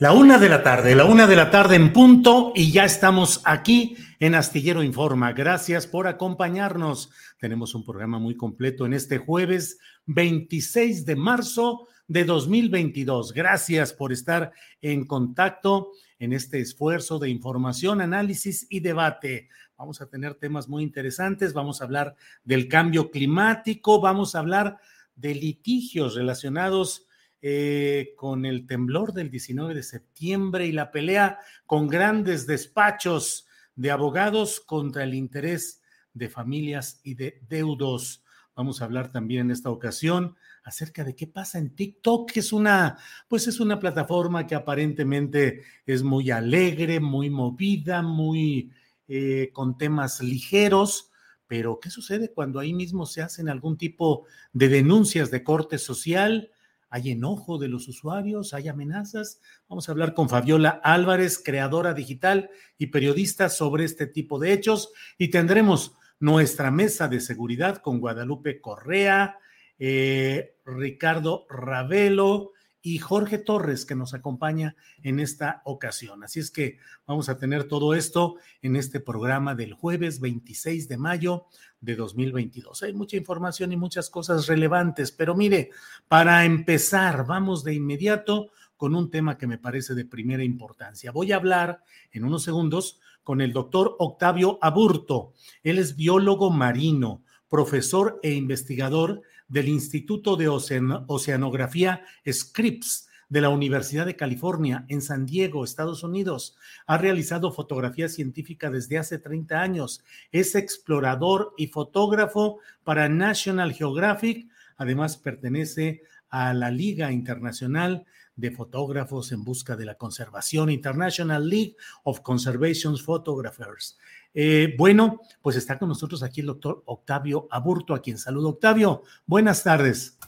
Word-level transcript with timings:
La 0.00 0.12
una 0.12 0.38
de 0.38 0.48
la 0.48 0.62
tarde, 0.62 0.94
la 0.94 1.06
una 1.06 1.26
de 1.26 1.34
la 1.34 1.50
tarde 1.50 1.74
en 1.74 1.92
punto 1.92 2.52
y 2.54 2.70
ya 2.70 2.84
estamos 2.84 3.42
aquí 3.44 3.96
en 4.20 4.36
Astillero 4.36 4.84
Informa. 4.84 5.32
Gracias 5.32 5.88
por 5.88 6.06
acompañarnos. 6.06 7.10
Tenemos 7.40 7.74
un 7.74 7.84
programa 7.84 8.20
muy 8.20 8.36
completo 8.36 8.86
en 8.86 8.92
este 8.92 9.18
jueves 9.18 9.80
26 10.06 11.04
de 11.04 11.16
marzo 11.16 11.88
de 12.06 12.24
2022. 12.24 13.32
Gracias 13.32 13.92
por 13.92 14.12
estar 14.12 14.52
en 14.80 15.04
contacto 15.04 15.90
en 16.20 16.32
este 16.32 16.60
esfuerzo 16.60 17.18
de 17.18 17.30
información, 17.30 18.00
análisis 18.00 18.68
y 18.70 18.78
debate. 18.78 19.48
Vamos 19.76 20.00
a 20.00 20.06
tener 20.06 20.36
temas 20.36 20.68
muy 20.68 20.84
interesantes. 20.84 21.54
Vamos 21.54 21.80
a 21.80 21.86
hablar 21.86 22.14
del 22.44 22.68
cambio 22.68 23.10
climático, 23.10 24.00
vamos 24.00 24.36
a 24.36 24.38
hablar 24.38 24.78
de 25.16 25.34
litigios 25.34 26.14
relacionados 26.14 27.07
eh, 27.40 28.14
con 28.16 28.44
el 28.44 28.66
temblor 28.66 29.12
del 29.12 29.30
19 29.30 29.74
de 29.74 29.82
septiembre 29.82 30.66
y 30.66 30.72
la 30.72 30.90
pelea 30.90 31.38
con 31.66 31.86
grandes 31.86 32.46
despachos 32.46 33.46
de 33.76 33.90
abogados 33.90 34.60
contra 34.60 35.04
el 35.04 35.14
interés 35.14 35.82
de 36.12 36.28
familias 36.28 37.00
y 37.04 37.14
de 37.14 37.40
deudos. 37.48 38.24
Vamos 38.56 38.82
a 38.82 38.86
hablar 38.86 39.12
también 39.12 39.42
en 39.42 39.50
esta 39.52 39.70
ocasión 39.70 40.34
acerca 40.64 41.04
de 41.04 41.14
qué 41.14 41.28
pasa 41.28 41.58
en 41.58 41.76
TikTok, 41.76 42.32
que 42.32 42.40
es 42.40 42.52
una, 42.52 42.98
pues 43.28 43.46
es 43.46 43.60
una 43.60 43.78
plataforma 43.78 44.46
que 44.46 44.56
aparentemente 44.56 45.62
es 45.86 46.02
muy 46.02 46.32
alegre, 46.32 46.98
muy 46.98 47.30
movida, 47.30 48.02
muy 48.02 48.72
eh, 49.06 49.50
con 49.52 49.78
temas 49.78 50.20
ligeros, 50.20 51.10
pero 51.46 51.78
¿qué 51.80 51.88
sucede 51.88 52.32
cuando 52.32 52.58
ahí 52.58 52.74
mismo 52.74 53.06
se 53.06 53.22
hacen 53.22 53.48
algún 53.48 53.78
tipo 53.78 54.26
de 54.52 54.68
denuncias 54.68 55.30
de 55.30 55.42
corte 55.44 55.78
social? 55.78 56.50
Hay 56.90 57.10
enojo 57.10 57.58
de 57.58 57.68
los 57.68 57.88
usuarios, 57.88 58.54
hay 58.54 58.68
amenazas. 58.68 59.40
Vamos 59.68 59.88
a 59.88 59.92
hablar 59.92 60.14
con 60.14 60.28
Fabiola 60.28 60.80
Álvarez, 60.82 61.40
creadora 61.44 61.94
digital 61.94 62.50
y 62.78 62.86
periodista 62.86 63.48
sobre 63.48 63.84
este 63.84 64.06
tipo 64.06 64.38
de 64.38 64.52
hechos 64.52 64.92
y 65.18 65.28
tendremos 65.28 65.94
nuestra 66.20 66.70
mesa 66.70 67.08
de 67.08 67.20
seguridad 67.20 67.78
con 67.78 68.00
Guadalupe 68.00 68.60
Correa, 68.60 69.38
eh, 69.78 70.56
Ricardo 70.64 71.46
Ravelo 71.48 72.52
y 72.80 72.98
Jorge 72.98 73.38
Torres 73.38 73.84
que 73.84 73.94
nos 73.94 74.14
acompaña 74.14 74.76
en 75.02 75.20
esta 75.20 75.62
ocasión. 75.64 76.24
Así 76.24 76.40
es 76.40 76.50
que 76.50 76.78
vamos 77.06 77.28
a 77.28 77.38
tener 77.38 77.64
todo 77.64 77.94
esto 77.94 78.36
en 78.62 78.76
este 78.76 79.00
programa 79.00 79.54
del 79.54 79.74
jueves 79.74 80.20
26 80.20 80.88
de 80.88 80.96
mayo 80.96 81.46
de 81.80 81.96
2022. 81.96 82.82
Hay 82.82 82.92
mucha 82.92 83.16
información 83.16 83.72
y 83.72 83.76
muchas 83.76 84.10
cosas 84.10 84.46
relevantes, 84.46 85.12
pero 85.12 85.34
mire, 85.34 85.70
para 86.08 86.44
empezar, 86.44 87.26
vamos 87.26 87.64
de 87.64 87.74
inmediato 87.74 88.50
con 88.76 88.94
un 88.94 89.10
tema 89.10 89.36
que 89.38 89.46
me 89.46 89.58
parece 89.58 89.94
de 89.94 90.04
primera 90.04 90.44
importancia. 90.44 91.10
Voy 91.10 91.32
a 91.32 91.36
hablar 91.36 91.82
en 92.12 92.24
unos 92.24 92.44
segundos 92.44 93.00
con 93.22 93.40
el 93.40 93.52
doctor 93.52 93.96
Octavio 93.98 94.58
Aburto. 94.62 95.32
Él 95.62 95.78
es 95.78 95.96
biólogo 95.96 96.50
marino, 96.50 97.22
profesor 97.48 98.20
e 98.22 98.32
investigador 98.32 99.22
del 99.48 99.68
Instituto 99.68 100.36
de 100.36 100.48
Oceanografía 100.48 102.02
Scripps 102.30 103.07
de 103.28 103.40
la 103.40 103.48
Universidad 103.48 104.06
de 104.06 104.16
California 104.16 104.84
en 104.88 105.02
San 105.02 105.26
Diego, 105.26 105.64
Estados 105.64 106.02
Unidos. 106.02 106.56
Ha 106.86 106.98
realizado 106.98 107.52
fotografía 107.52 108.08
científica 108.08 108.70
desde 108.70 108.98
hace 108.98 109.18
30 109.18 109.60
años. 109.60 110.02
Es 110.32 110.54
explorador 110.54 111.54
y 111.56 111.68
fotógrafo 111.68 112.58
para 112.84 113.08
National 113.08 113.72
Geographic. 113.72 114.48
Además, 114.76 115.16
pertenece 115.16 116.02
a 116.30 116.54
la 116.54 116.70
Liga 116.70 117.12
Internacional 117.12 118.06
de 118.36 118.52
Fotógrafos 118.52 119.32
en 119.32 119.42
Busca 119.42 119.76
de 119.76 119.84
la 119.84 119.96
Conservación, 119.96 120.70
International 120.70 121.46
League 121.48 121.76
of 122.04 122.20
Conservation 122.20 122.96
Photographers. 122.96 123.98
Eh, 124.32 124.74
bueno, 124.78 125.20
pues 125.42 125.56
está 125.56 125.78
con 125.78 125.88
nosotros 125.88 126.22
aquí 126.22 126.40
el 126.40 126.46
doctor 126.46 126.82
Octavio 126.86 127.48
Aburto, 127.50 127.94
a 127.94 128.00
quien 128.00 128.16
saludo. 128.16 128.50
Octavio, 128.50 129.02
buenas 129.26 129.64
tardes. 129.64 130.18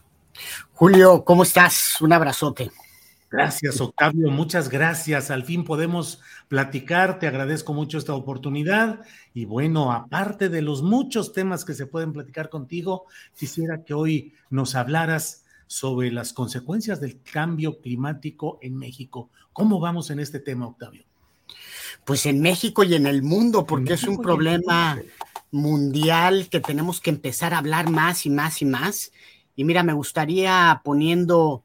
Julio, 0.73 1.25
¿cómo 1.25 1.45
estás? 1.45 2.01
Un 2.01 2.13
abrazote. 2.13 2.71
Gracias, 3.31 3.81
Octavio. 3.81 4.29
Muchas 4.31 4.69
gracias. 4.69 5.31
Al 5.31 5.45
fin 5.45 5.63
podemos 5.63 6.21
platicar. 6.49 7.21
Te 7.21 7.29
agradezco 7.29 7.73
mucho 7.73 7.97
esta 7.97 8.13
oportunidad. 8.13 9.01
Y 9.33 9.45
bueno, 9.45 9.93
aparte 9.93 10.49
de 10.49 10.63
los 10.63 10.83
muchos 10.83 11.33
temas 11.33 11.65
que 11.65 11.75
se 11.75 11.87
pueden 11.87 12.13
platicar 12.13 12.49
contigo, 12.49 13.07
quisiera 13.37 13.85
que 13.85 13.95
hoy 13.95 14.35
nos 14.51 14.75
hablaras 14.75 15.45
sobre 15.69 16.11
las 16.11 16.33
consecuencias 16.33 17.01
del 17.01 17.23
cambio 17.23 17.81
climático 17.81 18.59
en 18.63 18.77
México. 18.77 19.31
¿Cómo 19.53 19.79
vamos 19.79 20.11
en 20.11 20.19
este 20.19 20.41
tema, 20.41 20.67
Octavio? 20.67 21.05
Pues 22.05 22.27
en 22.27 22.41
México 22.41 22.83
y 22.83 22.97
en 22.97 23.07
el 23.07 23.23
mundo, 23.23 23.65
porque 23.65 23.93
es 23.93 24.03
un 24.03 24.21
problema 24.21 25.01
mundial 25.53 26.49
que 26.51 26.59
tenemos 26.59 27.01
que 27.01 27.11
empezar 27.11 27.55
a 27.55 27.59
hablar 27.59 27.91
más 27.91 28.27
y 28.27 28.31
más 28.31 28.61
y 28.61 28.65
más. 28.65 29.13
Y 29.55 29.63
mira, 29.63 29.85
me 29.85 29.93
gustaría 29.93 30.81
poniendo 30.83 31.63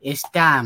esta 0.00 0.62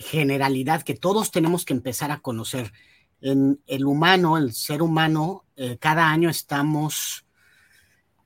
generalidad 0.00 0.82
que 0.82 0.94
todos 0.94 1.30
tenemos 1.30 1.64
que 1.64 1.74
empezar 1.74 2.10
a 2.10 2.20
conocer. 2.20 2.72
En 3.20 3.60
el 3.66 3.84
humano, 3.84 4.38
el 4.38 4.54
ser 4.54 4.82
humano, 4.82 5.44
eh, 5.56 5.76
cada 5.78 6.08
año 6.08 6.30
estamos 6.30 7.26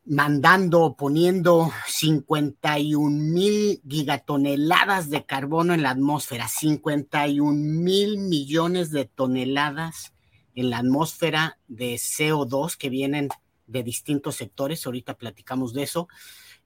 mandando, 0.07 0.95
poniendo 0.97 1.73
51 1.87 3.11
mil 3.11 3.81
gigatoneladas 3.89 5.11
de 5.11 5.25
carbono 5.25 5.75
en 5.75 5.83
la 5.83 5.91
atmósfera, 5.91 6.47
51 6.47 7.53
mil 7.53 8.19
millones 8.19 8.91
de 8.91 9.07
toneladas 9.07 10.13
en 10.55 10.71
la 10.71 10.79
atmósfera 10.79 11.59
de 11.67 11.95
CO2 11.95 12.77
que 12.77 12.91
vienen 12.91 13.29
de 13.67 13.83
distintos 13.83 14.37
sectores, 14.37 14.85
ahorita 14.85 15.15
platicamos 15.15 15.73
de 15.73 15.83
eso, 15.83 16.07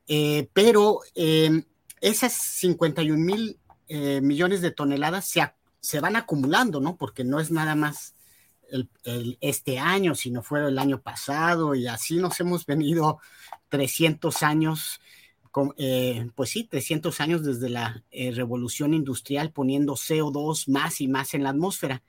eh, 0.09 0.49
pero 0.53 1.01
eh, 1.15 1.65
esas 2.01 2.33
51 2.33 3.19
mil 3.19 3.59
eh, 3.89 4.21
millones 4.21 4.61
de 4.61 4.71
toneladas 4.71 5.27
se, 5.27 5.53
se, 5.81 6.01
van 6.01 6.17
acumulando, 6.17 6.81
¿no? 6.81 6.97
Porque 6.97 7.25
no 7.25 7.41
es 7.41 7.51
nada 7.51 7.75
más 7.75 8.15
este 9.41 9.79
año, 9.79 10.15
si 10.15 10.31
no 10.31 10.43
fuera 10.43 10.69
el 10.69 10.79
año 10.79 11.01
pasado, 11.01 11.75
y 11.75 11.87
así 11.87 12.17
nos 12.17 12.39
hemos 12.41 12.67
venido 12.67 13.19
300 13.71 14.43
años, 14.43 15.01
eh, 15.77 16.31
pues 16.35 16.51
sí, 16.51 16.65
300 16.65 17.21
años 17.21 17.45
desde 17.45 17.69
la 17.69 18.05
eh, 18.11 18.31
revolución 18.33 18.95
industrial 18.95 19.53
poniendo 19.53 19.95
CO2 19.95 20.69
más 20.69 21.01
y 21.01 21.09
más 21.09 21.35
en 21.35 21.45
la 21.45 21.51
atmósfera. 21.51 22.03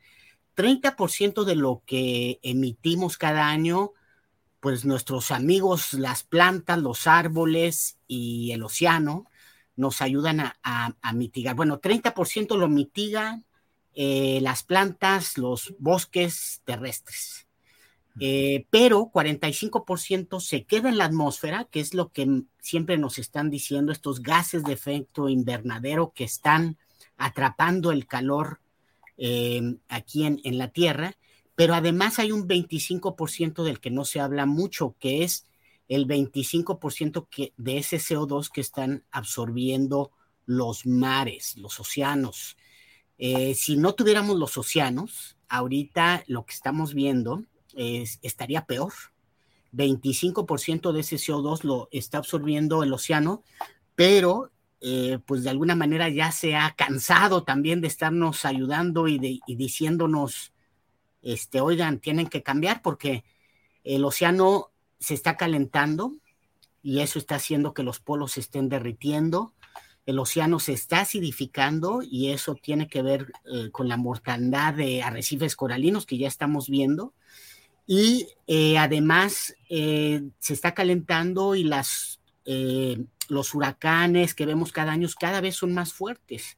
30% 0.56 1.46
de 1.46 1.56
lo 1.56 1.82
que 1.86 2.40
emitimos 2.44 3.18
cada 3.18 3.48
año, 3.48 3.94
pues 4.60 4.84
nuestros 4.84 5.32
amigos, 5.32 5.94
las 5.94 6.24
plantas, 6.24 6.80
los 6.80 7.08
árboles 7.08 7.98
y 8.08 8.52
el 8.52 8.64
océano, 8.64 9.29
nos 9.80 10.02
ayudan 10.02 10.42
a, 10.42 11.14
mitigar. 11.14 11.56
Bueno, 11.56 11.80
30% 11.80 12.58
lo 12.58 12.68
mitigan 12.68 13.46
eh, 13.96 14.40
las 14.42 14.64
plantas, 14.64 15.38
los 15.38 15.74
bosques 15.80 16.62
terrestres. 16.66 17.48
Eh, 18.20 18.66
pero 18.70 19.10
45% 19.10 20.42
se 20.42 20.66
queda 20.66 20.90
en 20.90 20.98
la 20.98 21.06
atmósfera, 21.06 21.64
que 21.64 21.80
es 21.80 21.94
lo 21.94 22.12
que 22.12 22.44
siempre 22.60 22.98
nos 22.98 23.18
están 23.20 23.50
diciendo 23.50 23.94
estos 23.94 24.22
gases 24.22 24.66
de 24.66 24.74
efecto 24.74 25.30
invernadero 25.30 26.12
que 26.14 26.26
están 26.26 26.78
atrapando 27.16 27.94
el 27.94 28.06
calor 28.06 28.60
eh, 29.16 29.78
aquí 29.88 30.26
en, 30.26 30.42
en, 30.44 30.58
la 30.58 30.68
Tierra, 30.72 31.16
pero 31.56 31.74
además 31.74 32.20
hay 32.20 32.34
un 32.34 32.50
25% 32.50 33.64
del 33.64 33.80
que 33.80 33.92
no 33.92 34.04
se 34.04 34.20
habla 34.20 34.46
mucho, 34.46 34.96
que 35.00 35.24
es 35.24 35.46
el 35.90 36.08
25% 36.08 37.28
que, 37.30 37.54
de 37.58 37.80
ese 37.80 37.98
CO2 37.98 38.50
que 38.52 38.62
están 38.62 39.04
absorbiendo 39.12 40.12
los 40.46 40.86
mares, 40.86 41.58
los 41.58 41.80
océanos. 41.80 42.58
Eh, 43.18 43.56
si 43.56 43.76
no 43.76 43.94
tuviéramos 43.96 44.38
los 44.38 44.56
océanos, 44.58 45.36
ahorita 45.50 46.24
lo 46.28 46.46
que 46.46 46.54
estamos 46.54 46.94
viendo 46.94 47.44
es, 47.76 48.20
estaría 48.22 48.66
peor. 48.66 48.94
25% 49.74 50.92
de 50.92 51.00
ese 51.02 51.18
CO2 51.18 51.64
lo 51.64 51.90
está 51.92 52.20
absorbiendo 52.20 52.84
el 52.84 52.94
océano, 52.94 53.44
pero 53.96 54.52
eh, 54.82 55.20
pues 55.26 55.44
de 55.44 55.50
alguna 55.50 55.76
manera 55.76 56.08
ya 56.10 56.32
se 56.32 56.56
ha 56.56 56.74
cansado 56.76 57.44
también 57.44 57.82
de 57.82 57.88
estarnos 57.88 58.46
ayudando 58.46 59.08
y, 59.08 59.42
y 59.46 59.56
diciéndonos, 59.56 60.54
este, 61.22 61.62
oigan, 61.62 62.00
tienen 62.00 62.28
que 62.28 62.44
cambiar 62.44 62.82
porque 62.82 63.24
el 63.84 64.06
océano 64.06 64.72
se 65.00 65.14
está 65.14 65.38
calentando 65.38 66.14
y 66.82 67.00
eso 67.00 67.20
está 67.20 67.36
haciendo 67.36 67.74
que 67.74 67.84
los 67.84 68.00
polos 68.00 68.34
se 68.34 68.40
estén 68.40 68.70
derritiendo. 68.70 69.54
El 70.06 70.20
océano 70.20 70.60
se 70.60 70.74
está 70.74 71.02
acidificando 71.02 72.02
y 72.02 72.30
eso 72.30 72.56
tiene 72.56 72.88
que 72.88 73.02
ver 73.02 73.32
eh, 73.46 73.70
con 73.72 73.88
la 73.88 73.98
mortandad 73.98 74.74
de 74.74 75.04
arrecifes 75.04 75.56
coralinos 75.56 76.06
que 76.06 76.18
ya 76.18 76.28
estamos 76.28 76.70
viendo. 76.70 77.14
Y 77.86 78.28
eh, 78.48 78.78
además 78.78 79.56
eh, 79.70 80.22
se 80.40 80.54
está 80.54 80.74
calentando 80.74 81.56
y 81.56 81.64
las, 81.64 82.20
los 83.28 83.54
huracanes 83.54 84.34
que 84.34 84.46
vemos 84.46 84.72
cada 84.72 84.92
año 84.92 85.08
cada 85.20 85.42
vez 85.42 85.56
son 85.56 85.74
más 85.74 85.94
fuertes. 85.94 86.58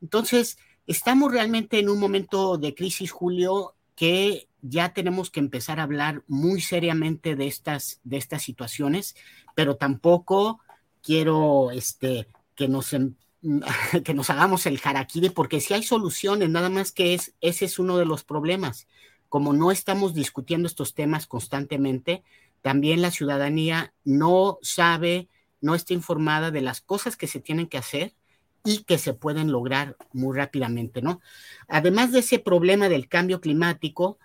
Entonces, 0.00 0.58
estamos 0.86 1.30
realmente 1.30 1.78
en 1.78 1.88
un 1.88 2.00
momento 2.00 2.58
de 2.58 2.74
crisis, 2.74 3.12
Julio, 3.12 3.74
que 3.94 4.47
ya 4.62 4.92
tenemos 4.92 5.30
que 5.30 5.40
empezar 5.40 5.80
a 5.80 5.84
hablar 5.84 6.22
muy 6.26 6.60
seriamente 6.60 7.36
de 7.36 7.46
estas, 7.46 8.00
de 8.04 8.16
estas 8.16 8.42
situaciones, 8.42 9.16
pero 9.54 9.76
tampoco 9.76 10.60
quiero 11.02 11.70
este, 11.70 12.26
que, 12.54 12.68
nos, 12.68 12.92
em, 12.92 13.14
que 14.04 14.14
nos 14.14 14.30
hagamos 14.30 14.66
el 14.66 14.80
harakiri, 14.82 15.30
porque 15.30 15.60
si 15.60 15.74
hay 15.74 15.82
soluciones, 15.82 16.50
nada 16.50 16.68
más 16.68 16.92
que 16.92 17.14
es, 17.14 17.34
ese 17.40 17.64
es 17.64 17.78
uno 17.78 17.96
de 17.98 18.06
los 18.06 18.24
problemas. 18.24 18.86
Como 19.28 19.52
no 19.52 19.70
estamos 19.70 20.14
discutiendo 20.14 20.66
estos 20.66 20.94
temas 20.94 21.26
constantemente, 21.26 22.22
también 22.62 23.02
la 23.02 23.10
ciudadanía 23.10 23.92
no 24.04 24.58
sabe, 24.62 25.28
no 25.60 25.74
está 25.74 25.94
informada 25.94 26.50
de 26.50 26.62
las 26.62 26.80
cosas 26.80 27.16
que 27.16 27.26
se 27.26 27.40
tienen 27.40 27.68
que 27.68 27.78
hacer 27.78 28.14
y 28.64 28.84
que 28.84 28.98
se 28.98 29.14
pueden 29.14 29.52
lograr 29.52 29.96
muy 30.12 30.36
rápidamente, 30.36 31.00
¿no? 31.00 31.20
Además 31.68 32.12
de 32.12 32.20
ese 32.20 32.38
problema 32.38 32.88
del 32.88 33.08
cambio 33.08 33.40
climático, 33.40 34.18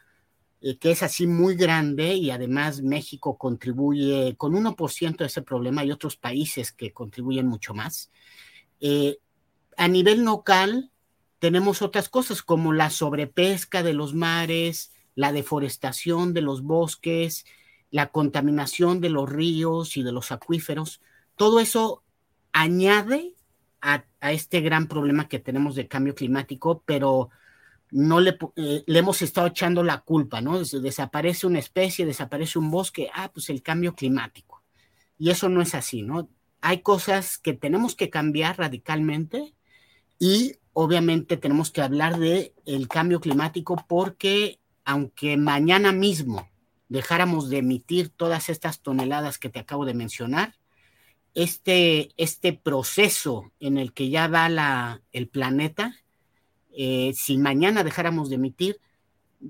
eh, 0.66 0.78
que 0.78 0.92
es 0.92 1.04
así 1.04 1.28
muy 1.28 1.56
grande 1.56 2.14
y 2.14 2.32
además 2.32 2.82
México 2.82 3.38
contribuye 3.38 4.36
con 4.38 4.54
1% 4.54 5.18
de 5.18 5.26
ese 5.26 5.42
problema 5.42 5.84
y 5.84 5.92
otros 5.92 6.16
países 6.16 6.72
que 6.72 6.94
contribuyen 6.94 7.48
mucho 7.48 7.74
más. 7.74 8.10
Eh, 8.80 9.20
a 9.76 9.90
nivel 9.90 10.24
local 10.24 10.90
tenemos 11.40 11.82
otras 11.82 12.08
cosas 12.08 12.42
como 12.42 12.72
la 12.72 12.90
sobrepesca 12.90 13.84
de 13.84 13.94
los 13.94 14.14
mares, 14.14 14.94
la 15.16 15.34
deforestación 15.34 16.34
de 16.34 16.42
los 16.42 16.64
bosques, 16.64 17.46
la 17.92 18.08
contaminación 18.08 19.02
de 19.02 19.10
los 19.10 19.30
ríos 19.30 19.98
y 19.98 20.04
de 20.04 20.14
los 20.14 20.32
acuíferos. 20.32 21.02
Todo 21.36 21.60
eso 21.60 22.04
añade 22.54 23.34
a, 23.82 24.06
este 24.32 24.62
gran 24.62 24.88
problema 24.88 25.28
que 25.28 25.40
tenemos 25.40 25.76
de 25.76 25.90
cambio 25.90 26.16
climático, 26.16 26.82
pero 26.86 27.32
no 27.94 28.20
le, 28.20 28.38
eh, 28.56 28.84
le, 28.86 29.00
hemos 29.00 29.22
estado 29.22 29.48
echando 29.48 29.84
la 29.84 30.02
culpa, 30.02 30.42
¿no? 30.42 30.60
Desaparece 30.60 31.46
una 31.46 31.60
especie, 31.60 32.06
desaparece 32.06 32.58
un 32.58 32.72
bosque, 32.72 33.10
ah, 33.14 33.32
pues 33.32 33.50
el 33.50 33.62
cambio 33.62 33.96
climático. 33.96 34.64
Y 35.18 35.30
eso 35.30 35.48
no 35.48 35.62
es 35.62 35.76
así, 35.76 36.02
¿no? 36.02 36.28
Hay 36.62 36.82
cosas 36.82 37.38
que 37.38 37.54
tenemos 37.54 37.96
que 37.96 38.10
cambiar 38.10 38.58
radicalmente 38.58 39.54
y 40.18 40.56
obviamente 40.74 41.38
tenemos 41.38 41.72
que 41.72 41.82
hablar 41.82 42.18
de 42.18 42.54
el 42.66 42.88
cambio 42.88 43.20
climático 43.20 43.76
porque 43.88 44.60
aunque 44.86 45.38
mañana 45.38 45.92
mismo 45.92 46.50
dejáramos 46.90 47.50
de 47.50 47.60
emitir 47.60 48.10
todas 48.10 48.50
estas 48.50 48.82
toneladas 48.82 49.38
que 49.38 49.50
te 49.50 49.60
acabo 49.60 49.86
de 49.86 49.94
mencionar, 49.94 50.56
este, 51.36 52.10
este 52.18 52.54
proceso 52.54 53.52
en 53.60 53.78
el 53.78 53.94
que 53.94 54.10
ya 54.10 54.28
va 54.28 54.50
la, 54.50 55.02
el 55.12 55.28
planeta, 55.28 55.96
eh, 56.76 57.14
si 57.16 57.38
mañana 57.38 57.84
dejáramos 57.84 58.30
de 58.30 58.36
emitir, 58.36 58.80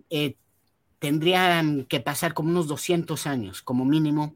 eh, 0.10 0.36
tendrían 1.00 1.86
que 1.86 2.00
pasar 2.00 2.34
como 2.34 2.50
unos 2.50 2.68
200 2.68 3.28
años 3.28 3.62
como 3.62 3.86
mínimo 3.86 4.36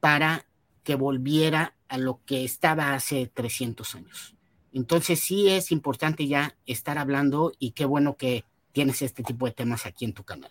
para 0.00 0.46
que 0.84 0.94
volviera 0.94 1.74
a 1.88 1.98
lo 1.98 2.20
que 2.24 2.44
estaba 2.44 2.94
hace 2.94 3.30
300 3.32 3.94
años. 3.94 4.34
Entonces 4.72 5.20
sí 5.20 5.48
es 5.48 5.72
importante 5.72 6.26
ya 6.26 6.56
estar 6.66 6.98
hablando 6.98 7.52
y 7.58 7.72
qué 7.72 7.84
bueno 7.84 8.16
que 8.16 8.44
tienes 8.72 9.02
este 9.02 9.22
tipo 9.22 9.46
de 9.46 9.52
temas 9.52 9.86
aquí 9.86 10.04
en 10.04 10.12
tu 10.12 10.22
canal. 10.22 10.50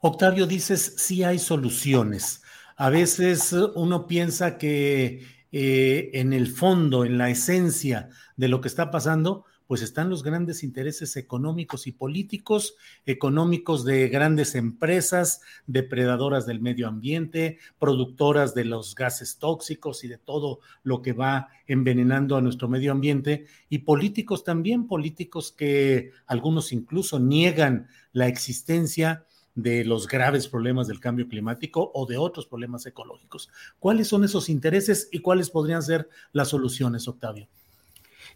Octavio, 0.00 0.46
dices, 0.46 0.94
sí 0.98 1.24
hay 1.24 1.38
soluciones. 1.38 2.42
A 2.76 2.90
veces 2.90 3.52
uno 3.74 4.06
piensa 4.06 4.56
que 4.56 5.26
eh, 5.50 6.10
en 6.14 6.32
el 6.32 6.48
fondo, 6.48 7.04
en 7.04 7.18
la 7.18 7.30
esencia 7.30 8.10
de 8.36 8.48
lo 8.48 8.60
que 8.60 8.68
está 8.68 8.90
pasando, 8.90 9.44
pues 9.66 9.82
están 9.82 10.10
los 10.10 10.22
grandes 10.22 10.62
intereses 10.62 11.16
económicos 11.16 11.86
y 11.86 11.92
políticos, 11.92 12.76
económicos 13.04 13.84
de 13.84 14.08
grandes 14.08 14.54
empresas, 14.54 15.40
depredadoras 15.66 16.46
del 16.46 16.60
medio 16.60 16.88
ambiente, 16.88 17.58
productoras 17.78 18.54
de 18.54 18.64
los 18.64 18.94
gases 18.94 19.38
tóxicos 19.38 20.04
y 20.04 20.08
de 20.08 20.18
todo 20.18 20.60
lo 20.82 21.02
que 21.02 21.12
va 21.12 21.48
envenenando 21.66 22.36
a 22.36 22.42
nuestro 22.42 22.68
medio 22.68 22.92
ambiente, 22.92 23.46
y 23.68 23.78
políticos 23.78 24.44
también, 24.44 24.86
políticos 24.86 25.52
que 25.52 26.12
algunos 26.26 26.72
incluso 26.72 27.18
niegan 27.18 27.88
la 28.12 28.28
existencia 28.28 29.26
de 29.56 29.84
los 29.84 30.06
graves 30.06 30.48
problemas 30.48 30.86
del 30.86 31.00
cambio 31.00 31.28
climático 31.28 31.90
o 31.94 32.06
de 32.06 32.18
otros 32.18 32.46
problemas 32.46 32.86
ecológicos. 32.86 33.50
¿Cuáles 33.78 34.06
son 34.06 34.22
esos 34.22 34.48
intereses 34.48 35.08
y 35.10 35.20
cuáles 35.20 35.50
podrían 35.50 35.82
ser 35.82 36.08
las 36.32 36.48
soluciones, 36.48 37.08
Octavio? 37.08 37.48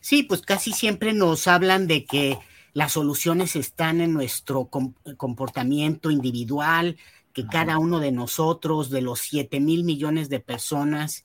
Sí, 0.01 0.23
pues 0.23 0.43
casi 0.43 0.73
siempre 0.73 1.13
nos 1.13 1.47
hablan 1.47 1.87
de 1.87 2.05
que 2.05 2.39
las 2.73 2.93
soluciones 2.93 3.57
están 3.57 4.01
en 4.01 4.13
nuestro 4.13 4.71
comportamiento 5.17 6.11
individual, 6.11 6.97
que 7.33 7.47
cada 7.47 7.79
uno 7.79 8.01
de 8.01 8.13
nosotros, 8.13 8.91
de 8.91 9.03
los 9.03 9.21
7 9.21 9.61
mil 9.61 9.85
millones 9.85 10.29
de 10.29 10.41
personas 10.41 11.25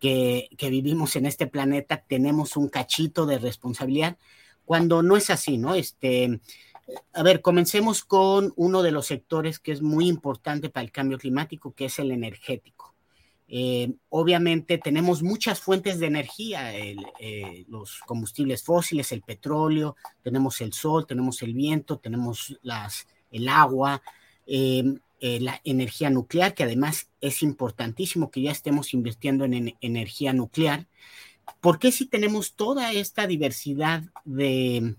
que, 0.00 0.48
que, 0.56 0.70
vivimos 0.70 1.16
en 1.16 1.26
este 1.26 1.46
planeta, 1.46 2.04
tenemos 2.06 2.56
un 2.56 2.68
cachito 2.68 3.26
de 3.26 3.38
responsabilidad, 3.38 4.16
cuando 4.64 5.02
no 5.02 5.16
es 5.16 5.30
así, 5.30 5.58
¿no? 5.58 5.74
Este, 5.74 6.40
a 7.12 7.22
ver, 7.22 7.40
comencemos 7.40 8.04
con 8.04 8.52
uno 8.56 8.82
de 8.82 8.90
los 8.90 9.06
sectores 9.06 9.58
que 9.58 9.72
es 9.72 9.82
muy 9.82 10.08
importante 10.08 10.70
para 10.70 10.84
el 10.84 10.92
cambio 10.92 11.18
climático, 11.18 11.74
que 11.74 11.86
es 11.86 11.98
el 11.98 12.10
energético. 12.10 12.93
Eh, 13.46 13.92
obviamente 14.08 14.78
tenemos 14.78 15.22
muchas 15.22 15.60
fuentes 15.60 15.98
de 15.98 16.06
energía, 16.06 16.74
eh, 16.76 17.64
los 17.68 18.00
combustibles 18.06 18.62
fósiles, 18.62 19.12
el 19.12 19.22
petróleo, 19.22 19.96
tenemos 20.22 20.60
el 20.60 20.72
sol, 20.72 21.06
tenemos 21.06 21.42
el 21.42 21.52
viento, 21.52 21.98
tenemos 21.98 22.58
las, 22.62 23.06
el 23.30 23.48
agua, 23.48 24.02
eh, 24.46 24.82
la 25.20 25.60
energía 25.64 26.10
nuclear, 26.10 26.54
que 26.54 26.64
además 26.64 27.08
es 27.20 27.42
importantísimo 27.42 28.30
que 28.30 28.42
ya 28.42 28.50
estemos 28.50 28.92
invirtiendo 28.92 29.44
en, 29.44 29.74
energía 29.80 30.34
nuclear. 30.34 30.86
¿Por 31.60 31.78
qué 31.78 31.92
si 31.92 32.06
tenemos 32.06 32.54
toda 32.54 32.92
esta 32.92 33.26
diversidad 33.26 34.02
de, 34.24 34.96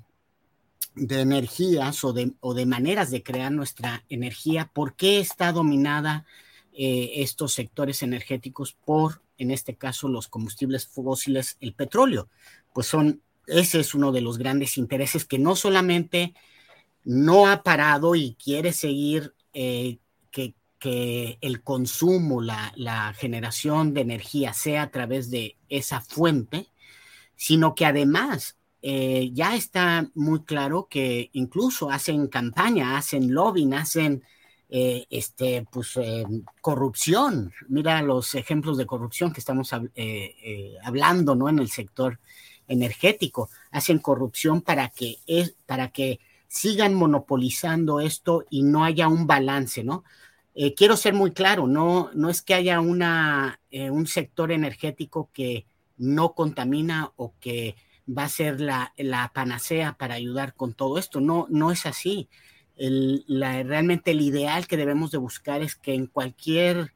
de 0.96 1.22
energías 1.22 2.04
o 2.04 2.14
de, 2.14 2.34
o 2.40 2.54
de, 2.54 2.66
maneras 2.66 3.12
de 3.12 3.22
crear 3.22 3.52
nuestra 3.52 4.04
energía, 4.10 4.72
¿por 4.74 4.96
qué 4.96 5.20
está 5.20 5.52
dominada 5.52 6.26
eh, 6.78 7.12
estos 7.16 7.54
sectores 7.54 8.04
energéticos 8.04 8.74
por, 8.74 9.22
en 9.38 9.52
este 9.52 9.76
caso, 9.76 10.08
los 10.08 10.28
combustibles 10.28 10.88
fósiles, 10.88 11.58
el 11.62 11.74
petróleo? 11.74 12.30
Pues 12.74 12.88
son, 12.88 13.22
ese 13.48 13.80
es 13.80 13.94
uno 13.94 14.12
de 14.12 14.22
los 14.22 14.38
grandes 14.38 14.78
intereses 14.78 15.26
que 15.26 15.40
no 15.40 15.56
solamente 15.56 16.34
no 17.04 17.48
ha 17.48 17.64
parado 17.64 18.16
y 18.16 18.36
quiere 18.36 18.74
seguir 18.74 19.34
eh, 19.54 20.00
que, 20.32 20.56
que, 20.80 21.38
el 21.42 21.62
consumo, 21.62 22.42
la, 22.42 22.74
la 22.76 23.14
generación 23.14 23.94
de 23.94 24.02
energía 24.02 24.54
sea 24.54 24.84
a 24.84 24.92
través 24.92 25.30
de 25.32 25.58
esa 25.70 26.02
fuente, 26.02 26.68
sino 27.36 27.76
que 27.76 27.86
además 27.86 28.58
eh, 28.88 29.32
ya 29.34 29.56
está 29.56 30.12
muy 30.14 30.44
claro 30.44 30.88
que 30.88 31.32
incluso 31.34 31.90
hacen 31.90 32.28
campaña, 32.28 32.98
hacen 32.98 33.34
lobbying, 33.34 33.74
hacen 33.74 34.24
eh, 34.70 35.06
este, 35.10 35.66
pues, 35.72 35.98
eh, 35.98 36.26
corrupción. 36.62 37.54
Mira 37.68 38.02
los 38.02 38.36
ejemplos 38.36 38.78
de 38.78 38.86
corrupción 38.86 39.32
que 39.32 39.40
estamos 39.40 39.72
hablando 40.84 41.36
¿no? 41.36 41.50
en 41.50 41.60
el 41.60 41.70
sector 41.70 42.20
energético. 42.68 43.50
Hacen 43.72 44.00
corrupción 44.00 44.62
para 44.62 44.90
que, 44.90 45.18
es, 45.28 45.56
para 45.66 45.90
que 45.90 46.20
sigan 46.48 46.94
monopolizando 46.94 48.00
esto 48.00 48.46
y 48.50 48.64
no 48.64 48.84
haya 48.84 49.08
un 49.08 49.28
balance, 49.28 49.84
¿no? 49.84 50.04
quiero 50.78 50.96
ser 50.96 51.14
muy 51.14 51.32
claro, 51.32 51.68
no, 51.68 52.10
no 52.14 52.30
es 52.30 52.42
que 52.42 52.54
haya 52.54 52.80
una, 52.80 53.60
un 53.92 54.08
sector 54.08 54.54
energético 54.54 55.30
que 55.34 55.66
no 55.98 56.34
contamina 56.34 57.12
o 57.18 57.34
que 57.42 57.76
va 58.08 58.24
a 58.24 58.30
ser 58.30 58.62
la, 58.62 58.92
panacea 59.34 59.94
para 59.98 60.16
ayudar 60.16 60.56
con 60.56 60.74
todo 60.74 60.98
esto. 60.98 61.20
No, 61.20 61.48
no 61.50 61.72
es 61.72 61.86
así. 61.86 62.30
Realmente 62.78 64.12
el 64.12 64.22
ideal 64.22 64.68
que 64.68 64.78
debemos 64.78 65.12
de 65.12 65.18
buscar 65.18 65.62
es 65.62 65.76
que 65.76 65.94
en 65.94 66.08
cualquier 66.08 66.94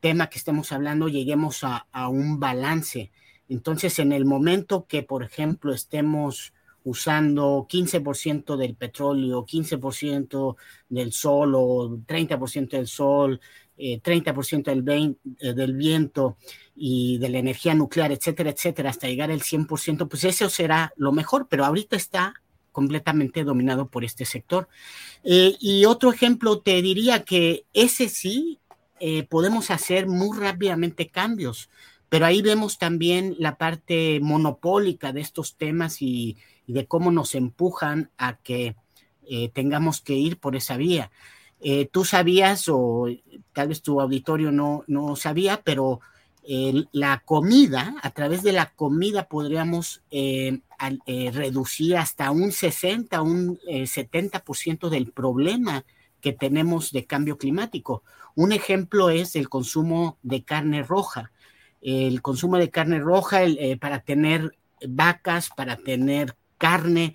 tema 0.00 0.28
que 0.28 0.38
estemos 0.38 0.72
hablando 0.72 1.08
lleguemos 1.08 1.62
a, 1.62 2.08
un 2.08 2.40
balance. 2.40 3.12
Entonces, 3.48 3.98
en 4.00 4.12
el 4.12 4.24
momento 4.24 4.86
que, 4.86 5.02
por 5.02 5.22
ejemplo, 5.22 5.72
estemos 5.72 6.52
usando 6.84 7.66
15% 7.70 8.56
del 8.56 8.74
petróleo, 8.74 9.46
15% 9.46 10.56
del 10.88 11.12
sol 11.12 11.54
o 11.54 11.88
30% 12.04 12.70
del 12.70 12.88
sol, 12.88 13.40
30% 13.78 14.68
eh, 14.68 14.82
del, 14.82 15.16
eh, 15.38 15.54
del 15.54 15.74
viento 15.74 16.36
y 16.74 17.18
de 17.18 17.28
la 17.28 17.38
energía 17.38 17.74
nuclear, 17.74 18.10
etcétera, 18.10 18.50
etcétera, 18.50 18.90
hasta 18.90 19.06
llegar 19.06 19.30
al 19.30 19.42
100%, 19.42 20.08
pues 20.08 20.24
eso 20.24 20.48
será 20.48 20.92
lo 20.96 21.12
mejor, 21.12 21.46
pero 21.48 21.64
ahorita 21.64 21.94
está 21.94 22.34
completamente 22.72 23.44
dominado 23.44 23.86
por 23.86 24.04
este 24.04 24.24
sector. 24.24 24.68
Eh, 25.22 25.54
y 25.60 25.84
otro 25.84 26.12
ejemplo, 26.12 26.60
te 26.60 26.82
diría 26.82 27.24
que 27.24 27.64
ese 27.72 28.08
sí 28.08 28.58
podemos 29.28 29.72
hacer 29.72 30.06
muy 30.06 30.38
rápidamente 30.38 31.08
cambios, 31.08 31.68
pero 32.08 32.24
ahí 32.24 32.40
vemos 32.40 32.78
también 32.78 33.34
la 33.36 33.58
parte 33.58 34.20
monopólica 34.22 35.12
de 35.12 35.22
estos 35.22 35.56
temas 35.56 36.00
y, 36.02 36.36
de 36.68 36.86
cómo 36.86 37.10
nos 37.10 37.34
empujan 37.34 38.12
a 38.16 38.36
que 38.36 38.76
tengamos 39.52 40.00
que 40.02 40.14
ir 40.14 40.38
por 40.38 40.54
esa 40.54 40.76
vía. 40.76 41.10
Eh, 41.64 41.88
tú 41.92 42.04
sabías, 42.04 42.68
o 42.68 43.06
tal 43.52 43.68
vez 43.68 43.82
tu 43.82 44.00
auditorio 44.00 44.50
no, 44.50 44.82
no 44.88 45.14
sabía, 45.14 45.62
pero 45.62 46.00
la 46.44 47.22
comida, 47.24 47.94
a 48.02 48.10
través 48.10 48.42
de 48.42 48.52
la 48.52 48.70
comida 48.74 49.28
podríamos 49.28 50.02
eh, 50.10 50.60
eh, 51.06 51.30
reducir 51.32 51.96
hasta 51.96 52.30
un 52.30 52.50
60, 52.50 53.22
un 53.22 53.58
70% 53.58 54.88
del 54.88 55.12
problema 55.12 55.84
que 56.20 56.32
tenemos 56.32 56.90
de 56.90 57.06
cambio 57.06 57.38
climático. 57.38 58.02
Un 58.34 58.52
ejemplo 58.52 59.10
es 59.10 59.36
el 59.36 59.48
consumo 59.48 60.18
de 60.22 60.42
carne 60.42 60.82
roja. 60.82 61.30
El 61.80 62.22
consumo 62.22 62.58
de 62.58 62.70
carne 62.70 62.98
roja 62.98 63.40
para 63.80 64.00
tener 64.00 64.56
vacas, 64.86 65.50
para 65.56 65.76
tener 65.76 66.36
carne, 66.58 67.14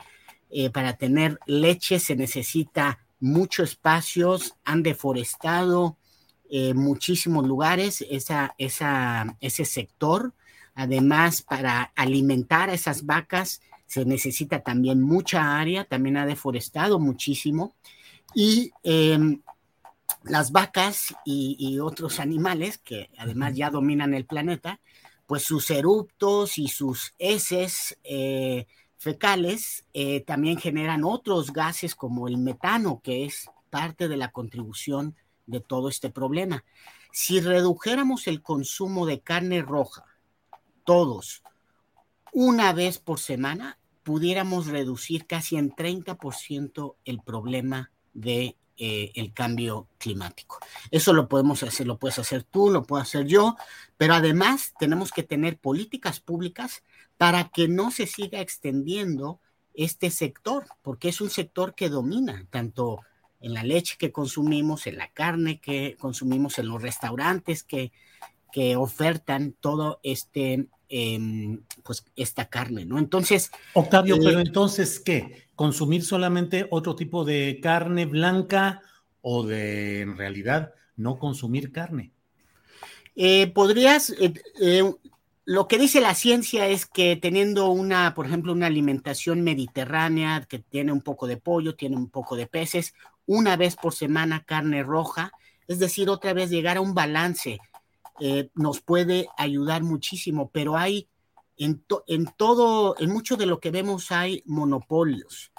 para 0.74 0.98
tener 0.98 1.40
leche 1.46 2.00
se 2.00 2.16
necesita 2.16 3.00
muchos 3.20 3.72
espacios, 3.72 4.56
han 4.64 4.84
deforestado 4.84 5.98
eh, 6.50 6.74
muchísimos 6.74 7.48
lugares 7.48 8.06
esa, 8.10 8.56
esa, 8.58 9.38
ese 9.40 9.66
sector. 9.66 10.34
Además, 10.76 11.42
para 11.42 11.92
alimentar 11.96 12.70
a 12.70 12.74
esas 12.74 13.06
vacas 13.06 13.62
se 13.88 14.06
necesita 14.06 14.62
también 14.62 15.02
mucha 15.02 15.58
área, 15.58 15.86
también 15.86 16.18
ha 16.18 16.26
deforestado 16.26 17.00
muchísimo. 17.00 17.74
Y 18.36 18.72
em, 18.84 19.42
las 20.24 20.52
vacas 20.52 21.16
y, 21.26 21.80
otros 21.80 22.20
animales 22.20 22.78
que 22.78 23.10
además 23.18 23.56
ya 23.56 23.70
dominan 23.70 24.14
el 24.14 24.26
planeta, 24.26 24.80
pues 25.26 25.44
sus 25.44 25.70
eruptos 25.72 26.58
y 26.58 26.68
sus 26.68 27.14
heces 27.18 27.98
eh, 28.04 28.68
fecales 28.98 29.86
eh, 29.94 30.22
también 30.22 30.58
generan 30.58 31.04
otros 31.04 31.52
gases 31.52 31.96
como 31.96 32.28
el 32.28 32.38
metano, 32.38 33.02
que 33.02 33.26
es 33.26 33.50
parte 33.70 34.08
de 34.08 34.18
la 34.18 34.32
contribución 34.32 35.16
de 35.48 35.60
todo 35.60 35.90
este 35.90 36.12
problema. 36.12 36.64
Si 37.12 37.40
redujéramos 37.40 38.28
el 38.28 38.44
consumo 38.44 39.08
de 39.08 39.22
carne 39.22 39.64
roja, 39.64 40.06
todos, 40.84 41.42
una 42.32 42.74
vez 42.74 43.00
por 43.00 43.20
semana, 43.20 43.80
pudiéramos 44.04 44.68
reducir 44.68 45.26
casi 45.26 45.58
en 45.58 45.72
30% 45.72 46.96
el 47.04 47.20
problema 47.22 47.92
de 48.14 48.56
eh, 48.78 49.12
el 49.16 49.34
cambio 49.34 49.88
climático. 49.98 50.60
Eso 50.92 51.12
lo 51.12 51.28
podemos 51.28 51.64
hacer, 51.64 51.88
lo 51.88 51.98
puedes 51.98 52.20
hacer 52.20 52.44
tú, 52.44 52.70
lo 52.70 52.84
puedo 52.84 53.02
hacer 53.02 53.26
yo, 53.26 53.56
pero 53.98 54.14
además 54.14 54.74
tenemos 54.78 55.12
que 55.12 55.24
tener 55.24 55.58
políticas 55.58 56.20
públicas 56.20 56.84
para 57.18 57.50
que 57.50 57.68
no 57.68 57.90
se 57.90 58.06
siga 58.06 58.40
extendiendo 58.40 59.40
este 59.74 60.12
sector, 60.12 60.68
porque 60.84 61.10
es 61.10 61.22
un 61.22 61.32
sector 61.32 61.74
que 61.74 61.90
domina 61.90 62.46
tanto 62.52 63.00
en 63.40 63.54
la 63.54 63.64
leche 63.64 63.96
que 63.98 64.12
consumimos, 64.12 64.88
en 64.88 64.98
la 64.98 65.10
carne 65.10 65.60
que 65.60 65.96
consumimos, 66.00 66.58
en 66.60 66.68
los 66.68 66.82
restaurantes 66.82 67.64
que, 67.64 67.92
que 68.52 68.76
ofertan 68.76 69.56
todo 69.60 70.00
este, 70.04 70.68
em, 70.90 71.62
pues 71.84 72.06
esta 72.16 72.50
carne, 72.50 72.86
¿no? 72.86 72.98
Entonces. 72.98 73.52
Octavio, 73.74 74.16
eh, 74.16 74.22
pero 74.24 74.40
entonces, 74.40 75.00
¿qué? 75.00 75.48
¿Consumir 75.56 76.04
solamente 76.04 76.68
otro 76.72 76.96
tipo 76.96 77.26
de 77.26 77.60
carne 77.62 78.06
blanca 78.06 78.82
o 79.22 79.44
de, 79.44 80.02
en 80.02 80.18
realidad, 80.18 80.74
no 80.96 81.20
consumir 81.20 81.72
carne? 81.72 82.12
Eh, 83.16 83.48
podrías, 83.48 84.14
eh, 84.20 84.84
lo 85.46 85.68
que 85.68 85.80
dice 85.80 86.02
la 86.02 86.14
ciencia 86.14 86.68
es 86.68 86.86
que 86.86 87.16
teniendo 87.16 87.70
una, 87.70 88.14
por 88.14 88.28
ejemplo, 88.28 88.52
una 88.52 88.68
alimentación 88.68 89.42
mediterránea 89.44 90.46
que 90.48 90.60
tiene 90.60 90.92
un 90.92 91.02
poco 91.02 91.26
de 91.26 91.38
pollo, 91.38 91.76
tiene 91.76 91.96
un 91.96 92.10
poco 92.10 92.36
de 92.36 92.48
peces, 92.48 92.94
una 93.28 93.56
vez 93.56 93.76
por 93.76 93.94
semana 93.94 94.44
carne 94.44 94.82
roja, 94.82 95.32
es 95.68 95.78
decir, 95.78 96.10
otra 96.10 96.34
vez 96.34 96.50
llegar 96.50 96.78
a 96.78 96.82
un 96.82 96.96
balance, 96.96 97.60
eh, 98.20 98.50
nos 98.56 98.82
puede 98.82 99.28
ayudar 99.38 99.84
muchísimo, 99.84 100.50
pero 100.52 100.76
hay 100.76 101.08
en, 101.58 101.84
en, 102.08 102.26
todo, 102.26 102.96
en 103.00 103.12
mucho 103.12 103.38
de 103.38 103.46
lo 103.46 103.60
que 103.60 103.70
vemos 103.70 104.12
hay 104.12 104.42
monopolios. 104.46 105.52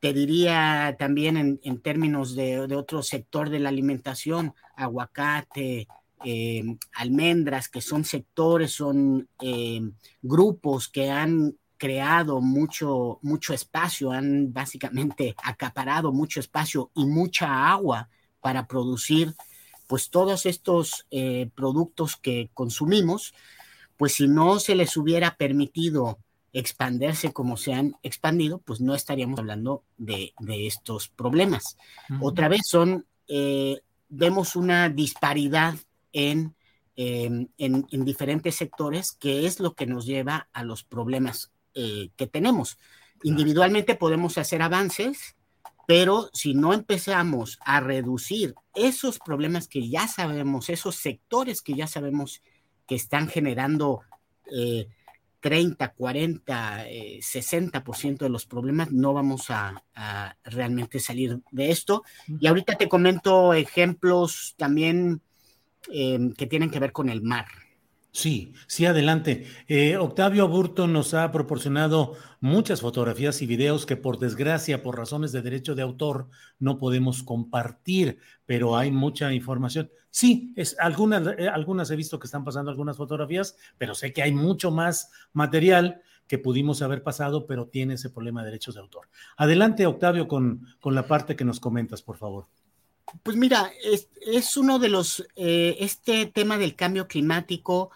Te 0.00 0.12
diría 0.12 0.96
también 0.98 1.60
en, 1.62 1.80
términos 1.80 2.36
de, 2.36 2.66
de 2.68 2.76
otro 2.76 3.02
sector 3.02 3.50
de 3.50 3.58
la 3.58 3.68
alimentación, 3.68 4.54
aguacate, 4.76 5.88
eh, 6.24 6.64
almendras, 6.94 7.68
que 7.68 7.80
son 7.80 8.04
sectores, 8.04 8.72
son 8.72 9.28
eh, 9.40 9.80
grupos 10.22 10.88
que 10.88 11.10
han 11.10 11.56
creado 11.78 12.40
mucho, 12.40 13.18
mucho 13.22 13.54
espacio, 13.54 14.12
han 14.12 14.52
básicamente 14.52 15.34
acaparado 15.42 16.12
mucho 16.12 16.40
espacio 16.40 16.90
y 16.94 17.06
mucha 17.06 17.70
agua 17.70 18.08
para 18.40 18.66
producir 18.66 19.34
pues 19.86 20.10
todos 20.10 20.44
estos 20.44 21.06
eh, 21.10 21.48
productos 21.54 22.16
que 22.16 22.50
consumimos, 22.52 23.32
pues 23.96 24.14
si 24.14 24.28
no 24.28 24.58
se 24.60 24.74
les 24.74 24.96
hubiera 24.96 25.36
permitido 25.36 26.18
expandirse 26.52 27.32
como 27.32 27.56
se 27.56 27.72
han 27.72 27.96
expandido, 28.02 28.58
pues 28.58 28.80
no 28.80 28.94
estaríamos 28.94 29.38
hablando 29.38 29.84
de, 29.96 30.34
estos 30.46 31.08
problemas. 31.08 31.78
Otra 32.20 32.48
vez 32.48 32.62
son, 32.66 33.06
vemos 34.08 34.56
una 34.56 34.88
disparidad 34.88 35.74
Em, 37.00 37.46
en, 37.58 37.86
en, 37.92 38.04
diferentes 38.04 38.56
sectores, 38.56 39.12
que 39.12 39.46
es 39.46 39.60
lo 39.60 39.74
que 39.74 39.86
nos 39.86 40.04
lleva 40.04 40.48
a 40.52 40.64
los 40.64 40.82
problemas 40.82 41.52
eh, 41.74 42.10
que 42.16 42.26
tenemos. 42.26 42.78
Individualmente 43.22 43.94
podemos 43.94 44.38
hacer 44.38 44.62
avances, 44.62 45.36
pero 45.86 46.30
si 46.32 46.54
no 46.54 46.72
empezamos 46.72 47.58
a 47.64 47.80
reducir 47.80 48.54
esos 48.74 49.18
problemas 49.18 49.68
que 49.68 49.88
ya 49.88 50.06
sabemos, 50.06 50.68
esos 50.68 50.96
sectores 50.96 51.62
que 51.62 51.74
ya 51.74 51.86
sabemos 51.86 52.42
que 52.86 52.94
están 52.94 53.28
generando 53.28 54.02
eh, 54.50 54.88
30, 55.40 55.92
40, 55.94 56.86
60% 57.20 58.18
de 58.18 58.28
los 58.28 58.46
problemas, 58.46 58.90
no 58.90 59.12
vamos 59.12 59.50
a, 59.50 59.82
realmente 60.44 60.98
salir 60.98 61.40
de 61.50 61.70
esto. 61.70 62.02
Y 62.40 62.46
ahorita 62.46 62.76
te 62.76 62.88
comento 62.88 63.54
ejemplos 63.54 64.54
también 64.56 65.22
em, 65.90 66.32
que 66.32 66.46
tienen 66.46 66.70
que 66.70 66.80
ver 66.80 66.92
con 66.92 67.08
el 67.08 67.22
mar. 67.22 67.46
Sí, 68.10 68.54
sí, 68.66 68.86
adelante. 68.86 69.46
Eh, 69.68 69.96
Octavio 69.96 70.44
Aburto 70.44 70.86
nos 70.86 71.14
ha 71.14 71.30
proporcionado 71.30 72.16
muchas 72.40 72.80
fotografías 72.80 73.42
y 73.42 73.46
videos 73.46 73.86
que 73.86 73.96
por 73.96 74.18
desgracia, 74.18 74.82
por 74.82 74.96
razones 74.96 75.30
de 75.30 75.42
derecho 75.42 75.74
de 75.74 75.82
autor, 75.82 76.28
no 76.58 76.78
podemos 76.78 77.22
compartir, 77.22 78.18
pero 78.46 78.76
hay 78.76 78.90
mucha 78.90 79.32
información. 79.32 79.90
Sí, 80.10 80.52
es, 80.56 80.76
algunas, 80.80 81.26
eh, 81.38 81.48
algunas 81.48 81.90
he 81.90 81.96
visto 81.96 82.18
que 82.18 82.26
están 82.26 82.44
pasando 82.44 82.70
algunas 82.70 82.96
fotografías, 82.96 83.56
pero 83.76 83.94
sé 83.94 84.12
que 84.12 84.22
hay 84.22 84.32
mucho 84.32 84.70
más 84.70 85.12
material 85.32 86.02
que 86.26 86.38
pudimos 86.38 86.82
haber 86.82 87.02
pasado, 87.02 87.46
pero 87.46 87.68
tiene 87.68 87.94
ese 87.94 88.10
problema 88.10 88.40
de 88.40 88.46
derechos 88.46 88.74
de 88.74 88.80
autor. 88.80 89.08
Adelante, 89.36 89.86
Octavio, 89.86 90.26
con, 90.28 90.66
con 90.80 90.94
la 90.94 91.06
parte 91.06 91.36
que 91.36 91.44
nos 91.44 91.60
comentas, 91.60 92.02
por 92.02 92.16
favor. 92.16 92.46
Pues 93.22 93.36
mira, 93.36 93.70
es, 93.82 94.56
uno 94.56 94.78
de 94.78 94.88
los, 94.88 95.26
eh, 95.36 95.76
este 95.80 96.26
tema 96.26 96.58
del 96.58 96.74
cambio 96.74 97.08
climático 97.08 97.90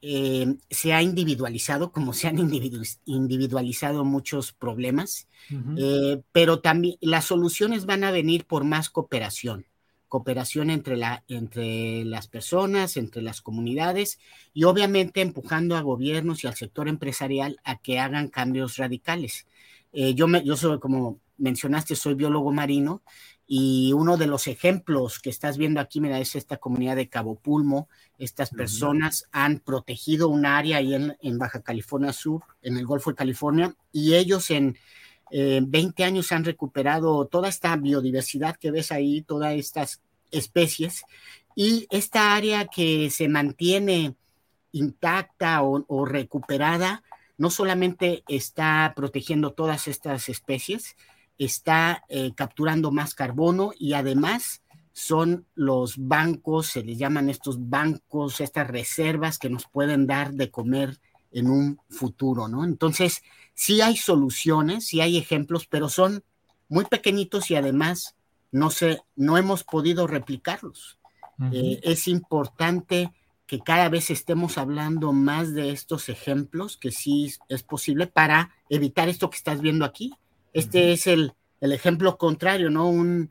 eh, 0.00 0.56
se 0.70 0.92
ha 0.92 1.02
individualizado, 1.02 1.92
como 1.92 2.12
se 2.12 2.28
han 2.28 2.38
individualizado 2.38 4.04
muchos 4.04 4.52
problemas, 4.52 5.28
eh, 5.76 6.22
pero 6.32 6.60
también 6.60 6.96
las 7.00 7.26
soluciones 7.26 7.86
van 7.86 8.04
a 8.04 8.10
venir 8.10 8.44
por 8.46 8.64
más 8.64 8.90
cooperación, 8.90 9.66
cooperación 10.08 10.70
entre, 10.70 10.96
la, 10.96 11.24
entre 11.28 12.04
las 12.04 12.28
personas, 12.28 12.96
entre 12.96 13.22
las 13.22 13.40
comunidades 13.40 14.18
y 14.52 14.64
obviamente 14.64 15.20
empujando 15.20 15.76
a 15.76 15.82
gobiernos 15.82 16.44
y 16.44 16.46
al 16.46 16.54
sector 16.54 16.88
empresarial 16.88 17.58
a 17.64 17.78
que 17.78 17.98
hagan 17.98 18.28
cambios 18.28 18.76
radicales. 18.76 19.46
yo, 19.92 20.26
me, 20.26 20.44
yo 20.44 20.56
soy, 20.56 20.78
como 20.80 21.20
mencionaste, 21.36 21.96
soy 21.96 22.14
biólogo 22.14 22.52
marino 22.52 23.02
y 23.46 23.92
uno 23.92 24.16
de 24.16 24.26
los 24.26 24.46
ejemplos 24.46 25.18
que 25.18 25.28
estás 25.28 25.58
viendo 25.58 25.80
aquí, 25.80 26.00
mira, 26.00 26.18
es 26.18 26.34
esta 26.34 26.56
comunidad 26.56 26.96
de 26.96 27.08
Cabo 27.08 27.34
Pulmo. 27.34 27.88
Estas 28.18 28.50
personas 28.50 29.28
han 29.32 29.58
protegido 29.58 30.28
un 30.28 30.46
área 30.46 30.78
ahí 30.78 30.94
en, 30.94 31.38
Baja 31.38 31.60
California 31.60 32.12
Sur, 32.12 32.42
en 32.62 32.78
el 32.78 32.86
Golfo 32.86 33.10
de 33.10 33.16
California, 33.16 33.74
y 33.92 34.14
ellos 34.14 34.50
en 34.50 34.78
20 35.30 36.02
eh, 36.02 36.06
años 36.06 36.32
han 36.32 36.44
recuperado 36.44 37.26
toda 37.26 37.48
esta 37.48 37.76
biodiversidad 37.76 38.56
que 38.56 38.70
ves 38.70 38.90
ahí, 38.92 39.20
todas 39.22 39.54
estas 39.54 40.00
especies, 40.30 41.02
y 41.54 41.86
esta 41.90 42.34
área 42.34 42.66
que 42.66 43.10
se 43.10 43.28
mantiene 43.28 44.16
intacta 44.72 45.62
o 45.62 46.04
recuperada, 46.04 47.04
no 47.36 47.50
solamente 47.50 48.24
está 48.26 48.92
protegiendo 48.96 49.52
todas 49.52 49.86
estas 49.86 50.28
especies, 50.28 50.96
está 51.38 52.04
eh, 52.08 52.32
capturando 52.34 52.90
más 52.90 53.14
carbono 53.14 53.72
y 53.78 53.94
además 53.94 54.62
son 54.92 55.46
los 55.54 55.94
bancos, 55.98 56.68
se 56.68 56.84
les 56.84 56.98
llaman 56.98 57.28
estos 57.28 57.68
bancos, 57.68 58.40
estas 58.40 58.68
reservas 58.68 59.38
que 59.38 59.50
nos 59.50 59.66
pueden 59.66 60.06
dar 60.06 60.32
de 60.32 60.50
comer 60.50 61.00
en 61.32 61.50
un 61.50 61.80
futuro, 61.88 62.46
¿no? 62.46 62.64
Entonces, 62.64 63.22
sí 63.54 63.80
hay 63.80 63.96
soluciones, 63.96 64.86
sí 64.86 65.00
hay 65.00 65.18
ejemplos, 65.18 65.66
pero 65.66 65.88
son 65.88 66.22
muy 66.68 66.84
pequeñitos 66.84 67.50
y 67.50 67.56
además 67.56 68.14
no 68.54 68.70
sé, 68.70 69.02
no 69.16 69.36
hemos 69.36 69.64
podido 69.64 70.06
replicarlos. 70.06 71.00
Eh, 71.50 71.80
es 71.82 72.06
importante 72.06 73.12
que 73.48 73.58
cada 73.58 73.88
vez 73.88 74.10
estemos 74.10 74.58
hablando 74.58 75.12
más 75.12 75.52
de 75.54 75.72
estos 75.72 76.08
ejemplos, 76.08 76.76
que 76.76 76.92
sí 76.92 77.34
es 77.48 77.64
posible 77.64 78.06
para 78.06 78.54
evitar 78.70 79.08
esto 79.08 79.28
que 79.28 79.38
estás 79.38 79.60
viendo 79.60 79.84
aquí, 79.84 80.14
este 80.54 80.92
es 80.92 81.06
el, 81.06 81.34
ejemplo 81.60 82.16
contrario, 82.16 82.70
¿no? 82.70 82.88
Un, 82.88 83.30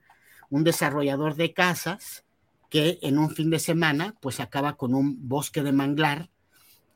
desarrollador 0.52 1.34
de 1.36 1.52
casas 1.52 2.24
que 2.70 3.00
en 3.02 3.18
un 3.18 3.32
fin 3.32 3.50
de 3.50 3.58
semana 3.58 4.14
pues 4.22 4.40
acaba 4.40 4.78
con 4.78 4.94
un 4.94 5.28
bosque 5.28 5.64
de 5.64 5.72
manglar, 5.72 6.30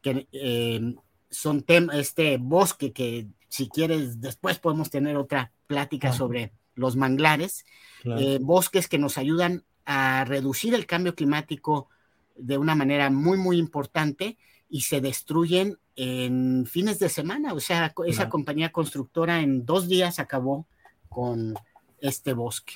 que 0.04 0.28
eh, 0.32 0.94
son 1.32 1.66
este 1.94 2.38
bosque 2.38 2.94
que 2.94 3.26
si 3.50 3.68
quieres 3.68 4.22
después 4.22 4.60
podemos 4.60 4.92
tener 4.92 5.18
otra 5.18 5.52
plática 5.66 6.14
sobre 6.14 6.52
los 6.76 6.96
manglares, 6.96 7.66
eh, 8.06 8.38
bosques 8.40 8.88
que 8.88 9.00
nos 9.00 9.18
ayudan 9.18 9.64
a 9.86 10.24
reducir 10.26 10.76
el 10.76 10.86
cambio 10.86 11.16
climático 11.16 11.90
de 12.36 12.60
una 12.60 12.76
manera 12.76 13.10
muy, 13.10 13.40
muy 13.40 13.58
importante 13.58 14.38
y 14.70 14.82
se 14.82 15.02
destruyen 15.02 15.80
en 15.98 16.66
fines 16.66 17.00
de 17.00 17.10
semana. 17.10 17.54
O 17.54 17.60
sea, 17.60 17.94
esa 18.06 18.30
compañía 18.30 18.72
constructora 18.72 19.42
en 19.42 19.66
dos 19.66 19.90
días 19.90 20.20
acabó 20.20 20.66
con 21.10 21.56
este 22.00 22.34
bosque. 22.34 22.76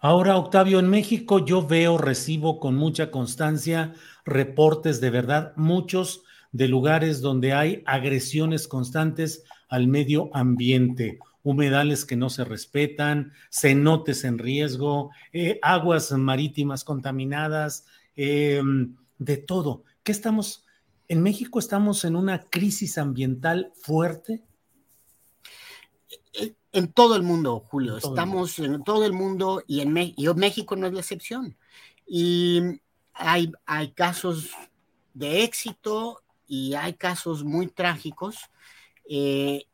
Ahora, 0.00 0.36
Octavio, 0.36 0.80
en 0.80 0.88
México 0.88 1.44
yo 1.44 1.64
veo, 1.64 1.96
recibo 1.96 2.58
con 2.58 2.74
mucha 2.74 3.12
constancia 3.12 3.94
reportes 4.24 5.00
de 5.00 5.10
verdad, 5.10 5.52
muchos 5.54 6.22
de 6.50 6.66
lugares 6.66 7.20
donde 7.20 7.52
hay 7.52 7.82
agresiones 7.86 8.66
constantes 8.66 9.44
al 9.68 9.86
medio 9.86 10.30
ambiente, 10.34 11.18
humedales 11.42 12.04
que 12.04 12.16
no 12.16 12.30
se 12.30 12.44
respetan, 12.44 13.32
cenotes 13.50 14.24
en 14.24 14.38
riesgo, 14.38 15.10
eh, 15.32 15.58
aguas 15.62 16.10
marítimas 16.12 16.84
contaminadas, 16.84 17.86
em, 18.16 18.96
de 19.18 19.36
todo. 19.36 19.84
¿Qué 20.02 20.12
estamos 20.12 20.61
¿En 21.12 21.22
México 21.22 21.58
estamos 21.58 22.06
en 22.06 22.16
una 22.16 22.40
crisis 22.40 22.96
ambiental 22.96 23.70
fuerte? 23.74 24.40
En 26.72 26.90
todo 26.90 27.16
el 27.16 27.22
mundo, 27.22 27.66
Julio. 27.68 27.98
estamos 27.98 28.58
en 28.58 28.82
todo 28.82 29.04
el 29.04 29.12
mundo 29.12 29.62
y 29.66 29.82
en 29.82 29.92
México 29.92 30.74
no 30.74 30.86
es 30.86 30.94
la 30.94 31.00
excepción. 31.00 31.54
Y 32.06 32.62
hay, 33.12 33.52
hay 33.66 33.90
casos 33.90 34.52
de 35.12 35.44
éxito 35.44 36.22
y 36.46 36.72
hay 36.72 36.94
casos 36.94 37.44
muy 37.44 37.66
trágicos. 37.66 38.36
Eh, 39.06 39.66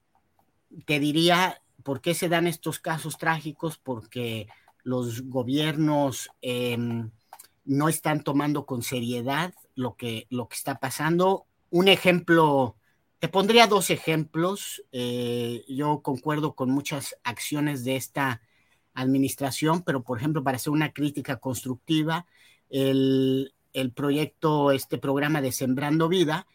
te 0.86 0.98
diría, 0.98 1.62
¿por 1.84 2.00
qué 2.00 2.14
se 2.14 2.28
dan 2.28 2.48
estos 2.48 2.80
casos 2.80 3.16
trágicos? 3.16 3.78
Porque 3.78 4.48
los 4.82 5.22
gobiernos 5.22 6.30
em, 6.42 7.12
no 7.64 7.88
están 7.88 8.24
tomando 8.24 8.66
con 8.66 8.82
seriedad 8.82 9.54
lo 9.78 9.94
que, 9.94 10.26
lo 10.28 10.48
que 10.48 10.56
está 10.56 10.80
pasando. 10.80 11.46
Un 11.70 11.88
ejemplo, 11.88 12.76
te 13.20 13.28
pondría 13.28 13.68
dos 13.68 13.90
ejemplos. 13.90 14.82
Eh, 14.90 15.64
yo 15.68 16.02
concuerdo 16.02 16.54
con 16.54 16.70
muchas 16.70 17.16
acciones 17.22 17.84
de 17.84 17.96
esta 17.96 18.42
administración, 18.94 19.82
pero 19.82 20.02
por 20.02 20.18
ejemplo, 20.18 20.42
para 20.42 20.56
hacer 20.56 20.72
una 20.72 20.92
crítica 20.92 21.36
constructiva, 21.36 22.26
el, 22.68 23.54
el 23.72 23.92
proyecto, 23.92 24.72
este 24.72 24.98
programa 24.98 25.40
de 25.40 25.52
Sembrando 25.52 26.08
Vida, 26.08 26.48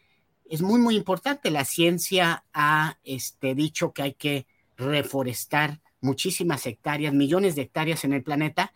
es 0.44 0.60
muy, 0.60 0.78
muy 0.78 0.94
importante. 0.94 1.50
La 1.50 1.64
ciencia 1.64 2.44
ha 2.52 2.98
este, 3.04 3.54
dicho 3.54 3.94
que 3.94 4.02
hay 4.02 4.12
que 4.12 4.46
reforestar 4.76 5.80
muchísimas 6.02 6.66
hectáreas, 6.66 7.14
millones 7.14 7.54
de 7.54 7.62
hectáreas 7.62 8.04
en 8.04 8.12
el 8.12 8.22
planeta, 8.22 8.74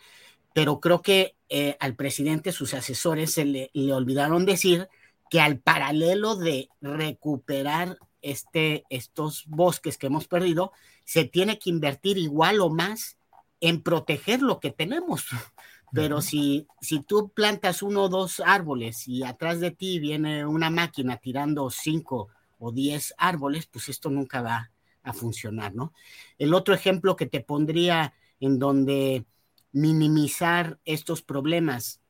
pero 0.58 0.80
creo 0.80 1.02
que 1.02 1.36
eh, 1.48 1.76
al 1.78 1.94
presidente, 1.94 2.50
sus 2.50 2.74
asesores, 2.74 3.32
se 3.32 3.44
le, 3.44 3.70
olvidaron 3.92 4.44
decir 4.44 4.88
que 5.30 5.40
al 5.40 5.60
paralelo 5.60 6.34
de 6.34 6.68
recuperar 6.80 7.96
este, 8.22 8.82
estos 8.90 9.44
bosques 9.46 9.98
que 9.98 10.08
hemos 10.08 10.26
perdido, 10.26 10.72
se 11.04 11.24
tiene 11.24 11.60
que 11.60 11.70
invertir 11.70 12.18
igual 12.18 12.60
o 12.60 12.70
más 12.70 13.18
en 13.60 13.84
proteger 13.84 14.42
lo 14.42 14.58
que 14.58 14.72
tenemos. 14.72 15.26
Pero 15.92 16.20
si, 16.20 16.66
si 16.80 17.04
tú 17.04 17.28
plantas 17.28 17.80
uno 17.80 18.02
o 18.02 18.08
dos 18.08 18.42
árboles 18.44 19.06
y 19.06 19.22
atrás 19.22 19.60
de 19.60 19.70
ti 19.70 20.00
viene 20.00 20.44
una 20.44 20.70
máquina 20.70 21.18
tirando 21.18 21.70
cinco 21.70 22.30
o 22.58 22.72
diez 22.72 23.14
árboles, 23.16 23.68
pues 23.68 23.88
esto 23.90 24.10
nunca 24.10 24.42
va 24.42 24.72
a 25.04 25.12
funcionar, 25.12 25.72
¿no? 25.72 25.92
El 26.36 26.52
otro 26.52 26.74
ejemplo 26.74 27.14
que 27.14 27.26
te 27.26 27.42
pondría 27.42 28.12
en 28.40 28.58
donde 28.58 29.24
minimizar 29.78 30.78
estos 30.84 31.22
problemas, 31.22 32.00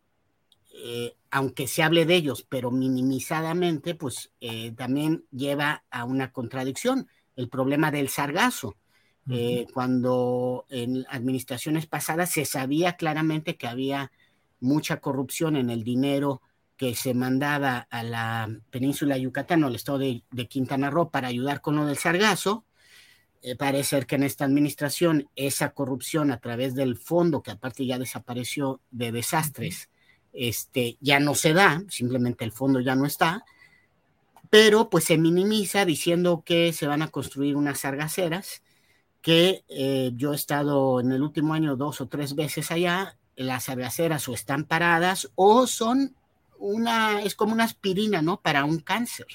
eh, 0.72 1.16
aunque 1.30 1.66
se 1.66 1.82
hable 1.82 2.06
de 2.06 2.14
ellos, 2.14 2.46
pero 2.48 2.70
minimizadamente, 2.70 3.94
pues 3.94 4.32
eh, 4.40 4.72
también 4.72 5.24
lleva 5.30 5.84
a 5.90 6.04
una 6.04 6.32
contradicción. 6.32 7.08
El 7.36 7.48
problema 7.48 7.90
del 7.90 8.08
sargazo. 8.08 8.76
Eh, 9.30 9.66
cuando 9.74 10.64
en 10.70 11.04
administraciones 11.10 11.86
pasadas 11.86 12.30
se 12.30 12.46
sabía 12.46 12.94
claramente 12.94 13.58
que 13.58 13.66
había 13.66 14.10
mucha 14.58 15.00
corrupción 15.02 15.56
en 15.56 15.68
el 15.68 15.84
dinero 15.84 16.40
que 16.78 16.94
se 16.94 17.12
mandaba 17.12 17.86
a 17.90 18.02
la 18.02 18.48
península 18.70 19.16
de 19.16 19.20
Yucatán 19.20 19.62
o 19.64 19.66
al 19.66 19.74
estado 19.74 19.98
de, 19.98 20.24
de 20.30 20.48
Quintana 20.48 20.88
Roo 20.88 21.10
para 21.10 21.28
ayudar 21.28 21.60
con 21.60 21.76
lo 21.76 21.84
del 21.84 21.98
sargazo, 21.98 22.64
eh, 23.42 23.56
parece 23.56 23.90
ser 23.90 24.06
que 24.06 24.16
en 24.16 24.24
esta 24.24 24.44
administración 24.44 25.28
esa 25.36 25.70
corrupción 25.70 26.30
a 26.30 26.40
través 26.40 26.74
del 26.74 26.96
fondo, 26.96 27.42
que 27.42 27.52
aparte 27.52 27.86
ya 27.86 27.98
desapareció 27.98 28.80
de 28.90 29.12
desastres, 29.12 29.88
este, 30.32 30.96
ya 31.00 31.20
no 31.20 31.34
se 31.34 31.52
da, 31.52 31.82
simplemente 31.88 32.44
el 32.44 32.52
fondo 32.52 32.80
ya 32.80 32.94
no 32.94 33.06
está, 33.06 33.44
pero 34.50 34.88
pues 34.90 35.04
se 35.04 35.18
minimiza 35.18 35.84
diciendo 35.84 36.42
que 36.44 36.72
se 36.72 36.86
van 36.86 37.02
a 37.02 37.08
construir 37.08 37.56
unas 37.56 37.80
sargaceras, 37.80 38.62
que 39.20 39.64
eh, 39.68 40.12
yo 40.14 40.32
he 40.32 40.36
estado 40.36 41.00
en 41.00 41.12
el 41.12 41.22
último 41.22 41.54
año 41.54 41.76
dos 41.76 42.00
o 42.00 42.06
tres 42.06 42.34
veces 42.34 42.70
allá, 42.70 43.16
las 43.36 43.64
sargaceras 43.64 44.28
o 44.28 44.34
están 44.34 44.64
paradas 44.64 45.30
o 45.34 45.66
son 45.66 46.14
una, 46.58 47.22
es 47.22 47.34
como 47.34 47.52
una 47.52 47.64
aspirina, 47.64 48.22
¿no? 48.22 48.40
Para 48.40 48.64
un 48.64 48.80
cáncer. 48.80 49.26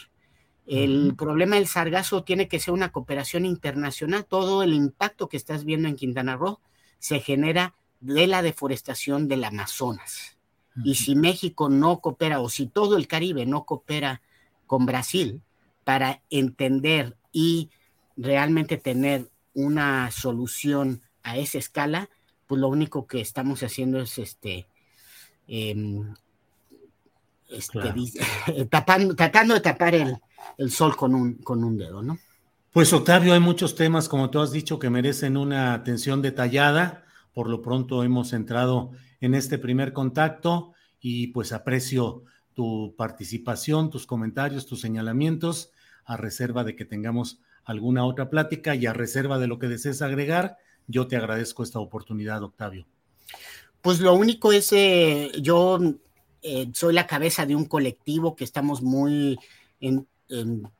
El 0.66 1.16
problema 1.18 1.58
del 1.58 1.68
sargazo 1.68 2.24
tiene 2.24 2.48
que 2.48 2.60
ser 2.60 2.74
una 2.74 2.92
cooperación 2.92 3.46
internacional. 3.46 4.26
Todo 4.26 4.64
el 4.64 4.74
impacto 4.74 5.28
que 5.28 5.38
estás 5.38 5.66
viendo 5.66 5.88
en 5.88 5.96
Quintana 5.96 6.38
Roo 6.38 6.60
se 7.00 7.20
genera 7.20 7.76
de 8.00 8.28
la 8.28 8.42
deforestación 8.42 9.28
del 9.28 9.44
Amazonas. 9.44 10.38
Y 10.84 10.96
si 10.96 11.16
México 11.16 11.70
no 11.70 12.00
coopera 12.00 12.40
o 12.40 12.50
si 12.50 12.68
todo 12.68 12.98
el 12.98 13.08
Caribe 13.08 13.46
no 13.46 13.66
coopera 13.66 14.22
con 14.66 14.86
Brasil 14.86 15.42
para 15.84 16.22
entender 16.30 17.16
y 17.32 17.70
realmente 18.18 18.78
tener 18.78 19.30
una 19.54 20.10
solución 20.12 21.02
a 21.22 21.38
esa 21.38 21.60
escala, 21.60 22.10
pues 22.48 22.60
lo 22.60 22.70
único 22.70 23.06
que 23.06 23.22
estamos 23.22 23.62
haciendo 23.62 24.02
es 24.02 24.18
este, 24.18 24.68
em, 25.48 26.16
este 27.50 27.80
tratando 28.70 29.54
de 29.54 29.62
tapar 29.62 29.94
el, 29.96 30.18
el 30.58 30.72
sol 30.72 30.96
con 30.96 31.16
un, 31.16 31.36
con 31.36 31.64
un 31.64 31.78
dedo, 31.78 32.02
¿no? 32.02 32.18
Pues 32.72 32.92
Octavio, 32.92 33.34
hay 33.34 33.40
muchos 33.40 33.76
temas, 33.76 34.10
como 34.10 34.32
tú 34.32 34.40
has 34.40 34.52
dicho, 34.52 34.80
que 34.80 34.90
merecen 34.90 35.38
una 35.38 35.74
atención 35.74 36.22
detallada. 36.22 37.06
Por 37.34 37.48
lo 37.48 37.62
pronto 37.62 38.04
hemos 38.04 38.34
entrado 38.34 38.92
en 39.22 39.36
este 39.36 39.60
primer 39.60 39.94
contacto 39.94 40.74
y 41.00 41.28
pues 41.28 41.52
aprecio 41.52 42.24
tu 42.56 42.96
participación, 42.98 43.90
tus 43.90 44.08
comentarios, 44.08 44.66
tus 44.66 44.82
señalamientos, 44.82 45.72
a 46.06 46.18
reserva 46.18 46.64
de 46.64 46.76
que 46.76 46.86
tengamos 46.86 47.40
alguna 47.64 48.06
otra 48.06 48.30
plática 48.30 48.76
y 48.76 48.86
a 48.86 48.94
reserva 48.94 49.40
de 49.40 49.48
lo 49.48 49.60
que 49.60 49.68
desees 49.68 50.02
agregar, 50.02 50.58
yo 50.88 51.08
te 51.08 51.16
agradezco 51.16 51.64
esta 51.64 51.80
oportunidad, 51.80 52.44
Octavio. 52.44 52.86
Pues 53.82 54.00
lo 54.00 54.14
único 54.14 54.52
es, 54.52 54.72
eh, 54.74 55.32
yo 55.42 55.80
eh, 56.42 56.70
soy 56.74 56.94
la 56.94 57.08
cabeza 57.08 57.46
de 57.46 57.56
un 57.56 57.66
colectivo 57.66 58.36
que 58.36 58.44
estamos 58.44 58.82
muy 58.82 59.38
en, 59.80 60.08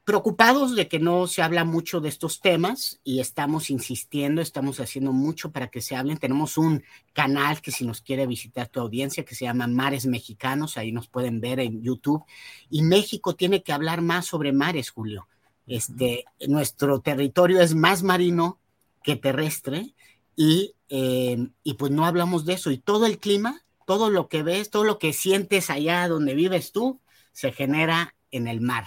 preocupados 0.04 0.76
de 0.76 0.88
que 0.88 1.00
no 1.00 1.28
se 1.28 1.42
habla 1.42 1.64
mucho 1.64 2.00
de 2.00 2.10
estos 2.10 2.42
temas 2.42 3.00
y 3.04 3.20
estamos 3.20 3.70
insistiendo, 3.70 4.42
estamos 4.42 4.80
haciendo 4.80 5.12
mucho 5.12 5.52
para 5.52 5.68
que 5.68 5.82
se 5.82 5.96
hablen. 5.96 6.18
Tenemos 6.18 6.58
un 6.58 6.84
canal 7.14 7.62
que 7.62 7.72
si 7.72 7.86
nos 7.86 8.02
quiere 8.02 8.26
visitar 8.26 8.68
tu 8.68 8.80
audiencia 8.80 9.26
que 9.26 9.36
se 9.36 9.46
llama 9.46 9.68
Mares 9.68 10.06
Mexicanos, 10.06 10.78
ahí 10.78 10.92
nos 10.92 11.08
pueden 11.08 11.40
ver 11.40 11.60
en 11.60 11.82
YouTube. 11.82 12.24
Y 12.70 12.82
México 12.82 13.36
tiene 13.36 13.64
que 13.64 13.74
hablar 13.74 14.02
más 14.02 14.26
sobre 14.26 14.54
mares, 14.54 14.90
Julio. 14.90 15.28
Este, 15.68 16.26
nuestro 16.48 17.02
territorio 17.02 17.62
es 17.62 17.76
más 17.76 18.04
marino 18.04 18.60
que 19.04 19.16
terrestre 19.16 19.94
y, 20.36 20.74
em, 20.90 21.52
y 21.64 21.76
pues 21.76 21.92
no 21.92 22.06
hablamos 22.06 22.46
de 22.46 22.54
eso. 22.54 22.72
Y 22.72 22.78
todo 22.78 23.06
el 23.06 23.20
clima, 23.20 23.64
todo 23.86 24.10
lo 24.10 24.28
que 24.28 24.44
ves, 24.44 24.70
todo 24.70 24.84
lo 24.84 25.00
que 25.00 25.14
sientes 25.14 25.70
allá 25.70 26.08
donde 26.08 26.34
vives 26.34 26.72
tú, 26.72 27.00
se 27.32 27.52
genera 27.52 28.16
en 28.32 28.48
el 28.48 28.62
mar. 28.62 28.86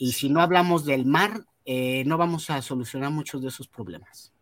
Y 0.00 0.12
si 0.12 0.30
no 0.30 0.40
hablamos 0.40 0.86
del 0.86 1.04
mar, 1.04 1.44
eh, 1.66 2.04
no 2.06 2.16
vamos 2.16 2.48
a 2.48 2.62
solucionar 2.62 3.10
muchos 3.10 3.42
de 3.42 3.48
esos 3.48 3.68
problemas. 3.68 4.32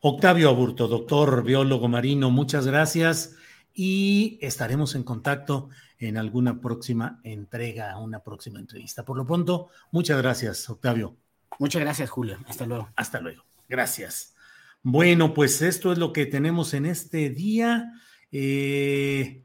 Octavio 0.00 0.48
Aburto, 0.48 0.86
doctor 0.86 1.42
biólogo 1.42 1.88
marino, 1.88 2.30
muchas 2.30 2.64
gracias 2.64 3.34
y 3.74 4.38
estaremos 4.40 4.94
en 4.94 5.02
contacto 5.02 5.68
en 5.98 6.16
alguna 6.16 6.60
próxima 6.60 7.20
entrega, 7.24 7.98
una 7.98 8.22
próxima 8.22 8.60
entrevista. 8.60 9.04
Por 9.04 9.16
lo 9.16 9.26
pronto, 9.26 9.68
muchas 9.90 10.16
gracias, 10.18 10.70
Octavio. 10.70 11.16
Muchas 11.58 11.82
gracias, 11.82 12.08
Julio. 12.08 12.38
Hasta 12.46 12.64
luego. 12.64 12.88
Hasta 12.94 13.20
luego. 13.20 13.42
Gracias. 13.68 14.36
Bueno, 14.84 15.34
pues 15.34 15.60
esto 15.60 15.90
es 15.90 15.98
lo 15.98 16.12
que 16.12 16.26
tenemos 16.26 16.72
en 16.72 16.86
este 16.86 17.30
día. 17.30 17.90
Eh, 18.30 19.42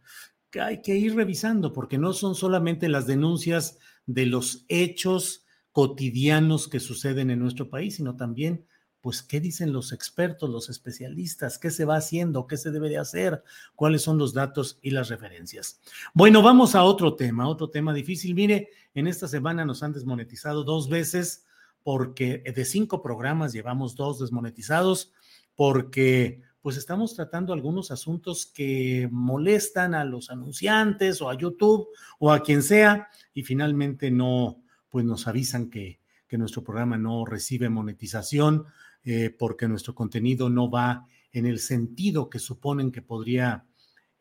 hay 0.62 0.82
que 0.84 0.96
ir 0.96 1.16
revisando 1.16 1.74
porque 1.74 1.98
no 1.98 2.14
son 2.14 2.36
solamente 2.36 2.88
las 2.88 3.08
denuncias 3.08 3.80
de 4.10 4.26
los 4.26 4.66
hechos 4.70 5.46
cotidianos 5.72 6.68
que 6.68 6.80
suceden 6.80 7.30
en 7.30 7.38
nuestro 7.38 7.70
país, 7.70 7.98
sino 7.98 8.16
también, 8.16 8.66
pues, 9.02 9.22
qué 9.22 9.40
dicen 9.40 9.72
los 9.72 9.92
expertos, 9.92 10.50
los 10.50 10.68
especialistas, 10.68 11.60
qué 11.60 11.70
se 11.70 11.86
va 11.86 11.98
haciendo, 11.98 12.48
qué 12.48 12.58
se 12.58 12.72
debe 12.72 12.90
de 12.90 12.98
hacer, 12.98 13.44
cuáles 13.76 14.02
son 14.02 14.18
los 14.18 14.34
datos 14.34 14.80
y 14.82 14.90
las 14.90 15.10
referencias. 15.10 15.80
Bueno, 16.16 16.42
vamos 16.42 16.74
a 16.74 16.82
otro 16.82 17.14
tema, 17.14 17.48
otro 17.48 17.70
tema 17.70 17.94
difícil. 17.94 18.34
Mire, 18.34 18.72
en 18.96 19.06
esta 19.06 19.28
semana 19.28 19.64
nos 19.64 19.84
han 19.84 19.94
desmonetizado 19.94 20.64
dos 20.64 20.90
veces 20.90 21.46
porque 21.84 22.40
de 22.56 22.66
cinco 22.66 23.04
programas 23.04 23.54
llevamos 23.54 23.96
dos 23.96 24.18
desmonetizados 24.18 25.14
porque 25.54 26.42
pues 26.62 26.78
estamos 26.78 27.16
tratando 27.16 27.54
algunos 27.54 27.92
asuntos 27.92 28.46
que 28.46 29.08
molestan 29.12 29.94
a 29.94 30.04
los 30.04 30.30
anunciantes 30.30 31.22
o 31.22 31.30
a 31.30 31.38
YouTube 31.38 31.88
o 32.20 32.32
a 32.32 32.42
quien 32.42 32.64
sea 32.64 33.08
y 33.34 33.44
finalmente 33.44 34.12
no, 34.12 34.62
pues 34.90 35.06
nos 35.06 35.28
avisan 35.28 35.70
que, 35.70 36.00
que 36.28 36.38
nuestro 36.38 36.64
programa 36.64 36.98
no 36.98 37.26
recibe 37.26 37.70
monetización 37.70 38.66
eh, 39.04 39.34
porque 39.38 39.68
nuestro 39.68 39.96
contenido 39.96 40.50
no 40.50 40.70
va 40.70 41.08
en 41.32 41.46
el 41.46 41.60
sentido 41.60 42.30
que 42.30 42.40
suponen 42.40 42.92
que 42.92 43.02
podría 43.02 43.66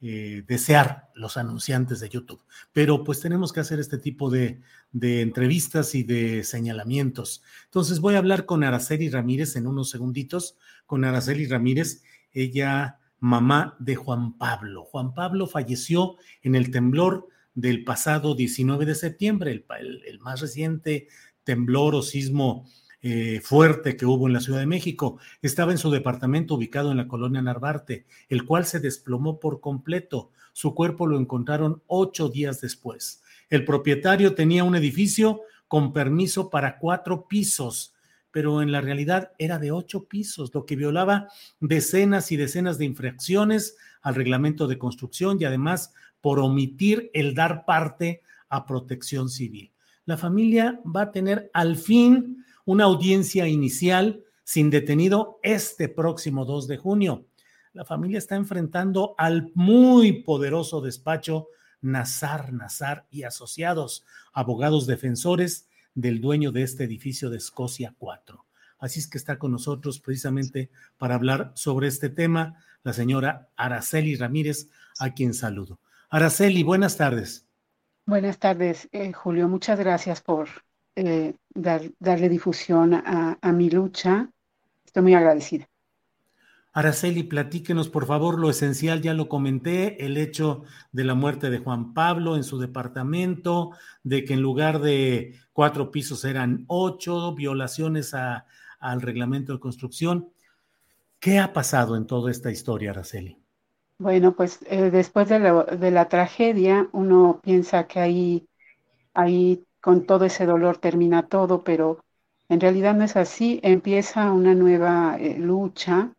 eh, 0.00 0.44
desear 0.46 1.08
los 1.14 1.36
anunciantes 1.36 1.98
de 1.98 2.08
YouTube. 2.08 2.40
Pero 2.72 3.02
pues 3.02 3.18
tenemos 3.20 3.52
que 3.52 3.58
hacer 3.58 3.80
este 3.80 3.98
tipo 3.98 4.30
de, 4.30 4.60
de, 4.92 5.22
entrevistas 5.22 5.96
y 5.96 6.04
de 6.04 6.44
señalamientos. 6.44 7.42
Entonces 7.64 7.98
voy 7.98 8.14
a 8.14 8.18
hablar 8.18 8.46
con 8.46 8.62
Araceli 8.62 9.10
Ramírez 9.10 9.56
en 9.56 9.66
unos 9.66 9.90
segunditos, 9.90 10.56
con 10.86 11.04
Araceli 11.04 11.46
Ramírez 11.46 12.04
ella 12.32 12.98
mamá 13.20 13.76
de 13.78 13.96
Juan 13.96 14.36
Pablo. 14.38 14.84
Juan 14.84 15.14
Pablo 15.14 15.46
falleció 15.46 16.16
en 16.42 16.54
el 16.54 16.70
temblor 16.70 17.28
del 17.54 17.84
pasado 17.84 18.34
19 18.34 18.86
de 18.86 18.94
septiembre, 18.94 19.64
el, 19.80 20.20
más 20.20 20.40
reciente 20.40 21.08
temblor 21.42 21.94
o 21.94 22.02
sismo 22.02 22.66
eh, 23.02 23.40
fuerte 23.42 23.96
que 23.96 24.06
hubo 24.06 24.26
en 24.26 24.32
la 24.32 24.40
Ciudad 24.40 24.60
de 24.60 24.66
México. 24.66 25.18
Estaba 25.42 25.72
en 25.72 25.78
su 25.78 25.90
departamento 25.90 26.54
ubicado 26.54 26.90
en 26.90 26.98
la 26.98 27.08
colonia 27.08 27.42
Narvarte, 27.42 28.06
el 28.28 28.44
cual 28.44 28.64
se 28.64 28.80
desplomó 28.80 29.40
por 29.40 29.60
completo. 29.60 30.30
Su 30.52 30.74
cuerpo 30.74 31.06
lo 31.06 31.18
encontraron 31.18 31.82
ocho 31.86 32.28
días 32.28 32.60
después. 32.60 33.22
El 33.50 33.64
propietario 33.64 34.34
tenía 34.34 34.64
un 34.64 34.76
edificio 34.76 35.40
con 35.66 35.92
permiso 35.92 36.50
para 36.50 36.78
cuatro 36.78 37.26
pisos 37.26 37.94
pero 38.30 38.62
en 38.62 38.72
la 38.72 38.80
realidad 38.80 39.32
era 39.38 39.58
de 39.58 39.72
ocho 39.72 40.04
pisos, 40.04 40.54
lo 40.54 40.66
que 40.66 40.76
violaba 40.76 41.28
decenas 41.60 42.30
y 42.32 42.36
decenas 42.36 42.78
de 42.78 42.84
infracciones 42.84 43.76
al 44.02 44.14
reglamento 44.14 44.66
de 44.66 44.78
construcción 44.78 45.38
y 45.40 45.44
además 45.44 45.92
por 46.20 46.38
omitir 46.38 47.10
el 47.14 47.34
dar 47.34 47.64
parte 47.64 48.22
a 48.48 48.66
protección 48.66 49.28
civil. 49.28 49.72
La 50.04 50.16
familia 50.16 50.80
va 50.84 51.02
a 51.02 51.12
tener 51.12 51.50
al 51.52 51.76
fin 51.76 52.44
una 52.64 52.84
audiencia 52.84 53.46
inicial 53.46 54.24
sin 54.44 54.70
detenido 54.70 55.38
este 55.42 55.88
próximo 55.88 56.44
2 56.44 56.68
de 56.68 56.76
junio. 56.78 57.26
La 57.72 57.84
familia 57.84 58.18
está 58.18 58.36
enfrentando 58.36 59.14
al 59.18 59.52
muy 59.54 60.22
poderoso 60.22 60.80
despacho 60.80 61.48
Nazar, 61.80 62.52
Nazar 62.52 63.06
y 63.10 63.22
Asociados, 63.22 64.04
abogados 64.32 64.86
defensores 64.86 65.68
del 65.94 66.20
dueño 66.20 66.52
de 66.52 66.62
este 66.62 66.84
edificio 66.84 67.30
de 67.30 67.38
Escocia 67.38 67.94
4. 67.98 68.44
Así 68.78 69.00
es 69.00 69.08
que 69.08 69.18
está 69.18 69.38
con 69.38 69.52
nosotros 69.52 69.98
precisamente 70.00 70.70
para 70.96 71.14
hablar 71.14 71.52
sobre 71.54 71.88
este 71.88 72.08
tema 72.08 72.62
la 72.84 72.92
señora 72.92 73.48
Araceli 73.56 74.16
Ramírez, 74.16 74.68
a 74.98 75.12
quien 75.14 75.34
saludo. 75.34 75.80
Araceli, 76.10 76.62
buenas 76.62 76.96
tardes. 76.96 77.46
Buenas 78.06 78.38
tardes, 78.38 78.88
eh, 78.92 79.12
Julio. 79.12 79.48
Muchas 79.48 79.78
gracias 79.78 80.20
por 80.20 80.48
eh, 80.96 81.34
darle 81.54 82.28
difusión 82.28 82.94
a 82.94 83.52
mi 83.52 83.68
lucha. 83.68 84.30
Estoy 84.86 85.02
muy 85.02 85.14
agradecida. 85.14 85.68
Araceli, 86.72 87.22
platíquenos 87.22 87.88
por 87.88 88.06
favor 88.06 88.38
lo 88.38 88.50
esencial, 88.50 89.00
ya 89.00 89.14
lo 89.14 89.28
comenté, 89.28 90.04
el 90.04 90.16
hecho 90.16 90.64
de 90.92 91.04
la 91.04 91.14
muerte 91.14 91.50
de 91.50 91.58
Juan 91.58 91.94
Pablo 91.94 92.36
en 92.36 92.44
su 92.44 92.58
departamento, 92.58 93.70
de 94.02 94.24
que 94.24 94.34
en 94.34 94.42
lugar 94.42 94.80
de 94.80 95.34
cuatro 95.52 95.90
pisos 95.90 96.24
eran 96.24 96.64
ocho, 96.68 97.34
violaciones 97.34 98.14
al 98.14 99.00
reglamento 99.00 99.54
de 99.54 99.60
construcción. 99.60 100.30
¿Qué 101.18 101.38
ha 101.38 101.52
pasado 101.52 101.96
en 101.96 102.06
toda 102.06 102.30
esta 102.30 102.50
historia, 102.50 102.90
Araceli? 102.90 103.38
Bueno, 103.98 104.36
pues 104.36 104.60
eh, 104.66 104.90
después 104.90 105.28
de 105.28 105.90
la, 105.90 106.08
tragedia, 106.08 106.88
uno 106.92 107.40
piensa 107.42 107.88
que 107.88 107.98
ahí, 107.98 108.48
ahí 109.14 109.64
con 109.80 110.06
todo 110.06 110.26
ese 110.26 110.46
dolor 110.46 110.78
termina 110.78 111.26
todo, 111.26 111.64
pero 111.64 112.04
en 112.48 112.60
realidad 112.60 112.94
no 112.94 113.02
es 113.02 113.16
así. 113.16 113.58
Empieza 113.64 114.30
una 114.30 114.54
nueva 114.54 115.16
eh, 115.18 115.36
lucha 115.38 116.12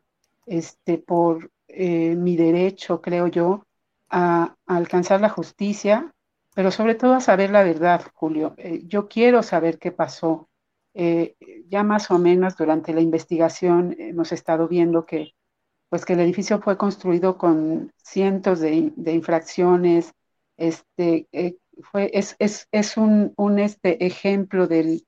este, 0.49 0.97
por 0.97 1.51
eh, 1.67 2.15
mi 2.15 2.35
derecho, 2.35 3.01
creo 3.01 3.27
yo, 3.27 3.65
a, 4.09 4.55
alcanzar 4.65 5.21
la 5.21 5.29
justicia 5.29 6.13
pero 6.59 6.71
sobre 6.71 6.95
todo 6.95 7.13
a 7.13 7.21
saber 7.21 7.51
la 7.51 7.63
verdad, 7.63 8.01
Julio. 8.13 8.53
Eh, 8.57 8.81
yo 8.85 9.07
quiero 9.07 9.43
saber 9.43 9.79
qué 9.79 9.93
pasó. 9.93 10.49
Eh, 10.93 11.37
ya 11.69 11.83
más 11.83 12.11
o 12.11 12.19
menos 12.19 12.57
durante 12.57 12.93
la 12.93 12.99
investigación 12.99 13.95
hemos 13.97 14.33
estado 14.33 14.67
viendo 14.67 15.05
que, 15.05 15.35
pues 15.87 16.03
que 16.03 16.11
el 16.13 16.19
edificio 16.19 16.59
fue 16.61 16.77
construido 16.77 17.37
con 17.37 17.93
cientos 18.03 18.59
de, 18.59 18.91
infracciones. 19.05 20.11
Este, 20.57 21.29
es, 21.31 22.97
un, 22.97 23.59
este 23.59 24.05
ejemplo 24.05 24.67
de, 24.67 25.05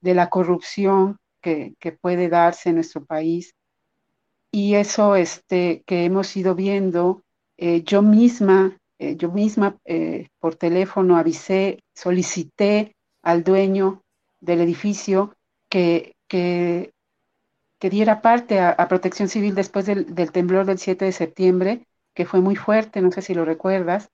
la 0.00 0.30
corrupción 0.30 1.18
que, 1.40 1.74
que, 1.80 1.90
puede 1.90 2.28
darse 2.28 2.68
en 2.68 2.76
nuestro 2.76 3.04
país. 3.04 3.55
Y 4.50 4.74
eso 4.74 5.16
este, 5.16 5.82
que 5.86 6.04
hemos 6.04 6.36
ido 6.36 6.54
viendo, 6.54 7.22
yo 7.58 8.02
misma 8.02 8.78
eh, 8.98 9.16
yo 9.16 9.30
misma 9.30 9.78
eh, 9.84 10.28
por 10.38 10.54
teléfono 10.56 11.16
avisé, 11.16 11.80
solicité 11.94 12.96
al 13.22 13.44
dueño 13.44 14.02
del 14.40 14.60
edificio 14.60 15.36
que, 15.68 16.14
que, 16.28 16.92
diera 17.90 18.20
parte 18.20 18.58
a, 18.58 18.88
Protección 18.88 19.28
Civil 19.28 19.54
después 19.54 19.86
del, 19.86 20.32
temblor 20.32 20.66
del 20.66 20.78
7 20.78 21.04
de 21.04 21.12
septiembre, 21.12 21.86
que 22.14 22.26
fue 22.26 22.40
muy 22.40 22.56
fuerte, 22.56 23.00
no 23.00 23.12
sé 23.12 23.22
si 23.22 23.32
lo 23.34 23.44
recuerdas, 23.44 24.08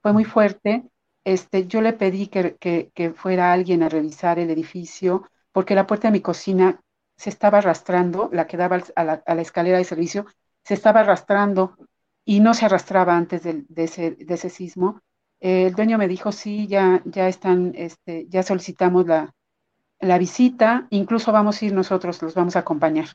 fue 0.00 0.12
muy 0.14 0.24
fuerte. 0.24 0.84
Este, 1.24 1.66
yo 1.66 1.82
le 1.82 1.92
pedí 1.92 2.28
que, 2.28 2.56
que 2.58 3.10
fuera 3.12 3.52
alguien 3.52 3.82
a 3.82 3.90
revisar 3.90 4.38
el 4.38 4.50
edificio 4.50 5.28
porque 5.52 5.74
la 5.74 5.86
puerta 5.86 6.08
de 6.08 6.12
mi 6.12 6.20
cocina 6.20 6.80
se 7.18 7.30
estaba 7.30 7.58
arrastrando, 7.58 8.30
la 8.32 8.46
que 8.46 8.56
daba 8.56 8.80
a 8.96 9.04
la, 9.04 9.22
a 9.26 9.34
la 9.34 9.42
escalera 9.42 9.76
de 9.78 9.84
servicio, 9.84 10.26
se 10.64 10.74
estaba 10.74 11.00
arrastrando 11.00 11.76
y 12.24 12.40
no 12.40 12.54
se 12.54 12.66
arrastraba 12.66 13.16
antes 13.16 13.42
de, 13.42 13.64
ese, 13.76 14.12
de 14.12 14.34
ese, 14.34 14.50
sismo. 14.50 15.00
el 15.40 15.74
dueño 15.74 15.98
me 15.98 16.08
dijo, 16.08 16.32
sí, 16.32 16.66
ya, 16.68 17.02
ya 17.04 17.28
están, 17.28 17.72
este, 17.74 18.26
ya 18.28 18.42
solicitamos 18.42 19.06
la, 19.06 19.34
la, 20.00 20.18
visita, 20.18 20.86
incluso 20.90 21.32
vamos 21.32 21.60
a 21.60 21.66
ir 21.66 21.72
nosotros, 21.74 22.22
los 22.22 22.34
vamos 22.34 22.56
a 22.56 22.60
acompañar. 22.60 23.08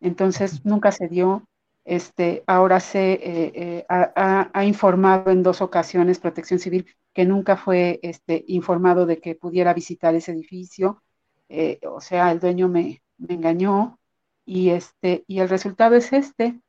Entonces, 0.00 0.64
nunca 0.64 0.92
se 0.92 1.08
dio. 1.08 1.46
Este, 1.84 2.42
ahora 2.46 2.80
se 2.80 3.12
eh, 3.12 3.52
eh, 3.54 3.86
ha, 3.88 4.50
ha, 4.52 4.64
informado 4.64 5.30
en 5.30 5.42
dos 5.42 5.60
ocasiones 5.60 6.18
Protección 6.18 6.58
Civil 6.58 6.86
que 7.12 7.26
nunca 7.26 7.56
fue 7.58 8.00
este, 8.02 8.44
informado 8.48 9.06
de 9.06 9.20
que 9.20 9.34
pudiera 9.34 9.74
visitar 9.74 10.14
ese 10.14 10.32
edificio. 10.32 11.02
Eh, 11.48 11.80
o 11.86 12.00
sea, 12.00 12.32
el 12.32 12.40
dueño 12.40 12.68
me, 12.68 13.02
me, 13.18 13.34
engañó 13.34 13.98
y, 14.44 14.70
este, 14.70 15.24
y 15.26 15.40
el 15.40 15.48
resultado 15.48 15.94
es 15.96 16.12
este. 16.12 16.60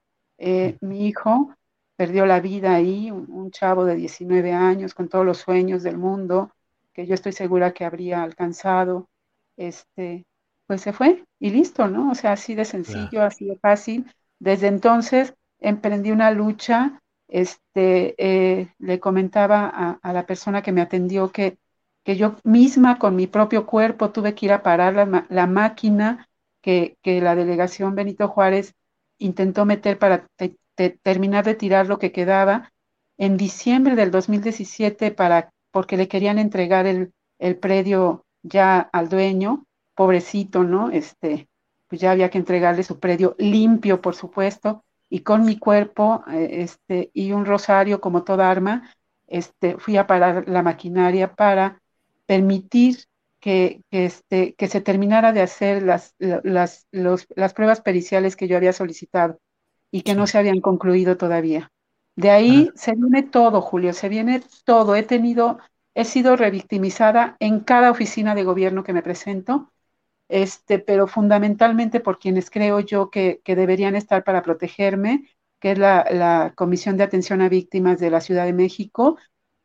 mi 0.82 1.08
hijo 1.08 1.56
perdió 1.96 2.26
la 2.26 2.40
vida 2.40 2.76
ahí, 2.76 3.12
un, 3.12 3.52
chavo 3.52 3.86
de 3.86 3.96
19 3.96 4.52
años 4.52 4.94
con 4.94 5.08
todos 5.08 5.26
los 5.26 5.38
sueños 5.38 5.84
del 5.84 5.98
mundo, 5.98 6.52
que 6.94 7.06
yo 7.06 7.14
estoy 7.14 7.32
segura 7.32 7.74
que 7.74 7.86
habría 7.86 8.24
alcanzado, 8.24 9.08
este, 9.58 10.26
pues 10.68 10.82
se 10.82 10.94
fue 10.94 11.24
y 11.40 11.52
listo, 11.52 11.88
¿no? 11.88 12.12
O 12.12 12.16
sea, 12.16 12.34
así 12.34 12.56
de 12.56 12.66
sencillo, 12.66 13.24
así 13.24 13.46
de 13.46 13.58
fácil. 13.58 14.12
Desde 14.40 14.68
entonces 14.68 15.34
emprendí 15.60 16.12
una 16.12 16.32
lucha, 16.32 17.02
este, 17.28 18.16
eh, 18.18 18.74
le 18.80 19.00
comentaba 19.00 19.98
a, 20.02 20.14
la 20.14 20.26
persona 20.26 20.62
que 20.62 20.72
me 20.72 20.82
atendió 20.82 21.32
que, 21.32 21.58
que 22.04 22.18
yo 22.18 22.36
misma 22.44 23.00
con 23.00 23.16
mi 23.16 23.28
propio 23.28 23.66
cuerpo 23.66 24.12
tuve 24.12 24.36
que 24.36 24.48
ir 24.48 24.54
a 24.54 24.64
parar 24.64 24.94
la, 24.94 25.26
la 25.30 25.48
máquina 25.48 26.28
que, 26.66 27.22
la 27.22 27.36
delegación 27.36 27.94
Benito 27.94 28.28
Juárez 28.28 28.74
intentó 29.20 29.66
meter 29.66 30.00
para 30.00 30.28
terminar 31.04 31.46
de 31.46 31.54
tirar 31.54 31.88
lo 31.88 32.00
que 32.00 32.12
quedaba 32.12 32.74
en 33.18 33.38
diciembre 33.38 33.96
del 33.96 34.10
2017 34.10 35.12
para, 35.12 35.52
porque 35.72 35.96
le 35.96 36.08
querían 36.08 36.40
entregar 36.40 36.88
el, 36.88 37.14
el 37.38 37.58
predio 37.58 38.26
ya 38.42 38.80
al 38.80 39.10
dueño, 39.10 39.66
pobrecito, 39.94 40.64
¿no? 40.64 40.90
Este, 40.90 41.48
pues 41.88 42.02
ya 42.02 42.12
había 42.12 42.32
que 42.32 42.40
entregarle 42.40 42.84
su 42.84 43.00
predio 43.00 43.36
limpio, 43.38 44.02
por 44.02 44.16
supuesto, 44.16 44.84
y 45.08 45.20
con 45.20 45.46
mi 45.46 45.60
cuerpo, 45.60 46.24
eh, 46.32 46.64
este, 46.64 47.12
y 47.14 47.32
un 47.32 47.46
rosario 47.46 48.02
como 48.02 48.24
toda 48.24 48.50
arma, 48.50 48.92
este, 49.28 49.78
fui 49.78 49.98
a 49.98 50.08
parar 50.08 50.50
la 50.50 50.64
maquinaria 50.64 51.36
para 51.36 51.80
permitir 52.26 53.06
que, 53.46 53.84
que, 53.92 54.06
este, 54.06 54.56
que 54.56 54.68
se 54.68 54.82
terminara 54.82 55.32
de 55.32 55.42
hacer 55.42 55.84
las, 55.84 56.16
las, 56.18 56.88
los, 56.92 57.28
las 57.36 57.54
pruebas 57.54 57.80
periciales 57.80 58.36
que 58.36 58.48
yo 58.48 58.58
había 58.58 58.74
solicitado 58.74 59.40
y 59.92 60.02
que 60.02 60.16
no 60.16 60.26
se 60.26 60.40
habían 60.40 60.62
concluido 60.62 61.16
todavía. 61.16 61.72
De 62.16 62.32
ahí 62.32 62.72
se 62.74 62.96
viene 62.96 63.22
todo, 63.22 63.62
Julio, 63.62 63.94
se 63.94 64.10
viene 64.10 64.42
todo. 64.64 64.96
He 64.96 65.04
tenido, 65.04 65.60
he 65.94 66.06
sido 66.06 66.36
revictimizada 66.36 67.38
en 67.40 67.60
cada 67.60 67.92
oficina 67.92 68.34
de 68.34 68.46
gobierno 68.46 68.84
que 68.84 68.94
me 68.94 69.04
presento, 69.04 69.72
este, 70.28 70.80
pero 70.80 71.06
fundamentalmente 71.06 72.00
por 72.00 72.18
quienes 72.18 72.50
creo 72.50 72.80
yo 72.80 73.12
que, 73.12 73.42
deberían 73.46 73.96
estar 73.96 74.24
para 74.24 74.42
protegerme, 74.42 75.30
que 75.60 75.74
es 75.74 75.78
la, 75.78 76.52
Comisión 76.56 76.98
de 76.98 77.04
Atención 77.04 77.42
a 77.44 77.50
Víctimas 77.50 78.00
de 78.00 78.10
la 78.10 78.22
Ciudad 78.22 78.46
de 78.46 78.54
México, 78.54 79.20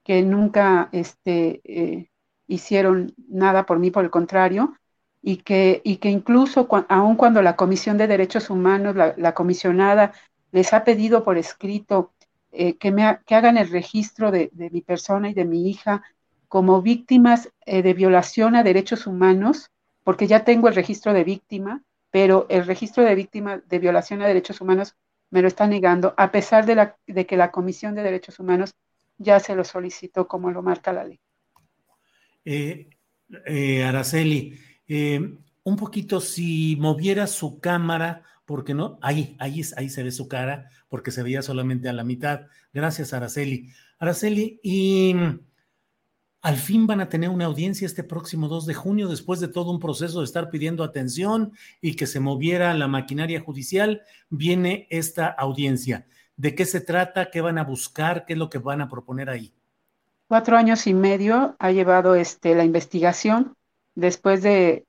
que 0.05 0.21
nunca 0.21 0.91
este, 0.93 1.63
eh, 1.65 2.10
hicieron 2.51 3.15
nada 3.29 3.65
por 3.65 3.79
mí, 3.79 3.91
por 3.91 4.05
el 4.05 4.11
contrario, 4.11 4.75
y 5.23 5.39
que, 5.39 5.81
y 5.85 5.97
que 5.99 6.11
incluso 6.11 6.69
aun 6.89 7.17
cuando 7.17 7.43
la 7.43 7.57
Comisión 7.57 7.97
de 7.97 8.09
Derechos 8.09 8.51
Humanos, 8.51 8.97
la, 8.97 9.35
comisionada, 9.35 10.13
les 10.51 10.73
ha 10.73 10.85
pedido 10.85 11.23
por 11.25 11.39
escrito 11.39 12.13
eh, 12.51 12.77
que, 12.77 12.91
me 12.91 13.21
que 13.25 13.35
hagan 13.37 13.57
el 13.57 13.71
registro 13.71 14.31
de, 14.33 14.51
mi 14.73 14.81
persona 14.81 15.31
y 15.31 15.35
de 15.35 15.45
mi 15.45 15.71
hija 15.71 16.03
como 16.49 16.83
víctimas 16.83 17.51
eh, 17.67 17.83
de 17.83 17.95
violación 17.95 18.57
a 18.57 18.65
derechos 18.65 19.07
humanos, 19.07 19.71
porque 20.03 20.27
ya 20.27 20.45
tengo 20.45 20.67
el 20.67 20.75
registro 20.75 21.13
de 21.13 21.23
víctima, 21.23 21.83
pero 22.11 22.47
el 22.49 22.67
registro 22.67 23.05
de 23.05 23.15
víctima 23.15 23.63
de 23.69 23.79
violación 23.79 24.23
a 24.23 24.27
derechos 24.27 24.61
humanos 24.61 24.97
me 25.31 25.43
lo 25.43 25.47
está 25.47 25.69
negando, 25.69 26.15
a 26.17 26.33
pesar 26.33 26.67
de, 26.67 26.75
la, 26.75 26.97
de 27.07 27.27
que 27.27 27.37
la 27.37 27.53
Comisión 27.53 27.95
de 27.95 28.03
Derechos 28.03 28.41
Humanos 28.41 28.75
ya 29.19 29.39
se 29.39 29.55
lo 29.55 29.63
solicitó 29.63 30.27
como 30.27 30.51
lo 30.51 30.63
marca 30.63 30.93
la 30.93 31.05
ley. 31.05 31.21
Eh, 33.47 33.85
Araceli, 33.85 34.59
eh, 34.89 35.39
un 35.63 35.77
poquito, 35.77 36.21
si 36.21 36.77
moviera 36.81 37.27
su 37.27 37.61
cámara, 37.61 38.25
porque 38.45 38.75
no, 38.75 38.99
ahí, 39.03 39.37
ahí, 39.39 39.63
ahí 39.77 39.89
se 39.89 40.03
ve 40.03 40.11
su 40.11 40.27
cara, 40.27 40.69
porque 40.89 41.13
se 41.13 41.23
veía 41.23 41.43
solamente 41.43 41.89
a 41.89 41.93
la 41.93 42.03
mitad. 42.03 42.47
Gracias, 42.73 43.13
Araceli. 43.13 43.71
Araceli, 44.01 44.59
y 44.65 45.15
al 46.43 46.57
fin 46.57 46.87
van 46.87 47.01
a 47.01 47.09
tener 47.09 47.31
una 47.31 47.45
audiencia 47.45 47.87
este 47.87 48.03
próximo 48.03 48.49
2 48.49 48.67
de 48.67 48.75
junio, 48.75 49.09
después 49.09 49.39
de 49.39 49.49
todo 49.49 49.71
un 49.71 49.79
proceso 49.79 50.19
de 50.19 50.25
estar 50.25 50.51
pidiendo 50.51 50.83
atención 50.83 51.53
y 51.81 51.95
que 51.95 52.07
se 52.07 52.19
moviera 52.19 52.75
la 52.75 52.89
maquinaria 52.89 53.41
judicial, 53.41 54.03
viene 54.29 54.89
esta 54.91 55.29
audiencia. 55.29 56.07
¿De 56.37 56.55
qué 56.55 56.65
se 56.65 56.81
trata? 56.81 57.31
¿Qué 57.31 57.43
van 57.43 57.59
a 57.59 57.65
buscar? 57.65 58.25
¿Qué 58.25 58.33
es 58.33 58.39
lo 58.39 58.51
que 58.51 58.59
van 58.59 58.81
a 58.81 58.89
proponer 58.89 59.31
ahí? 59.31 59.55
Cuatro 60.31 60.57
años 60.57 60.87
y 60.87 60.95
medio 60.95 61.57
ha 61.59 61.73
llevado 61.73 62.15
este, 62.15 62.55
la 62.55 62.63
investigación 62.63 63.57
después 63.97 64.45
de 64.45 64.87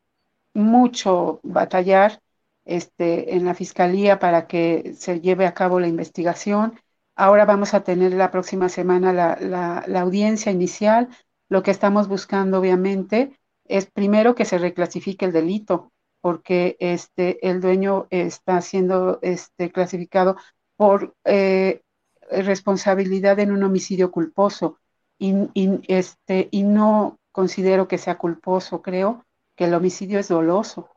mucho 0.53 1.39
batallar 1.41 2.21
este, 2.63 3.35
en 3.35 3.45
la 3.45 3.55
fiscalía 3.55 4.19
para 4.19 4.45
que 4.45 4.93
se 4.95 5.19
lleve 5.19 5.47
a 5.47 5.55
cabo 5.55 5.79
la 5.79 5.87
investigación. 5.87 6.79
Ahora 7.15 7.45
vamos 7.45 7.73
a 7.73 7.83
tener 7.83 8.13
la 8.13 8.29
próxima 8.29 8.69
semana 8.69 9.13
la, 9.13 9.83
la, 9.87 10.01
audiencia 10.01 10.51
inicial. 10.51 11.09
Lo 11.49 11.63
que 11.63 11.71
estamos 11.71 12.07
buscando, 12.07 12.59
obviamente, 12.59 13.39
es 13.65 13.87
primero 13.87 14.35
que 14.35 14.45
se 14.45 14.59
reclasifique 14.59 15.25
el 15.25 15.31
delito, 15.31 15.91
porque 16.21 16.77
este, 16.79 17.49
el 17.49 17.61
dueño 17.61 18.05
está 18.11 18.61
siendo 18.61 19.17
este, 19.23 19.71
clasificado 19.71 20.37
por 20.75 21.15
eh, 21.25 21.81
responsabilidad 22.29 23.39
en 23.39 23.51
un 23.51 23.63
homicidio 23.63 24.11
culposo 24.11 24.77
y, 25.21 25.35
y, 25.53 25.79
este, 25.87 26.49
y 26.49 26.63
no 26.63 27.19
considero 27.31 27.87
que 27.87 27.99
sea 27.99 28.17
culposo, 28.17 28.81
creo 28.81 29.23
que 29.55 29.65
el 29.65 29.73
homicidio 29.75 30.17
es 30.17 30.29
doloso 30.29 30.89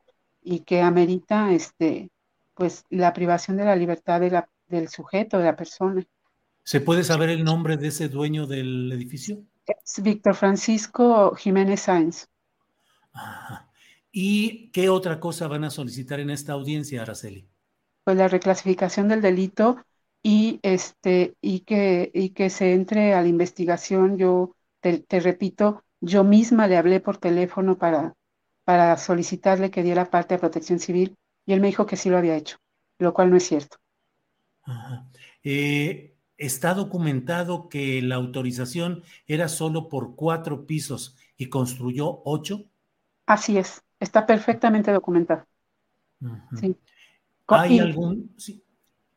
y 0.43 0.61
que 0.61 0.81
amerita 0.81 1.53
este, 1.53 2.11
pues, 2.55 2.87
la 2.89 3.13
privación 3.13 3.59
de 3.59 3.67
la 3.67 3.77
libertad 3.77 4.21
de 4.21 4.31
la, 4.31 4.49
del 4.67 4.89
sujeto, 4.89 5.37
de 5.39 5.45
la 5.45 5.57
persona. 5.57 6.03
¿Se 6.63 6.81
puede 6.81 7.05
saber 7.05 7.29
el 7.29 7.45
nombre 7.45 7.77
de 7.77 7.89
ese 7.89 8.09
dueño 8.09 8.47
del 8.47 8.91
edificio? 8.93 9.45
Es 9.67 10.03
Víctor 10.03 10.35
Francisco 10.35 11.35
Jiménez 11.35 11.81
Sáenz. 11.81 12.27
¿Y 14.11 14.71
qué 14.71 14.89
otra 14.89 15.21
cosa 15.21 15.49
van 15.49 15.65
a 15.65 15.71
solicitar 15.71 16.19
en 16.21 16.31
esta 16.31 16.55
audiencia, 16.55 17.03
Araceli? 17.03 17.47
Pues 18.05 18.17
la 18.17 18.29
reclasificación 18.29 19.09
del 19.09 19.21
delito 19.21 19.85
y 20.25 20.59
este 20.65 21.37
y 21.43 21.61
que 21.63 22.11
y 22.15 22.31
que 22.31 22.51
se 22.51 22.75
entre 22.75 23.15
a 23.15 23.23
la 23.23 23.29
investigación. 23.29 24.19
Yo 24.19 24.57
te 24.81 25.21
repito, 25.21 25.85
yo 26.01 26.25
misma 26.25 26.69
le 26.69 26.77
hablé 26.79 27.01
por 27.01 27.19
teléfono 27.19 27.79
para, 27.79 28.15
para 28.65 28.97
solicitarle 28.99 29.71
que 29.71 29.85
diera 29.85 30.11
parte 30.11 30.35
de 30.35 30.41
protección 30.41 30.81
civil 30.81 31.17
y 31.47 31.55
él 31.55 31.61
me 31.61 31.69
dijo 31.69 31.87
que 31.87 31.97
sí 31.97 32.11
lo 32.11 32.19
había 32.19 32.37
hecho, 32.37 32.59
lo 32.99 33.15
cual 33.15 33.31
no 33.31 33.37
es 33.39 33.45
cierto. 33.47 33.79
Eh, 35.43 36.17
está 36.39 36.75
documentado 36.75 37.69
que 37.69 38.03
la 38.03 38.17
autorización 38.17 39.03
era 39.27 39.49
solo 39.49 39.89
por 39.89 40.17
cuatro 40.17 40.67
pisos 40.67 41.17
y 41.37 41.49
construyó 41.49 42.23
ocho. 42.25 42.65
Así 43.27 43.59
es, 43.59 43.83
está 44.01 44.25
perfectamente 44.27 44.91
documentado. 44.91 45.45
¿Hay 47.49 47.79
algún? 47.79 48.35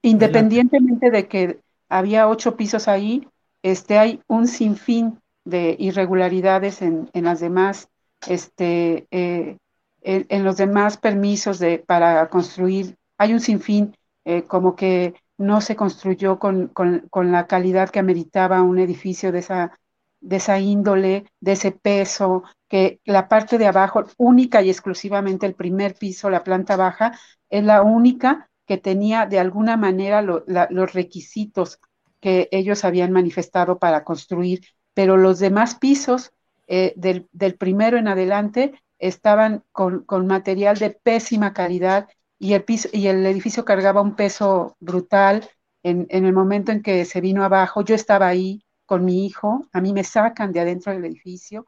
Independientemente 0.08 1.12
de 1.12 1.28
que 1.28 1.60
había 1.90 2.28
ocho 2.28 2.56
pisos 2.56 2.88
ahí, 2.88 3.28
este, 3.62 3.98
hay 3.98 4.22
un 4.28 4.48
sinfín 4.48 5.20
de 5.44 5.76
irregularidades 5.80 6.82
en, 6.82 7.10
las 7.14 7.40
demás, 7.40 7.90
este, 8.28 9.08
eh, 9.12 9.58
en, 10.02 10.44
los 10.44 10.58
demás 10.58 10.98
permisos 10.98 11.60
de, 11.60 11.80
para 11.80 12.30
construir. 12.30 12.96
Hay 13.18 13.34
un 13.34 13.40
sinfín, 13.40 13.96
eh, 14.26 14.44
como 14.44 14.76
que 14.76 15.16
no 15.38 15.62
se 15.62 15.76
construyó 15.76 16.40
con, 16.40 16.72
la 17.14 17.48
calidad 17.48 17.90
que 17.90 18.00
ameritaba 18.00 18.62
un 18.62 18.80
edificio 18.80 19.32
de 19.32 19.40
esa, 19.40 19.78
de 20.20 20.36
esa 20.38 20.60
índole, 20.60 21.26
de 21.40 21.52
ese 21.54 21.72
peso, 21.72 22.44
que 22.68 23.00
la 23.06 23.28
parte 23.28 23.58
de 23.58 23.68
abajo, 23.68 24.04
única 24.18 24.62
y 24.62 24.70
exclusivamente 24.70 25.46
el 25.46 25.54
primer 25.54 25.96
piso, 25.96 26.30
la 26.30 26.44
planta 26.44 26.76
baja, 26.76 27.18
es 27.50 27.64
la 27.64 27.82
única 27.84 28.50
que 28.68 28.78
tenía 28.78 29.26
de 29.26 29.40
alguna 29.40 29.78
manera 29.78 30.22
los 30.22 30.94
requisitos 30.94 31.80
que 32.20 32.50
ellos 32.52 32.84
habían 32.84 33.12
manifestado 33.12 33.80
para 33.80 34.04
construir, 34.04 34.62
pero 34.94 35.16
los 35.18 35.40
demás 35.40 35.76
pisos 35.76 36.34
eh, 36.68 36.94
del, 36.98 37.56
primero 37.56 37.98
en 37.98 38.10
adelante 38.10 38.74
estaban 39.00 39.64
con, 39.72 40.06
material 40.28 40.78
de 40.78 40.90
pésima 40.90 41.54
calidad 41.54 42.10
y 42.40 42.54
el, 42.54 42.64
piso, 42.64 42.90
y 42.92 43.08
el 43.08 43.26
edificio 43.26 43.64
cargaba 43.64 44.02
un 44.02 44.16
peso 44.16 44.76
brutal. 44.80 45.50
En, 45.84 46.08
el 46.10 46.34
momento 46.34 46.74
en 46.74 46.82
que 46.82 47.06
se 47.06 47.22
vino 47.22 47.46
abajo, 47.46 47.82
yo 47.84 47.96
estaba 47.96 48.28
ahí 48.28 48.64
con 48.86 49.06
mi 49.06 49.26
hijo, 49.26 49.66
a 49.72 49.80
mí 49.80 49.94
me 49.94 50.04
sacan 50.04 50.52
de 50.52 50.60
adentro 50.60 50.92
del 50.92 51.06
edificio, 51.06 51.66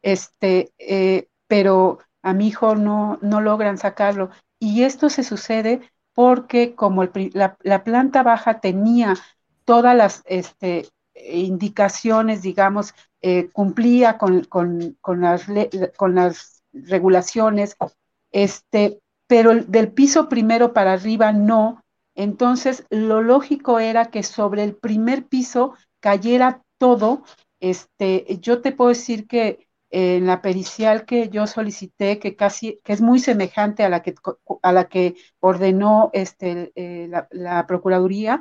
este, 0.00 0.72
eh, 0.78 1.28
pero 1.46 1.98
a 2.22 2.32
mi 2.32 2.48
hijo 2.48 2.76
no, 2.76 3.18
no 3.20 3.40
logran 3.42 3.76
sacarlo. 3.76 4.30
Y 4.58 4.84
esto 4.84 5.10
se 5.10 5.22
sucede 5.22 5.80
porque 6.20 6.74
como 6.74 7.08
la, 7.32 7.82
planta 7.82 8.22
baja 8.22 8.60
tenía 8.60 9.16
todas 9.64 9.96
las 9.96 10.22
este, 10.26 10.86
indicaciones, 11.14 12.42
digamos, 12.42 12.92
eh, 13.22 13.48
cumplía 13.54 14.18
con, 14.18 14.46
las, 15.18 15.46
regulaciones, 16.74 17.74
este, 18.32 19.00
pero 19.26 19.54
del 19.64 19.92
piso 19.92 20.28
primero 20.28 20.74
para 20.74 20.92
arriba 20.92 21.32
no. 21.32 21.82
Entonces, 22.14 22.84
lo 22.90 23.22
lógico 23.22 23.78
era 23.78 24.10
que 24.10 24.22
sobre 24.22 24.62
el 24.62 24.76
primer 24.76 25.24
piso 25.24 25.72
cayera 26.00 26.60
todo. 26.76 27.22
Este, 27.60 28.26
yo 28.42 28.60
te 28.60 28.72
puedo 28.72 28.90
decir 28.90 29.26
que 29.26 29.69
en 29.90 30.26
la 30.26 30.40
pericial 30.40 31.04
que 31.04 31.28
yo 31.28 31.46
solicité, 31.46 32.18
que 32.18 32.36
casi, 32.36 32.78
que 32.84 32.92
es 32.92 33.00
muy 33.00 33.18
semejante 33.18 33.84
a 33.84 33.88
la 33.88 34.02
que, 34.02 34.14
a 34.62 34.72
la 34.72 34.88
que 34.88 35.16
ordenó 35.40 36.10
este, 36.12 36.72
eh, 36.76 37.10
la, 37.30 37.66
Procuraduría, 37.66 38.40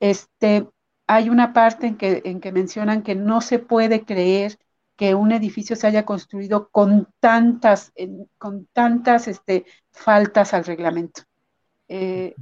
este, 0.00 0.68
hay 1.06 1.28
una 1.30 1.52
parte 1.52 1.86
en 1.86 1.96
que, 1.96 2.22
en 2.24 2.40
que 2.40 2.52
mencionan 2.52 3.02
que 3.02 3.14
no 3.14 3.40
se 3.40 3.58
puede 3.58 4.04
creer 4.04 4.58
que 4.96 5.14
un 5.14 5.30
edificio 5.30 5.76
se 5.76 5.86
haya 5.86 6.04
construido 6.04 6.68
con 6.70 7.08
tantas, 7.20 7.92
con 8.36 8.66
tantas 8.72 9.28
este, 9.28 9.64
faltas 9.92 10.54
al 10.54 10.64
reglamento. 10.64 11.22
Eh, 11.86 12.34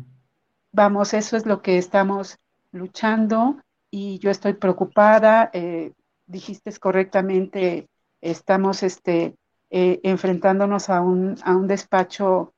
vamos, 0.73 1.13
eso 1.13 1.37
es 1.37 1.45
lo 1.45 1.61
que 1.61 1.77
estamos 1.77 2.39
luchando 2.73 3.59
y 3.91 4.19
yo 4.21 4.31
estoy 4.31 4.55
preocupada. 4.55 5.51
Eh, 5.53 5.93
dijiste 6.27 6.73
correctamente 6.79 7.89
estamos 8.21 8.83
este, 8.83 9.37
eh, 9.71 10.01
enfrentándonos 10.03 10.91
a 10.91 11.01
un, 11.01 11.37
a 11.43 11.57
un 11.57 11.67
despacho 11.67 12.55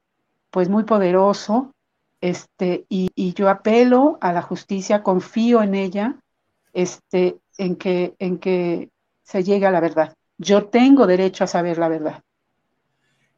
pues 0.50 0.68
muy 0.68 0.84
poderoso, 0.84 1.74
este, 2.20 2.84
y, 2.88 3.10
yo 3.34 3.48
apelo 3.48 4.18
a 4.20 4.32
la 4.32 4.42
justicia, 4.42 5.02
confío 5.02 5.62
en 5.62 5.74
ella, 5.74 6.16
este, 6.72 7.36
en 7.58 7.76
que, 7.76 8.14
en 8.18 8.38
que 8.38 8.90
se 9.22 9.44
llegue 9.44 9.66
a 9.66 9.70
la 9.70 9.80
verdad. 9.80 10.14
Yo 10.36 10.66
tengo 10.66 11.06
derecho 11.06 11.44
a 11.44 11.46
saber 11.46 11.78
la 11.78 11.88
verdad. 11.88 12.22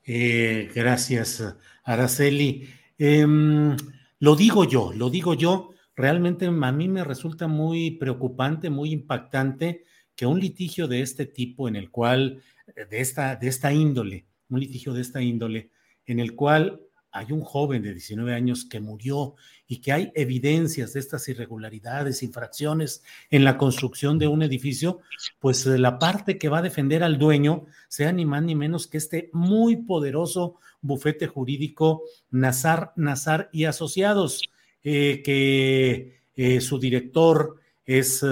Eh, 0.04 0.70
gracias, 0.74 1.44
Araceli. 1.85 2.68
Em, 2.96 3.76
lo 4.18 4.37
digo 4.37 4.64
yo, 4.64 4.92
lo 4.94 5.11
digo 5.11 5.35
yo. 5.35 5.70
Realmente 5.94 6.46
a 6.46 6.72
mí 6.72 6.88
me 6.88 7.04
resulta 7.04 7.46
muy 7.46 7.92
preocupante, 7.92 8.70
muy 8.70 8.92
impactante 8.92 9.85
que 10.20 10.26
un 10.26 10.38
litigio 10.38 10.87
de 10.87 11.00
este 11.00 11.24
tipo, 11.24 11.66
en 11.66 11.76
el 11.76 11.90
cual, 11.90 12.42
eh, 12.76 12.85
de 12.85 13.00
esta, 13.00 13.37
de 13.37 13.48
esta 13.48 13.72
índole, 13.72 14.26
un 14.50 14.61
litigio 14.61 14.92
de 14.92 15.00
esta 15.00 15.22
índole, 15.22 15.70
en 16.04 16.20
el 16.20 16.35
cual 16.35 16.83
hay 17.11 17.33
un 17.33 17.40
joven 17.40 17.83
de 17.83 17.94
19 17.94 18.35
años 18.35 18.66
que 18.66 18.80
murió 18.80 19.37
y 19.66 19.80
que 19.80 19.92
hay 19.92 20.12
evidencias 20.14 20.92
de 20.92 21.00
estas 21.00 21.26
irregularidades, 21.30 22.22
infracciones 22.22 23.02
en 23.30 23.44
la 23.44 23.56
construcción 23.56 24.18
de 24.18 24.28
un 24.28 24.42
edificio, 24.42 25.00
pues 25.38 25.64
eh, 25.64 25.78
la 25.78 25.98
parte 25.98 26.37
que 26.37 26.50
va 26.50 26.59
a 26.59 26.68
defender 26.68 27.02
al 27.02 27.18
dueño 27.18 27.64
sea 27.88 28.12
ni 28.12 28.26
más 28.26 28.42
ni 28.42 28.54
menos 28.54 28.88
que 28.88 28.98
este 28.98 29.30
muy 29.33 29.76
poderoso 29.76 30.56
bufete 30.83 31.28
jurídico 31.28 32.02
Nazar, 32.30 32.92
Nazar 32.94 33.48
y 33.54 33.64
Asociados, 33.64 34.42
eh, 34.85 35.22
que 35.22 36.61
su 36.61 36.78
director 36.78 37.56
es 37.87 38.22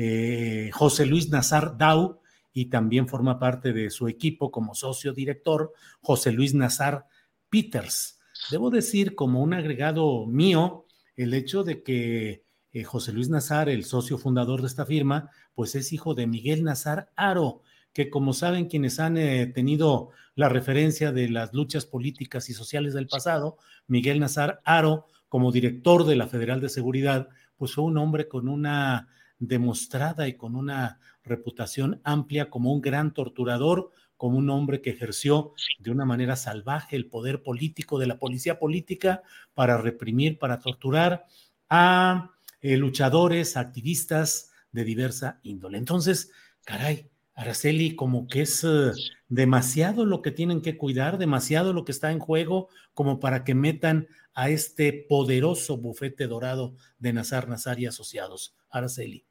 eh, 0.00 0.70
José 0.72 1.06
Luis 1.06 1.28
Nazar 1.28 1.76
Dau, 1.76 2.20
y 2.52 2.66
también 2.66 3.08
forma 3.08 3.40
parte 3.40 3.72
de 3.72 3.90
su 3.90 4.06
equipo 4.06 4.52
como 4.52 4.76
socio 4.76 5.12
director, 5.12 5.72
José 6.00 6.30
Luis 6.30 6.54
Nazar 6.54 7.06
Peters. 7.50 8.20
Debo 8.52 8.70
decir, 8.70 9.16
como 9.16 9.42
un 9.42 9.54
agregado 9.54 10.24
mío, 10.26 10.86
el 11.16 11.34
hecho 11.34 11.64
de 11.64 11.82
que 11.82 12.44
eh, 12.70 12.84
José 12.84 13.12
Luis 13.12 13.28
Nazar, 13.28 13.68
el 13.68 13.84
socio 13.84 14.18
fundador 14.18 14.60
de 14.60 14.68
esta 14.68 14.86
firma, 14.86 15.30
pues 15.52 15.74
es 15.74 15.92
hijo 15.92 16.14
de 16.14 16.28
Miguel 16.28 16.62
Nazar 16.62 17.10
Aro, 17.16 17.62
que 17.92 18.08
como 18.08 18.34
saben 18.34 18.66
quienes 18.66 19.00
han 19.00 19.16
eh, 19.16 19.48
tenido 19.48 20.10
la 20.36 20.48
referencia 20.48 21.10
de 21.10 21.28
las 21.28 21.52
luchas 21.52 21.86
políticas 21.86 22.48
y 22.50 22.54
sociales 22.54 22.94
del 22.94 23.08
pasado, 23.08 23.56
Miguel 23.88 24.20
Nazar 24.20 24.60
Aro, 24.64 25.06
como 25.28 25.50
director 25.50 26.04
de 26.04 26.14
la 26.14 26.28
Federal 26.28 26.60
de 26.60 26.68
Seguridad, 26.68 27.30
pues 27.56 27.74
fue 27.74 27.82
un 27.82 27.98
hombre 27.98 28.28
con 28.28 28.48
una 28.48 29.08
demostrada 29.38 30.28
y 30.28 30.36
con 30.36 30.56
una 30.56 31.00
reputación 31.22 32.00
amplia 32.04 32.50
como 32.50 32.72
un 32.72 32.80
gran 32.80 33.12
torturador, 33.12 33.90
como 34.16 34.38
un 34.38 34.50
hombre 34.50 34.80
que 34.80 34.90
ejerció 34.90 35.52
de 35.78 35.90
una 35.90 36.04
manera 36.04 36.36
salvaje 36.36 36.96
el 36.96 37.06
poder 37.06 37.42
político 37.42 37.98
de 37.98 38.06
la 38.06 38.18
policía 38.18 38.58
política 38.58 39.22
para 39.54 39.78
reprimir, 39.78 40.38
para 40.38 40.58
torturar 40.58 41.26
a 41.68 42.32
eh, 42.60 42.76
luchadores, 42.76 43.56
activistas 43.56 44.50
de 44.72 44.84
diversa 44.84 45.38
índole. 45.42 45.78
Entonces, 45.78 46.32
caray, 46.64 47.10
Araceli, 47.34 47.94
como 47.94 48.26
que 48.26 48.42
es 48.42 48.64
eh, 48.64 48.90
demasiado 49.28 50.04
lo 50.04 50.22
que 50.22 50.32
tienen 50.32 50.60
que 50.60 50.76
cuidar, 50.76 51.18
demasiado 51.18 51.72
lo 51.72 51.84
que 51.84 51.92
está 51.92 52.10
en 52.10 52.18
juego, 52.18 52.68
como 52.94 53.20
para 53.20 53.44
que 53.44 53.54
metan 53.54 54.08
a 54.34 54.50
este 54.50 54.92
poderoso 55.08 55.76
bufete 55.76 56.26
dorado 56.26 56.74
de 56.98 57.12
Nazar 57.12 57.48
Nazar 57.48 57.78
y 57.78 57.86
asociados. 57.86 58.56
Araceli. 58.68 59.27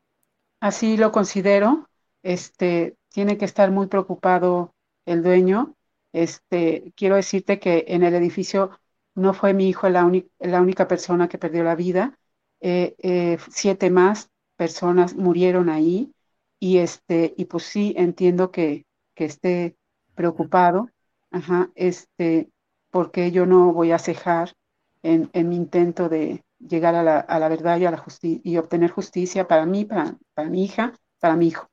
Así 0.60 0.98
lo 0.98 1.12
considero. 1.12 1.90
Este, 2.24 2.98
tiene 3.10 3.38
que 3.38 3.46
estar 3.46 3.72
muy 3.72 3.88
preocupado 3.88 4.74
el 5.06 5.24
dueño. 5.24 5.76
Este, 6.14 6.94
quiero 6.96 7.16
decirte 7.16 7.60
que 7.60 7.86
en 7.90 8.04
el 8.04 8.16
edificio 8.16 8.72
no 9.16 9.34
fue 9.34 9.54
mi 9.54 9.70
hijo 9.70 9.90
la, 9.90 10.06
única 10.06 10.88
persona 10.88 11.28
que 11.28 11.38
perdió 11.38 11.64
la 11.64 11.76
vida. 11.76 12.18
Eh, 12.60 12.96
eh, 13.00 13.38
siete 13.50 13.90
más 13.90 14.30
personas 14.56 15.16
murieron 15.16 15.70
ahí 15.70 16.14
y 16.60 16.78
este 16.80 17.34
y 17.38 17.46
pues 17.46 17.64
sí 17.64 17.94
entiendo 17.98 18.52
que, 18.52 18.86
esté 19.16 19.76
preocupado 20.14 20.90
ajá, 21.32 21.72
este 21.74 22.52
porque 22.92 23.32
yo 23.32 23.48
no 23.48 23.74
voy 23.74 23.92
a 23.92 24.00
cejar 24.00 24.54
en, 25.02 25.30
en 25.34 25.50
mi 25.50 25.56
intento 25.56 26.08
de, 26.08 26.44
llegar 26.60 26.96
a 26.96 27.04
la, 27.04 27.20
a 27.20 27.40
la 27.40 27.50
verdad 27.50 27.78
y, 27.80 27.86
a 27.86 27.92
la 27.92 28.04
y 28.22 28.58
obtener 28.58 28.92
justicia 28.92 29.48
para 29.48 29.66
mí, 29.66 29.86
para, 29.86 30.18
para 30.34 30.50
mi 30.50 30.64
hija, 30.64 30.94
para 31.20 31.36
mi 31.36 31.48
hijo. 31.48 31.70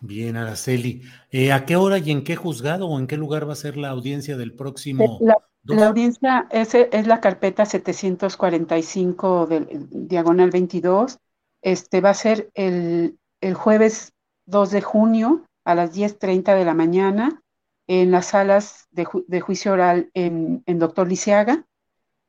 Bien, 0.00 0.36
Araceli. 0.36 1.02
Eh, 1.30 1.52
¿A 1.52 1.64
qué 1.64 1.76
hora 1.76 1.98
y 1.98 2.10
en 2.10 2.24
qué 2.24 2.36
juzgado 2.36 2.88
o 2.88 2.98
en 2.98 3.06
qué 3.06 3.16
lugar 3.16 3.48
va 3.48 3.54
a 3.54 3.56
ser 3.56 3.76
la 3.76 3.88
audiencia 3.88 4.36
del 4.36 4.52
próximo? 4.52 5.18
La, 5.20 5.36
la 5.64 5.86
audiencia 5.86 6.46
es, 6.50 6.74
es, 6.74 7.06
la 7.06 7.20
carpeta 7.20 7.64
745 7.64 9.46
del 9.46 9.88
diagonal 9.90 10.50
22. 10.50 11.18
Este 11.62 12.00
va 12.02 12.10
a 12.10 12.14
ser 12.14 12.50
el, 12.54 13.18
el 13.40 13.54
jueves 13.54 14.12
2 14.46 14.70
de 14.70 14.82
junio 14.82 15.46
a 15.64 15.74
las 15.74 15.96
10.30 15.96 16.54
de 16.54 16.64
la 16.66 16.74
mañana 16.74 17.42
en 17.86 18.10
las 18.10 18.26
salas 18.26 18.86
de, 18.90 19.06
de 19.26 19.40
juicio 19.40 19.72
oral 19.72 20.10
en, 20.12 20.62
en 20.66 20.78
Doctor 20.78 21.08
Lisiaga 21.08 21.64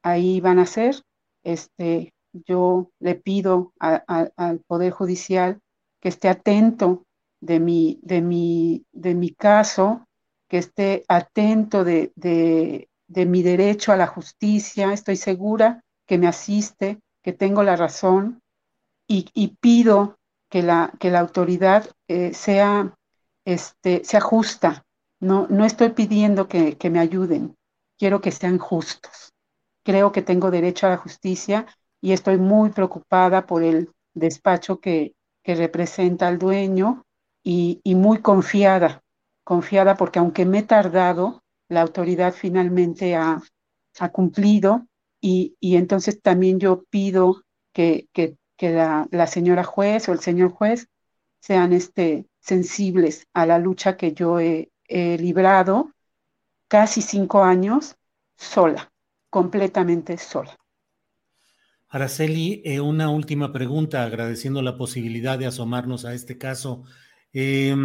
ahí 0.06 0.39
van 0.39 0.60
a 0.60 0.66
ser. 0.66 1.01
Este, 1.43 2.14
yo 2.32 2.91
le 2.99 3.16
pido 3.16 3.74
al 3.80 4.60
Poder 4.68 4.91
Judicial 4.91 5.60
que 5.99 6.10
esté 6.10 6.30
atento 6.30 7.03
de 7.41 7.60
mi, 7.60 7.99
de 8.03 8.22
mi, 8.22 8.86
de 8.91 9.16
mi 9.16 9.32
caso, 9.32 10.06
que 10.47 10.60
esté 10.60 11.03
atento 11.08 11.84
de, 11.84 12.12
de, 12.16 13.26
mi 13.26 13.41
derecho 13.41 13.91
a 13.91 13.97
la 13.97 14.08
justicia. 14.08 14.93
Estoy 14.93 15.16
segura 15.16 15.84
que 16.06 16.18
me 16.18 16.28
asiste, 16.28 16.99
que 17.24 17.34
tengo 17.34 17.64
la 17.64 17.76
razón 17.76 18.41
y, 19.08 19.28
y 19.34 19.56
pido 19.60 20.18
que 20.49 20.62
la, 20.62 20.93
que 20.99 21.10
la 21.10 21.20
autoridad 21.20 21.89
eh, 22.08 22.34
sea, 22.34 22.95
este, 23.43 24.03
sea 24.03 24.22
justa. 24.22 24.84
No, 25.20 25.47
no 25.49 25.66
estoy 25.66 25.89
pidiendo 25.89 26.47
que, 26.47 26.78
que 26.78 26.91
me 26.91 26.99
ayuden, 26.99 27.56
quiero 27.97 28.22
que 28.22 28.32
sean 28.32 28.60
justos. 28.60 29.35
Creo 29.86 30.12
que 30.12 30.24
tengo 30.24 30.50
derecho 30.50 30.88
a 30.88 30.90
la 30.90 30.98
justicia 30.98 31.68
y 32.02 32.12
estoy 32.12 32.38
muy 32.38 32.72
preocupada 32.72 33.46
por 33.46 33.62
el 33.62 33.92
despacho 34.16 34.80
que, 34.80 35.14
representa 35.44 36.28
al 36.28 36.40
dueño 36.40 37.06
y, 37.44 37.80
muy 37.86 38.18
confiada, 38.20 39.04
confiada 39.44 39.96
porque 39.96 40.18
aunque 40.18 40.44
me 40.44 40.60
he 40.60 40.64
tardado, 40.64 41.44
la 41.70 41.82
autoridad 41.82 42.34
finalmente 42.34 43.16
ha, 43.16 43.44
cumplido 44.12 44.88
y, 45.22 45.56
entonces 45.62 46.20
también 46.20 46.60
yo 46.60 46.84
pido 46.90 47.44
que, 47.74 48.08
que, 48.12 48.38
que 48.58 48.72
la, 48.72 49.28
señora 49.28 49.64
juez 49.64 50.10
o 50.10 50.14
el 50.14 50.20
señor 50.20 50.50
juez 50.50 50.88
sean 51.42 51.74
este, 51.74 52.26
sensibles 52.40 53.28
a 53.36 53.46
la 53.46 53.60
lucha 53.60 53.98
que 53.98 54.14
yo 54.14 54.40
he 54.40 54.72
librado 54.90 55.92
casi 56.68 57.04
cinco 57.04 57.44
años 57.44 57.98
sola, 58.36 58.92
completamente 59.36 60.18
sola. 60.18 60.56
Araceli, 61.90 62.62
eh, 62.64 62.80
una 62.80 63.10
última 63.10 63.52
pregunta, 63.52 64.02
agradeciendo 64.02 64.62
la 64.62 64.78
posibilidad 64.78 65.38
de 65.38 65.46
asomarnos 65.46 66.06
a 66.06 66.14
este 66.14 66.38
caso. 66.38 66.84
Eh, 67.34 67.76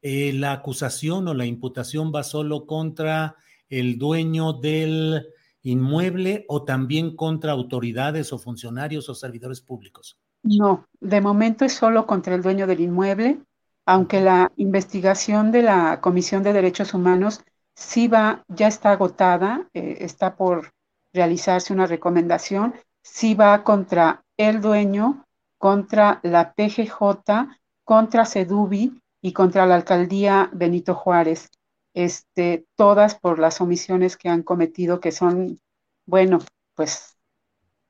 eh, 0.00 0.32
¿La 0.32 0.52
acusación 0.52 1.28
o 1.28 1.34
la 1.34 1.44
imputación 1.44 2.10
va 2.10 2.22
solo 2.22 2.64
contra 2.64 3.36
el 3.68 3.98
dueño 3.98 4.54
del 4.54 5.26
inmueble 5.60 6.46
o 6.48 6.64
también 6.64 7.16
contra 7.16 7.52
autoridades 7.52 8.32
o 8.32 8.38
funcionarios 8.38 9.10
o 9.10 9.14
servidores 9.14 9.60
públicos? 9.60 10.18
No, 10.42 10.86
de 11.00 11.20
momento 11.20 11.66
es 11.66 11.74
solo 11.74 12.06
contra 12.06 12.34
el 12.34 12.40
dueño 12.40 12.66
del 12.66 12.80
inmueble, 12.80 13.42
aunque 13.84 14.22
la 14.22 14.50
investigación 14.56 15.52
de 15.52 15.64
la 15.64 16.00
Comisión 16.00 16.42
de 16.42 16.54
Derechos 16.54 16.94
Humanos 16.94 17.42
sí 17.74 18.08
va, 18.08 18.44
ya 18.48 18.68
está 18.68 18.92
agotada, 18.92 19.68
eh, 19.74 19.98
está 20.00 20.36
por 20.36 20.72
realizarse 21.12 21.72
una 21.72 21.86
recomendación 21.86 22.74
sí 23.02 23.34
va 23.34 23.64
contra 23.64 24.24
el 24.36 24.60
dueño, 24.60 25.26
contra 25.58 26.20
la 26.22 26.54
PGJ, 26.54 27.48
contra 27.84 28.24
Sedubi 28.24 29.00
y 29.20 29.32
contra 29.32 29.66
la 29.66 29.74
alcaldía 29.74 30.50
Benito 30.52 30.94
Juárez. 30.94 31.50
Este, 31.94 32.64
todas 32.74 33.16
por 33.16 33.38
las 33.38 33.60
omisiones 33.60 34.16
que 34.16 34.28
han 34.28 34.42
cometido, 34.42 35.00
que 35.00 35.12
son, 35.12 35.60
bueno, 36.06 36.38
pues 36.74 37.16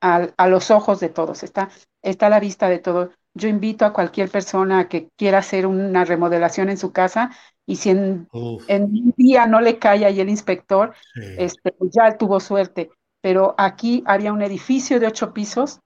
a, 0.01 0.47
los 0.47 0.71
ojos 0.71 0.99
de 0.99 1.07
todos, 1.07 1.43
está, 1.43 1.69
está 2.01 2.27
a 2.27 2.29
la 2.29 2.41
vista 2.41 2.67
de 2.67 2.79
todos. 2.79 3.11
Yo 3.33 3.47
invito 3.47 3.85
a 3.85 3.93
cualquier 3.93 4.29
persona 4.29 4.87
que 4.87 5.09
quiera 5.17 5.39
hacer 5.39 5.65
una 5.65 6.05
remodelación 6.05 6.69
en 6.69 6.77
su 6.77 6.91
casa 6.91 7.31
y 7.65 7.77
si 7.77 7.89
en, 7.89 8.27
en 8.67 8.83
un 8.83 9.13
día 9.17 9.47
no 9.47 9.61
le 9.61 9.79
cae 9.79 10.05
ahí 10.05 10.19
el 10.19 10.29
inspector, 10.29 10.93
sí. 11.13 11.21
este, 11.37 11.71
pues 11.71 11.91
ya 11.93 12.17
tuvo 12.17 12.39
suerte 12.39 12.89
pero 13.23 13.55
aquí 13.57 14.03
había 14.05 14.33
un 14.33 14.41
edificio 14.41 14.99
de 14.99 15.07
ocho 15.07 15.33
pisos 15.33 15.79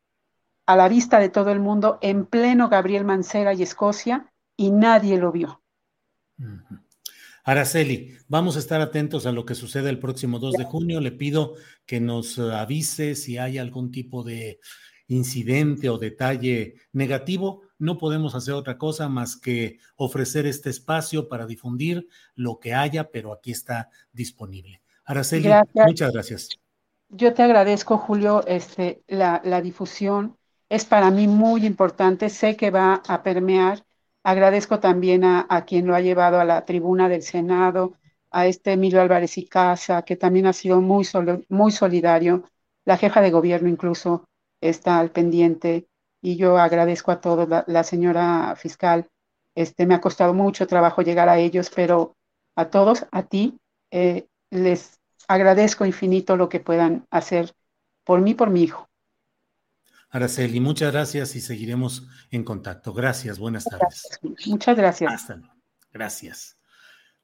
a 0.65 0.75
la 0.75 0.89
vista 0.89 1.19
de 1.19 1.29
todo 1.29 1.51
el 1.51 1.59
mundo, 1.59 1.99
en 2.01 2.25
pleno 2.25 2.67
Gabriel 2.67 3.05
Mancera 3.05 3.53
y 3.53 3.61
Escocia, 3.61 4.33
y 4.57 4.71
nadie 4.71 5.17
lo 5.17 5.31
vio. 5.31 5.61
Araceli, 7.43 8.17
vamos 8.27 8.55
a 8.55 8.59
estar 8.59 8.81
atentos 8.81 9.27
a 9.27 9.31
lo 9.31 9.45
que 9.45 9.53
sucede 9.53 9.89
el 9.91 9.99
próximo 9.99 10.39
2 10.39 10.55
de 10.55 10.63
junio. 10.65 10.99
Le 10.99 11.11
pido 11.11 11.53
que 11.85 12.01
nos 12.01 12.39
avise 12.39 13.13
si 13.13 13.37
hay 13.37 13.59
algún 13.59 13.91
tipo 13.91 14.23
de 14.23 14.59
incidente 15.07 15.89
o 15.89 15.97
detalle 15.97 16.75
negativo. 16.91 17.61
No 17.79 17.97
podemos 17.97 18.35
hacer 18.35 18.53
otra 18.53 18.77
cosa 18.77 19.09
más 19.09 19.35
que 19.35 19.79
ofrecer 19.95 20.45
este 20.45 20.69
espacio 20.69 21.27
para 21.27 21.45
difundir 21.45 22.07
lo 22.35 22.59
que 22.59 22.73
haya, 22.73 23.09
pero 23.11 23.33
aquí 23.33 23.51
está 23.51 23.89
disponible. 24.11 24.81
Araceli, 25.05 25.43
gracias. 25.43 25.87
muchas 25.87 26.13
gracias 26.13 26.49
yo 27.09 27.33
te 27.33 27.43
agradezco, 27.43 27.97
Julio, 27.97 28.45
este, 28.47 29.03
la, 29.07 29.41
la, 29.43 29.61
difusión. 29.61 30.37
Es 30.69 30.85
para 30.85 31.11
mí 31.11 31.27
muy 31.27 31.65
importante, 31.65 32.29
sé 32.29 32.57
que 32.57 32.71
va 32.71 33.01
a 33.07 33.23
permear. 33.23 33.83
Agradezco 34.23 34.79
también 34.79 35.23
a, 35.23 35.45
a 35.49 35.65
quien 35.65 35.87
lo 35.87 35.95
ha 35.95 36.01
llevado 36.01 36.39
a 36.39 36.45
la 36.45 36.65
tribuna 36.65 37.07
del 37.07 37.21
Senado, 37.23 37.93
a 38.31 38.47
este 38.47 38.73
Emilio 38.73 39.01
Álvarez 39.01 39.37
y 39.37 39.47
Casa, 39.47 40.01
que 40.03 40.17
también 40.17 40.47
ha 40.47 40.53
sido 40.53 40.81
muy, 40.81 41.05
solo, 41.05 41.41
muy 41.49 41.71
solidario. 41.71 42.43
La 42.85 42.97
jefa 42.97 43.21
de 43.21 43.31
gobierno 43.31 43.69
incluso 43.69 44.27
está 44.61 44.99
al 44.99 45.11
pendiente 45.11 45.87
y 46.21 46.35
yo 46.35 46.57
agradezco 46.57 47.11
a 47.11 47.21
todos. 47.21 47.47
La, 47.47 47.63
la 47.67 47.83
señora 47.83 48.55
fiscal, 48.55 49.07
este, 49.55 49.85
me 49.85 49.95
ha 49.95 50.01
costado 50.01 50.33
mucho 50.33 50.67
trabajo 50.67 51.01
llegar 51.01 51.29
a 51.29 51.39
ellos, 51.39 51.71
pero 51.75 52.15
a 52.55 52.69
todos, 52.69 53.05
a 53.11 53.23
ti, 53.23 53.57
eh, 53.91 54.27
les 54.49 54.99
agradezco 55.27 55.85
infinito 55.85 56.37
lo 56.37 56.49
que 56.49 56.59
puedan 56.59 57.05
hacer 57.11 57.53
por 58.03 58.21
mí, 58.21 58.33
por 58.33 58.49
mi 58.49 58.63
hijo. 58.63 58.87
Araceli, 60.09 60.59
muchas 60.59 60.91
gracias 60.91 61.35
y 61.35 61.41
seguiremos 61.41 62.07
en 62.31 62.43
contacto. 62.43 62.93
Gracias, 62.93 63.39
buenas 63.39 63.65
tardes. 63.65 64.07
Gracias. 64.21 64.47
Muchas 64.47 64.77
gracias. 64.77 65.13
Hasta 65.13 65.35
luego. 65.35 65.53
Gracias. 65.91 66.56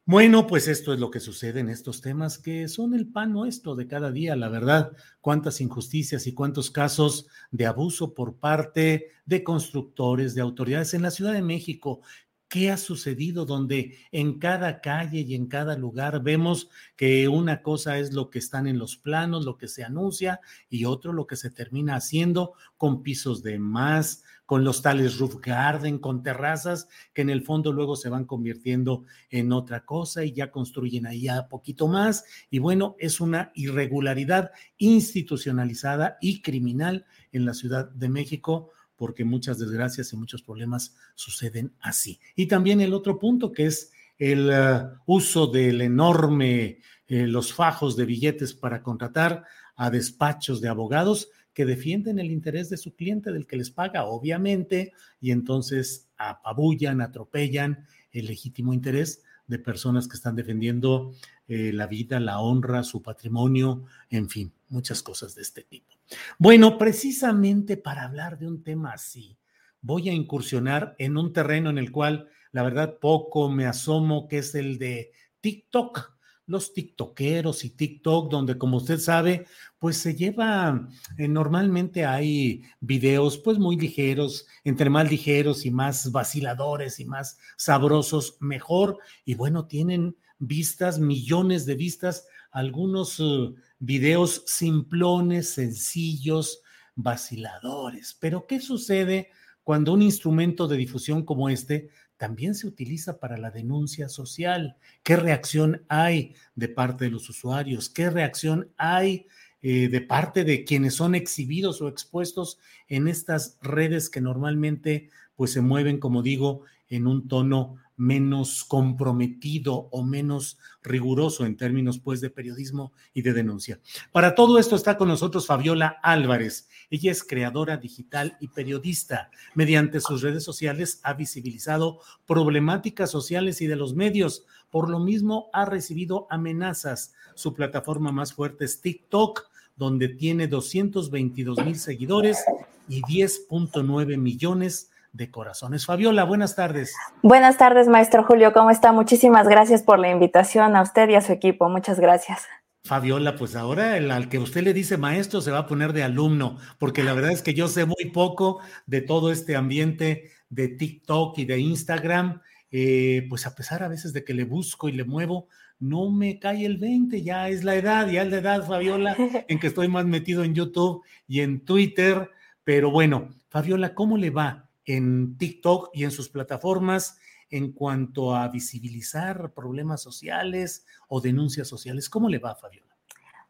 Bueno, 0.06 0.48
pues 0.48 0.68
esto 0.68 0.92
es 0.94 1.00
lo 1.00 1.10
que 1.12 1.22
sucede 1.22 1.62
en 1.62 1.70
estos 1.70 2.02
temas 2.02 2.38
que 2.38 2.68
son 2.68 2.94
el 2.94 3.08
pan 3.08 3.32
nuestro 3.32 3.74
de 3.74 3.88
cada 3.88 4.12
día, 4.12 4.36
la 4.36 4.50
verdad. 4.50 4.92
Cuántas 5.22 5.62
injusticias 5.62 6.28
y 6.28 6.34
cuántos 6.34 6.72
casos 6.72 7.28
de 7.52 7.68
abuso 7.68 8.14
por 8.14 8.36
parte 8.36 9.12
de 9.26 9.44
constructores, 9.46 10.36
de 10.36 10.42
autoridades 10.42 10.94
en 10.94 11.04
la 11.04 11.12
Ciudad 11.12 11.32
de 11.32 11.42
México, 11.42 12.02
qué 12.50 12.70
ha 12.70 12.76
sucedido, 12.78 13.46
donde 13.46 13.98
en 14.12 14.40
cada 14.40 14.82
calle 14.82 15.22
y 15.22 15.36
en 15.36 15.48
cada 15.48 15.78
lugar 15.78 16.22
vemos 16.22 16.70
que 16.98 17.30
una 17.30 17.62
cosa 17.62 17.98
es 17.98 18.12
lo 18.12 18.30
que 18.30 18.40
están 18.40 18.68
en 18.68 18.78
los 18.80 18.98
planos, 18.98 19.46
lo 19.46 19.58
que 19.58 19.70
se 19.70 19.86
anuncia, 19.86 20.42
y 20.70 20.84
otro 20.84 21.14
lo 21.14 21.28
que 21.28 21.38
se 21.38 21.50
termina 21.50 21.96
haciendo 21.96 22.54
con 22.76 23.04
pisos 23.04 23.42
de 23.42 23.58
más, 23.58 24.24
con 24.54 24.64
los 24.64 24.84
tales 24.84 25.18
roof 25.18 25.38
garden, 25.42 25.98
con 25.98 26.22
terrazas 26.22 26.88
que 27.12 27.24
en 27.24 27.32
el 27.32 27.42
fondo 27.42 27.74
luego 27.74 27.96
se 27.96 28.10
van 28.10 28.26
convirtiendo 28.26 29.04
en 29.32 29.52
otra 29.52 29.84
cosa 29.84 30.26
y 30.26 30.32
ya 30.32 30.52
construyen 30.52 31.08
ahí 31.08 31.28
a 31.28 31.48
poquito 31.48 31.88
más. 31.88 32.24
Y 32.52 32.60
bueno, 32.60 32.96
es 33.00 33.20
una 33.20 33.52
irregularidad 33.56 34.52
institucionalizada 34.78 36.20
y 36.22 36.44
criminal 36.44 37.08
en 37.32 37.46
la 37.46 37.56
Ciudad 37.56 37.90
de 37.90 38.10
México 38.10 38.70
porque 38.96 39.26
muchas 39.26 39.58
desgracias 39.58 40.14
y 40.14 40.18
muchos 40.18 40.44
problemas 40.44 40.96
suceden 41.16 41.74
así. 41.80 42.20
Y 42.36 42.46
también 42.46 42.80
el 42.80 42.94
otro 42.94 43.18
punto 43.18 43.52
que 43.52 43.66
es 43.66 43.92
el 44.20 44.52
uh, 44.52 45.00
uso 45.08 45.48
del 45.48 45.82
enorme, 45.82 46.78
eh, 47.08 47.26
los 47.26 47.52
fajos 47.54 47.96
de 47.96 48.06
billetes 48.06 48.54
para 48.54 48.84
contratar 48.84 49.46
a 49.76 49.90
despachos 49.90 50.62
de 50.62 50.68
abogados 50.68 51.30
que 51.54 51.66
defienden 51.66 52.20
el 52.20 52.32
interés 52.32 52.70
de 52.70 52.78
su 52.78 52.96
cliente, 52.96 53.32
del 53.32 53.48
que 53.48 53.58
les 53.58 53.70
paga, 53.70 54.06
obviamente, 54.06 54.94
y 55.22 55.32
entonces 55.32 56.10
apabullan, 56.18 57.02
atropellan 57.02 57.86
el 58.12 58.26
legítimo 58.26 58.74
interés 58.74 59.24
de 59.48 59.60
personas 59.60 60.08
que 60.08 60.16
están 60.16 60.36
defendiendo 60.36 61.14
eh, 61.48 61.72
la 61.74 61.88
vida, 61.88 62.20
la 62.20 62.40
honra, 62.40 62.84
su 62.84 63.02
patrimonio, 63.02 63.86
en 64.10 64.30
fin, 64.30 64.54
muchas 64.70 65.04
cosas 65.04 65.36
de 65.36 65.42
este 65.42 65.64
tipo. 65.64 65.94
Bueno, 66.38 66.78
precisamente 66.78 67.78
para 67.78 68.04
hablar 68.04 68.38
de 68.40 68.48
un 68.48 68.64
tema 68.64 68.94
así, 68.94 69.38
voy 69.82 70.10
a 70.10 70.14
incursionar 70.14 70.96
en 70.98 71.18
un 71.18 71.34
terreno 71.34 71.70
en 71.70 71.78
el 71.78 71.92
cual 71.92 72.30
la 72.52 72.64
verdad 72.64 72.98
poco 73.00 73.50
me 73.50 73.66
asomo, 73.66 74.28
que 74.28 74.40
es 74.40 74.56
el 74.56 74.78
de 74.78 75.12
TikTok. 75.42 76.13
Los 76.46 76.74
TikTokeros 76.74 77.64
y 77.64 77.70
TikTok, 77.70 78.30
donde 78.30 78.58
como 78.58 78.78
usted 78.78 79.00
sabe, 79.00 79.46
pues 79.80 79.98
se 79.98 80.16
lleva, 80.16 80.90
eh, 81.18 81.28
normalmente 81.28 82.06
hay 82.06 82.64
videos 82.80 83.38
pues 83.38 83.60
muy 83.60 83.78
ligeros, 83.78 84.46
entre 84.64 84.90
más 84.90 85.10
ligeros 85.10 85.66
y 85.66 85.72
más 85.72 86.12
vaciladores 86.12 87.00
y 87.00 87.06
más 87.06 87.38
sabrosos, 87.58 88.38
mejor. 88.40 88.98
Y 89.26 89.36
bueno, 89.36 89.68
tienen 89.68 90.18
vistas, 90.40 91.00
millones 91.00 91.66
de 91.66 91.76
vistas, 91.76 92.28
algunos 92.52 93.20
uh, 93.20 93.56
videos 93.80 94.44
simplones, 94.46 95.50
sencillos, 95.52 96.62
vaciladores. 96.96 98.16
Pero 98.20 98.46
¿qué 98.48 98.60
sucede 98.60 99.30
cuando 99.64 99.94
un 99.94 100.02
instrumento 100.02 100.68
de 100.68 100.78
difusión 100.78 101.24
como 101.24 101.50
este 101.50 101.90
también 102.24 102.56
se 102.56 102.68
utiliza 102.68 103.20
para 103.20 103.36
la 103.36 103.52
denuncia 103.52 104.08
social? 104.08 104.78
¿Qué 105.04 105.18
reacción 105.18 105.84
hay 105.90 106.36
de 106.56 106.70
parte 106.70 107.04
de 107.04 107.12
los 107.12 107.28
usuarios? 107.30 107.90
¿Qué 107.90 108.10
reacción 108.10 108.72
hay 108.78 109.28
eh, 109.62 109.90
de 109.90 110.00
parte 110.00 110.46
de 110.46 110.64
quienes 110.64 110.94
son 110.94 111.16
exhibidos 111.16 111.82
o 111.82 111.90
expuestos 111.90 112.60
en 112.88 113.10
estas 113.10 113.58
redes 113.62 114.10
que 114.10 114.22
normalmente 114.22 115.10
pues 115.36 115.52
se 115.52 115.62
mueven, 115.62 116.00
como 116.00 116.22
digo, 116.22 116.62
en 116.90 117.08
un 117.08 117.28
tono 117.28 117.78
menos 117.96 118.64
comprometido 118.64 119.88
o 119.92 120.04
menos 120.04 120.58
riguroso 120.82 121.46
en 121.46 121.58
términos 121.58 122.00
pues 122.00 122.22
de 122.22 122.30
periodismo 122.30 122.92
y 123.14 123.22
de 123.22 123.34
denuncia. 123.34 123.80
Para 124.12 124.36
todo 124.36 124.58
esto 124.58 124.76
está 124.76 124.98
con 124.98 125.08
nosotros 125.08 125.46
Fabiola 125.46 126.00
Álvarez. 126.02 126.70
Ella 126.90 127.12
es 127.12 127.24
creadora 127.24 127.78
digital 127.78 128.38
y 128.40 128.48
periodista. 128.50 129.30
Mediante 129.54 130.00
sus 130.00 130.22
redes 130.22 130.44
sociales 130.44 131.00
ha 131.04 131.14
visibilizado 131.14 132.00
problemáticas 132.26 133.12
sociales 133.12 133.62
y 133.62 133.68
de 133.68 133.76
los 133.76 133.94
medios. 133.94 134.46
Por 134.70 134.90
lo 134.90 135.00
mismo 135.00 135.50
ha 135.54 135.66
recibido 135.66 136.28
amenazas. 136.30 137.14
Su 137.36 137.54
plataforma 137.54 138.12
más 138.12 138.34
fuerte 138.34 138.66
es 138.66 138.82
TikTok, 138.82 139.50
donde 139.76 140.10
tiene 140.10 140.48
222 140.48 141.64
mil 141.64 141.78
seguidores 141.78 142.44
y 142.88 143.02
10.9 143.02 144.18
millones 144.18 144.92
de 145.14 145.30
corazones. 145.32 145.86
Fabiola, 145.86 146.24
buenas 146.24 146.56
tardes. 146.56 146.96
Buenas 147.22 147.58
tardes, 147.58 147.88
maestro 147.88 148.24
Julio. 148.24 148.52
¿Cómo 148.52 148.72
está? 148.72 148.92
Muchísimas 148.92 149.48
gracias 149.48 149.84
por 149.84 150.00
la 150.00 150.10
invitación 150.10 150.76
a 150.76 150.82
usted 150.82 151.08
y 151.10 151.16
a 151.16 151.22
su 151.22 151.32
equipo. 151.32 151.70
Muchas 151.70 152.00
gracias. 152.00 152.48
Fabiola, 152.84 153.36
pues 153.36 153.56
ahora 153.56 153.96
el, 153.96 154.12
al 154.12 154.28
que 154.28 154.40
usted 154.40 154.62
le 154.64 154.74
dice 154.74 154.98
maestro 154.98 155.40
se 155.40 155.52
va 155.52 155.60
a 155.60 155.68
poner 155.68 155.94
de 155.94 156.04
alumno, 156.04 156.58
porque 156.80 157.04
la 157.04 157.14
verdad 157.14 157.32
es 157.32 157.42
que 157.42 157.54
yo 157.54 157.70
sé 157.70 157.86
muy 157.86 158.12
poco 158.12 158.60
de 158.88 159.02
todo 159.02 159.32
este 159.32 159.56
ambiente 159.56 160.32
de 160.50 160.68
TikTok 160.68 161.38
y 161.38 161.46
de 161.46 161.60
Instagram. 161.60 162.42
Eh, 162.72 163.28
pues 163.30 163.46
a 163.46 163.56
pesar 163.56 163.84
a 163.84 163.88
veces 163.88 164.14
de 164.14 164.26
que 164.26 164.34
le 164.34 164.46
busco 164.46 164.90
y 164.90 164.94
le 164.94 165.06
muevo, 165.06 165.48
no 165.80 166.10
me 166.10 166.40
cae 166.40 166.66
el 166.66 166.80
20, 166.80 167.22
ya 167.22 167.48
es 167.48 167.64
la 167.64 167.76
edad, 167.76 168.10
ya 168.10 168.24
es 168.24 168.32
la 168.32 168.38
edad, 168.38 168.66
Fabiola, 168.66 169.16
en 169.48 169.60
que 169.60 169.68
estoy 169.68 169.88
más 169.88 170.06
metido 170.06 170.44
en 170.44 170.56
YouTube 170.56 171.04
y 171.28 171.42
en 171.42 171.64
Twitter. 171.64 172.32
Pero 172.64 172.90
bueno, 172.90 173.30
Fabiola, 173.50 173.94
¿cómo 173.94 174.18
le 174.18 174.32
va 174.32 174.70
en 174.86 175.38
TikTok 175.38 175.90
y 175.94 176.04
en 176.04 176.12
sus 176.12 176.30
plataformas 176.30 177.20
en 177.50 177.72
cuanto 177.72 178.36
a 178.36 178.48
visibilizar 178.48 179.54
problemas 179.54 180.02
sociales 180.02 180.86
o 181.08 181.22
denuncias 181.22 181.68
sociales. 181.68 182.10
¿Cómo 182.10 182.28
le 182.28 182.40
va, 182.40 182.56
Fabiola? 182.56 182.94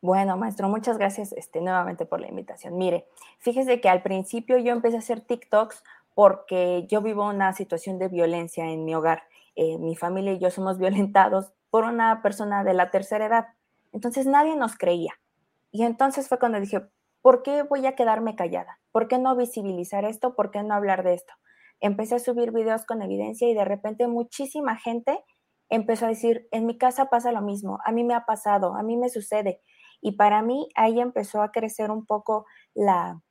Bueno, 0.02 0.36
maestro, 0.36 0.68
muchas 0.68 0.98
gracias 0.98 1.32
este, 1.32 1.62
nuevamente 1.62 2.06
por 2.06 2.20
la 2.20 2.28
invitación. 2.28 2.78
Mire, 2.78 3.08
fíjese 3.40 3.80
que 3.80 3.88
al 3.88 4.04
principio 4.04 4.58
yo 4.58 4.74
empecé 4.74 4.98
a 4.98 5.00
hacer 5.00 5.22
TikToks 5.22 5.82
porque 6.14 6.86
yo 6.90 7.02
vivo 7.02 7.28
una 7.28 7.54
situación 7.54 8.00
de 8.00 8.10
violencia 8.10 8.70
en 8.70 8.84
mi 8.84 8.94
hogar. 8.96 9.24
Eh, 9.56 9.78
mi 9.78 9.96
familia 9.96 10.34
y 10.34 10.40
yo 10.40 10.52
somos 10.52 10.78
violentados 10.80 11.54
por 11.70 11.86
una 11.86 12.22
persona 12.22 12.66
de 12.66 12.74
la 12.74 12.92
tercera 12.92 13.26
edad. 13.26 13.48
Entonces 13.94 14.26
nadie 14.26 14.58
nos 14.58 14.76
creía. 14.76 15.14
Y 15.72 15.84
entonces 15.84 16.28
fue 16.28 16.40
cuando 16.40 16.60
dije, 16.60 16.84
¿por 17.24 17.42
qué 17.42 17.64
voy 17.64 17.88
a 17.88 17.96
quedarme 17.96 18.36
callada? 18.36 18.80
¿Por 18.92 19.08
qué 19.08 19.18
no 19.18 19.36
visibilizar 19.36 20.06
esto? 20.06 20.36
¿Por 20.36 20.52
qué 20.52 20.62
no 20.62 20.76
hablar 20.76 21.04
de 21.04 21.16
esto? 21.16 21.34
Empecé 21.80 22.16
a 22.16 22.20
subir 22.20 22.52
videos 22.52 22.86
con 22.86 23.02
evidencia 23.02 23.50
y 23.50 23.56
de 23.56 23.66
repente 23.66 24.08
muchísima 24.08 24.76
gente 24.76 25.18
empezó 25.70 26.06
a 26.06 26.10
decir, 26.10 26.48
en 26.52 26.68
mi 26.68 26.78
casa 26.78 27.10
pasa 27.10 27.32
lo 27.32 27.42
mismo, 27.42 27.80
a 27.86 27.92
mí 27.92 28.04
me 28.04 28.14
ha 28.14 28.26
pasado, 28.26 28.76
a 28.76 28.84
mí 28.84 28.98
me 28.98 29.10
sucede. 29.10 29.62
Y 30.02 30.12
para 30.18 30.42
mí 30.42 30.68
ahí 30.76 31.00
empezó 31.00 31.42
a 31.42 31.52
crecer 31.52 31.90
un 31.90 32.06
poco 32.06 32.46
la 32.76 33.22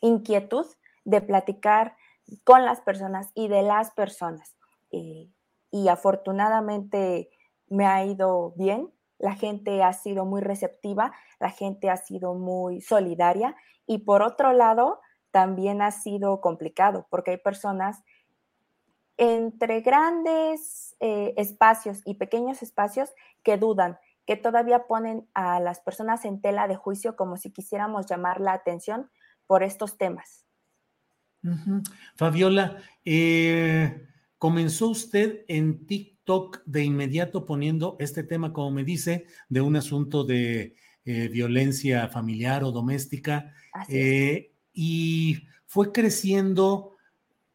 inquietud 0.00 0.66
de 1.04 1.20
platicar 1.20 1.96
con 2.42 2.64
las 2.64 2.80
personas 2.80 3.30
y 3.34 3.46
de 3.46 3.62
las 3.62 3.92
personas. 3.92 4.56
Eh, 4.90 5.30
y 5.70 5.88
afortunadamente 5.88 7.30
me 7.68 7.86
ha 7.86 8.04
ido 8.04 8.52
bien 8.56 8.92
la 9.18 9.34
gente 9.34 9.82
ha 9.82 9.92
sido 9.92 10.24
muy 10.24 10.40
receptiva, 10.40 11.12
la 11.40 11.50
gente 11.50 11.90
ha 11.90 11.96
sido 11.96 12.34
muy 12.34 12.80
solidaria 12.80 13.56
y 13.86 13.98
por 13.98 14.22
otro 14.22 14.52
lado, 14.52 15.00
también 15.30 15.82
ha 15.82 15.90
sido 15.90 16.40
complicado 16.40 17.06
porque 17.10 17.32
hay 17.32 17.36
personas 17.36 18.02
entre 19.18 19.80
grandes 19.80 20.96
eh, 21.00 21.34
espacios 21.36 22.00
y 22.04 22.14
pequeños 22.14 22.62
espacios 22.62 23.10
que 23.42 23.56
dudan, 23.56 23.98
que 24.26 24.36
todavía 24.36 24.86
ponen 24.86 25.28
a 25.34 25.60
las 25.60 25.80
personas 25.80 26.24
en 26.24 26.40
tela 26.40 26.68
de 26.68 26.76
juicio 26.76 27.16
como 27.16 27.36
si 27.36 27.52
quisiéramos 27.52 28.06
llamar 28.06 28.40
la 28.40 28.52
atención 28.52 29.10
por 29.46 29.62
estos 29.62 29.96
temas. 29.98 30.46
Fabiola, 32.16 32.78
eh, 33.04 34.08
comenzó 34.46 34.90
usted 34.90 35.44
en 35.48 35.88
TikTok 35.88 36.62
de 36.66 36.84
inmediato 36.84 37.44
poniendo 37.46 37.96
este 37.98 38.22
tema, 38.22 38.52
como 38.52 38.70
me 38.70 38.84
dice, 38.84 39.26
de 39.48 39.60
un 39.60 39.74
asunto 39.74 40.22
de 40.22 40.76
eh, 41.04 41.26
violencia 41.26 42.06
familiar 42.06 42.62
o 42.62 42.70
doméstica. 42.70 43.52
Eh, 43.88 44.52
y 44.72 45.48
fue 45.66 45.90
creciendo, 45.90 46.94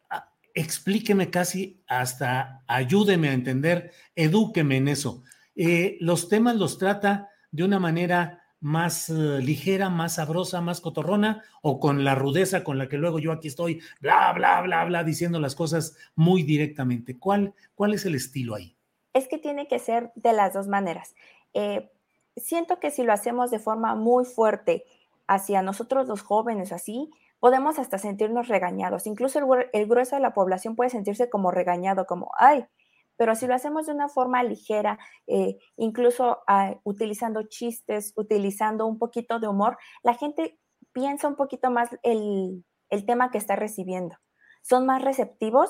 ah, 0.09 0.33
explíqueme 0.53 1.29
casi 1.29 1.81
hasta, 1.87 2.61
ayúdeme 2.67 3.29
a 3.29 3.33
entender, 3.35 3.93
edúqueme 4.13 4.75
en 4.75 4.89
eso. 4.89 5.23
Eh, 5.55 5.95
los 6.01 6.27
temas 6.27 6.57
los 6.57 6.77
trata 6.77 7.29
de 7.51 7.63
una 7.63 7.79
manera 7.79 8.40
más 8.61 9.09
ligera, 9.09 9.89
más 9.89 10.15
sabrosa, 10.15 10.61
más 10.61 10.79
cotorrona, 10.79 11.43
o 11.61 11.79
con 11.79 12.03
la 12.03 12.15
rudeza 12.15 12.63
con 12.63 12.77
la 12.77 12.87
que 12.87 12.97
luego 12.97 13.19
yo 13.19 13.31
aquí 13.31 13.49
estoy, 13.49 13.81
bla, 13.99 14.31
bla, 14.33 14.61
bla, 14.61 14.85
bla, 14.85 15.03
diciendo 15.03 15.39
las 15.39 15.55
cosas 15.55 15.97
muy 16.15 16.43
directamente. 16.43 17.19
¿Cuál, 17.19 17.53
cuál 17.75 17.93
es 17.93 18.05
el 18.05 18.15
estilo 18.15 18.55
ahí? 18.55 18.77
Es 19.13 19.27
que 19.27 19.37
tiene 19.37 19.67
que 19.67 19.79
ser 19.79 20.11
de 20.15 20.31
las 20.31 20.53
dos 20.53 20.67
maneras. 20.67 21.15
Eh, 21.53 21.91
siento 22.37 22.79
que 22.79 22.91
si 22.91 23.03
lo 23.03 23.11
hacemos 23.11 23.51
de 23.51 23.59
forma 23.59 23.95
muy 23.95 24.25
fuerte 24.25 24.85
hacia 25.27 25.61
nosotros 25.61 26.07
los 26.07 26.21
jóvenes, 26.21 26.71
así, 26.71 27.09
podemos 27.39 27.79
hasta 27.79 27.97
sentirnos 27.97 28.47
regañados. 28.47 29.07
Incluso 29.07 29.39
el, 29.73 29.87
grueso 29.87 30.15
de 30.15 30.21
la 30.21 30.33
población 30.33 30.75
puede 30.75 30.91
sentirse 30.91 31.29
como 31.29 31.51
regañado, 31.51 32.05
como, 32.05 32.31
ay, 32.37 32.65
pero 33.21 33.35
si 33.35 33.45
lo 33.45 33.53
hacemos 33.53 33.85
de 33.85 33.93
una 33.93 34.09
forma 34.09 34.41
ligera, 34.41 34.97
eh, 35.27 35.59
incluso 35.77 36.39
ah, 36.47 36.73
utilizando 36.83 37.43
chistes, 37.43 38.13
utilizando 38.15 38.87
un 38.87 38.97
poquito 38.97 39.39
de 39.39 39.47
humor, 39.47 39.77
la 40.01 40.15
gente 40.15 40.57
piensa 40.91 41.27
un 41.27 41.35
poquito 41.35 41.69
más 41.69 41.89
el, 42.01 42.65
el 42.89 43.05
tema 43.05 43.29
que 43.29 43.37
está 43.37 43.55
recibiendo. 43.55 44.15
Son 44.63 44.87
más 44.87 45.03
receptivos 45.03 45.69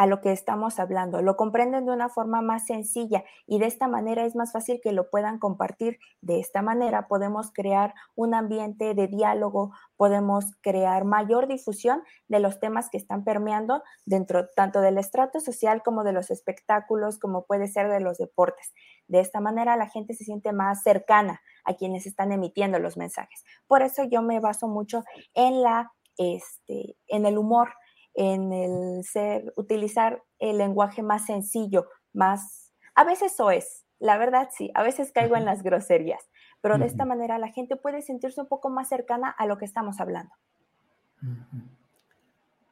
a 0.00 0.06
lo 0.06 0.22
que 0.22 0.32
estamos 0.32 0.78
hablando, 0.78 1.20
lo 1.20 1.36
comprenden 1.36 1.84
de 1.84 1.92
una 1.92 2.08
forma 2.08 2.40
más 2.40 2.64
sencilla 2.64 3.22
y 3.46 3.58
de 3.58 3.66
esta 3.66 3.86
manera 3.86 4.24
es 4.24 4.34
más 4.34 4.50
fácil 4.50 4.80
que 4.82 4.92
lo 4.92 5.10
puedan 5.10 5.38
compartir. 5.38 5.98
De 6.22 6.40
esta 6.40 6.62
manera 6.62 7.06
podemos 7.06 7.52
crear 7.52 7.92
un 8.14 8.32
ambiente 8.32 8.94
de 8.94 9.08
diálogo, 9.08 9.74
podemos 9.98 10.56
crear 10.62 11.04
mayor 11.04 11.48
difusión 11.48 12.02
de 12.28 12.40
los 12.40 12.60
temas 12.60 12.88
que 12.88 12.96
están 12.96 13.24
permeando 13.24 13.82
dentro 14.06 14.48
tanto 14.56 14.80
del 14.80 14.96
estrato 14.96 15.38
social 15.38 15.82
como 15.82 16.02
de 16.02 16.14
los 16.14 16.30
espectáculos, 16.30 17.18
como 17.18 17.44
puede 17.44 17.68
ser 17.68 17.90
de 17.90 18.00
los 18.00 18.16
deportes. 18.16 18.72
De 19.06 19.20
esta 19.20 19.40
manera 19.40 19.76
la 19.76 19.90
gente 19.90 20.14
se 20.14 20.24
siente 20.24 20.54
más 20.54 20.82
cercana 20.82 21.42
a 21.66 21.74
quienes 21.74 22.06
están 22.06 22.32
emitiendo 22.32 22.78
los 22.78 22.96
mensajes. 22.96 23.44
Por 23.66 23.82
eso 23.82 24.04
yo 24.04 24.22
me 24.22 24.40
baso 24.40 24.66
mucho 24.66 25.04
en 25.34 25.60
la 25.60 25.92
este, 26.20 26.96
en 27.06 27.24
el 27.24 27.38
humor, 27.38 27.70
en 28.14 28.52
el 28.52 29.04
ser, 29.04 29.52
utilizar 29.56 30.22
el 30.38 30.58
lenguaje 30.58 31.02
más 31.02 31.26
sencillo, 31.26 31.88
más, 32.12 32.72
a 32.94 33.04
veces 33.04 33.32
eso 33.32 33.50
es, 33.50 33.84
la 33.98 34.18
verdad 34.18 34.48
sí, 34.50 34.70
a 34.74 34.82
veces 34.82 35.12
caigo 35.12 35.36
en 35.36 35.44
las 35.44 35.62
groserías, 35.62 36.22
pero 36.60 36.78
de 36.78 36.86
esta 36.86 37.04
manera 37.04 37.38
la 37.38 37.48
gente 37.48 37.76
puede 37.76 38.02
sentirse 38.02 38.40
un 38.40 38.48
poco 38.48 38.70
más 38.70 38.88
cercana 38.88 39.30
a 39.30 39.46
lo 39.46 39.58
que 39.58 39.64
estamos 39.64 40.00
hablando. 40.00 40.32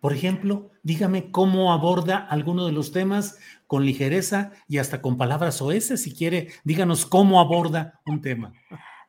Por 0.01 0.13
ejemplo, 0.13 0.71
dígame 0.83 1.33
cómo 1.33 1.73
aborda 1.73 2.19
alguno 2.19 2.67
de 2.67 2.73
los 2.73 2.93
temas 2.93 3.39
con 3.67 3.85
ligereza 3.85 4.53
y 4.69 4.79
hasta 4.79 5.03
con 5.03 5.19
palabras 5.19 5.61
oeces, 5.61 6.03
si 6.03 6.15
quiere, 6.15 6.49
díganos 6.65 7.05
cómo 7.05 7.41
aborda 7.41 8.01
un 8.07 8.23
tema. 8.23 8.53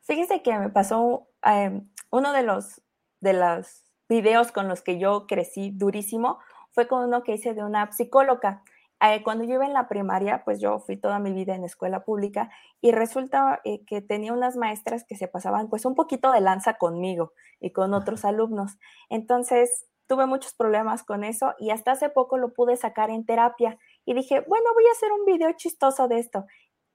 Fíjese 0.02 0.42
que 0.42 0.58
me 0.58 0.68
pasó 0.68 1.28
em, 1.42 1.88
uno 2.10 2.32
de 2.32 2.42
los, 2.42 2.82
de 3.20 3.32
las 3.32 3.89
videos 4.10 4.50
con 4.50 4.66
los 4.68 4.82
que 4.82 4.98
yo 4.98 5.26
crecí 5.28 5.70
durísimo 5.70 6.40
fue 6.72 6.88
con 6.88 7.04
uno 7.04 7.22
que 7.22 7.34
hice 7.34 7.54
de 7.54 7.62
una 7.62 7.90
psicóloga. 7.92 8.62
Eh, 9.00 9.22
cuando 9.22 9.44
yo 9.44 9.54
iba 9.54 9.64
en 9.64 9.72
la 9.72 9.88
primaria, 9.88 10.42
pues 10.44 10.60
yo 10.60 10.80
fui 10.80 10.96
toda 10.96 11.20
mi 11.20 11.32
vida 11.32 11.54
en 11.54 11.64
escuela 11.64 12.04
pública 12.04 12.50
y 12.80 12.90
resulta 12.90 13.60
eh, 13.64 13.84
que 13.86 14.02
tenía 14.02 14.32
unas 14.32 14.56
maestras 14.56 15.04
que 15.04 15.16
se 15.16 15.28
pasaban 15.28 15.70
pues 15.70 15.86
un 15.86 15.94
poquito 15.94 16.32
de 16.32 16.40
lanza 16.40 16.74
conmigo 16.74 17.32
y 17.60 17.70
con 17.72 17.94
otros 17.94 18.24
alumnos. 18.24 18.78
Entonces 19.08 19.86
tuve 20.08 20.26
muchos 20.26 20.54
problemas 20.54 21.04
con 21.04 21.22
eso 21.22 21.54
y 21.58 21.70
hasta 21.70 21.92
hace 21.92 22.10
poco 22.10 22.36
lo 22.36 22.52
pude 22.52 22.76
sacar 22.76 23.10
en 23.10 23.24
terapia 23.24 23.78
y 24.04 24.14
dije, 24.14 24.40
bueno, 24.40 24.66
voy 24.74 24.84
a 24.88 24.92
hacer 24.92 25.12
un 25.12 25.24
video 25.24 25.52
chistoso 25.52 26.08
de 26.08 26.18
esto. 26.18 26.46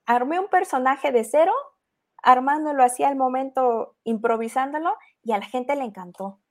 Armé 0.05 0.37
un 0.37 0.49
personaje 0.49 1.13
de 1.13 1.23
cero, 1.23 1.53
armándolo 2.21 2.83
así 2.83 3.03
al 3.03 3.15
momento, 3.15 3.95
improvisándolo 4.03 4.95
y 5.23 5.31
a 5.31 5.37
la 5.37 5.45
gente 5.45 5.75
le 5.77 5.85
encantó. 5.85 6.41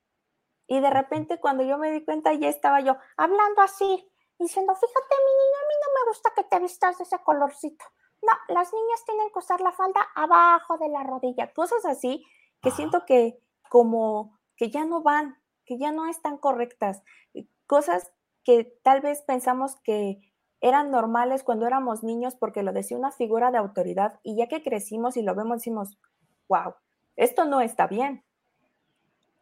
Y 0.67 0.79
de 0.79 0.89
repente 0.89 1.39
cuando 1.39 1.63
yo 1.63 1.77
me 1.77 1.91
di 1.91 2.03
cuenta 2.03 2.33
ya 2.33 2.49
estaba 2.49 2.79
yo 2.81 2.97
hablando 3.17 3.61
así, 3.61 4.11
diciendo, 4.39 4.73
fíjate 4.75 5.15
mi 5.25 5.31
niña, 5.31 5.57
a 5.63 5.67
mí 5.67 5.73
no 5.81 5.93
me 5.93 6.09
gusta 6.09 6.31
que 6.35 6.43
te 6.43 6.59
vistas 6.59 6.97
de 6.97 7.03
ese 7.03 7.19
colorcito. 7.19 7.85
No, 8.21 8.31
las 8.53 8.73
niñas 8.73 9.05
tienen 9.05 9.29
que 9.31 9.39
usar 9.39 9.61
la 9.61 9.71
falda 9.71 10.01
abajo 10.15 10.77
de 10.77 10.89
la 10.89 11.03
rodilla, 11.03 11.53
cosas 11.53 11.85
así 11.85 12.25
que 12.61 12.71
siento 12.71 13.05
que 13.05 13.39
como 13.69 14.39
que 14.57 14.71
ya 14.71 14.85
no 14.85 15.01
van, 15.01 15.37
que 15.65 15.77
ya 15.77 15.91
no 15.91 16.07
están 16.07 16.37
correctas, 16.37 17.03
cosas 17.67 18.11
que 18.43 18.79
tal 18.83 19.01
vez 19.01 19.21
pensamos 19.21 19.75
que 19.83 20.19
eran 20.61 20.89
normales 20.89 21.43
cuando 21.43 21.67
éramos 21.67 22.03
niños 22.03 22.35
porque 22.35 22.63
lo 22.63 22.73
decía 22.73 22.97
una 22.97 23.11
figura 23.11 23.51
de 23.51 23.57
autoridad 23.57 24.19
y 24.23 24.37
ya 24.37 24.47
que 24.47 24.63
crecimos 24.63 25.17
y 25.17 25.21
lo 25.21 25.35
vemos 25.35 25.57
decimos, 25.57 25.97
wow, 26.47 26.73
esto 27.15 27.45
no 27.45 27.61
está 27.61 27.87
bien. 27.87 28.23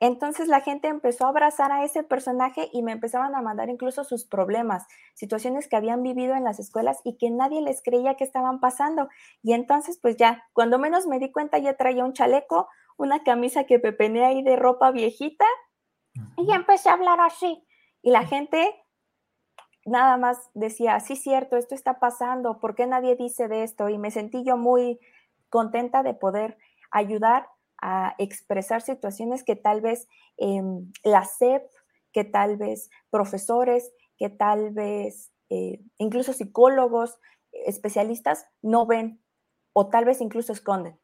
Entonces 0.06 0.50
la 0.50 0.60
gente 0.60 0.90
empezó 0.90 1.24
a 1.24 1.30
abrazar 1.30 1.72
a 1.72 1.86
ese 1.86 2.04
personaje 2.04 2.70
y 2.74 2.84
me 2.84 2.92
empezaban 2.92 3.36
a 3.36 3.42
mandar 3.42 3.70
incluso 3.70 4.04
sus 4.04 4.26
problemas, 4.26 4.86
situaciones 5.14 5.70
que 5.70 5.78
habían 5.78 6.04
vivido 6.04 6.36
en 6.36 6.44
las 6.44 6.60
escuelas 6.60 7.00
y 7.06 7.16
que 7.16 7.30
nadie 7.30 7.62
les 7.62 7.82
creía 7.82 8.16
que 8.16 8.26
estaban 8.26 8.60
pasando. 8.60 9.08
Y 9.44 9.54
entonces 9.54 9.98
pues 10.02 10.18
ya, 10.18 10.44
cuando 10.52 10.78
menos 10.78 11.08
me 11.08 11.20
di 11.20 11.32
cuenta 11.32 11.58
ya 11.58 11.78
traía 11.78 12.04
un 12.04 12.12
chaleco, 12.12 12.68
una 12.98 13.24
camisa 13.24 13.64
que 13.64 13.80
pepenea 13.80 14.28
ahí 14.28 14.44
de 14.44 14.58
ropa 14.58 14.92
viejita 14.92 15.46
y 16.36 16.48
ya 16.48 16.56
empecé 16.56 16.90
a 16.90 16.96
hablar 16.96 17.22
así. 17.22 17.66
Y 18.02 18.12
la 18.12 18.26
gente 18.26 18.76
nada 19.86 20.18
más 20.18 20.50
decía, 20.54 21.00
sí, 21.00 21.16
cierto, 21.16 21.56
esto 21.56 21.76
está 21.76 22.02
pasando, 22.02 22.60
¿por 22.60 22.76
qué 22.76 22.88
nadie 22.88 23.16
dice 23.16 23.48
de 23.48 23.64
esto? 23.64 23.88
Y 23.88 23.98
me 23.98 24.12
sentí 24.12 24.44
yo 24.44 24.58
muy 24.58 25.00
contenta 25.50 26.04
de 26.04 26.14
poder 26.14 26.58
ayudar 26.92 27.48
a 27.86 28.16
expresar 28.18 28.82
situaciones 28.82 29.44
que 29.44 29.58
tal 29.58 29.82
vez 29.82 30.08
em, 30.38 30.90
la 31.04 31.26
SEP, 31.26 31.64
que 32.14 32.24
tal 32.24 32.56
vez 32.56 32.90
profesores, 33.10 33.92
que 34.18 34.30
tal 34.30 34.72
vez 34.72 35.34
eh, 35.50 35.82
incluso 35.98 36.32
psicólogos, 36.32 37.20
especialistas 37.66 38.46
no 38.62 38.86
ven 38.86 39.20
o 39.74 39.90
tal 39.90 40.06
vez 40.06 40.22
incluso 40.22 40.54
esconden. 40.54 40.98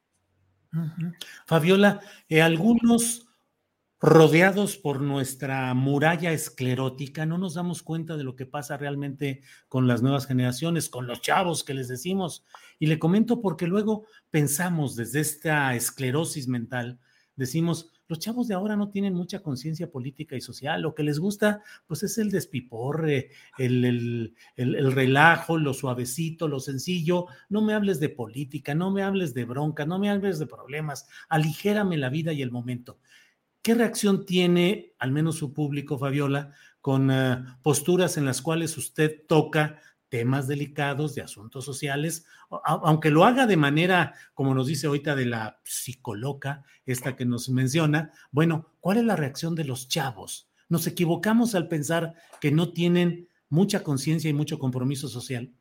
Fabiola, 1.45 1.99
eh, 2.29 2.41
algunos 2.41 3.28
rodeados 4.01 4.77
por 4.77 5.01
nuestra 5.01 5.73
muralla 5.73 6.31
esclerótica, 6.31 7.25
no 7.25 7.37
nos 7.37 7.55
damos 7.55 7.83
cuenta 7.83 8.15
de 8.15 8.23
lo 8.23 8.35
que 8.35 8.45
pasa 8.45 8.77
realmente 8.77 9.41
con 9.67 9.87
las 9.87 10.01
nuevas 10.01 10.25
generaciones, 10.25 10.89
con 10.89 11.05
los 11.05 11.21
chavos 11.21 11.63
que 11.63 11.73
les 11.73 11.89
decimos. 11.89 12.45
Y 12.79 12.87
le 12.87 12.97
comento 12.97 13.41
porque 13.41 13.67
luego 13.67 14.05
pensamos 14.29 14.95
desde 14.95 15.19
esta 15.19 15.75
esclerosis 15.75 16.47
mental, 16.47 16.99
decimos, 17.35 17.91
los 18.09 18.17
chavos 18.17 18.47
de 18.47 18.55
ahora 18.55 18.75
no 18.75 18.89
tienen 18.89 19.13
mucha 19.13 19.43
conciencia 19.43 19.91
política 19.91 20.35
y 20.35 20.41
social, 20.41 20.81
lo 20.81 20.95
que 20.95 21.03
les 21.03 21.19
gusta 21.19 21.61
pues 21.85 22.01
es 22.01 22.17
el 22.17 22.31
despiporre, 22.31 23.29
el, 23.59 23.85
el, 23.85 24.35
el, 24.55 24.91
relajo, 24.91 25.59
lo 25.59 25.75
suavecito, 25.75 26.47
lo 26.47 26.59
sencillo, 26.59 27.27
no 27.49 27.61
me 27.61 27.75
hables 27.75 27.99
de 27.99 28.09
política, 28.09 28.73
no 28.73 28.89
me 28.89 29.03
hables 29.03 29.35
de 29.35 29.45
bronca, 29.45 29.85
no 29.85 29.99
me 29.99 30.09
hables 30.09 30.39
de 30.39 30.47
problemas, 30.47 31.07
aligérame 31.29 31.97
la 31.97 32.09
vida 32.09 32.33
y 32.33 32.41
el 32.41 32.49
momento. 32.49 32.97
¿Qué 33.61 33.75
reacción 33.75 34.25
tiene, 34.25 34.93
al 34.99 35.11
menos 35.11 35.35
su 35.35 35.53
público, 35.53 35.97
Fabiola, 35.97 36.53
con 36.81 37.11
eh, 37.11 37.43
posturas 37.61 38.17
en 38.17 38.25
las 38.25 38.41
cuales 38.41 38.77
usted 38.77 39.25
toca 39.27 39.79
temas 40.07 40.47
delicados 40.47 41.13
de 41.13 41.21
asuntos 41.21 41.63
sociales, 41.65 42.25
aunque 42.63 43.11
lo 43.11 43.25
haga 43.25 43.45
de 43.45 43.57
manera, 43.57 44.15
como 44.33 44.55
nos 44.55 44.67
dice 44.67 44.87
ahorita 44.87 45.15
de 45.15 45.25
la 45.25 45.61
psicoloca, 45.63 46.63
esta 46.85 47.15
que 47.15 47.25
nos 47.25 47.49
menciona, 47.49 48.11
bueno, 48.31 48.73
¿cuál 48.79 48.97
es 48.97 49.03
la 49.03 49.15
reacción 49.15 49.53
de 49.53 49.65
los 49.65 49.87
chavos? 49.87 50.49
¿Nos 50.67 50.87
equivocamos 50.87 51.53
al 51.53 51.67
pensar 51.67 52.15
que 52.41 52.51
no 52.51 52.73
tienen 52.73 53.29
mucha 53.49 53.83
conciencia 53.83 54.29
y 54.29 54.33
mucho 54.33 54.57
compromiso 54.57 55.07
social? 55.07 55.53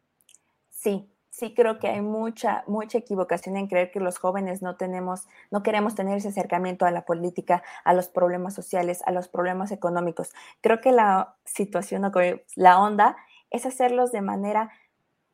Sí, 0.70 1.07
sí 1.39 1.55
creo 1.55 1.78
que 1.78 1.86
hay 1.89 2.01
mucha, 2.01 2.64
mucha 2.66 2.99
equivocación 2.99 3.57
en 3.57 3.68
creer 3.68 3.93
que 3.93 4.01
los 4.01 4.18
jóvenes 4.18 4.61
no 4.61 4.76
tenemos, 4.76 5.28
no 5.53 5.62
queremos 5.62 5.95
tener 5.95 6.18
ese 6.18 6.28
acercamiento 6.28 6.84
a 6.84 6.91
la 6.91 7.05
política, 7.05 7.62
a 7.84 7.95
los 7.95 8.09
problemas 8.09 8.55
sociales, 8.55 9.03
a 9.07 9.12
los 9.12 9.28
problemas 9.28 9.70
económicos. 9.70 10.32
Creo 10.61 10.80
que 10.80 10.91
la 10.91 11.36
situación, 11.45 12.11
la 12.57 12.80
onda, 12.80 13.16
es 13.51 13.66
hacerlos 13.66 14.11
de 14.11 14.20
manera 14.20 14.70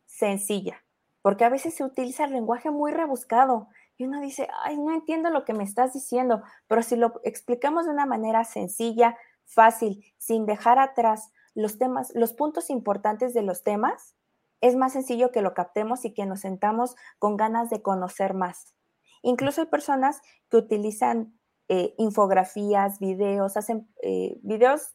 sencilla, 0.06 0.84
porque 1.22 1.44
a 1.44 1.48
veces 1.48 1.74
se 1.74 1.84
utiliza 1.84 2.24
el 2.24 2.32
lenguaje 2.32 2.70
muy 2.70 2.92
rebuscado 2.92 3.68
y 3.96 4.04
uno 4.04 4.20
dice, 4.20 4.48
ay, 4.62 4.76
no 4.76 4.92
entiendo 4.92 5.30
lo 5.30 5.46
que 5.46 5.54
me 5.54 5.64
estás 5.64 5.94
diciendo, 5.94 6.42
pero 6.68 6.82
si 6.82 6.96
lo 6.96 7.20
explicamos 7.24 7.86
de 7.86 7.92
una 7.92 8.04
manera 8.04 8.44
sencilla, 8.44 9.16
fácil, 9.46 10.04
sin 10.18 10.44
dejar 10.44 10.78
atrás 10.78 11.32
los 11.54 11.78
temas, 11.78 12.12
los 12.14 12.34
puntos 12.34 12.68
importantes 12.68 13.32
de 13.32 13.42
los 13.42 13.62
temas, 13.62 14.13
es 14.64 14.76
más 14.76 14.94
sencillo 14.94 15.30
que 15.30 15.42
lo 15.42 15.52
captemos 15.52 16.06
y 16.06 16.14
que 16.14 16.24
nos 16.24 16.40
sentamos 16.40 16.96
con 17.18 17.36
ganas 17.36 17.68
de 17.68 17.82
conocer 17.82 18.32
más. 18.32 18.74
Incluso 19.20 19.60
hay 19.60 19.66
personas 19.66 20.22
que 20.48 20.56
utilizan 20.56 21.38
eh, 21.68 21.94
infografías, 21.98 22.98
videos, 22.98 23.58
hacen 23.58 23.86
eh, 24.02 24.38
videos 24.42 24.94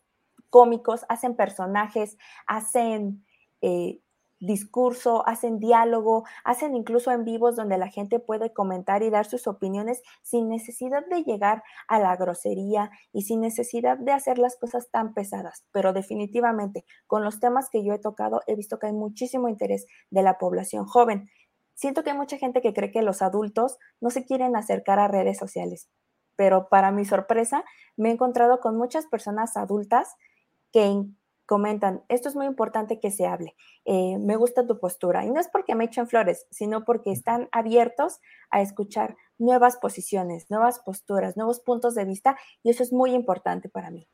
cómicos, 0.50 1.06
hacen 1.08 1.36
personajes, 1.36 2.18
hacen 2.48 3.24
eh, 3.62 4.02
discurso, 4.40 5.28
hacen 5.28 5.60
diálogo, 5.60 6.24
hacen 6.44 6.76
incluso 6.76 7.12
en 7.12 7.26
vivos 7.26 7.56
donde 7.56 7.78
la 7.78 7.90
gente 7.90 8.20
puede 8.20 8.54
comentar 8.54 9.04
y 9.04 9.10
dar 9.10 9.26
sus 9.26 9.48
opiniones 9.48 10.02
sin 10.22 10.50
necesidad 10.50 11.06
de 11.08 11.24
llegar 11.24 11.64
a 11.88 12.00
la 12.00 12.16
grosería 12.16 12.92
y 13.12 13.24
sin 13.24 13.42
necesidad 13.42 13.98
de 13.98 14.12
hacer 14.12 14.38
las 14.38 14.56
cosas 14.56 14.90
tan 14.92 15.14
pesadas. 15.14 15.66
Pero 15.72 15.94
definitivamente, 15.94 16.86
con 17.08 17.24
los 17.24 17.40
temas 17.40 17.70
que 17.70 17.84
yo 17.84 17.94
he 17.94 18.00
tocado, 18.00 18.42
he 18.48 18.56
visto 18.56 18.80
que 18.80 18.88
hay 18.88 18.94
muchísimo 18.94 19.50
interés 19.50 19.86
de 20.10 20.24
la 20.24 20.38
población 20.38 20.86
joven. 20.86 21.30
Siento 21.74 22.04
que 22.04 22.12
hay 22.12 22.18
mucha 22.18 22.38
gente 22.38 22.62
que 22.62 22.74
cree 22.74 22.92
que 22.92 23.02
los 23.02 23.22
adultos 23.22 23.78
no 24.02 24.10
se 24.10 24.26
quieren 24.26 24.56
acercar 24.56 25.00
a 25.00 25.08
redes 25.08 25.38
sociales, 25.38 25.90
pero 26.36 26.68
para 26.70 26.92
mi 26.92 27.06
sorpresa, 27.06 27.64
me 27.96 28.10
he 28.10 28.12
encontrado 28.14 28.60
con 28.60 28.78
muchas 28.78 29.06
personas 29.08 29.56
adultas 29.58 30.16
que 30.72 31.06
comentan, 31.50 32.04
esto 32.10 32.30
es 32.30 32.36
muy 32.36 32.46
importante 32.46 33.00
que 33.00 33.10
se 33.10 33.26
hable, 33.26 33.56
eh, 33.84 34.20
me 34.20 34.36
gusta 34.36 34.68
tu 34.68 34.80
postura. 34.80 35.26
Y 35.26 35.32
no 35.32 35.40
es 35.40 35.48
porque 35.48 35.74
me 35.74 35.86
echen 35.86 36.08
flores, 36.08 36.46
sino 36.52 36.86
porque 36.86 37.12
están 37.12 37.50
abiertos 37.52 38.20
a 38.52 38.62
escuchar 38.62 39.18
nuevas 39.40 39.78
posiciones, 39.78 40.52
nuevas 40.52 40.78
posturas, 40.78 41.38
nuevos 41.38 41.60
puntos 41.60 41.96
de 41.96 42.06
vista, 42.06 42.38
y 42.62 42.70
eso 42.70 42.84
es 42.84 42.94
muy 42.94 43.16
importante 43.16 43.68
para 43.68 43.90
mí. 43.90 44.08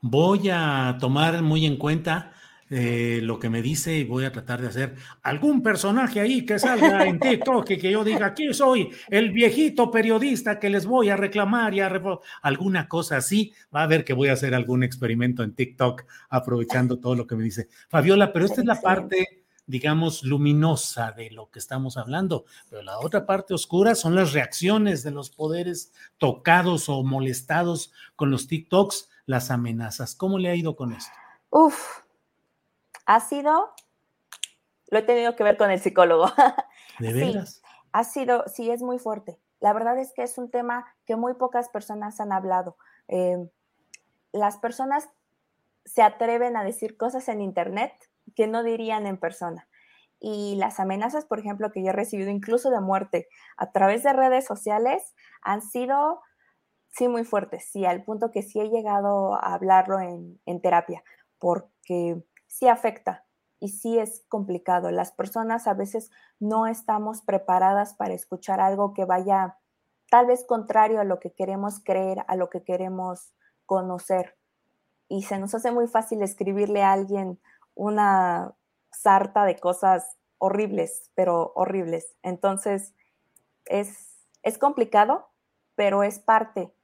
Voy 0.00 0.48
a 0.50 0.96
tomar 0.98 1.42
muy 1.42 1.66
en 1.66 1.76
cuenta 1.76 2.32
eh, 2.72 3.18
lo 3.22 3.40
que 3.40 3.50
me 3.50 3.62
dice 3.62 3.96
y 3.96 4.04
voy 4.04 4.24
a 4.24 4.30
tratar 4.30 4.60
de 4.60 4.68
hacer 4.68 4.94
algún 5.22 5.60
personaje 5.60 6.20
ahí 6.20 6.46
que 6.46 6.60
salga 6.60 7.04
en 7.04 7.18
TikTok 7.20 7.68
y 7.70 7.78
que 7.78 7.90
yo 7.90 8.04
diga, 8.04 8.26
aquí 8.26 8.54
soy 8.54 8.90
el 9.08 9.32
viejito 9.32 9.90
periodista 9.90 10.60
que 10.60 10.70
les 10.70 10.86
voy 10.86 11.08
a 11.08 11.16
reclamar 11.16 11.74
y 11.74 11.80
a 11.80 11.90
alguna 12.42 12.86
cosa 12.86 13.16
así. 13.16 13.52
Va 13.74 13.82
a 13.82 13.88
ver 13.88 14.04
que 14.04 14.12
voy 14.12 14.28
a 14.28 14.34
hacer 14.34 14.54
algún 14.54 14.84
experimento 14.84 15.42
en 15.42 15.54
TikTok 15.54 16.04
aprovechando 16.28 17.00
todo 17.00 17.16
lo 17.16 17.26
que 17.26 17.34
me 17.34 17.42
dice 17.42 17.68
Fabiola, 17.88 18.32
pero 18.32 18.44
esta 18.44 18.60
es 18.60 18.66
la 18.66 18.80
parte 18.80 19.40
digamos, 19.66 20.24
luminosa 20.24 21.12
de 21.12 21.30
lo 21.30 21.48
que 21.48 21.60
estamos 21.60 21.96
hablando, 21.96 22.44
pero 22.68 22.82
la 22.82 22.98
otra 22.98 23.24
parte 23.24 23.54
oscura 23.54 23.94
son 23.94 24.16
las 24.16 24.32
reacciones 24.32 25.04
de 25.04 25.12
los 25.12 25.30
poderes 25.30 25.92
tocados 26.18 26.88
o 26.88 27.04
molestados 27.04 27.92
con 28.16 28.32
los 28.32 28.48
TikToks, 28.48 29.08
las 29.26 29.52
amenazas. 29.52 30.16
¿Cómo 30.16 30.40
le 30.40 30.50
ha 30.50 30.56
ido 30.56 30.74
con 30.74 30.92
esto? 30.92 31.12
Uf, 31.50 32.00
ha 33.06 33.20
sido, 33.20 33.72
lo 34.88 34.98
he 34.98 35.02
tenido 35.02 35.36
que 35.36 35.44
ver 35.44 35.56
con 35.56 35.70
el 35.70 35.80
psicólogo. 35.80 36.26
¿De 36.98 37.12
veras? 37.12 37.54
Sí, 37.54 37.62
ha 37.92 38.04
sido, 38.04 38.44
sí, 38.46 38.70
es 38.70 38.82
muy 38.82 38.98
fuerte. 38.98 39.38
La 39.60 39.72
verdad 39.72 39.98
es 39.98 40.12
que 40.12 40.22
es 40.22 40.38
un 40.38 40.50
tema 40.50 40.86
que 41.06 41.16
muy 41.16 41.34
pocas 41.34 41.68
personas 41.68 42.20
han 42.20 42.32
hablado. 42.32 42.76
Eh, 43.08 43.36
las 44.32 44.56
personas 44.58 45.08
se 45.84 46.02
atreven 46.02 46.56
a 46.56 46.64
decir 46.64 46.96
cosas 46.96 47.28
en 47.28 47.40
Internet 47.40 47.92
que 48.34 48.46
no 48.46 48.62
dirían 48.62 49.06
en 49.06 49.18
persona. 49.18 49.68
Y 50.20 50.56
las 50.56 50.78
amenazas, 50.80 51.24
por 51.24 51.38
ejemplo, 51.38 51.72
que 51.72 51.82
yo 51.82 51.90
he 51.90 51.94
recibido 51.94 52.30
incluso 52.30 52.70
de 52.70 52.80
muerte 52.80 53.28
a 53.56 53.72
través 53.72 54.02
de 54.02 54.12
redes 54.12 54.44
sociales 54.44 55.14
han 55.40 55.62
sido, 55.62 56.20
sí, 56.90 57.08
muy 57.08 57.24
fuertes, 57.24 57.68
sí, 57.70 57.86
al 57.86 58.04
punto 58.04 58.30
que 58.30 58.42
sí 58.42 58.60
he 58.60 58.68
llegado 58.68 59.34
a 59.34 59.54
hablarlo 59.54 59.98
en, 59.98 60.38
en 60.44 60.60
terapia, 60.60 61.02
porque 61.38 62.22
sí 62.50 62.68
afecta 62.68 63.24
y 63.60 63.68
sí 63.68 63.98
es 63.98 64.24
complicado. 64.28 64.90
Las 64.90 65.12
personas 65.12 65.66
a 65.66 65.74
veces 65.74 66.10
no 66.38 66.66
estamos 66.66 67.22
preparadas 67.22 67.94
para 67.94 68.14
escuchar 68.14 68.60
algo 68.60 68.92
que 68.92 69.04
vaya 69.04 69.56
tal 70.10 70.26
vez 70.26 70.44
contrario 70.44 71.00
a 71.00 71.04
lo 71.04 71.20
que 71.20 71.32
queremos 71.32 71.80
creer, 71.82 72.24
a 72.26 72.36
lo 72.36 72.50
que 72.50 72.64
queremos 72.64 73.32
conocer. 73.66 74.36
Y 75.08 75.22
se 75.22 75.38
nos 75.38 75.54
hace 75.54 75.70
muy 75.70 75.86
fácil 75.86 76.22
escribirle 76.22 76.82
a 76.82 76.92
alguien 76.92 77.40
una 77.74 78.54
sarta 78.90 79.44
de 79.44 79.56
cosas 79.56 80.18
horribles, 80.38 81.10
pero 81.14 81.52
horribles. 81.54 82.16
Entonces, 82.22 82.94
es, 83.66 84.26
es 84.42 84.58
complicado, 84.58 85.28
pero 85.76 86.02
es 86.02 86.18
parte 86.18 86.74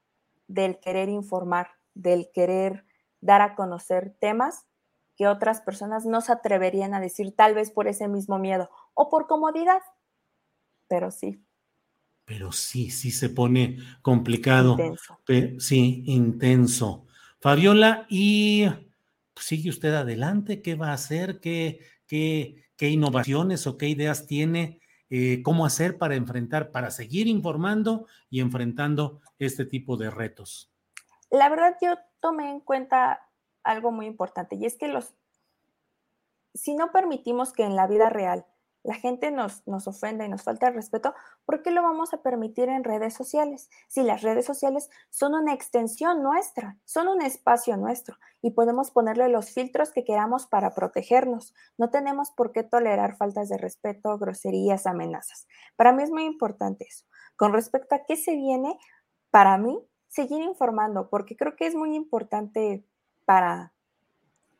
del 0.47 0.79
querer 0.79 1.09
informar, 1.09 1.71
del 1.95 2.31
querer 2.33 2.87
dar 3.21 3.41
a 3.41 3.57
conocer 3.57 4.17
temas 4.21 4.67
que 5.17 5.27
otras 5.27 5.61
personas 5.61 6.05
no 6.05 6.21
se 6.21 6.33
atreverían 6.33 6.95
a 6.95 7.01
decir 7.01 7.35
tal 7.35 7.55
vez 7.55 7.71
por 7.71 7.89
ese 7.89 8.09
mismo 8.09 8.39
miedo 8.39 8.71
o 8.95 9.09
por 9.09 9.27
comodidad, 9.27 9.81
pero 10.89 11.11
sí. 11.11 11.43
pero 12.25 12.53
sí, 12.53 12.91
sí 12.91 13.11
se 13.11 13.29
pone 13.29 13.79
complicado. 14.03 14.73
Intenso. 14.73 15.19
sí, 15.59 16.03
intenso. 16.07 17.07
Fabiola, 17.41 18.07
y 18.09 18.67
pues, 19.35 19.47
sigue 19.47 19.71
usted 19.71 19.95
adelante, 19.95 20.63
¿qué 20.63 20.75
va 20.75 20.91
a 20.91 20.95
hacer? 20.95 21.41
¿Qué, 21.41 21.81
qué, 22.07 22.65
qué 22.77 22.91
innovaciones 22.91 23.67
o 23.67 23.77
qué 23.77 23.89
ideas 23.89 24.27
tiene? 24.27 24.81
Eh, 25.09 25.43
¿Cómo 25.43 25.65
hacer 25.65 25.99
para 25.99 26.17
enfrentar, 26.17 26.73
para 26.73 26.91
seguir 26.91 27.29
informando 27.29 28.07
y 28.29 28.41
enfrentando 28.41 29.21
este 29.39 29.65
tipo 29.65 29.97
de 29.97 30.11
retos? 30.11 30.73
La 31.31 31.49
verdad, 31.49 31.77
yo 31.81 31.95
tomé 32.21 32.51
en 32.51 32.61
cuenta 32.61 33.26
algo 33.67 33.93
muy 33.93 34.07
importante 34.07 34.57
y 34.57 34.65
es 34.65 34.77
que 34.77 34.89
los, 34.89 35.15
si 36.55 36.75
no 36.75 36.93
permitimos 36.93 37.53
que 37.53 37.65
en 37.65 37.77
la 37.77 37.87
vida 37.87 38.09
real 38.09 38.47
la 38.87 38.95
gente 38.95 39.33
nos, 39.33 39.67
nos 39.67 39.89
ofenda 39.89 40.25
y 40.25 40.29
nos 40.29 40.45
falta 40.45 40.69
el 40.69 40.75
respeto, 40.75 41.13
¿por 41.45 41.63
qué 41.63 41.73
lo 41.73 41.83
vamos 41.83 42.15
a 42.15 42.23
permitir 42.23 42.69
en 42.69 42.85
redes 42.85 43.15
sociales? 43.15 43.69
Si 43.89 44.03
las 44.05 44.23
redes 44.23 44.47
sociales 44.47 44.89
son 45.11 45.35
una 45.35 45.53
extensión 45.53 46.23
nuestra, 46.23 46.79
son 46.85 47.09
un 47.09 47.21
espacio 47.21 47.77
nuestro 47.77 48.17
y 48.43 48.53
podemos 48.53 48.93
ponerle 48.93 49.29
los 49.29 49.51
filtros 49.51 49.91
que 49.91 50.05
queramos 50.05 50.47
para 50.47 50.73
protegernos. 50.73 51.53
No 51.77 51.91
tenemos 51.91 52.31
por 52.31 52.53
qué 52.53 52.63
tolerar 52.63 53.17
faltas 53.17 53.49
de 53.49 53.59
respeto, 53.59 54.17
groserías, 54.19 54.87
amenazas. 54.87 55.49
Para 55.75 55.93
mí 55.93 56.05
es 56.05 56.13
muy 56.13 56.25
importante 56.25 56.87
eso. 56.89 57.07
Con 57.37 57.53
respecto 57.53 57.97
a 57.97 58.05
qué 58.07 58.15
se 58.17 58.37
viene, 58.37 58.79
para 59.31 59.59
mí, 59.59 59.85
seguir 60.07 60.43
informando, 60.43 61.11
porque 61.11 61.37
creo 61.37 61.57
que 61.57 61.67
es 61.67 61.75
muy 61.75 61.97
importante 61.97 62.87
para 63.27 63.75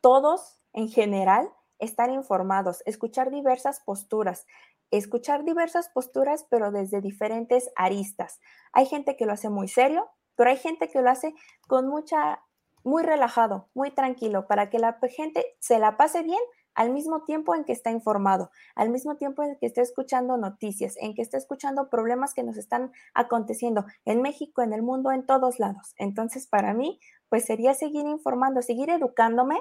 todos 0.01 0.61
en 0.73 0.89
general 0.89 1.51
estar 1.79 2.11
informados, 2.11 2.83
escuchar 2.85 3.31
diversas 3.31 3.79
posturas, 3.79 4.45
escuchar 4.91 5.43
diversas 5.43 5.89
posturas, 5.89 6.45
pero 6.49 6.71
desde 6.71 7.01
diferentes 7.01 7.71
aristas. 7.75 8.39
Hay 8.73 8.85
gente 8.85 9.15
que 9.15 9.25
lo 9.25 9.33
hace 9.33 9.49
muy 9.49 9.67
serio, 9.67 10.09
pero 10.35 10.51
hay 10.51 10.57
gente 10.57 10.89
que 10.89 11.01
lo 11.01 11.09
hace 11.09 11.33
con 11.67 11.87
mucha, 11.87 12.43
muy 12.83 13.03
relajado, 13.03 13.69
muy 13.73 13.91
tranquilo, 13.91 14.47
para 14.47 14.69
que 14.69 14.79
la 14.79 14.99
gente 15.09 15.57
se 15.59 15.79
la 15.79 15.97
pase 15.97 16.21
bien 16.21 16.39
al 16.77 16.91
mismo 16.91 17.23
tiempo 17.23 17.55
en 17.55 17.65
que 17.65 17.73
está 17.73 17.89
informado, 17.89 18.51
al 18.75 18.89
mismo 18.91 19.15
tiempo 19.17 19.41
en 19.41 19.57
que 19.57 19.65
está 19.65 19.81
escuchando 19.81 20.37
noticias, 20.37 20.95
en 21.01 21.15
que 21.15 21.23
está 21.23 21.35
escuchando 21.35 21.89
problemas 21.89 22.35
que 22.35 22.43
nos 22.43 22.55
están 22.55 22.91
aconteciendo 23.15 23.85
en 24.05 24.21
México, 24.21 24.61
en 24.61 24.73
el 24.73 24.83
mundo, 24.83 25.11
en 25.11 25.25
todos 25.25 25.59
lados. 25.59 25.95
Entonces, 25.97 26.45
para 26.45 26.75
mí, 26.75 26.99
pues 27.29 27.45
sería 27.45 27.73
seguir 27.73 28.05
informando, 28.05 28.61
seguir 28.61 28.91
educándome 28.91 29.59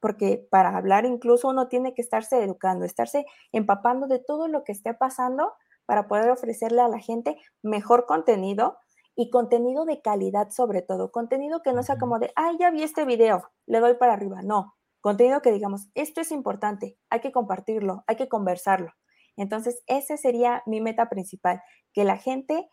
porque 0.00 0.46
para 0.50 0.76
hablar 0.76 1.04
incluso 1.06 1.48
uno 1.48 1.68
tiene 1.68 1.94
que 1.94 2.02
estarse 2.02 2.42
educando, 2.42 2.84
estarse 2.84 3.26
empapando 3.52 4.06
de 4.06 4.18
todo 4.18 4.46
lo 4.48 4.62
que 4.64 4.72
esté 4.72 4.94
pasando 4.94 5.52
para 5.86 6.08
poder 6.08 6.30
ofrecerle 6.30 6.80
a 6.82 6.88
la 6.88 6.98
gente 6.98 7.36
mejor 7.62 8.06
contenido 8.06 8.78
y 9.16 9.30
contenido 9.30 9.84
de 9.84 10.00
calidad 10.00 10.50
sobre 10.50 10.82
todo, 10.82 11.10
contenido 11.10 11.62
que 11.62 11.72
no 11.72 11.82
sea 11.82 11.98
como 11.98 12.18
de, 12.18 12.32
ay, 12.36 12.56
ya 12.58 12.70
vi 12.70 12.82
este 12.82 13.04
video, 13.04 13.50
le 13.66 13.80
doy 13.80 13.94
para 13.94 14.14
arriba, 14.14 14.40
no, 14.42 14.74
contenido 15.00 15.42
que 15.42 15.52
digamos, 15.52 15.88
esto 15.94 16.20
es 16.20 16.30
importante, 16.30 16.98
hay 17.08 17.20
que 17.20 17.32
compartirlo, 17.32 18.04
hay 18.06 18.16
que 18.16 18.28
conversarlo. 18.28 18.92
Entonces, 19.36 19.82
esa 19.86 20.16
sería 20.16 20.62
mi 20.66 20.80
meta 20.80 21.08
principal, 21.08 21.62
que 21.92 22.04
la 22.04 22.16
gente 22.16 22.68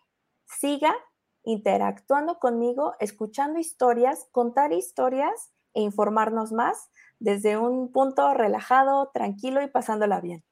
siga 0.46 0.94
interactuando 1.44 2.40
conmigo, 2.40 2.96
escuchando 3.00 3.60
historias, 3.60 4.28
contar 4.32 4.74
historias 4.74 5.54
e 5.74 5.82
informarnos 5.82 6.52
más 6.52 6.90
desde 7.20 7.58
un 7.58 7.92
punto 7.92 8.34
relajado, 8.34 9.12
tranquilo 9.14 9.62
y 9.62 9.68
pasándola 9.68 10.20
bien. 10.20 10.44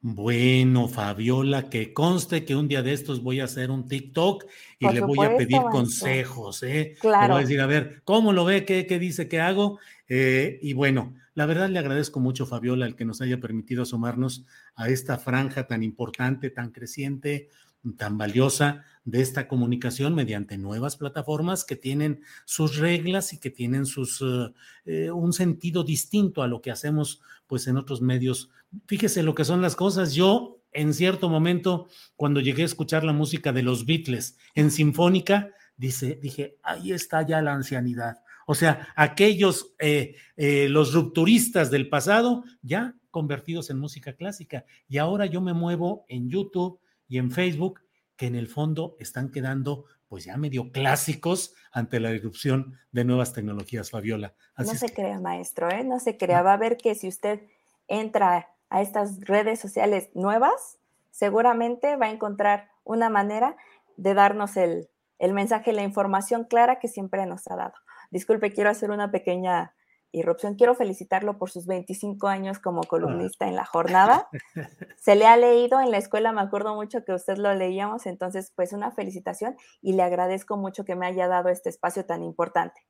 Bueno, 0.00 0.86
Fabiola, 0.86 1.68
que 1.68 1.92
conste 1.92 2.44
que 2.44 2.54
un 2.54 2.68
día 2.68 2.82
de 2.82 2.92
estos 2.92 3.20
voy 3.20 3.40
a 3.40 3.44
hacer 3.44 3.72
un 3.72 3.88
TikTok 3.88 4.44
y 4.78 4.88
le 4.90 5.00
voy 5.00 5.26
a 5.26 5.36
pedir 5.36 5.60
consejos, 5.72 6.62
¿eh? 6.62 6.96
Claro. 7.00 7.26
Le 7.26 7.32
voy 7.32 7.38
a 7.38 7.46
decir, 7.46 7.60
a 7.60 7.66
ver, 7.66 8.02
¿cómo 8.04 8.32
lo 8.32 8.44
ve? 8.44 8.64
¿Qué, 8.64 8.86
qué 8.86 9.00
dice? 9.00 9.28
¿Qué 9.28 9.40
hago? 9.40 9.80
Eh, 10.08 10.58
y 10.62 10.72
bueno, 10.72 11.14
la 11.34 11.46
verdad 11.46 11.68
le 11.68 11.78
agradezco 11.78 12.18
mucho, 12.18 12.46
Fabiola, 12.46 12.86
el 12.86 12.96
que 12.96 13.04
nos 13.04 13.20
haya 13.20 13.40
permitido 13.40 13.82
asomarnos 13.82 14.46
a 14.74 14.88
esta 14.88 15.18
franja 15.18 15.66
tan 15.66 15.82
importante, 15.82 16.50
tan 16.50 16.70
creciente, 16.70 17.48
tan 17.96 18.18
valiosa 18.18 18.84
de 19.04 19.20
esta 19.20 19.48
comunicación 19.48 20.14
mediante 20.14 20.58
nuevas 20.58 20.96
plataformas 20.96 21.64
que 21.64 21.76
tienen 21.76 22.22
sus 22.44 22.76
reglas 22.76 23.32
y 23.32 23.38
que 23.38 23.50
tienen 23.50 23.86
sus 23.86 24.20
eh, 24.22 24.52
eh, 24.84 25.10
un 25.10 25.32
sentido 25.32 25.84
distinto 25.84 26.42
a 26.42 26.48
lo 26.48 26.60
que 26.60 26.70
hacemos 26.70 27.20
pues 27.46 27.66
en 27.66 27.76
otros 27.76 28.02
medios. 28.02 28.50
Fíjese 28.86 29.22
lo 29.22 29.34
que 29.34 29.44
son 29.44 29.62
las 29.62 29.76
cosas. 29.76 30.14
Yo 30.14 30.60
en 30.72 30.92
cierto 30.92 31.28
momento 31.28 31.88
cuando 32.16 32.40
llegué 32.40 32.62
a 32.62 32.66
escuchar 32.66 33.04
la 33.04 33.12
música 33.12 33.52
de 33.52 33.62
los 33.62 33.86
Beatles 33.86 34.36
en 34.54 34.70
sinfónica, 34.70 35.50
dice, 35.76 36.18
dije, 36.20 36.58
ahí 36.62 36.92
está 36.92 37.26
ya 37.26 37.40
la 37.40 37.54
ancianidad. 37.54 38.18
O 38.50 38.54
sea, 38.54 38.88
aquellos, 38.96 39.74
eh, 39.78 40.16
los 40.36 40.94
rupturistas 40.94 41.70
del 41.70 41.88
pasado, 41.88 42.44
ya 42.62 42.94
convertidos 43.10 43.68
en 43.68 43.78
música 43.78 44.14
clásica. 44.14 44.64
Y 44.88 44.96
ahora 44.96 45.26
yo 45.26 45.42
me 45.42 45.52
muevo 45.52 46.06
en 46.08 46.30
YouTube, 46.30 46.80
y 47.08 47.18
en 47.18 47.30
Facebook, 47.30 47.80
que 48.16 48.26
en 48.26 48.36
el 48.36 48.46
fondo 48.46 48.96
están 49.00 49.30
quedando 49.30 49.86
pues 50.08 50.24
ya 50.24 50.36
medio 50.36 50.70
clásicos 50.72 51.54
ante 51.70 52.00
la 52.00 52.12
irrupción 52.12 52.78
de 52.92 53.04
nuevas 53.04 53.32
tecnologías, 53.32 53.90
Fabiola. 53.90 54.34
no 54.56 54.64
se 54.64 54.88
crea, 54.88 55.20
maestro, 55.20 55.70
¿eh? 55.70 55.84
no 55.84 56.00
se 56.00 56.16
crea. 56.16 56.42
Va 56.42 56.54
a 56.54 56.56
ver 56.56 56.78
que 56.78 56.94
si 56.94 57.08
usted 57.08 57.42
entra 57.88 58.48
a 58.70 58.82
estas 58.82 59.20
redes 59.20 59.60
sociales 59.60 60.08
nuevas, 60.14 60.78
seguramente 61.10 61.96
va 61.96 62.06
a 62.06 62.10
encontrar 62.10 62.70
una 62.84 63.10
manera 63.10 63.56
de 63.96 64.14
darnos 64.14 64.56
el, 64.56 64.88
el 65.18 65.34
mensaje, 65.34 65.72
la 65.72 65.82
información 65.82 66.44
clara 66.44 66.78
que 66.78 66.88
siempre 66.88 67.26
nos 67.26 67.46
ha 67.48 67.56
dado. 67.56 67.74
Disculpe, 68.10 68.52
quiero 68.52 68.70
hacer 68.70 68.90
una 68.90 69.10
pequeña 69.10 69.74
irrupción. 70.12 70.54
Quiero 70.54 70.74
felicitarlo 70.74 71.38
por 71.38 71.50
sus 71.50 71.66
25 71.66 72.28
años 72.28 72.58
como 72.58 72.80
ah. 72.82 72.88
columnista 72.88 73.46
en 73.48 73.56
la 73.56 73.64
jornada. 73.64 74.28
Se 74.96 75.14
le 75.16 75.26
ha 75.26 75.36
leído 75.36 75.80
en 75.80 75.90
la 75.90 75.98
escuela, 75.98 76.32
me 76.32 76.40
acuerdo 76.40 76.74
mucho 76.74 77.04
que 77.04 77.12
usted 77.12 77.36
lo 77.36 77.54
leíamos, 77.54 78.06
entonces 78.06 78.52
pues 78.54 78.72
una 78.72 78.90
felicitación 78.90 79.56
y 79.82 79.94
le 79.94 80.02
agradezco 80.02 80.56
mucho 80.56 80.84
que 80.84 80.96
me 80.96 81.06
haya 81.06 81.28
dado 81.28 81.48
este 81.48 81.68
espacio 81.68 82.04
tan 82.06 82.22
importante. 82.22 82.80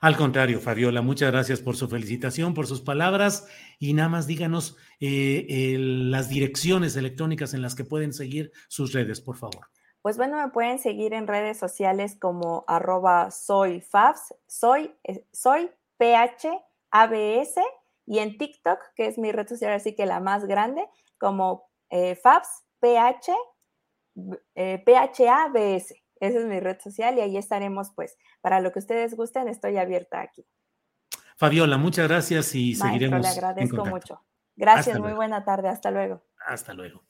Al 0.00 0.16
contrario, 0.16 0.60
Fabiola, 0.60 1.02
muchas 1.02 1.30
gracias 1.30 1.60
por 1.60 1.76
su 1.76 1.88
felicitación, 1.88 2.54
por 2.54 2.66
sus 2.66 2.80
palabras 2.80 3.46
y 3.78 3.94
nada 3.94 4.08
más 4.08 4.26
díganos 4.26 4.76
eh, 5.00 5.76
las 5.78 6.28
direcciones 6.28 6.96
electrónicas 6.96 7.54
en 7.54 7.62
las 7.62 7.74
que 7.74 7.84
pueden 7.84 8.12
seguir 8.12 8.52
sus 8.68 8.92
redes, 8.92 9.20
por 9.20 9.36
favor. 9.36 9.68
Pues 10.02 10.16
bueno, 10.16 10.36
me 10.36 10.48
pueden 10.48 10.80
seguir 10.80 11.14
en 11.14 11.28
redes 11.28 11.58
sociales 11.58 12.16
como 12.20 12.64
arroba 12.66 13.30
soy 13.30 13.84
soy, 14.48 14.94
eh, 15.04 15.24
soy 15.32 15.70
PHABS 15.96 17.54
y 18.04 18.18
en 18.18 18.36
TikTok, 18.36 18.80
que 18.96 19.06
es 19.06 19.16
mi 19.16 19.30
red 19.30 19.46
social 19.46 19.72
así 19.72 19.94
que 19.94 20.04
la 20.04 20.18
más 20.18 20.44
grande, 20.44 20.88
como 21.18 21.70
eh, 21.88 22.16
Fabs 22.16 22.64
PH, 22.80 23.32
eh, 24.56 24.82
PHABS. 24.84 25.94
Esa 26.20 26.38
es 26.38 26.46
mi 26.46 26.60
red 26.60 26.80
social 26.80 27.16
y 27.16 27.20
ahí 27.20 27.36
estaremos, 27.36 27.92
pues, 27.94 28.16
para 28.40 28.60
lo 28.60 28.72
que 28.72 28.80
ustedes 28.80 29.14
gusten, 29.16 29.48
estoy 29.48 29.76
abierta 29.76 30.20
aquí. 30.20 30.46
Fabiola, 31.36 31.78
muchas 31.78 32.08
gracias 32.08 32.54
y 32.54 32.70
Maestro, 32.70 32.88
seguiremos. 32.88 33.20
Le 33.22 33.28
agradezco 33.28 33.84
mucho. 33.84 34.20
Gracias, 34.54 34.98
muy 35.00 35.12
buena 35.12 35.44
tarde, 35.44 35.68
hasta 35.68 35.90
luego. 35.90 36.22
Hasta 36.46 36.74
luego. 36.74 37.02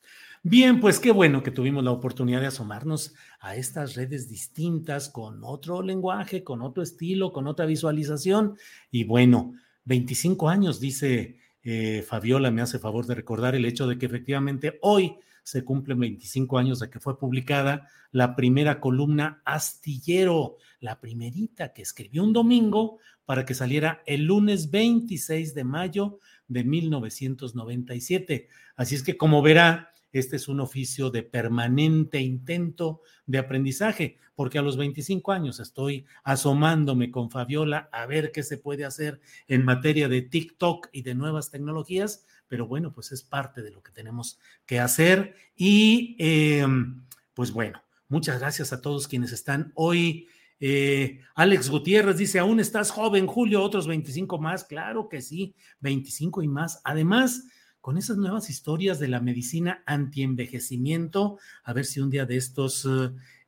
Bien, 0.45 0.80
pues 0.80 0.99
qué 0.99 1.12
bueno 1.12 1.45
que 1.45 1.53
tuvimos 1.53 1.84
la 1.84 1.93
oportunidad 1.93 2.40
de 2.40 2.49
asomarnos 2.49 3.14
a 3.38 3.55
estas 3.55 3.95
redes 3.95 4.28
distintas, 4.28 5.09
con 5.09 5.45
otro 5.45 5.82
lenguaje, 5.82 6.43
con 6.43 6.62
otro 6.62 6.82
estilo, 6.82 7.32
con 7.32 7.47
otra 7.47 7.64
visualización. 7.64 8.57
Y 8.90 9.05
bueno, 9.05 9.55
25 9.84 10.49
años, 10.49 10.80
dice 10.80 11.38
eh, 11.62 12.05
Fabiola, 12.05 12.51
me 12.51 12.61
hace 12.61 12.80
favor 12.80 13.07
de 13.07 13.14
recordar 13.14 13.55
el 13.55 13.64
hecho 13.64 13.86
de 13.86 13.99
que 13.99 14.07
efectivamente 14.07 14.80
hoy 14.82 15.14
se 15.45 15.64
cumplen 15.64 16.01
25 16.01 16.59
años 16.59 16.80
de 16.80 16.90
que 16.90 16.99
fue 16.99 17.20
publicada 17.20 17.88
la 18.11 18.34
primera 18.34 18.80
columna 18.80 19.43
Astillero, 19.45 20.57
la 20.80 21.01
primerita 21.01 21.72
que 21.72 21.82
escribió 21.82 22.24
un 22.24 22.32
domingo 22.32 22.99
para 23.24 23.45
que 23.45 23.55
saliera 23.55 24.03
el 24.07 24.24
lunes 24.24 24.72
26 24.72 25.55
de 25.55 25.62
mayo 25.62 26.18
de 26.49 26.64
1997. 26.64 28.49
Así 28.74 28.97
es 28.97 29.05
que 29.05 29.16
como 29.16 29.40
verá, 29.40 29.91
este 30.12 30.36
es 30.36 30.48
un 30.48 30.60
oficio 30.60 31.10
de 31.10 31.22
permanente 31.22 32.20
intento 32.20 33.00
de 33.26 33.38
aprendizaje, 33.38 34.18
porque 34.34 34.58
a 34.58 34.62
los 34.62 34.76
25 34.76 35.32
años 35.32 35.60
estoy 35.60 36.06
asomándome 36.24 37.10
con 37.10 37.30
Fabiola 37.30 37.88
a 37.92 38.06
ver 38.06 38.32
qué 38.32 38.42
se 38.42 38.58
puede 38.58 38.84
hacer 38.84 39.20
en 39.48 39.64
materia 39.64 40.08
de 40.08 40.22
TikTok 40.22 40.88
y 40.92 41.02
de 41.02 41.14
nuevas 41.14 41.50
tecnologías, 41.50 42.26
pero 42.48 42.66
bueno, 42.66 42.92
pues 42.92 43.12
es 43.12 43.22
parte 43.22 43.62
de 43.62 43.70
lo 43.70 43.82
que 43.82 43.92
tenemos 43.92 44.38
que 44.66 44.78
hacer. 44.78 45.34
Y 45.56 46.16
em, 46.18 47.02
pues 47.32 47.50
bueno, 47.50 47.82
muchas 48.08 48.40
gracias 48.40 48.72
a 48.72 48.82
todos 48.82 49.08
quienes 49.08 49.32
están 49.32 49.72
hoy. 49.74 50.28
Eh, 50.60 51.20
Alex 51.34 51.70
Gutiérrez 51.70 52.18
dice, 52.18 52.38
aún 52.38 52.60
estás 52.60 52.90
joven, 52.90 53.26
Julio, 53.26 53.62
otros 53.62 53.86
25 53.86 54.38
más. 54.38 54.64
Claro 54.64 55.08
que 55.08 55.22
sí, 55.22 55.54
25 55.80 56.42
y 56.42 56.48
más. 56.48 56.80
Además, 56.84 57.44
con 57.82 57.98
esas 57.98 58.16
nuevas 58.16 58.48
historias 58.48 58.98
de 59.00 59.08
la 59.08 59.20
medicina 59.20 59.82
antienvejecimiento. 59.84 61.38
A 61.64 61.74
ver 61.74 61.84
si 61.84 62.00
un 62.00 62.08
día 62.08 62.24
de 62.24 62.36
estos 62.36 62.88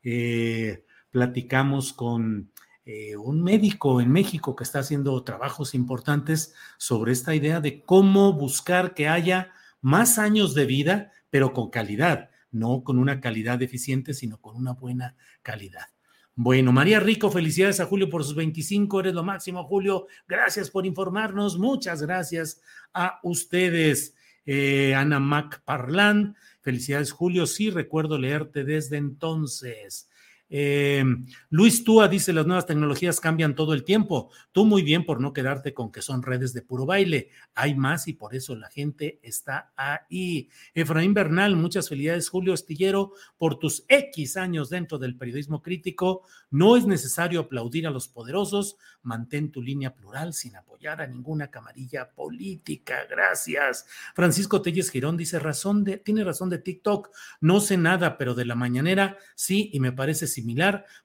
eh, 0.03 0.85
platicamos 1.11 1.93
con 1.93 2.51
eh, 2.85 3.17
un 3.17 3.43
médico 3.43 4.01
en 4.01 4.11
México 4.11 4.57
que 4.57 4.65
está 4.65 4.81
haciendo 4.81 5.23
trabajos 5.23 5.75
importantes 5.75 6.53
sobre 6.77 7.13
esta 7.13 7.35
idea 7.35 7.61
de 7.61 7.83
cómo 7.83 8.33
buscar 8.33 8.93
que 8.93 9.09
haya 9.09 9.53
más 9.81 10.19
años 10.19 10.53
de 10.55 10.67
vida, 10.67 11.13
pero 11.31 11.53
con 11.53 11.71
calidad, 11.71 12.31
no 12.51 12.83
con 12.83 12.99
una 12.99 13.21
calidad 13.21 13.59
deficiente, 13.59 14.15
sino 14.15 14.39
con 14.39 14.57
una 14.57 14.73
buena 14.73 15.17
calidad. 15.43 15.87
Bueno, 16.35 16.73
María 16.73 16.99
Rico, 16.99 17.31
felicidades 17.31 17.79
a 17.79 17.87
Julio 17.87 18.11
por 18.11 18.25
sus 18.25 18.35
25, 18.35 18.99
eres 18.99 19.15
lo 19.15 19.23
máximo, 19.23 19.63
Julio. 19.63 20.09
Gracias 20.27 20.69
por 20.69 20.85
informarnos, 20.85 21.57
muchas 21.57 22.03
gracias 22.03 22.61
a 22.93 23.21
ustedes. 23.23 24.15
Eh, 24.47 24.95
Ana 24.95 25.21
Mac 25.21 25.63
Parlan, 25.65 26.37
felicidades, 26.61 27.13
Julio. 27.13 27.47
Sí, 27.47 27.71
recuerdo 27.71 28.19
leerte 28.19 28.65
desde 28.65 28.97
entonces. 28.97 30.09
Eh, 30.57 31.03
Luis 31.51 31.83
Túa 31.83 32.07
dice, 32.07 32.33
las 32.33 32.47
nuevas 32.47 32.67
tecnologías 32.67 33.19
cambian 33.19 33.57
todo 33.57 33.75
el 33.75 33.83
tiempo. 33.83 34.31
Tú 34.53 34.65
muy 34.65 34.83
bien 34.83 35.05
por 35.05 35.21
no 35.21 35.33
quedarte 35.33 35.75
con 35.75 35.91
que 35.91 36.01
son 36.01 36.23
redes 36.23 36.53
de 36.53 36.63
puro 36.63 36.87
baile. 36.87 37.31
Hay 37.57 37.75
más 37.75 38.07
y 38.07 38.13
por 38.13 38.37
eso 38.37 38.55
la 38.55 38.71
gente 38.71 39.19
está 39.23 39.73
ahí. 39.77 40.49
Efraín 40.73 41.13
Bernal, 41.13 41.57
muchas 41.57 41.89
felicidades, 41.89 42.29
Julio 42.29 42.55
Estillero, 42.55 43.15
por 43.37 43.59
tus 43.59 43.85
X 43.89 44.37
años 44.37 44.71
dentro 44.71 44.99
del 44.99 45.17
periodismo 45.17 45.61
crítico. 45.61 46.23
No 46.51 46.77
es 46.77 46.87
necesario 46.87 47.41
aplaudir 47.41 47.89
a 47.89 47.91
los 47.91 48.07
poderosos. 48.07 48.77
Mantén 49.03 49.51
tu 49.51 49.61
línea 49.61 49.93
plural 49.93 50.35
sin 50.35 50.55
apoyar 50.55 51.01
a 51.01 51.07
ninguna 51.09 51.51
camarilla 51.51 52.11
política. 52.11 53.07
Gracias. 53.11 53.87
Francisco 54.15 54.63
Telles 54.63 54.91
Girón 54.91 55.17
dice, 55.17 55.41
razón 55.41 55.83
de, 55.83 55.99
tiene 55.99 56.23
razón 56.23 56.49
de 56.49 56.59
TikTok. 56.59 57.11
No 57.41 57.59
sé 57.59 57.77
nada, 57.77 58.17
pero 58.17 58.35
de 58.35 58.45
la 58.45 58.55
mañanera 58.55 59.19
sí, 59.35 59.71
y 59.73 59.81
me 59.81 59.91
parece 59.91 60.29
similar 60.29 60.44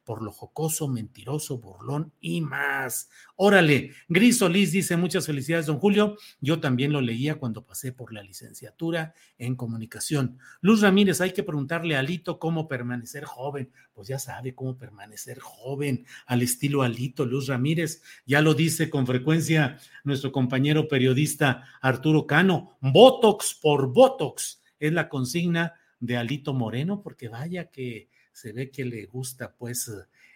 por 0.03 0.21
lo 0.21 0.31
jocoso, 0.31 0.87
mentiroso, 0.87 1.59
burlón 1.59 2.11
y 2.19 2.41
más. 2.41 3.09
Órale, 3.35 3.93
Gris 4.07 4.39
Solís 4.39 4.71
dice 4.71 4.97
muchas 4.97 5.25
felicidades, 5.25 5.65
don 5.65 5.79
Julio. 5.79 6.17
Yo 6.41 6.59
también 6.59 6.91
lo 6.91 7.01
leía 7.01 7.35
cuando 7.35 7.65
pasé 7.65 7.91
por 7.91 8.11
la 8.13 8.21
licenciatura 8.21 9.13
en 9.37 9.55
comunicación. 9.55 10.37
Luz 10.61 10.81
Ramírez, 10.81 11.21
hay 11.21 11.31
que 11.31 11.43
preguntarle 11.43 11.95
a 11.95 11.99
Alito 11.99 12.37
cómo 12.37 12.67
permanecer 12.67 13.23
joven. 13.23 13.71
Pues 13.93 14.07
ya 14.07 14.19
sabe 14.19 14.53
cómo 14.53 14.77
permanecer 14.77 15.39
joven 15.39 16.05
al 16.25 16.41
estilo 16.41 16.83
Alito. 16.83 17.25
Luz 17.25 17.47
Ramírez, 17.47 18.01
ya 18.25 18.41
lo 18.41 18.53
dice 18.53 18.89
con 18.89 19.07
frecuencia 19.07 19.77
nuestro 20.03 20.31
compañero 20.31 20.87
periodista 20.87 21.63
Arturo 21.81 22.27
Cano. 22.27 22.77
Botox 22.81 23.57
por 23.61 23.93
Botox 23.93 24.61
es 24.79 24.91
la 24.93 25.09
consigna 25.09 25.73
de 25.99 26.17
Alito 26.17 26.53
Moreno, 26.53 27.01
porque 27.01 27.27
vaya 27.27 27.69
que 27.69 28.09
se 28.39 28.53
ve 28.53 28.71
que 28.71 28.85
le 28.85 29.05
gusta 29.05 29.53
pues 29.53 29.91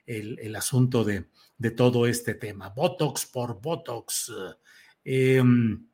el, 0.06 0.56
asunto 0.58 1.06
de, 1.06 1.26
todo 1.72 2.06
este 2.06 2.34
tema. 2.34 2.70
Botox 2.70 3.26
por 3.28 3.62
Botox. 3.62 4.34
Em, 5.06 5.88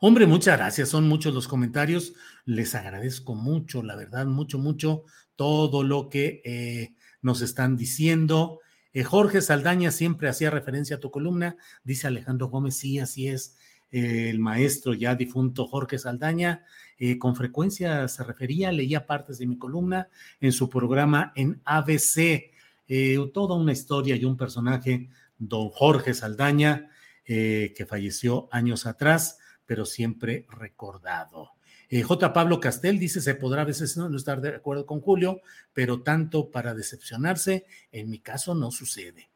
hombre, 0.00 0.26
muchas 0.26 0.56
gracias. 0.56 0.88
Son 0.88 1.06
muchos 1.06 1.34
los 1.34 1.46
comentarios. 1.46 2.14
Les 2.46 2.74
agradezco 2.74 3.34
mucho, 3.34 3.82
la 3.82 3.96
verdad, 3.96 4.24
mucho, 4.24 4.58
mucho 4.58 5.04
todo 5.36 5.82
lo 5.82 6.08
que 6.08 6.40
eh, 6.42 6.94
nos 7.20 7.42
están 7.42 7.76
diciendo. 7.76 8.60
Eh, 8.94 9.04
Jorge 9.04 9.42
Saldaña 9.42 9.90
siempre 9.90 10.30
hacía 10.30 10.50
referencia 10.50 10.96
a 10.96 11.00
tu 11.00 11.10
columna, 11.10 11.56
dice 11.82 12.06
Alejandro 12.06 12.48
Gómez, 12.48 12.76
sí, 12.76 12.98
así 12.98 13.28
es. 13.28 13.56
el 13.90 14.38
maestro 14.38 14.94
ya 14.94 15.14
difunto 15.14 15.66
Jorge 15.66 15.98
Saldaña 15.98 16.64
eh, 16.98 17.18
con 17.18 17.34
frecuencia 17.34 18.06
se 18.08 18.22
refería, 18.22 18.70
leía 18.70 19.06
partes 19.06 19.38
de 19.38 19.46
mi 19.46 19.58
columna 19.58 20.08
en 20.40 20.52
su 20.52 20.68
programa 20.68 21.32
en 21.34 21.60
ABC, 21.64 22.52
eh, 22.86 23.18
toda 23.32 23.56
una 23.56 23.72
historia 23.72 24.16
y 24.16 24.24
un 24.24 24.36
personaje, 24.36 25.08
don 25.38 25.70
Jorge 25.70 26.14
Saldaña, 26.14 26.90
eh, 27.26 27.72
que 27.76 27.86
falleció 27.86 28.48
años 28.52 28.86
atrás, 28.86 29.38
pero 29.66 29.84
siempre 29.84 30.46
recordado. 30.48 31.50
J. 31.90 32.32
Pablo 32.32 32.58
Castel 32.58 32.98
dice, 32.98 33.20
se 33.20 33.36
podrá 33.36 33.62
a 33.62 33.66
veces 33.66 33.96
no, 33.96 34.14
estar 34.16 34.40
de 34.40 34.56
acuerdo 34.56 34.84
con 34.84 35.00
Julio, 35.00 35.42
pero 35.72 36.02
tanto 36.02 36.50
para 36.50 36.74
decepcionarse, 36.74 37.66
en 37.92 38.10
mi 38.10 38.18
caso 38.18 38.52
no 38.52 38.72
sucede. 38.72 39.30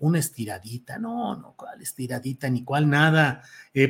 una 0.00 0.18
estiradita, 0.18 0.98
no, 0.98 1.36
no, 1.36 1.54
cuál 1.56 1.80
estiradita, 1.80 2.50
ni 2.50 2.64
cuál 2.64 2.90
nada. 2.90 3.42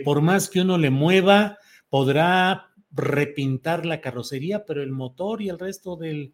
por 0.04 0.20
más 0.20 0.50
que 0.50 0.60
uno 0.60 0.76
le 0.76 0.90
mueva, 0.90 1.58
podrá 1.88 2.75
repintar 2.96 3.84
la 3.84 4.00
carrocería, 4.00 4.64
pero 4.64 4.82
el 4.82 4.90
motor 4.90 5.42
y 5.42 5.48
el 5.48 5.58
resto 5.58 5.96
del, 5.96 6.32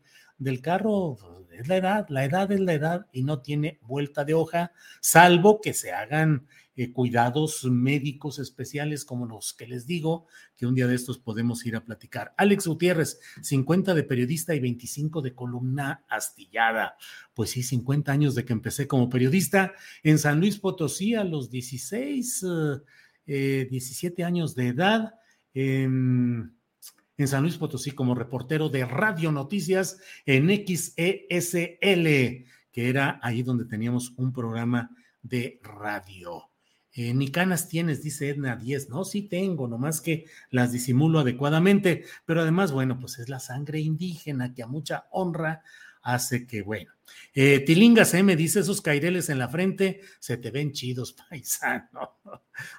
carro 0.63 1.17
pues, 1.21 1.61
es 1.61 1.69
la 1.69 1.77
edad, 1.77 2.07
la 2.09 2.25
edad 2.25 2.51
es 2.53 2.61
la 2.61 2.73
edad 2.73 3.07
y 3.13 3.25
no 3.25 3.41
tiene 3.41 3.79
vuelta 3.83 4.25
de 4.25 4.35
hoja, 4.35 4.73
salvo 5.01 5.61
que 5.61 5.75
se 5.75 5.93
hagan 5.93 6.47
eh, 6.75 6.91
cuidados 6.91 7.65
médicos 7.65 8.39
especiales 8.39 9.05
como 9.05 9.27
los 9.27 9.53
que 9.53 9.67
les 9.67 9.87
digo, 9.87 10.27
que 10.57 10.67
un 10.67 10.75
día 10.75 10.87
de 10.87 10.95
estos 10.95 11.19
podemos 11.19 11.67
ir 11.67 11.77
a 11.77 11.85
platicar. 11.85 12.33
Alex 12.39 12.67
Gutiérrez, 12.67 13.21
50 13.43 13.93
de 13.93 14.05
periodista 14.05 14.55
y 14.55 14.61
25 14.61 15.21
de 15.21 15.35
columna 15.35 16.05
astillada. 16.09 16.97
Pues 17.35 17.51
sí, 17.51 17.63
50 17.63 18.11
años 18.11 18.35
de 18.35 18.47
que 18.47 18.55
empecé 18.55 18.87
como 18.87 19.11
periodista 19.11 19.75
en 20.03 20.19
San 20.19 20.41
Luis 20.41 20.59
Potosí 20.59 21.15
a 21.15 21.25
los 21.25 21.51
16, 21.51 22.47
17 23.27 24.23
eh, 24.23 24.25
años 24.25 24.55
de 24.55 24.69
edad 24.69 25.15
en, 25.55 26.57
San 27.25 27.43
Luis 27.43 27.57
Potosí 27.57 27.93
como 27.93 28.15
reportero 28.17 28.69
de 28.69 28.85
Radio 28.85 29.31
Noticias 29.31 29.99
en 30.27 30.49
XESL, 30.49 32.47
que 32.73 32.89
era 32.89 33.21
ahí 33.23 33.43
donde 33.43 33.65
teníamos 33.65 34.13
un 34.17 34.33
programa 34.33 34.91
de 35.23 35.61
radio. 35.63 36.51
Eh, 36.95 37.15
ni 37.15 37.31
canas 37.31 37.69
tienes, 37.69 38.03
dice 38.03 38.29
Edna 38.29 38.57
10. 38.57 38.91
No, 38.91 39.05
sí 39.05 39.23
tengo, 39.23 39.69
nomás 39.69 40.01
que 40.01 40.27
las 40.51 40.73
disimulo 40.73 41.21
adecuadamente, 41.21 42.05
pero 42.27 42.43
además, 42.43 42.73
bueno, 42.73 42.99
pues 42.99 43.19
es 43.19 43.29
la 43.29 43.41
sangre 43.41 43.81
indígena 43.81 44.53
que 44.53 44.63
a 44.63 44.67
mucha 44.67 45.07
honra 45.11 45.63
hace 46.03 46.47
que, 46.47 46.63
bueno. 46.63 46.91
Eh, 47.35 47.61
Tilinga 47.61 48.05
se 48.05 48.23
me 48.23 48.37
dice, 48.37 48.61
esos 48.61 48.81
caireles 48.81 49.29
en 49.29 49.39
la 49.39 49.49
frente 49.49 50.01
se 50.19 50.37
te 50.37 50.51
ven 50.51 50.73
chidos, 50.73 51.13
paisano. 51.31 52.19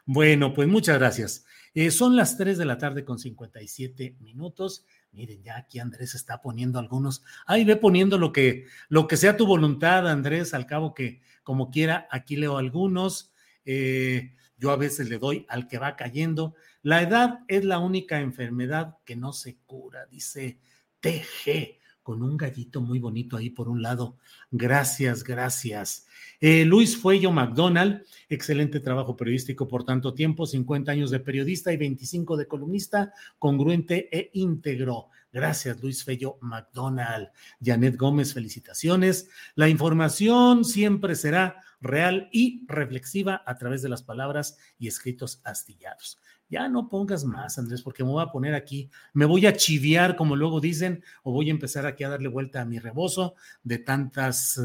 Bueno, 0.06 0.54
pues 0.54 0.68
muchas 0.68 0.98
gracias. 1.00 1.46
Eh, 1.74 1.90
son 1.90 2.16
las 2.16 2.38
3 2.38 2.58
de 2.58 2.66
la 2.66 2.78
tarde 2.78 3.04
con 3.04 3.18
57 3.18 4.18
minutos. 4.20 4.86
Miren, 5.12 5.42
ya 5.44 5.58
aquí 5.58 5.80
Andrés 5.80 6.14
está 6.16 6.42
poniendo 6.42 6.80
algunos. 6.80 7.24
Ahí 7.46 7.66
ve 7.66 7.76
poniendo 7.76 8.18
lo 8.18 8.32
que, 8.32 8.66
lo 8.90 9.08
que 9.08 9.18
sea 9.18 9.38
tu 9.38 9.46
voluntad, 9.46 10.08
Andrés, 10.08 10.54
al 10.54 10.66
cabo 10.66 10.94
que 10.94 11.22
como 11.44 11.72
quiera, 11.72 12.08
aquí 12.12 12.36
leo 12.36 12.58
algunos. 12.58 13.34
Eh, 13.66 14.36
yo 14.58 14.72
a 14.72 14.78
veces 14.78 15.10
le 15.10 15.18
doy 15.18 15.46
al 15.50 15.68
que 15.68 15.78
va 15.78 15.96
cayendo. 15.96 16.56
La 16.84 17.02
edad 17.02 17.40
es 17.48 17.66
la 17.66 17.80
única 17.80 18.20
enfermedad 18.20 18.98
que 19.06 19.16
no 19.16 19.34
se 19.34 19.58
cura, 19.66 20.06
dice 20.06 20.60
TG 21.00 21.83
con 22.04 22.22
un 22.22 22.38
gallito 22.38 22.82
muy 22.82 23.00
bonito 23.00 23.38
ahí 23.38 23.50
por 23.50 23.70
un 23.70 23.82
lado. 23.82 24.18
Gracias, 24.52 25.24
gracias. 25.24 26.06
Eh, 26.40 26.66
Luis 26.66 26.98
Fuello 26.98 27.32
McDonald, 27.32 28.04
excelente 28.30 28.82
trabajo 28.82 29.16
periodístico 29.16 29.68
por 29.68 29.86
tanto 29.86 30.14
tiempo, 30.14 30.46
50 30.46 30.92
años 30.92 31.10
de 31.10 31.22
periodista 31.22 31.72
y 31.72 31.78
25 31.78 32.38
de 32.38 32.48
columnista, 32.48 33.14
congruente 33.40 34.10
e 34.16 34.30
íntegro. 34.34 35.08
Gracias, 35.32 35.82
Luis 35.82 36.04
Fello 36.04 36.38
McDonald. 36.42 37.30
Janet 37.60 37.98
Gómez, 37.98 38.34
felicitaciones. 38.34 39.30
La 39.56 39.70
información 39.70 40.64
siempre 40.66 41.16
será 41.16 41.56
real 41.82 42.30
y 42.32 42.66
reflexiva 42.68 43.42
a 43.46 43.58
través 43.58 43.82
de 43.82 43.90
las 43.90 44.04
palabras 44.04 44.58
y 44.78 44.88
escritos 44.88 45.42
astillados 45.44 46.20
ya 46.54 46.70
no 46.70 46.88
pongas 46.88 47.26
más, 47.26 47.58
Andrés, 47.58 47.82
porque 47.82 48.04
me 48.04 48.12
voy 48.12 48.22
a 48.22 48.32
poner 48.32 48.54
aquí, 48.54 48.92
me 49.12 49.26
voy 49.26 49.48
a 49.48 49.54
chiviar, 49.54 50.16
como 50.16 50.36
luego 50.36 50.62
dicen, 50.62 51.04
o 51.24 51.32
voy 51.32 51.48
a 51.48 51.52
empezar 51.52 51.88
aquí 51.88 52.04
a 52.04 52.10
darle 52.10 52.28
vuelta 52.28 52.62
a 52.62 52.66
mi 52.66 52.78
rebozo 52.78 53.34
de 53.64 53.80
tantas 53.80 54.60
eh, 54.60 54.62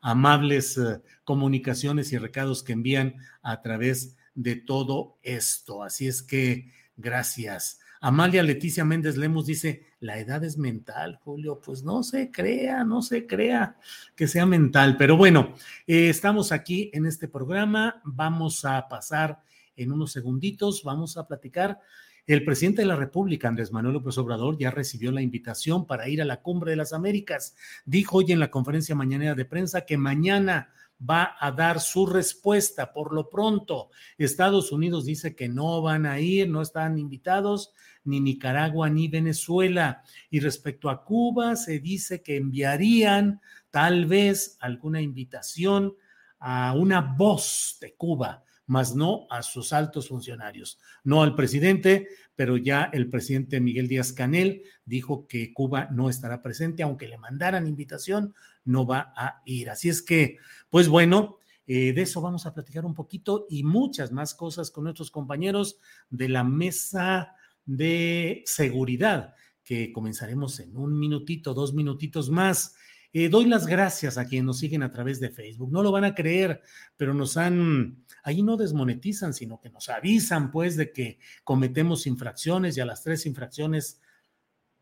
amables 0.00 0.78
eh, 0.78 1.02
comunicaciones 1.24 2.10
y 2.12 2.16
recados 2.16 2.62
que 2.62 2.72
envían 2.72 3.16
a 3.42 3.60
través 3.60 4.16
de 4.34 4.56
todo 4.56 5.18
esto. 5.22 5.82
Así 5.82 6.08
es 6.08 6.22
que, 6.22 6.72
gracias. 6.96 7.80
Amalia 8.00 8.42
Leticia 8.42 8.86
Méndez 8.86 9.18
Lemos 9.18 9.44
dice, 9.44 9.84
la 10.00 10.18
edad 10.18 10.42
es 10.42 10.56
mental, 10.56 11.18
Julio. 11.22 11.60
Pues 11.60 11.82
no 11.82 12.02
se 12.02 12.30
crea, 12.30 12.82
no 12.82 13.02
se 13.02 13.26
crea 13.26 13.76
que 14.14 14.26
sea 14.26 14.46
mental. 14.46 14.96
Pero 14.96 15.18
bueno, 15.18 15.54
eh, 15.86 16.08
estamos 16.08 16.50
aquí 16.50 16.90
en 16.94 17.04
este 17.04 17.28
programa. 17.28 18.00
Vamos 18.04 18.64
a 18.64 18.88
pasar 18.88 19.42
en 19.76 19.92
unos 19.92 20.12
segunditos 20.12 20.82
vamos 20.82 21.16
a 21.16 21.26
platicar. 21.26 21.80
El 22.26 22.44
presidente 22.44 22.82
de 22.82 22.88
la 22.88 22.96
República, 22.96 23.46
Andrés 23.46 23.70
Manuel 23.70 23.94
López 23.94 24.18
Obrador, 24.18 24.58
ya 24.58 24.72
recibió 24.72 25.12
la 25.12 25.22
invitación 25.22 25.86
para 25.86 26.08
ir 26.08 26.20
a 26.20 26.24
la 26.24 26.42
Cumbre 26.42 26.72
de 26.72 26.76
las 26.76 26.92
Américas. 26.92 27.54
Dijo 27.84 28.18
hoy 28.18 28.32
en 28.32 28.40
la 28.40 28.50
conferencia 28.50 28.96
mañanera 28.96 29.36
de 29.36 29.44
prensa 29.44 29.86
que 29.86 29.96
mañana 29.96 30.70
va 30.98 31.36
a 31.38 31.52
dar 31.52 31.80
su 31.80 32.06
respuesta. 32.06 32.92
Por 32.92 33.12
lo 33.12 33.28
pronto, 33.28 33.90
Estados 34.18 34.72
Unidos 34.72 35.04
dice 35.04 35.36
que 35.36 35.48
no 35.48 35.82
van 35.82 36.06
a 36.06 36.18
ir, 36.18 36.48
no 36.48 36.62
están 36.62 36.98
invitados 36.98 37.72
ni 38.04 38.20
Nicaragua 38.20 38.88
ni 38.88 39.08
Venezuela. 39.08 40.02
Y 40.30 40.40
respecto 40.40 40.88
a 40.90 41.04
Cuba, 41.04 41.56
se 41.56 41.78
dice 41.80 42.22
que 42.22 42.36
enviarían 42.36 43.40
tal 43.70 44.06
vez 44.06 44.56
alguna 44.60 45.00
invitación 45.00 45.94
a 46.38 46.74
una 46.74 47.00
voz 47.00 47.78
de 47.80 47.94
Cuba, 47.94 48.44
mas 48.66 48.94
no 48.94 49.26
a 49.30 49.42
sus 49.42 49.72
altos 49.72 50.08
funcionarios, 50.08 50.78
no 51.04 51.22
al 51.22 51.34
presidente, 51.34 52.08
pero 52.34 52.56
ya 52.56 52.90
el 52.92 53.08
presidente 53.08 53.60
Miguel 53.60 53.88
Díaz 53.88 54.12
Canel 54.12 54.62
dijo 54.84 55.26
que 55.26 55.52
Cuba 55.52 55.88
no 55.90 56.10
estará 56.10 56.42
presente, 56.42 56.82
aunque 56.82 57.08
le 57.08 57.18
mandaran 57.18 57.66
invitación, 57.66 58.34
no 58.64 58.86
va 58.86 59.12
a 59.16 59.42
ir. 59.44 59.70
Así 59.70 59.88
es 59.88 60.02
que, 60.02 60.38
pues 60.68 60.88
bueno, 60.88 61.38
eh, 61.66 61.92
de 61.92 62.02
eso 62.02 62.20
vamos 62.20 62.46
a 62.46 62.54
platicar 62.54 62.84
un 62.84 62.94
poquito 62.94 63.46
y 63.48 63.64
muchas 63.64 64.12
más 64.12 64.34
cosas 64.34 64.70
con 64.70 64.84
nuestros 64.84 65.10
compañeros 65.10 65.78
de 66.10 66.28
la 66.28 66.44
mesa 66.44 67.34
de 67.64 68.42
seguridad, 68.46 69.34
que 69.64 69.92
comenzaremos 69.92 70.60
en 70.60 70.76
un 70.76 70.96
minutito, 70.96 71.54
dos 71.54 71.74
minutitos 71.74 72.30
más. 72.30 72.76
Eh, 73.12 73.28
doy 73.28 73.46
las 73.46 73.66
gracias 73.66 74.18
a 74.18 74.26
quienes 74.26 74.46
nos 74.46 74.58
siguen 74.58 74.82
a 74.82 74.92
través 74.92 75.20
de 75.20 75.30
Facebook. 75.30 75.70
No 75.72 75.82
lo 75.82 75.92
van 75.92 76.04
a 76.04 76.14
creer, 76.14 76.62
pero 76.96 77.14
nos 77.14 77.36
han, 77.36 78.04
ahí 78.22 78.42
no 78.42 78.56
desmonetizan, 78.56 79.34
sino 79.34 79.60
que 79.60 79.70
nos 79.70 79.88
avisan 79.88 80.50
pues 80.50 80.76
de 80.76 80.92
que 80.92 81.18
cometemos 81.44 82.06
infracciones 82.06 82.76
y 82.76 82.80
a 82.80 82.86
las 82.86 83.02
tres 83.02 83.26
infracciones 83.26 84.00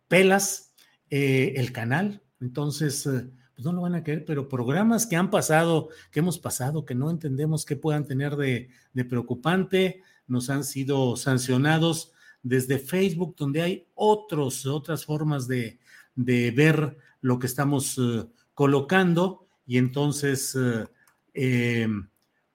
pelas 0.09 0.75
eh, 1.11 1.55
el 1.57 1.73
canal. 1.73 2.23
Entonces, 2.41 3.07
eh, 3.07 3.31
pues 3.55 3.65
no 3.65 3.73
lo 3.73 3.83
van 3.83 3.95
a 3.95 4.03
creer, 4.03 4.25
pero 4.25 4.49
programas 4.49 5.07
que 5.07 5.17
han 5.17 5.31
pasado, 5.31 5.89
que 6.11 6.19
hemos 6.21 6.39
pasado, 6.39 6.85
que 6.85 6.95
no 6.95 7.11
entendemos 7.11 7.65
qué 7.65 7.77
puedan 7.77 8.05
tener 8.05 8.37
de, 8.37 8.69
de 8.93 9.05
preocupante, 9.05 10.03
nos 10.27 10.51
han 10.51 10.65
sido 10.65 11.17
sancionados 11.17 12.13
desde 12.43 12.79
Facebook, 12.79 13.37
donde 13.37 13.63
hay 13.63 13.87
otros, 13.95 14.67
otras 14.67 15.05
formas 15.05 15.47
de, 15.47 15.79
de 16.15 16.51
ver 16.51 16.97
lo 17.25 17.39
que 17.39 17.47
estamos 17.47 17.97
eh, 17.97 18.27
colocando 18.53 19.47
y 19.67 19.79
entonces, 19.79 20.55
eh, 20.55 20.85
eh, 21.33 21.89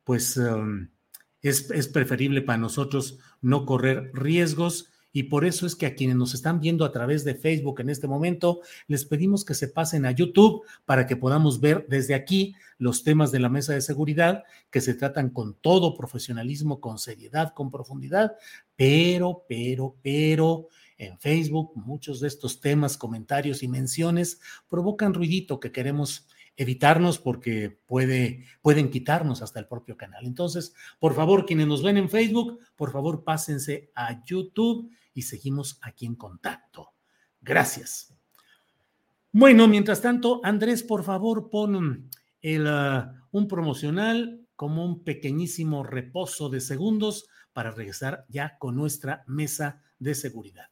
pues 0.03 0.39
es, 1.41 1.71
es 1.71 1.87
preferible 1.87 2.43
para 2.43 2.59
nosotros 2.59 3.17
no 3.41 3.65
correr 3.65 4.11
riesgos 4.13 4.91
y 5.11 5.23
por 5.23 5.43
eso 5.43 5.65
es 5.65 5.75
que 5.75 5.87
a 5.87 5.95
quienes 5.95 6.17
nos 6.17 6.35
están 6.35 6.59
viendo 6.59 6.85
a 6.85 6.91
través 6.91 7.23
de 7.23 7.33
Facebook 7.33 7.81
en 7.81 7.89
este 7.89 8.07
momento, 8.07 8.61
les 8.87 9.05
pedimos 9.05 9.43
que 9.43 9.55
se 9.55 9.67
pasen 9.67 10.05
a 10.05 10.11
YouTube 10.11 10.61
para 10.85 11.07
que 11.07 11.15
podamos 11.15 11.59
ver 11.59 11.87
desde 11.89 12.13
aquí 12.13 12.53
los 12.77 13.03
temas 13.03 13.31
de 13.31 13.39
la 13.39 13.49
mesa 13.49 13.73
de 13.73 13.81
seguridad 13.81 14.43
que 14.69 14.81
se 14.81 14.93
tratan 14.93 15.31
con 15.31 15.55
todo 15.55 15.95
profesionalismo, 15.95 16.79
con 16.79 16.99
seriedad, 16.99 17.53
con 17.55 17.71
profundidad, 17.71 18.35
pero, 18.75 19.45
pero, 19.49 19.95
pero 20.03 20.67
en 20.99 21.17
Facebook 21.17 21.71
muchos 21.75 22.19
de 22.19 22.27
estos 22.27 22.59
temas, 22.61 22.97
comentarios 22.97 23.63
y 23.63 23.67
menciones 23.67 24.39
provocan 24.67 25.13
ruidito 25.13 25.59
que 25.59 25.71
queremos 25.71 26.27
evitarnos 26.57 27.19
porque 27.19 27.79
puede, 27.87 28.43
pueden 28.61 28.91
quitarnos 28.91 29.41
hasta 29.41 29.59
el 29.59 29.67
propio 29.67 29.95
canal. 29.95 30.25
Entonces, 30.25 30.75
por 30.99 31.15
favor, 31.15 31.45
quienes 31.45 31.67
nos 31.67 31.81
ven 31.81 31.97
en 31.97 32.09
Facebook, 32.09 32.59
por 32.75 32.91
favor, 32.91 33.23
pásense 33.23 33.91
a 33.95 34.23
YouTube 34.25 34.91
y 35.13 35.21
seguimos 35.21 35.79
aquí 35.81 36.05
en 36.05 36.15
contacto. 36.15 36.89
Gracias. 37.41 38.13
Bueno, 39.31 39.69
mientras 39.69 40.01
tanto, 40.01 40.41
Andrés, 40.43 40.83
por 40.83 41.03
favor, 41.03 41.49
pon 41.49 41.75
uh, 41.75 43.27
un 43.31 43.47
promocional 43.47 44.45
como 44.57 44.83
un 44.83 45.05
pequeñísimo 45.05 45.83
reposo 45.83 46.49
de 46.49 46.59
segundos 46.59 47.27
para 47.53 47.71
regresar 47.71 48.25
ya 48.27 48.57
con 48.57 48.75
nuestra 48.75 49.23
mesa 49.27 49.81
de 49.97 50.13
seguridad. 50.13 50.69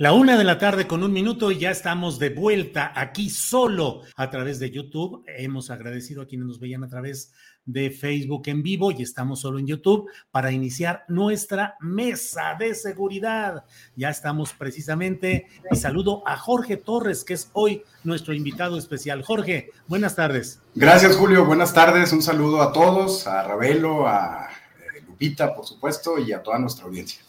La 0.00 0.12
una 0.12 0.38
de 0.38 0.44
la 0.44 0.58
tarde 0.58 0.86
con 0.86 1.02
un 1.02 1.12
minuto 1.12 1.50
y 1.50 1.58
ya 1.58 1.72
estamos 1.72 2.20
de 2.20 2.30
vuelta 2.30 2.92
aquí 2.94 3.28
solo 3.28 4.02
a 4.14 4.30
través 4.30 4.60
de 4.60 4.70
YouTube. 4.70 5.24
Hemos 5.26 5.70
agradecido 5.70 6.22
a 6.22 6.26
quienes 6.26 6.46
nos 6.46 6.60
veían 6.60 6.84
a 6.84 6.88
través 6.88 7.32
de 7.64 7.90
Facebook 7.90 8.42
en 8.46 8.62
vivo 8.62 8.92
y 8.92 9.02
estamos 9.02 9.40
solo 9.40 9.58
en 9.58 9.66
YouTube 9.66 10.08
para 10.30 10.52
iniciar 10.52 11.04
nuestra 11.08 11.74
mesa 11.80 12.54
de 12.56 12.76
seguridad. 12.76 13.64
Ya 13.96 14.10
estamos 14.10 14.52
precisamente 14.52 15.48
y 15.68 15.74
saludo 15.74 16.22
a 16.28 16.36
Jorge 16.36 16.76
Torres, 16.76 17.24
que 17.24 17.34
es 17.34 17.50
hoy 17.52 17.82
nuestro 18.04 18.34
invitado 18.34 18.78
especial. 18.78 19.24
Jorge, 19.24 19.72
buenas 19.88 20.14
tardes. 20.14 20.62
Gracias, 20.76 21.16
Julio. 21.16 21.44
Buenas 21.44 21.74
tardes. 21.74 22.12
Un 22.12 22.22
saludo 22.22 22.62
a 22.62 22.72
todos, 22.72 23.26
a 23.26 23.42
Ravelo, 23.42 24.06
a 24.06 24.46
eh, 24.78 25.02
Lupita, 25.04 25.56
por 25.56 25.66
supuesto, 25.66 26.20
y 26.20 26.30
a 26.32 26.40
toda 26.40 26.60
nuestra 26.60 26.84
audiencia. 26.84 27.20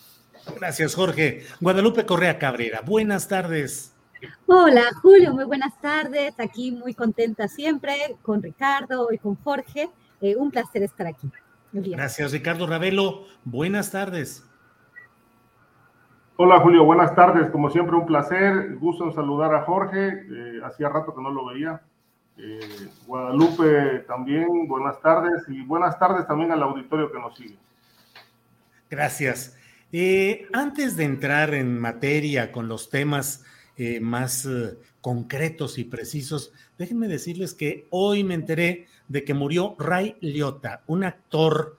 Gracias, 0.56 0.96
Jorge. 0.96 1.46
Guadalupe 1.60 2.06
Correa 2.06 2.38
Cabrera, 2.38 2.82
buenas 2.86 3.28
tardes. 3.28 3.96
Hola, 4.48 4.84
Julio, 5.02 5.34
muy 5.34 5.46
buenas 5.46 5.80
tardes. 5.80 6.34
Aquí 6.40 6.72
muy 6.72 6.94
contenta 6.94 7.48
siempre 7.48 8.18
con 8.22 8.42
Ricardo 8.42 9.08
y 9.12 9.18
con 9.18 9.36
Jorge. 9.36 9.90
Eh, 10.22 10.36
un 10.36 10.52
placer 10.52 10.84
estar 10.84 11.08
aquí. 11.08 11.30
Gracias, 11.72 12.32
Ricardo 12.32 12.68
Ravelo. 12.68 13.26
Buenas 13.46 13.92
tardes. 13.92 14.44
Hola, 16.36 16.60
Julio, 16.60 16.84
buenas 16.86 17.14
tardes. 17.16 17.50
Como 17.52 17.70
siempre, 17.70 17.96
un 17.96 18.06
placer. 18.06 18.76
Gusto 18.78 19.06
en 19.06 19.14
saludar 19.14 19.54
a 19.54 19.64
Jorge. 19.64 20.08
Eh, 20.08 20.60
hacía 20.64 20.90
rato 20.90 21.14
que 21.14 21.22
no 21.22 21.30
lo 21.32 21.46
veía. 21.46 21.82
Eh, 22.38 22.60
Guadalupe 23.06 24.06
también, 24.08 24.68
buenas 24.68 25.00
tardes. 25.02 25.44
Y 25.48 25.62
buenas 25.64 26.00
tardes 26.00 26.26
también 26.28 26.52
al 26.52 26.64
auditorio 26.64 27.12
que 27.12 27.20
nos 27.20 27.36
sigue. 27.36 27.58
Gracias. 28.90 29.59
Eh, 29.92 30.48
antes 30.54 30.96
de 30.98 31.04
entrar 31.04 31.56
en 31.56 31.80
materia 31.80 32.52
con 32.52 32.68
los 32.68 32.92
temas 32.92 33.44
eh, 33.76 34.00
más 34.00 34.46
eh, 34.46 34.78
concretos 35.02 35.80
y 35.80 35.84
precisos, 35.84 36.52
déjenme 36.78 37.08
decirles 37.08 37.56
que 37.56 37.88
hoy 37.90 38.24
me 38.24 38.36
enteré 38.36 38.86
de 39.08 39.24
que 39.24 39.34
murió 39.34 39.76
Ray 39.80 40.16
Liotta, 40.22 40.84
un 40.88 41.04
actor 41.04 41.78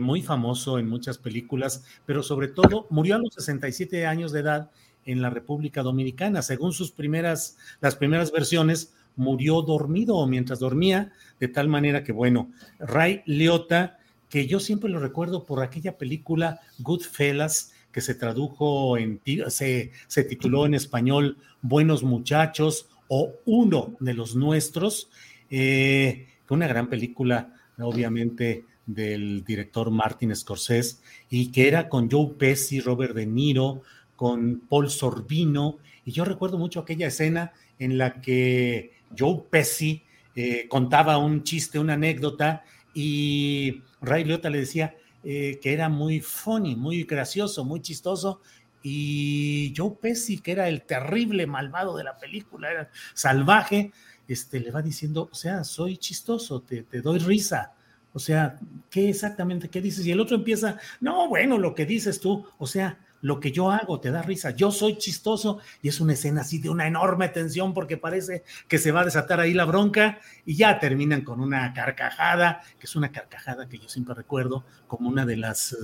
muy 0.00 0.22
famoso 0.22 0.78
en 0.78 0.88
muchas 0.88 1.18
películas, 1.18 1.84
pero 2.06 2.22
sobre 2.22 2.46
todo 2.46 2.86
murió 2.90 3.16
a 3.16 3.18
los 3.18 3.34
67 3.34 4.06
años 4.06 4.30
de 4.30 4.38
edad 4.38 4.70
en 5.04 5.20
la 5.20 5.30
República 5.30 5.82
Dominicana. 5.82 6.42
Según 6.42 6.72
sus 6.72 6.92
primeras, 6.92 7.58
las 7.80 7.96
primeras 7.96 8.30
versiones, 8.30 8.94
murió 9.16 9.62
dormido 9.62 10.14
o 10.16 10.28
mientras 10.28 10.60
dormía, 10.60 11.10
de 11.40 11.48
tal 11.48 11.66
manera 11.66 12.04
que, 12.04 12.12
bueno, 12.12 12.52
Ray 12.78 13.22
Liotta 13.26 13.98
que 14.34 14.48
yo 14.48 14.58
siempre 14.58 14.90
lo 14.90 14.98
recuerdo 14.98 15.46
por 15.46 15.62
aquella 15.62 15.96
película 15.96 16.60
Goodfellas, 16.80 17.72
que 17.92 18.00
se 18.00 18.16
tradujo 18.16 18.98
en, 18.98 19.20
se, 19.46 19.92
se 20.08 20.24
tituló 20.24 20.66
en 20.66 20.74
español 20.74 21.38
Buenos 21.62 22.02
Muchachos 22.02 22.88
o 23.06 23.30
Uno 23.44 23.94
de 24.00 24.12
los 24.12 24.34
Nuestros, 24.34 25.08
eh, 25.50 26.26
una 26.50 26.66
gran 26.66 26.88
película, 26.88 27.54
obviamente, 27.78 28.64
del 28.86 29.44
director 29.44 29.92
Martin 29.92 30.34
Scorsese, 30.34 30.96
y 31.30 31.52
que 31.52 31.68
era 31.68 31.88
con 31.88 32.10
Joe 32.10 32.34
Pesci, 32.36 32.80
Robert 32.80 33.14
De 33.14 33.26
Niro, 33.26 33.82
con 34.16 34.62
Paul 34.68 34.90
Sorbino, 34.90 35.78
y 36.04 36.10
yo 36.10 36.24
recuerdo 36.24 36.58
mucho 36.58 36.80
aquella 36.80 37.06
escena 37.06 37.52
en 37.78 37.98
la 37.98 38.20
que 38.20 38.94
Joe 39.16 39.44
Pesci 39.48 40.02
eh, 40.34 40.66
contaba 40.68 41.18
un 41.18 41.44
chiste, 41.44 41.78
una 41.78 41.92
anécdota, 41.92 42.64
y 42.94 43.82
Ray 44.00 44.24
Liotta 44.24 44.50
le 44.50 44.58
decía, 44.58 44.94
eh, 45.22 45.58
que 45.60 45.72
era 45.72 45.88
muy 45.88 46.20
funny, 46.20 46.76
muy 46.76 47.04
gracioso, 47.04 47.64
muy 47.64 47.80
chistoso, 47.80 48.40
y 48.82 49.72
Joe 49.76 49.96
Pesci, 50.00 50.38
que 50.38 50.52
era 50.52 50.68
el 50.68 50.82
terrible 50.82 51.46
malvado 51.46 51.96
de 51.96 52.04
la 52.04 52.18
película, 52.18 52.70
era 52.70 52.90
salvaje, 53.14 53.92
este, 54.28 54.60
le 54.60 54.70
va 54.70 54.82
diciendo, 54.82 55.28
o 55.32 55.34
sea, 55.34 55.64
soy 55.64 55.96
chistoso, 55.96 56.60
te, 56.60 56.82
te 56.82 57.00
doy 57.00 57.18
risa. 57.18 57.72
O 58.12 58.18
sea, 58.18 58.58
¿qué 58.90 59.08
exactamente 59.08 59.68
qué 59.68 59.80
dices? 59.80 60.06
Y 60.06 60.12
el 60.12 60.20
otro 60.20 60.36
empieza, 60.36 60.78
no, 61.00 61.28
bueno, 61.28 61.58
lo 61.58 61.74
que 61.74 61.86
dices 61.86 62.20
tú, 62.20 62.46
o 62.58 62.66
sea, 62.66 62.98
lo 63.24 63.40
que 63.40 63.52
yo 63.52 63.70
hago 63.70 64.00
te 64.00 64.10
da 64.10 64.20
risa, 64.20 64.50
yo 64.50 64.70
soy 64.70 64.98
chistoso 64.98 65.58
y 65.80 65.88
es 65.88 65.98
una 65.98 66.12
escena 66.12 66.42
así 66.42 66.58
de 66.58 66.68
una 66.68 66.86
enorme 66.86 67.30
tensión 67.30 67.72
porque 67.72 67.96
parece 67.96 68.44
que 68.68 68.76
se 68.76 68.92
va 68.92 69.00
a 69.00 69.04
desatar 69.06 69.40
ahí 69.40 69.54
la 69.54 69.64
bronca 69.64 70.18
y 70.44 70.56
ya 70.56 70.78
terminan 70.78 71.22
con 71.22 71.40
una 71.40 71.72
carcajada, 71.72 72.60
que 72.78 72.84
es 72.84 72.94
una 72.96 73.12
carcajada 73.12 73.66
que 73.66 73.78
yo 73.78 73.88
siempre 73.88 74.14
recuerdo 74.14 74.66
como 74.86 75.08
una 75.08 75.24
de 75.24 75.38
las 75.38 75.74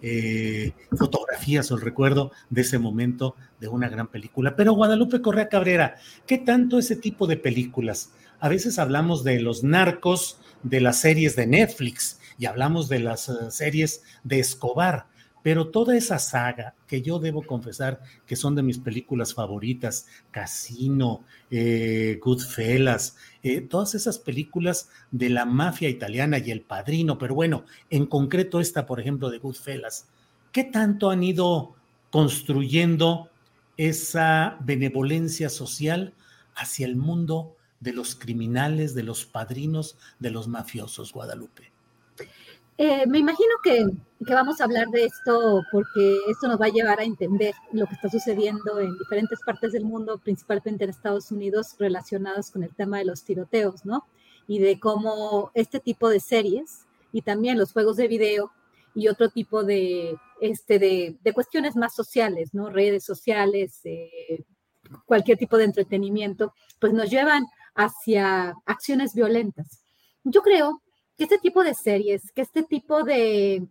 eh, 0.00 0.74
fotografías 0.96 1.72
o 1.72 1.74
el 1.74 1.80
recuerdo 1.80 2.30
de 2.50 2.60
ese 2.60 2.78
momento 2.78 3.34
de 3.58 3.66
una 3.66 3.88
gran 3.88 4.06
película. 4.06 4.54
Pero 4.54 4.74
Guadalupe 4.74 5.20
Correa 5.20 5.48
Cabrera, 5.48 5.96
¿qué 6.24 6.38
tanto 6.38 6.78
ese 6.78 6.94
tipo 6.94 7.26
de 7.26 7.36
películas? 7.36 8.12
A 8.38 8.48
veces 8.48 8.78
hablamos 8.78 9.24
de 9.24 9.40
los 9.40 9.64
narcos, 9.64 10.38
de 10.62 10.80
las 10.80 11.00
series 11.00 11.34
de 11.34 11.48
Netflix 11.48 12.20
y 12.38 12.46
hablamos 12.46 12.88
de 12.88 13.00
las 13.00 13.28
uh, 13.28 13.50
series 13.50 14.04
de 14.22 14.38
Escobar 14.38 15.15
pero 15.46 15.68
toda 15.68 15.96
esa 15.96 16.18
saga, 16.18 16.74
que 16.88 17.02
yo 17.02 17.20
debo 17.20 17.40
confesar 17.40 18.02
que 18.26 18.34
son 18.34 18.56
de 18.56 18.64
mis 18.64 18.80
películas 18.80 19.32
favoritas, 19.32 20.08
Casino, 20.32 21.22
eh, 21.52 22.18
Goodfellas, 22.20 23.16
eh, 23.44 23.60
todas 23.60 23.94
esas 23.94 24.18
películas 24.18 24.88
de 25.12 25.30
la 25.30 25.44
mafia 25.44 25.88
italiana 25.88 26.38
y 26.38 26.50
El 26.50 26.62
Padrino, 26.62 27.16
pero 27.16 27.36
bueno, 27.36 27.64
en 27.90 28.06
concreto 28.06 28.58
esta, 28.58 28.86
por 28.86 28.98
ejemplo, 28.98 29.30
de 29.30 29.38
Goodfellas, 29.38 30.08
¿qué 30.50 30.64
tanto 30.64 31.10
han 31.10 31.22
ido 31.22 31.76
construyendo 32.10 33.30
esa 33.76 34.56
benevolencia 34.62 35.48
social 35.48 36.12
hacia 36.56 36.86
el 36.86 36.96
mundo 36.96 37.54
de 37.78 37.92
los 37.92 38.16
criminales, 38.16 38.96
de 38.96 39.04
los 39.04 39.26
padrinos, 39.26 39.96
de 40.18 40.32
los 40.32 40.48
mafiosos, 40.48 41.12
Guadalupe? 41.12 41.75
Eh, 42.78 43.06
me 43.06 43.18
imagino 43.18 43.54
que, 43.62 43.86
vamos 44.20 44.60
a 44.60 44.64
hablar 44.64 44.88
de 44.88 45.04
esto 45.04 45.62
porque 45.72 46.18
esto 46.28 46.46
nos 46.46 46.60
va 46.60 46.66
a 46.66 46.70
llevar 46.70 47.00
a 47.00 47.04
entender 47.04 47.54
lo 47.72 47.86
que 47.86 47.94
está 47.94 48.10
sucediendo 48.10 48.78
en 48.80 48.98
diferentes 48.98 49.38
partes 49.44 49.72
del 49.72 49.84
mundo, 49.84 50.18
principalmente 50.18 50.84
en 50.84 50.90
Estados 50.90 51.30
Unidos, 51.30 51.74
relacionados 51.78 52.50
con 52.50 52.62
el 52.62 52.74
tema 52.74 52.98
de 52.98 53.06
los 53.06 53.24
tiroteos, 53.24 53.86
¿no? 53.86 54.04
Y 54.46 54.58
de 54.58 54.78
cómo 54.78 55.50
este 55.54 55.80
tipo 55.80 56.08
de 56.10 56.20
series 56.20 56.86
y 57.12 57.22
también 57.22 57.58
los 57.58 57.72
juegos 57.72 57.96
de 57.96 58.08
video 58.08 58.52
y 58.94 59.08
otro 59.08 59.30
tipo 59.30 59.64
de, 59.64 60.16
este, 60.40 60.78
de, 60.78 61.32
cuestiones 61.32 61.76
más 61.76 61.94
sociales, 61.94 62.52
¿no? 62.52 62.68
Redes 62.68 63.04
sociales, 63.04 63.80
eh, 63.84 64.44
cualquier 65.06 65.38
tipo 65.38 65.56
de 65.56 65.64
entretenimiento, 65.64 66.52
pues 66.78 66.92
nos 66.92 67.10
llevan 67.10 67.44
hacia 67.74 68.54
acciones 68.66 69.14
violentas. 69.14 69.82
Yo 70.24 70.42
creo 70.42 70.82
que 71.16 71.24
este 71.24 71.38
tipo 71.38 71.64
de 71.64 71.74
series, 71.74 72.30
que 72.32 72.42
este 72.42 72.62
tipo 72.62 73.02
de, 73.02 73.66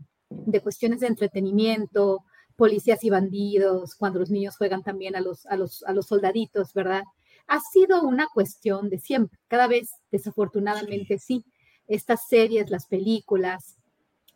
cuestiones 0.64 1.00
de 1.00 1.08
entretenimiento, 1.08 2.24
policías 2.56 3.04
y 3.04 3.10
bandidos, 3.10 3.96
cuando 3.96 4.20
los 4.20 4.30
niños 4.30 4.58
juegan 4.58 4.84
también 4.84 5.16
a 5.16 5.22
los, 5.22 5.46
a 5.46 5.56
los, 5.56 5.84
a 5.84 5.94
los 5.94 6.08
soldaditos, 6.08 6.74
¿verdad? 6.74 7.04
Ha 7.48 7.60
sido 7.60 8.02
una 8.04 8.28
cuestión 8.34 8.90
de 8.90 9.00
siempre. 9.00 9.40
Cada 9.48 9.68
vez, 9.68 9.90
desafortunadamente, 10.12 11.20
sí. 11.20 11.46
Estas 11.88 12.28
series, 12.28 12.72
las 12.72 12.88
películas, 12.88 13.78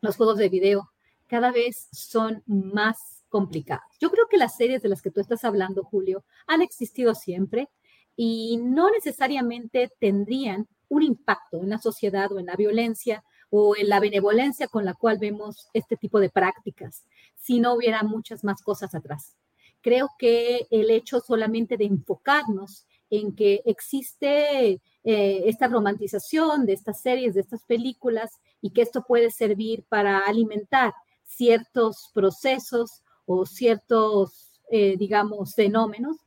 los 0.02 0.18
juegos 0.18 0.38
de 0.38 0.50
video, 0.50 0.92
cada 1.28 1.52
vez 1.52 1.88
son 1.92 2.44
más 2.46 3.24
complicadas. 3.30 3.86
Yo 4.00 4.12
creo 4.12 4.28
que 4.30 4.38
las 4.38 4.56
series 4.56 4.82
de 4.82 4.90
las 4.90 5.02
que 5.02 5.12
tú 5.12 5.20
estás 5.20 5.44
hablando, 5.44 5.84
Julio, 5.84 6.24
han 6.46 6.62
existido 6.62 7.16
siempre 7.16 7.70
y 8.16 8.58
no 8.58 8.92
necesariamente 8.92 9.90
tendrían 10.00 10.68
un 10.90 11.04
impacto 11.04 11.62
en 11.62 11.70
la 11.70 11.78
sociedad 11.78 12.32
o 12.32 12.40
en 12.40 12.48
la 12.48 12.56
violencia 12.56 13.24
o 13.50 13.76
en 13.76 13.90
la 13.90 14.00
benevolencia 14.00 14.68
con 14.68 14.86
la 14.86 14.94
cual 14.94 15.18
vemos 15.20 15.68
este 15.74 15.96
tipo 15.98 16.20
de 16.20 16.30
prácticas, 16.30 17.06
si 17.36 17.60
no 17.60 17.74
hubiera 17.74 18.04
muchas 18.04 18.44
más 18.44 18.62
cosas 18.62 18.94
atrás. 18.94 19.36
Creo 19.82 20.10
que 20.20 20.68
el 20.70 20.92
hecho 20.92 21.20
solamente 21.20 21.78
de 21.78 21.86
enfocarnos 21.86 22.86
en 23.10 23.36
que 23.36 23.62
existe 23.66 24.82
eh, 25.04 25.42
esta 25.46 25.68
romantización 25.68 26.66
de 26.66 26.74
estas 26.74 27.02
series, 27.02 27.34
de 27.34 27.42
estas 27.42 27.64
películas, 27.64 28.40
y 28.62 28.72
que 28.72 28.82
esto 28.82 29.04
puede 29.08 29.32
servir 29.32 29.86
para 29.88 30.20
alimentar 30.20 30.94
ciertos 31.24 32.12
procesos 32.14 33.02
o 33.26 33.46
ciertos, 33.46 34.62
eh, 34.70 34.96
digamos, 34.98 35.56
fenómenos, 35.56 36.18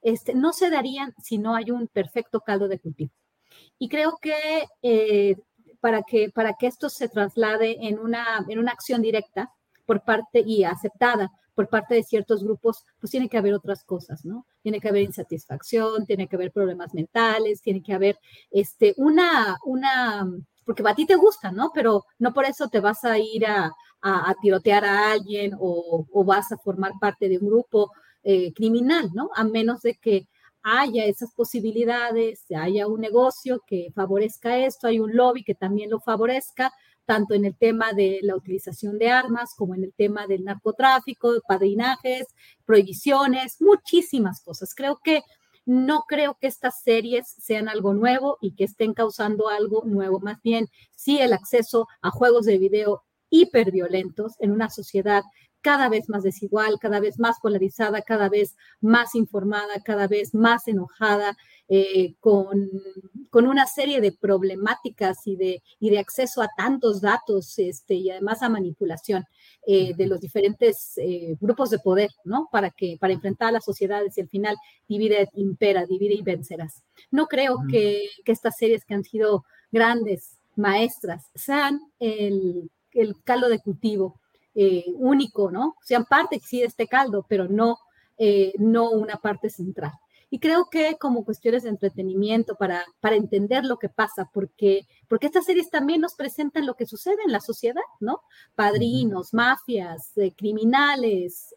este, 0.00 0.34
no 0.34 0.52
se 0.52 0.70
darían 0.70 1.14
si 1.22 1.38
no 1.38 1.54
hay 1.54 1.70
un 1.70 1.88
perfecto 1.88 2.40
caldo 2.40 2.68
de 2.68 2.78
cultivo. 2.78 3.12
Y 3.78 3.88
creo 3.88 4.18
que, 4.20 4.64
eh, 4.82 5.36
para, 5.80 6.02
que 6.02 6.30
para 6.30 6.54
que 6.54 6.66
esto 6.66 6.88
se 6.88 7.08
traslade 7.08 7.76
en 7.80 7.98
una, 7.98 8.44
en 8.48 8.58
una 8.58 8.72
acción 8.72 9.02
directa 9.02 9.50
por 9.86 10.04
parte 10.04 10.42
y 10.46 10.64
aceptada 10.64 11.30
por 11.54 11.68
parte 11.68 11.94
de 11.94 12.02
ciertos 12.02 12.42
grupos, 12.42 12.84
pues 12.98 13.10
tiene 13.10 13.28
que 13.28 13.36
haber 13.36 13.54
otras 13.54 13.84
cosas, 13.84 14.24
¿no? 14.24 14.46
Tiene 14.62 14.80
que 14.80 14.88
haber 14.88 15.02
insatisfacción, 15.02 16.06
tiene 16.06 16.28
que 16.28 16.36
haber 16.36 16.52
problemas 16.52 16.94
mentales, 16.94 17.60
tiene 17.60 17.82
que 17.82 17.92
haber 17.92 18.18
este, 18.50 18.94
una, 18.96 19.58
una, 19.64 20.26
porque 20.64 20.82
a 20.86 20.94
ti 20.94 21.04
te 21.04 21.16
gusta, 21.16 21.52
¿no? 21.52 21.70
Pero 21.74 22.04
no 22.18 22.32
por 22.32 22.46
eso 22.46 22.68
te 22.68 22.80
vas 22.80 23.04
a 23.04 23.18
ir 23.18 23.46
a, 23.46 23.70
a, 24.00 24.34
tirotear 24.40 24.84
a 24.84 25.12
alguien 25.12 25.54
o, 25.58 26.06
o, 26.10 26.24
vas 26.24 26.50
a 26.52 26.58
formar 26.58 26.92
parte 27.00 27.28
de 27.28 27.38
un 27.38 27.48
grupo 27.48 27.90
eh, 28.22 28.52
criminal, 28.52 29.10
¿no? 29.14 29.30
A 29.34 29.44
menos 29.44 29.82
de 29.82 29.94
que 29.94 30.28
haya 30.62 31.04
esas 31.06 31.32
posibilidades, 31.34 32.44
haya 32.56 32.86
un 32.86 33.00
negocio 33.00 33.62
que 33.66 33.90
favorezca 33.94 34.58
esto, 34.58 34.86
hay 34.86 35.00
un 35.00 35.14
lobby 35.16 35.44
que 35.44 35.54
también 35.54 35.90
lo 35.90 36.00
favorezca, 36.00 36.72
tanto 37.04 37.34
en 37.34 37.44
el 37.44 37.56
tema 37.56 37.92
de 37.92 38.20
la 38.22 38.36
utilización 38.36 38.98
de 38.98 39.10
armas 39.10 39.54
como 39.56 39.74
en 39.74 39.84
el 39.84 39.92
tema 39.92 40.26
del 40.26 40.44
narcotráfico, 40.44 41.32
padrinajes, 41.46 42.26
prohibiciones, 42.64 43.60
muchísimas 43.60 44.40
cosas. 44.42 44.74
Creo 44.74 45.00
que 45.02 45.22
no 45.64 46.04
creo 46.08 46.36
que 46.40 46.46
estas 46.46 46.82
series 46.82 47.28
sean 47.38 47.68
algo 47.68 47.94
nuevo 47.94 48.38
y 48.40 48.54
que 48.54 48.64
estén 48.64 48.94
causando 48.94 49.48
algo 49.48 49.82
nuevo. 49.84 50.20
Más 50.20 50.40
bien, 50.42 50.68
sí 50.94 51.18
el 51.18 51.32
acceso 51.32 51.86
a 52.00 52.10
juegos 52.10 52.46
de 52.46 52.58
video 52.58 53.02
hiperviolentos 53.30 54.34
en 54.40 54.50
una 54.52 54.70
sociedad 54.70 55.22
cada 55.62 55.88
vez 55.88 56.08
más 56.08 56.24
desigual, 56.24 56.78
cada 56.80 57.00
vez 57.00 57.18
más 57.18 57.38
polarizada, 57.40 58.02
cada 58.02 58.28
vez 58.28 58.56
más 58.80 59.14
informada, 59.14 59.80
cada 59.84 60.08
vez 60.08 60.34
más 60.34 60.66
enojada, 60.68 61.36
eh, 61.68 62.16
con, 62.20 62.68
una 63.32 63.66
serie 63.66 64.00
de 64.00 64.12
problemáticas 64.12 65.26
y 65.26 65.36
de, 65.36 65.62
y 65.78 65.90
de 65.90 65.98
acceso 65.98 66.42
a 66.42 66.50
tantos 66.56 67.00
datos 67.00 67.58
este, 67.58 67.94
y 67.94 68.10
además 68.10 68.42
a 68.42 68.48
manipulación 68.48 69.24
eh, 69.66 69.94
de 69.94 70.06
los 70.06 70.20
diferentes 70.20 70.98
eh, 70.98 71.36
grupos 71.40 71.70
de 71.70 71.78
poder, 71.78 72.10
¿no? 72.24 72.48
Para, 72.52 72.70
que, 72.70 72.98
para 73.00 73.14
enfrentar 73.14 73.48
a 73.48 73.52
las 73.52 73.64
sociedades 73.64 74.18
y 74.18 74.20
al 74.20 74.28
final 74.28 74.56
divide, 74.88 75.30
impera, 75.34 75.86
divide 75.86 76.14
y 76.14 76.22
vencerás. 76.22 76.82
No 77.10 77.26
creo 77.26 77.56
que, 77.70 78.08
que 78.24 78.32
estas 78.32 78.56
series 78.56 78.84
que 78.84 78.94
han 78.94 79.04
sido 79.04 79.44
grandes 79.70 80.38
maestras 80.56 81.30
sean 81.34 81.80
el, 81.98 82.70
el 82.92 83.22
caldo 83.22 83.48
de 83.48 83.60
cultivo 83.60 84.20
eh, 84.54 84.84
único, 84.96 85.50
¿no? 85.50 85.76
Sean 85.82 86.04
parte 86.04 86.38
sí 86.38 86.60
de 86.60 86.66
este 86.66 86.86
caldo, 86.86 87.24
pero 87.26 87.48
no, 87.48 87.78
eh, 88.18 88.52
no 88.58 88.90
una 88.90 89.16
parte 89.16 89.48
central. 89.48 89.92
Y 90.28 90.40
creo 90.40 90.68
que 90.70 90.96
como 90.98 91.24
cuestiones 91.24 91.62
de 91.62 91.70
entretenimiento 91.70 92.56
para, 92.56 92.84
para 93.00 93.16
entender 93.16 93.64
lo 93.64 93.78
que 93.78 93.88
pasa, 93.88 94.28
porque, 94.32 94.86
porque 95.08 95.26
estas 95.26 95.46
series 95.46 95.70
también 95.70 96.02
nos 96.02 96.14
presentan 96.14 96.66
lo 96.66 96.74
que 96.74 96.86
sucede 96.86 97.16
en 97.24 97.32
la 97.32 97.40
sociedad, 97.40 97.82
¿no? 98.00 98.20
Padrinos, 98.54 99.32
mafias, 99.32 100.16
eh, 100.16 100.32
criminales, 100.34 101.54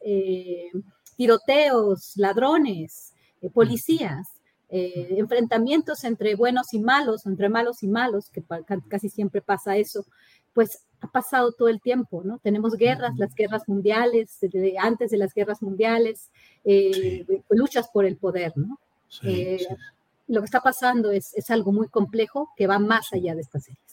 tiroteos, 1.17 2.13
ladrones, 2.15 3.13
policías. 3.53 4.29
enfrentamientos 4.69 6.03
entre 6.03 6.35
buenos 6.35 6.73
y 6.73 6.79
malos, 6.79 7.25
entre 7.25 7.49
malos 7.49 7.83
y 7.83 7.87
malos, 7.87 8.29
que 8.29 8.43
casi 8.89 9.09
siempre 9.09 9.41
pasa 9.41 9.77
eso, 9.77 10.05
pues 10.53 10.85
ha 11.01 11.07
pasado 11.07 11.51
todo 11.51 11.69
el 11.69 11.81
tiempo, 11.81 12.23
¿no? 12.23 12.39
Tenemos 12.39 12.75
guerras, 12.75 13.17
las 13.17 13.33
guerras 13.35 13.67
mundiales, 13.67 14.39
antes 14.79 15.11
de 15.11 15.17
las 15.17 15.33
guerras 15.33 15.61
mundiales, 15.61 16.31
eh, 16.63 17.25
luchas 17.49 17.89
por 17.89 18.05
el 18.05 18.17
poder, 18.17 18.53
¿no? 18.55 18.79
Eh, 19.23 19.65
lo 20.27 20.41
que 20.41 20.45
está 20.45 20.61
pasando 20.61 21.11
es, 21.11 21.33
es 21.35 21.49
algo 21.49 21.71
muy 21.71 21.87
complejo 21.87 22.49
que 22.57 22.67
va 22.67 22.79
más 22.79 23.13
allá 23.13 23.35
de 23.35 23.41
estas 23.41 23.65
series. 23.65 23.85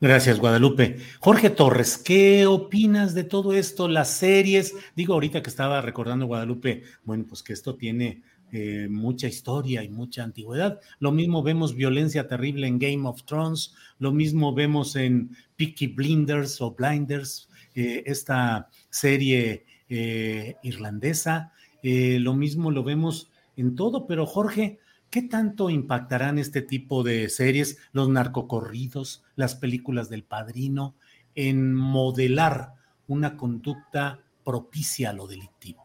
Gracias, 0.00 0.40
Guadalupe. 0.40 0.98
Jorge 1.20 1.50
Torres, 1.50 1.96
¿qué 1.96 2.46
opinas 2.46 3.14
de 3.14 3.24
todo 3.24 3.52
esto? 3.52 3.86
Las 3.86 4.10
series, 4.10 4.74
digo 4.96 5.14
ahorita 5.14 5.42
que 5.42 5.50
estaba 5.50 5.80
recordando 5.80 6.26
Guadalupe, 6.26 6.82
bueno, 7.04 7.24
pues 7.28 7.42
que 7.42 7.52
esto 7.52 7.76
tiene 7.76 8.22
eh, 8.54 8.86
mucha 8.90 9.28
historia 9.28 9.82
y 9.82 9.88
mucha 9.88 10.22
antigüedad. 10.22 10.78
Lo 10.98 11.10
mismo 11.10 11.42
vemos 11.42 11.74
violencia 11.74 12.28
terrible 12.28 12.66
en 12.66 12.78
Game 12.78 13.08
of 13.08 13.22
Thrones, 13.24 13.74
lo 13.98 14.12
mismo 14.12 14.52
vemos 14.52 14.94
en 14.94 15.34
Peaky 15.56 15.86
Blinders 15.86 16.60
o 16.60 16.72
Blinders, 16.72 17.48
eh, 17.74 18.02
esta 18.04 18.68
serie 18.90 19.64
eh, 19.88 20.56
irlandesa. 20.62 21.52
Lo 21.82 22.34
mismo 22.34 22.70
lo 22.70 22.84
vemos 22.84 23.30
en 23.56 23.74
todo, 23.74 24.06
pero 24.06 24.26
Jorge, 24.26 24.78
¿qué 25.08 25.22
tanto 25.22 25.70
impactarán 25.70 26.38
este 26.38 26.60
tipo 26.60 27.02
de 27.02 27.30
series, 27.30 27.78
los 27.92 28.10
narcocorridos, 28.10 29.24
las 29.34 29.54
películas 29.54 30.10
del 30.10 30.24
padrino, 30.24 30.94
en 31.34 31.72
modelar 31.72 32.74
una 33.08 33.38
conducta 33.38 34.20
propicia 34.44 35.08
a 35.08 35.12
lo 35.14 35.26
delictivo? 35.26 35.81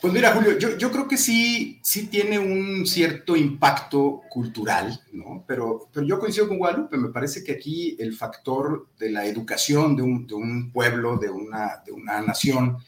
Pues 0.00 0.14
mira, 0.14 0.32
Julio, 0.32 0.56
yo, 0.56 0.90
creo 0.90 1.06
que 1.06 1.18
sí, 1.18 1.78
sí 1.82 2.06
tiene 2.06 2.38
un 2.38 2.86
cierto 2.86 3.36
impacto 3.36 4.22
cultural, 4.30 4.98
¿no? 5.12 5.44
Pero, 5.46 5.90
pero 5.92 6.06
yo 6.06 6.18
coincido 6.18 6.48
con 6.48 6.56
Guadalupe, 6.56 6.96
me 6.96 7.10
parece 7.10 7.44
que 7.44 7.52
aquí 7.52 7.96
el 7.98 8.14
factor 8.14 8.88
de 8.98 9.10
la 9.10 9.26
educación 9.26 9.96
de 9.96 10.02
un, 10.02 10.26
de 10.26 10.34
un 10.34 10.72
pueblo, 10.72 11.18
de 11.18 11.28
una, 11.28 11.82
de 11.84 11.92
una 11.92 12.22
nación, 12.22 12.78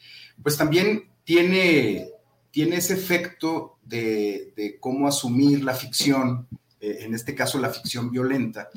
pues 0.41 0.57
también 0.57 1.07
tiene, 1.23 2.09
tiene 2.49 2.77
ese 2.77 2.95
efecto 2.95 3.77
de, 3.83 4.51
de 4.55 4.79
cómo 4.79 5.07
asumir 5.07 5.63
la 5.63 5.75
ficción, 5.75 6.47
eh, 6.79 6.97
en 7.01 7.13
este 7.13 7.35
caso 7.35 7.59
la 7.59 7.69
ficción 7.69 8.09
violenta. 8.09 8.69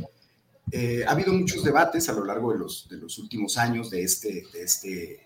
Eh, 0.71 1.05
ha 1.07 1.13
habido 1.13 1.33
muchos 1.33 1.65
debates 1.65 2.09
a 2.11 2.13
lo 2.13 2.25
largo 2.25 2.53
de 2.53 2.59
los, 2.59 2.87
de 2.89 2.99
los 2.99 3.19
últimos 3.19 3.57
años 3.57 3.89
de 3.89 4.03
este, 4.03 4.45
de 4.53 4.63
este 4.63 5.26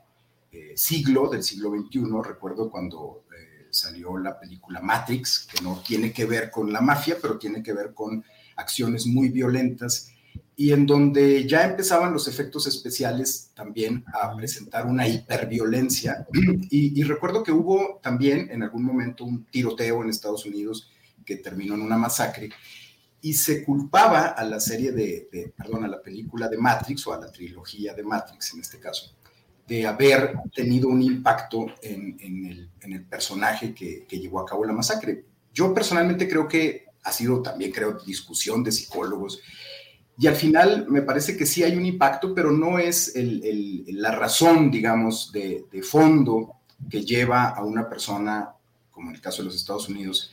eh, 0.53 0.73
siglo, 0.77 1.29
del 1.29 1.43
siglo 1.43 1.71
XXI. 1.71 2.03
Recuerdo 2.25 2.71
cuando 2.71 3.25
eh, 3.37 3.67
salió 3.71 4.17
la 4.19 4.39
película 4.39 4.81
Matrix, 4.81 5.49
que 5.53 5.63
no 5.63 5.83
tiene 5.87 6.13
que 6.13 6.25
ver 6.25 6.51
con 6.51 6.73
la 6.73 6.81
mafia, 6.81 7.17
pero 7.21 7.39
tiene 7.39 7.63
que 7.63 7.73
ver 7.73 7.95
con 7.95 8.25
acciones 8.57 9.07
muy 9.07 9.29
violentas 9.29 10.13
y 10.57 10.73
en 10.73 10.85
donde 10.85 11.49
ya 11.49 11.65
empezaban 11.65 12.13
los 12.13 12.29
efectos 12.29 12.67
especiales 12.67 13.51
también 13.55 14.05
a 14.13 14.37
presentar 14.37 14.87
una 14.87 15.09
hiperviolencia. 15.09 16.27
Y, 16.71 17.01
y 17.01 17.03
recuerdo 17.03 17.43
que 17.43 17.51
hubo 17.51 17.99
también 18.03 18.49
en 18.51 18.63
algún 18.63 18.85
momento 18.85 19.25
un 19.25 19.47
tiroteo 19.47 20.03
en 20.03 20.11
Estados 20.11 20.45
Unidos 20.45 20.91
que 21.25 21.37
terminó 21.37 21.75
en 21.75 21.83
una 21.83 21.97
masacre 21.97 22.51
y 23.23 23.35
se 23.35 23.65
culpaba 23.65 24.27
a 24.29 24.45
la 24.45 24.61
serie 24.61 24.93
de, 24.93 25.29
de, 25.33 25.53
perdón, 25.57 25.85
a 25.85 25.89
la 25.89 26.03
película 26.03 26.49
de 26.49 26.59
Matrix 26.59 27.07
o 27.07 27.13
a 27.13 27.21
la 27.21 27.31
trilogía 27.31 27.95
de 27.95 28.03
Matrix 28.03 28.55
en 28.55 28.61
este 28.61 28.79
caso, 28.79 29.15
de 29.71 29.87
haber 29.87 30.35
tenido 30.53 30.89
un 30.89 31.01
impacto 31.01 31.67
en, 31.81 32.19
el, 32.83 33.05
personaje 33.05 33.73
que, 33.73 34.05
llevó 34.19 34.41
a 34.41 34.45
cabo 34.45 34.65
la 34.65 34.73
masacre. 34.73 35.25
Yo 35.55 35.73
personalmente 35.73 36.29
creo 36.29 36.49
que 36.49 36.87
ha 37.05 37.13
sido 37.13 37.41
también, 37.41 37.71
creo, 37.71 37.97
discusión 38.05 38.65
de 38.65 38.73
psicólogos. 38.73 39.41
Y 40.19 40.27
al 40.27 40.35
final 40.35 40.87
me 40.89 41.03
parece 41.03 41.37
que 41.37 41.47
sí 41.47 41.63
hay 41.63 41.77
un 41.77 41.87
impacto, 41.87 42.35
pero 42.35 42.51
no 42.51 42.81
es 42.81 43.15
la 43.15 44.11
razón, 44.11 44.73
digamos, 44.73 45.31
de, 45.31 45.65
fondo 45.85 46.57
que 46.91 47.05
lleva 47.05 47.51
a 47.51 47.63
una 47.63 47.89
persona, 47.89 48.51
como 48.91 49.11
en 49.11 49.15
el 49.15 49.21
caso 49.21 49.43
de 49.43 49.47
los 49.47 49.55
Estados 49.55 49.89
Unidos, 49.89 50.33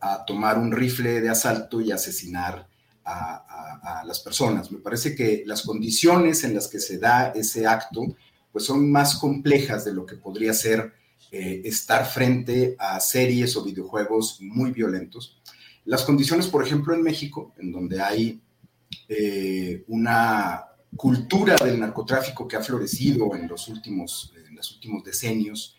a 0.00 0.24
tomar 0.24 0.56
un 0.56 0.72
rifle 0.72 1.20
de 1.20 1.28
asalto 1.28 1.82
y 1.82 1.92
asesinar 1.92 2.66
a, 3.04 4.00
a 4.00 4.04
las 4.06 4.20
personas. 4.20 4.72
Me 4.72 4.78
parece 4.78 5.14
que 5.14 5.42
las 5.44 5.60
condiciones 5.60 6.42
en 6.44 6.54
las 6.54 6.68
que 6.68 6.80
se 6.80 6.98
da 6.98 7.32
ese 7.34 7.66
acto 7.66 8.16
pues 8.58 8.66
son 8.66 8.90
más 8.90 9.14
complejas 9.14 9.84
de 9.84 9.94
lo 9.94 10.04
que 10.04 10.16
podría 10.16 10.52
ser 10.52 10.92
eh, 11.30 11.62
estar 11.64 12.04
frente 12.04 12.74
a 12.76 12.98
series 12.98 13.54
o 13.54 13.62
videojuegos 13.62 14.40
muy 14.40 14.72
violentos. 14.72 15.40
Las 15.84 16.02
condiciones, 16.02 16.48
por 16.48 16.66
ejemplo, 16.66 16.92
en 16.92 17.02
México, 17.02 17.54
en 17.58 17.70
donde 17.70 18.00
hay 18.00 18.42
eh, 19.08 19.84
una 19.86 20.64
cultura 20.96 21.54
del 21.54 21.78
narcotráfico 21.78 22.48
que 22.48 22.56
ha 22.56 22.60
florecido 22.60 23.36
en 23.36 23.46
los 23.46 23.68
últimos, 23.68 24.34
en 24.48 24.56
los 24.56 24.72
últimos 24.72 25.04
decenios 25.04 25.76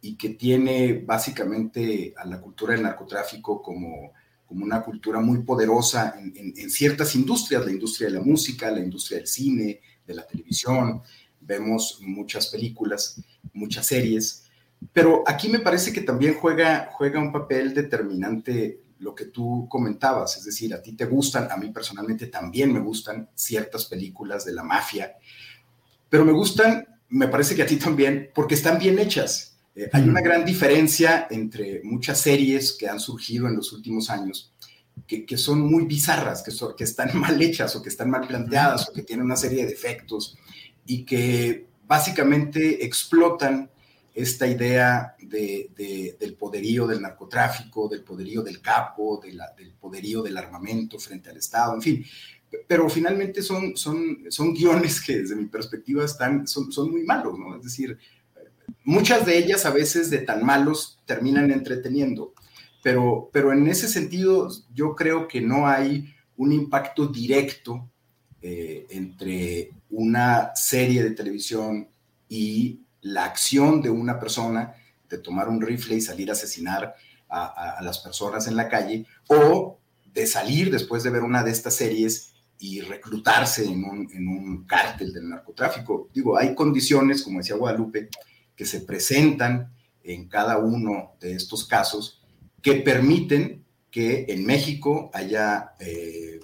y 0.00 0.16
que 0.16 0.30
tiene 0.30 1.04
básicamente 1.06 2.14
a 2.16 2.24
la 2.24 2.40
cultura 2.40 2.72
del 2.72 2.84
narcotráfico 2.84 3.60
como, 3.60 4.14
como 4.46 4.64
una 4.64 4.82
cultura 4.82 5.20
muy 5.20 5.42
poderosa 5.42 6.14
en, 6.18 6.54
en 6.56 6.70
ciertas 6.70 7.14
industrias, 7.14 7.62
la 7.66 7.72
industria 7.72 8.08
de 8.08 8.14
la 8.14 8.24
música, 8.24 8.70
la 8.70 8.80
industria 8.80 9.18
del 9.18 9.26
cine, 9.26 9.82
de 10.06 10.14
la 10.14 10.26
televisión, 10.26 11.02
vemos 11.42 11.98
muchas 12.00 12.48
películas, 12.48 13.20
muchas 13.52 13.86
series, 13.86 14.44
pero 14.92 15.22
aquí 15.26 15.48
me 15.48 15.60
parece 15.60 15.92
que 15.92 16.00
también 16.00 16.34
juega, 16.34 16.90
juega 16.92 17.20
un 17.20 17.32
papel 17.32 17.74
determinante 17.74 18.80
lo 18.98 19.14
que 19.14 19.26
tú 19.26 19.66
comentabas, 19.68 20.36
es 20.36 20.44
decir, 20.44 20.72
a 20.72 20.80
ti 20.80 20.92
te 20.92 21.06
gustan, 21.06 21.50
a 21.50 21.56
mí 21.56 21.70
personalmente 21.70 22.28
también 22.28 22.72
me 22.72 22.80
gustan 22.80 23.28
ciertas 23.34 23.86
películas 23.86 24.44
de 24.44 24.52
la 24.52 24.62
mafia, 24.62 25.16
pero 26.08 26.24
me 26.24 26.32
gustan, 26.32 26.86
me 27.08 27.28
parece 27.28 27.54
que 27.54 27.62
a 27.62 27.66
ti 27.66 27.76
también, 27.76 28.30
porque 28.34 28.54
están 28.54 28.78
bien 28.78 28.98
hechas. 28.98 29.58
Eh, 29.74 29.88
hay 29.92 30.02
una 30.02 30.20
gran 30.20 30.44
diferencia 30.44 31.26
entre 31.30 31.80
muchas 31.82 32.20
series 32.20 32.72
que 32.72 32.88
han 32.88 33.00
surgido 33.00 33.48
en 33.48 33.56
los 33.56 33.72
últimos 33.72 34.08
años, 34.08 34.52
que, 35.06 35.26
que 35.26 35.36
son 35.36 35.60
muy 35.60 35.84
bizarras, 35.86 36.42
que, 36.42 36.52
que 36.76 36.84
están 36.84 37.10
mal 37.18 37.40
hechas 37.42 37.74
o 37.74 37.82
que 37.82 37.88
están 37.88 38.08
mal 38.08 38.26
planteadas 38.26 38.88
o 38.88 38.92
que 38.92 39.02
tienen 39.02 39.26
una 39.26 39.36
serie 39.36 39.64
de 39.64 39.70
defectos 39.70 40.36
y 40.86 41.04
que 41.04 41.66
básicamente 41.86 42.84
explotan 42.84 43.70
esta 44.14 44.46
idea 44.46 45.16
del 45.18 46.36
poderío 46.38 46.86
del 46.86 47.00
narcotráfico, 47.00 47.88
del 47.88 48.02
poderío 48.02 48.42
del 48.42 48.60
capo, 48.60 49.20
del 49.22 49.74
poderío 49.80 50.22
del 50.22 50.36
armamento 50.36 50.98
frente 50.98 51.30
al 51.30 51.38
Estado, 51.38 51.74
en 51.74 51.82
fin. 51.82 52.04
Pero 52.66 52.88
finalmente 52.90 53.40
son, 53.40 53.76
son, 53.76 54.24
son 54.28 54.52
guiones 54.52 55.00
que 55.00 55.20
desde 55.20 55.36
mi 55.36 55.46
perspectiva 55.46 56.04
están, 56.04 56.46
son, 56.46 56.70
son 56.70 56.90
muy 56.90 57.04
malos, 57.04 57.38
¿no? 57.38 57.56
Es 57.56 57.62
decir, 57.62 57.96
muchas 58.84 59.24
de 59.24 59.38
ellas 59.38 59.64
a 59.64 59.70
veces 59.70 60.10
de 60.10 60.18
tan 60.18 60.44
malos 60.44 61.00
terminan 61.06 61.50
entreteniendo, 61.50 62.34
pero, 62.82 63.30
pero 63.32 63.52
en 63.52 63.66
ese 63.68 63.88
sentido 63.88 64.50
yo 64.74 64.94
creo 64.94 65.28
que 65.28 65.40
no 65.40 65.66
hay 65.66 66.12
un 66.36 66.52
impacto 66.52 67.06
directo 67.06 67.90
eh, 68.42 68.86
entre 68.90 69.70
una 69.90 70.50
serie 70.54 71.02
de 71.02 71.12
televisión 71.12 71.88
y 72.28 72.80
la 73.02 73.24
acción 73.24 73.80
de 73.80 73.90
una 73.90 74.18
persona 74.18 74.74
de 75.08 75.18
tomar 75.18 75.48
un 75.48 75.60
rifle 75.60 75.96
y 75.96 76.00
salir 76.00 76.28
a 76.30 76.32
asesinar 76.32 76.94
a, 77.28 77.78
las 77.82 77.98
personas 78.00 78.46
en 78.46 78.56
la 78.56 78.68
calle, 78.68 79.06
o 79.28 79.78
de 80.12 80.26
salir 80.26 80.70
después 80.70 81.02
de 81.02 81.10
ver 81.10 81.22
una 81.22 81.42
de 81.42 81.50
estas 81.50 81.74
series 81.74 82.34
y 82.58 82.80
reclutarse 82.80 83.64
en 83.64 83.84
un, 83.84 84.10
en 84.12 84.28
un 84.28 84.64
cártel 84.66 85.14
del 85.14 85.30
narcotráfico. 85.30 86.10
Digo, 86.12 86.36
hay 86.36 86.54
condiciones, 86.54 87.22
como 87.22 87.38
decía 87.38 87.56
Guadalupe, 87.56 88.10
que 88.54 88.66
se 88.66 88.80
presentan 88.82 89.72
en 90.04 90.28
cada 90.28 90.58
uno 90.58 91.14
de 91.20 91.32
estos 91.34 91.64
casos 91.64 92.20
que 92.60 92.74
permiten 92.74 93.64
que 93.90 94.26
en 94.28 94.44
México 94.44 95.10
haya 95.12 95.72
eh, 95.78 96.40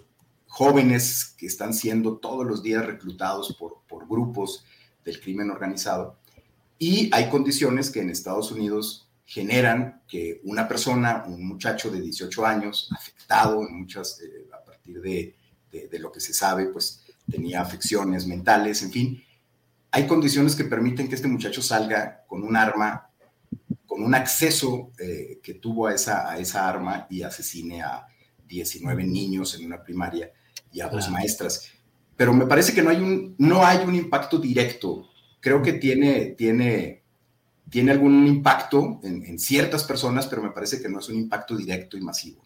jóvenes 0.48 1.34
que 1.38 1.46
están 1.46 1.72
siendo 1.72 2.16
todos 2.16 2.44
los 2.44 2.62
días 2.62 2.84
reclutados 2.84 3.54
por, 3.58 3.82
por 3.86 4.08
grupos 4.08 4.64
del 5.04 5.20
crimen 5.20 5.50
organizado. 5.50 6.18
Y 6.78 7.10
hay 7.12 7.28
condiciones 7.28 7.90
que 7.90 8.00
en 8.00 8.10
Estados 8.10 8.50
Unidos 8.50 9.08
generan 9.24 10.02
que 10.08 10.40
una 10.44 10.66
persona, 10.66 11.24
un 11.26 11.46
muchacho 11.46 11.90
de 11.90 12.00
18 12.00 12.46
años, 12.46 12.88
afectado 12.96 13.62
en 13.66 13.80
muchas, 13.80 14.20
eh, 14.20 14.48
a 14.52 14.64
partir 14.64 15.00
de, 15.02 15.36
de, 15.70 15.98
lo 15.98 16.10
que 16.10 16.20
se 16.20 16.32
sabe, 16.32 16.66
pues 16.66 17.04
tenía 17.30 17.60
afecciones 17.60 18.26
mentales, 18.26 18.82
en 18.82 18.90
fin, 18.90 19.22
hay 19.90 20.06
condiciones 20.06 20.56
que 20.56 20.64
permiten 20.64 21.08
que 21.08 21.14
este 21.14 21.28
muchacho 21.28 21.60
salga 21.60 22.24
con 22.26 22.42
un 22.42 22.56
arma, 22.56 23.10
con 23.86 24.02
un 24.02 24.14
acceso 24.14 24.92
eh, 24.98 25.40
que 25.42 25.54
tuvo 25.54 25.88
a 25.88 25.94
esa, 25.94 26.30
a 26.30 26.38
esa 26.38 26.66
arma 26.66 27.06
y 27.10 27.22
asesine 27.22 27.82
a 27.82 28.06
19 28.46 29.04
niños 29.04 29.54
en 29.54 29.66
una 29.66 29.82
primaria 29.82 30.32
y 30.72 30.80
a 30.80 30.88
dos 30.88 31.08
maestras. 31.10 31.70
Pero 32.16 32.32
me 32.32 32.46
parece 32.46 32.74
que 32.74 32.82
no 32.82 32.90
hay 32.90 32.96
un, 32.96 33.34
no 33.38 33.64
hay 33.64 33.78
un 33.86 33.94
impacto 33.94 34.38
directo. 34.38 35.08
Creo 35.40 35.62
que 35.62 35.74
tiene, 35.74 36.34
tiene, 36.36 37.02
tiene 37.70 37.92
algún 37.92 38.26
impacto 38.26 39.00
en, 39.02 39.38
ciertas 39.38 39.84
personas, 39.84 40.26
pero 40.26 40.42
me 40.42 40.50
parece 40.50 40.82
que 40.82 40.88
no 40.88 40.98
es 40.98 41.08
un 41.08 41.16
impacto 41.16 41.56
directo 41.56 41.96
y 41.96 42.00
masivo. 42.00 42.42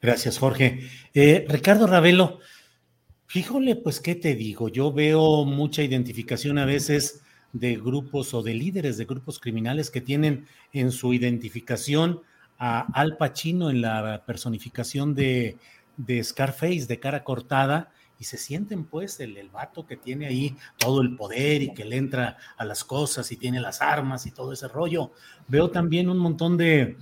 Gracias, 0.00 0.38
Jorge. 0.38 0.88
Eh, 1.12 1.44
Ricardo 1.48 1.88
Ravelo, 1.88 2.38
fíjole, 3.26 3.74
pues, 3.74 3.98
¿qué 4.00 4.14
te 4.14 4.36
digo? 4.36 4.68
Yo 4.68 4.92
veo 4.92 5.44
mucha 5.44 5.82
identificación 5.82 6.58
a 6.58 6.64
veces 6.64 7.20
de 7.52 7.76
grupos 7.76 8.34
o 8.34 8.42
de 8.42 8.54
líderes 8.54 8.96
de 8.96 9.06
grupos 9.06 9.38
criminales 9.40 9.90
que 9.90 10.00
tienen 10.00 10.46
en 10.72 10.92
su 10.92 11.14
identificación 11.14 12.20
a 12.58 12.86
Al 12.92 13.16
Pacino 13.16 13.70
en 13.70 13.80
la 13.80 14.24
personificación 14.26 15.14
de 15.14 15.56
de 15.98 16.24
Scarface, 16.24 16.86
de 16.86 16.98
cara 16.98 17.22
cortada, 17.24 17.90
y 18.18 18.24
se 18.24 18.38
sienten 18.38 18.84
pues 18.84 19.20
el, 19.20 19.36
el 19.36 19.50
vato 19.50 19.86
que 19.86 19.96
tiene 19.96 20.26
ahí 20.26 20.56
todo 20.78 21.02
el 21.02 21.14
poder 21.14 21.62
y 21.62 21.74
que 21.74 21.84
le 21.84 21.96
entra 21.96 22.36
a 22.56 22.64
las 22.64 22.82
cosas 22.82 23.30
y 23.30 23.36
tiene 23.36 23.60
las 23.60 23.82
armas 23.82 24.26
y 24.26 24.30
todo 24.30 24.52
ese 24.52 24.66
rollo. 24.66 25.12
Veo 25.46 25.70
también 25.70 26.08
un 26.08 26.18
montón 26.18 26.56
de, 26.56 26.96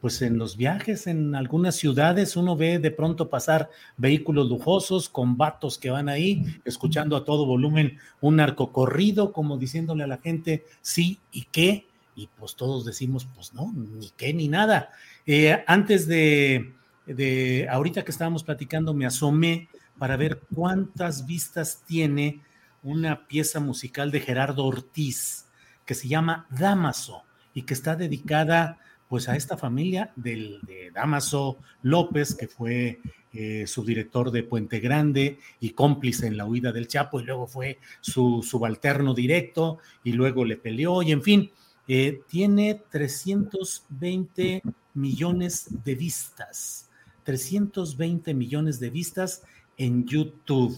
pues 0.00 0.22
en 0.22 0.38
los 0.38 0.56
viajes 0.56 1.06
en 1.06 1.34
algunas 1.34 1.76
ciudades 1.76 2.36
uno 2.36 2.56
ve 2.56 2.78
de 2.78 2.90
pronto 2.90 3.28
pasar 3.28 3.70
vehículos 3.96 4.48
lujosos 4.48 5.08
con 5.08 5.36
vatos 5.36 5.78
que 5.78 5.90
van 5.90 6.08
ahí 6.08 6.44
escuchando 6.64 7.16
a 7.16 7.24
todo 7.24 7.46
volumen 7.46 7.98
un 8.20 8.36
narcocorrido 8.36 9.32
como 9.32 9.58
diciéndole 9.58 10.04
a 10.04 10.06
la 10.06 10.18
gente 10.18 10.64
sí 10.80 11.18
y 11.32 11.44
qué 11.50 11.86
y 12.16 12.28
pues 12.38 12.54
todos 12.54 12.84
decimos 12.84 13.26
pues 13.34 13.54
no, 13.54 13.72
ni 13.72 14.10
qué 14.10 14.34
ni 14.34 14.48
nada. 14.48 14.90
Eh, 15.26 15.62
antes 15.66 16.06
de, 16.06 16.74
de, 17.14 17.68
ahorita 17.70 18.04
que 18.04 18.10
estábamos 18.10 18.44
platicando 18.44 18.94
me 18.94 19.06
asomé 19.06 19.68
para 19.98 20.16
ver 20.16 20.40
cuántas 20.54 21.26
vistas 21.26 21.82
tiene 21.86 22.40
una 22.82 23.26
pieza 23.26 23.60
musical 23.60 24.10
de 24.10 24.20
Gerardo 24.20 24.64
Ortiz 24.64 25.46
que 25.84 25.94
se 25.94 26.08
llama 26.08 26.46
Damaso 26.50 27.22
y 27.52 27.62
que 27.62 27.74
está 27.74 27.96
dedicada 27.96 28.78
pues 29.08 29.28
a 29.28 29.34
esta 29.34 29.56
familia 29.56 30.12
del, 30.14 30.60
de 30.62 30.92
Damaso 30.92 31.58
López, 31.82 32.36
que 32.36 32.46
fue 32.46 33.00
eh, 33.32 33.66
subdirector 33.66 34.30
de 34.30 34.44
Puente 34.44 34.78
Grande 34.78 35.38
y 35.58 35.70
cómplice 35.70 36.28
en 36.28 36.36
la 36.36 36.46
huida 36.46 36.70
del 36.70 36.86
Chapo, 36.86 37.20
y 37.20 37.24
luego 37.24 37.48
fue 37.48 37.78
su 38.00 38.44
subalterno 38.44 39.14
directo, 39.14 39.78
y 40.04 40.12
luego 40.12 40.44
le 40.44 40.56
peleó, 40.56 41.02
y 41.02 41.10
en 41.10 41.22
fin, 41.22 41.50
eh, 41.88 42.20
tiene 42.28 42.82
320 42.90 44.62
millones 44.94 45.68
de 45.84 45.94
vistas, 45.96 46.89
320 47.24 48.34
millones 48.34 48.80
de 48.80 48.90
vistas 48.90 49.42
en 49.76 50.04
YouTube. 50.06 50.76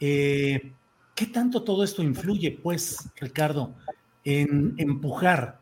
Eh, 0.00 0.72
¿Qué 1.14 1.26
tanto 1.26 1.62
todo 1.62 1.82
esto 1.84 2.02
influye, 2.02 2.50
pues, 2.62 3.10
Ricardo, 3.18 3.74
en 4.24 4.74
empujar 4.76 5.58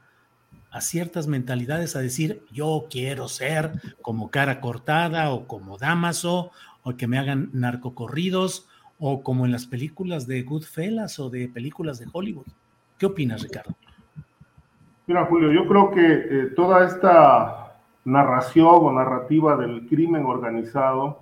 a 0.70 0.80
ciertas 0.80 1.28
mentalidades 1.28 1.94
a 1.94 2.00
decir, 2.00 2.42
yo 2.50 2.86
quiero 2.90 3.28
ser 3.28 3.70
como 4.02 4.30
cara 4.30 4.60
cortada 4.60 5.30
o 5.30 5.46
como 5.46 5.78
Damaso, 5.78 6.50
o 6.82 6.96
que 6.96 7.06
me 7.06 7.18
hagan 7.18 7.50
narcocorridos, 7.52 8.66
o 8.98 9.22
como 9.22 9.44
en 9.44 9.52
las 9.52 9.66
películas 9.66 10.26
de 10.26 10.42
Goodfellas 10.42 11.20
o 11.20 11.30
de 11.30 11.48
películas 11.48 12.00
de 12.00 12.06
Hollywood. 12.12 12.46
¿Qué 12.98 13.06
opinas, 13.06 13.42
Ricardo? 13.42 13.76
Mira, 15.06 15.26
Julio, 15.26 15.52
yo 15.52 15.68
creo 15.68 15.90
que 15.90 16.12
eh, 16.12 16.46
toda 16.56 16.86
esta 16.86 17.63
narración 18.04 18.78
o 18.80 18.92
narrativa 18.92 19.56
del 19.56 19.86
crimen 19.86 20.26
organizado, 20.26 21.20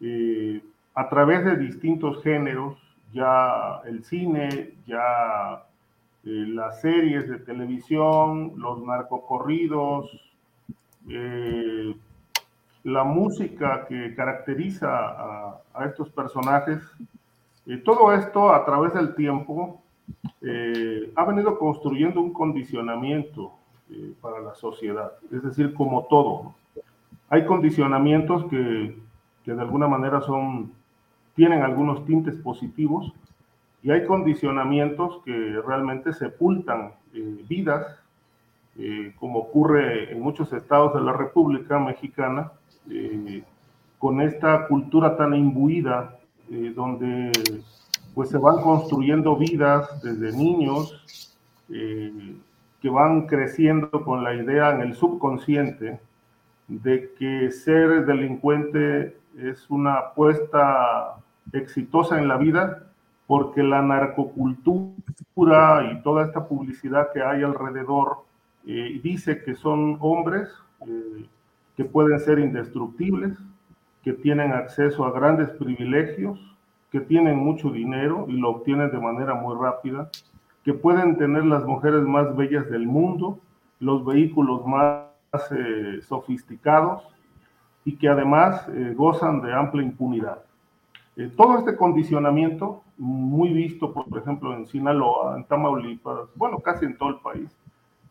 eh, 0.00 0.62
a 0.94 1.08
través 1.08 1.44
de 1.44 1.56
distintos 1.56 2.22
géneros, 2.22 2.76
ya 3.12 3.80
el 3.86 4.04
cine, 4.04 4.74
ya 4.86 5.62
eh, 6.24 6.44
las 6.48 6.80
series 6.80 7.28
de 7.28 7.38
televisión, 7.38 8.54
los 8.56 8.82
narcocorridos, 8.82 10.10
eh, 11.08 11.94
la 12.82 13.04
música 13.04 13.86
que 13.86 14.12
caracteriza 14.14 14.88
a, 15.72 15.84
estos 15.84 16.08
personajes, 16.10 16.82
eh, 17.66 17.76
todo 17.76 18.12
esto 18.12 18.52
a 18.52 18.64
través 18.64 18.92
del 18.94 19.14
tiempo 19.14 19.82
ha 21.16 21.24
venido 21.24 21.58
construyendo 21.58 22.20
un 22.20 22.32
condicionamiento 22.32 23.52
para 24.20 24.40
la 24.40 24.54
sociedad, 24.54 25.12
es 25.32 25.42
decir, 25.42 25.72
como 25.74 26.04
todo. 26.06 26.54
Hay 27.28 27.44
condicionamientos 27.44 28.44
que, 28.46 28.96
que 29.44 29.54
de 29.54 29.60
alguna 29.60 29.86
manera 29.86 30.20
son, 30.20 30.72
tienen 31.34 31.62
algunos 31.62 32.04
tintes 32.04 32.36
positivos, 32.36 33.12
y 33.86 33.92
hay 33.92 34.04
condicionamientos 34.04 35.20
que 35.24 35.62
realmente 35.64 36.12
sepultan 36.12 36.90
eh, 37.14 37.44
vidas, 37.48 37.86
eh, 38.76 39.14
como 39.16 39.38
ocurre 39.38 40.10
en 40.10 40.20
muchos 40.20 40.52
estados 40.52 40.92
de 40.94 41.02
la 41.02 41.12
República 41.12 41.78
Mexicana, 41.78 42.50
eh, 42.90 43.44
con 43.96 44.20
esta 44.20 44.66
cultura 44.66 45.16
tan 45.16 45.34
imbuida, 45.34 46.18
donde 46.74 47.32
pues 48.14 48.28
se 48.28 48.38
van 48.38 48.60
construyendo 48.60 49.36
vidas 49.36 50.00
desde 50.02 50.36
niños, 50.36 50.94
que 52.80 52.90
van 52.90 53.26
creciendo 53.26 53.90
con 53.90 54.22
la 54.22 54.34
idea 54.34 54.70
en 54.74 54.80
el 54.80 54.94
subconsciente 54.94 56.00
de 56.68 57.12
que 57.18 57.50
ser 57.50 58.04
delincuente 58.06 59.16
es 59.38 59.68
una 59.70 59.94
apuesta 59.94 61.16
exitosa 61.52 62.18
en 62.18 62.28
la 62.28 62.36
vida 62.36 62.86
porque 63.26 63.62
la 63.62 63.82
narcocultura 63.82 64.94
y 65.92 66.02
toda 66.02 66.26
esta 66.26 66.46
publicidad 66.46 67.12
que 67.12 67.22
hay 67.22 67.42
alrededor 67.42 68.18
eh, 68.66 69.00
dice 69.02 69.42
que 69.42 69.54
son 69.54 69.96
hombres 70.00 70.48
eh, 70.86 71.26
que 71.76 71.84
pueden 71.84 72.18
ser 72.20 72.38
indestructibles, 72.38 73.36
que 74.02 74.12
tienen 74.12 74.52
acceso 74.52 75.04
a 75.04 75.12
grandes 75.12 75.50
privilegios, 75.50 76.38
que 76.90 77.00
tienen 77.00 77.36
mucho 77.36 77.70
dinero 77.70 78.26
y 78.28 78.32
lo 78.32 78.50
obtienen 78.50 78.90
de 78.90 78.98
manera 78.98 79.34
muy 79.34 79.56
rápida, 79.56 80.10
que 80.66 80.74
pueden 80.74 81.16
tener 81.16 81.46
las 81.46 81.64
mujeres 81.64 82.02
más 82.02 82.36
bellas 82.36 82.68
del 82.68 82.86
mundo, 82.86 83.38
los 83.78 84.04
vehículos 84.04 84.66
más 84.66 85.06
eh, 85.52 86.00
sofisticados 86.02 87.04
y 87.84 87.96
que 87.96 88.08
además 88.08 88.68
gozan 88.96 89.40
de 89.42 89.54
amplia 89.54 89.84
impunidad. 89.84 90.40
todo 91.36 91.58
este 91.58 91.76
condicionamiento 91.76 92.82
muy 92.98 93.52
visto, 93.52 93.92
por 93.92 94.18
ejemplo, 94.18 94.54
en 94.54 94.66
Sinaloa, 94.66 95.36
en 95.36 95.44
Tamaulipas, 95.44 96.28
bueno, 96.34 96.58
casi 96.58 96.84
en 96.84 96.98
todo 96.98 97.10
el 97.10 97.20
país. 97.20 97.56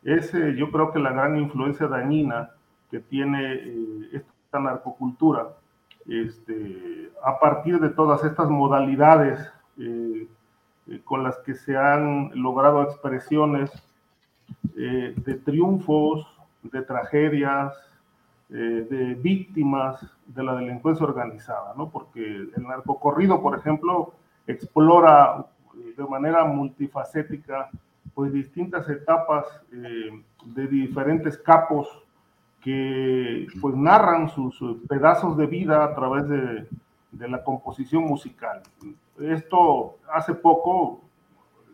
Es, 0.03 0.32
yo 0.32 0.72
creo 0.72 0.94
que 0.94 0.99
la 0.99 1.11
gran 1.11 1.38
influencia 1.38 1.88
dañina 1.88 2.52
que 2.90 3.02
tiene 3.02 3.53
eh, 3.53 4.10
esta 4.14 4.60
narcocultura, 4.60 5.49
este, 6.07 7.11
a 7.22 7.38
partir 7.38 7.82
de 7.82 7.90
todas 7.90 8.23
estas 8.23 8.49
modalidades 8.49 9.40
eh, 9.77 10.27
eh, 10.88 11.02
con 11.03 11.24
las 11.24 11.38
que 11.40 11.56
se 11.56 11.78
han 11.78 12.32
logrado 12.34 12.84
expresiones 12.84 13.72
de 14.76 15.41
triunfos, 15.44 16.28
de 16.62 16.82
tragedias, 16.82 17.74
de 18.49 19.18
víctimas 19.20 19.99
de 20.28 20.44
la 20.44 20.56
delincuencia 20.56 21.06
organizada, 21.06 21.74
¿no? 21.78 21.90
Porque 21.90 22.22
el 22.22 22.64
narcocorrido, 22.64 23.41
por 23.41 23.57
ejemplo, 23.57 24.14
explora 24.45 25.45
de 25.98 26.03
manera 26.06 26.44
multifacética 26.45 27.70
pues 28.14 28.32
distintas 28.32 28.88
etapas 28.90 29.45
eh, 29.74 30.24
de 30.45 30.68
diferentes 30.68 31.38
capos 31.38 31.88
que 32.62 33.45
pues 33.62 33.76
narran 33.76 34.30
sus 34.30 34.57
pedazos 34.88 35.38
de 35.38 35.45
vida 35.45 35.84
a 35.84 35.94
través 35.94 36.28
de, 36.28 36.68
de, 37.18 37.28
la 37.28 37.44
composición 37.44 38.04
musical. 38.04 38.62
Esto 39.20 39.98
hace 40.14 40.34
poco, 40.34 41.02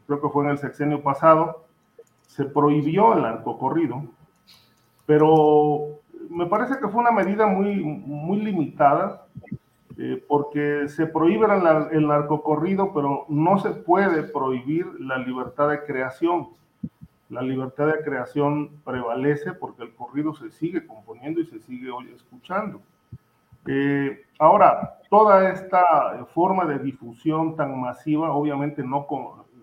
creo 0.07 0.21
que 0.21 0.29
fue 0.29 0.45
en 0.45 0.51
el 0.51 0.57
sexenio 0.57 1.01
pasado, 1.01 1.65
se 2.27 2.45
prohibió 2.45 3.13
el 3.13 3.23
narcocorrido, 3.23 4.03
pero 5.05 5.99
me 6.29 6.45
parece 6.45 6.79
que 6.79 6.87
fue 6.87 7.01
una 7.01 7.11
medida 7.11 7.45
muy, 7.47 7.83
muy 7.83 8.39
limitada 8.39 9.25
eh, 9.97 10.23
porque 10.27 10.87
se 10.87 11.05
prohíbe 11.05 11.45
el, 11.91 12.07
narcocorrido, 12.07 12.93
pero 12.93 13.25
no 13.29 13.59
se 13.59 13.71
puede 13.71 14.23
prohibir 14.23 14.87
la 14.99 15.17
libertad 15.17 15.69
de 15.69 15.83
creación. 15.83 16.49
La 17.29 17.41
libertad 17.41 17.87
de 17.87 18.03
creación 18.03 18.69
prevalece 18.83 19.53
porque 19.53 19.83
el 19.83 19.93
corrido 19.93 20.33
se 20.33 20.49
sigue 20.51 20.87
componiendo 20.87 21.39
y 21.39 21.45
se 21.45 21.59
sigue 21.59 21.91
hoy 21.91 22.09
escuchando. 22.15 22.81
Eh, 23.67 24.25
ahora, 24.39 24.99
toda 25.09 25.51
esta 25.51 26.25
forma 26.33 26.65
de 26.65 26.79
difusión 26.79 27.55
tan 27.55 27.79
masiva, 27.79 28.31
obviamente 28.31 28.83
no, 28.83 29.07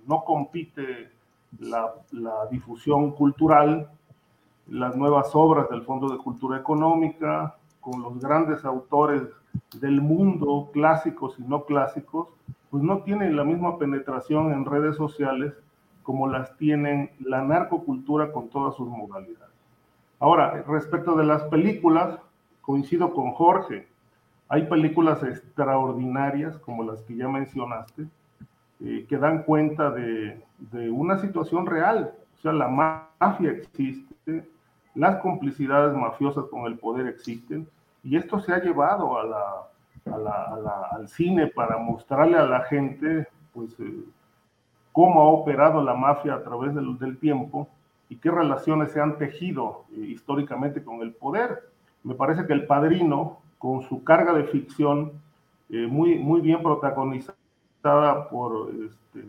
no 0.06 0.24
compite 0.24 1.10
la, 1.58 1.92
la 2.12 2.46
difusión 2.50 3.12
cultural, 3.12 3.90
las 4.68 4.96
nuevas 4.96 5.30
obras 5.34 5.68
del 5.70 5.82
Fondo 5.82 6.08
de 6.08 6.18
Cultura 6.18 6.58
Económica, 6.58 7.56
con 7.80 8.02
los 8.02 8.18
grandes 8.20 8.64
autores 8.64 9.22
del 9.80 10.00
mundo, 10.00 10.70
clásicos 10.72 11.38
y 11.38 11.42
no 11.42 11.64
clásicos, 11.64 12.28
pues 12.70 12.82
no 12.82 12.98
tienen 12.98 13.36
la 13.36 13.44
misma 13.44 13.78
penetración 13.78 14.52
en 14.52 14.64
redes 14.64 14.96
sociales 14.96 15.54
como 16.02 16.26
las 16.26 16.56
tienen 16.56 17.10
la 17.20 17.42
narcocultura 17.42 18.32
con 18.32 18.48
todas 18.48 18.74
sus 18.76 18.88
modalidades. 18.88 19.54
Ahora, 20.20 20.64
respecto 20.66 21.14
de 21.16 21.24
las 21.24 21.42
películas, 21.44 22.18
coincido 22.68 23.14
con 23.14 23.32
Jorge. 23.32 23.88
Hay 24.46 24.66
películas 24.66 25.22
extraordinarias, 25.22 26.58
como 26.58 26.84
las 26.84 27.00
que 27.00 27.16
ya 27.16 27.26
mencionaste, 27.26 28.06
eh, 28.84 29.06
que 29.08 29.16
dan 29.16 29.42
cuenta 29.44 29.90
de, 29.90 30.42
una 30.90 31.18
situación 31.18 31.64
real. 31.64 32.12
O 32.36 32.42
sea, 32.42 32.52
la 32.52 32.68
mafia 32.68 33.52
existe, 33.52 34.46
las 34.94 35.16
complicidades 35.22 35.96
mafiosas 35.96 36.44
con 36.50 36.66
el 36.66 36.78
poder 36.78 37.06
existen, 37.06 37.66
y 38.04 38.18
esto 38.18 38.38
se 38.38 38.52
ha 38.52 38.60
llevado 38.60 39.16
al 40.04 41.08
cine 41.08 41.46
para 41.46 41.78
mostrarle 41.78 42.36
a 42.36 42.44
la 42.44 42.60
gente 42.64 43.28
pues, 43.54 43.80
eh, 43.80 44.04
cómo 44.92 45.22
ha 45.22 45.28
operado 45.28 45.82
la 45.82 45.94
mafia 45.94 46.34
a 46.34 46.42
través 46.42 46.74
del, 46.74 46.98
del 46.98 47.16
tiempo 47.16 47.66
y 48.10 48.16
qué 48.16 48.30
relaciones 48.30 48.92
se 48.92 49.00
han 49.00 49.16
tejido 49.16 49.86
eh, 49.90 50.00
históricamente 50.00 50.84
con 50.84 51.00
el 51.00 51.14
poder. 51.14 51.77
Me 52.08 52.14
parece 52.14 52.46
que 52.46 52.54
El 52.54 52.64
Padrino, 52.64 53.36
con 53.58 53.82
su 53.82 54.02
carga 54.02 54.32
de 54.32 54.44
ficción 54.44 55.12
eh, 55.68 55.86
muy, 55.86 56.18
muy 56.18 56.40
bien 56.40 56.62
protagonizada 56.62 58.30
por 58.30 58.70
este, 58.70 59.28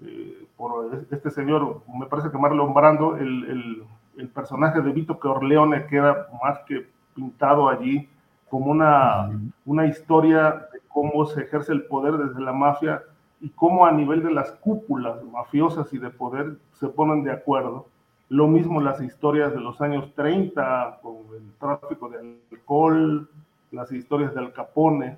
eh, 0.00 0.46
por 0.56 1.06
este 1.10 1.30
señor, 1.30 1.82
me 1.94 2.06
parece 2.06 2.30
que 2.30 2.38
Marlon 2.38 2.72
Brando, 2.72 3.18
el, 3.18 3.44
el, 3.44 3.82
el 4.16 4.28
personaje 4.28 4.80
de 4.80 4.90
Vito 4.90 5.18
Corleone 5.18 5.84
queda 5.84 6.28
más 6.42 6.60
que 6.60 6.86
pintado 7.14 7.68
allí 7.68 8.08
como 8.48 8.70
una, 8.70 9.28
una 9.66 9.86
historia 9.86 10.66
de 10.72 10.80
cómo 10.88 11.26
se 11.26 11.42
ejerce 11.42 11.72
el 11.72 11.84
poder 11.84 12.16
desde 12.16 12.40
la 12.40 12.54
mafia 12.54 13.02
y 13.42 13.50
cómo 13.50 13.84
a 13.84 13.92
nivel 13.92 14.22
de 14.22 14.32
las 14.32 14.52
cúpulas 14.52 15.22
mafiosas 15.24 15.92
y 15.92 15.98
de 15.98 16.08
poder 16.08 16.56
se 16.72 16.88
ponen 16.88 17.22
de 17.22 17.32
acuerdo. 17.32 17.86
Lo 18.28 18.46
mismo 18.46 18.80
las 18.80 19.00
historias 19.00 19.54
de 19.54 19.60
los 19.60 19.80
años 19.80 20.12
30 20.14 20.98
con 21.02 21.16
el 21.34 21.52
tráfico 21.58 22.08
de 22.10 22.36
alcohol, 22.50 23.28
las 23.70 23.90
historias 23.92 24.34
del 24.34 24.52
Capone. 24.52 25.16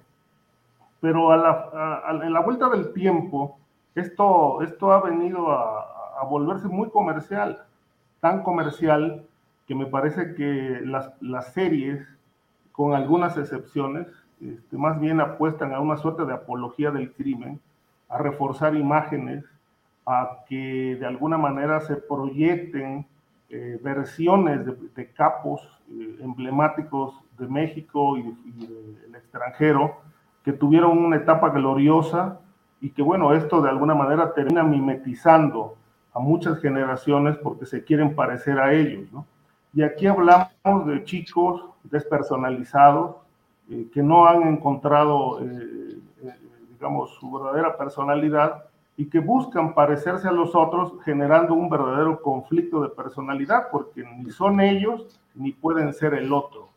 Pero 1.01 1.33
en 1.35 2.33
la 2.33 2.41
vuelta 2.41 2.69
del 2.69 2.93
tiempo, 2.93 3.59
esto, 3.95 4.63
esto 4.63 4.93
ha 4.93 5.01
venido 5.03 5.51
a, 5.51 6.21
a, 6.21 6.25
volverse 6.25 6.69
muy 6.69 6.91
comercial, 6.91 7.65
tan 8.21 8.43
comercial 8.43 9.25
que 9.67 9.75
me 9.75 9.87
parece 9.87 10.35
que 10.35 10.81
las, 10.85 11.11
las 11.21 11.53
series, 11.53 12.07
con 12.73 12.95
algunas 12.95 13.37
excepciones, 13.37 14.07
este, 14.41 14.77
más 14.77 14.99
bien 15.01 15.21
apuestan 15.21 15.75
a 15.75 15.81
una 15.81 15.97
suerte 15.97 16.25
de 16.25 16.33
apología 16.33 16.91
del 16.91 17.13
crimen, 17.13 17.61
a 18.09 18.19
reforzar 18.19 18.75
imágenes, 18.75 19.45
a 20.11 20.45
que 20.49 20.97
de 20.99 21.07
alguna 21.07 21.39
manera 21.39 21.81
se 21.81 21.97
proyecten 21.97 23.07
eh, 23.49 23.79
versiones 23.83 24.61
de, 24.95 25.13
capos 25.13 25.61
eh, 25.89 26.19
emblemáticos 26.21 27.15
de 27.39 27.47
México 27.47 28.17
y, 28.17 28.21
y 28.21 28.67
del 29.03 29.15
extranjero 29.15 29.99
que 30.45 30.53
tuvieron 30.53 30.99
una 30.99 31.17
etapa 31.17 31.51
gloriosa 31.51 32.41
y 32.81 32.91
que 32.91 33.03
bueno, 33.03 33.35
esto 33.35 33.63
de 33.63 33.71
alguna 33.71 33.95
manera 33.95 34.35
termina 34.35 34.63
mimetizando 34.65 35.77
a 36.13 36.19
muchas 36.19 36.61
generaciones 36.61 37.37
porque 37.39 37.67
se 37.67 37.85
quieren 37.85 38.15
parecer 38.17 38.59
a 38.59 38.73
ellos, 38.73 39.13
¿no? 39.13 39.27
Y 39.73 39.83
aquí 39.83 40.09
hablamos 40.09 40.87
de 40.87 41.05
chicos 41.05 41.65
despersonalizados 41.85 43.17
eh, 43.71 43.87
que 43.93 44.03
no 44.03 44.27
han 44.27 44.43
encontrado, 44.43 45.41
digamos, 46.71 47.15
su 47.21 47.31
verdadera 47.31 47.77
personalidad 47.77 48.70
y 49.01 49.07
que 49.07 49.19
buscan 49.19 49.73
parecerse 49.73 50.29
a 50.29 50.31
los 50.31 50.55
otros 50.55 50.93
generando 51.07 51.55
un 51.55 51.71
verdadero 51.71 52.21
conflicto 52.21 52.83
de 52.83 52.91
personalidad 52.91 53.69
porque 53.73 54.05
ni 54.05 54.31
son 54.31 54.61
ellos 54.61 55.19
ni 55.35 55.53
pueden 55.53 55.95
ser 55.95 56.13
el 56.13 56.31
otro. 56.35 56.69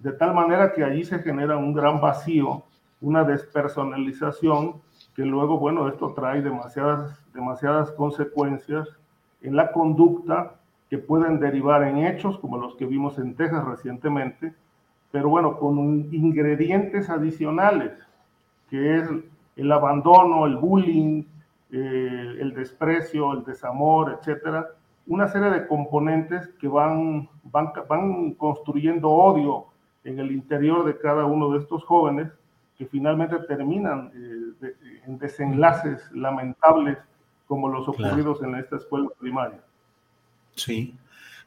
De 0.00 0.10
tal 0.10 0.34
manera 0.34 0.72
que 0.72 0.82
allí 0.82 1.04
se 1.04 1.20
genera 1.20 1.56
un 1.56 1.72
gran 1.72 2.00
vacío, 2.00 2.64
una 3.00 3.22
despersonalización 3.22 4.82
que 5.14 5.22
luego, 5.22 5.60
bueno, 5.60 5.86
esto 5.86 6.14
trae 6.14 6.42
demasiadas, 6.42 7.16
demasiadas 7.32 7.92
consecuencias 7.92 8.88
en 9.40 9.54
la 9.54 9.70
conducta 9.70 10.54
que 10.90 10.98
pueden 10.98 11.38
derivar 11.38 11.84
en 11.84 11.98
hechos 11.98 12.40
como 12.40 12.58
los 12.58 12.74
que 12.74 12.86
vimos 12.86 13.20
en 13.20 13.36
Texas 13.36 13.64
recientemente, 13.64 14.52
pero 15.12 15.28
bueno, 15.28 15.56
con 15.60 15.78
ingredientes 16.12 17.08
adicionales, 17.08 17.92
que 18.68 18.96
es 18.96 19.08
el 19.54 19.70
abandono, 19.70 20.44
el 20.44 20.56
bullying, 20.56 21.22
eh, 21.70 22.36
el 22.40 22.54
desprecio, 22.54 23.32
el 23.32 23.44
desamor, 23.44 24.18
etcétera, 24.18 24.68
una 25.06 25.28
serie 25.28 25.50
de 25.50 25.66
componentes 25.66 26.48
que 26.60 26.68
van, 26.68 27.28
van, 27.44 27.72
van 27.88 28.34
construyendo 28.34 29.10
odio 29.10 29.66
en 30.04 30.18
el 30.18 30.32
interior 30.32 30.84
de 30.84 30.98
cada 30.98 31.24
uno 31.24 31.50
de 31.50 31.58
estos 31.58 31.84
jóvenes 31.84 32.28
que 32.76 32.86
finalmente 32.86 33.38
terminan 33.48 34.10
eh, 34.14 34.52
de, 34.60 34.76
en 35.06 35.18
desenlaces 35.18 36.10
lamentables 36.12 36.98
como 37.46 37.68
los 37.68 37.88
ocurridos 37.88 38.38
claro. 38.38 38.54
en 38.54 38.60
esta 38.60 38.76
escuela 38.76 39.08
primaria. 39.18 39.60
Sí. 40.54 40.94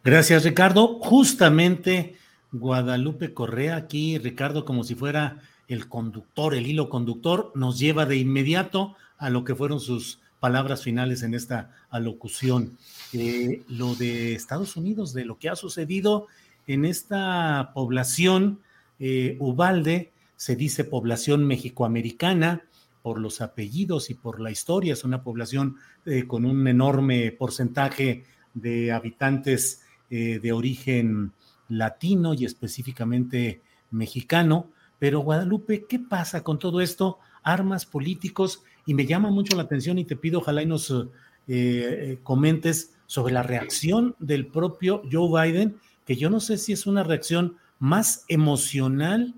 Gracias, 0.04 0.44
Ricardo. 0.44 1.00
Justamente 1.00 2.16
Guadalupe 2.52 3.34
Correa, 3.34 3.76
aquí, 3.76 4.18
Ricardo, 4.18 4.66
como 4.66 4.84
si 4.84 4.96
fuera 4.96 5.38
el 5.68 5.88
conductor, 5.88 6.54
el 6.54 6.68
hilo 6.68 6.90
conductor, 6.90 7.52
nos 7.56 7.80
lleva 7.80 8.06
de 8.06 8.18
inmediato 8.18 8.96
a 9.22 9.30
lo 9.30 9.46
que 9.46 9.56
fueron 9.56 9.80
sus 9.80 10.20
palabras 10.42 10.84
finales 10.84 11.24
en 11.24 11.34
esta 11.34 11.72
alocución. 11.90 12.78
Eh, 13.14 13.62
lo 13.70 13.96
de 13.96 14.34
Estados 14.34 14.76
Unidos, 14.76 15.14
de 15.14 15.24
lo 15.24 15.38
que 15.38 15.48
ha 15.48 15.56
sucedido 15.56 16.28
en 16.68 16.84
esta 16.84 17.72
población, 17.74 18.60
eh, 19.00 19.38
Ubalde, 19.40 20.12
se 20.36 20.56
dice 20.56 20.84
población 20.84 21.46
mexicoamericana 21.46 22.64
por 23.02 23.20
los 23.20 23.42
apellidos 23.42 24.10
y 24.10 24.14
por 24.14 24.40
la 24.40 24.52
historia, 24.52 24.94
es 24.94 25.04
una 25.04 25.24
población 25.24 25.78
eh, 26.06 26.26
con 26.28 26.46
un 26.46 26.68
enorme 26.68 27.32
porcentaje 27.32 28.24
de 28.54 28.92
habitantes 28.92 29.84
eh, 30.10 30.40
de 30.42 30.52
origen 30.52 31.32
latino 31.70 32.34
y 32.34 32.46
específicamente 32.46 33.62
mexicano. 33.92 34.70
Pero 35.00 35.22
Guadalupe, 35.22 35.86
¿qué 35.88 36.00
pasa 36.00 36.44
con 36.44 36.60
todo 36.60 36.82
esto? 36.82 37.20
Armas 37.44 37.86
políticos, 37.86 38.64
y 38.86 38.94
me 38.94 39.06
llama 39.06 39.30
mucho 39.30 39.56
la 39.56 39.64
atención 39.64 39.98
y 39.98 40.06
te 40.06 40.16
pido 40.16 40.40
ojalá 40.40 40.64
y 40.64 40.66
nos 40.66 40.92
eh, 40.92 41.06
eh 41.48 42.20
comentes 42.24 42.96
sobre 43.08 43.34
la 43.34 43.44
reacción 43.44 44.16
del 44.20 44.48
propio 44.48 45.02
Joe 45.12 45.52
Biden, 45.52 45.78
que 46.06 46.16
yo 46.16 46.30
no 46.30 46.40
sé 46.40 46.58
si 46.58 46.74
es 46.74 46.88
una 46.88 47.04
reacción 47.04 47.58
más 47.80 48.26
emocional 48.28 49.34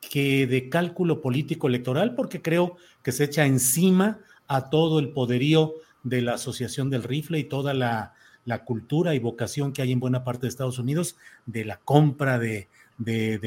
que 0.00 0.46
de 0.46 0.68
cálculo 0.68 1.20
político 1.20 1.68
electoral, 1.68 2.14
porque 2.14 2.40
creo 2.40 2.76
que 3.02 3.12
se 3.12 3.24
echa 3.24 3.44
encima 3.44 4.18
a 4.46 4.70
todo 4.70 4.98
el 4.98 5.10
poderío 5.10 5.74
de 6.04 6.22
la 6.22 6.34
Asociación 6.34 6.90
del 6.90 7.02
Rifle 7.02 7.38
y 7.38 7.44
toda 7.44 7.74
la, 7.74 8.14
cultura 8.64 9.14
y 9.14 9.18
vocación 9.18 9.72
que 9.72 9.82
hay 9.82 9.90
en 9.90 9.98
buena 9.98 10.22
parte 10.22 10.42
de 10.42 10.48
Estados 10.48 10.78
Unidos 10.78 11.16
de 11.46 11.64
la 11.64 11.78
compra 11.78 12.38
de 12.38 12.68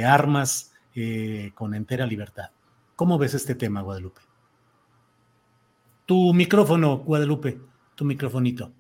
armas 0.06 0.74
eh, 0.96 1.52
con 1.54 1.76
entera 1.76 2.06
libertad. 2.06 2.50
¿Cómo 2.96 3.18
ves 3.18 3.34
este 3.34 3.56
tema, 3.56 3.82
Guadalupe? 3.82 4.29
Tu 6.10 6.34
micrófono, 6.34 6.98
Guadalupe, 7.06 7.62
tu 7.94 8.04
microfonito. 8.04 8.72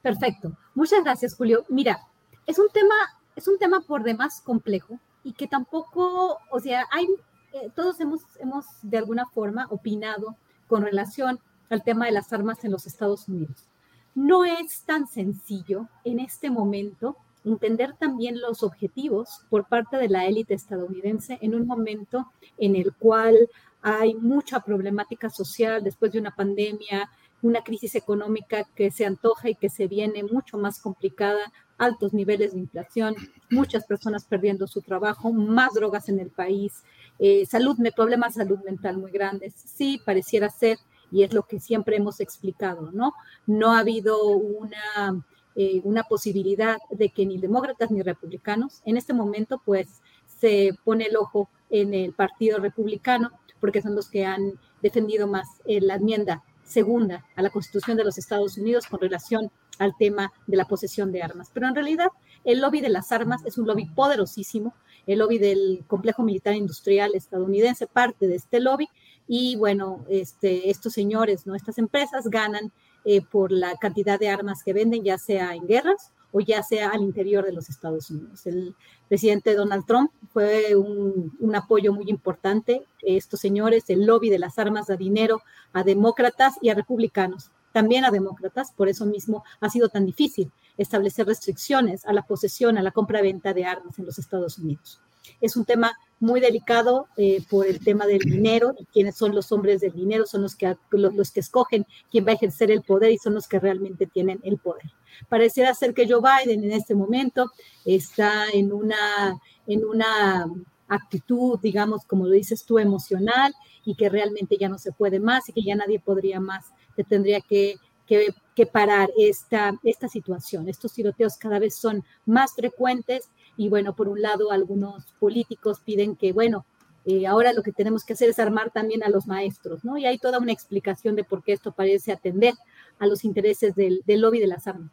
Perfecto. 0.00 0.52
Muchas 0.76 1.02
gracias, 1.02 1.34
Julio. 1.34 1.64
Mira, 1.68 1.98
es 2.46 2.56
un 2.56 2.68
tema, 2.68 2.94
es 3.34 3.48
un 3.48 3.58
tema 3.58 3.80
por 3.80 4.04
demás 4.04 4.40
complejo 4.40 5.00
y 5.24 5.32
que 5.32 5.48
tampoco, 5.48 6.38
o 6.52 6.60
sea, 6.60 6.86
hay, 6.92 7.08
eh, 7.52 7.68
todos 7.74 7.98
hemos, 7.98 8.20
hemos 8.38 8.64
de 8.80 8.96
alguna 8.96 9.26
forma 9.26 9.66
opinado 9.70 10.36
con 10.68 10.82
relación 10.82 11.40
al 11.68 11.82
tema 11.82 12.06
de 12.06 12.12
las 12.12 12.32
armas 12.32 12.62
en 12.62 12.70
los 12.70 12.86
Estados 12.86 13.26
Unidos. 13.26 13.66
No 14.14 14.44
es 14.44 14.82
tan 14.82 15.08
sencillo 15.08 15.88
en 16.04 16.20
este 16.20 16.48
momento 16.48 17.16
entender 17.44 17.94
también 17.98 18.40
los 18.40 18.62
objetivos 18.62 19.42
por 19.50 19.66
parte 19.66 19.96
de 19.96 20.08
la 20.08 20.26
élite 20.26 20.54
estadounidense 20.54 21.38
en 21.40 21.54
un 21.54 21.66
momento 21.66 22.30
en 22.58 22.76
el 22.76 22.92
cual 22.94 23.36
hay 23.82 24.14
mucha 24.14 24.60
problemática 24.60 25.28
social 25.28 25.82
después 25.82 26.12
de 26.12 26.20
una 26.20 26.34
pandemia, 26.34 27.10
una 27.42 27.62
crisis 27.62 27.96
económica 27.96 28.64
que 28.76 28.92
se 28.92 29.04
antoja 29.04 29.50
y 29.50 29.56
que 29.56 29.68
se 29.68 29.88
viene 29.88 30.22
mucho 30.22 30.56
más 30.56 30.80
complicada, 30.80 31.52
altos 31.76 32.12
niveles 32.12 32.52
de 32.52 32.60
inflación, 32.60 33.16
muchas 33.50 33.84
personas 33.84 34.24
perdiendo 34.24 34.68
su 34.68 34.82
trabajo, 34.82 35.32
más 35.32 35.74
drogas 35.74 36.08
en 36.08 36.20
el 36.20 36.30
país, 36.30 36.84
eh, 37.18 37.44
salud, 37.46 37.76
problemas 37.96 38.34
de 38.34 38.44
salud 38.44 38.60
mental 38.64 38.98
muy 38.98 39.10
grandes. 39.10 39.54
Sí, 39.54 40.00
pareciera 40.04 40.48
ser 40.48 40.78
y 41.10 41.24
es 41.24 41.34
lo 41.34 41.42
que 41.42 41.60
siempre 41.60 41.96
hemos 41.96 42.20
explicado, 42.20 42.90
¿no? 42.92 43.12
No 43.46 43.72
ha 43.72 43.80
habido 43.80 44.24
una, 44.28 45.24
eh, 45.56 45.80
una 45.84 46.04
posibilidad 46.04 46.78
de 46.90 47.10
que 47.10 47.26
ni 47.26 47.38
demócratas 47.38 47.90
ni 47.90 48.02
republicanos, 48.02 48.80
en 48.84 48.96
este 48.96 49.12
momento 49.12 49.60
pues 49.64 50.00
se 50.40 50.70
pone 50.84 51.06
el 51.06 51.16
ojo 51.16 51.48
en 51.70 51.94
el 51.94 52.12
Partido 52.12 52.58
Republicano, 52.58 53.30
porque 53.60 53.82
son 53.82 53.94
los 53.94 54.08
que 54.08 54.24
han 54.24 54.58
defendido 54.82 55.26
más 55.26 55.46
eh, 55.66 55.80
la 55.80 55.94
enmienda 55.94 56.42
segunda 56.64 57.24
a 57.36 57.42
la 57.42 57.50
Constitución 57.50 57.96
de 57.96 58.04
los 58.04 58.18
Estados 58.18 58.56
Unidos 58.56 58.86
con 58.86 59.00
relación 59.00 59.50
al 59.78 59.96
tema 59.96 60.32
de 60.46 60.56
la 60.56 60.66
posesión 60.66 61.12
de 61.12 61.22
armas. 61.22 61.50
Pero 61.52 61.68
en 61.68 61.74
realidad 61.74 62.08
el 62.44 62.60
lobby 62.60 62.80
de 62.80 62.88
las 62.88 63.12
armas 63.12 63.44
es 63.44 63.58
un 63.58 63.66
lobby 63.66 63.86
poderosísimo, 63.86 64.74
el 65.06 65.20
lobby 65.20 65.38
del 65.38 65.84
complejo 65.86 66.22
militar 66.22 66.54
industrial 66.54 67.14
estadounidense, 67.14 67.86
parte 67.86 68.26
de 68.26 68.36
este 68.36 68.60
lobby, 68.60 68.88
y 69.28 69.56
bueno, 69.56 70.04
este, 70.08 70.70
estos 70.70 70.92
señores, 70.92 71.46
¿no? 71.46 71.54
estas 71.54 71.78
empresas 71.78 72.28
ganan 72.28 72.72
eh, 73.04 73.20
por 73.20 73.52
la 73.52 73.76
cantidad 73.76 74.18
de 74.18 74.28
armas 74.28 74.62
que 74.62 74.72
venden, 74.72 75.04
ya 75.04 75.18
sea 75.18 75.54
en 75.54 75.66
guerras 75.66 76.12
o 76.32 76.40
ya 76.40 76.62
sea 76.62 76.90
al 76.90 77.02
interior 77.02 77.44
de 77.44 77.52
los 77.52 77.68
Estados 77.68 78.10
Unidos. 78.10 78.46
El 78.46 78.74
presidente 79.08 79.54
Donald 79.54 79.84
Trump 79.86 80.10
fue 80.32 80.74
un, 80.74 81.54
apoyo 81.54 81.92
muy 81.92 82.08
importante. 82.08 82.86
Estos 83.02 83.40
señores, 83.40 83.84
el 83.88 84.06
lobby 84.06 84.30
de 84.30 84.38
las 84.38 84.58
armas 84.58 84.86
da 84.86 84.96
dinero 84.96 85.42
a 85.72 85.84
demócratas 85.84 86.54
y 86.62 86.70
a 86.70 86.74
republicanos, 86.74 87.50
también 87.72 88.04
a 88.04 88.10
demócratas, 88.10 88.72
por 88.72 88.88
eso 88.88 89.04
mismo 89.04 89.44
ha 89.60 89.68
sido 89.68 89.88
tan 89.88 90.06
difícil 90.06 90.50
establecer 90.78 91.26
restricciones 91.26 92.06
a 92.06 92.12
la 92.12 92.22
posesión, 92.22 92.78
a 92.78 92.82
la 92.82 92.92
compra-venta 92.92 93.52
de 93.52 93.66
armas 93.66 93.98
en 93.98 94.06
los 94.06 94.18
Estados 94.18 94.58
Unidos. 94.58 95.00
Es 95.40 95.56
un 95.56 95.64
tema 95.64 95.98
muy 96.22 96.40
delicado 96.40 97.08
eh, 97.16 97.42
por 97.50 97.66
el 97.66 97.80
tema 97.80 98.06
del 98.06 98.20
dinero, 98.20 98.74
y 98.78 98.86
quienes 98.86 99.16
son 99.16 99.34
los 99.34 99.50
hombres 99.50 99.80
del 99.80 99.92
dinero, 99.92 100.24
son 100.24 100.42
los 100.42 100.54
que, 100.54 100.76
los, 100.92 101.30
que 101.32 101.40
escogen 101.40 101.84
quién 102.10 102.24
va 102.24 102.30
a 102.30 102.34
ejercer 102.34 102.70
el 102.70 102.82
poder 102.82 103.10
y 103.10 103.18
son 103.18 103.34
los 103.34 103.48
que 103.48 103.58
realmente 103.58 104.06
tienen 104.06 104.40
el 104.44 104.58
poder. 104.58 104.90
Pareciera 105.28 105.74
ser 105.74 105.94
que 105.94 106.08
Joe 106.08 106.22
Biden 106.22 106.62
en 106.64 106.72
este 106.72 106.94
momento 106.94 107.50
está 107.84 108.48
en 108.52 108.72
una, 108.72 109.36
en 109.66 109.84
una 109.84 110.46
actitud, 110.86 111.58
digamos, 111.60 112.04
como 112.04 112.26
lo 112.26 112.30
dices 112.30 112.64
tú, 112.64 112.78
emocional 112.78 113.52
y 113.84 113.96
que 113.96 114.08
realmente 114.08 114.56
ya 114.58 114.68
no 114.68 114.78
se 114.78 114.92
puede 114.92 115.18
más 115.18 115.48
y 115.48 115.52
que 115.52 115.62
ya 115.62 115.74
nadie 115.74 115.98
podría 115.98 116.38
más, 116.38 116.66
que 116.94 117.02
tendría 117.02 117.40
que, 117.40 117.76
que, 118.06 118.32
parar 118.72 119.10
esta, 119.16 119.78
esta 119.82 120.08
situación. 120.08 120.68
Estos 120.68 120.92
tiroteos 120.92 121.36
cada 121.36 121.58
vez 121.58 121.74
son 121.74 122.04
más 122.26 122.54
frecuentes 122.54 123.30
y 123.56 123.68
bueno, 123.68 123.94
por 123.94 124.08
un 124.08 124.20
lado, 124.20 124.50
algunos 124.50 125.12
políticos 125.18 125.80
piden 125.84 126.16
que, 126.16 126.32
bueno, 126.32 126.64
eh, 127.04 127.26
ahora 127.26 127.52
lo 127.52 127.62
que 127.62 127.72
tenemos 127.72 128.04
que 128.04 128.12
hacer 128.12 128.28
es 128.28 128.38
armar 128.38 128.70
también 128.70 129.02
a 129.02 129.08
los 129.08 129.26
maestros, 129.26 129.84
¿no? 129.84 129.98
Y 129.98 130.06
hay 130.06 130.18
toda 130.18 130.38
una 130.38 130.52
explicación 130.52 131.16
de 131.16 131.24
por 131.24 131.42
qué 131.42 131.52
esto 131.52 131.72
parece 131.72 132.12
atender 132.12 132.54
a 132.98 133.06
los 133.06 133.24
intereses 133.24 133.74
del, 133.74 134.02
del 134.06 134.20
lobby 134.20 134.38
de 134.38 134.46
las 134.46 134.66
armas. 134.66 134.92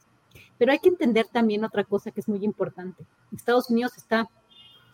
Pero 0.58 0.72
hay 0.72 0.80
que 0.80 0.90
entender 0.90 1.28
también 1.32 1.64
otra 1.64 1.84
cosa 1.84 2.12
que 2.12 2.20
es 2.20 2.28
muy 2.28 2.44
importante. 2.44 3.06
Estados 3.32 3.70
Unidos 3.70 3.92
está, 3.98 4.28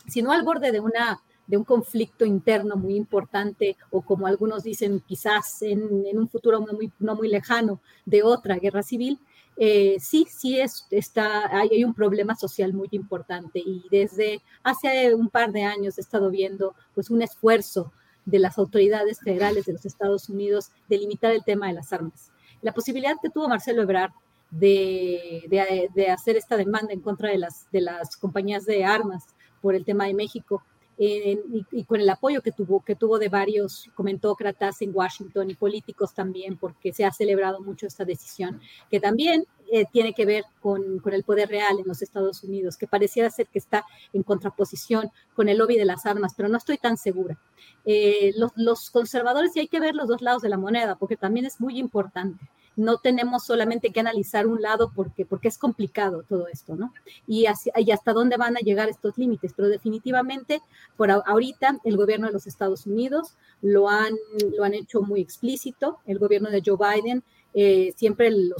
si 0.07 0.21
no 0.21 0.31
al 0.31 0.43
borde 0.43 0.71
de 0.71 0.81
una 0.81 1.21
de 1.47 1.57
un 1.57 1.63
conflicto 1.63 2.25
interno 2.25 2.75
muy 2.75 2.95
importante 2.95 3.77
o 3.91 4.01
como 4.01 4.27
algunos 4.27 4.63
dicen 4.63 5.01
quizás 5.05 5.61
en, 5.61 5.81
un 6.17 6.29
futuro 6.29 6.59
no 6.59 6.73
muy, 6.73 6.91
no 6.99 7.15
muy 7.15 7.27
lejano 7.27 7.79
de 8.05 8.23
otra 8.23 8.55
guerra 8.55 8.83
civil, 8.83 9.19
eh, 9.57 9.97
sí, 9.99 10.27
sí 10.29 10.59
es, 10.59 10.85
está, 10.91 11.55
hay, 11.57 11.83
un 11.83 11.93
problema 11.93 12.35
social 12.35 12.73
muy 12.73 12.89
importante 12.91 13.59
y 13.59 13.85
desde 13.89 14.41
hace 14.63 15.15
un 15.15 15.29
par 15.29 15.51
de 15.53 15.63
años 15.63 15.97
he 15.97 16.01
estado 16.01 16.29
viendo 16.29 16.75
pues 16.93 17.09
un 17.09 17.21
esfuerzo 17.21 17.93
de 18.25 18.39
las 18.39 18.57
autoridades 18.57 19.19
federales 19.19 19.65
de 19.65 19.73
los 19.73 19.85
Estados 19.85 20.29
Unidos 20.29 20.71
de 20.89 20.97
limitar 20.97 21.31
el 21.31 21.43
tema 21.43 21.67
de 21.67 21.73
las 21.73 21.93
armas. 21.93 22.31
La 22.61 22.73
posibilidad 22.73 23.15
que 23.21 23.29
tuvo 23.29 23.47
Marcelo 23.47 23.83
Ebrard 23.83 24.11
de, 24.51 25.43
de, 25.47 25.89
de 25.93 26.09
hacer 26.09 26.35
esta 26.35 26.57
demanda 26.57 26.91
en 26.91 27.01
contra 27.01 27.29
de 27.29 27.37
las, 27.37 27.71
de 27.71 27.81
las 27.81 28.17
compañías 28.17 28.65
de 28.65 28.83
armas 28.83 29.23
por 29.61 29.73
el 29.75 29.85
tema 29.85 30.05
de 30.05 30.13
México 30.13 30.63
y, 30.97 31.83
con 31.83 31.99
el 31.99 32.09
apoyo 32.09 32.41
que 32.41 32.51
tuvo, 32.51 32.83
que 32.83 32.95
tuvo 32.95 33.19
de 33.19 33.29
varios 33.29 33.89
comentócratas 33.95 34.81
en 34.81 34.91
Washington 34.93 35.49
y 35.49 35.55
políticos 35.55 36.13
también, 36.13 36.57
porque 36.57 36.93
se 36.93 37.05
ha 37.05 37.11
celebrado 37.11 37.61
mucho 37.61 37.87
esta 37.87 38.05
decisión, 38.05 38.61
que 38.89 38.99
también 38.99 39.45
eh, 39.71 39.85
tiene 39.91 40.13
que 40.13 40.25
ver 40.25 40.43
con, 40.61 40.99
con, 40.99 41.13
el 41.13 41.23
poder 41.23 41.49
real 41.49 41.79
en 41.79 41.87
los 41.87 42.01
Estados 42.01 42.43
Unidos, 42.43 42.77
que 42.77 42.87
pareciera 42.87 43.29
ser 43.29 43.47
que 43.47 43.59
está 43.59 43.85
en 44.13 44.23
contraposición 44.23 45.11
con 45.33 45.49
el 45.49 45.57
lobby 45.57 45.77
de 45.77 45.85
las 45.85 46.05
armas, 46.05 46.33
pero 46.35 46.49
no 46.49 46.57
estoy 46.57 46.77
tan 46.77 46.97
segura. 46.97 47.37
Eh, 47.85 48.33
los, 48.37 48.51
los 48.55 48.89
conservadores, 48.89 49.55
y 49.55 49.59
hay 49.59 49.67
que 49.67 49.79
ver 49.79 49.95
los 49.95 50.07
dos 50.07 50.21
lados 50.21 50.41
de 50.41 50.49
la 50.49 50.57
moneda, 50.57 50.95
porque 50.95 51.17
también 51.17 51.45
es 51.45 51.59
muy 51.59 51.77
importante 51.79 52.45
no 52.75 52.97
tenemos 52.97 53.45
solamente 53.45 53.91
que 53.91 53.99
analizar 53.99 54.47
un 54.47 54.61
lado 54.61 54.91
porque, 54.93 55.25
porque 55.25 55.47
es 55.47 55.57
complicado 55.57 56.23
todo 56.27 56.47
esto, 56.47 56.75
¿no? 56.75 56.93
Y, 57.27 57.45
y 57.75 57.91
hasta 57.91 58.13
dónde 58.13 58.37
van 58.37 58.57
a 58.57 58.61
llegar 58.61 58.89
estos 58.89 59.17
límites, 59.17 59.53
pero 59.55 59.69
definitivamente 59.69 60.61
por 60.97 61.11
ahorita 61.11 61.79
el 61.83 61.97
gobierno 61.97 62.27
de 62.27 62.33
los 62.33 62.47
Estados 62.47 62.85
Unidos 62.85 63.35
lo 63.61 63.89
han, 63.89 64.13
lo 64.57 64.63
han 64.63 64.73
hecho 64.73 65.01
muy 65.01 65.21
explícito, 65.21 65.99
el 66.05 66.19
gobierno 66.19 66.49
de 66.49 66.61
Joe 66.65 66.77
Biden 66.77 67.23
eh, 67.57 67.93
siempre 67.95 68.27
el, 68.27 68.53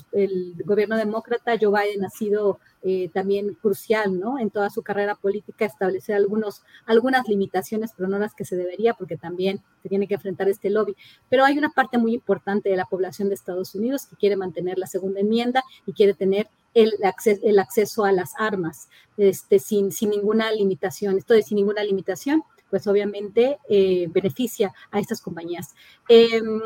gobierno 0.64 0.96
demócrata, 0.96 1.58
Joe 1.60 1.70
Biden 1.70 2.06
ha 2.06 2.10
sido 2.10 2.60
eh, 2.82 3.10
también 3.14 3.54
crucial, 3.56 4.18
¿no? 4.18 4.40
En 4.40 4.50
toda 4.50 4.70
su 4.70 4.84
carrera 4.84 5.16
política 5.16 5.66
establecer 5.66 6.16
algunos, 6.16 6.64
algunas 6.86 7.28
limitaciones, 7.28 7.92
pero 7.96 8.08
no 8.08 8.18
las 8.18 8.34
que 8.34 8.46
se 8.46 8.56
debería, 8.56 8.94
porque 8.94 9.18
también 9.18 9.62
se 9.84 9.90
tiene 9.90 10.08
que 10.08 10.14
enfrentar 10.14 10.48
este 10.48 10.70
lobby. 10.70 10.96
Pero 11.28 11.44
hay 11.44 11.58
una 11.58 11.72
parte 11.72 11.98
muy 11.98 12.14
importante 12.14 12.70
de 12.70 12.78
la 12.78 12.86
población 12.86 13.28
de 13.28 13.36
Estados 13.36 13.76
Unidos 13.76 14.06
que 14.06 14.16
quiere 14.16 14.38
mantener 14.38 14.78
la 14.78 14.88
segunda 14.88 15.20
enmienda 15.20 15.62
y 15.86 15.92
quiere 15.92 16.14
tener 16.14 16.48
el, 16.74 16.94
acceso, 17.04 17.42
el 17.44 17.60
acceso 17.60 18.06
a 18.06 18.14
las 18.14 18.32
armas 18.38 18.88
este, 19.18 19.60
sin, 19.60 19.92
sin 19.92 20.10
ninguna 20.10 20.54
limitación. 20.54 21.18
Esto 21.18 21.34
de 21.34 21.44
sin 21.44 21.58
ninguna 21.58 21.84
limitación 21.84 22.44
pues 22.70 22.88
obviamente 22.88 23.60
eh, 23.70 24.08
beneficia 24.10 24.74
a 24.92 25.00
estas 25.00 25.22
compañías. 25.22 25.74
Em, 26.10 26.62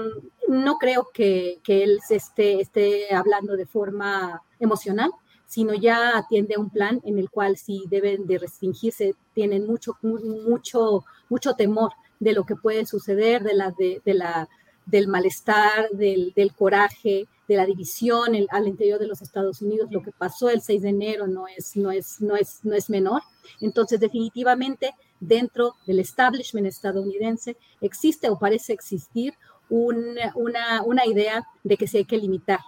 no 0.47 0.77
creo 0.77 1.09
que, 1.13 1.59
él 1.67 1.99
se 2.07 2.15
esté, 2.15 2.61
esté 2.61 3.13
hablando 3.13 3.55
de 3.55 3.65
forma 3.65 4.41
emocional, 4.59 5.11
sino 5.45 5.73
ya 5.73 6.17
atiende 6.17 6.55
a 6.55 6.59
un 6.59 6.69
plan 6.69 7.01
en 7.03 7.17
el 7.17 7.29
cual 7.29 7.57
si 7.57 7.83
deben 7.89 8.27
de 8.27 8.37
restringirse, 8.37 9.15
tienen 9.33 9.65
mucho, 9.65 9.97
mucho, 10.01 11.05
mucho 11.27 11.53
temor 11.55 11.91
de 12.19 12.33
lo 12.33 12.45
que 12.45 12.55
puede 12.55 12.85
suceder, 12.85 13.43
de 13.43 13.53
la, 13.55 13.73
de, 13.77 14.13
la, 14.13 14.47
del 14.85 15.07
malestar, 15.07 15.89
del, 15.91 16.33
del, 16.35 16.53
coraje, 16.53 17.27
de 17.47 17.55
la 17.55 17.65
división 17.65 18.35
al 18.49 18.67
interior 18.67 18.99
de 18.99 19.07
los 19.07 19.21
Estados 19.21 19.61
Unidos. 19.61 19.89
Lo 19.91 20.03
que 20.03 20.11
pasó 20.11 20.49
el 20.49 20.61
6 20.61 20.83
de 20.83 20.89
enero 20.89 21.27
no 21.27 21.47
es, 21.47 21.75
no 21.75 21.91
es, 21.91 22.21
no 22.21 22.35
es, 22.35 22.59
no 22.63 22.75
es 22.75 22.89
menor. 22.89 23.23
Entonces, 23.59 23.99
definitivamente, 23.99 24.93
dentro 25.19 25.75
del 25.85 25.99
establishment 25.99 26.67
estadounidense 26.67 27.57
existe 27.81 28.29
o 28.29 28.39
parece 28.39 28.73
existir 28.73 29.33
una, 29.69 30.33
una, 30.85 31.05
idea 31.05 31.45
de 31.63 31.77
que 31.77 31.87
se 31.87 31.99
hay 31.99 32.05
que 32.05 32.17
limitar 32.17 32.59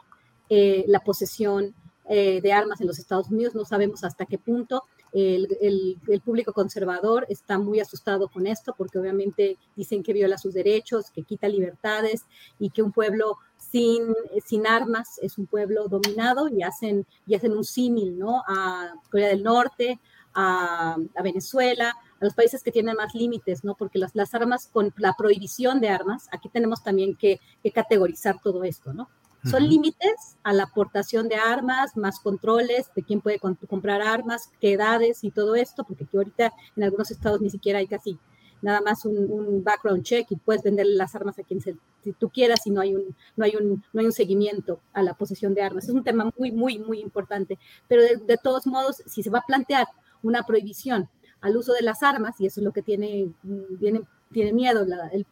eh, 0.50 0.84
la 0.88 1.00
posesión 1.00 1.74
eh, 2.08 2.42
de 2.42 2.54
armas 2.54 2.82
en 2.82 2.88
los 2.88 3.00
Estados 3.00 3.30
Unidos. 3.30 3.56
No 3.56 3.66
sabemos 3.66 4.04
hasta 4.04 4.26
qué 4.26 4.38
punto. 4.38 4.84
El, 5.14 5.48
el, 5.62 6.22
público 6.22 6.54
conservador 6.54 7.26
está 7.28 7.60
muy 7.60 7.82
asustado 7.82 8.30
con 8.30 8.48
esto 8.48 8.74
porque 8.78 8.98
obviamente 8.98 9.58
dicen 9.76 10.04
que 10.04 10.14
viola 10.14 10.38
sus 10.38 10.54
derechos, 10.54 11.12
que 11.12 11.24
quita 11.24 11.50
libertades 11.50 12.24
y 12.60 12.70
que 12.70 12.82
un 12.82 12.94
pueblo 12.94 13.38
sin, 13.58 14.14
sin 14.46 14.68
armas 14.68 15.20
es 15.22 15.38
un 15.38 15.48
pueblo 15.48 15.88
dominado 15.90 16.48
y 16.48 16.64
hacen, 16.64 17.06
y 17.28 17.36
hacen 17.36 17.52
un 17.52 17.66
símil 17.66 18.18
¿no? 18.18 18.42
a 18.48 18.94
Corea 19.10 19.30
del 19.30 19.44
Norte, 19.44 20.00
a, 20.34 20.96
a 21.16 21.24
Venezuela, 21.24 21.94
a 22.22 22.26
los 22.26 22.34
países 22.36 22.64
que 22.64 22.72
tienen 22.72 22.96
más 22.96 23.16
límites, 23.16 23.64
¿no? 23.64 23.76
Porque 23.76 23.98
las, 24.00 24.16
las 24.16 24.34
armas, 24.34 24.68
con 24.72 24.94
la 24.98 25.14
prohibición 25.18 25.82
de 25.82 25.90
armas, 25.90 26.28
aquí 26.32 26.50
tenemos 26.50 26.84
también 26.84 27.16
que, 27.16 27.40
categorizar 27.74 28.40
todo 28.42 28.64
esto, 28.64 28.94
¿no? 28.94 29.10
Son 29.44 29.68
límites 29.68 30.38
a 30.44 30.54
la 30.54 30.64
aportación 30.64 31.28
de 31.28 31.36
armas, 31.36 31.98
más 31.98 32.20
controles 32.20 32.92
de 32.96 33.02
quién 33.02 33.22
puede 33.22 33.40
comprar 33.40 34.00
armas, 34.04 34.52
qué 34.60 34.74
edades 34.74 35.24
y 35.24 35.32
todo 35.32 35.56
esto, 35.56 35.84
porque 35.84 36.04
aquí 36.04 36.16
ahorita 36.16 36.54
en 36.76 36.84
algunos 36.84 37.10
estados 37.10 37.42
ni 37.42 37.50
siquiera 37.50 37.80
hay 37.80 37.88
casi 37.88 38.20
nada 38.62 38.82
más 38.82 39.04
un, 39.04 39.64
background 39.64 40.04
check 40.04 40.28
y 40.30 40.36
puedes 40.36 40.62
vender 40.62 40.86
las 40.86 41.16
armas 41.16 41.40
a 41.40 41.44
quien 41.44 41.60
se, 41.60 41.76
si 42.04 42.14
tú 42.14 42.30
quieras 42.30 42.68
y 42.68 42.70
no 42.70 42.82
hay, 42.82 42.94
un, 42.94 43.16
no, 43.36 43.46
hay 43.46 43.56
un, 43.56 43.84
no 43.94 44.02
hay 44.02 44.06
un 44.06 44.12
seguimiento 44.12 44.80
a 44.94 45.02
la 45.02 45.16
posesión 45.16 45.56
de 45.56 45.64
armas. 45.64 45.86
Es 45.86 45.90
un 45.90 46.04
tema 46.04 46.32
muy, 46.38 46.52
muy, 46.52 46.78
muy 46.78 47.00
importante. 47.00 47.58
Pero 47.88 48.04
de, 48.04 48.18
de 48.18 48.38
todos 48.38 48.68
modos, 48.68 49.02
si 49.08 49.24
se 49.24 49.32
va 49.32 49.40
a 49.40 49.46
plantear 49.48 49.88
una 50.22 50.44
prohibición 50.44 51.10
al 51.42 51.58
uso 51.58 51.74
de 51.74 51.82
las 51.82 52.04
armas, 52.04 52.40
y 52.40 52.46
eso 52.46 52.60
es 52.60 52.64
lo 52.64 52.72
que 52.72 52.82
tiene, 52.82 53.32
tiene, 53.80 54.02
tiene 54.32 54.54
miedo 54.54 54.86
el, 55.12 55.26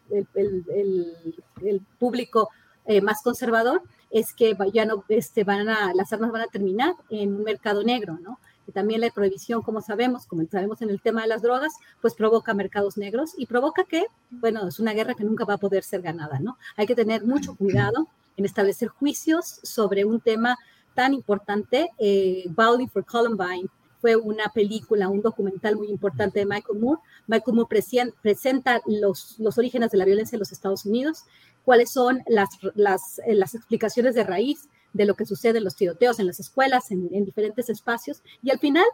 el, 1.62 1.82
público 2.00 2.50
eh, 2.86 3.02
más 3.02 3.22
conservador, 3.24 3.84
es 4.10 4.34
que 4.34 4.58
ya 4.74 4.86
no, 4.86 5.04
este, 5.08 5.44
van 5.44 5.70
a, 5.70 5.94
las 5.94 6.12
armas 6.12 6.32
van 6.32 6.42
a 6.42 6.48
terminar 6.48 6.96
en 7.10 7.36
un 7.36 7.44
mercado 7.44 7.84
negro, 7.84 8.18
¿no? 8.22 8.40
Y 8.68 8.72
también 8.72 9.02
la 9.02 9.10
prohibición, 9.10 9.64
como 9.64 9.82
sabemos, 9.82 10.28
como 10.28 10.46
sabemos 10.46 10.82
en 10.82 10.92
el 10.92 11.02
tema 11.02 11.24
de 11.24 11.28
las 11.28 11.42
drogas, 11.42 11.74
pues 12.02 12.14
provoca 12.14 12.54
mercados 12.54 12.98
negros 12.98 13.32
y 13.36 13.48
provoca 13.48 13.84
que, 13.84 14.06
bueno, 14.30 14.68
es 14.68 14.80
una 14.80 14.94
guerra 14.94 15.16
que 15.16 15.24
nunca 15.24 15.44
va 15.44 15.56
a 15.56 15.58
poder 15.58 15.84
ser 15.84 16.02
ganada, 16.02 16.40
¿no? 16.40 16.58
Hay 16.76 16.86
que 16.86 16.96
tener 16.96 17.24
mucho 17.24 17.56
cuidado 17.56 18.08
en 18.38 18.46
establecer 18.46 18.90
juicios 18.90 19.60
sobre 19.64 20.06
un 20.06 20.22
tema 20.22 20.56
tan 20.94 21.14
importante, 21.14 21.90
eh, 21.98 22.46
for 22.92 23.06
Columbine, 23.06 23.70
fue 24.02 24.16
una 24.16 24.50
película, 24.54 25.10
un 25.10 25.22
documental 25.22 25.76
muy 25.76 25.90
importante 25.90 26.40
de 26.40 26.46
Michael 26.46 26.80
Moore. 26.80 27.02
Michael 27.28 27.56
Moore 27.56 28.14
presenta 28.22 28.82
los, 28.86 29.36
los 29.40 29.58
orígenes 29.58 29.92
de 29.92 29.98
la 29.98 30.06
violencia 30.06 30.36
en 30.36 30.40
los 30.40 30.52
Estados 30.52 30.86
Unidos, 30.86 31.24
cuáles 31.66 31.92
son 31.92 32.22
las, 32.28 32.50
las, 32.76 33.20
eh, 33.20 33.36
las 33.36 33.56
explicaciones 33.56 34.16
de 34.16 34.24
raíz 34.24 34.70
de 34.94 35.06
lo 35.06 35.16
que 35.16 35.26
sucede 35.26 35.60
en 35.60 35.66
los 35.66 35.76
tiroteos 35.76 36.20
en 36.20 36.28
las 36.28 36.40
escuelas, 36.40 36.92
en, 36.92 37.10
en 37.12 37.26
diferentes 37.26 37.70
espacios, 37.70 38.24
y 38.42 38.52
al 38.52 38.60
final 38.60 38.86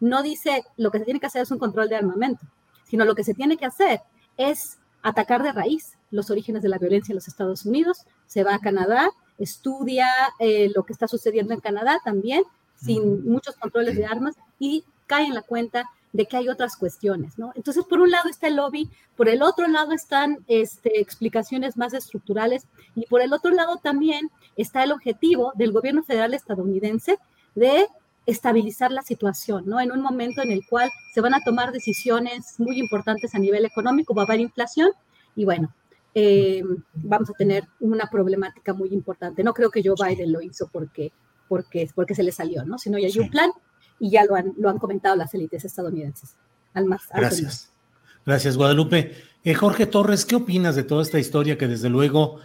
no 0.00 0.22
dice 0.22 0.64
lo 0.76 0.90
que 0.90 0.98
se 0.98 1.04
tiene 1.04 1.20
que 1.20 1.26
hacer 1.26 1.42
es 1.42 1.50
un 1.50 1.58
control 1.58 1.88
de 1.88 1.96
armamento, 1.96 2.44
sino 2.84 3.04
lo 3.04 3.14
que 3.14 3.24
se 3.24 3.34
tiene 3.34 3.56
que 3.56 3.66
hacer 3.66 4.00
es 4.36 4.78
atacar 5.02 5.42
de 5.42 5.52
raíz 5.52 5.92
los 6.10 6.30
orígenes 6.30 6.62
de 6.62 6.68
la 6.68 6.78
violencia 6.78 7.12
en 7.12 7.16
los 7.16 7.28
Estados 7.28 7.66
Unidos, 7.66 8.06
se 8.26 8.42
va 8.42 8.54
a 8.54 8.58
Canadá, 8.58 9.10
estudia 9.38 10.08
eh, 10.38 10.70
lo 10.74 10.84
que 10.84 10.92
está 10.92 11.06
sucediendo 11.08 11.52
en 11.52 11.60
Canadá 11.60 12.00
también, 12.04 12.42
sin 12.76 13.24
muchos 13.24 13.56
controles 13.56 13.96
de 13.96 14.06
armas 14.06 14.34
y 14.58 14.84
cae 15.06 15.26
en 15.26 15.34
la 15.34 15.42
cuenta 15.42 15.90
de 16.14 16.26
que 16.26 16.36
hay 16.36 16.48
otras 16.48 16.76
cuestiones, 16.76 17.38
¿no? 17.38 17.52
Entonces, 17.56 17.84
por 17.84 18.00
un 18.00 18.10
lado 18.10 18.28
está 18.30 18.46
el 18.46 18.56
lobby, 18.56 18.88
por 19.16 19.28
el 19.28 19.42
otro 19.42 19.66
lado 19.66 19.92
están 19.92 20.44
este, 20.46 21.00
explicaciones 21.00 21.76
más 21.76 21.92
estructurales 21.92 22.68
y 22.94 23.04
por 23.06 23.20
el 23.20 23.32
otro 23.32 23.50
lado 23.50 23.78
también 23.78 24.30
está 24.56 24.84
el 24.84 24.92
objetivo 24.92 25.52
del 25.56 25.72
gobierno 25.72 26.04
federal 26.04 26.32
estadounidense 26.32 27.18
de 27.56 27.88
estabilizar 28.26 28.92
la 28.92 29.02
situación, 29.02 29.64
¿no? 29.66 29.80
En 29.80 29.90
un 29.90 30.00
momento 30.00 30.40
en 30.40 30.52
el 30.52 30.64
cual 30.66 30.88
se 31.12 31.20
van 31.20 31.34
a 31.34 31.40
tomar 31.40 31.72
decisiones 31.72 32.54
muy 32.58 32.78
importantes 32.78 33.34
a 33.34 33.40
nivel 33.40 33.64
económico, 33.64 34.14
va 34.14 34.22
a 34.22 34.26
haber 34.26 34.40
inflación 34.40 34.90
y 35.34 35.44
bueno, 35.44 35.74
eh, 36.14 36.62
vamos 36.94 37.28
a 37.30 37.32
tener 37.32 37.64
una 37.80 38.08
problemática 38.08 38.72
muy 38.72 38.90
importante. 38.90 39.42
No 39.42 39.52
creo 39.52 39.70
que 39.70 39.82
Joe 39.84 39.96
Biden 40.00 40.30
lo 40.30 40.40
hizo 40.40 40.68
porque, 40.72 41.12
porque, 41.48 41.90
porque 41.92 42.14
se 42.14 42.22
le 42.22 42.30
salió, 42.30 42.64
¿no? 42.64 42.78
Sino 42.78 42.98
ya 42.98 43.08
hay 43.08 43.18
un 43.18 43.30
plan 43.30 43.50
y 43.98 44.10
ya 44.10 44.24
lo 44.24 44.34
han, 44.34 44.54
lo 44.56 44.70
han 44.70 44.78
comentado 44.78 45.16
las 45.16 45.32
élites 45.34 45.64
estadounidenses. 45.64 46.34
Al 46.72 46.86
más 46.86 47.02
Gracias. 47.14 47.70
Gracias, 48.26 48.56
Guadalupe. 48.56 49.12
Eh, 49.44 49.54
Jorge 49.54 49.86
Torres, 49.86 50.24
¿qué 50.24 50.36
opinas 50.36 50.74
de 50.74 50.84
toda 50.84 51.02
esta 51.02 51.18
historia 51.18 51.58
que 51.58 51.68
desde 51.68 51.90
luego 51.90 52.40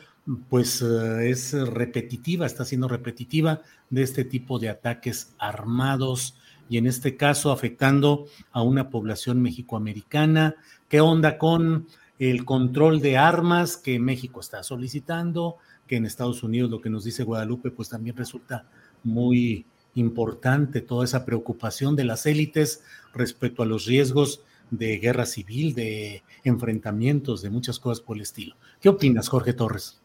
pues 0.50 0.82
eh, 0.82 1.30
es 1.30 1.54
repetitiva, 1.54 2.46
está 2.46 2.66
siendo 2.66 2.88
repetitiva 2.88 3.62
de 3.90 4.04
este 4.04 4.26
tipo 4.26 4.60
de 4.60 4.70
ataques 4.70 5.34
armados 5.40 6.36
y 6.70 6.78
en 6.78 6.86
este 6.86 7.18
caso 7.18 7.52
afectando 7.52 8.28
a 8.52 8.62
una 8.62 8.90
población 8.90 9.42
mexicoamericana? 9.42 10.56
¿Qué 10.88 11.02
onda 11.02 11.38
con 11.38 11.88
el 12.20 12.46
control 12.46 13.00
de 13.00 13.18
armas 13.18 13.78
que 13.78 13.98
México 13.98 14.42
está 14.42 14.62
solicitando, 14.62 15.56
que 15.88 15.96
en 15.96 16.06
Estados 16.06 16.44
Unidos 16.44 16.70
lo 16.70 16.82
que 16.82 16.90
nos 16.90 17.06
dice 17.06 17.24
Guadalupe, 17.24 17.72
pues 17.72 17.90
también 17.90 18.16
resulta 18.16 18.66
muy 19.04 19.66
importante 20.00 20.82
toda 20.82 21.06
esa 21.06 21.26
preocupación 21.26 21.96
de 21.96 22.06
las 22.06 22.26
élites 22.26 22.82
respecto 23.14 23.64
a 23.64 23.66
los 23.66 23.86
riesgos 23.86 24.42
de 24.72 24.98
guerra 24.98 25.26
civil, 25.26 25.74
de 25.74 26.24
enfrentamientos, 26.44 27.42
de 27.42 27.50
muchas 27.50 27.80
cosas 27.80 28.02
por 28.04 28.18
el 28.18 28.24
estilo. 28.24 28.56
¿Qué 28.82 28.90
opinas, 28.90 29.30
Jorge 29.30 29.54
Torres? 29.54 30.00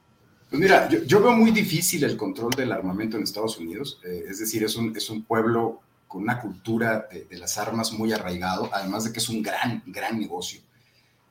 Pues 0.50 0.60
mira, 0.60 0.88
yo, 0.88 1.20
veo 1.20 1.32
muy 1.32 1.50
difícil 1.50 2.04
el 2.04 2.16
control 2.16 2.52
del 2.52 2.72
armamento 2.72 3.16
en 3.16 3.24
Estados 3.24 3.58
Unidos, 3.58 4.00
eh, 4.04 4.24
es 4.28 4.38
decir, 4.38 4.62
es 4.62 4.76
un, 4.76 4.96
es 4.96 5.10
un 5.10 5.24
pueblo 5.24 5.80
con 6.06 6.22
una 6.22 6.40
cultura 6.40 7.08
de, 7.10 7.24
de, 7.24 7.38
las 7.38 7.58
armas 7.58 7.92
muy 7.92 8.12
arraigado, 8.12 8.70
además 8.72 9.04
de 9.04 9.12
que 9.12 9.18
es 9.18 9.28
un 9.28 9.42
gran, 9.42 9.82
gran 9.86 10.18
negocio. 10.18 10.60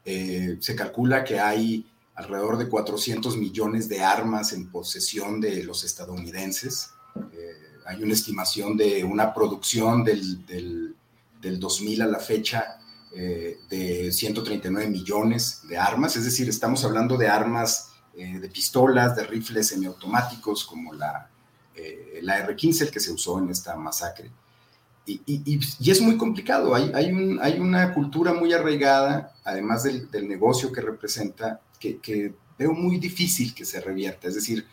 Eh, 0.06 0.57
se 0.60 0.76
calcula 0.76 1.23
que 1.23 1.40
hay 1.40 1.85
alrededor 2.15 2.57
de 2.57 2.68
400 2.68 3.38
millones 3.38 3.88
de 3.90 4.02
armas 4.02 4.53
en 4.53 4.69
posesión 4.69 5.40
de 5.40 5.64
los 5.64 5.84
estadounidenses. 5.84 6.90
Eh, 7.84 7.88
hay 7.88 8.03
una 8.03 8.14
estimación 8.14 8.77
de 8.77 9.03
una 9.03 9.34
producción 9.34 10.03
del, 10.03 10.45
del, 10.45 11.60
2000 11.60 12.01
a 12.01 12.07
la 12.07 12.19
fecha 12.19 12.80
eh, 13.14 13.57
de 13.69 14.11
139 14.11 14.89
millones 14.89 15.61
de 15.68 15.77
armas, 15.77 16.15
es 16.15 16.26
decir, 16.26 16.47
estamos 16.47 16.84
hablando 16.85 17.18
de 17.18 17.27
armas 17.27 17.89
de 18.15 18.47
pistolas, 18.47 19.15
de 19.15 19.23
rifles 19.23 19.69
semiautomáticos 19.69 20.65
como 20.65 20.93
la, 20.93 21.31
la 22.22 22.38
R-15, 22.38 22.81
el 22.81 22.91
que 22.91 22.99
se 22.99 23.11
usó 23.11 23.39
en 23.39 23.49
esta 23.49 23.76
masacre 23.76 24.30
y, 25.05 25.22
y, 25.26 25.91
es 25.91 26.01
muy 26.01 26.18
complicado. 26.18 26.73
Hay, 26.76 26.91
hay, 26.93 27.11
un, 27.11 27.39
hay, 27.41 27.60
una 27.60 27.93
cultura 27.93 28.34
muy 28.34 28.53
arraigada, 28.53 29.34
además 29.43 29.84
del, 29.84 30.10
del 30.10 30.27
negocio 30.27 30.72
que 30.72 30.81
representa, 30.81 31.61
que, 31.80 31.97
que, 31.97 32.34
veo 32.57 32.72
muy 32.72 32.97
difícil 32.97 33.53
que 33.53 33.65
se 33.65 33.81
revierta. 33.81 34.27
Es 34.27 34.35
decir, 34.35 34.65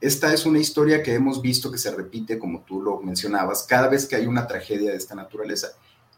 esta 0.00 0.32
es 0.32 0.46
una 0.46 0.58
historia 0.58 1.02
que 1.02 1.14
hemos 1.14 1.40
visto 1.40 1.70
que 1.70 1.78
se 1.78 1.94
repite, 1.94 2.38
como 2.38 2.62
tú 2.62 2.80
lo 2.80 3.00
mencionabas, 3.00 3.64
cada 3.64 3.88
vez 3.88 4.06
que 4.06 4.16
hay 4.16 4.26
una 4.26 4.46
tragedia 4.46 4.90
de 4.90 4.96
esta 4.96 5.14
naturaleza. 5.14 5.68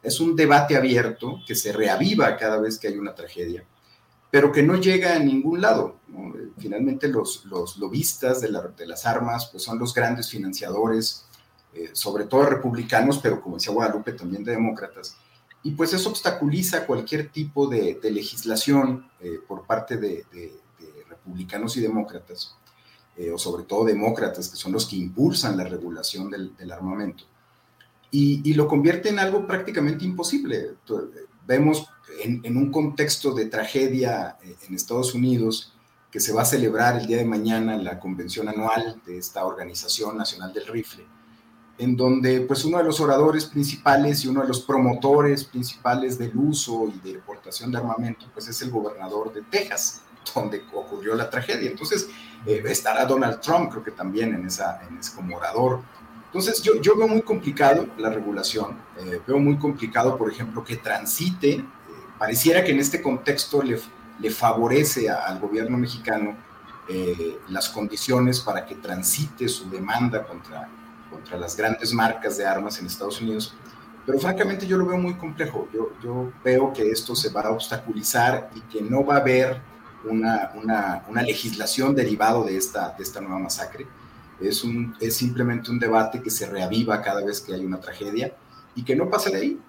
Es 0.02 0.20
un 0.20 0.36
debate 0.36 0.76
abierto 0.76 1.40
que 1.46 1.54
se 1.54 1.72
reaviva 1.72 2.36
cada 2.36 2.58
vez 2.58 2.78
que 2.78 2.88
hay 2.88 2.96
una 2.96 3.14
tragedia, 3.14 3.64
pero 4.30 4.52
que 4.52 4.62
no 4.62 4.76
llega 4.76 5.14
a 5.14 5.18
ningún 5.18 5.60
lado. 5.60 5.96
Finalmente 6.58 7.08
los, 7.08 7.44
los 7.44 7.76
lobistas 7.78 8.40
de, 8.40 8.50
la, 8.50 8.62
de 8.62 8.86
las 8.86 9.06
armas 9.06 9.48
pues 9.50 9.62
son 9.62 9.78
los 9.78 9.94
grandes 9.94 10.28
financiadores 10.28 11.28
eh, 11.74 11.90
sobre 11.92 12.24
todo 12.24 12.46
republicanos, 12.46 13.18
pero 13.18 13.40
como 13.40 13.56
decía 13.56 13.72
Guadalupe, 13.72 14.12
también 14.12 14.42
de 14.42 14.52
demócratas. 14.52 15.16
Y 15.62 15.72
pues 15.72 15.92
eso 15.92 16.08
obstaculiza 16.08 16.86
cualquier 16.86 17.28
tipo 17.28 17.66
de, 17.66 17.98
legislación 18.02 19.08
eh, 19.20 19.38
por 19.46 19.66
parte 19.66 19.96
de, 19.96 20.24
republicanos 21.08 21.76
y 21.76 21.80
demócratas, 21.80 22.56
eh, 23.18 23.30
o 23.30 23.36
sobre 23.36 23.64
todo 23.64 23.84
demócratas, 23.84 24.48
que 24.48 24.56
son 24.56 24.72
los 24.72 24.86
que 24.86 24.96
impulsan 24.96 25.56
la 25.56 25.64
regulación 25.64 26.30
del, 26.30 26.72
armamento. 26.72 27.24
Y, 28.10 28.54
lo 28.54 28.66
convierte 28.66 29.10
en 29.10 29.18
algo 29.18 29.46
prácticamente 29.46 30.04
imposible. 30.04 30.76
Vemos 31.46 31.88
en, 32.22 32.56
un 32.56 32.70
contexto 32.72 33.34
de 33.34 33.46
tragedia 33.46 34.38
en 34.42 34.74
Estados 34.74 35.14
Unidos, 35.14 35.74
que 36.10 36.20
se 36.20 36.32
va 36.32 36.42
a 36.42 36.46
celebrar 36.46 36.96
el 36.96 37.06
día 37.06 37.18
de 37.18 37.26
mañana 37.26 37.76
la 37.76 38.00
convención 38.00 38.48
anual 38.48 39.02
de 39.04 39.18
esta 39.18 39.44
Organización 39.44 40.16
Nacional 40.16 40.54
del 40.54 40.66
Rifle 40.66 41.04
en 41.78 41.96
donde 41.96 42.40
pues 42.40 42.64
uno 42.64 42.78
de 42.78 42.84
los 42.84 43.00
oradores 43.00 43.46
principales 43.46 44.24
y 44.24 44.28
uno 44.28 44.42
de 44.42 44.48
los 44.48 44.60
promotores 44.60 45.44
principales 45.44 46.18
del 46.18 46.36
uso 46.36 46.92
y 46.92 46.98
de 46.98 47.10
importación 47.10 47.70
de 47.70 47.78
armamento 47.78 48.26
pues 48.34 48.48
es 48.48 48.60
el 48.62 48.70
gobernador 48.70 49.32
de 49.32 49.42
Texas, 49.42 50.02
donde 50.34 50.62
ocurrió 50.74 51.14
la 51.14 51.30
tragedia. 51.30 51.70
Entonces 51.70 52.08
eh, 52.46 52.62
estará 52.66 53.04
Donald 53.04 53.40
Trump 53.40 53.70
creo 53.70 53.82
que 53.82 53.90
también 53.90 54.34
en, 54.34 54.46
esa, 54.46 54.80
en 54.88 54.98
ese 54.98 55.14
como 55.14 55.36
orador. 55.36 55.80
Entonces 56.26 56.62
yo, 56.62 56.80
yo 56.80 56.96
veo 56.96 57.08
muy 57.08 57.22
complicado 57.22 57.86
la 57.96 58.10
regulación, 58.10 58.76
eh, 58.98 59.20
veo 59.26 59.38
muy 59.38 59.56
complicado 59.56 60.16
por 60.16 60.30
ejemplo 60.30 60.62
que 60.62 60.76
transite, 60.76 61.50
eh, 61.52 61.64
pareciera 62.18 62.62
que 62.62 62.72
en 62.72 62.80
este 62.80 63.00
contexto 63.00 63.62
le, 63.62 63.80
le 64.18 64.30
favorece 64.30 65.08
al 65.08 65.38
gobierno 65.38 65.78
mexicano 65.78 66.36
las 67.50 67.68
condiciones 67.68 68.40
para 68.40 68.64
que 68.64 68.74
transite 68.76 69.46
su 69.46 69.68
demanda 69.68 70.26
contra 70.26 70.66
contra 71.10 71.38
las 71.38 71.56
grandes 71.56 71.92
marcas 71.92 72.36
de 72.36 72.46
armas 72.46 72.78
en 72.78 72.86
Estados 72.86 73.20
Unidos, 73.20 73.54
pero 74.06 74.18
francamente 74.18 74.66
yo 74.66 74.76
lo 74.76 74.86
veo 74.86 74.98
muy 74.98 75.14
complejo. 75.14 75.68
Yo, 75.72 75.90
yo 76.02 76.32
veo 76.44 76.72
que 76.72 76.90
esto 76.90 77.14
se 77.14 77.30
va 77.30 77.42
a 77.42 77.50
obstaculizar 77.50 78.50
y 78.54 78.60
que 78.62 78.80
no 78.80 79.04
va 79.04 79.16
a 79.16 79.18
haber 79.18 79.60
una, 80.04 80.52
una, 80.54 81.04
una 81.08 81.22
legislación 81.22 81.94
derivado 81.94 82.44
de 82.44 82.56
esta, 82.56 82.94
de 82.96 83.02
esta 83.02 83.20
nueva 83.20 83.38
masacre. 83.38 83.86
Es, 84.40 84.62
un, 84.62 84.94
es 85.00 85.16
simplemente 85.16 85.70
un 85.70 85.78
debate 85.78 86.22
que 86.22 86.30
se 86.30 86.46
reaviva 86.46 87.02
cada 87.02 87.24
vez 87.24 87.40
que 87.40 87.54
hay 87.54 87.64
una 87.64 87.80
tragedia 87.80 88.36
y 88.74 88.84
que 88.84 88.94
no 88.94 89.10
pasa 89.10 89.30
de 89.30 89.36
ahí. 89.36 89.60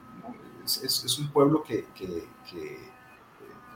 Es, 0.64 0.78
es, 0.84 1.04
es, 1.04 1.20
un 1.20 1.32
pueblo 1.32 1.64
que, 1.64 1.88
que, 1.96 2.28
que 2.50 2.78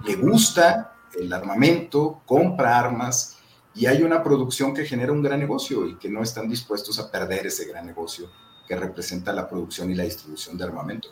le 0.06 0.16
gusta 0.16 0.96
el 1.16 1.32
armamento, 1.34 2.22
compra 2.26 2.78
armas, 2.78 3.38
y 3.76 3.88
hay 3.88 4.04
una 4.04 4.24
producción 4.24 4.74
que 4.74 4.86
genera 4.86 5.12
un 5.12 5.24
gran 5.24 5.40
negocio 5.40 5.88
y 5.88 5.96
que 5.96 6.10
no 6.10 6.22
están 6.22 6.48
dispuestos 6.48 7.00
a 7.00 7.10
perder 7.10 7.48
ese 7.48 7.66
gran 7.66 7.88
negocio 7.88 8.30
que 8.68 8.76
representa 8.76 9.34
la 9.34 9.50
producción 9.50 9.90
y 9.90 9.96
la 9.96 10.04
distribución 10.04 10.58
de 10.58 10.64
armamento. 10.64 11.10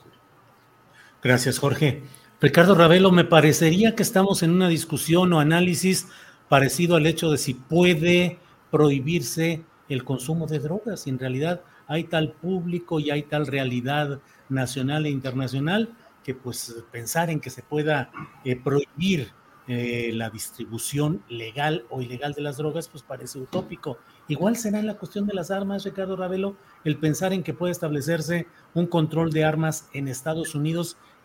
Gracias, 1.23 1.59
Jorge. 1.59 2.03
Ricardo 2.41 2.73
Ravelo, 2.73 3.11
me 3.11 3.23
parecería 3.23 3.95
que 3.95 4.01
estamos 4.01 4.41
en 4.41 4.49
una 4.49 4.67
discusión 4.67 5.31
o 5.31 5.39
análisis 5.39 6.07
parecido 6.49 6.95
al 6.95 7.05
hecho 7.05 7.29
de 7.29 7.37
si 7.37 7.53
puede 7.53 8.39
prohibirse 8.71 9.63
el 9.89 10.03
consumo 10.03 10.47
de 10.47 10.57
drogas. 10.57 11.05
En 11.05 11.19
realidad 11.19 11.61
hay 11.85 12.05
tal 12.05 12.31
público 12.31 12.99
y 12.99 13.11
hay 13.11 13.21
tal 13.21 13.45
realidad 13.45 14.21
nacional 14.49 15.05
e 15.05 15.11
internacional 15.11 15.93
que 16.23 16.33
pues 16.33 16.83
pensar 16.91 17.29
en 17.29 17.41
que 17.41 17.51
se 17.51 17.61
pueda 17.61 18.09
eh, 18.43 18.55
prohibir 18.55 19.31
eh, 19.67 20.09
la 20.11 20.31
distribución 20.31 21.21
legal 21.29 21.85
o 21.91 22.01
ilegal 22.01 22.33
de 22.33 22.41
las 22.41 22.57
drogas, 22.57 22.87
pues 22.87 23.03
parece 23.03 23.37
utópico. 23.37 23.99
Igual 24.27 24.57
será 24.57 24.79
en 24.79 24.87
la 24.87 24.97
cuestión 24.97 25.27
de 25.27 25.35
las 25.35 25.51
armas, 25.51 25.83
Ricardo 25.83 26.15
Ravelo, 26.15 26.55
el 26.85 26.97
pensar 26.97 27.33
en 27.33 27.43
que 27.43 27.53
puede 27.53 27.71
establecerse 27.71 28.47
un 28.73 28.87
control 28.87 29.31
de 29.31 29.43
armas 29.43 29.87
en 29.93 30.07
Estados 30.07 30.55
Unidos 30.55 30.97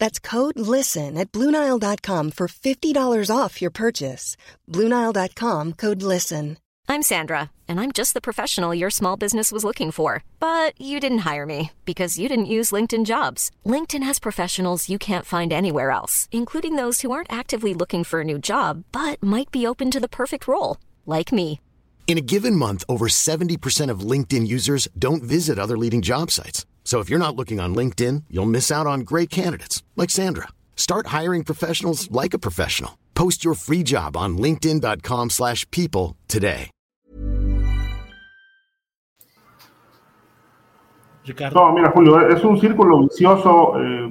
That's 0.00 0.18
code 0.18 0.58
LISTEN 0.58 1.16
at 1.16 1.30
Bluenile.com 1.30 2.32
for 2.32 2.48
$50 2.48 3.30
off 3.30 3.62
your 3.62 3.70
purchase. 3.70 4.36
Bluenile.com 4.68 5.74
code 5.74 6.02
LISTEN. 6.02 6.56
I'm 6.88 7.02
Sandra, 7.02 7.50
and 7.68 7.78
I'm 7.78 7.92
just 7.92 8.14
the 8.14 8.20
professional 8.20 8.74
your 8.74 8.90
small 8.90 9.16
business 9.16 9.52
was 9.52 9.62
looking 9.62 9.92
for. 9.92 10.24
But 10.40 10.72
you 10.80 10.98
didn't 10.98 11.26
hire 11.30 11.46
me 11.46 11.70
because 11.84 12.18
you 12.18 12.28
didn't 12.28 12.54
use 12.56 12.72
LinkedIn 12.72 13.04
jobs. 13.04 13.50
LinkedIn 13.64 14.02
has 14.02 14.18
professionals 14.18 14.88
you 14.88 14.98
can't 14.98 15.26
find 15.26 15.52
anywhere 15.52 15.90
else, 15.92 16.28
including 16.32 16.76
those 16.76 17.02
who 17.02 17.12
aren't 17.12 17.32
actively 17.32 17.74
looking 17.74 18.02
for 18.02 18.22
a 18.22 18.30
new 18.32 18.38
job 18.38 18.84
but 18.92 19.22
might 19.22 19.50
be 19.52 19.66
open 19.66 19.90
to 19.90 20.00
the 20.00 20.08
perfect 20.08 20.48
role, 20.48 20.78
like 21.06 21.30
me. 21.30 21.60
In 22.06 22.18
a 22.18 22.28
given 22.34 22.56
month, 22.56 22.84
over 22.88 23.06
70% 23.06 23.90
of 23.90 24.00
LinkedIn 24.00 24.46
users 24.48 24.88
don't 24.98 25.22
visit 25.22 25.58
other 25.58 25.78
leading 25.78 26.02
job 26.02 26.30
sites. 26.30 26.66
So 26.90 26.98
if 26.98 27.08
you're 27.08 27.20
not 27.20 27.36
looking 27.36 27.60
on 27.60 27.72
LinkedIn, 27.72 28.24
you'll 28.28 28.50
miss 28.50 28.68
out 28.72 28.84
on 28.84 29.02
great 29.02 29.30
candidates 29.30 29.84
like 29.94 30.10
Sandra. 30.10 30.48
Start 30.74 31.14
hiring 31.18 31.44
professionals 31.44 32.10
like 32.10 32.34
a 32.34 32.38
professional. 32.40 32.98
Post 33.14 33.44
your 33.44 33.54
free 33.54 33.84
job 33.84 34.16
on 34.16 34.36
linkedin.com/people 34.36 36.16
today. 36.26 36.70
Ricardo. 41.24 41.54
No, 41.54 41.72
mira 41.74 41.92
Julio, 41.92 42.28
es 42.28 42.42
un 42.42 42.58
círculo 42.58 43.02
vicioso 43.02 43.78
eh, 43.78 44.10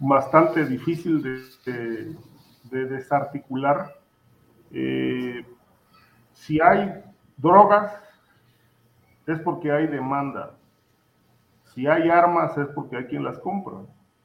bastante 0.00 0.64
difícil 0.64 1.22
de, 1.22 1.44
de, 1.64 2.16
de 2.72 2.86
desarticular. 2.86 3.94
Eh, 4.72 5.44
si 6.32 6.60
hay 6.60 6.92
drogas 7.36 7.92
es 9.28 9.38
porque 9.42 9.70
hay 9.70 9.86
demanda 9.86 10.55
si 11.76 11.86
hay 11.86 12.08
armas 12.08 12.56
es 12.56 12.68
porque 12.68 12.96
hay 12.96 13.04
quien 13.04 13.22
las 13.22 13.38
compra. 13.38 13.80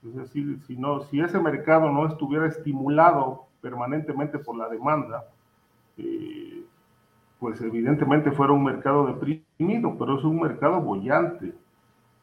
Es 0.07 0.15
decir, 0.15 0.57
si, 0.65 0.77
no, 0.77 1.01
si 1.01 1.19
ese 1.19 1.37
mercado 1.37 1.91
no 1.91 2.07
estuviera 2.07 2.47
estimulado 2.47 3.47
permanentemente 3.61 4.39
por 4.39 4.55
la 4.57 4.69
demanda, 4.69 5.25
eh, 5.97 6.63
pues 7.39 7.59
evidentemente 7.59 8.31
fuera 8.31 8.53
un 8.53 8.63
mercado 8.63 9.05
deprimido, 9.05 9.97
pero 9.99 10.17
es 10.17 10.23
un 10.23 10.39
mercado 10.39 10.79
bollante. 10.79 11.53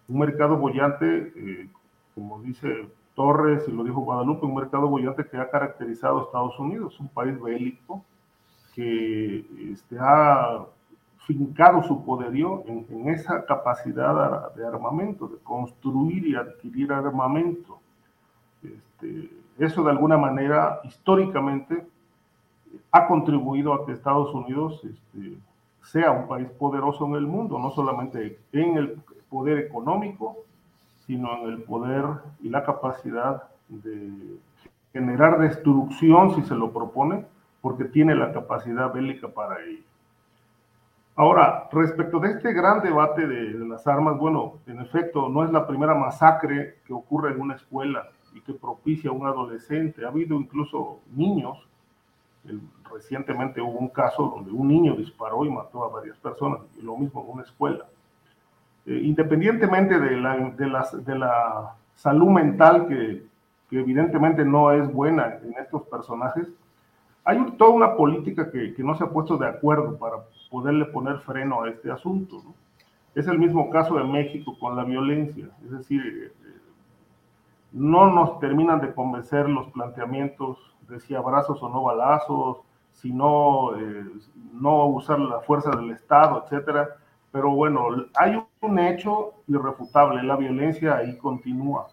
Un 0.09 0.19
mercado 0.19 0.57
bollante, 0.57 1.33
eh, 1.37 1.69
como 2.15 2.41
dice 2.41 2.89
Torres 3.15 3.69
y 3.69 3.73
lo 3.73 3.85
dijo 3.85 4.01
Guadalupe, 4.01 4.47
un 4.47 4.55
mercado 4.55 4.89
bollante 4.89 5.27
que 5.27 5.37
ha 5.37 5.51
caracterizado 5.51 6.21
a 6.21 6.23
Estados 6.23 6.59
Unidos, 6.59 6.99
un 7.01 7.09
país 7.09 7.39
bélico 7.39 8.03
que 8.75 9.45
este, 9.73 9.99
fincado 11.29 11.83
su 11.83 12.03
poderío 12.07 12.65
en, 12.67 13.11
esa 13.11 13.45
capacidad 13.45 14.51
de 14.55 14.67
armamento, 14.67 15.29
de 15.29 15.37
construir 15.45 16.27
y 16.27 16.35
adquirir 16.35 16.91
armamento. 16.91 17.79
Este, 18.63 19.31
eso 19.59 19.85
de 19.85 19.91
alguna 19.91 20.17
manera, 20.17 20.81
históricamente, 20.85 21.87
ha 22.91 23.07
contribuido 23.07 23.75
a 23.75 23.85
que 23.85 23.93
Estados 23.93 24.33
Unidos 24.33 24.83
este, 24.83 25.37
sea 25.83 26.13
un 26.13 26.29
país 26.29 26.49
poderoso 26.49 27.05
en 27.05 27.17
el 27.17 27.27
mundo, 27.27 27.59
no 27.59 27.73
solamente 27.73 28.39
en 28.53 28.79
el 28.79 28.99
poder 29.29 29.59
económico, 29.59 30.39
sino 31.07 31.43
en 31.43 31.53
el 31.53 31.63
poder 31.63 32.07
y 32.41 32.49
la 32.49 32.65
capacidad 32.65 33.43
de 33.69 34.39
generar 34.95 35.39
destrucción 35.39 36.35
si 36.35 36.43
se 36.43 36.55
lo 36.55 36.73
propone, 36.73 37.27
porque 37.61 37.85
tiene 37.85 38.15
la 38.15 38.33
capacidad 38.33 38.91
bélica 38.91 39.29
para 39.29 39.63
ello. 39.63 39.88
Ahora, 41.19 41.69
respecto 41.73 42.21
de 42.21 42.31
este 42.31 42.53
gran 42.53 42.81
debate 42.81 43.27
de, 43.27 43.67
las 43.67 43.85
armas, 43.89 44.17
bueno, 44.17 44.61
en 44.69 44.81
efecto, 44.81 45.29
no 45.29 45.43
es 45.43 45.51
la 45.51 45.67
primera 45.67 45.93
masacre 45.93 46.77
que 46.87 46.93
ocurre 46.93 47.33
en 47.33 47.41
una 47.41 47.57
escuela 47.57 48.09
y 48.35 48.41
que 48.41 48.55
propicia 48.55 49.11
a 49.11 49.13
un 49.13 49.27
adolescente. 49.27 50.05
Ha 50.05 50.11
habido 50.11 50.37
incluso 50.37 51.01
niños. 51.17 51.59
recientemente 52.89 53.61
hubo 53.61 53.81
un 53.81 53.89
caso 53.89 54.33
donde 54.33 54.53
un 54.53 54.69
niño 54.69 54.95
disparó 54.95 55.45
y 55.45 55.51
mató 55.51 55.83
a 55.83 55.89
varias 55.89 56.17
personas, 56.19 56.61
y 56.79 56.83
lo 56.83 56.97
mismo 56.97 57.25
en 57.25 57.33
una 57.33 57.43
escuela. 57.43 57.87
Eh, 58.87 59.01
independientemente 59.03 59.99
de 59.99 60.17
la, 60.19 60.37
de, 60.37 61.03
de 61.03 61.19
la 61.19 61.75
salud 61.97 62.29
mental 62.29 62.87
que, 62.87 63.27
que 63.69 63.81
evidentemente 63.81 64.45
no 64.45 64.71
es 64.71 64.87
buena 64.93 65.41
en 65.43 65.53
estos 65.59 65.83
personajes, 65.83 66.47
hay 67.25 67.45
toda 67.59 67.71
una 67.71 67.97
política 67.97 68.53
que, 68.53 68.73
que, 68.73 68.85
no 68.85 68.95
se 68.95 69.03
ha 69.03 69.11
puesto 69.11 69.37
de 69.37 69.49
acuerdo 69.49 69.99
para 69.99 70.19
poderle 70.51 70.87
poner 70.87 71.19
freno 71.19 71.63
a 71.63 71.71
este 71.71 71.91
asunto. 71.91 72.43
Es 73.15 73.27
el 73.27 73.39
mismo 73.39 73.71
caso 73.71 73.97
de 73.97 74.05
México 74.05 74.57
con 74.59 74.77
la 74.77 74.85
violencia, 74.85 75.49
es 75.65 75.71
decir, 75.71 76.03
eh, 76.05 76.33
no 77.73 78.11
nos 78.11 78.39
terminan 78.39 78.81
de 78.81 78.95
convencer 78.95 79.49
los 79.49 79.69
planteamientos 79.73 80.59
de 80.89 81.01
si 81.01 81.15
abrazos 81.15 81.63
o 81.63 81.69
no 81.69 81.83
balazos, 81.83 82.59
si 82.93 83.13
no, 83.13 83.77
eh, 83.77 84.05
no 84.53 84.87
usar 84.87 85.21
la 85.21 85.41
fuerza 85.41 85.71
del 85.71 85.91
Estado, 85.91 86.43
etcétera. 86.45 86.97
Pero 87.31 87.51
bueno, 87.51 87.89
hay 88.19 88.43
un 88.63 88.79
hecho 88.79 89.35
irrefutable, 89.47 90.23
la 90.23 90.37
violencia 90.37 90.97
ahí 90.97 91.17
continúa 91.19 91.89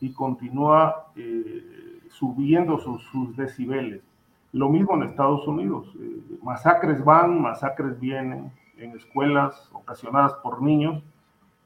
y 0.00 0.12
continúa 0.12 1.06
eh, 1.16 2.00
subiendo 2.10 2.78
sus, 2.78 3.02
sus 3.04 3.36
decibeles. 3.36 4.02
Lo 4.56 4.70
mismo 4.70 4.94
en 4.94 5.02
Estados 5.02 5.46
Unidos. 5.46 5.86
Eh, 6.00 6.38
masacres 6.42 7.04
van, 7.04 7.42
masacres 7.42 8.00
vienen 8.00 8.50
en 8.78 8.96
escuelas 8.96 9.68
ocasionadas 9.70 10.32
por 10.42 10.62
niños 10.62 11.02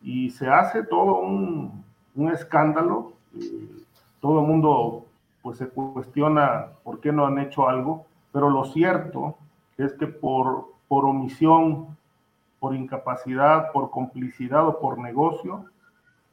y 0.02 0.30
se 0.30 0.48
hace 0.48 0.82
todo 0.82 1.20
un, 1.20 1.84
un 2.16 2.30
escándalo. 2.30 3.12
Eh, 3.38 3.84
todo 4.20 4.40
el 4.40 4.46
mundo 4.48 5.06
pues 5.40 5.58
se 5.58 5.68
cuestiona 5.68 6.66
por 6.82 6.98
qué 6.98 7.12
no 7.12 7.26
han 7.26 7.38
hecho 7.38 7.68
algo, 7.68 8.06
pero 8.32 8.50
lo 8.50 8.64
cierto 8.64 9.36
es 9.78 9.92
que 9.92 10.08
por, 10.08 10.72
por 10.88 11.04
omisión, 11.04 11.96
por 12.58 12.74
incapacidad, 12.74 13.70
por 13.70 13.90
complicidad 13.90 14.66
o 14.66 14.80
por 14.80 14.98
negocio, 14.98 15.64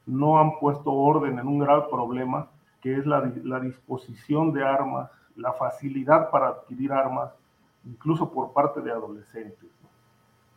no 0.08 0.40
han 0.40 0.58
puesto 0.58 0.92
orden 0.92 1.38
en 1.38 1.48
un 1.48 1.60
grave 1.60 1.84
problema 1.92 2.48
que 2.82 2.98
es 2.98 3.06
la, 3.06 3.32
la 3.44 3.60
disposición 3.60 4.54
de 4.54 4.66
armas 4.66 5.12
la 5.38 5.54
facilidad 5.54 6.30
para 6.30 6.50
adquirir 6.50 6.92
armas, 6.92 7.32
incluso 7.86 8.30
por 8.32 8.52
parte 8.54 8.82
de 8.82 8.92
adolescentes. 8.92 9.70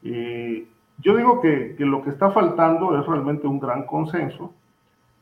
Eh, 0.02 0.66
yo 0.98 1.16
digo 1.16 1.40
que, 1.40 1.76
que, 1.76 1.84
lo 1.84 2.02
que 2.02 2.10
está 2.10 2.30
faltando 2.30 2.98
es 2.98 3.06
realmente 3.06 3.46
un 3.46 3.60
gran 3.60 3.84
consenso, 3.84 4.52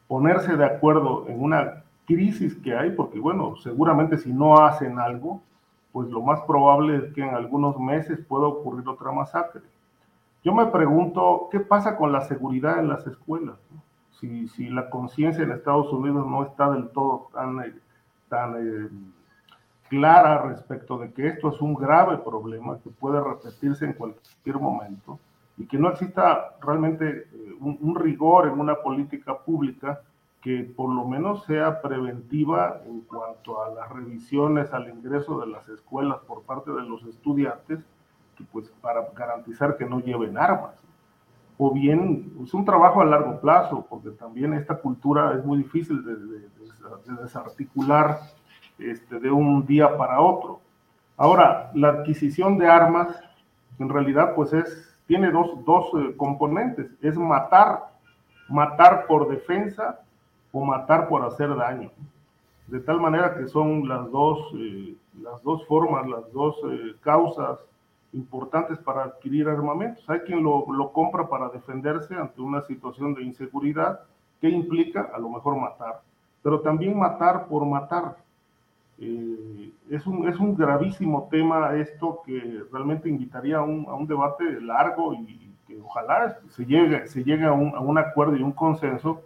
ponerse 0.07 0.57
de 0.57 0.65
acuerdo 0.65 1.27
en 1.29 1.43
una 1.43 1.85
crisis 2.07 2.57
que 2.57 2.75
hay, 2.75 2.91
porque 2.93 3.21
bueno, 3.21 3.57
seguramente 3.57 4.17
si 4.17 4.33
no 4.33 4.65
hacen 4.65 4.99
algo, 4.99 5.43
pues 5.93 6.09
lo 6.09 6.23
más 6.23 6.41
probable 6.43 6.97
es 6.97 7.13
que 7.13 7.23
en 7.23 7.35
algunos 7.35 7.79
meses 7.79 8.19
pueda 8.27 8.47
ocurrir 8.47 8.89
otra 8.89 9.13
masacre. 9.13 9.63
Yo 10.45 10.55
me 10.55 10.67
pregunto, 10.67 11.49
¿qué 11.51 11.61
pasa 11.61 11.97
con 11.97 12.13
la 12.13 12.23
seguridad 12.23 12.79
en 12.79 12.89
las 12.89 13.07
escuelas? 13.07 13.57
Si, 14.13 14.49
si, 14.49 14.69
la 14.69 14.91
conciencia 14.91 15.45
en 15.45 15.53
Estados 15.53 15.93
Unidos 15.93 16.27
no 16.27 16.45
está 16.45 16.71
del 16.71 16.89
todo 16.91 17.29
tan, 17.33 17.61
eh, 17.61 17.75
tan 18.29 18.55
eh, 18.57 18.89
clara 19.89 20.43
respecto 20.43 20.99
de 20.99 21.13
que 21.13 21.27
esto 21.27 21.49
es 21.49 21.61
un 21.61 21.75
grave 21.75 22.19
problema 22.19 22.79
que 22.83 22.91
puede 22.91 23.21
repetirse 23.21 23.85
en 23.85 23.95
cualquier 23.95 24.57
momento 24.57 25.19
y 25.57 25.67
que 25.67 25.79
no 25.79 25.89
exista 25.89 26.57
realmente 26.61 27.29
eh, 27.33 27.55
un, 27.61 27.95
rigor 27.95 28.47
en 28.47 28.61
una 28.61 28.77
política 28.77 29.37
pública 29.39 30.01
que 30.41 30.63
por 30.77 30.95
lo 30.95 31.05
menos 31.05 31.45
sea 31.45 31.83
preventiva 31.83 32.81
en 32.87 33.01
cuanto 33.01 33.63
a 33.63 33.71
las 33.71 33.89
revisiones 33.91 34.73
al 34.73 34.89
ingreso 34.89 35.41
de 35.41 35.49
las 35.49 35.69
escuelas 35.69 36.19
por 36.29 36.43
parte 36.43 36.71
de 36.71 36.83
los 36.83 37.03
estudiantes, 37.05 37.81
que 38.37 38.45
pues 38.45 38.71
para 38.81 39.09
garantizar 39.17 39.77
que 39.77 39.85
no 39.85 39.99
lleven 39.99 40.39
armas. 40.39 40.77
O 41.57 41.73
bien 41.73 42.35
es 42.41 42.55
un 42.55 42.65
trabajo 42.65 43.01
a 43.01 43.05
largo 43.05 43.41
plazo, 43.41 43.85
porque 43.91 44.11
también 44.11 44.55
esta 44.55 44.77
cultura 44.77 45.35
es 45.35 45.45
muy 45.45 45.59
difícil 45.59 46.05
de, 46.05 46.15
de 46.15 47.23
desarticular 47.23 48.21
este, 48.79 49.19
de 49.19 49.31
un 49.31 49.67
día 49.67 49.97
para 49.97 50.21
otro. 50.21 50.61
Ahora, 51.17 51.71
la 51.75 51.89
adquisición 51.89 52.59
de 52.59 52.69
armas, 52.69 53.09
en 53.79 53.89
realidad, 53.89 54.35
pues 54.35 54.53
es, 54.53 54.97
tiene 55.07 55.31
dos, 55.31 55.65
dos 55.65 55.87
eh, 55.95 56.15
componentes, 56.17 56.91
es 57.03 57.17
matar, 57.17 57.91
matar 58.49 59.07
por 59.07 59.29
defensa 59.29 60.01
o 60.53 60.65
matar 60.65 61.09
por 61.09 61.25
hacer 61.25 61.55
daño. 61.57 61.91
De 62.69 62.81
tal 62.81 63.01
manera 63.01 63.35
que 63.35 63.49
son 63.49 63.89
las 63.89 64.11
dos, 64.11 64.39
eh, 64.55 64.95
las 65.21 65.43
dos 65.43 65.67
formas, 65.67 66.07
las 66.07 66.31
dos 66.33 66.57
eh, 66.71 66.95
causas 67.01 67.59
importantes 68.13 68.79
para 68.79 69.05
adquirir 69.05 69.49
armamentos. 69.49 70.09
Hay 70.09 70.21
quien 70.21 70.43
lo, 70.43 70.71
lo 70.73 70.93
compra 70.93 71.29
para 71.29 71.49
defenderse 71.49 72.15
ante 72.15 72.41
una 72.41 72.63
situación 72.63 73.15
de 73.15 73.23
inseguridad 73.23 74.01
que 74.41 74.49
implica 74.49 75.11
a 75.13 75.19
lo 75.19 75.31
mejor 75.31 75.57
matar, 75.57 76.01
pero 76.43 76.61
también 76.61 76.97
matar 76.97 77.47
por 77.49 77.67
matar 77.67 78.17
eh, 79.01 79.73
es, 79.91 80.07
un, 80.07 80.29
es 80.29 80.39
un 80.39 80.57
gravísimo 80.57 81.29
tema 81.31 81.75
esto 81.77 82.21
que 82.27 82.65
realmente 82.73 83.09
invitaría 83.09 83.59
a 83.59 83.63
un, 83.63 83.87
a 83.89 83.95
un 83.95 84.07
debate 84.07 84.61
largo 84.61 85.15
y 85.15 85.53
que 85.67 85.81
ojalá 85.81 86.39
se 86.49 86.65
llegue, 86.65 87.07
se 87.07 87.23
llegue 87.23 87.45
a, 87.45 87.53
un, 87.53 87.75
a 87.75 87.81
un 87.81 87.99
acuerdo 87.99 88.37
y 88.37 88.43
un 88.43 88.53
consenso. 88.53 89.23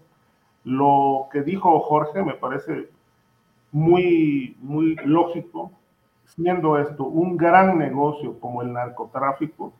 Lo 0.64 1.28
que 1.32 1.42
dijo 1.42 1.80
Jorge 1.80 2.22
me 2.22 2.34
parece 2.34 2.90
muy, 3.72 4.56
muy 4.60 4.94
lógico, 5.04 5.72
siendo 6.24 6.78
esto 6.78 7.04
un 7.04 7.36
gran 7.36 7.78
negocio 7.78 8.38
como 8.38 8.62
el 8.62 8.72
narcotráfico, 8.72 9.72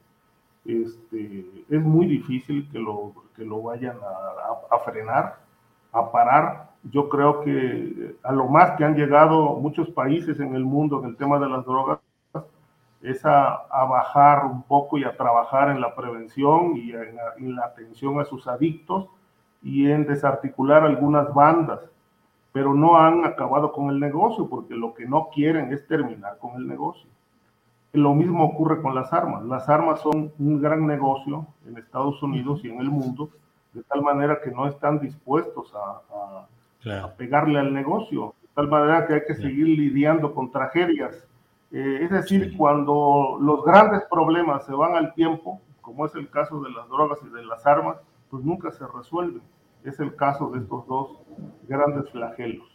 este, 0.65 1.65
es 1.69 1.83
muy 1.83 2.07
difícil 2.07 2.69
que 2.71 2.79
lo, 2.79 3.13
que 3.37 3.45
lo 3.45 3.63
vayan 3.63 3.97
a, 3.97 4.75
a, 4.75 4.77
a 4.77 4.79
frenar, 4.81 5.39
a 5.93 6.11
parar, 6.11 6.72
yo 6.85 7.09
creo 7.09 7.41
que 7.43 8.17
a 8.23 8.33
lo 8.33 8.47
más 8.47 8.73
que 8.73 8.85
han 8.85 8.97
llegado 8.97 9.57
muchos 9.57 9.91
países 9.91 10.41
en 10.41 10.55
el 10.55 10.65
mundo 10.65 11.01
en 11.01 11.11
el 11.11 11.17
tema 11.17 11.39
de 11.39 11.49
las 11.49 11.65
drogas 11.65 12.01
es 13.03 13.25
a, 13.25 13.67
bajar 13.89 14.47
un 14.47 14.63
poco 14.63 14.97
y 14.97 15.05
a 15.05 15.17
trabajar 15.17 15.71
en 15.71 15.81
la 15.81 15.95
prevención 15.95 16.77
y 16.77 16.93
en 16.93 17.57
la, 17.57 17.65
atención 17.65 18.21
a 18.21 18.25
sus 18.25 18.47
adictos 18.47 19.09
y 19.61 19.91
en 19.91 20.07
desarticular 20.07 20.85
algunas 20.85 21.33
bandas, 21.35 21.81
pero 22.53 22.75
no 22.75 22.97
han 22.97 23.25
acabado 23.25 23.73
con 23.73 23.91
el 23.91 23.99
negocio 23.99 24.49
porque 24.49 24.75
lo 24.75 24.95
que 24.95 25.07
no 25.07 25.29
quieren 25.35 25.73
es 25.73 25.87
terminar 25.87 26.39
con 26.39 26.55
el 26.57 26.67
negocio. 26.67 27.09
Lo 27.93 28.15
mismo 28.15 28.45
ocurre 28.45 28.81
con 28.81 28.95
las 28.95 29.13
armas. 29.13 29.45
Las 29.45 29.69
armas 29.69 30.01
son 30.01 30.33
un 30.39 30.63
gran 30.63 30.87
negocio 30.87 31.47
en 31.67 31.77
Estados 31.77 32.23
Unidos 32.23 32.61
y 32.65 32.71
en 32.71 32.81
el 32.81 32.89
mundo, 32.89 33.31
de 33.73 33.83
tal 33.83 34.03
manera 34.03 34.41
que 34.41 34.51
no 34.51 34.67
están 34.67 34.99
dispuestos 35.01 35.75
a, 35.75 36.47
pegarle 37.17 37.59
al 37.59 37.73
negocio, 37.73 38.35
de 38.43 38.49
tal 38.55 38.69
manera 38.69 39.07
que 39.07 39.15
hay 39.15 39.21
que 39.27 39.35
seguir 39.35 39.67
lidiando 39.67 40.35
con 40.35 40.51
tragedias. 40.51 41.27
Eh, 41.71 42.01
es 42.03 42.11
decir, 42.11 42.55
cuando 42.57 43.39
los 43.41 43.65
grandes 43.65 44.03
problemas 44.11 44.67
se 44.67 44.73
van 44.73 44.95
al 44.95 45.15
tiempo, 45.15 45.61
como 45.81 46.07
es 46.07 46.15
el 46.15 46.29
caso 46.29 46.61
de 46.63 46.71
las 46.71 46.89
drogas 46.89 47.19
y 47.25 47.35
de 47.35 47.45
las 47.45 47.67
armas, 47.67 47.97
pues 48.31 48.45
nunca 48.45 48.71
se 48.71 48.85
resuelven. 48.87 49.43
Es 49.85 49.99
el 50.01 50.15
caso 50.15 50.51
de 50.51 50.61
estos 50.61 50.87
dos 50.87 51.19
grandes 51.69 52.11
flagelos. 52.11 52.67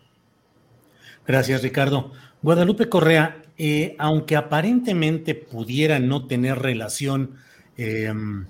Gracias, 1.26 1.62
Ricardo. 1.62 2.12
Guadalupe 2.42 2.90
Correa, 2.90 3.42
eh, 3.58 3.96
aunque 4.00 4.36
aparentemente 4.36 5.36
pudiera 5.36 6.00
no 6.00 6.26
tener 6.28 6.60
relación 6.60 7.36
em, 7.76 8.46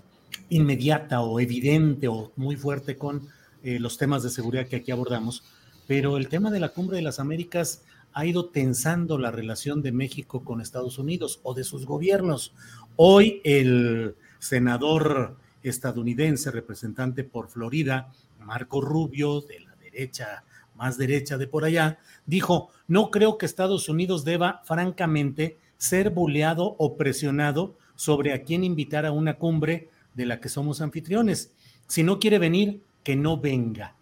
inmediata 0.49 1.21
o 1.21 1.39
evidente 1.39 2.07
o 2.07 2.31
muy 2.35 2.55
fuerte 2.55 2.97
con 2.97 3.27
eh, 3.63 3.79
los 3.79 3.97
temas 3.97 4.23
de 4.23 4.29
seguridad 4.29 4.67
que 4.67 4.77
aquí 4.77 4.91
abordamos, 4.91 5.43
pero 5.87 6.17
el 6.17 6.27
tema 6.29 6.51
de 6.51 6.59
la 6.59 6.69
Cumbre 6.69 6.97
de 6.97 7.03
las 7.03 7.19
Américas 7.19 7.83
ha 8.13 8.25
ido 8.25 8.47
tensando 8.47 9.17
la 9.17 9.31
relación 9.31 9.81
de 9.81 9.91
México 9.91 10.43
con 10.43 10.61
Estados 10.61 10.97
Unidos 10.97 11.39
o 11.43 11.53
de 11.53 11.63
sus 11.63 11.85
gobiernos. 11.85 12.53
Hoy 12.95 13.41
el 13.43 14.15
senador 14.39 15.37
estadounidense, 15.63 16.51
representante 16.51 17.23
por 17.23 17.47
Florida, 17.47 18.11
Marco 18.39 18.81
Rubio, 18.81 19.41
de 19.41 19.59
la 19.59 19.75
derecha, 19.75 20.43
más 20.75 20.97
derecha 20.97 21.37
de 21.37 21.47
por 21.47 21.65
allá, 21.65 21.99
dijo, 22.25 22.69
no 22.87 23.11
creo 23.11 23.37
que 23.37 23.45
Estados 23.45 23.89
Unidos 23.89 24.23
deba, 24.23 24.61
francamente, 24.65 25.57
ser 25.77 26.09
buleado 26.09 26.75
o 26.77 26.97
presionado 26.97 27.77
sobre 27.95 28.33
a 28.33 28.43
quién 28.43 28.63
invitar 28.63 29.05
a 29.05 29.11
una 29.11 29.35
cumbre 29.35 29.89
de 30.13 30.25
la 30.25 30.39
que 30.39 30.49
somos 30.49 30.81
anfitriones. 30.81 31.51
Si 31.87 32.03
no 32.03 32.19
quiere 32.19 32.39
venir, 32.39 32.81
que 33.07 33.15
no 33.15 33.37
venga. 33.37 33.95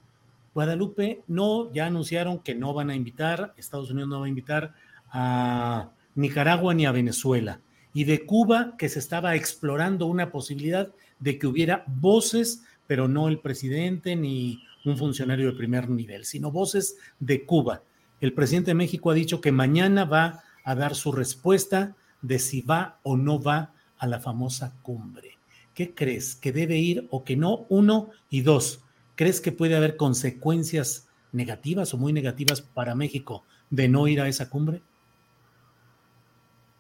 Guadalupe, 0.56 1.22
no, 1.28 1.72
ya 1.72 1.86
anunciaron 1.86 2.40
que 2.40 2.56
no 2.56 2.74
van 2.74 2.90
a 2.90 2.96
invitar, 2.96 3.54
Estados 3.56 3.92
Unidos 3.92 4.10
no 4.10 4.20
va 4.22 4.26
a 4.26 4.30
invitar 4.30 4.74
a 5.12 5.92
Nicaragua 6.16 6.74
ni 6.74 6.88
a 6.88 6.92
Venezuela. 6.92 7.62
Y 7.94 8.06
de 8.06 8.26
Cuba, 8.26 8.74
que 8.80 8.90
se 8.90 8.98
estaba 8.98 9.36
explorando 9.36 10.08
una 10.08 10.32
posibilidad 10.32 10.90
de 11.20 11.38
que 11.38 11.46
hubiera 11.46 11.84
voces, 11.86 12.64
pero 12.88 13.08
no 13.08 13.28
el 13.28 13.38
presidente 13.38 14.16
ni 14.16 14.64
un 14.86 14.98
funcionario 14.98 15.52
de 15.52 15.58
primer 15.58 15.88
nivel, 15.88 16.26
sino 16.26 16.50
voces 16.50 16.98
de 17.20 17.46
Cuba. 17.46 17.84
El 18.22 18.34
presidente 18.34 18.72
de 18.72 18.76
México 18.76 19.12
ha 19.12 19.14
dicho 19.14 19.40
que 19.40 19.52
mañana 19.52 20.06
va 20.06 20.42
a 20.64 20.74
dar 20.74 20.96
su 20.96 21.12
respuesta 21.12 21.96
de 22.24 22.40
si 22.40 22.62
va 22.62 22.98
o 23.04 23.18
no 23.18 23.40
va 23.40 23.72
a 24.00 24.08
la 24.08 24.20
famosa 24.20 24.74
cumbre. 24.82 25.38
¿Qué 25.76 25.94
crees? 25.94 26.36
¿Que 26.36 26.52
debe 26.52 26.80
ir 26.80 27.08
o 27.12 27.24
que 27.24 27.38
no? 27.38 27.68
Uno 27.70 28.10
y 28.32 28.42
dos. 28.42 28.82
¿Crees 29.16 29.42
que 29.42 29.52
puede 29.52 29.76
haber 29.76 29.98
consecuencias 29.98 31.08
negativas 31.32 31.94
o 31.94 31.98
muy 31.98 32.14
negativas 32.14 32.62
para 32.62 32.96
México 32.96 33.44
de 33.70 33.88
no 33.88 34.08
ir 34.08 34.22
a 34.22 34.28
esa 34.28 34.50
cumbre? 34.50 34.82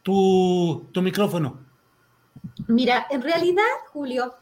Tu, 0.04 0.88
tu 0.92 1.02
micrófono. 1.02 1.60
Mira, 2.68 3.08
en 3.10 3.22
realidad, 3.22 3.64
Julio, 3.92 4.36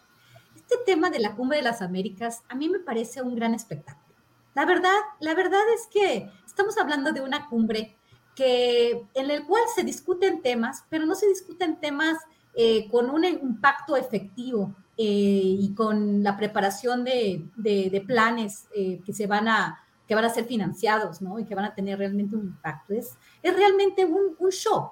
este 0.55 0.77
tema 0.85 1.09
de 1.09 1.19
la 1.19 1.35
Cumbre 1.35 1.57
de 1.57 1.63
las 1.63 1.81
Américas 1.81 2.43
a 2.49 2.55
mí 2.55 2.69
me 2.69 2.79
parece 2.79 3.21
un 3.21 3.35
gran 3.35 3.53
espectáculo. 3.53 4.15
La 4.55 4.65
verdad, 4.65 4.97
la 5.19 5.33
verdad 5.33 5.61
es 5.75 5.87
que 5.87 6.29
estamos 6.45 6.77
hablando 6.77 7.11
de 7.11 7.21
una 7.21 7.47
cumbre 7.47 7.95
que, 8.35 9.05
en 9.13 9.31
el 9.31 9.45
cual 9.45 9.63
se 9.75 9.83
discuten 9.83 10.41
temas, 10.41 10.83
pero 10.89 11.05
no 11.05 11.15
se 11.15 11.27
discuten 11.27 11.79
temas 11.79 12.17
eh, 12.55 12.87
con 12.89 13.09
un 13.09 13.25
impacto 13.25 13.95
efectivo 13.95 14.75
eh, 14.97 15.57
y 15.59 15.73
con 15.73 16.23
la 16.23 16.37
preparación 16.37 17.03
de, 17.03 18.03
planes 18.05 18.67
eh, 18.75 19.01
que 19.05 19.13
se 19.13 19.27
van 19.27 19.47
a 19.47 19.79
que 20.07 20.15
van 20.15 20.25
a 20.25 20.29
ser 20.29 20.43
financiados, 20.45 21.21
¿no? 21.21 21.39
Y 21.39 21.45
que 21.45 21.55
van 21.55 21.63
a 21.63 21.73
tener 21.73 21.97
realmente 21.97 22.35
un 22.35 22.43
impacto. 22.43 22.93
Es, 22.93 23.17
es 23.41 23.55
realmente 23.55 24.03
un, 24.03 24.35
un 24.37 24.51
show. 24.51 24.91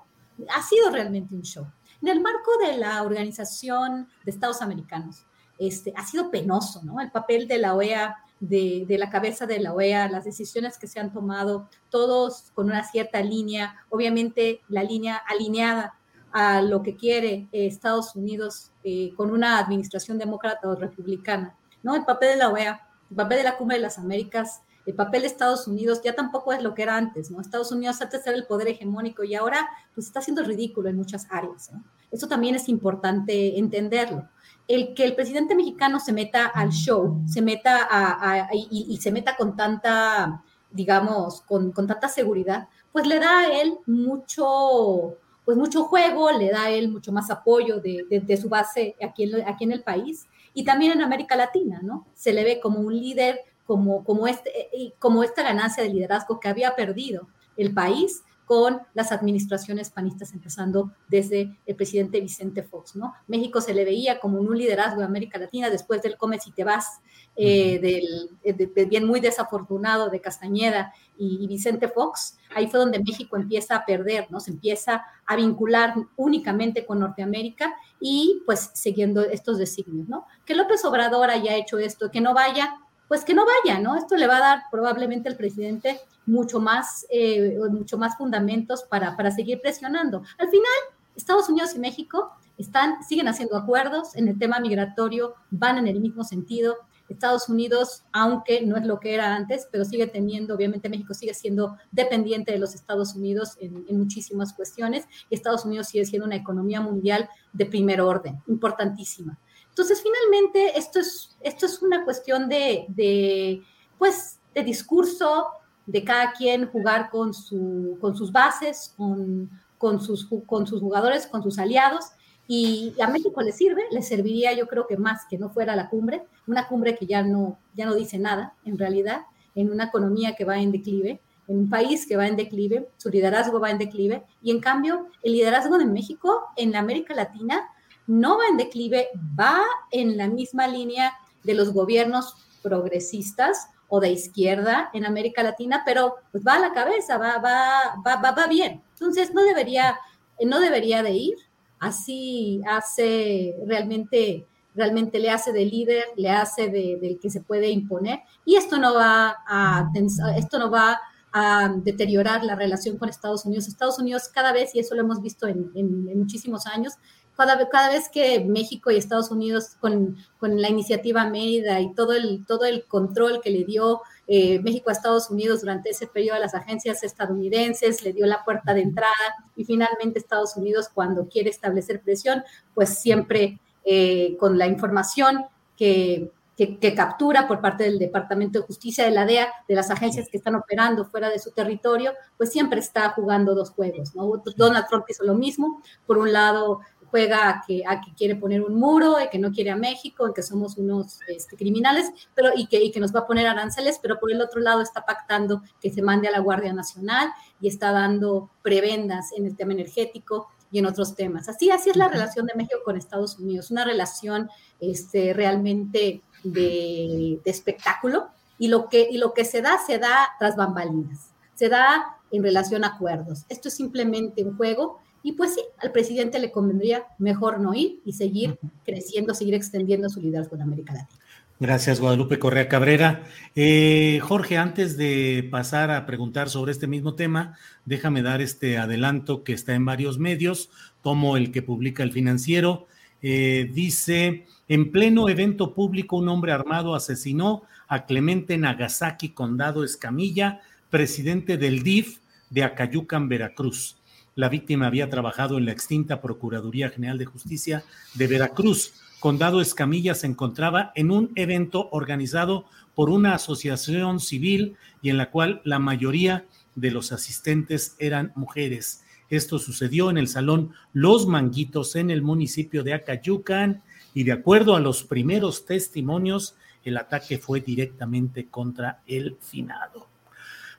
Ha 0.55 0.61
sido 0.63 0.89
realmente 0.89 1.35
un 1.35 1.41
show. 1.41 1.67
En 2.01 2.07
el 2.07 2.21
marco 2.21 2.51
de 2.65 2.77
la 2.77 3.03
Organización 3.03 4.07
de 4.23 4.31
Estados 4.31 4.61
Americanos, 4.61 5.25
este, 5.59 5.93
ha 5.95 6.05
sido 6.05 6.31
penoso, 6.31 6.81
¿no? 6.83 6.99
El 6.99 7.11
papel 7.11 7.47
de 7.47 7.59
la 7.59 7.75
OEA, 7.75 8.17
de, 8.39 8.87
la 8.97 9.11
cabeza 9.11 9.45
de 9.45 9.59
la 9.59 9.73
OEA, 9.73 10.09
las 10.09 10.25
decisiones 10.25 10.79
que 10.79 10.87
se 10.87 10.99
han 10.99 11.13
tomado, 11.13 11.69
todos 11.89 12.49
con 12.55 12.65
una 12.65 12.83
cierta 12.83 13.21
línea, 13.21 13.75
obviamente 13.89 14.61
la 14.67 14.81
línea 14.81 15.17
alineada 15.17 15.93
a 16.31 16.63
lo 16.63 16.81
que 16.81 16.95
quiere 16.95 17.47
eh, 17.51 17.67
Estados 17.67 18.15
Unidos 18.15 18.70
eh, 18.83 19.13
con 19.15 19.31
una 19.31 19.59
administración 19.59 20.17
demócrata 20.17 20.67
o 20.67 20.75
republicana, 20.75 21.55
¿no? 21.83 21.95
El 21.95 22.05
papel 22.05 22.29
de 22.29 22.35
la 22.37 22.49
OEA, 22.49 22.87
el 23.09 23.15
papel 23.15 23.39
de 23.39 23.43
la 23.43 23.57
Cumbre 23.57 23.77
de 23.77 23.83
las 23.83 23.97
Américas, 23.97 24.61
el 24.85 24.95
papel 24.95 25.21
de 25.21 25.27
Estados 25.27 25.67
Unidos 25.67 26.01
ya 26.03 26.15
tampoco 26.15 26.53
es 26.53 26.63
lo 26.63 26.73
que 26.73 26.83
era 26.83 26.97
antes, 26.97 27.29
¿no? 27.29 27.39
Estados 27.39 27.71
Unidos 27.71 28.01
antes 28.01 28.25
era 28.25 28.35
el 28.35 28.45
poder 28.45 28.67
hegemónico 28.67 29.23
y 29.23 29.35
ahora 29.35 29.69
pues 29.93 30.07
está 30.07 30.21
siendo 30.21 30.43
ridículo 30.43 30.89
en 30.89 30.97
muchas 30.97 31.27
áreas, 31.29 31.71
¿no? 31.71 31.83
Eso 32.09 32.27
también 32.27 32.55
es 32.55 32.67
importante 32.67 33.57
entenderlo 33.59 34.27
el 34.67 34.93
que 34.93 35.03
el 35.03 35.15
presidente 35.15 35.55
mexicano 35.55 35.99
se 35.99 36.13
meta 36.13 36.45
al 36.45 36.69
show, 36.69 37.21
se 37.27 37.41
meta 37.41 37.87
a, 37.89 38.49
y, 38.53 38.97
se 38.97 39.11
meta 39.11 39.35
con 39.35 39.55
tanta, 39.55 40.43
digamos, 40.71 41.41
con, 41.41 41.73
tanta 41.73 42.07
seguridad, 42.07 42.69
pues 42.91 43.05
le 43.05 43.19
da 43.19 43.39
a 43.39 43.61
él 43.61 43.77
mucho, 43.85 45.17
pues 45.51 45.59
mucho 45.59 45.83
juego, 45.83 46.31
le 46.31 46.49
da 46.49 46.69
él 46.69 46.87
mucho 46.87 47.11
más 47.11 47.29
apoyo 47.29 47.81
de, 47.81 48.37
su 48.41 48.47
base 48.47 48.95
aquí 49.03 49.23
en, 49.23 49.45
aquí 49.45 49.65
en 49.65 49.73
el 49.73 49.83
país 49.83 50.25
y 50.53 50.63
también 50.63 50.93
en 50.93 51.01
América 51.01 51.35
Latina, 51.35 51.81
¿no? 51.83 52.07
Se 52.13 52.31
le 52.31 52.45
ve 52.45 52.61
como 52.61 52.79
un 52.79 52.97
líder, 52.97 53.41
como, 53.65 54.05
como, 54.05 54.27
este, 54.27 54.93
como 54.97 55.25
esta 55.25 55.43
ganancia 55.43 55.83
de 55.83 55.89
liderazgo 55.89 56.39
que 56.39 56.47
había 56.47 56.73
perdido 56.73 57.27
el 57.57 57.73
país 57.73 58.23
con 58.45 58.81
las 58.93 59.11
administraciones 59.11 59.89
panistas, 59.89 60.33
empezando 60.33 60.91
desde 61.07 61.57
el 61.65 61.75
presidente 61.75 62.19
Vicente 62.19 62.63
Fox, 62.63 62.95
¿no? 62.95 63.13
México 63.27 63.61
se 63.61 63.73
le 63.73 63.85
veía 63.85 64.19
como 64.19 64.39
un 64.39 64.57
liderazgo 64.57 64.99
de 64.99 65.05
América 65.05 65.39
Latina 65.39 65.69
después 65.69 66.01
del 66.01 66.17
Come 66.17 66.39
si 66.39 66.51
te 66.51 66.63
vas, 66.63 66.99
eh, 67.35 67.79
del, 67.79 68.87
bien 68.89 69.05
muy 69.05 69.21
desafortunado 69.21 70.09
de 70.09 70.19
Castañeda 70.19 70.93
y, 71.17 71.47
Vicente 71.47 71.87
Fox, 71.87 72.37
ahí 72.53 72.67
fue 72.67 72.79
donde 72.79 72.99
México 72.99 73.37
empieza 73.37 73.75
a 73.75 73.85
perder, 73.85 74.27
¿no? 74.31 74.39
Se 74.39 74.51
empieza 74.51 75.05
a 75.25 75.35
vincular 75.35 75.93
únicamente 76.17 76.85
con 76.85 76.99
Norteamérica 76.99 77.73
y 77.99 78.41
pues 78.45 78.71
siguiendo 78.73 79.21
estos 79.21 79.57
designios, 79.57 80.09
¿no? 80.09 80.25
Que 80.45 80.55
López 80.55 80.83
Obrador 80.83 81.29
haya 81.29 81.55
hecho 81.55 81.77
esto, 81.77 82.11
que 82.11 82.19
no 82.19 82.33
vaya, 82.33 82.75
pues 83.11 83.25
que 83.25 83.33
no 83.33 83.43
vaya, 83.45 83.77
¿no? 83.77 83.97
Esto 83.97 84.15
le 84.15 84.25
va 84.25 84.37
a 84.37 84.39
dar 84.39 84.63
probablemente 84.71 85.27
al 85.27 85.35
presidente 85.35 85.99
mucho 86.25 86.61
más, 86.61 87.05
eh, 87.09 87.59
mucho 87.69 87.97
más 87.97 88.15
fundamentos 88.15 88.83
para, 88.83 89.17
para 89.17 89.31
seguir 89.31 89.59
presionando. 89.59 90.23
Al 90.37 90.47
final, 90.47 90.71
Estados 91.13 91.49
Unidos 91.49 91.75
y 91.75 91.79
México 91.79 92.31
están, 92.57 93.03
siguen 93.03 93.27
haciendo 93.27 93.57
acuerdos 93.57 94.15
en 94.15 94.29
el 94.29 94.39
tema 94.39 94.61
migratorio, 94.61 95.35
van 95.49 95.77
en 95.77 95.87
el 95.87 95.99
mismo 95.99 96.23
sentido. 96.23 96.77
Estados 97.09 97.49
Unidos, 97.49 98.05
aunque 98.13 98.65
no 98.65 98.77
es 98.77 98.85
lo 98.85 99.01
que 99.01 99.13
era 99.13 99.35
antes, 99.35 99.67
pero 99.69 99.83
sigue 99.83 100.07
teniendo, 100.07 100.55
obviamente 100.55 100.87
México 100.87 101.13
sigue 101.13 101.33
siendo 101.33 101.75
dependiente 101.91 102.53
de 102.53 102.59
los 102.59 102.75
Estados 102.75 103.15
Unidos 103.15 103.57
en, 103.59 103.85
muchísimas 103.97 104.53
cuestiones, 104.53 105.03
y 105.29 105.35
Estados 105.35 105.65
Unidos 105.65 105.89
sigue 105.89 106.05
siendo 106.05 106.27
una 106.27 106.37
economía 106.37 106.79
mundial 106.79 107.27
de 107.51 107.65
primer 107.65 107.99
orden, 107.99 108.41
importantísima. 108.47 109.37
Entonces, 109.71 110.03
finalmente, 110.03 110.77
esto 110.77 110.99
es, 110.99 111.35
esto 111.39 111.65
es 111.65 111.81
una 111.81 112.03
cuestión 112.03 112.49
de, 112.49 113.63
pues, 113.97 114.39
de 114.53 114.63
discurso, 114.63 115.47
de 115.85 116.03
cada 116.03 116.33
quien 116.33 116.67
jugar 116.67 117.09
con, 117.09 117.33
su, 117.33 117.97
con 118.01 118.15
sus 118.15 118.31
bases, 118.31 118.93
con, 118.97 119.49
con, 119.77 120.01
sus, 120.01 120.27
con 120.45 120.67
sus 120.67 120.81
jugadores, 120.81 121.25
con 121.25 121.41
sus 121.41 121.57
aliados. 121.57 122.05
Y 122.47 122.93
a 123.01 123.07
México 123.07 123.41
le 123.41 123.53
sirve, 123.53 123.83
le 123.91 124.01
serviría 124.01 124.51
yo 124.53 124.67
creo 124.67 124.87
que 124.87 124.97
más 124.97 125.25
que 125.29 125.37
no 125.37 125.49
fuera 125.49 125.73
la 125.75 125.89
cumbre, 125.89 126.23
una 126.47 126.67
cumbre 126.67 126.97
que 126.97 127.05
ya 127.05 127.23
no, 127.23 127.57
ya 127.73 127.85
no 127.85 127.95
dice 127.95 128.19
nada 128.19 128.53
en 128.65 128.77
realidad, 128.77 129.21
en 129.55 129.71
una 129.71 129.85
economía 129.85 130.35
que 130.35 130.43
va 130.43 130.59
en 130.59 130.73
declive, 130.73 131.21
en 131.47 131.59
un 131.59 131.69
país 131.69 132.05
que 132.05 132.17
va 132.17 132.27
en 132.27 132.35
declive, 132.35 132.89
su 132.97 133.09
liderazgo 133.09 133.61
va 133.61 133.71
en 133.71 133.77
declive, 133.77 134.23
y 134.41 134.51
en 134.51 134.59
cambio 134.59 135.07
el 135.23 135.31
liderazgo 135.31 135.77
de 135.77 135.85
México 135.85 136.47
en 136.57 136.75
América 136.75 137.13
Latina 137.13 137.69
no 138.11 138.37
va 138.37 138.47
en 138.49 138.57
declive, 138.57 139.07
va 139.39 139.63
en 139.89 140.17
la 140.17 140.27
misma 140.27 140.67
línea 140.67 141.13
de 141.43 141.53
los 141.53 141.71
gobiernos 141.71 142.35
progresistas 142.61 143.69
o 143.87 144.01
de 144.01 144.11
izquierda 144.11 144.89
en 144.93 145.05
América 145.05 145.43
Latina, 145.43 145.83
pero 145.85 146.15
pues 146.31 146.45
va 146.45 146.55
a 146.55 146.59
la 146.59 146.73
cabeza, 146.73 147.17
va, 147.17 147.37
va, 147.37 147.95
va, 148.05 148.31
va, 148.31 148.47
bien. 148.47 148.81
Entonces 148.93 149.33
no 149.33 149.43
debería, 149.43 149.97
no 150.45 150.59
debería 150.59 151.03
de 151.03 151.11
ir. 151.11 151.35
Así 151.79 152.61
hace 152.67 153.55
realmente 153.65 154.45
realmente 154.75 155.19
le 155.19 155.29
hace 155.29 155.51
de 155.51 155.65
líder, 155.65 156.05
le 156.15 156.29
hace 156.29 156.69
de, 156.69 156.97
del 157.01 157.19
que 157.19 157.29
se 157.29 157.41
puede 157.41 157.69
imponer, 157.69 158.21
y 158.45 158.55
esto 158.55 158.77
no 158.77 158.93
va 158.93 159.35
a, 159.45 159.91
esto 160.37 160.59
no 160.59 160.71
va 160.71 160.97
a 161.33 161.73
deteriorar 161.83 162.45
la 162.45 162.55
relación 162.55 162.97
con 162.97 163.09
Estados 163.09 163.45
Unidos. 163.45 163.67
Estados 163.67 163.99
Unidos 163.99 164.29
cada 164.33 164.53
vez, 164.53 164.73
y 164.73 164.79
eso 164.79 164.95
lo 164.95 165.01
hemos 165.01 165.21
visto 165.21 165.45
en 165.45 166.17
muchísimos 166.17 166.67
años, 166.67 166.93
cada, 167.35 167.69
cada 167.69 167.89
vez 167.89 168.09
que 168.09 168.43
México 168.45 168.91
y 168.91 168.97
Estados 168.97 169.31
Unidos 169.31 169.75
con, 169.79 170.17
con, 170.39 170.61
la 170.61 170.69
iniciativa 170.69 171.25
Mérida 171.25 171.79
y 171.79 171.93
todo 171.93 172.13
el, 172.13 172.45
todo 172.45 172.65
el 172.65 172.85
control 172.85 173.41
que 173.41 173.49
le 173.49 173.63
dio 173.63 174.01
eh, 174.27 174.59
México 174.59 174.89
a 174.89 174.93
Estados 174.93 175.29
Unidos 175.29 175.61
durante 175.61 175.89
ese 175.89 176.07
periodo 176.07 176.37
a 176.37 176.39
las 176.39 176.55
agencias 176.55 177.03
estadounidenses, 177.03 178.03
le 178.03 178.13
dio 178.13 178.25
la 178.25 178.43
puerta 178.43 178.73
de 178.73 178.81
entrada 178.81 179.11
y 179.55 179.65
finalmente 179.65 180.19
Estados 180.19 180.55
Unidos 180.55 180.89
cuando 180.93 181.27
quiere 181.27 181.49
establecer 181.49 182.01
presión, 182.01 182.43
pues 182.73 182.99
siempre 182.99 183.59
eh, 183.83 184.37
con 184.39 184.57
la 184.57 184.67
información 184.67 185.45
que, 185.75 186.31
que, 186.55 186.77
que, 186.77 186.93
captura 186.93 187.47
por 187.47 187.59
parte 187.59 187.83
del 187.83 187.97
Departamento 187.97 188.59
de 188.59 188.65
Justicia 188.65 189.03
de 189.03 189.11
la 189.11 189.25
DEA, 189.25 189.47
de 189.67 189.75
las 189.75 189.89
agencias 189.89 190.29
que 190.29 190.37
están 190.37 190.55
operando 190.55 191.05
fuera 191.05 191.29
de 191.29 191.39
su 191.39 191.51
territorio, 191.51 192.13
pues 192.37 192.51
siempre 192.51 192.79
está 192.79 193.09
jugando 193.09 193.55
dos 193.55 193.71
juegos, 193.71 194.15
¿no? 194.15 194.31
Donald 194.55 194.85
Trump 194.87 195.05
hizo 195.09 195.23
lo 195.23 195.33
mismo, 195.33 195.81
por 196.05 196.19
un 196.19 196.31
lado 196.31 196.81
juega 197.11 197.49
a 197.49 197.63
que, 197.67 197.83
a 197.85 198.01
que 198.01 198.13
quiere 198.15 198.35
poner 198.35 198.61
un 198.61 198.79
muro, 198.79 199.17
y 199.23 199.29
que 199.29 199.37
no 199.37 199.51
quiere 199.51 199.69
a 199.69 199.75
México, 199.75 200.27
y 200.27 200.33
que 200.33 200.41
somos 200.41 200.77
unos 200.77 201.19
este, 201.27 201.55
criminales, 201.55 202.09
pero 202.33 202.49
y 202.55 202.65
que, 202.67 202.83
y 202.83 202.91
que 202.91 202.99
nos 202.99 203.13
va 203.13 203.19
a 203.19 203.27
poner 203.27 203.45
aranceles, 203.45 203.99
pero 204.01 204.19
por 204.19 204.31
el 204.31 204.41
otro 204.41 204.61
lado 204.61 204.81
está 204.81 205.05
pactando 205.05 205.61
que 205.79 205.91
se 205.91 206.01
mande 206.01 206.27
a 206.27 206.31
la 206.31 206.39
Guardia 206.39 206.73
Nacional 206.73 207.29
y 207.59 207.67
está 207.67 207.91
dando 207.91 208.49
prebendas 208.63 209.31
en 209.37 209.45
el 209.45 209.55
tema 209.55 209.73
energético 209.73 210.47
y 210.71 210.79
en 210.79 210.85
otros 210.85 211.15
temas. 211.15 211.49
Así, 211.49 211.69
así 211.69 211.89
es 211.89 211.97
la 211.97 212.07
relación 212.07 212.45
de 212.45 212.55
México 212.55 212.79
con 212.85 212.95
Estados 212.95 213.37
Unidos, 213.37 213.69
una 213.69 213.83
relación 213.83 214.49
este, 214.79 215.33
realmente 215.33 216.23
de, 216.43 217.39
de 217.43 217.51
espectáculo 217.51 218.29
y 218.57 218.69
lo, 218.69 218.87
que, 218.87 219.07
y 219.11 219.17
lo 219.17 219.33
que 219.33 219.43
se 219.43 219.61
da, 219.61 219.77
se 219.85 219.97
da 219.99 220.29
tras 220.39 220.55
bambalinas, 220.55 221.33
se 221.55 221.67
da 221.67 222.17
en 222.31 222.43
relación 222.43 222.83
a 222.83 222.89
acuerdos. 222.89 223.45
Esto 223.49 223.67
es 223.67 223.73
simplemente 223.75 224.43
un 224.43 224.55
juego 224.55 224.99
y 225.23 225.33
pues 225.33 225.53
sí, 225.53 225.61
al 225.77 225.91
presidente 225.91 226.39
le 226.39 226.51
convendría 226.51 227.05
mejor 227.17 227.59
no 227.59 227.73
ir 227.73 228.01
y 228.05 228.13
seguir 228.13 228.57
creciendo, 228.85 229.33
seguir 229.33 229.53
extendiendo 229.53 230.09
su 230.09 230.21
liderazgo 230.21 230.55
en 230.55 230.63
América 230.63 230.93
Latina. 230.93 231.19
Gracias, 231.59 231.99
Guadalupe 231.99 232.39
Correa 232.39 232.67
Cabrera. 232.67 233.23
Eh, 233.55 234.19
Jorge, 234.23 234.57
antes 234.57 234.97
de 234.97 235.47
pasar 235.51 235.91
a 235.91 236.07
preguntar 236.07 236.49
sobre 236.49 236.71
este 236.71 236.87
mismo 236.87 237.13
tema, 237.13 237.55
déjame 237.85 238.23
dar 238.23 238.41
este 238.41 238.79
adelanto 238.79 239.43
que 239.43 239.53
está 239.53 239.75
en 239.75 239.85
varios 239.85 240.17
medios, 240.17 240.71
como 241.03 241.37
el 241.37 241.51
que 241.51 241.61
publica 241.61 242.01
el 242.01 242.11
financiero. 242.11 242.87
Eh, 243.21 243.69
dice, 243.71 244.47
en 244.67 244.91
pleno 244.91 245.29
evento 245.29 245.75
público, 245.75 246.17
un 246.17 246.29
hombre 246.29 246.51
armado 246.51 246.95
asesinó 246.95 247.61
a 247.87 248.07
Clemente 248.07 248.57
Nagasaki 248.57 249.29
Condado 249.29 249.83
Escamilla, 249.83 250.61
presidente 250.89 251.57
del 251.57 251.83
DIF 251.83 252.21
de 252.49 252.63
Acayucan, 252.63 253.29
Veracruz. 253.29 254.00
La 254.41 254.49
víctima 254.49 254.87
había 254.87 255.07
trabajado 255.07 255.59
en 255.59 255.65
la 255.65 255.71
extinta 255.71 256.19
Procuraduría 256.19 256.89
General 256.89 257.19
de 257.19 257.25
Justicia 257.25 257.83
de 258.15 258.25
Veracruz. 258.25 258.95
Condado 259.19 259.61
Escamilla 259.61 260.15
se 260.15 260.25
encontraba 260.25 260.91
en 260.95 261.11
un 261.11 261.31
evento 261.35 261.89
organizado 261.91 262.65
por 262.95 263.11
una 263.11 263.35
asociación 263.35 264.19
civil 264.19 264.77
y 265.03 265.11
en 265.11 265.17
la 265.17 265.29
cual 265.29 265.61
la 265.63 265.77
mayoría 265.77 266.45
de 266.73 266.89
los 266.89 267.11
asistentes 267.11 267.95
eran 267.99 268.31
mujeres. 268.33 269.03
Esto 269.29 269.59
sucedió 269.59 270.09
en 270.09 270.17
el 270.17 270.27
Salón 270.27 270.73
Los 270.91 271.27
Manguitos 271.27 271.95
en 271.95 272.09
el 272.09 272.23
municipio 272.23 272.81
de 272.81 272.95
Acayucan 272.95 273.83
y 274.15 274.23
de 274.23 274.31
acuerdo 274.31 274.75
a 274.75 274.79
los 274.79 275.03
primeros 275.03 275.67
testimonios, 275.67 276.55
el 276.83 276.97
ataque 276.97 277.37
fue 277.37 277.61
directamente 277.61 278.47
contra 278.47 279.03
el 279.05 279.37
finado. 279.39 280.07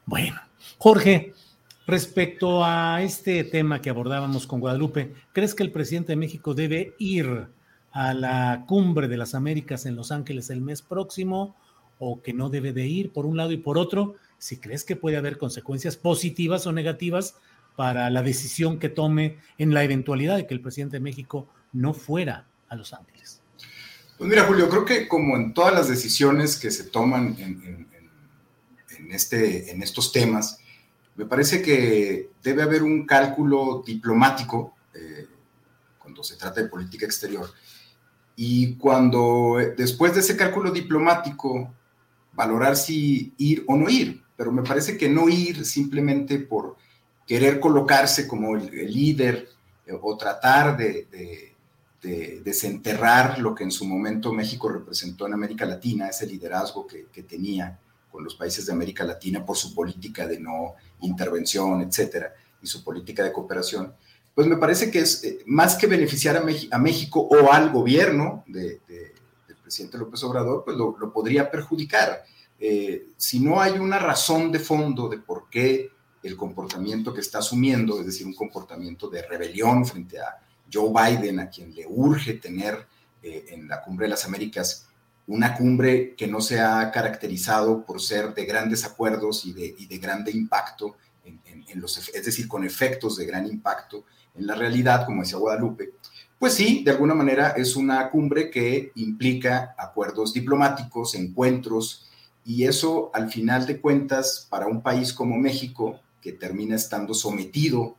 Bueno, 0.05 0.40
Jorge, 0.78 1.34
Respecto 1.87 2.65
a 2.65 3.03
este 3.03 3.43
tema 3.43 3.83
que 3.83 3.91
abordábamos 3.91 4.47
con 4.47 4.61
Guadalupe, 4.61 5.15
¿crees 5.33 5.55
que 5.55 5.65
el 5.65 5.73
presidente 5.73 6.13
de 6.13 6.17
México 6.17 6.55
debe 6.55 6.95
ir 6.99 7.49
a 7.91 8.15
la 8.15 8.65
cumbre 8.69 9.09
de 9.09 9.17
las 9.17 9.35
Américas 9.35 9.85
en 9.85 9.97
Los 9.97 10.13
Ángeles 10.13 10.49
el 10.51 10.61
mes 10.61 10.81
próximo 10.81 11.57
o 11.99 12.23
que 12.23 12.33
no 12.33 12.51
debe 12.51 12.73
de 12.73 12.87
ir 12.87 13.13
por 13.13 13.27
un 13.27 13.37
lado 13.37 13.51
y 13.51 13.57
por 13.57 13.79
otro? 13.79 14.15
Si 14.39 14.59
crees 14.59 14.85
que 14.85 14.97
puede 14.97 15.17
haber 15.17 15.39
consecuencias 15.39 15.97
positivas 15.97 16.67
o 16.67 16.73
negativas 16.73 17.37
para 17.75 18.11
la 18.11 18.23
decisión 18.23 18.79
que 18.79 18.89
tome 18.89 19.39
en 19.59 19.75
la 19.75 19.83
eventualidad 19.83 20.37
de 20.37 20.47
que 20.47 20.55
el 20.55 20.61
presidente 20.61 20.97
de 20.99 21.01
México 21.01 21.49
no 21.73 21.95
fuera 21.95 22.47
a 22.69 22.77
Los 22.77 22.93
Ángeles. 22.93 23.41
Pues 24.19 24.31
mira, 24.31 24.45
Julio, 24.45 24.69
creo 24.69 24.85
que 24.85 25.09
como 25.09 25.37
en 25.37 25.53
todas 25.53 25.75
las 25.75 25.89
decisiones 25.89 26.59
que 26.59 26.71
se 26.71 26.85
toman 26.85 27.37
en, 27.39 27.89
este, 29.11 29.73
en 29.73 29.83
estos 29.83 30.13
temas, 30.13 30.61
me 31.14 31.26
parece 31.26 31.60
que 31.60 32.30
debe 32.43 32.62
haber 32.62 32.82
un 32.82 33.05
cálculo 33.05 33.82
diplomático 33.84 34.74
eh, 34.94 35.26
cuando 35.98 36.22
se 36.22 36.36
trata 36.36 36.62
de 36.62 36.68
política 36.68 37.05
exterior. 37.05 37.51
Y 38.34 38.76
cuando 38.76 39.60
eh, 39.60 39.74
después 39.76 40.14
de 40.14 40.20
ese 40.20 40.36
cálculo 40.36 40.70
diplomático, 40.70 41.72
valorar 42.32 42.76
si 42.76 43.34
ir 43.36 43.64
o 43.68 43.76
no 43.76 43.90
ir. 43.90 44.22
Pero 44.36 44.51
me 44.52 44.62
parece 44.62 44.97
que 44.97 45.09
no 45.09 45.28
ir 45.28 45.64
simplemente 45.66 46.39
por 46.39 46.76
querer 47.26 47.60
colocarse 47.60 48.26
como 48.26 48.56
el, 48.56 48.70
líder 48.70 49.48
eh, 49.86 49.93
o 50.01 50.16
tratar 50.16 50.76
de, 50.76 51.51
desenterrar 52.43 53.39
lo 53.39 53.55
que 53.55 53.62
en 53.62 53.70
su 53.70 53.84
momento 53.84 54.32
México 54.32 54.68
representó 54.68 55.28
en 55.28 55.34
América 55.34 55.64
Latina, 55.64 56.09
ese 56.09 56.26
liderazgo 56.26 56.84
que, 56.84 57.06
que 57.12 57.22
tenía 57.22 57.78
con 58.12 58.22
los 58.22 58.34
países 58.34 58.66
de 58.66 58.72
América 58.72 59.02
Latina 59.02 59.44
por 59.44 59.56
su 59.56 59.74
política 59.74 60.28
de 60.28 60.39
no 60.39 60.74
intervención, 61.01 61.80
etcétera, 61.80 62.32
y 62.62 62.66
su 62.66 62.84
política 62.84 63.24
de 63.24 63.32
cooperación, 63.32 63.94
pues 64.34 64.47
me 64.47 64.56
parece 64.56 64.90
que 64.90 65.01
es 65.01 65.24
eh, 65.24 65.39
más 65.47 65.74
que 65.74 65.86
beneficiar 65.86 66.36
a, 66.36 66.78
México 66.78 67.20
o 67.20 67.52
al 67.52 67.70
gobierno 67.70 68.44
del 68.47 68.80
presidente 69.62 69.98
López 69.98 70.22
Obrador, 70.24 70.64
pues 70.64 70.76
lo, 70.76 71.12
podría 71.12 71.51
perjudicar. 71.51 72.24
Eh, 72.60 73.09
si 73.16 73.40
no 73.40 73.60
hay 73.60 73.72
una 73.72 73.98
razón 73.98 74.52
de 74.52 74.59
fondo 74.59 75.09
de 75.09 75.18
por 75.18 75.48
qué 75.51 75.90
el 76.22 76.36
comportamiento 76.36 77.12
que 77.12 77.20
está 77.20 77.39
asumiendo, 77.39 77.98
es 77.98 78.06
decir, 78.06 78.26
un 78.26 78.34
comportamiento 78.34 79.09
de 79.09 79.22
rebelión 79.22 79.84
frente 79.84 80.20
a 80.20 80.39
Joe 80.72 80.90
Biden, 80.90 81.40
a 81.40 81.48
quien 81.48 81.74
le 81.74 81.86
urge 81.86 82.34
tener 82.34 82.86
eh, 83.22 83.47
en 83.48 83.68
la 83.68 83.82
cumbre 83.82 84.06
de 84.06 84.10
las 84.10 84.24
Américas 84.24 84.89
una 85.27 85.55
cumbre 85.55 86.15
que 86.16 86.27
no 86.27 86.40
se 86.40 86.61
ha 86.61 86.90
caracterizado 86.90 87.85
por 87.85 88.01
ser 88.01 88.35
de 88.35 88.44
grandes 88.44 88.85
acuerdos 88.85 89.44
y 89.44 89.53
de, 89.53 89.74
de 89.89 89.99
grande 89.99 90.31
impacto, 90.32 90.97
en, 91.24 91.81
los, 91.81 91.97
es 91.97 92.24
decir, 92.24 92.49
con 92.49 92.65
efectos 92.65 93.16
de 93.16 93.27
gran 93.27 93.47
impacto 93.47 94.05
en 94.35 94.47
la 94.47 94.55
realidad, 94.55 95.07
como 95.07 95.23
decía 95.23 95.39
Guadalupe, 95.39 95.93
pues 96.39 96.55
sí, 96.55 96.82
de 96.85 96.90
alguna 96.90 97.15
manera 97.15 97.51
es 97.51 97.77
una 97.77 98.11
cumbre 98.11 98.51
que 98.51 98.90
implica 98.97 99.74
acuerdos 99.78 100.32
diplomáticos, 100.32 101.15
encuentros, 101.15 102.09
y 102.44 102.65
eso 102.65 103.11
al 103.15 103.31
final 103.31 103.66
de 103.66 103.81
cuentas, 103.81 104.49
para 104.51 104.66
un 104.66 104.82
país 104.82 105.12
como 105.12 105.39
México, 105.39 106.01
que 106.20 106.32
termina 106.32 106.74
estando 106.74 107.15
sometido 107.15 107.97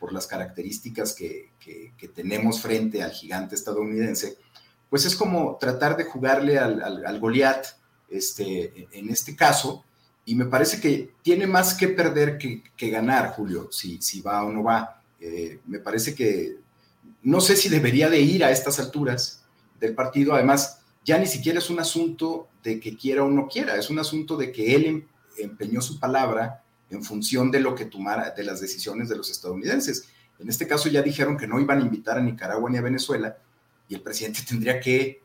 por 0.00 0.12
las 0.12 0.26
características 0.26 1.12
que, 1.12 1.50
que 1.60 2.08
tenemos 2.08 2.60
frente 2.60 3.02
al 3.02 3.12
gigante 3.12 3.54
estadounidense, 3.54 4.36
pues 4.94 5.06
es 5.06 5.16
como 5.16 5.56
tratar 5.56 5.96
de 5.96 6.04
jugarle 6.04 6.56
al, 6.56 7.18
Goliat 7.18 7.66
este, 8.08 8.86
en 8.92 9.10
este 9.10 9.34
caso, 9.34 9.84
y 10.24 10.36
me 10.36 10.44
parece 10.44 10.80
que 10.80 11.14
tiene 11.20 11.48
más 11.48 11.74
que 11.74 11.88
perder 11.88 12.38
que, 12.38 12.90
ganar, 12.90 13.32
Julio, 13.32 13.72
si, 13.72 14.00
si 14.00 14.20
va 14.20 14.44
o 14.44 14.52
no 14.52 14.62
va. 14.62 15.02
Eh, 15.18 15.58
me 15.66 15.80
parece 15.80 16.14
que 16.14 16.58
no 17.24 17.40
sé 17.40 17.56
si 17.56 17.68
debería 17.68 18.08
de 18.08 18.20
ir 18.20 18.44
a 18.44 18.52
estas 18.52 18.78
alturas 18.78 19.42
del 19.80 19.96
partido, 19.96 20.32
además 20.32 20.78
ya 21.04 21.18
ni 21.18 21.26
siquiera 21.26 21.58
es 21.58 21.70
un 21.70 21.80
asunto 21.80 22.46
de 22.62 22.78
que 22.78 22.96
quiera 22.96 23.24
o 23.24 23.28
no 23.28 23.48
quiera, 23.48 23.74
es 23.74 23.90
un 23.90 23.98
asunto 23.98 24.36
de 24.36 24.52
que 24.52 24.76
él 24.76 24.86
em, 24.86 25.06
empeñó 25.38 25.80
su 25.80 25.98
palabra 25.98 26.62
en 26.90 27.02
función 27.02 27.50
de 27.50 27.58
lo 27.58 27.74
que 27.74 27.86
tomara, 27.86 28.30
de 28.30 28.44
las 28.44 28.60
decisiones 28.60 29.08
de 29.08 29.16
los 29.16 29.28
estadounidenses. 29.28 30.08
En 30.38 30.48
este 30.48 30.68
caso 30.68 30.88
ya 30.88 31.02
dijeron 31.02 31.36
que 31.36 31.48
no 31.48 31.58
iban 31.58 31.80
a 31.80 31.84
invitar 31.84 32.16
a 32.16 32.22
Nicaragua 32.22 32.70
ni 32.70 32.78
a 32.78 32.82
Venezuela, 32.82 33.38
y 33.88 33.94
el 33.94 34.02
presidente 34.02 34.42
tendría 34.48 34.80
que 34.80 35.22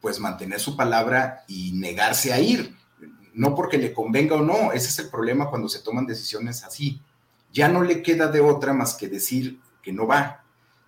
pues 0.00 0.20
mantener 0.20 0.60
su 0.60 0.76
palabra 0.76 1.44
y 1.48 1.72
negarse 1.72 2.32
a 2.32 2.38
ir, 2.38 2.76
no 3.34 3.54
porque 3.54 3.76
le 3.76 3.92
convenga 3.92 4.36
o 4.36 4.42
no, 4.42 4.72
ese 4.72 4.88
es 4.88 4.98
el 5.00 5.08
problema 5.08 5.50
cuando 5.50 5.68
se 5.68 5.80
toman 5.80 6.06
decisiones 6.06 6.64
así. 6.64 7.00
Ya 7.52 7.68
no 7.68 7.82
le 7.82 8.02
queda 8.02 8.28
de 8.28 8.40
otra 8.40 8.72
más 8.72 8.94
que 8.94 9.08
decir 9.08 9.58
que 9.82 9.92
no 9.92 10.06
va. 10.06 10.44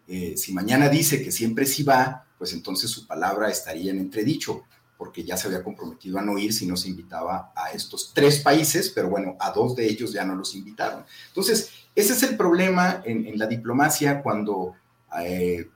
Eh, 0.06 0.36
si 0.36 0.52
mañana 0.52 0.88
dice 0.88 1.22
que 1.22 1.32
siempre 1.32 1.66
sí 1.66 1.82
va, 1.82 2.26
pues 2.38 2.52
entonces 2.52 2.90
su 2.90 3.06
palabra 3.06 3.50
estaría 3.50 3.90
en 3.90 3.98
entredicho, 3.98 4.64
porque 4.96 5.22
ya 5.24 5.36
se 5.36 5.46
había 5.46 5.62
comprometido 5.62 6.18
a 6.18 6.22
no 6.22 6.38
ir 6.38 6.52
si 6.52 6.66
no 6.66 6.76
se 6.76 6.88
invitaba 6.88 7.52
a 7.54 7.70
estos 7.70 8.12
tres 8.14 8.40
países, 8.40 8.90
pero 8.90 9.08
bueno, 9.08 9.36
a 9.38 9.50
dos 9.50 9.76
de 9.76 9.86
ellos 9.86 10.12
ya 10.12 10.24
no 10.24 10.34
los 10.34 10.54
invitaron. 10.54 11.04
Entonces, 11.28 11.70
ese 11.94 12.12
es 12.12 12.22
el 12.22 12.36
problema 12.36 13.02
en, 13.04 13.38
la 13.38 13.46
diplomacia 13.46 14.22
cuando 14.22 14.74
eh, 15.20 15.68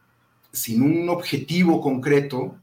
sin 0.53 0.83
un 0.83 1.09
objetivo 1.09 1.81
concreto, 1.81 2.57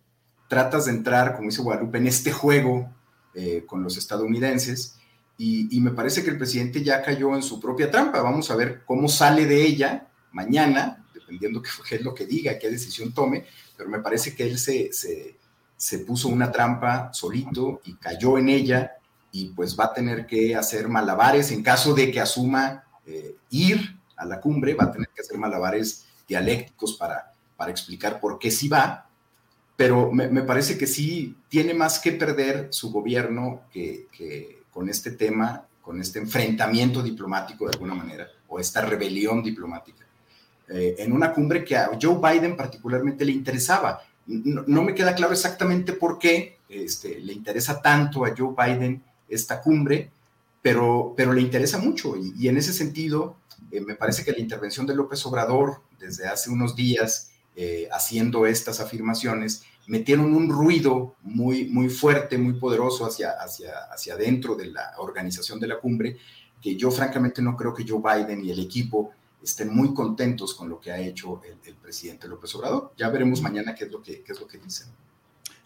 tratas 0.47 0.85
de 0.85 0.91
entrar, 0.91 1.35
como 1.35 1.49
dice 1.49 1.61
Guadalupe, 1.61 1.97
en 1.97 2.07
este 2.07 2.31
juego 2.31 2.91
eh, 3.33 3.63
con 3.65 3.83
los 3.83 3.97
estadounidenses. 3.97 4.95
Y, 5.37 5.79
me 5.79 5.91
parece 5.91 6.21
que 6.21 6.29
el 6.29 6.37
presidente 6.37 6.83
ya 6.83 7.01
cayó 7.01 7.33
en 7.33 7.41
su 7.41 7.61
propia 7.61 7.89
trampa. 7.89 8.21
Vamos 8.21 8.51
a 8.51 8.57
ver 8.57 8.83
cómo 8.85 9.07
sale 9.07 9.45
de 9.45 9.63
ella 9.65 10.09
mañana, 10.33 11.05
dependiendo 11.13 11.61
qué 11.61 11.95
es 11.95 12.01
lo 12.01 12.13
que 12.13 12.25
diga, 12.25 12.59
qué 12.59 12.69
decisión 12.69 13.13
tome, 13.13 13.45
pero 13.77 13.89
me 13.89 13.99
parece 13.99 14.35
que 14.35 14.43
él 14.43 14.59
se, 14.59 14.89
se, 14.91 15.99
puso 15.99 16.27
una 16.27 16.51
trampa 16.51 17.13
solito 17.13 17.79
y 17.85 17.93
cayó 17.93 18.37
en 18.37 18.49
ella 18.49 18.97
y 19.31 19.47
pues 19.49 19.79
va 19.79 19.85
a 19.85 19.93
tener 19.93 20.25
que 20.25 20.55
hacer 20.55 20.89
malabares 20.89 21.51
en 21.51 21.63
caso 21.63 21.93
de 21.93 22.11
que 22.11 22.19
asuma 22.19 22.83
eh, 23.05 23.37
ir 23.49 23.97
a 24.17 24.25
la 24.25 24.41
cumbre, 24.41 24.73
va 24.73 24.85
a 24.85 24.91
tener 24.91 25.07
que 25.15 25.21
hacer 25.21 25.37
malabares 25.37 26.05
dialécticos 26.27 26.97
para, 26.97 27.33
para 27.59 27.71
explicar 27.71 28.21
por 28.21 28.39
qué 28.39 28.51
sí 28.51 28.69
va, 28.69 29.09
pero 29.75 30.13
me, 30.13 30.43
parece 30.43 30.77
que 30.77 30.87
sí 30.87 31.35
tiene 31.49 31.73
más 31.73 31.99
que 31.99 32.13
perder 32.13 32.69
su 32.69 32.89
gobierno 32.89 33.63
que, 33.69 34.07
con 34.71 34.87
este 34.87 35.11
tema, 35.11 35.65
con 35.81 35.99
este 35.99 36.19
enfrentamiento 36.19 37.03
diplomático 37.03 37.65
de 37.65 37.71
alguna 37.73 37.95
manera, 37.95 38.29
o 38.47 38.61
esta 38.61 38.79
rebelión 38.85 39.43
diplomática, 39.43 40.05
eh, 40.69 40.95
en 40.99 41.11
una 41.11 41.33
cumbre 41.33 41.65
que 41.65 41.75
a 41.75 41.89
Joe 42.01 42.17
Biden 42.17 42.55
particularmente 42.55 43.25
le 43.25 43.33
interesaba. 43.33 44.03
No, 44.25 44.81
me 44.81 44.95
queda 44.95 45.13
claro 45.13 45.33
exactamente 45.33 45.91
por 45.91 46.17
qué 46.17 46.59
este, 46.69 47.19
le 47.19 47.33
interesa 47.33 47.81
tanto 47.81 48.23
a 48.23 48.33
Joe 48.37 48.55
Biden 48.57 49.03
esta 49.27 49.59
cumbre, 49.59 50.09
pero, 50.61 51.13
pero 51.17 51.33
le 51.33 51.41
interesa 51.41 51.77
mucho 51.77 52.15
y, 52.15 52.47
en 52.47 52.55
ese 52.55 52.71
sentido 52.71 53.35
eh, 53.69 53.81
me 53.81 53.95
parece 53.95 54.23
que 54.23 54.31
la 54.31 54.39
intervención 54.39 54.85
de 54.85 54.95
López 54.95 55.25
Obrador 55.25 55.81
desde 55.99 56.25
hace 56.25 56.49
unos 56.49 56.75
días 56.75 57.29
eh, 57.61 57.89
haciendo 57.91 58.45
estas 58.45 58.79
afirmaciones, 58.79 59.63
metieron 59.87 60.33
un 60.33 60.49
ruido 60.49 61.15
muy, 61.23 61.65
muy 61.65 61.89
fuerte, 61.89 62.37
muy 62.37 62.53
poderoso 62.53 63.05
hacia, 63.05 63.31
hacia, 63.31 63.71
hacia 63.91 64.13
adentro 64.13 64.55
de 64.55 64.67
la 64.67 64.93
organización 64.97 65.59
de 65.59 65.67
la 65.67 65.77
cumbre, 65.77 66.15
que 66.61 66.77
yo 66.77 66.89
francamente 66.89 67.41
no 67.41 67.57
creo 67.57 67.73
que 67.73 67.85
Joe 67.85 67.99
Biden 68.01 68.45
y 68.45 68.51
el 68.51 68.61
equipo 68.61 69.11
estén 69.43 69.75
muy 69.75 69.93
contentos 69.93 70.53
con 70.53 70.69
lo 70.69 70.79
que 70.79 70.93
ha 70.93 70.99
hecho 70.99 71.41
el, 71.43 71.75
presidente 71.75 72.29
López 72.29 72.55
Obrador. 72.55 72.93
Ya 72.97 73.09
veremos 73.09 73.41
mañana 73.41 73.75
qué 73.75 73.83
es 73.83 73.91
lo 73.91 74.01
que, 74.01 74.21
qué 74.21 74.31
es 74.31 74.39
lo 74.39 74.47
que 74.47 74.57
dicen. 74.57 74.87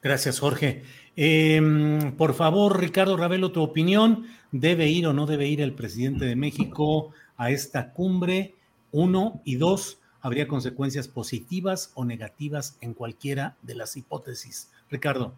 Gracias, 0.01 0.39
Jorge. 0.39 0.81
Em, 1.15 2.15
por 2.17 2.33
favor, 2.33 2.79
Ricardo 2.79 3.17
Ravelo, 3.17 3.51
tu 3.51 3.61
opinión. 3.61 4.25
¿Debe 4.51 4.89
ir 4.89 5.05
o 5.05 5.13
no 5.13 5.27
debe 5.27 5.47
ir 5.47 5.61
el 5.61 5.75
presidente 5.75 6.25
de 6.25 6.35
México 6.35 7.11
a 7.37 7.51
esta 7.51 7.93
cumbre? 7.93 8.55
Uno 8.91 9.41
y 9.45 9.57
dos, 9.57 9.99
habría 10.23 10.47
consecuencias 10.47 11.07
positivas 11.07 11.91
o 11.95 12.05
negativas 12.05 12.77
en 12.81 12.93
cualquiera 12.93 13.57
de 13.61 13.75
las 13.75 13.95
hipótesis. 13.97 14.71
Ricardo. 14.89 15.33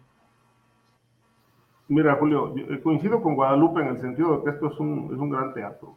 Mira, 1.88 2.14
Julio, 2.16 2.54
eh, 2.56 2.80
coincido 2.82 3.20
con 3.20 3.34
Guadalupe 3.34 3.80
en 3.80 3.88
el 3.88 4.00
sentido 4.00 4.38
de 4.38 4.44
que 4.44 4.50
esto 4.50 4.72
es 4.72 4.78
un, 4.78 5.10
es 5.12 5.18
un 5.18 5.30
gran 5.30 5.52
teatro. 5.54 5.96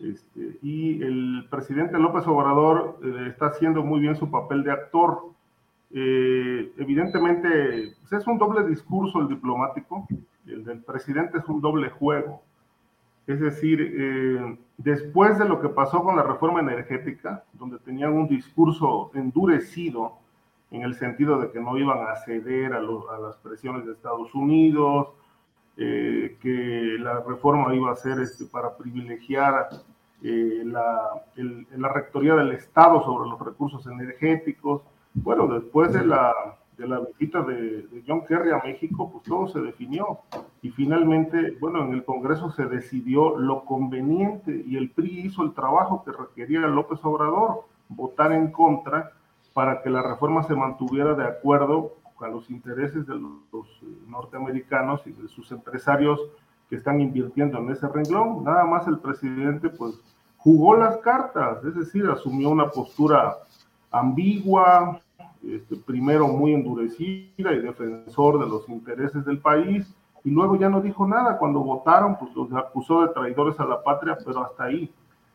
Este, 0.00 0.58
y 0.62 1.02
el 1.02 1.46
presidente 1.50 1.98
López 1.98 2.26
Obrador 2.26 2.98
eh, 3.02 3.28
está 3.30 3.46
haciendo 3.46 3.82
muy 3.82 4.00
bien 4.00 4.16
su 4.16 4.30
papel 4.30 4.64
de 4.64 4.72
actor. 4.72 5.22
Eh, 5.92 6.72
evidentemente, 6.76 7.94
pues, 8.00 8.20
es 8.20 8.26
un 8.26 8.38
doble 8.38 8.68
discurso 8.68 9.20
el 9.20 9.28
diplomático, 9.28 10.06
el 10.46 10.64
del 10.64 10.82
presidente 10.82 11.38
es 11.38 11.48
un 11.48 11.60
doble 11.60 11.88
juego. 11.90 12.42
Es 13.28 13.40
decir, 13.40 13.78
eh, 13.94 14.58
después 14.78 15.38
de 15.38 15.44
lo 15.44 15.60
que 15.60 15.68
pasó 15.68 16.02
con 16.02 16.16
la 16.16 16.22
reforma 16.22 16.60
energética, 16.60 17.44
donde 17.52 17.78
tenían 17.78 18.14
un 18.14 18.26
discurso 18.26 19.10
endurecido 19.12 20.14
en 20.70 20.80
el 20.80 20.94
sentido 20.94 21.38
de 21.38 21.50
que 21.50 21.60
no 21.60 21.76
iban 21.76 22.08
a 22.08 22.16
ceder 22.16 22.72
a, 22.72 22.80
las 22.80 23.36
presiones 23.42 23.84
de 23.84 23.92
Estados 23.92 24.34
Unidos, 24.34 25.08
eh, 25.76 26.38
que 26.40 26.96
la 26.98 27.20
reforma 27.20 27.74
iba 27.74 27.92
a 27.92 27.96
ser 27.96 28.18
este, 28.18 28.46
para 28.46 28.74
privilegiar 28.78 29.68
eh, 30.22 30.62
la, 30.64 31.10
la 31.36 31.88
rectoría 31.92 32.34
del 32.34 32.52
Estado 32.52 33.04
sobre 33.04 33.28
los 33.28 33.38
recursos 33.38 33.86
energéticos. 33.86 34.80
Bueno, 35.12 35.46
después 35.48 35.92
de 35.92 36.06
la 36.06 36.32
de 36.78 36.86
la 36.86 37.00
visita 37.00 37.42
de, 37.42 38.02
John 38.06 38.24
Kerry 38.24 38.52
a 38.52 38.62
México, 38.64 39.10
pues 39.10 39.24
todo 39.24 39.48
se 39.48 39.60
definió. 39.60 40.20
Y 40.62 40.70
finalmente, 40.70 41.56
bueno, 41.60 41.84
en 41.84 41.92
el 41.92 42.04
Congreso 42.04 42.50
se 42.52 42.66
decidió 42.66 43.36
lo 43.36 43.64
conveniente 43.64 44.62
y 44.64 44.76
el 44.76 44.90
PRI 44.90 45.26
hizo 45.26 45.42
el 45.42 45.52
trabajo 45.52 46.04
que 46.04 46.12
requería 46.12 46.60
López 46.60 47.00
Obrador, 47.02 47.64
votar 47.88 48.32
en 48.32 48.52
contra 48.52 49.10
para 49.52 49.82
que 49.82 49.90
la 49.90 50.02
reforma 50.02 50.44
se 50.44 50.54
mantuviera 50.54 51.14
de 51.14 51.24
acuerdo 51.24 51.94
con 52.14 52.30
los 52.30 52.48
intereses 52.48 53.06
de 53.06 53.14
los, 53.16 53.66
eh, 53.82 53.86
norteamericanos 54.06 55.04
y 55.06 55.10
de 55.12 55.28
sus 55.28 55.50
empresarios 55.50 56.20
que 56.70 56.76
están 56.76 57.00
invirtiendo 57.00 57.58
en 57.58 57.70
ese 57.70 57.88
renglón. 57.88 58.44
Nada 58.44 58.64
más 58.64 58.86
el 58.86 58.98
presidente 58.98 59.68
pues 59.68 60.00
jugó 60.36 60.76
las 60.76 60.98
cartas, 60.98 61.64
es 61.64 61.74
decir, 61.74 62.08
asumió 62.08 62.50
una 62.50 62.70
postura 62.70 63.36
ambigua, 63.90 65.00
este, 65.54 65.76
primero 65.76 66.28
muy 66.28 66.54
endurecida 66.54 67.52
y 67.52 67.60
defensor 67.60 68.38
de 68.40 68.46
los 68.46 68.68
intereses 68.68 69.24
del 69.24 69.38
país, 69.38 69.94
y 70.24 70.30
luego 70.30 70.56
ya 70.56 70.68
no 70.68 70.80
dijo 70.80 71.06
nada. 71.06 71.38
Cuando 71.38 71.60
votaron, 71.60 72.18
pues 72.18 72.34
los 72.34 72.52
acusó 72.52 73.02
de 73.02 73.08
traidores 73.08 73.58
a 73.60 73.64
la 73.64 73.82
patria, 73.82 74.18
pero 74.24 74.44
hasta 74.44 74.64
ahí. 74.64 74.92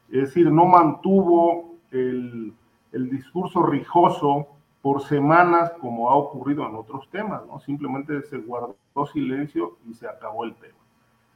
Es 0.10 0.22
decir, 0.22 0.52
no 0.52 0.66
mantuvo 0.66 1.76
el, 1.92 2.54
el 2.92 3.10
discurso 3.10 3.64
rijoso 3.64 4.48
por 4.82 5.02
semanas 5.02 5.72
como 5.80 6.10
ha 6.10 6.16
ocurrido 6.16 6.68
en 6.68 6.76
otros 6.76 7.10
temas, 7.10 7.42
¿no? 7.48 7.60
Simplemente 7.60 8.22
se 8.24 8.38
guardó 8.38 8.76
silencio 9.12 9.78
y 9.90 9.94
se 9.94 10.08
acabó 10.08 10.44
el 10.44 10.54
tema. 10.56 10.78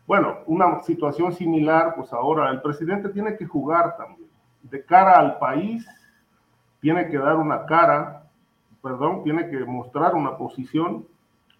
Bueno, 0.05 0.37
una 0.45 0.81
situación 0.83 1.33
similar, 1.33 1.95
pues 1.95 2.11
ahora 2.13 2.49
el 2.51 2.61
presidente 2.61 3.09
tiene 3.09 3.37
que 3.37 3.45
jugar 3.45 3.97
también. 3.97 4.29
De 4.61 4.83
cara 4.83 5.17
al 5.17 5.39
país, 5.39 5.87
tiene 6.79 7.07
que 7.09 7.17
dar 7.17 7.37
una 7.37 7.65
cara 7.65 8.26
perdón, 8.87 9.23
tiene 9.23 9.49
que 9.49 9.65
mostrar 9.65 10.15
una 10.15 10.37
posición, 10.37 11.05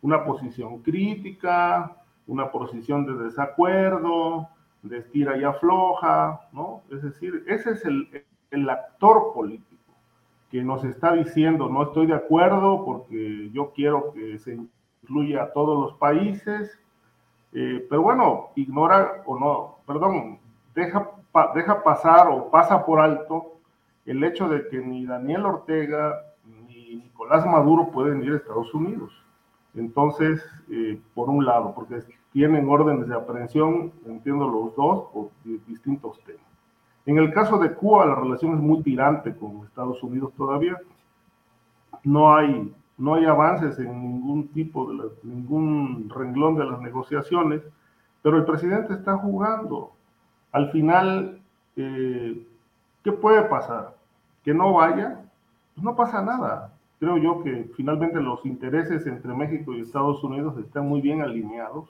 una 0.01 0.23
posición 0.23 0.81
crítica, 0.81 1.97
una 2.25 2.51
posición 2.51 3.05
de 3.05 3.25
desacuerdo, 3.25 4.47
de 4.81 4.99
estira 4.99 5.37
y 5.37 5.43
afloja, 5.43 6.41
¿no? 6.53 6.83
Es 6.89 7.01
decir, 7.01 7.43
ese 7.47 7.71
es 7.71 7.83
el, 7.85 8.23
el 8.51 8.69
actor 8.69 9.33
político 9.33 9.77
que 10.49 10.63
nos 10.63 10.85
está 10.85 11.11
diciendo, 11.11 11.67
no 11.67 11.83
estoy 11.83 12.07
de 12.07 12.13
acuerdo 12.13 12.85
porque 12.85 13.49
yo 13.51 13.73
quiero 13.73 14.13
que 14.13 14.37
se 14.37 14.57
incluya 15.03 15.43
a 15.43 15.51
todos 15.51 15.77
los 15.77 15.99
países, 15.99 16.79
eh, 17.51 17.85
pero 17.89 18.01
bueno, 18.01 18.51
ignora 18.55 19.23
o 19.25 19.37
no, 19.37 19.79
perdón, 19.85 20.39
deja, 20.73 21.11
deja 21.53 21.83
pasar 21.83 22.29
o 22.29 22.49
pasa 22.49 22.85
por 22.85 23.01
alto 23.01 23.57
el 24.05 24.23
hecho 24.23 24.47
de 24.47 24.69
que 24.69 24.77
ni 24.77 25.05
Daniel 25.05 25.45
Ortega 25.45 26.27
Nicolás 27.03 27.45
Maduro 27.45 27.89
pueden 27.91 28.23
ir 28.23 28.33
a 28.33 28.37
Estados 28.37 28.73
Unidos. 28.73 29.11
Entonces, 29.75 30.43
eh, 30.71 30.99
por 31.13 31.29
un 31.29 31.45
lado, 31.45 31.73
porque 31.75 31.99
tienen 32.31 32.67
órdenes 32.67 33.07
de 33.07 33.15
aprehensión, 33.15 33.91
entiendo 34.05 34.47
los 34.47 34.75
dos, 34.75 35.05
por 35.13 35.29
distintos 35.67 36.19
temas. 36.23 36.41
En 37.05 37.17
el 37.17 37.31
caso 37.31 37.57
de 37.57 37.73
Cuba, 37.73 38.05
la 38.05 38.15
relación 38.15 38.55
es 38.55 38.59
muy 38.59 38.81
tirante 38.81 39.35
con 39.35 39.65
Estados 39.65 40.01
Unidos 40.03 40.33
todavía. 40.35 40.77
No 42.03 42.35
hay, 42.35 42.73
no 42.97 43.15
hay 43.15 43.25
avances 43.25 43.79
en 43.79 44.01
ningún 44.01 44.47
tipo 44.49 44.91
de 44.91 45.09
ningún 45.23 46.09
renglón 46.09 46.55
de 46.55 46.65
las 46.65 46.81
negociaciones, 46.81 47.61
pero 48.21 48.37
el 48.37 48.45
presidente 48.45 48.93
está 48.93 49.15
jugando. 49.17 49.91
Al 50.51 50.71
final, 50.71 51.39
eh, 51.75 52.45
¿qué 53.03 53.11
puede 53.11 53.43
pasar? 53.43 53.95
Que 54.43 54.53
no 54.53 54.73
vaya, 54.73 55.21
pues 55.75 55.83
no 55.83 55.95
pasa 55.95 56.21
nada 56.21 56.76
creo 56.99 57.17
yo 57.17 57.43
que 57.43 57.69
finalmente 57.75 58.19
los 58.19 58.45
intereses 58.45 59.05
entre 59.07 59.33
México 59.33 59.73
y 59.73 59.81
Estados 59.81 60.23
Unidos 60.23 60.57
están 60.57 60.87
muy 60.87 61.01
bien 61.01 61.21
alineados. 61.21 61.89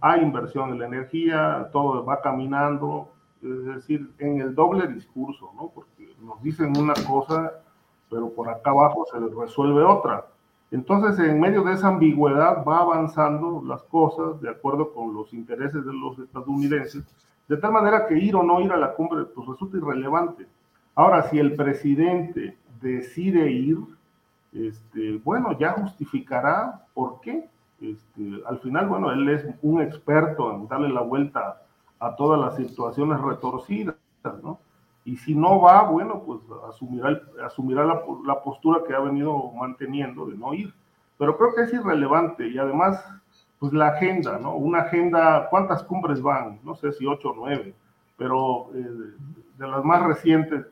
Hay 0.00 0.22
inversión 0.22 0.70
en 0.70 0.78
la 0.78 0.86
energía, 0.86 1.68
todo 1.72 2.04
va 2.04 2.20
caminando, 2.20 3.08
es 3.42 3.64
decir, 3.64 4.10
en 4.18 4.40
el 4.40 4.54
doble 4.54 4.88
discurso, 4.88 5.50
¿no? 5.56 5.70
Porque 5.74 6.08
nos 6.22 6.42
dicen 6.42 6.76
una 6.76 6.94
cosa, 7.06 7.52
pero 8.08 8.30
por 8.30 8.48
acá 8.48 8.70
abajo 8.70 9.04
se 9.10 9.18
resuelve 9.18 9.82
otra. 9.82 10.26
Entonces, 10.70 11.18
en 11.26 11.40
medio 11.40 11.64
de 11.64 11.72
esa 11.72 11.88
ambigüedad 11.88 12.64
va 12.64 12.78
avanzando 12.78 13.62
las 13.66 13.82
cosas 13.84 14.40
de 14.40 14.50
acuerdo 14.50 14.92
con 14.92 15.12
los 15.14 15.32
intereses 15.34 15.84
de 15.84 15.92
los 15.92 16.18
estadounidenses, 16.18 17.04
de 17.48 17.56
tal 17.56 17.72
manera 17.72 18.06
que 18.06 18.16
ir 18.16 18.36
o 18.36 18.42
no 18.42 18.60
ir 18.60 18.70
a 18.70 18.76
la 18.76 18.94
cumbre 18.94 19.24
pues 19.24 19.48
resulta 19.48 19.78
irrelevante. 19.78 20.46
Ahora, 20.94 21.22
si 21.24 21.38
el 21.38 21.56
presidente 21.56 22.56
decide 22.80 23.50
ir, 23.50 23.78
este, 24.52 25.18
bueno, 25.24 25.56
ya 25.58 25.72
justificará 25.72 26.84
por 26.94 27.20
qué. 27.20 27.48
Este, 27.80 28.42
al 28.46 28.58
final, 28.58 28.88
bueno, 28.88 29.10
él 29.10 29.28
es 29.28 29.46
un 29.62 29.80
experto 29.80 30.52
en 30.54 30.68
darle 30.68 30.90
la 30.90 31.00
vuelta 31.00 31.62
a 31.98 32.16
todas 32.16 32.40
las 32.40 32.56
situaciones 32.56 33.20
retorcidas, 33.20 33.94
¿no? 34.42 34.58
Y 35.04 35.16
si 35.16 35.34
no 35.34 35.60
va, 35.60 35.82
bueno, 35.84 36.22
pues 36.26 36.40
asumirá, 36.68 37.84
la, 37.84 38.42
postura 38.42 38.80
que 38.86 38.94
ha 38.94 39.00
venido 39.00 39.50
manteniendo 39.52 40.26
de 40.26 40.36
no 40.36 40.52
ir. 40.52 40.74
pero 41.18 41.36
creo 41.36 41.54
que 41.54 41.62
es 41.62 41.72
irrelevante 41.72 42.48
y 42.48 42.58
además, 42.58 43.02
pues 43.58 43.72
la 43.72 43.88
agenda, 43.88 44.38
¿no? 44.38 44.54
Una 44.54 44.80
agenda, 44.80 45.48
¿cuántas 45.50 45.82
cumbres 45.82 46.20
van? 46.20 46.60
No 46.64 46.74
sé 46.74 46.92
si 46.92 47.06
ocho 47.06 47.30
o 47.30 47.34
nueve, 47.34 47.74
pero 48.16 48.70
eh, 48.74 49.14
de 49.58 49.68
las 49.68 49.84
más 49.84 50.02
recientes, 50.02 50.66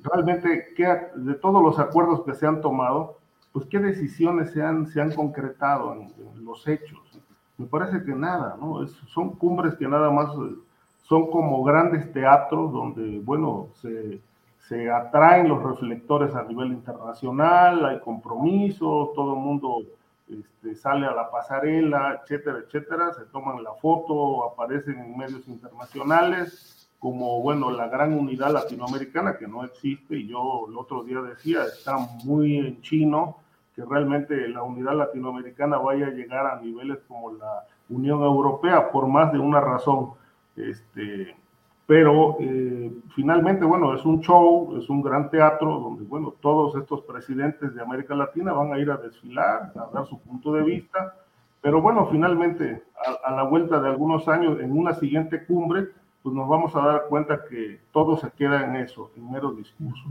realmente, 0.00 0.72
¿qué, 0.76 1.08
de 1.14 1.34
todos 1.34 1.62
los 1.62 1.78
acuerdos 1.78 2.22
que 2.24 2.34
se 2.34 2.46
han 2.46 2.60
tomado, 2.60 3.18
pues 3.52 3.66
qué 3.66 3.78
decisiones 3.78 4.52
se 4.52 4.62
han, 4.62 4.86
se 4.86 5.00
han 5.00 5.12
concretado 5.12 5.94
en, 5.94 6.12
los 6.44 6.66
hechos. 6.66 6.98
Me 7.56 7.66
parece 7.66 8.02
que 8.04 8.12
nada, 8.12 8.56
¿no? 8.60 8.86
son 8.86 9.36
cumbres 9.36 9.74
que 9.74 9.86
nada 9.86 10.10
más 10.10 10.30
eh, 10.30 10.56
son 11.02 11.30
como 11.30 11.62
grandes 11.62 12.12
teatros 12.12 12.72
donde, 12.72 13.20
bueno, 13.20 13.68
se, 13.74 14.20
se 14.68 14.90
atraen 14.90 15.48
los 15.48 15.62
reflectores 15.62 16.34
a 16.34 16.42
nivel 16.44 16.72
internacional, 16.72 17.84
hay 17.84 18.00
compromisos, 18.00 19.12
todo 19.14 19.34
el 19.34 19.40
mundo 19.40 19.82
este, 20.28 20.74
sale 20.74 21.06
a 21.06 21.12
la 21.12 21.30
pasarela, 21.30 22.20
etcétera, 22.22 22.58
etcétera, 22.58 23.12
se 23.12 23.24
toman 23.26 23.62
la 23.62 23.74
foto, 23.74 24.44
aparecen 24.44 24.98
en 24.98 25.18
medios 25.18 25.46
internacionales, 25.48 26.81
como, 27.02 27.42
bueno, 27.42 27.72
la 27.72 27.88
gran 27.88 28.12
unidad 28.12 28.52
latinoamericana 28.52 29.36
que 29.36 29.48
no 29.48 29.64
existe, 29.64 30.14
y 30.14 30.28
yo 30.28 30.66
el 30.68 30.78
otro 30.78 31.02
día 31.02 31.20
decía, 31.20 31.64
está 31.64 31.96
muy 32.24 32.58
en 32.58 32.80
chino, 32.80 33.38
que 33.74 33.84
realmente 33.84 34.46
la 34.48 34.62
unidad 34.62 34.94
latinoamericana 34.94 35.78
vaya 35.78 36.06
a 36.06 36.10
llegar 36.10 36.46
a 36.46 36.60
niveles 36.60 37.00
como 37.08 37.32
la 37.32 37.64
Unión 37.88 38.22
Europea 38.22 38.92
por 38.92 39.08
más 39.08 39.32
de 39.32 39.40
una 39.40 39.60
razón. 39.60 40.10
Este, 40.54 41.34
pero 41.86 42.36
eh, 42.38 42.92
finalmente, 43.16 43.64
bueno, 43.64 43.96
es 43.96 44.04
un 44.04 44.20
show, 44.20 44.76
es 44.78 44.88
un 44.88 45.02
gran 45.02 45.28
teatro 45.28 45.80
donde, 45.80 46.04
bueno, 46.04 46.32
todos 46.40 46.76
estos 46.76 47.00
presidentes 47.00 47.74
de 47.74 47.82
América 47.82 48.14
Latina 48.14 48.52
van 48.52 48.72
a 48.72 48.78
ir 48.78 48.92
a 48.92 48.96
desfilar, 48.96 49.72
a 49.74 49.90
dar 49.92 50.06
su 50.06 50.20
punto 50.20 50.52
de 50.52 50.62
vista, 50.62 51.16
pero 51.60 51.82
bueno, 51.82 52.06
finalmente, 52.12 52.84
a, 53.24 53.28
a 53.28 53.34
la 53.34 53.42
vuelta 53.42 53.80
de 53.80 53.88
algunos 53.88 54.28
años, 54.28 54.60
en 54.60 54.70
una 54.70 54.94
siguiente 54.94 55.44
cumbre, 55.44 55.88
pues 56.22 56.34
nos 56.34 56.48
vamos 56.48 56.74
a 56.76 56.80
dar 56.80 57.02
cuenta 57.08 57.44
que 57.48 57.80
todo 57.92 58.16
se 58.16 58.30
queda 58.30 58.64
en 58.64 58.76
eso, 58.76 59.10
en 59.16 59.30
mero 59.30 59.52
discurso. 59.52 60.04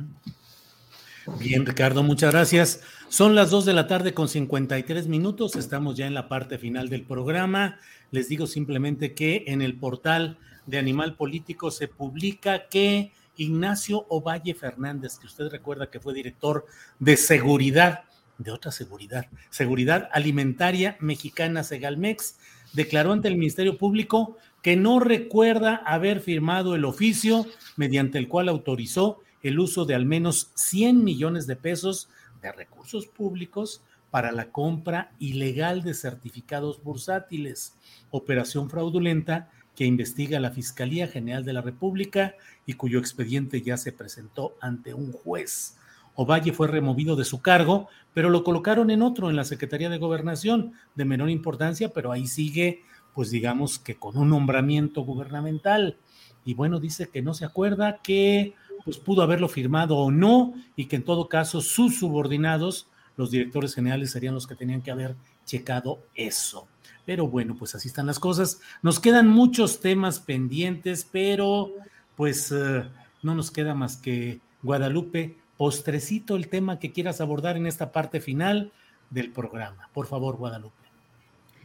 Bien, 1.39 1.65
Ricardo, 1.65 2.03
muchas 2.03 2.31
gracias. 2.31 2.81
Son 3.07 3.35
las 3.35 3.51
2 3.51 3.65
de 3.65 3.73
la 3.73 3.87
tarde 3.87 4.13
con 4.13 4.27
53 4.27 5.07
minutos. 5.07 5.55
Estamos 5.55 5.95
ya 5.95 6.07
en 6.07 6.13
la 6.13 6.27
parte 6.27 6.57
final 6.57 6.89
del 6.89 7.03
programa. 7.03 7.77
Les 8.09 8.27
digo 8.27 8.47
simplemente 8.47 9.13
que 9.13 9.43
en 9.47 9.61
el 9.61 9.77
portal 9.77 10.37
de 10.65 10.79
Animal 10.79 11.15
Político 11.15 11.69
se 11.71 11.87
publica 11.87 12.67
que 12.67 13.13
Ignacio 13.37 14.05
Ovalle 14.09 14.53
Fernández, 14.53 15.17
que 15.17 15.27
usted 15.27 15.49
recuerda 15.49 15.89
que 15.89 15.99
fue 15.99 16.13
director 16.13 16.65
de 16.99 17.17
seguridad, 17.17 18.03
de 18.37 18.51
otra 18.51 18.71
seguridad, 18.71 19.27
Seguridad 19.49 20.09
Alimentaria 20.11 20.97
Mexicana 20.99 21.63
Segalmex, 21.63 22.37
declaró 22.73 23.11
ante 23.11 23.27
el 23.27 23.37
Ministerio 23.37 23.77
Público 23.77 24.37
que 24.61 24.75
no 24.75 24.99
recuerda 24.99 25.75
haber 25.75 26.19
firmado 26.19 26.75
el 26.75 26.85
oficio 26.85 27.45
mediante 27.77 28.17
el 28.17 28.27
cual 28.27 28.49
autorizó 28.49 29.19
el 29.41 29.59
uso 29.59 29.85
de 29.85 29.95
al 29.95 30.05
menos 30.05 30.51
100 30.55 31.03
millones 31.03 31.47
de 31.47 31.55
pesos 31.55 32.09
de 32.41 32.51
recursos 32.51 33.07
públicos 33.07 33.81
para 34.11 34.31
la 34.31 34.51
compra 34.51 35.11
ilegal 35.19 35.83
de 35.83 35.93
certificados 35.93 36.83
bursátiles, 36.83 37.73
operación 38.11 38.69
fraudulenta 38.69 39.49
que 39.75 39.85
investiga 39.85 40.39
la 40.39 40.51
Fiscalía 40.51 41.07
General 41.07 41.45
de 41.45 41.53
la 41.53 41.61
República 41.61 42.35
y 42.65 42.73
cuyo 42.73 42.99
expediente 42.99 43.61
ya 43.61 43.77
se 43.77 43.93
presentó 43.93 44.57
ante 44.59 44.93
un 44.93 45.13
juez. 45.13 45.77
Ovalle 46.15 46.51
fue 46.51 46.67
removido 46.67 47.15
de 47.15 47.23
su 47.23 47.41
cargo, 47.41 47.87
pero 48.13 48.29
lo 48.29 48.43
colocaron 48.43 48.91
en 48.91 49.01
otro, 49.01 49.29
en 49.29 49.37
la 49.37 49.45
Secretaría 49.45 49.89
de 49.89 49.97
Gobernación, 49.97 50.73
de 50.95 51.05
menor 51.05 51.29
importancia, 51.29 51.93
pero 51.93 52.11
ahí 52.11 52.27
sigue, 52.27 52.83
pues 53.13 53.31
digamos 53.31 53.79
que 53.79 53.95
con 53.95 54.17
un 54.17 54.29
nombramiento 54.29 55.01
gubernamental. 55.01 55.97
Y 56.45 56.53
bueno, 56.53 56.79
dice 56.79 57.09
que 57.09 57.21
no 57.21 57.33
se 57.33 57.45
acuerda 57.45 57.99
que 58.01 58.55
pues 58.83 58.97
pudo 58.97 59.21
haberlo 59.21 59.47
firmado 59.47 59.97
o 59.97 60.11
no, 60.11 60.53
y 60.75 60.85
que 60.85 60.95
en 60.95 61.03
todo 61.03 61.29
caso 61.29 61.61
sus 61.61 61.99
subordinados, 61.99 62.87
los 63.15 63.31
directores 63.31 63.75
generales, 63.75 64.11
serían 64.11 64.33
los 64.33 64.47
que 64.47 64.55
tenían 64.55 64.81
que 64.81 64.91
haber 64.91 65.15
checado 65.45 65.99
eso. 66.15 66.67
Pero 67.05 67.27
bueno, 67.27 67.55
pues 67.57 67.75
así 67.75 67.87
están 67.87 68.05
las 68.07 68.19
cosas. 68.19 68.59
Nos 68.81 68.99
quedan 68.99 69.27
muchos 69.27 69.81
temas 69.81 70.19
pendientes, 70.19 71.07
pero 71.11 71.71
pues 72.15 72.51
eh, 72.51 72.83
no 73.21 73.35
nos 73.35 73.51
queda 73.51 73.73
más 73.73 73.97
que 73.97 74.39
Guadalupe, 74.63 75.37
postrecito 75.57 76.35
el 76.35 76.47
tema 76.47 76.79
que 76.79 76.91
quieras 76.91 77.21
abordar 77.21 77.57
en 77.57 77.65
esta 77.65 77.91
parte 77.91 78.21
final 78.21 78.71
del 79.09 79.31
programa. 79.31 79.89
Por 79.93 80.07
favor, 80.07 80.37
Guadalupe. 80.37 80.80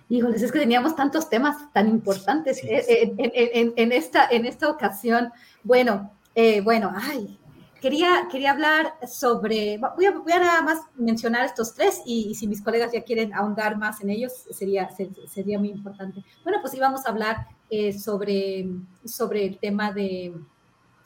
Híjoles, 0.09 0.43
es 0.43 0.53
que 0.53 0.61
teníamos 0.61 0.95
tantos 0.95 1.29
temas 1.29 1.73
tan 1.73 1.89
importantes 1.89 2.63
eh, 2.63 3.13
En, 3.19 3.93
esta, 3.93 4.29
en 4.31 4.47
esta 4.47 4.71
ocasión. 4.71 5.33
Bueno, 5.65 6.13
eh, 6.35 6.61
bueno, 6.61 6.93
ay, 6.95 7.39
quería, 7.81 8.29
quería 8.31 8.53
hablar 8.53 8.95
sobre, 9.09 9.79
voy 9.79 10.07
a, 10.07 10.13
voy 10.13 10.33
a, 10.33 10.39
nada 10.39 10.63
más 10.63 10.79
mencionar 10.95 11.45
estos 11.45 11.75
tres 11.75 12.03
y, 12.07 12.35
si 12.37 12.47
mis 12.47 12.63
colegas 12.63 12.93
ya 12.93 13.03
quieren 13.03 13.35
ahondar 13.35 13.77
más 13.79 14.01
en 14.01 14.11
ellos, 14.11 14.33
sería, 14.51 14.89
sería 15.29 15.59
muy 15.59 15.71
importante. 15.71 16.23
Bueno, 16.45 16.59
pues 16.61 16.75
íbamos 16.75 17.05
a 17.05 17.11
hablar 17.11 17.49
eh, 17.69 17.93
sobre, 17.93 18.69
sobre 19.05 19.45
el 19.45 19.59
tema 19.59 19.91
de, 19.91 20.35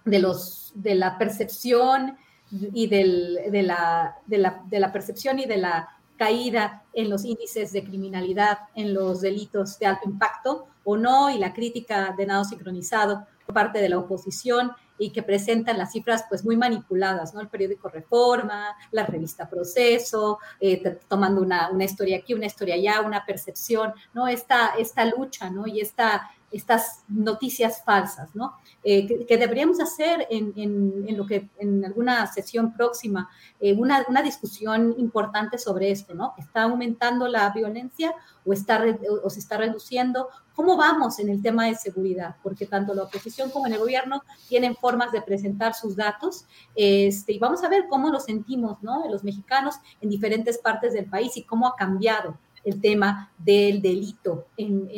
de, 0.04 0.18
los, 0.18 0.72
de 0.74 0.94
la 0.94 1.16
percepción 1.16 2.18
y 2.50 2.86
del, 2.88 3.38
de, 3.50 3.62
la, 3.62 4.16
de, 4.26 4.38
la, 4.38 4.62
de 4.66 4.80
la 4.80 4.92
percepción 4.92 5.38
y 5.38 5.46
de 5.46 5.56
la 5.56 5.88
caída 6.20 6.84
en 6.92 7.08
los 7.08 7.24
índices 7.24 7.72
de 7.72 7.82
criminalidad, 7.82 8.58
en 8.74 8.92
los 8.92 9.22
delitos 9.22 9.78
de 9.78 9.86
alto 9.86 10.06
impacto 10.06 10.66
o 10.84 10.98
no, 10.98 11.30
y 11.30 11.38
la 11.38 11.54
crítica 11.54 12.14
de 12.14 12.26
nado 12.26 12.44
sincronizado 12.44 13.26
por 13.46 13.54
parte 13.54 13.80
de 13.80 13.88
la 13.88 13.98
oposición 13.98 14.72
y 14.98 15.12
que 15.12 15.22
presentan 15.22 15.78
las 15.78 15.92
cifras 15.92 16.26
pues 16.28 16.44
muy 16.44 16.58
manipuladas, 16.58 17.32
¿no? 17.32 17.40
El 17.40 17.48
periódico 17.48 17.88
Reforma, 17.88 18.76
la 18.90 19.06
revista 19.06 19.48
Proceso, 19.48 20.40
eh, 20.60 20.98
tomando 21.08 21.40
una, 21.40 21.70
una, 21.70 21.84
historia 21.84 22.18
aquí, 22.18 22.34
una 22.34 22.44
historia 22.44 22.74
allá, 22.74 23.00
una 23.00 23.24
percepción, 23.24 23.94
¿no? 24.12 24.28
Esta, 24.28 24.74
esta 24.78 25.06
lucha, 25.06 25.48
¿no? 25.48 25.66
Y 25.66 25.80
esta 25.80 26.30
estas 26.50 27.02
noticias 27.08 27.82
falsas, 27.84 28.34
¿no? 28.34 28.54
Eh, 28.82 29.26
que, 29.26 29.36
deberíamos 29.36 29.80
hacer 29.80 30.26
en, 30.30 30.52
en, 30.56 31.16
lo 31.16 31.26
que 31.26 31.48
en 31.58 31.84
alguna 31.84 32.26
sesión 32.26 32.72
próxima, 32.72 33.28
eh, 33.60 33.74
una, 33.74 34.04
una, 34.08 34.22
discusión 34.22 34.94
importante 34.98 35.58
sobre 35.58 35.90
esto, 35.90 36.14
¿no? 36.14 36.34
¿Está 36.38 36.62
aumentando 36.62 37.28
la 37.28 37.50
violencia 37.50 38.14
o, 38.44 38.52
está, 38.52 38.82
o, 39.22 39.30
se 39.30 39.38
está 39.38 39.58
reduciendo? 39.58 40.28
¿Cómo 40.54 40.76
vamos 40.76 41.18
en 41.18 41.28
el 41.28 41.40
tema 41.40 41.66
de 41.66 41.74
seguridad? 41.74 42.36
Porque 42.42 42.66
tanto 42.66 42.94
la 42.94 43.04
oposición 43.04 43.50
como 43.50 43.66
el 43.66 43.78
gobierno 43.78 44.22
tienen 44.48 44.74
formas 44.74 45.12
de 45.12 45.22
presentar 45.22 45.74
sus 45.74 45.94
datos 45.94 46.46
este, 46.74 47.32
y 47.32 47.38
vamos 47.38 47.62
a 47.62 47.68
ver 47.68 47.86
cómo 47.88 48.10
lo 48.10 48.18
sentimos, 48.18 48.82
¿no? 48.82 49.08
Los 49.08 49.24
mexicanos 49.24 49.76
en 50.00 50.08
diferentes 50.08 50.58
partes 50.58 50.92
del 50.92 51.06
país 51.06 51.36
y 51.36 51.44
cómo 51.44 51.68
ha 51.68 51.76
cambiado 51.76 52.36
el 52.64 52.80
tema 52.80 53.32
del 53.38 53.80
delito 53.80 54.46
en, 54.56 54.88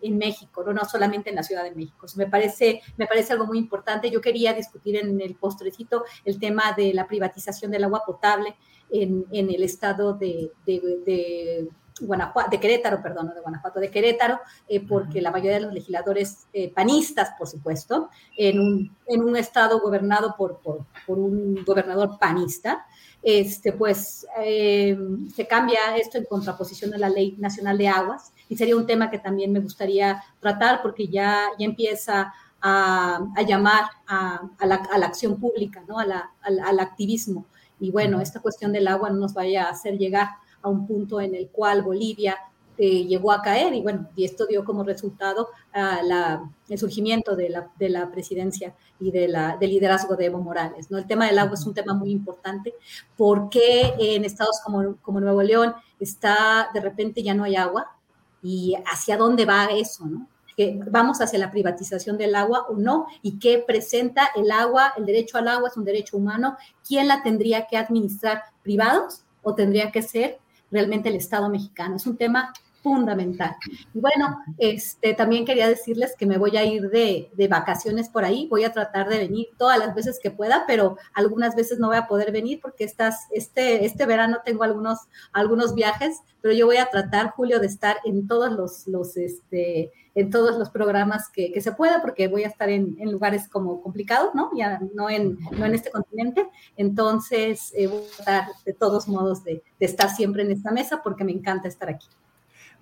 en, 0.00 0.18
México, 0.18 0.62
¿no? 0.64 0.72
no 0.72 0.84
solamente 0.84 1.30
en 1.30 1.36
la 1.36 1.42
Ciudad 1.42 1.64
de 1.64 1.74
México. 1.74 2.06
me, 2.16 2.26
parece, 2.26 2.82
me 2.96 3.06
parece 3.06 3.32
algo 3.32 3.46
muy 3.46 3.58
importante. 3.58 4.10
Yo 4.10 4.20
quería 4.20 4.52
discutir 4.52 4.96
en 4.96 5.20
el 5.20 5.34
postrecito 5.34 6.04
el 6.24 6.38
tema 6.38 6.72
de 6.76 6.92
la 6.94 7.06
privatización 7.06 7.70
del 7.70 7.84
agua 7.84 8.02
potable 8.04 8.56
en, 8.90 9.24
en 9.30 9.50
el 9.50 9.62
estado 9.62 10.14
de, 10.14 10.50
de, 10.66 11.68
Guanajuato, 12.00 12.50
de 12.50 12.58
Querétaro, 12.58 13.02
perdón, 13.02 13.26
no 13.26 13.34
de 13.34 13.40
Guanajuato, 13.40 13.78
de 13.78 13.90
Querétaro, 13.90 14.40
eh, 14.66 14.84
porque 14.86 15.20
la 15.20 15.30
mayoría 15.30 15.58
de 15.58 15.64
los 15.64 15.72
legisladores 15.72 16.46
eh, 16.52 16.72
panistas, 16.72 17.30
por 17.38 17.46
supuesto, 17.46 18.08
en 18.36 18.58
un, 18.58 18.96
en 19.06 19.22
un 19.22 19.36
estado 19.36 19.78
gobernado 19.80 20.34
por, 20.36 20.58
por, 20.60 20.86
por 21.06 21.18
un 21.18 21.62
gobernador 21.64 22.18
panista, 22.18 22.86
este, 23.22 23.72
pues 23.72 24.26
eh, 24.44 24.98
se 25.34 25.46
cambia 25.46 25.96
esto 25.96 26.18
en 26.18 26.24
contraposición 26.24 26.92
a 26.94 26.98
la 26.98 27.08
Ley 27.08 27.36
Nacional 27.38 27.78
de 27.78 27.88
Aguas 27.88 28.32
y 28.48 28.56
sería 28.56 28.76
un 28.76 28.86
tema 28.86 29.10
que 29.10 29.18
también 29.18 29.52
me 29.52 29.60
gustaría 29.60 30.22
tratar 30.40 30.82
porque 30.82 31.06
ya, 31.06 31.46
ya 31.58 31.64
empieza 31.64 32.34
a, 32.60 33.20
llamar 33.46 33.84
a, 34.06 34.40
la, 34.64 35.06
acción 35.06 35.38
pública, 35.38 35.82
¿no? 35.88 35.98
al, 35.98 36.80
activismo. 36.80 37.46
Y 37.80 37.90
bueno, 37.90 38.20
esta 38.20 38.40
cuestión 38.40 38.72
del 38.72 38.86
agua 38.88 39.10
no 39.10 39.16
nos 39.16 39.34
vaya 39.34 39.64
a 39.66 39.70
hacer 39.70 39.98
llegar 39.98 40.28
a 40.62 40.68
un 40.68 40.86
punto 40.86 41.20
en 41.20 41.34
el 41.34 41.48
cual 41.48 41.82
Bolivia 41.82 42.38
llegó 42.76 43.32
a 43.32 43.42
caer 43.42 43.74
y 43.74 43.82
bueno, 43.82 44.08
y 44.16 44.24
esto 44.24 44.46
dio 44.46 44.64
como 44.64 44.82
resultado 44.82 45.48
la, 45.72 46.50
el 46.68 46.78
surgimiento 46.78 47.36
de 47.36 47.50
la, 47.50 47.70
de 47.78 47.88
la 47.88 48.10
presidencia 48.10 48.74
y 48.98 49.10
de 49.10 49.28
la, 49.28 49.56
del 49.56 49.70
liderazgo 49.70 50.16
de 50.16 50.26
Evo 50.26 50.38
Morales. 50.38 50.90
¿no? 50.90 50.98
El 50.98 51.06
tema 51.06 51.26
del 51.26 51.38
agua 51.38 51.54
es 51.54 51.66
un 51.66 51.74
tema 51.74 51.94
muy 51.94 52.10
importante 52.10 52.74
porque 53.16 53.94
en 53.98 54.24
estados 54.24 54.60
como, 54.64 54.96
como 55.02 55.20
Nuevo 55.20 55.42
León 55.42 55.74
está, 56.00 56.70
de 56.72 56.80
repente 56.80 57.22
ya 57.22 57.34
no 57.34 57.44
hay 57.44 57.56
agua 57.56 57.96
y 58.42 58.74
hacia 58.86 59.16
dónde 59.16 59.44
va 59.44 59.66
eso, 59.66 60.06
¿no? 60.06 60.26
que 60.56 60.78
vamos 60.90 61.20
hacia 61.20 61.38
la 61.38 61.50
privatización 61.50 62.18
del 62.18 62.34
agua 62.34 62.66
o 62.68 62.76
no, 62.76 63.06
y 63.22 63.38
qué 63.38 63.64
presenta 63.66 64.28
el 64.36 64.50
agua, 64.50 64.92
el 64.96 65.06
derecho 65.06 65.38
al 65.38 65.48
agua 65.48 65.68
es 65.68 65.76
un 65.76 65.84
derecho 65.84 66.16
humano, 66.16 66.56
¿quién 66.86 67.08
la 67.08 67.22
tendría 67.22 67.66
que 67.66 67.76
administrar? 67.76 68.42
¿Privados 68.62 69.22
o 69.42 69.54
tendría 69.54 69.90
que 69.90 70.02
ser 70.02 70.38
realmente 70.72 71.10
el 71.10 71.16
Estado 71.16 71.48
mexicano. 71.48 71.96
Es 71.96 72.06
un 72.06 72.16
tema 72.16 72.52
fundamental. 72.82 73.56
Y 73.94 74.00
bueno, 74.00 74.38
este, 74.58 75.14
también 75.14 75.44
quería 75.44 75.68
decirles 75.68 76.14
que 76.18 76.26
me 76.26 76.38
voy 76.38 76.56
a 76.56 76.64
ir 76.64 76.90
de, 76.90 77.30
de, 77.34 77.48
vacaciones 77.48 78.08
por 78.08 78.24
ahí, 78.24 78.48
voy 78.48 78.64
a 78.64 78.72
tratar 78.72 79.08
de 79.08 79.18
venir 79.18 79.48
todas 79.56 79.78
las 79.78 79.94
veces 79.94 80.18
que 80.20 80.30
pueda, 80.30 80.64
pero 80.66 80.96
algunas 81.14 81.54
veces 81.54 81.78
no 81.78 81.88
voy 81.88 81.96
a 81.96 82.06
poder 82.06 82.32
venir 82.32 82.60
porque 82.60 82.84
estas, 82.84 83.26
este, 83.30 83.84
este 83.84 84.06
verano 84.06 84.38
tengo 84.44 84.64
algunos, 84.64 84.98
algunos 85.32 85.74
viajes, 85.74 86.20
pero 86.40 86.54
yo 86.54 86.66
voy 86.66 86.78
a 86.78 86.90
tratar, 86.90 87.30
Julio, 87.30 87.60
de 87.60 87.66
estar 87.66 87.98
en 88.04 88.26
todos 88.26 88.52
los, 88.52 88.86
los 88.88 89.16
este, 89.16 89.92
en 90.14 90.30
todos 90.30 90.58
los 90.58 90.70
programas 90.70 91.28
que, 91.30 91.52
que, 91.52 91.60
se 91.60 91.72
pueda, 91.72 92.02
porque 92.02 92.28
voy 92.28 92.44
a 92.44 92.48
estar 92.48 92.68
en, 92.68 92.96
en, 92.98 93.10
lugares 93.10 93.48
como 93.48 93.80
complicados, 93.80 94.34
¿no? 94.34 94.50
Ya 94.54 94.80
no 94.94 95.08
en, 95.08 95.38
no 95.52 95.64
en 95.64 95.74
este 95.74 95.90
continente. 95.90 96.48
Entonces, 96.76 97.72
eh, 97.76 97.86
voy 97.86 98.02
a 98.02 98.16
tratar 98.16 98.48
de 98.66 98.74
todos 98.74 99.08
modos 99.08 99.42
de, 99.44 99.62
de 99.78 99.86
estar 99.86 100.10
siempre 100.10 100.42
en 100.42 100.50
esta 100.50 100.70
mesa 100.70 101.00
porque 101.02 101.24
me 101.24 101.32
encanta 101.32 101.68
estar 101.68 101.88
aquí. 101.88 102.08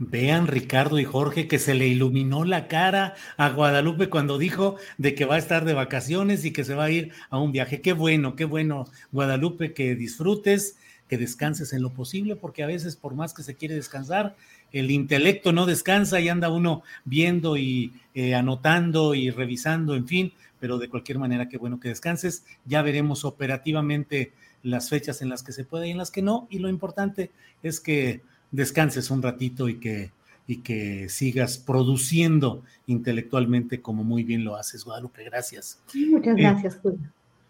Vean 0.02 0.46
Ricardo 0.46 0.98
y 0.98 1.04
Jorge 1.04 1.46
que 1.46 1.58
se 1.58 1.74
le 1.74 1.86
iluminó 1.86 2.44
la 2.46 2.68
cara 2.68 3.14
a 3.36 3.50
Guadalupe 3.50 4.08
cuando 4.08 4.38
dijo 4.38 4.76
de 4.96 5.14
que 5.14 5.26
va 5.26 5.34
a 5.34 5.38
estar 5.38 5.66
de 5.66 5.74
vacaciones 5.74 6.46
y 6.46 6.52
que 6.54 6.64
se 6.64 6.74
va 6.74 6.84
a 6.84 6.90
ir 6.90 7.12
a 7.28 7.38
un 7.38 7.52
viaje. 7.52 7.82
Qué 7.82 7.92
bueno, 7.92 8.34
qué 8.34 8.46
bueno, 8.46 8.86
Guadalupe, 9.12 9.74
que 9.74 9.94
disfrutes, 9.94 10.78
que 11.06 11.18
descanses 11.18 11.74
en 11.74 11.82
lo 11.82 11.90
posible, 11.90 12.34
porque 12.34 12.62
a 12.62 12.66
veces 12.66 12.96
por 12.96 13.14
más 13.14 13.34
que 13.34 13.42
se 13.42 13.56
quiere 13.56 13.74
descansar, 13.74 14.36
el 14.72 14.90
intelecto 14.90 15.52
no 15.52 15.66
descansa 15.66 16.18
y 16.18 16.30
anda 16.30 16.48
uno 16.48 16.82
viendo 17.04 17.58
y 17.58 17.92
eh, 18.14 18.34
anotando 18.34 19.14
y 19.14 19.28
revisando, 19.28 19.94
en 19.94 20.08
fin, 20.08 20.32
pero 20.60 20.78
de 20.78 20.88
cualquier 20.88 21.18
manera, 21.18 21.50
qué 21.50 21.58
bueno 21.58 21.78
que 21.78 21.90
descanses. 21.90 22.46
Ya 22.64 22.80
veremos 22.80 23.26
operativamente 23.26 24.32
las 24.62 24.88
fechas 24.88 25.20
en 25.20 25.28
las 25.28 25.42
que 25.42 25.52
se 25.52 25.64
puede 25.64 25.88
y 25.88 25.90
en 25.90 25.98
las 25.98 26.10
que 26.10 26.22
no, 26.22 26.46
y 26.48 26.58
lo 26.58 26.70
importante 26.70 27.30
es 27.62 27.80
que 27.80 28.22
descanses 28.50 29.10
un 29.10 29.22
ratito 29.22 29.68
y 29.68 29.78
que, 29.78 30.12
y 30.46 30.58
que 30.58 31.08
sigas 31.08 31.58
produciendo 31.58 32.62
intelectualmente 32.86 33.80
como 33.80 34.04
muy 34.04 34.24
bien 34.24 34.44
lo 34.44 34.56
haces, 34.56 34.84
Guadalupe. 34.84 35.24
Gracias. 35.24 35.78
Muchas 35.94 36.36
gracias, 36.36 36.80
eh, 36.84 36.96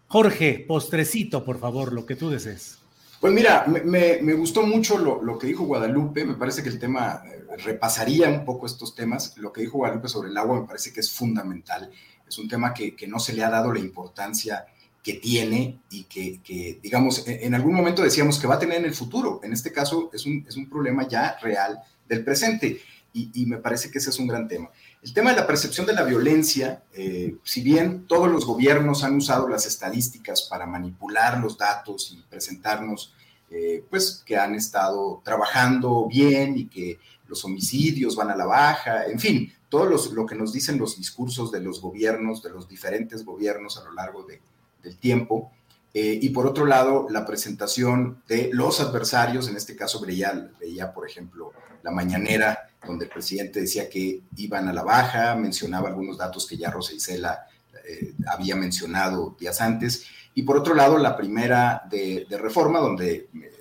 Jorge, 0.07 0.65
postrecito, 0.67 1.43
por 1.43 1.59
favor, 1.59 1.93
lo 1.93 2.05
que 2.05 2.15
tú 2.15 2.29
desees. 2.29 2.77
Pues 3.21 3.33
mira, 3.33 3.65
me, 3.67 4.19
me 4.21 4.33
gustó 4.33 4.63
mucho 4.63 4.97
lo, 4.97 5.21
lo, 5.21 5.37
que 5.37 5.47
dijo 5.47 5.63
Guadalupe, 5.63 6.25
me 6.25 6.33
parece 6.33 6.63
que 6.63 6.69
el 6.69 6.79
tema 6.79 7.21
eh, 7.23 7.45
repasaría 7.63 8.27
un 8.27 8.43
poco 8.43 8.65
estos 8.65 8.95
temas, 8.95 9.37
lo 9.37 9.53
que 9.53 9.61
dijo 9.61 9.77
Guadalupe 9.77 10.07
sobre 10.07 10.29
el 10.29 10.37
agua 10.37 10.59
me 10.59 10.67
parece 10.67 10.91
que 10.91 11.01
es 11.01 11.11
fundamental, 11.11 11.91
es 12.27 12.37
un 12.39 12.47
tema 12.47 12.73
que, 12.73 12.95
que 12.95 13.07
no 13.07 13.19
se 13.19 13.33
le 13.33 13.43
ha 13.43 13.49
dado 13.51 13.71
la 13.71 13.79
importancia 13.79 14.65
que 15.03 15.13
tiene 15.13 15.79
y 15.89 16.03
que, 16.03 16.79
digamos, 16.81 17.23
en, 17.27 17.55
algún 17.55 17.73
momento 17.73 18.03
decíamos 18.03 18.39
que 18.39 18.47
va 18.47 18.55
a 18.55 18.59
tener 18.59 18.77
en 18.77 18.85
el 18.85 18.93
futuro. 18.93 19.39
En 19.43 19.51
este 19.51 19.71
caso 19.71 20.09
es 20.13 20.25
un, 20.25 20.45
es 20.47 20.55
un 20.55 20.69
problema 20.69 21.07
ya 21.07 21.37
real 21.41 21.79
del 22.07 22.23
presente 22.23 22.81
y, 23.13 23.45
me 23.45 23.57
parece 23.57 23.91
que 23.91 23.97
ese 23.97 24.09
es 24.09 24.19
un 24.19 24.27
gran 24.27 24.47
tema. 24.47 24.69
El 25.01 25.13
tema 25.13 25.31
de 25.31 25.37
la 25.37 25.47
percepción 25.47 25.85
de 25.85 25.93
la 25.93 26.03
violencia, 26.03 26.83
eh, 26.93 27.35
si 27.43 27.61
bien 27.61 28.05
todos 28.07 28.29
los 28.29 28.45
gobiernos 28.45 29.03
han 29.03 29.15
usado 29.15 29.47
las 29.47 29.65
estadísticas 29.65 30.43
para 30.43 30.65
manipular 30.65 31.39
los 31.39 31.57
datos 31.57 32.13
y 32.13 32.23
presentarnos, 32.29 33.13
eh, 33.49 33.83
pues 33.89 34.23
que 34.25 34.37
han 34.37 34.55
estado 34.55 35.21
trabajando 35.25 36.07
bien 36.07 36.57
y 36.57 36.67
que 36.67 36.99
los 37.27 37.43
homicidios 37.43 38.15
van 38.15 38.29
a 38.29 38.35
la 38.35 38.45
baja, 38.45 39.05
en 39.07 39.19
fin, 39.19 39.53
todo 39.67 39.85
lo 39.85 40.25
que 40.25 40.35
nos 40.35 40.53
dicen 40.53 40.77
los 40.77 40.97
discursos 40.97 41.51
de 41.51 41.59
los 41.59 41.81
gobiernos, 41.81 42.41
de 42.43 42.49
los 42.49 42.67
diferentes 42.69 43.25
gobiernos 43.25 43.77
a 43.77 43.83
lo 43.83 43.93
largo 43.93 44.23
de, 44.23 44.41
del 44.81 44.97
tiempo. 44.97 45.51
Eh, 45.93 46.19
y 46.21 46.29
por 46.29 46.47
otro 46.47 46.65
lado, 46.65 47.07
la 47.09 47.25
presentación 47.25 48.23
de 48.27 48.49
los 48.53 48.79
adversarios, 48.79 49.49
en 49.49 49.57
este 49.57 49.75
caso 49.75 49.99
veía, 49.99 50.51
veía, 50.59 50.93
por 50.93 51.07
ejemplo, 51.07 51.51
la 51.83 51.91
mañanera, 51.91 52.69
donde 52.85 53.05
el 53.05 53.11
presidente 53.11 53.61
decía 53.61 53.89
que 53.89 54.21
iban 54.37 54.67
a 54.67 54.73
la 54.73 54.83
baja, 54.83 55.35
mencionaba 55.35 55.89
algunos 55.89 56.17
datos 56.17 56.47
que 56.47 56.57
ya 56.57 56.71
Rosa 56.71 56.93
Isela 56.93 57.45
eh, 57.85 58.13
había 58.27 58.55
mencionado 58.55 59.35
días 59.39 59.59
antes, 59.59 60.05
y 60.33 60.43
por 60.43 60.57
otro 60.57 60.73
lado, 60.73 60.97
la 60.97 61.17
primera 61.17 61.83
de, 61.89 62.25
reforma, 62.29 62.79
donde 62.79 63.11
eh, 63.13 63.51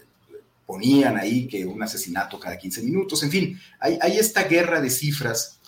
ponían 0.65 1.17
ahí 1.19 1.49
que 1.49 1.67
un 1.67 1.83
asesinato 1.83 2.39
cada 2.39 2.57
15 2.57 2.83
minutos, 2.83 3.23
en 3.25 3.31
fin, 3.31 3.61
hay, 3.81 3.99
hay 4.01 4.19
esta 4.19 4.45
guerra 4.45 4.81
de 4.81 4.91
cifras 4.91 5.59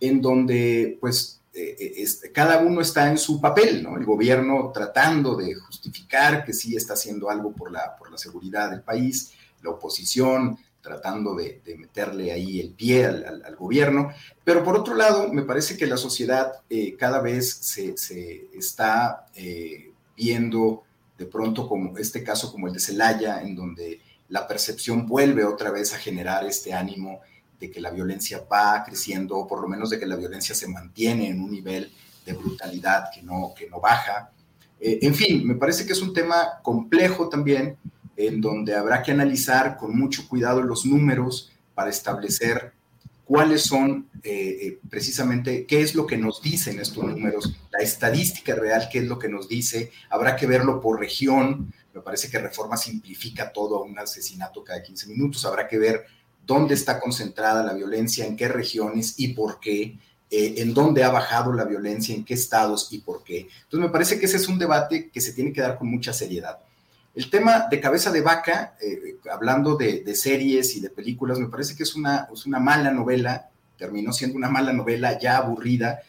en 0.00 0.20
donde, 0.20 0.98
pues, 1.00 1.39
eh, 1.52 1.76
eh, 1.78 2.30
cada 2.32 2.58
uno 2.58 2.80
está 2.80 3.10
en 3.10 3.18
su 3.18 3.40
papel, 3.40 3.82
¿no? 3.82 3.96
El 3.96 4.04
gobierno 4.04 4.70
tratando 4.72 5.34
de 5.34 5.54
justificar 5.54 6.44
que 6.44 6.52
sí 6.52 6.76
está 6.76 6.92
haciendo 6.92 7.28
algo 7.28 7.52
por 7.52 7.72
la, 7.72 7.96
por 7.96 8.10
la 8.10 8.18
seguridad 8.18 8.70
del 8.70 8.82
país, 8.82 9.32
la 9.62 9.70
oposición 9.70 10.58
tratando 10.80 11.34
de, 11.34 11.60
meterle 11.76 12.32
ahí 12.32 12.58
el 12.60 12.70
pie 12.70 13.04
al, 13.04 13.56
gobierno, 13.56 14.12
pero 14.42 14.64
por 14.64 14.76
otro 14.76 14.94
lado, 14.94 15.30
me 15.30 15.42
parece 15.42 15.76
que 15.76 15.86
la 15.86 15.98
sociedad 15.98 16.52
eh, 16.70 16.96
cada 16.96 17.20
vez 17.20 17.52
se, 17.52 17.98
se 17.98 18.48
está 18.54 19.26
viendo 20.16 20.84
de 21.18 21.26
pronto 21.26 21.68
como 21.68 21.98
este 21.98 22.24
caso 22.24 22.50
como 22.50 22.66
el 22.66 22.72
de 22.72 22.80
Celaya, 22.80 23.42
en 23.42 23.54
donde 23.54 24.00
la 24.30 24.46
percepción 24.48 25.06
vuelve 25.06 25.44
otra 25.44 25.70
vez 25.70 25.92
a 25.92 25.98
generar 25.98 26.46
este 26.46 26.72
ánimo 26.72 27.20
de 27.60 27.70
que 27.70 27.80
la 27.80 27.90
violencia 27.90 28.42
va 28.50 28.82
creciendo, 28.84 29.36
o 29.36 29.46
por 29.46 29.60
lo 29.60 29.68
menos 29.68 29.90
de 29.90 30.00
que 30.00 30.06
la 30.06 30.16
violencia 30.16 30.54
se 30.54 30.66
mantiene 30.66 31.28
en 31.28 31.40
un 31.40 31.50
nivel 31.50 31.92
de 32.24 32.32
brutalidad 32.32 33.10
que 33.14 33.22
no, 33.22 33.52
que 33.56 33.68
no 33.68 33.80
baja. 33.80 34.30
Eh, 34.80 35.00
en 35.02 35.14
fin, 35.14 35.46
me 35.46 35.54
parece 35.54 35.84
que 35.84 35.92
es 35.92 36.00
un 36.00 36.14
tema 36.14 36.60
complejo 36.62 37.28
también, 37.28 37.76
en 38.16 38.40
donde 38.40 38.74
habrá 38.74 39.02
que 39.02 39.12
analizar 39.12 39.76
con 39.76 39.96
mucho 39.98 40.26
cuidado 40.28 40.62
los 40.62 40.84
números 40.86 41.52
para 41.74 41.90
establecer 41.90 42.72
cuáles 43.24 43.62
son 43.62 44.08
eh, 44.22 44.58
eh, 44.60 44.78
precisamente, 44.90 45.64
qué 45.64 45.82
es 45.82 45.94
lo 45.94 46.06
que 46.06 46.16
nos 46.16 46.42
dicen 46.42 46.80
estos 46.80 47.04
números, 47.04 47.56
la 47.70 47.78
estadística 47.78 48.54
real, 48.54 48.88
qué 48.90 48.98
es 48.98 49.04
lo 49.04 49.18
que 49.18 49.28
nos 49.28 49.48
dice, 49.48 49.92
habrá 50.10 50.34
que 50.34 50.46
verlo 50.46 50.80
por 50.80 50.98
región, 50.98 51.72
me 51.94 52.00
parece 52.00 52.28
que 52.28 52.38
Reforma 52.38 52.76
simplifica 52.76 53.52
todo 53.52 53.76
a 53.76 53.84
un 53.84 53.98
asesinato 53.98 54.64
cada 54.64 54.82
15 54.82 55.06
minutos, 55.06 55.44
habrá 55.44 55.68
que 55.68 55.78
ver 55.78 56.06
dónde 56.50 56.74
está 56.74 56.98
concentrada 56.98 57.62
la 57.62 57.74
violencia, 57.74 58.26
en 58.26 58.36
qué 58.36 58.48
regiones 58.48 59.14
y 59.18 59.28
por 59.34 59.60
qué, 59.60 59.96
eh, 60.28 60.54
en 60.56 60.74
dónde 60.74 61.04
ha 61.04 61.10
bajado 61.10 61.52
la 61.52 61.64
violencia, 61.64 62.12
en 62.12 62.24
qué 62.24 62.34
estados 62.34 62.88
y 62.90 62.98
por 62.98 63.22
qué. 63.22 63.46
Entonces 63.62 63.86
me 63.86 63.88
parece 63.88 64.18
que 64.18 64.26
ese 64.26 64.38
es 64.38 64.48
un 64.48 64.58
debate 64.58 65.10
que 65.10 65.20
se 65.20 65.32
tiene 65.32 65.52
que 65.52 65.60
dar 65.60 65.78
con 65.78 65.88
mucha 65.88 66.12
seriedad. 66.12 66.58
El 67.14 67.30
tema 67.30 67.68
de 67.70 67.80
cabeza 67.80 68.10
de 68.10 68.20
vaca, 68.20 68.74
eh, 68.82 69.18
hablando 69.32 69.76
de, 69.76 70.12
series 70.16 70.74
y 70.74 70.80
de 70.80 70.90
películas, 70.90 71.38
me 71.38 71.46
parece 71.46 71.76
que 71.76 71.84
es 71.84 71.94
una, 71.94 72.28
es 72.34 72.44
una 72.46 72.58
mala 72.58 72.90
novela, 72.90 73.48
terminó 73.78 74.12
siendo 74.12 74.36
una 74.36 74.48
mala 74.48 74.72
novela 74.72 75.20
ya 75.20 75.36
aburrida, 75.36 76.00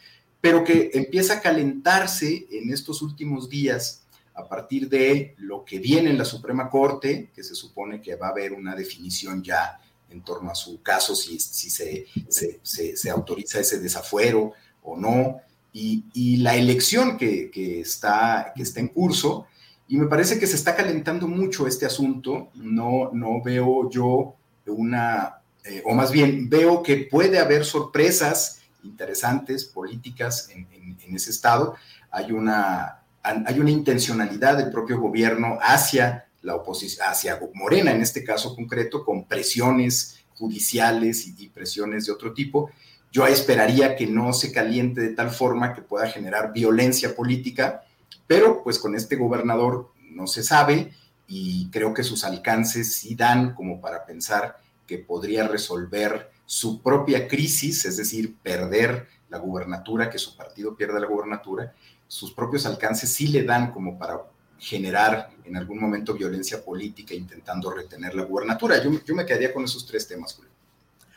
pero 0.41 0.63
que 0.63 0.89
empieza 0.95 1.35
a 1.35 1.41
calentarse 1.41 2.47
en 2.49 2.73
estos 2.73 3.03
últimos 3.03 3.47
días 3.47 4.07
a 4.34 4.47
partir 4.47 4.89
de 4.89 5.35
lo 5.38 5.63
que 5.63 5.77
viene 5.77 6.09
en 6.09 6.18
la 6.18 6.26
Suprema 6.26 6.68
Corte, 6.68 7.30
que 7.31 7.43
se 7.43 7.53
supone 7.53 8.01
que 8.01 8.15
va 8.15 8.27
a 8.27 8.31
haber 8.31 8.53
una 8.53 8.76
definición 8.76 9.43
ya 9.43 9.80
en 10.11 10.21
torno 10.21 10.51
a 10.51 10.55
su 10.55 10.81
caso, 10.81 11.15
si, 11.15 11.39
si 11.39 11.69
se, 11.69 12.05
se, 12.29 13.09
autoriza 13.09 13.59
ese 13.59 13.79
desafuero 13.79 14.53
o 14.83 14.97
no, 14.97 15.38
y, 15.73 16.38
la 16.38 16.55
elección 16.55 17.17
que, 17.17 17.49
está, 17.79 18.51
que 18.55 18.63
está 18.63 18.79
en 18.79 18.89
curso. 18.89 19.47
Y 19.88 19.97
me 19.97 20.07
parece 20.07 20.39
que 20.39 20.47
se 20.47 20.55
está 20.55 20.75
calentando 20.75 21.27
mucho 21.27 21.67
este 21.67 21.85
asunto. 21.85 22.49
No, 22.55 23.11
no 23.13 23.41
veo 23.41 23.89
yo 23.89 24.35
una, 24.67 25.41
eh, 25.63 25.81
o 25.85 25.93
más 25.93 26.11
bien 26.11 26.49
veo 26.49 26.81
que 26.83 27.07
puede 27.09 27.39
haber 27.39 27.65
sorpresas 27.65 28.61
interesantes 28.83 29.65
políticas 29.65 30.49
en, 30.49 30.67
en 30.71 31.15
ese 31.15 31.31
estado. 31.31 31.75
Hay 32.09 32.31
una, 32.31 33.03
hay 33.23 33.59
una 33.59 33.71
intencionalidad 33.71 34.57
del 34.57 34.71
propio 34.71 34.99
gobierno 34.99 35.57
hacia 35.61 36.27
la 36.41 36.55
oposición, 36.55 37.07
hacia 37.07 37.39
Morena 37.53 37.91
en 37.91 38.01
este 38.01 38.23
caso 38.23 38.55
concreto, 38.55 39.05
con 39.05 39.26
presiones 39.26 40.22
judiciales 40.35 41.27
y, 41.27 41.49
presiones 41.49 42.05
de 42.05 42.11
otro 42.11 42.34
tipo. 42.34 42.72
Yo 43.11 43.27
esperaría 43.27 43.95
que 43.95 44.07
no 44.07 44.34
se 44.34 44.51
caliente 44.51 45.01
de 45.01 45.13
tal 45.13 45.30
forma 45.30 45.73
que 45.73 45.81
pueda 45.81 46.07
generar 46.07 46.51
violencia 46.53 47.15
política, 47.15 47.84
pero 48.26 48.63
pues 48.63 48.80
con 48.80 48.95
este 48.95 49.18
gobernador 49.18 49.91
no 50.09 50.27
se 50.27 50.43
sabe 50.43 50.93
y 51.27 51.69
creo 51.69 51.93
que 51.93 52.03
sus 52.03 52.23
alcances 52.23 52.95
sí 52.95 53.15
dan 53.15 53.53
como 53.53 53.80
para 53.80 54.05
pensar 54.05 54.59
que 54.88 54.97
podría 54.97 55.47
resolver 55.47 56.31
su 56.45 56.81
propia 56.81 57.27
crisis, 57.27 57.85
es 57.85 57.97
decir, 57.97 58.35
perder 58.41 59.07
la 59.30 59.38
gubernatura, 59.38 60.09
que 60.09 60.18
su 60.18 60.35
partido 60.35 60.76
pierda 60.76 60.99
la 60.99 61.07
gubernatura, 61.07 61.73
sus 62.07 62.34
propios 62.34 62.65
alcances 62.65 63.13
sí 63.13 63.27
le 63.27 63.43
dan 63.43 63.72
como 63.72 63.97
para 63.97 64.22
generar 64.61 65.31
en 65.43 65.57
algún 65.57 65.79
momento 65.79 66.13
violencia 66.13 66.63
política 66.63 67.15
intentando 67.15 67.71
retener 67.71 68.13
la 68.13 68.23
gubernatura. 68.23 68.81
Yo, 68.81 68.91
yo 69.03 69.15
me 69.15 69.25
quedaría 69.25 69.51
con 69.51 69.63
esos 69.63 69.88
tres 69.88 70.07
temas, 70.07 70.35
Julio. 70.35 70.51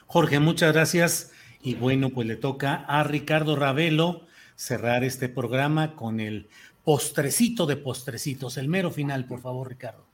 Jorge, 0.06 0.40
muchas 0.40 0.72
gracias. 0.72 1.32
Y 1.60 1.74
bueno, 1.74 2.08
pues 2.08 2.26
le 2.26 2.36
toca 2.36 2.86
a 2.88 3.04
Ricardo 3.04 3.54
Ravelo 3.54 4.22
cerrar 4.56 5.04
este 5.04 5.28
programa 5.28 5.94
con 5.94 6.20
el 6.20 6.48
postrecito 6.84 7.66
de 7.66 7.76
postrecitos, 7.76 8.56
el 8.56 8.68
mero 8.68 8.90
final, 8.90 9.26
por 9.26 9.40
favor, 9.40 9.68
Ricardo. 9.68 10.04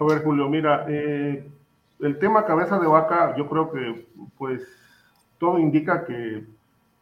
A 0.00 0.04
ver, 0.04 0.22
Julio, 0.22 0.48
mira, 0.50 0.84
eh, 0.88 1.48
el 2.00 2.18
tema 2.18 2.44
cabeza 2.44 2.78
de 2.78 2.86
vaca, 2.86 3.34
yo 3.36 3.48
creo 3.48 3.72
que 3.72 4.06
pues 4.36 4.62
todo 5.38 5.58
indica 5.58 6.04
que 6.04 6.44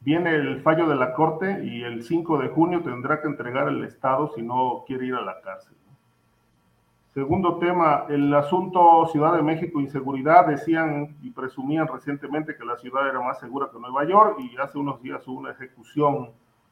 viene 0.04 0.34
el 0.34 0.62
fallo 0.62 0.88
de 0.88 0.96
la 0.96 1.14
Corte 1.14 1.64
y 1.64 1.82
el 1.82 2.02
5 2.02 2.38
de 2.38 2.48
junio 2.48 2.82
tendrá 2.82 3.20
que 3.20 3.28
entregar 3.28 3.68
el 3.68 3.84
Estado 3.84 4.32
si 4.34 4.42
no 4.42 4.84
quiere 4.86 5.06
ir 5.06 5.14
a 5.14 5.22
la 5.22 5.40
cárcel. 5.40 5.76
Segundo 7.14 7.58
tema, 7.58 8.06
el 8.08 8.32
asunto 8.34 9.06
Ciudad 9.12 9.36
de 9.36 9.42
México, 9.42 9.80
inseguridad. 9.80 10.46
Decían 10.46 11.14
y 11.22 11.30
presumían 11.30 11.86
recientemente 11.86 12.56
que 12.56 12.64
la 12.64 12.78
ciudad 12.78 13.06
era 13.06 13.20
más 13.20 13.38
segura 13.38 13.68
que 13.70 13.78
Nueva 13.78 14.04
York 14.04 14.38
y 14.38 14.56
hace 14.56 14.78
unos 14.78 15.02
días 15.02 15.26
hubo 15.28 15.40
una 15.40 15.50
ejecución 15.50 16.30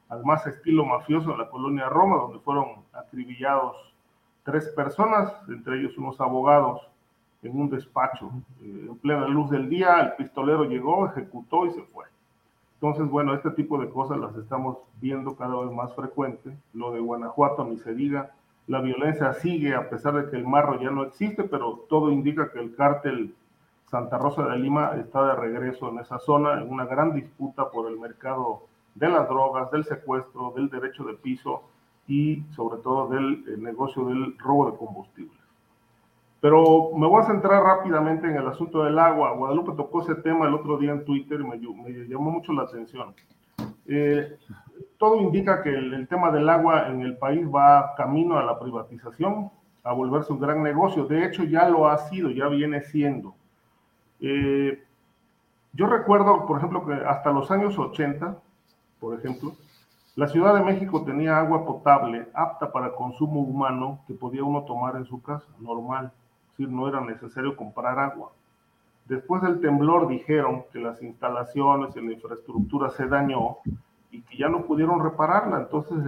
al 0.09 0.25
más 0.25 0.47
estilo 0.47 0.87
mafioso 0.87 1.31
en 1.33 1.39
la 1.39 1.51
colonia 1.51 1.91
Roma, 1.91 2.17
donde 2.17 2.39
fueron 2.39 2.69
acribillados 2.93 3.77
tres 4.43 4.69
personas, 4.71 5.31
entre 5.49 5.79
ellos 5.79 5.97
unos 5.99 6.19
abogados, 6.21 6.89
en 7.43 7.61
un 7.61 7.69
despacho. 7.69 8.31
Eh, 8.63 8.87
en 8.89 8.97
plena 8.97 9.29
luz 9.29 9.51
del 9.51 9.69
día, 9.69 10.01
el 10.01 10.13
pistolero 10.15 10.65
llegó, 10.65 11.07
ejecutó 11.07 11.67
y 11.67 11.73
se 11.73 11.83
fue. 11.83 12.07
Entonces, 12.81 13.09
bueno, 13.09 13.35
este 13.35 13.51
tipo 13.51 13.79
de 13.79 13.91
cosas 13.91 14.19
las 14.19 14.35
estamos 14.37 14.79
viendo 15.01 15.37
cada 15.37 15.55
vez 15.61 15.71
más 15.71 15.95
frecuente. 15.95 16.57
Lo 16.73 16.93
de 16.93 17.01
Guanajuato 17.01 17.65
ni 17.65 17.77
se 17.79 17.95
diga 17.95 18.31
la 18.71 18.81
violencia 18.81 19.33
sigue 19.33 19.75
a 19.75 19.91
pesar 19.91 20.15
de 20.15 20.31
que 20.31 20.37
el 20.37 20.47
marro 20.47 20.81
ya 20.81 20.91
no 20.91 21.03
existe, 21.03 21.43
pero 21.43 21.87
todo 21.89 22.13
indica 22.13 22.53
que 22.53 22.61
el 22.61 22.77
cártel 22.77 23.35
Santa 23.87 24.17
Rosa 24.17 24.47
de 24.47 24.57
Lima 24.59 24.93
está 24.95 25.27
de 25.27 25.35
regreso 25.35 25.89
en 25.89 25.99
esa 25.99 26.21
zona, 26.21 26.63
en 26.63 26.71
una 26.71 26.85
gran 26.85 27.13
disputa 27.13 27.69
por 27.69 27.91
el 27.91 27.99
mercado 27.99 28.63
de 28.95 29.09
las 29.09 29.29
drogas, 29.29 29.73
del 29.73 29.85
secuestro, 29.85 30.53
del 30.55 30.71
derecho 30.71 31.03
de 31.03 31.15
piso 31.15 31.65
y 32.07 32.45
sobre 32.55 32.81
todo 32.81 33.09
del 33.09 33.45
eh, 33.49 33.57
negocio 33.59 34.05
del 34.05 34.39
robo 34.39 34.71
de 34.71 34.77
combustibles. 34.77 35.40
Pero 36.41 36.93
me 36.97 37.07
voy 37.07 37.23
a 37.23 37.27
centrar 37.27 37.63
rápidamente 37.63 38.27
en 38.27 38.37
el 38.37 38.47
asunto 38.47 38.83
del 38.83 38.99
agua. 38.99 39.33
Guadalupe 39.33 39.73
tocó 39.77 40.03
ese 40.03 40.15
tema 40.17 40.47
el 40.47 40.55
otro 40.55 40.79
día 40.79 40.93
en 40.93 41.05
Twitter 41.05 41.41
y 41.41 41.45
me, 41.45 42.09
llamó 42.09 42.31
mucho 42.31 42.53
la 42.53 42.63
atención. 42.63 43.15
Eh, 43.87 44.39
todo 44.97 45.17
indica 45.17 45.63
que 45.63 45.71
el, 45.71 46.09
tema 46.09 46.31
del 46.31 46.49
agua 46.49 46.89
en 46.89 47.03
el 47.03 47.19
país 47.19 47.47
va 47.47 47.95
camino 47.95 48.39
a 48.39 48.45
la 48.45 48.59
privatización, 48.59 49.51
a 49.85 49.93
volverse 49.93 50.33
un 50.33 50.41
gran 50.41 50.63
negocio. 50.63 51.05
De 51.05 51.27
hecho, 51.27 51.45
ya 51.45 51.69
lo 51.69 51.89
ha 51.89 51.99
sido, 51.99 52.31
ya 52.31 52.49
viene 52.49 52.81
siendo. 52.81 53.35
Eh, 54.21 54.83
yo 55.75 55.87
recuerdo, 55.87 56.47
por 56.47 56.59
ejemplo, 56.59 56.87
que 56.87 56.95
hasta 56.95 57.33
los 57.33 57.51
años 57.51 57.79
80, 57.79 58.37
por 58.99 59.19
ejemplo, 59.19 59.53
la 60.17 60.27
Ciudad 60.27 60.55
de 60.55 60.65
México 60.65 61.05
tenía 61.05 61.39
agua 61.39 61.65
potable 61.65 62.29
apta 62.35 62.73
para 62.73 62.95
consumo 62.95 63.41
humano 63.41 64.01
que 64.07 64.15
podía 64.15 64.43
uno 64.43 64.65
tomar 64.65 64.97
en 64.97 65.05
su 65.05 65.23
casa, 65.23 65.47
normal. 65.61 66.13
No 66.69 66.89
era 66.89 67.01
necesario 67.01 67.57
comprar 67.57 67.99
agua. 67.99 68.33
Después 69.07 69.43
del 69.43 69.61
temblor 69.61 70.09
dijeron 70.09 70.65
que 70.73 70.79
las 70.79 71.03
instalaciones 71.03 71.97
y 71.97 72.01
la 72.01 72.13
infraestructura 72.13 72.91
se 72.91 73.07
dañó 73.07 73.59
y 74.11 74.23
que 74.23 74.37
ya 74.37 74.49
no 74.49 74.63
pudieron 74.63 75.03
repararla. 75.03 75.59
Entonces 75.59 75.99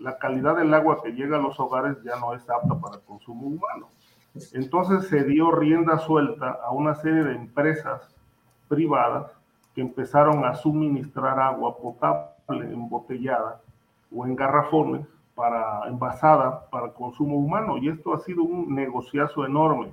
la 0.00 0.18
calidad 0.18 0.56
del 0.56 0.72
agua 0.74 1.02
que 1.02 1.12
llega 1.12 1.36
a 1.36 1.40
los 1.40 1.58
hogares 1.60 2.02
ya 2.02 2.18
no 2.18 2.34
es 2.34 2.48
apta 2.48 2.74
para 2.80 2.96
el 2.96 3.02
consumo 3.02 3.46
humano. 3.46 3.88
Entonces 4.52 5.08
se 5.08 5.24
dio 5.24 5.50
rienda 5.52 5.98
suelta 5.98 6.58
a 6.62 6.70
una 6.70 6.94
serie 6.94 7.24
de 7.24 7.34
empresas 7.34 8.14
privadas 8.68 9.30
que 9.74 9.80
empezaron 9.80 10.44
a 10.44 10.54
suministrar 10.54 11.38
agua 11.38 11.76
potable 11.76 12.72
embotellada 12.72 13.60
o 14.14 14.26
en 14.26 14.34
garrafones 14.34 15.06
para 15.36 15.86
envasada 15.86 16.68
para 16.70 16.94
consumo 16.94 17.36
humano 17.36 17.76
y 17.76 17.90
esto 17.90 18.14
ha 18.14 18.18
sido 18.20 18.42
un 18.42 18.74
negociazo 18.74 19.44
enorme. 19.44 19.92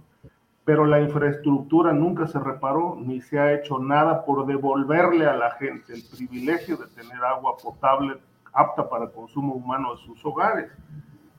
Pero 0.65 0.86
la 0.86 1.02
infraestructura 1.02 1.91
nunca 1.91 2.26
se 2.26 2.40
reparó 2.40 2.95
ni 2.98 3.20
se 3.20 3.38
ha 3.38 3.53
hecho 3.53 3.78
nada 3.78 4.24
por 4.26 4.45
devolverle 4.45 5.28
a 5.28 5.36
la 5.36 5.52
gente 5.52 5.94
el 5.94 6.03
privilegio 6.10 6.78
de 6.78 6.88
tener 6.88 7.22
agua 7.24 7.57
potable 7.61 8.15
apta 8.53 8.90
para 8.90 9.11
consumo 9.11 9.56
humano 9.56 9.91
en 9.91 9.98
sus 9.98 10.26
hogares, 10.26 10.72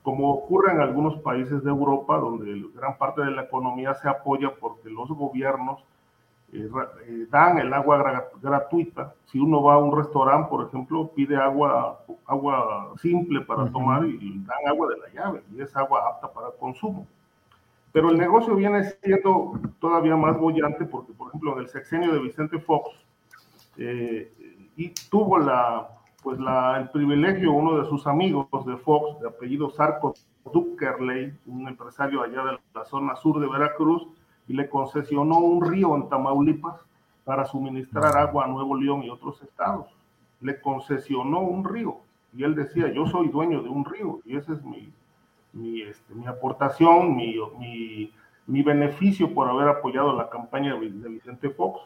como 0.03 0.31
ocurre 0.31 0.73
en 0.73 0.81
algunos 0.81 1.19
países 1.21 1.63
de 1.63 1.71
Europa, 1.71 2.17
donde 2.17 2.63
gran 2.75 2.97
parte 2.99 3.23
de 3.23 3.31
la 3.31 3.43
economía 3.43 3.95
se 3.95 4.07
apoya 4.07 4.53
porque 4.59 4.89
los 4.91 5.09
gobiernos 5.09 5.83
eh, 6.63 6.69
eh, 7.07 7.27
dan 7.29 7.57
el 7.57 7.73
agua 7.73 8.27
gratuita. 8.41 9.13
Si 9.25 9.39
uno 9.39 9.61
va 9.61 9.75
a 9.75 9.77
un 9.77 9.95
restaurante, 9.95 10.49
por 10.49 10.67
ejemplo, 10.67 11.11
pide 11.13 11.35
agua, 11.35 12.03
agua 12.25 12.93
simple 13.01 13.41
para 13.41 13.69
tomar 13.71 14.05
y 14.05 14.43
dan 14.45 14.67
agua 14.67 14.89
de 14.89 14.97
la 14.97 15.09
llave, 15.13 15.43
y 15.51 15.61
es 15.61 15.75
agua 15.75 16.07
apta 16.07 16.31
para 16.31 16.51
consumo. 16.51 17.07
Pero 17.91 18.09
el 18.09 18.17
negocio 18.17 18.55
viene 18.55 18.83
siendo 18.83 19.59
todavía 19.79 20.15
más 20.15 20.37
bollante 20.37 20.85
porque, 20.85 21.13
por 21.13 21.29
ejemplo, 21.29 21.53
en 21.53 21.59
el 21.59 21.69
sexenio 21.69 22.11
de 22.13 22.19
Vicente 22.19 22.59
Fox, 22.59 22.89
eh, 23.77 24.31
y 24.75 24.89
tuvo 25.09 25.37
la, 25.37 25.87
pues 26.21 26.39
la, 26.39 26.77
el 26.77 26.89
privilegio 26.89 27.53
uno 27.53 27.77
de 27.77 27.85
sus 27.85 28.05
amigos 28.07 28.47
de 28.65 28.77
Fox, 28.77 29.21
de 29.21 29.29
apellido 29.29 29.69
Sarco 29.69 30.13
Duckerley, 30.51 31.33
un 31.45 31.67
empresario 31.67 32.21
allá 32.21 32.43
de 32.43 32.59
la 32.73 32.85
zona 32.85 33.15
sur 33.15 33.39
de 33.39 33.47
Veracruz, 33.47 34.07
y 34.47 34.53
le 34.53 34.69
concesionó 34.69 35.39
un 35.39 35.65
río 35.65 35.95
en 35.95 36.09
Tamaulipas 36.09 36.85
para 37.23 37.45
suministrar 37.45 38.15
agua 38.17 38.45
a 38.45 38.47
Nuevo 38.47 38.75
León 38.75 39.03
y 39.03 39.09
otros 39.09 39.41
estados. 39.41 39.87
Le 40.41 40.59
concesionó 40.61 41.41
un 41.41 41.65
río 41.65 41.97
y 42.33 42.43
él 42.43 42.55
decía, 42.55 42.91
yo 42.91 43.07
soy 43.07 43.29
dueño 43.29 43.63
de 43.63 43.69
un 43.69 43.85
río 43.85 44.19
y 44.25 44.37
ese 44.37 44.53
es 44.53 44.63
mi, 44.63 44.91
mi, 45.53 45.81
este, 45.81 46.13
mi 46.13 46.27
aportación, 46.27 47.15
mi, 47.15 47.35
mi, 47.57 48.13
mi, 48.45 48.61
beneficio 48.61 49.33
por 49.33 49.49
haber 49.49 49.69
apoyado 49.69 50.15
la 50.15 50.29
campaña 50.29 50.75
de 50.75 51.09
Vicente 51.09 51.49
Fox. 51.49 51.81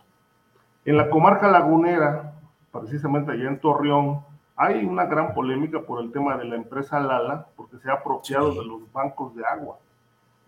En 0.85 0.97
la 0.97 1.09
comarca 1.09 1.49
lagunera, 1.49 2.33
precisamente 2.71 3.31
allá 3.31 3.47
en 3.47 3.59
Torreón, 3.59 4.21
hay 4.55 4.83
una 4.83 5.05
gran 5.05 5.33
polémica 5.33 5.81
por 5.81 6.03
el 6.03 6.11
tema 6.11 6.35
de 6.35 6.45
la 6.45 6.55
empresa 6.55 6.99
Lala, 6.99 7.47
porque 7.55 7.77
se 7.77 7.89
ha 7.89 7.93
apropiado 7.93 8.51
de 8.51 8.65
los 8.65 8.91
bancos 8.91 9.33
de 9.33 9.45
agua. 9.45 9.77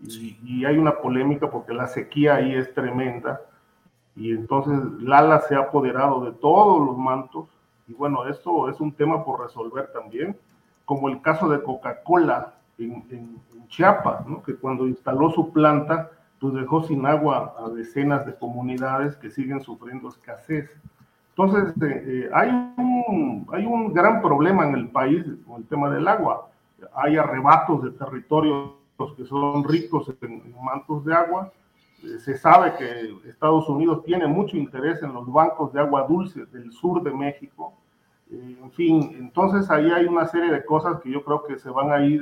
Y, 0.03 0.38
y, 0.44 0.65
hay 0.65 0.78
una 0.78 0.98
polémica 0.98 1.49
porque 1.49 1.73
la 1.73 1.88
sequía 1.88 2.36
ahí 2.36 2.56
es 2.56 2.73
tremenda. 2.73 3.41
Y 4.15 4.32
entonces 4.32 4.78
Lala 5.02 5.41
se 5.41 5.56
ha 5.56 5.60
apoderado 5.60 6.26
de 6.26 6.32
todos 6.32 6.86
los 6.86 6.98
mantos. 6.98 7.48
Y 7.88 7.94
bueno, 7.94 8.28
esto 8.28 8.69
es 8.69 8.80
un 8.80 8.91
tema 8.91 9.23
por 9.23 9.41
resolver 9.41 9.91
también, 9.94 10.38
como 10.86 11.10
el 11.10 11.22
caso 11.22 11.49
de 11.49 11.61
Coca-Cola, 11.61 12.53
en, 12.78 13.40
Chiapas, 13.68 14.26
que 14.45 14.56
cuando 14.56 14.86
instaló 14.86 15.30
su 15.30 15.53
planta, 15.53 16.10
pues 16.41 16.53
dejó 16.53 16.84
sin 16.84 17.06
agua 17.06 17.56
a 17.57 17.69
decenas 17.69 18.26
de 18.26 18.36
comunidades 18.36 19.15
que 19.15 19.30
siguen 19.30 19.61
sufriendo 19.61 20.10
escasez. 20.10 20.69
Entonces, 21.30 21.73
eh, 21.82 22.03
eh, 22.06 22.30
hay, 22.34 22.49
un, 22.49 23.48
hay 23.53 23.65
un 23.65 23.94
gran 23.94 24.22
problema 24.22 24.68
en 24.68 24.76
el 24.76 24.90
país 24.90 25.23
con 25.48 25.61
el 25.61 25.68
tema 25.68 25.90
del 25.90 26.06
agua. 26.07 26.49
Hay 26.95 27.15
arrebatos 27.15 27.84
de 27.84 27.91
territorios 29.10 29.14
que 29.18 29.26
son 29.26 29.64
ricos 29.64 30.11
en, 30.22 30.53
mantos 30.61 31.06
de 31.06 31.14
agua. 31.14 31.52
Eh, 32.03 32.19
se 32.19 32.38
sabe 32.38 32.76
que 32.78 33.30
Estados 33.30 33.68
Unidos 33.69 34.03
tiene 34.03 34.28
mucho 34.28 34.57
interés 34.57 35.02
en 35.03 35.14
los 35.14 35.32
bancos 35.32 35.73
de 35.73 35.80
agua 35.80 36.06
dulce 36.07 36.45
del 36.48 36.72
sur 36.72 37.03
de 37.03 37.11
México. 37.11 37.73
en 38.32 38.72
fin, 38.72 39.15
entonces 39.19 39.69
ahí 39.69 39.91
hay 39.91 40.06
una 40.06 40.26
serie 40.28 40.52
de 40.52 40.64
cosas 40.65 41.02
que 41.02 41.11
yo 41.11 41.23
creo 41.23 41.44
que 41.44 41.60
se 41.60 41.69
van 41.69 41.91
a 41.91 42.03
ir 42.06 42.22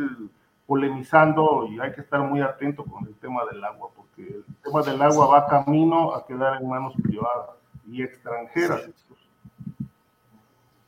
polemizando 0.65 1.67
y 1.71 1.79
hay 1.79 1.91
que 1.93 2.01
estar 2.01 2.21
muy 2.21 2.41
atento 2.41 2.83
con 2.83 3.05
el 3.07 3.15
tema 3.15 3.41
del 3.51 3.63
agua, 3.63 3.89
porque 3.95 4.21
el 4.21 4.55
tema 4.63 4.81
del 4.81 5.01
agua 5.01 5.27
va 5.27 5.47
camino 5.47 6.13
a 6.13 6.25
quedar 6.25 6.61
en 6.61 6.69
manos 6.69 6.93
privadas 7.01 7.51
y 7.87 8.03
extranjeras. 8.03 8.89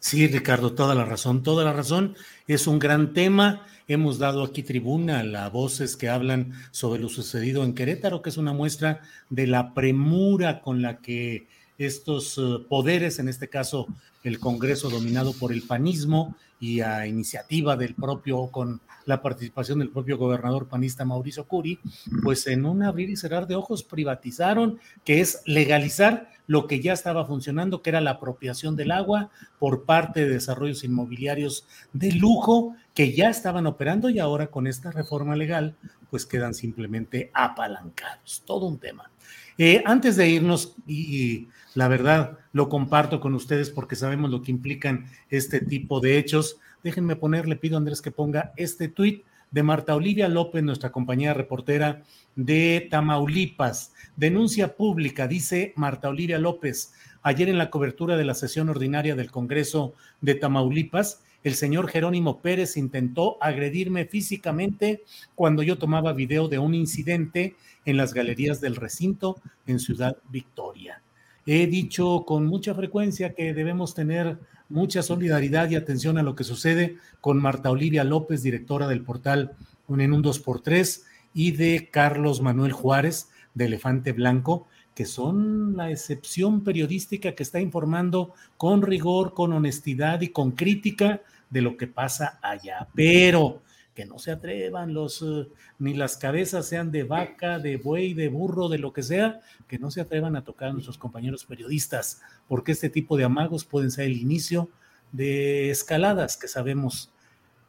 Sí, 0.02 0.28
Ricardo, 0.28 0.74
toda 0.74 0.96
la 0.96 1.06
razón, 1.06 1.44
toda 1.44 1.64
la 1.64 1.74
razón. 1.74 2.16
Es 2.48 2.66
un 2.66 2.80
gran 2.80 3.14
tema. 3.14 3.62
Hemos 3.92 4.20
dado 4.20 4.44
aquí 4.44 4.64
tribuna 4.64 5.20
a 5.20 5.50
voces 5.50 5.98
que 5.98 6.08
hablan 6.08 6.54
sobre 6.72 7.02
lo 7.02 7.10
sucedido 7.10 7.66
en 7.66 7.74
Querétaro, 7.74 8.22
que 8.22 8.30
es 8.30 8.38
una 8.38 8.54
muestra 8.54 9.02
de 9.30 9.48
la 9.48 9.74
premura 9.74 10.62
con 10.62 10.82
la 10.82 11.02
que 11.02 11.50
estos 11.86 12.38
eh, 12.38 12.66
poderes, 12.68 13.20
en 13.20 13.28
este 13.28 13.50
caso 13.50 13.88
el 14.24 14.40
Congreso 14.40 14.90
dominado 14.90 15.34
por 15.34 15.52
el 15.52 15.64
panismo 15.64 16.36
y 16.60 16.82
a 16.82 17.08
iniciativa 17.08 17.76
del 17.76 17.96
propio, 17.96 18.48
con 18.48 18.82
la 19.06 19.22
participación 19.22 19.80
del 19.80 19.90
propio 19.90 20.18
gobernador 20.18 20.68
panista 20.68 21.06
Mauricio 21.06 21.48
Curi, 21.48 21.80
pues 22.24 22.46
en 22.46 22.66
un 22.66 22.84
abrir 22.84 23.10
y 23.10 23.16
cerrar 23.16 23.48
de 23.48 23.56
ojos 23.56 23.84
privatizaron, 23.84 24.80
que 25.04 25.22
es 25.22 25.42
legalizar 25.46 26.30
lo 26.48 26.68
que 26.68 26.80
ya 26.80 26.94
estaba 26.94 27.26
funcionando, 27.26 27.82
que 27.82 27.90
era 27.90 28.02
la 28.02 28.12
apropiación 28.12 28.76
del 28.76 28.92
agua 28.92 29.32
por 29.58 29.86
parte 29.86 30.26
de 30.26 30.34
desarrollos 30.34 30.84
inmobiliarios 30.84 31.66
de 31.94 32.12
lujo 32.12 32.76
que 32.94 33.14
ya 33.14 33.30
estaban 33.30 33.66
operando 33.66 34.10
y 34.10 34.20
ahora 34.20 34.48
con 34.48 34.68
esta 34.68 34.92
reforma 34.92 35.36
legal, 35.36 35.76
pues 36.10 36.26
quedan 36.26 36.54
simplemente 36.54 37.32
apalancados. 37.34 38.44
Todo 38.46 38.68
un 38.68 38.78
tema. 38.78 39.10
Eh, 39.58 39.84
antes 39.86 40.16
de 40.16 40.30
irnos, 40.30 40.76
y 40.88 41.48
la 41.76 41.88
verdad 41.88 42.38
lo 42.54 42.70
comparto 42.70 43.20
con 43.20 43.34
ustedes 43.34 43.70
porque 43.70 43.96
sabemos 43.96 44.30
lo 44.30 44.42
que 44.42 44.52
implican 44.52 45.06
este 45.30 45.60
tipo 45.62 46.00
de 46.00 46.18
hechos, 46.18 46.58
déjenme 46.84 47.16
poner, 47.16 47.48
le 47.48 47.56
pido 47.56 47.76
a 47.76 47.80
Andrés 47.80 48.02
que 48.02 48.12
ponga 48.12 48.54
este 48.58 48.88
tuit 48.88 49.24
de 49.52 49.64
Marta 49.64 49.96
Olivia 49.96 50.30
López, 50.30 50.64
nuestra 50.64 50.92
compañera 50.92 51.34
reportera 51.34 52.04
de 52.36 52.88
Tamaulipas. 52.90 53.94
Denuncia 54.16 54.76
pública, 54.76 55.28
dice 55.28 55.74
Marta 55.76 56.10
Olivia 56.10 56.40
López. 56.40 56.94
Ayer 57.22 57.50
en 57.50 57.58
la 57.58 57.70
cobertura 57.70 58.18
de 58.18 58.26
la 58.26 58.34
sesión 58.34 58.70
ordinaria 58.70 59.16
del 59.16 59.30
Congreso 59.30 59.94
de 60.22 60.36
Tamaulipas, 60.36 61.22
el 61.44 61.56
señor 61.56 61.88
Jerónimo 61.90 62.40
Pérez 62.40 62.78
intentó 62.78 63.38
agredirme 63.42 64.06
físicamente 64.06 65.04
cuando 65.36 65.64
yo 65.64 65.78
tomaba 65.78 66.14
video 66.14 66.48
de 66.48 66.60
un 66.60 66.74
incidente 66.74 67.56
en 67.86 67.98
las 67.98 68.14
galerías 68.14 68.62
del 68.62 68.76
recinto 68.76 69.42
en 69.68 69.80
Ciudad 69.80 70.18
Victoria. 70.30 71.02
He 71.46 71.68
dicho 71.68 72.24
con 72.26 72.46
mucha 72.46 72.76
frecuencia 72.76 73.34
que 73.34 73.54
debemos 73.54 73.96
tener 73.96 74.38
mucha 74.70 75.02
solidaridad 75.02 75.70
y 75.70 75.76
atención 75.76 76.18
a 76.18 76.24
lo 76.24 76.36
que 76.36 76.44
sucede 76.44 76.98
con 77.20 77.42
Marta 77.42 77.72
Olivia 77.72 78.04
López, 78.04 78.44
directora 78.44 78.88
del 78.88 79.04
portal 79.04 79.54
en 79.90 80.14
un 80.14 80.24
2x3, 80.24 81.04
y 81.34 81.52
de 81.52 81.90
Carlos 81.92 82.42
Manuel 82.42 82.72
Juárez, 82.72 83.30
de 83.54 83.66
Elefante 83.66 84.12
Blanco, 84.14 84.68
que 84.96 85.06
son 85.06 85.76
la 85.78 85.92
excepción 85.92 86.64
periodística 86.64 87.34
que 87.34 87.44
está 87.44 87.60
informando 87.60 88.34
con 88.58 88.82
rigor, 88.82 89.34
con 89.34 89.54
honestidad 89.54 90.22
y 90.22 90.30
con 90.30 90.52
crítica 90.52 91.22
de 91.50 91.62
lo 91.62 91.78
que 91.78 91.88
pasa 91.88 92.40
allá. 92.42 92.88
Pero 92.94 93.62
que 93.94 94.06
no 94.06 94.20
se 94.20 94.32
atrevan 94.32 94.94
los, 94.94 95.22
eh, 95.22 95.48
ni 95.80 95.94
las 95.94 96.18
cabezas 96.18 96.66
sean 96.66 96.92
de 96.92 97.04
vaca, 97.04 97.60
de 97.60 97.78
buey, 97.78 98.14
de 98.14 98.30
burro, 98.30 98.70
de 98.70 98.78
lo 98.78 98.94
que 98.94 99.04
sea, 99.04 99.42
que 99.68 99.80
no 99.80 99.92
se 99.92 100.02
atrevan 100.02 100.36
a 100.36 100.44
tocar 100.44 100.70
a 100.70 100.74
nuestros 100.74 100.98
compañeros 100.98 101.46
periodistas, 101.46 102.22
porque 102.48 102.72
este 102.72 102.90
tipo 102.90 103.18
de 103.18 103.26
amagos 103.26 103.66
pueden 103.66 103.92
ser 103.92 104.06
el 104.06 104.18
inicio 104.18 104.70
de 105.12 105.70
escaladas 105.70 106.38
que 106.38 106.48
sabemos 106.48 107.12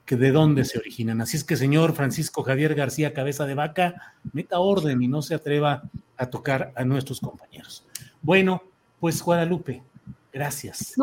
que 0.04 0.16
de 0.16 0.32
dónde 0.32 0.64
se 0.64 0.78
originan. 0.78 1.20
Así 1.20 1.36
es 1.36 1.44
que, 1.44 1.56
señor 1.56 1.94
Francisco 1.94 2.42
Javier 2.42 2.74
García 2.74 3.14
Cabeza 3.14 3.46
de 3.46 3.54
Vaca, 3.54 4.14
meta 4.32 4.58
orden 4.58 5.02
y 5.02 5.08
no 5.08 5.22
se 5.22 5.34
atreva 5.34 5.82
a 6.16 6.26
tocar 6.26 6.72
a 6.76 6.84
nuestros 6.84 7.20
compañeros. 7.20 7.84
Bueno, 8.20 8.62
pues 9.00 9.22
Guadalupe, 9.22 9.82
Gracias. 10.32 10.94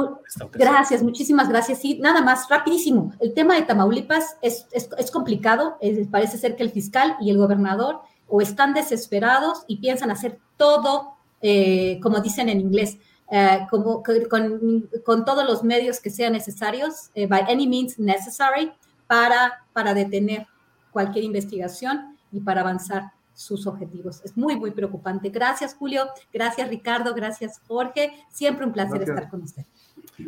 gracias, 0.54 1.04
muchísimas 1.04 1.50
gracias. 1.50 1.80
Sí, 1.80 2.00
nada 2.00 2.22
más, 2.22 2.50
rapidísimo. 2.50 3.14
El 3.20 3.34
tema 3.36 3.56
de 3.56 3.62
Tamaulipas 3.62 4.38
es, 4.42 4.66
es, 4.72 5.12
complicado. 5.12 5.78
parece 6.10 6.38
ser 6.40 6.56
que 6.56 6.64
el 6.64 6.72
fiscal 6.72 7.16
y 7.22 7.30
el 7.30 7.38
gobernador 7.38 8.02
o 8.28 8.42
están 8.42 8.74
desesperados 8.74 9.64
y 9.68 9.78
piensan 9.78 10.10
hacer 10.10 10.40
todo, 10.58 11.16
eh, 11.42 12.00
como 12.02 12.22
dicen 12.22 12.50
en 12.50 12.60
inglés, 12.60 12.98
eh, 13.32 13.68
como, 13.70 14.02
con, 14.02 14.90
con, 15.06 15.26
todos 15.26 15.46
los 15.46 15.64
medios 15.64 16.00
que 16.00 16.10
sean 16.10 16.34
necesarios, 16.34 17.12
eh, 17.14 17.28
by 17.28 17.42
any 17.48 17.68
means 17.68 18.00
necessary, 18.00 18.72
para, 19.06 19.64
para 19.74 19.94
detener 19.94 20.48
cualquier 20.92 21.26
investigación 21.26 22.18
y 22.32 22.40
para 22.40 22.62
avanzar 22.62 23.12
sus 23.40 23.66
objetivos. 23.68 24.22
Es 24.26 24.36
muy, 24.36 24.58
muy 24.58 24.72
preocupante. 24.72 25.30
Gracias, 25.30 25.74
Julio. 25.74 26.08
Gracias, 26.34 26.68
Ricardo. 26.68 27.14
Gracias, 27.14 27.62
Jorge. 27.68 28.12
Siempre 28.30 28.66
un 28.66 28.74
placer 28.74 29.02
estar 29.02 29.30
con 29.30 29.44
usted. 29.44 29.66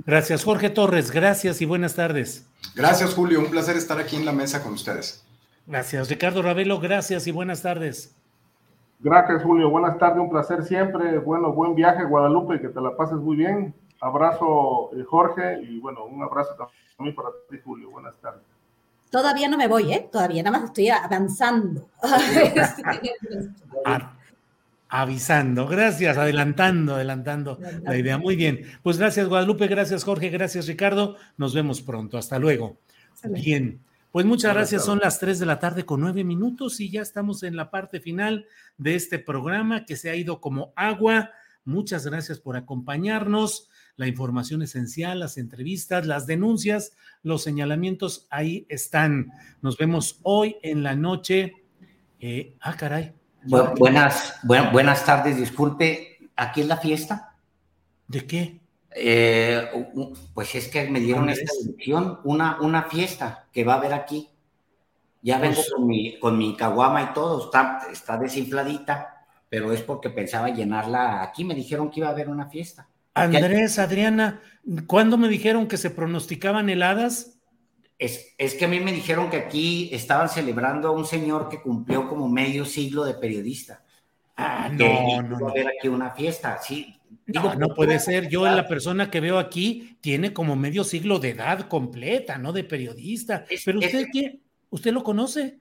Gracias, 0.06 0.46
Jorge 0.46 0.70
Torres. 0.70 1.12
Gracias 1.12 1.62
y 1.62 1.66
buenas 1.66 1.96
tardes. 1.96 2.48
Gracias, 2.74 3.14
Julio. 3.14 3.40
Un 3.42 3.52
placer 3.52 3.76
estar 3.76 4.00
aquí 4.00 4.16
en 4.16 4.26
la 4.26 4.32
mesa 4.32 4.64
con 4.64 4.74
ustedes. 4.74 5.26
Gracias, 5.68 6.10
Ricardo 6.10 6.42
Ravelo. 6.42 6.80
Gracias 6.80 7.28
y 7.28 7.32
buenas 7.32 7.62
tardes. 7.62 8.16
Gracias, 9.02 9.44
Julio. 9.44 9.70
Buenas 9.70 9.98
tardes. 9.98 10.20
Un 10.20 10.30
placer 10.30 10.64
siempre. 10.64 11.20
Bueno, 11.20 11.52
buen 11.52 11.76
viaje, 11.76 12.06
Guadalupe. 12.06 12.62
Que 12.62 12.70
te 12.70 12.80
la 12.80 12.96
pases 12.96 13.18
muy 13.18 13.36
bien. 13.36 13.76
Abrazo, 14.00 14.90
eh, 14.96 15.04
Jorge. 15.04 15.62
Y 15.64 15.80
bueno, 15.82 16.06
un 16.06 16.24
abrazo 16.24 16.56
también 16.96 17.14
para 17.14 17.30
ti, 17.50 17.58
Julio. 17.62 17.92
Buenas 17.92 18.18
tardes. 18.22 18.51
Todavía 19.12 19.50
no 19.50 19.58
me 19.58 19.68
voy, 19.68 19.94
¿eh? 19.94 20.10
Todavía 20.12 20.42
nada 20.42 20.58
más 20.58 20.70
estoy 20.70 20.90
avanzando. 20.90 21.90
avisando, 24.88 25.68
gracias, 25.68 26.18
adelantando, 26.18 26.96
adelantando 26.96 27.60
la 27.84 27.98
idea. 27.98 28.18
Muy 28.18 28.36
bien, 28.36 28.62
pues 28.84 28.98
gracias 28.98 29.28
Guadalupe, 29.28 29.68
gracias 29.68 30.04
Jorge, 30.04 30.30
gracias 30.30 30.68
Ricardo, 30.68 31.16
nos 31.38 31.54
vemos 31.54 31.82
pronto, 31.82 32.18
hasta 32.18 32.40
luego. 32.40 32.78
Bien, 33.24 33.80
pues 34.12 34.26
muchas 34.26 34.54
gracias, 34.54 34.84
son 34.84 35.00
las 35.00 35.18
tres 35.18 35.40
de 35.40 35.46
la 35.46 35.60
tarde 35.60 35.86
con 35.86 36.02
nueve 36.02 36.26
minutos 36.26 36.82
y 36.82 36.90
ya 36.90 37.02
estamos 37.02 37.44
en 37.44 37.56
la 37.56 37.72
parte 37.72 38.02
final 38.02 38.46
de 38.78 38.96
este 38.96 39.18
programa 39.18 39.86
que 39.86 39.96
se 39.96 40.10
ha 40.10 40.16
ido 40.16 40.42
como 40.42 40.74
agua. 40.76 41.32
Muchas 41.64 42.06
gracias 42.06 42.40
por 42.40 42.58
acompañarnos 42.58 43.70
la 44.02 44.08
información 44.08 44.64
esencial, 44.64 45.20
las 45.20 45.38
entrevistas, 45.38 46.08
las 46.08 46.26
denuncias, 46.26 46.94
los 47.22 47.44
señalamientos, 47.44 48.26
ahí 48.32 48.66
están. 48.68 49.32
Nos 49.62 49.78
vemos 49.78 50.20
hoy 50.24 50.58
en 50.64 50.82
la 50.82 50.96
noche. 50.96 51.54
Eh, 52.20 52.56
ah, 52.62 52.76
caray. 52.76 53.14
buenas, 53.78 54.40
buenas 54.44 55.06
tardes, 55.06 55.38
disculpe, 55.38 56.18
¿aquí 56.36 56.62
es 56.62 56.68
la 56.68 56.78
fiesta? 56.78 57.36
¿De 58.08 58.26
qué? 58.26 58.60
Eh, 58.96 59.70
pues 60.34 60.56
es 60.56 60.68
que 60.68 60.90
me 60.90 61.00
dieron 61.00 61.30
esta 61.30 61.52
dirección, 61.62 62.22
una, 62.24 62.60
una 62.60 62.84
fiesta 62.84 63.48
que 63.54 63.64
va 63.64 63.76
a 63.76 63.78
haber 63.78 63.94
aquí. 63.94 64.30
Ya 65.22 65.38
vengo 65.38 65.58
pues 65.58 65.72
con 65.72 65.86
mi, 65.86 66.18
con 66.18 66.40
mi 66.40 66.56
caguama 66.58 67.04
y 67.04 67.14
todo, 67.14 67.46
está, 67.46 67.82
está 67.92 68.18
desinfladita, 68.18 69.28
pero 69.48 69.72
es 69.72 69.84
porque 69.84 70.10
pensaba 70.10 70.50
llenarla 70.50 71.22
aquí. 71.22 71.44
Me 71.44 71.54
dijeron 71.54 71.92
que 71.92 72.00
iba 72.00 72.10
a 72.10 72.14
haber 72.14 72.30
una 72.30 72.48
fiesta. 72.48 72.88
Andrés, 73.14 73.80
Adriana, 73.80 74.42
¿cuándo 74.88 75.18
me 75.18 75.28
dijeron 75.28 75.68
que 75.68 75.78
se 75.78 75.90
pronosticaban 75.90 76.70
heladas? 76.70 77.40
Es, 78.00 78.34
es, 78.38 78.56
que 78.56 78.66
a 78.66 78.68
mí 78.68 78.80
me 78.80 78.92
dijeron 78.92 79.30
que 79.30 79.38
aquí 79.38 79.90
estaban 79.92 80.30
celebrando 80.30 80.88
a 80.88 80.92
un 80.92 81.06
señor 81.06 81.50
que 81.50 81.62
cumplió 81.62 82.08
como 82.08 82.28
medio 82.30 82.66
siglo 82.66 83.04
de 83.04 83.14
periodista. 83.14 83.84
Ah, 84.36 84.70
no, 84.72 85.22
no, 85.22 85.40
no. 85.40 85.48
a 85.48 85.52
haber 85.52 85.68
aquí 85.68 85.88
una 85.88 86.12
fiesta, 86.12 86.60
sí. 86.62 86.98
Digo, 87.28 87.54
no, 87.56 87.70
puede 87.76 88.00
ser. 88.00 88.28
Yo, 88.28 88.46
la 88.46 88.68
persona 88.68 89.12
que 89.12 89.20
veo 89.20 89.38
aquí, 89.38 89.98
tiene 90.02 90.34
como 90.34 90.56
medio 90.56 90.84
siglo 90.84 91.20
de 91.20 91.30
edad 91.30 91.68
completa, 91.68 92.38
¿no? 92.38 92.52
De 92.52 92.64
periodista. 92.64 93.46
Pero 93.64 93.80
usted, 93.80 94.08
¿qué? 94.12 94.40
¿Usted 94.70 94.92
lo 94.92 95.04
conoce? 95.04 95.60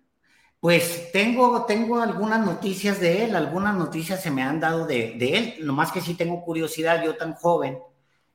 Pues 0.60 1.10
tengo, 1.10 1.64
tengo 1.64 2.00
algunas 2.00 2.44
noticias 2.44 3.00
de 3.00 3.24
él, 3.24 3.34
algunas 3.34 3.74
noticias 3.74 4.22
se 4.22 4.30
me 4.30 4.42
han 4.42 4.60
dado 4.60 4.86
de, 4.86 5.14
de 5.18 5.38
él, 5.38 5.54
nomás 5.66 5.90
que 5.90 6.02
sí 6.02 6.14
tengo 6.14 6.44
curiosidad, 6.44 7.02
yo 7.02 7.16
tan 7.16 7.32
joven, 7.32 7.78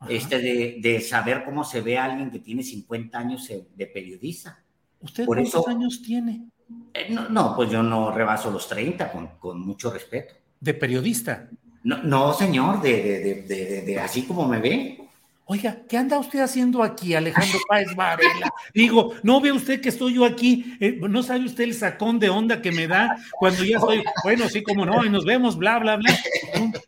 este, 0.10 0.40
de, 0.40 0.78
de, 0.82 1.02
saber 1.02 1.46
cómo 1.46 1.64
se 1.64 1.82
ve 1.82 2.00
a 2.00 2.06
alguien 2.06 2.32
que 2.32 2.40
tiene 2.40 2.64
50 2.64 3.18
años 3.18 3.48
de 3.48 3.88
periodista. 3.88 4.64
¿Usted 5.02 5.26
cuántos 5.26 5.68
años 5.68 6.02
tiene? 6.02 6.50
Eh, 6.94 7.08
no, 7.12 7.30
no, 7.30 7.56
pues 7.56 7.70
yo 7.70 7.84
no 7.84 8.12
rebaso 8.12 8.50
los 8.50 8.68
30, 8.68 9.12
con, 9.12 9.28
con 9.38 9.60
mucho 9.60 9.92
respeto. 9.92 10.34
¿De 10.60 10.74
periodista? 10.74 11.48
No, 11.84 12.02
no 12.02 12.34
señor, 12.34 12.82
de, 12.82 13.44
de, 13.48 13.82
de, 13.84 14.00
así 14.00 14.24
como 14.24 14.48
me 14.48 14.60
ve. 14.60 15.05
Oiga, 15.48 15.78
¿qué 15.88 15.96
anda 15.96 16.18
usted 16.18 16.40
haciendo 16.40 16.82
aquí, 16.82 17.14
Alejandro 17.14 17.60
Páez 17.70 17.96
Varela? 17.96 18.52
Digo, 18.74 19.14
¿no 19.22 19.40
ve 19.40 19.52
usted 19.52 19.80
que 19.80 19.90
estoy 19.90 20.16
yo 20.16 20.26
aquí? 20.26 20.76
Eh, 20.80 21.00
¿No 21.08 21.22
sabe 21.22 21.46
usted 21.46 21.66
el 21.66 21.76
sacón 21.76 22.18
de 22.18 22.32
onda 22.32 22.64
que 22.64 22.72
me 22.72 22.88
da 22.88 23.16
cuando 23.38 23.64
ya 23.64 23.78
estoy, 23.78 24.04
bueno, 24.24 24.50
sí, 24.50 24.64
como 24.64 24.88
no, 24.88 25.06
y 25.06 25.10
nos 25.10 25.24
vemos, 25.24 25.56
bla, 25.56 25.78
bla, 25.78 25.98
bla? 25.98 26.18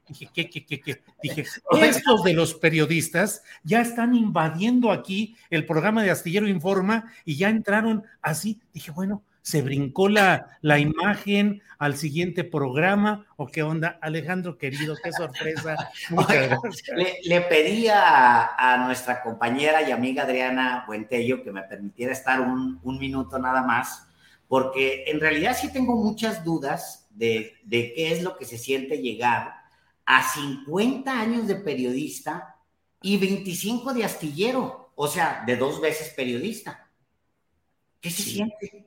Dije, 0.08 0.30
¿qué, 0.34 0.50
qué, 0.50 0.66
qué, 0.66 0.80
qué? 0.80 1.02
Dije, 1.22 1.46
estos 1.84 2.24
de 2.24 2.34
los 2.34 2.56
periodistas 2.56 3.44
ya 3.64 3.82
están 3.82 4.16
invadiendo 4.16 4.92
aquí 4.92 5.36
el 5.52 5.64
programa 5.64 6.02
de 6.02 6.10
Astillero 6.10 6.48
Informa 6.48 7.14
y 7.26 7.36
ya 7.36 7.50
entraron 7.50 8.06
así. 8.24 8.60
Dije, 8.74 8.90
bueno, 8.90 9.22
se 9.48 9.62
brincó 9.62 10.10
la, 10.10 10.58
la 10.60 10.78
imagen 10.78 11.62
al 11.80 11.96
siguiente 11.96 12.44
programa, 12.44 13.26
o 13.38 13.48
qué 13.48 13.64
onda, 13.64 13.98
Alejandro 14.02 14.58
querido, 14.58 14.94
qué 15.02 15.14
sorpresa. 15.14 15.78
Le, 17.24 17.42
pedí 17.44 17.88
a, 17.90 18.84
nuestra 18.86 19.22
compañera 19.22 19.88
y 19.88 19.92
amiga 19.94 20.24
Adriana 20.24 20.84
Buentello 20.86 21.46
que 21.46 21.54
me 21.54 21.62
permitiera 21.62 22.12
estar 22.12 22.42
un, 22.42 22.82
minuto 23.00 23.40
nada 23.40 23.64
más, 23.64 24.06
porque 24.50 25.06
en 25.08 25.22
realidad 25.22 25.56
sí 25.58 25.72
tengo 25.72 25.96
muchas 25.96 26.44
dudas 26.44 27.08
de, 27.12 27.54
de 27.64 27.94
qué 27.94 28.12
es 28.12 28.24
lo 28.24 28.36
que 28.36 28.44
se 28.44 28.58
siente 28.58 28.98
llegar 28.98 29.54
a 30.06 30.24
50 30.24 31.10
años 31.10 31.48
de 31.48 31.56
periodista 31.56 32.58
y 33.02 33.16
25 33.16 33.94
de 33.94 34.04
astillero, 34.04 34.92
o 34.94 35.08
sea, 35.08 35.46
de 35.48 35.56
dos 35.56 35.80
veces 35.80 36.14
periodista. 36.14 36.90
¿Qué 38.02 38.10
se 38.10 38.24
siente? 38.24 38.87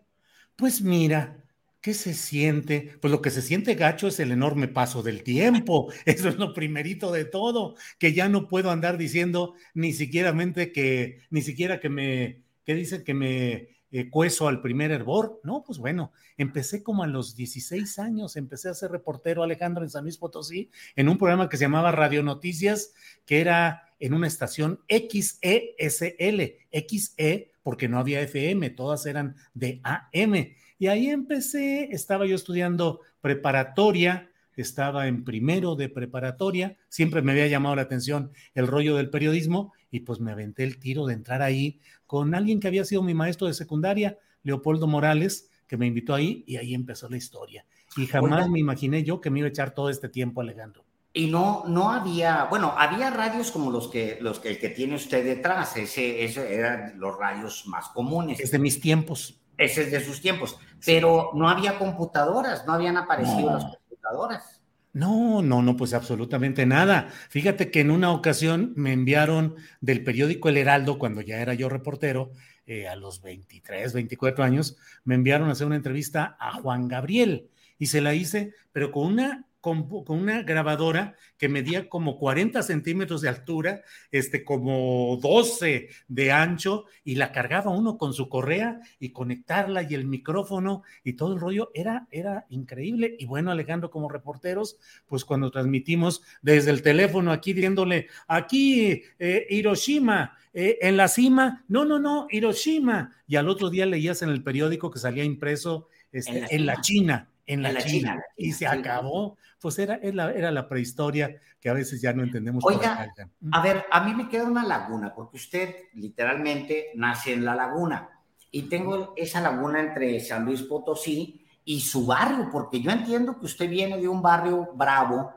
Pues 0.60 0.82
mira, 0.82 1.42
¿qué 1.80 1.94
se 1.94 2.12
siente? 2.12 2.98
Pues 3.00 3.10
lo 3.10 3.22
que 3.22 3.30
se 3.30 3.40
siente 3.40 3.74
gacho 3.76 4.08
es 4.08 4.20
el 4.20 4.30
enorme 4.30 4.68
paso 4.68 5.02
del 5.02 5.22
tiempo. 5.22 5.90
Eso 6.04 6.28
es 6.28 6.36
lo 6.36 6.52
primerito 6.52 7.10
de 7.12 7.24
todo, 7.24 7.76
que 7.98 8.12
ya 8.12 8.28
no 8.28 8.46
puedo 8.46 8.70
andar 8.70 8.98
diciendo 8.98 9.54
ni 9.74 9.92
siquiera 9.94 10.34
que, 10.72 11.22
ni 11.30 11.40
siquiera 11.42 11.80
que 11.80 11.88
me, 11.88 12.42
que 12.66 12.74
dicen 12.74 13.04
que 13.04 13.14
me 13.14 13.68
eh, 13.92 14.10
cueso 14.10 14.48
al 14.48 14.60
primer 14.60 14.90
hervor. 14.90 15.40
No, 15.44 15.62
pues 15.64 15.78
bueno, 15.78 16.12
empecé 16.36 16.82
como 16.82 17.02
a 17.02 17.06
los 17.06 17.34
16 17.34 17.98
años, 17.98 18.36
empecé 18.36 18.68
a 18.68 18.74
ser 18.74 18.90
reportero 18.90 19.42
Alejandro 19.42 19.82
en 19.82 19.90
San 19.90 20.04
Luis 20.04 20.18
Potosí, 20.18 20.70
en 20.96 21.08
un 21.08 21.18
programa 21.18 21.48
que 21.48 21.56
se 21.56 21.64
llamaba 21.64 21.92
Radio 21.92 22.22
Noticias, 22.22 22.92
que 23.26 23.40
era 23.40 23.84
en 23.98 24.14
una 24.14 24.26
estación 24.26 24.80
XESL, 24.88 26.56
XE 26.72 27.50
porque 27.62 27.88
no 27.88 27.98
había 27.98 28.22
FM, 28.22 28.70
todas 28.70 29.04
eran 29.06 29.36
de 29.54 29.80
AM. 29.84 30.54
Y 30.78 30.86
ahí 30.86 31.10
empecé, 31.10 31.90
estaba 31.92 32.26
yo 32.26 32.34
estudiando 32.34 33.00
preparatoria, 33.20 34.30
estaba 34.60 35.08
en 35.08 35.24
primero 35.24 35.74
de 35.74 35.88
preparatoria, 35.88 36.76
siempre 36.88 37.22
me 37.22 37.32
había 37.32 37.48
llamado 37.48 37.76
la 37.76 37.82
atención 37.82 38.32
el 38.54 38.66
rollo 38.66 38.96
del 38.96 39.10
periodismo 39.10 39.72
y 39.90 40.00
pues 40.00 40.20
me 40.20 40.32
aventé 40.32 40.64
el 40.64 40.78
tiro 40.78 41.06
de 41.06 41.14
entrar 41.14 41.42
ahí 41.42 41.80
con 42.06 42.34
alguien 42.34 42.60
que 42.60 42.68
había 42.68 42.84
sido 42.84 43.02
mi 43.02 43.14
maestro 43.14 43.46
de 43.46 43.54
secundaria, 43.54 44.18
Leopoldo 44.42 44.86
Morales, 44.86 45.50
que 45.66 45.76
me 45.76 45.86
invitó 45.86 46.14
ahí 46.14 46.44
y 46.46 46.56
ahí 46.56 46.74
empezó 46.74 47.08
la 47.08 47.16
historia. 47.16 47.64
Y 47.96 48.06
jamás 48.06 48.48
me 48.48 48.58
imaginé 48.58 49.02
yo 49.02 49.20
que 49.20 49.30
me 49.30 49.40
iba 49.40 49.46
a 49.46 49.50
echar 49.50 49.72
todo 49.72 49.90
este 49.90 50.08
tiempo, 50.08 50.40
Alejandro. 50.40 50.84
Y 51.12 51.26
no, 51.26 51.64
no 51.66 51.90
había, 51.90 52.44
bueno, 52.44 52.72
había 52.76 53.10
radios 53.10 53.50
como 53.50 53.70
los 53.70 53.88
que, 53.88 54.18
los 54.20 54.38
que, 54.38 54.50
el 54.50 54.58
que 54.60 54.68
tiene 54.68 54.94
usted 54.94 55.24
detrás, 55.24 55.76
ese, 55.76 56.24
ese 56.24 56.54
eran 56.54 56.98
los 57.00 57.16
radios 57.16 57.66
más 57.66 57.88
comunes. 57.88 58.38
Es 58.38 58.52
de 58.52 58.60
mis 58.60 58.80
tiempos. 58.80 59.40
Ese 59.56 59.82
es 59.82 59.90
de 59.90 60.00
sus 60.00 60.22
tiempos, 60.22 60.56
pero 60.86 61.32
no 61.34 61.48
había 61.48 61.78
computadoras, 61.78 62.64
no 62.66 62.72
habían 62.72 62.96
aparecido 62.96 63.52
las 63.52 63.64
computadoras. 63.64 64.59
No, 64.92 65.40
no, 65.40 65.62
no, 65.62 65.76
pues 65.76 65.94
absolutamente 65.94 66.66
nada. 66.66 67.08
Fíjate 67.28 67.70
que 67.70 67.80
en 67.80 67.90
una 67.92 68.10
ocasión 68.12 68.72
me 68.76 68.92
enviaron 68.92 69.54
del 69.80 70.02
periódico 70.02 70.48
El 70.48 70.56
Heraldo, 70.56 70.98
cuando 70.98 71.20
ya 71.20 71.40
era 71.40 71.54
yo 71.54 71.68
reportero, 71.68 72.32
eh, 72.66 72.88
a 72.88 72.96
los 72.96 73.22
23, 73.22 73.92
24 73.92 74.42
años, 74.44 74.76
me 75.04 75.14
enviaron 75.14 75.48
a 75.48 75.52
hacer 75.52 75.66
una 75.66 75.76
entrevista 75.76 76.36
a 76.40 76.52
Juan 76.54 76.88
Gabriel 76.88 77.48
y 77.78 77.86
se 77.86 78.00
la 78.00 78.14
hice, 78.14 78.52
pero 78.72 78.90
con 78.90 79.06
una 79.06 79.46
con, 79.60 79.88
una 80.08 80.42
grabadora 80.42 81.14
que 81.36 81.48
medía 81.48 81.88
como 81.88 82.18
40 82.18 82.62
centímetros 82.62 83.20
de 83.20 83.28
altura, 83.28 83.82
este, 84.10 84.44
como 84.44 85.18
12 85.20 85.88
de 86.08 86.32
ancho, 86.32 86.84
y 87.04 87.16
la 87.16 87.32
cargaba 87.32 87.70
uno 87.70 87.98
con 87.98 88.14
su 88.14 88.28
correa 88.28 88.80
y 88.98 89.10
conectarla 89.10 89.82
y 89.82 89.94
el 89.94 90.06
micrófono 90.06 90.82
y 91.04 91.14
todo 91.14 91.34
el 91.34 91.40
rollo, 91.40 91.70
era, 91.74 92.06
era 92.10 92.46
increíble. 92.48 93.16
Y 93.18 93.26
bueno, 93.26 93.50
Alejandro, 93.50 93.90
como 93.90 94.08
reporteros, 94.08 94.78
pues 95.06 95.24
cuando 95.24 95.50
transmitimos 95.50 96.22
desde 96.42 96.70
el 96.70 96.82
teléfono 96.82 97.32
aquí 97.32 97.52
diciéndole, 97.52 98.08
aquí 98.26 99.02
eh, 99.18 99.46
Hiroshima, 99.50 100.36
eh, 100.52 100.78
en 100.82 100.96
la 100.96 101.08
cima, 101.08 101.64
no, 101.68 101.84
no, 101.84 101.98
no, 101.98 102.26
Hiroshima. 102.30 103.12
Y 103.28 103.36
al 103.36 103.48
otro 103.48 103.70
día 103.70 103.86
leías 103.86 104.22
en 104.22 104.30
el 104.30 104.42
periódico 104.42 104.90
que 104.90 104.98
salía 104.98 105.22
impreso 105.22 105.88
este, 106.12 106.46
en, 106.50 106.66
la 106.66 106.80
China, 106.80 107.30
en 107.52 107.62
la, 107.62 107.82
China, 107.82 108.22
y 108.36 108.52
se 108.52 108.66
acabó 108.66 109.36
pues 109.60 109.78
era, 109.78 109.97
era, 109.97 110.51
la 110.51 110.68
prehistoria 110.68 111.36
que 111.60 111.68
a 111.68 111.74
veces 111.74 112.01
ya 112.01 112.12
no 112.12 112.22
entendemos. 112.22 112.64
Oiga, 112.64 113.12
a 113.52 113.62
ver, 113.62 113.85
a 113.90 114.01
mí 114.05 114.14
me 114.14 114.28
queda 114.28 114.44
una 114.44 114.64
laguna, 114.64 115.14
porque 115.14 115.36
usted 115.36 115.74
literalmente 115.94 116.93
nace 116.94 117.35
en 117.35 117.44
la 117.44 117.55
laguna 117.55 118.09
y 118.51 118.62
tengo 118.62 119.12
esa 119.16 119.40
laguna 119.40 119.81
entre 119.81 120.18
San 120.20 120.44
Luis 120.44 120.62
Potosí 120.62 121.47
y 121.64 121.81
su 121.81 122.06
barrio, 122.06 122.48
porque 122.51 122.81
yo 122.81 122.90
entiendo 122.90 123.39
que 123.39 123.47
usted 123.47 123.68
viene 123.68 123.98
de 123.98 124.09
un 124.09 124.22
barrio 124.22 124.70
bravo 124.74 125.35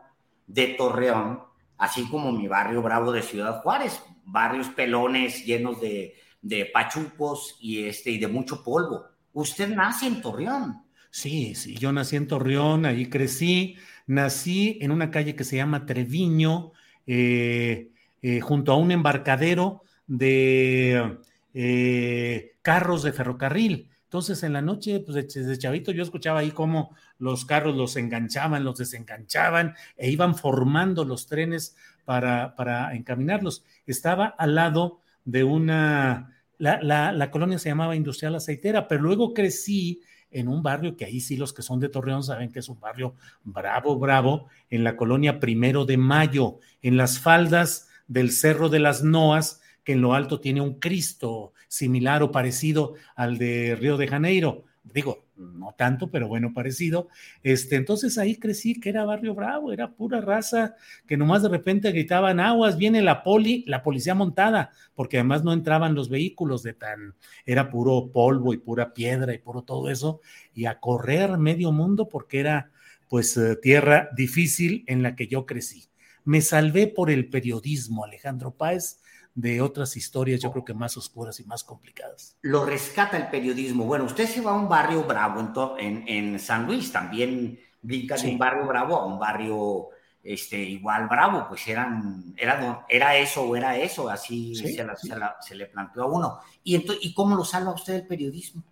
de 0.47 0.67
Torreón, 0.67 1.43
así 1.77 2.07
como 2.09 2.31
mi 2.31 2.47
barrio 2.47 2.81
bravo 2.81 3.11
de 3.11 3.21
Ciudad 3.21 3.61
Juárez, 3.61 4.01
barrios 4.23 4.69
pelones 4.69 5.45
llenos 5.45 5.81
de, 5.81 6.15
de 6.41 6.65
pachucos 6.65 7.57
y, 7.59 7.85
este, 7.85 8.11
y 8.11 8.19
de 8.19 8.27
mucho 8.27 8.63
polvo. 8.63 9.03
Usted 9.33 9.67
nace 9.67 10.07
en 10.07 10.21
Torreón. 10.21 10.82
Sí, 11.15 11.53
sí, 11.53 11.75
yo 11.75 11.91
nací 11.93 12.15
en 12.15 12.27
Torreón, 12.27 12.87
ahí 12.87 13.05
crecí, 13.07 13.77
Nací 14.07 14.79
en 14.81 14.91
una 14.91 15.11
calle 15.11 15.35
que 15.35 15.43
se 15.43 15.57
llama 15.57 15.85
Treviño, 15.85 16.71
eh, 17.05 17.91
eh, 18.21 18.41
junto 18.41 18.71
a 18.73 18.77
un 18.77 18.91
embarcadero 18.91 19.83
de 20.07 21.19
eh, 21.53 22.55
carros 22.63 23.03
de 23.03 23.13
ferrocarril. 23.13 23.89
Entonces, 24.05 24.41
en 24.41 24.53
la 24.53 24.61
noche, 24.63 25.01
pues 25.01 25.33
desde 25.33 25.57
chavito, 25.57 25.91
yo 25.91 26.01
escuchaba 26.01 26.39
ahí 26.39 26.51
cómo 26.51 26.95
los 27.19 27.45
carros 27.45 27.75
los 27.75 27.95
enganchaban, 27.95 28.63
los 28.63 28.79
desenganchaban 28.79 29.75
e 29.97 30.09
iban 30.09 30.35
formando 30.35 31.05
los 31.05 31.27
trenes 31.27 31.75
para, 32.05 32.55
para 32.55 32.95
encaminarlos. 32.95 33.63
Estaba 33.85 34.25
al 34.25 34.55
lado 34.55 34.99
de 35.25 35.43
una, 35.43 36.35
la, 36.57 37.11
la, 37.11 37.31
colonia 37.31 37.59
se 37.59 37.69
llamaba 37.69 37.95
Industrial 37.95 38.35
Aceitera, 38.35 38.87
pero 38.87 39.03
luego 39.03 39.33
crecí 39.33 40.01
en 40.33 40.47
un 40.47 40.63
barrio 40.63 40.95
que 40.95 41.05
ahí 41.05 41.19
sí 41.19 41.37
los 41.37 41.53
que 41.53 41.61
son 41.61 41.79
de 41.79 41.89
Torreón 41.89 42.23
saben 42.23 42.51
que 42.51 42.59
es 42.59 42.69
un 42.69 42.79
barrio 42.79 43.15
bravo, 43.43 43.97
bravo, 43.97 44.47
en 44.69 44.83
la 44.83 44.95
colonia 44.95 45.39
Primero 45.39 45.85
de 45.85 45.97
Mayo, 45.97 46.59
en 46.81 46.97
las 46.97 47.19
faldas 47.19 47.87
del 48.07 48.31
Cerro 48.31 48.69
de 48.69 48.79
las 48.79 49.03
Noas, 49.03 49.61
que 49.83 49.93
en 49.93 50.01
lo 50.01 50.13
alto 50.13 50.39
tiene 50.39 50.61
un 50.61 50.79
Cristo 50.79 51.53
similar 51.67 52.23
o 52.23 52.31
parecido 52.31 52.95
al 53.15 53.37
de 53.37 53.75
Río 53.79 53.97
de 53.97 54.07
Janeiro. 54.07 54.63
Digo, 54.83 55.22
no 55.35 55.73
tanto, 55.77 56.11
pero 56.11 56.27
bueno, 56.27 56.53
parecido. 56.53 57.07
Este, 57.41 57.75
entonces 57.75 58.17
ahí 58.17 58.37
crecí 58.37 58.79
que 58.79 58.89
era 58.89 59.05
barrio 59.05 59.33
bravo, 59.33 59.71
era 59.71 59.91
pura 59.91 60.21
raza, 60.21 60.75
que 61.07 61.17
nomás 61.17 61.43
de 61.43 61.49
repente 61.49 61.91
gritaban 61.91 62.39
aguas, 62.39 62.77
viene 62.77 63.01
la 63.01 63.23
poli, 63.23 63.63
la 63.67 63.83
policía 63.83 64.15
montada, 64.15 64.71
porque 64.95 65.17
además 65.17 65.43
no 65.43 65.53
entraban 65.53 65.95
los 65.95 66.09
vehículos 66.09 66.63
de 66.63 66.73
tan, 66.73 67.15
era 67.45 67.69
puro 67.69 68.11
polvo 68.11 68.53
y 68.53 68.57
pura 68.57 68.93
piedra 68.93 69.33
y 69.33 69.39
puro 69.39 69.63
todo 69.63 69.89
eso, 69.89 70.21
y 70.53 70.65
a 70.65 70.79
correr 70.79 71.37
medio 71.37 71.71
mundo 71.71 72.09
porque 72.09 72.39
era 72.39 72.71
pues 73.09 73.37
eh, 73.37 73.55
tierra 73.55 74.09
difícil 74.15 74.83
en 74.87 75.03
la 75.03 75.15
que 75.15 75.27
yo 75.27 75.45
crecí. 75.45 75.85
Me 76.25 76.41
salvé 76.41 76.87
por 76.87 77.11
el 77.11 77.29
periodismo, 77.29 78.05
Alejandro 78.05 78.55
Páez, 78.55 79.01
de 79.35 79.61
otras 79.61 79.97
historias, 79.97 80.41
yo 80.41 80.51
creo 80.51 80.63
que 80.63 80.73
más 80.73 80.95
oscuras 80.95 81.39
y 81.39 81.43
más 81.45 81.63
complicadas. 81.63 82.37
Lo 82.41 82.65
rescata 82.65 83.17
el 83.17 83.29
periodismo. 83.29 83.85
Bueno, 83.85 84.05
usted 84.05 84.27
se 84.27 84.41
va 84.41 84.51
a 84.51 84.55
un 84.55 84.69
barrio 84.69 85.03
bravo 85.03 85.75
en, 85.79 86.07
en, 86.07 86.39
San 86.39 86.65
Luis, 86.67 86.91
también 86.91 87.59
brinca 87.81 88.15
de 88.15 88.29
un 88.29 88.37
barrio 88.37 88.67
bravo 88.67 88.95
a 88.95 89.05
un 89.05 89.19
barrio 89.19 89.89
este, 90.23 90.57
igual 90.57 91.07
bravo, 91.09 91.47
pues 91.49 91.67
eran, 91.67 92.33
era, 92.37 92.85
era 92.87 93.17
eso 93.17 93.43
o 93.43 93.55
era 93.55 93.77
eso, 93.77 94.09
así 94.09 94.55
se, 94.55 95.55
le 95.55 95.65
planteó 95.65 96.03
a 96.03 96.07
uno. 96.07 96.39
¿Y, 96.63 96.75
entonces, 96.75 97.03
¿Y 97.05 97.13
cómo 97.13 97.35
lo 97.35 97.43
salva 97.43 97.73
usted 97.73 97.95
el 97.95 98.07
periodismo? 98.07 98.63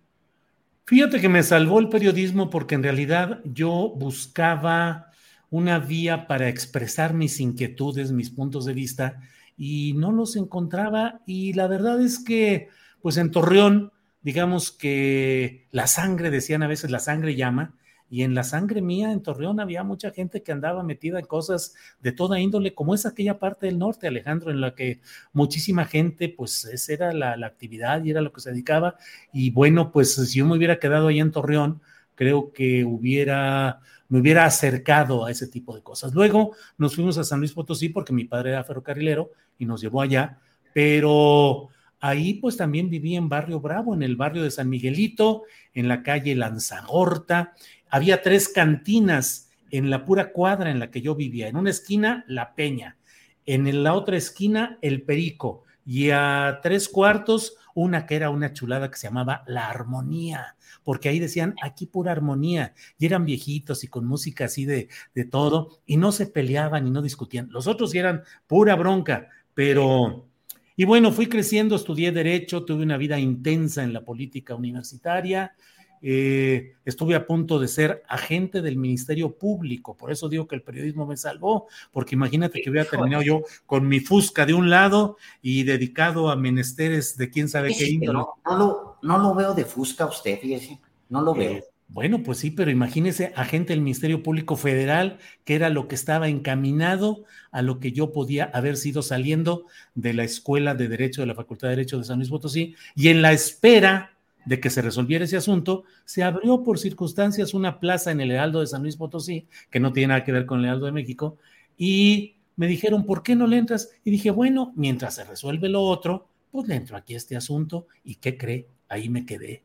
Fíjate 0.86 1.20
que 1.20 1.28
me 1.28 1.42
salvó 1.42 1.78
el 1.78 1.88
periodismo 1.88 2.50
porque 2.50 2.74
en 2.74 2.82
realidad 2.82 3.40
yo 3.44 3.92
buscaba 3.96 5.10
una 5.50 5.78
vía 5.78 6.26
para 6.26 6.48
expresar 6.48 7.12
mis 7.12 7.38
inquietudes, 7.38 8.12
mis 8.12 8.30
puntos 8.30 8.64
de 8.64 8.72
vista, 8.72 9.20
y 9.56 9.94
no 9.94 10.12
los 10.12 10.36
encontraba 10.36 11.20
y 11.26 11.52
la 11.52 11.66
verdad 11.66 12.00
es 12.00 12.18
que 12.18 12.68
pues 13.02 13.16
en 13.16 13.30
Torreón, 13.30 13.92
digamos 14.22 14.70
que 14.70 15.66
la 15.72 15.86
sangre, 15.88 16.30
decían 16.30 16.62
a 16.62 16.68
veces, 16.68 16.90
la 16.90 17.00
sangre 17.00 17.34
llama, 17.34 17.74
y 18.08 18.24
en 18.24 18.34
la 18.34 18.44
sangre 18.44 18.82
mía 18.82 19.10
en 19.10 19.22
Torreón 19.22 19.58
había 19.58 19.84
mucha 19.84 20.10
gente 20.10 20.42
que 20.42 20.52
andaba 20.52 20.82
metida 20.82 21.18
en 21.18 21.24
cosas 21.24 21.74
de 22.00 22.12
toda 22.12 22.38
índole, 22.38 22.74
como 22.74 22.94
es 22.94 23.06
aquella 23.06 23.38
parte 23.38 23.66
del 23.66 23.78
norte, 23.78 24.06
Alejandro, 24.06 24.50
en 24.50 24.60
la 24.60 24.74
que 24.74 25.00
muchísima 25.32 25.86
gente, 25.86 26.28
pues 26.28 26.66
esa 26.66 26.92
era 26.92 27.12
la, 27.14 27.38
la 27.38 27.46
actividad 27.46 28.04
y 28.04 28.10
era 28.10 28.20
lo 28.20 28.30
que 28.30 28.42
se 28.42 28.50
dedicaba. 28.50 28.96
Y 29.32 29.50
bueno, 29.50 29.92
pues 29.92 30.14
si 30.14 30.38
yo 30.38 30.46
me 30.46 30.58
hubiera 30.58 30.78
quedado 30.78 31.08
ahí 31.08 31.20
en 31.20 31.32
Torreón, 31.32 31.80
creo 32.14 32.52
que 32.52 32.84
hubiera 32.84 33.80
me 34.12 34.18
hubiera 34.18 34.44
acercado 34.44 35.24
a 35.24 35.30
ese 35.30 35.46
tipo 35.46 35.74
de 35.74 35.80
cosas. 35.82 36.12
Luego 36.12 36.54
nos 36.76 36.94
fuimos 36.94 37.16
a 37.16 37.24
San 37.24 37.38
Luis 37.38 37.54
Potosí 37.54 37.88
porque 37.88 38.12
mi 38.12 38.24
padre 38.24 38.50
era 38.50 38.62
ferrocarrilero 38.62 39.30
y 39.56 39.64
nos 39.64 39.80
llevó 39.80 40.02
allá, 40.02 40.38
pero 40.74 41.70
ahí 41.98 42.34
pues 42.34 42.58
también 42.58 42.90
viví 42.90 43.16
en 43.16 43.30
Barrio 43.30 43.58
Bravo, 43.58 43.94
en 43.94 44.02
el 44.02 44.16
barrio 44.16 44.42
de 44.42 44.50
San 44.50 44.68
Miguelito, 44.68 45.44
en 45.72 45.88
la 45.88 46.02
calle 46.02 46.34
Lanzagorta. 46.34 47.54
Había 47.88 48.20
tres 48.20 48.50
cantinas 48.50 49.48
en 49.70 49.88
la 49.88 50.04
pura 50.04 50.30
cuadra 50.32 50.70
en 50.70 50.78
la 50.78 50.90
que 50.90 51.00
yo 51.00 51.14
vivía. 51.14 51.48
En 51.48 51.56
una 51.56 51.70
esquina, 51.70 52.26
La 52.28 52.54
Peña. 52.54 52.98
En 53.46 53.82
la 53.82 53.94
otra 53.94 54.18
esquina, 54.18 54.76
El 54.82 55.04
Perico. 55.04 55.62
Y 55.86 56.10
a 56.10 56.60
tres 56.62 56.90
cuartos, 56.90 57.56
una 57.74 58.06
que 58.06 58.16
era 58.16 58.30
una 58.30 58.52
chulada 58.52 58.90
que 58.90 58.96
se 58.96 59.06
llamaba 59.08 59.44
La 59.46 59.68
Armonía 59.68 60.56
porque 60.82 61.08
ahí 61.08 61.18
decían 61.18 61.54
aquí 61.62 61.86
pura 61.86 62.12
armonía, 62.12 62.74
y 62.98 63.06
eran 63.06 63.24
viejitos 63.24 63.84
y 63.84 63.88
con 63.88 64.06
música 64.06 64.46
así 64.46 64.64
de, 64.64 64.88
de 65.14 65.24
todo, 65.24 65.80
y 65.86 65.96
no 65.96 66.12
se 66.12 66.26
peleaban 66.26 66.86
y 66.86 66.90
no 66.90 67.02
discutían. 67.02 67.48
Los 67.50 67.66
otros 67.66 67.94
eran 67.94 68.22
pura 68.46 68.76
bronca, 68.76 69.28
pero... 69.54 70.26
Y 70.74 70.86
bueno, 70.86 71.12
fui 71.12 71.26
creciendo, 71.26 71.76
estudié 71.76 72.12
derecho, 72.12 72.64
tuve 72.64 72.82
una 72.82 72.96
vida 72.96 73.18
intensa 73.18 73.84
en 73.84 73.92
la 73.92 74.00
política 74.00 74.54
universitaria, 74.54 75.54
eh, 76.02 76.74
estuve 76.84 77.14
a 77.14 77.26
punto 77.26 77.60
de 77.60 77.68
ser 77.68 78.02
agente 78.08 78.60
del 78.60 78.76
Ministerio 78.76 79.36
Público, 79.36 79.96
por 79.96 80.10
eso 80.10 80.28
digo 80.28 80.48
que 80.48 80.56
el 80.56 80.62
periodismo 80.62 81.06
me 81.06 81.16
salvó, 81.16 81.68
porque 81.92 82.16
imagínate 82.16 82.60
que 82.60 82.70
hubiera 82.70 82.88
terminado 82.88 83.22
yo 83.22 83.42
con 83.66 83.86
mi 83.86 84.00
fusca 84.00 84.44
de 84.44 84.54
un 84.54 84.68
lado 84.68 85.16
y 85.40 85.62
dedicado 85.62 86.30
a 86.30 86.36
menesteres 86.36 87.16
de 87.16 87.30
quién 87.30 87.48
sabe 87.48 87.74
qué 87.76 87.88
índole. 87.88 88.18
No, 88.18 88.34
no, 88.44 88.58
lo, 88.58 88.98
no 89.02 89.18
lo 89.18 89.34
veo 89.34 89.54
de 89.54 89.64
fusca 89.64 90.06
usted, 90.06 90.40
fíjese, 90.40 90.80
no 91.08 91.22
lo 91.22 91.34
veo. 91.34 91.52
Eh, 91.52 91.64
bueno, 91.92 92.22
pues 92.22 92.38
sí, 92.38 92.50
pero 92.50 92.70
imagínese, 92.70 93.34
agente 93.36 93.74
del 93.74 93.82
Ministerio 93.82 94.22
Público 94.22 94.56
Federal, 94.56 95.18
que 95.44 95.54
era 95.54 95.68
lo 95.68 95.88
que 95.88 95.94
estaba 95.94 96.28
encaminado 96.28 97.24
a 97.50 97.60
lo 97.60 97.80
que 97.80 97.92
yo 97.92 98.12
podía 98.12 98.44
haber 98.44 98.78
sido 98.78 99.02
saliendo 99.02 99.66
de 99.94 100.14
la 100.14 100.24
Escuela 100.24 100.74
de 100.74 100.88
Derecho 100.88 101.20
de 101.20 101.26
la 101.26 101.34
Facultad 101.34 101.68
de 101.68 101.76
Derecho 101.76 101.98
de 101.98 102.04
San 102.04 102.16
Luis 102.16 102.30
Potosí, 102.30 102.74
y 102.96 103.08
en 103.08 103.20
la 103.20 103.32
espera 103.32 104.11
de 104.44 104.60
que 104.60 104.70
se 104.70 104.82
resolviera 104.82 105.24
ese 105.24 105.36
asunto, 105.36 105.84
se 106.04 106.22
abrió 106.22 106.62
por 106.62 106.78
circunstancias 106.78 107.54
una 107.54 107.78
plaza 107.80 108.10
en 108.10 108.20
el 108.20 108.30
Heraldo 108.30 108.60
de 108.60 108.66
San 108.66 108.82
Luis 108.82 108.96
Potosí, 108.96 109.46
que 109.70 109.80
no 109.80 109.92
tiene 109.92 110.08
nada 110.08 110.24
que 110.24 110.32
ver 110.32 110.46
con 110.46 110.58
el 110.58 110.66
Heraldo 110.66 110.86
de 110.86 110.92
México, 110.92 111.38
y 111.76 112.36
me 112.56 112.66
dijeron, 112.66 113.04
¿por 113.04 113.22
qué 113.22 113.34
no 113.34 113.46
le 113.46 113.58
entras? 113.58 113.90
Y 114.04 114.10
dije, 114.10 114.30
bueno, 114.30 114.72
mientras 114.76 115.14
se 115.14 115.24
resuelve 115.24 115.68
lo 115.68 115.82
otro, 115.82 116.28
pues 116.50 116.68
le 116.68 116.76
entro 116.76 116.96
aquí 116.96 117.14
a 117.14 117.16
este 117.16 117.36
asunto, 117.36 117.86
¿y 118.04 118.16
qué 118.16 118.36
cree? 118.36 118.68
Ahí 118.88 119.08
me 119.08 119.24
quedé. 119.24 119.64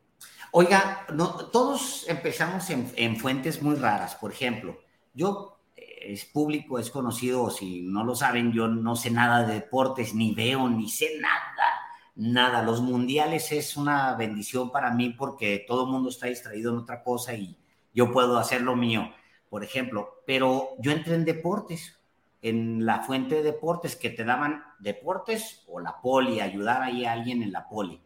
Oiga, 0.52 1.06
todos 1.52 2.06
empezamos 2.08 2.70
en, 2.70 2.90
en 2.96 3.18
fuentes 3.18 3.62
muy 3.62 3.76
raras. 3.76 4.16
Por 4.16 4.32
ejemplo, 4.32 4.80
yo 5.14 5.60
eh, 5.76 6.14
es 6.14 6.24
público, 6.26 6.80
es 6.80 6.90
conocido, 6.90 7.50
si 7.50 7.82
no 7.82 8.06
lo 8.06 8.16
saben, 8.16 8.54
yo 8.54 8.68
no 8.70 8.96
sé 8.96 9.12
nada 9.12 9.46
de 9.46 9.56
deportes, 9.56 10.14
ni 10.14 10.34
veo, 10.34 10.70
ni 10.70 10.90
sé 10.90 11.20
nada 11.20 11.87
nada. 12.18 12.62
Los 12.64 12.82
mundiales 12.82 13.52
es 13.52 13.78
una 13.78 14.16
bendición 14.16 14.72
para 14.72 14.92
mí 14.92 15.12
porque 15.18 15.64
todo 15.66 15.86
el 15.86 15.92
mundo 15.92 16.10
está 16.10 16.28
distraído 16.28 16.72
en 16.72 16.80
otra 16.80 17.04
cosa 17.04 17.34
y 17.34 17.58
yo 17.94 18.12
puedo 18.12 18.38
hacer 18.38 18.62
lo 18.62 18.76
mío, 18.76 19.10
por 19.50 19.64
ejemplo. 19.64 20.22
Pero 20.26 20.72
yo 20.80 20.92
entré 20.92 21.16
en 21.16 21.24
deportes, 21.24 21.98
en 22.42 22.86
la 22.86 23.04
fuente 23.04 23.36
de 23.36 23.44
deportes 23.44 23.96
que 23.96 24.10
te 24.10 24.26
daban 24.26 24.64
deportes 24.80 25.64
o 25.68 25.80
la 25.80 26.02
poli, 26.02 26.42
ayudar 26.42 26.82
ahí 26.82 27.06
a 27.06 27.14
alguien 27.14 27.42
en 27.42 27.52
la 27.52 27.68
poli. 27.70 28.02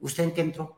¿Usted 0.00 0.24
en 0.24 0.32
qué 0.32 0.40
entró? 0.40 0.76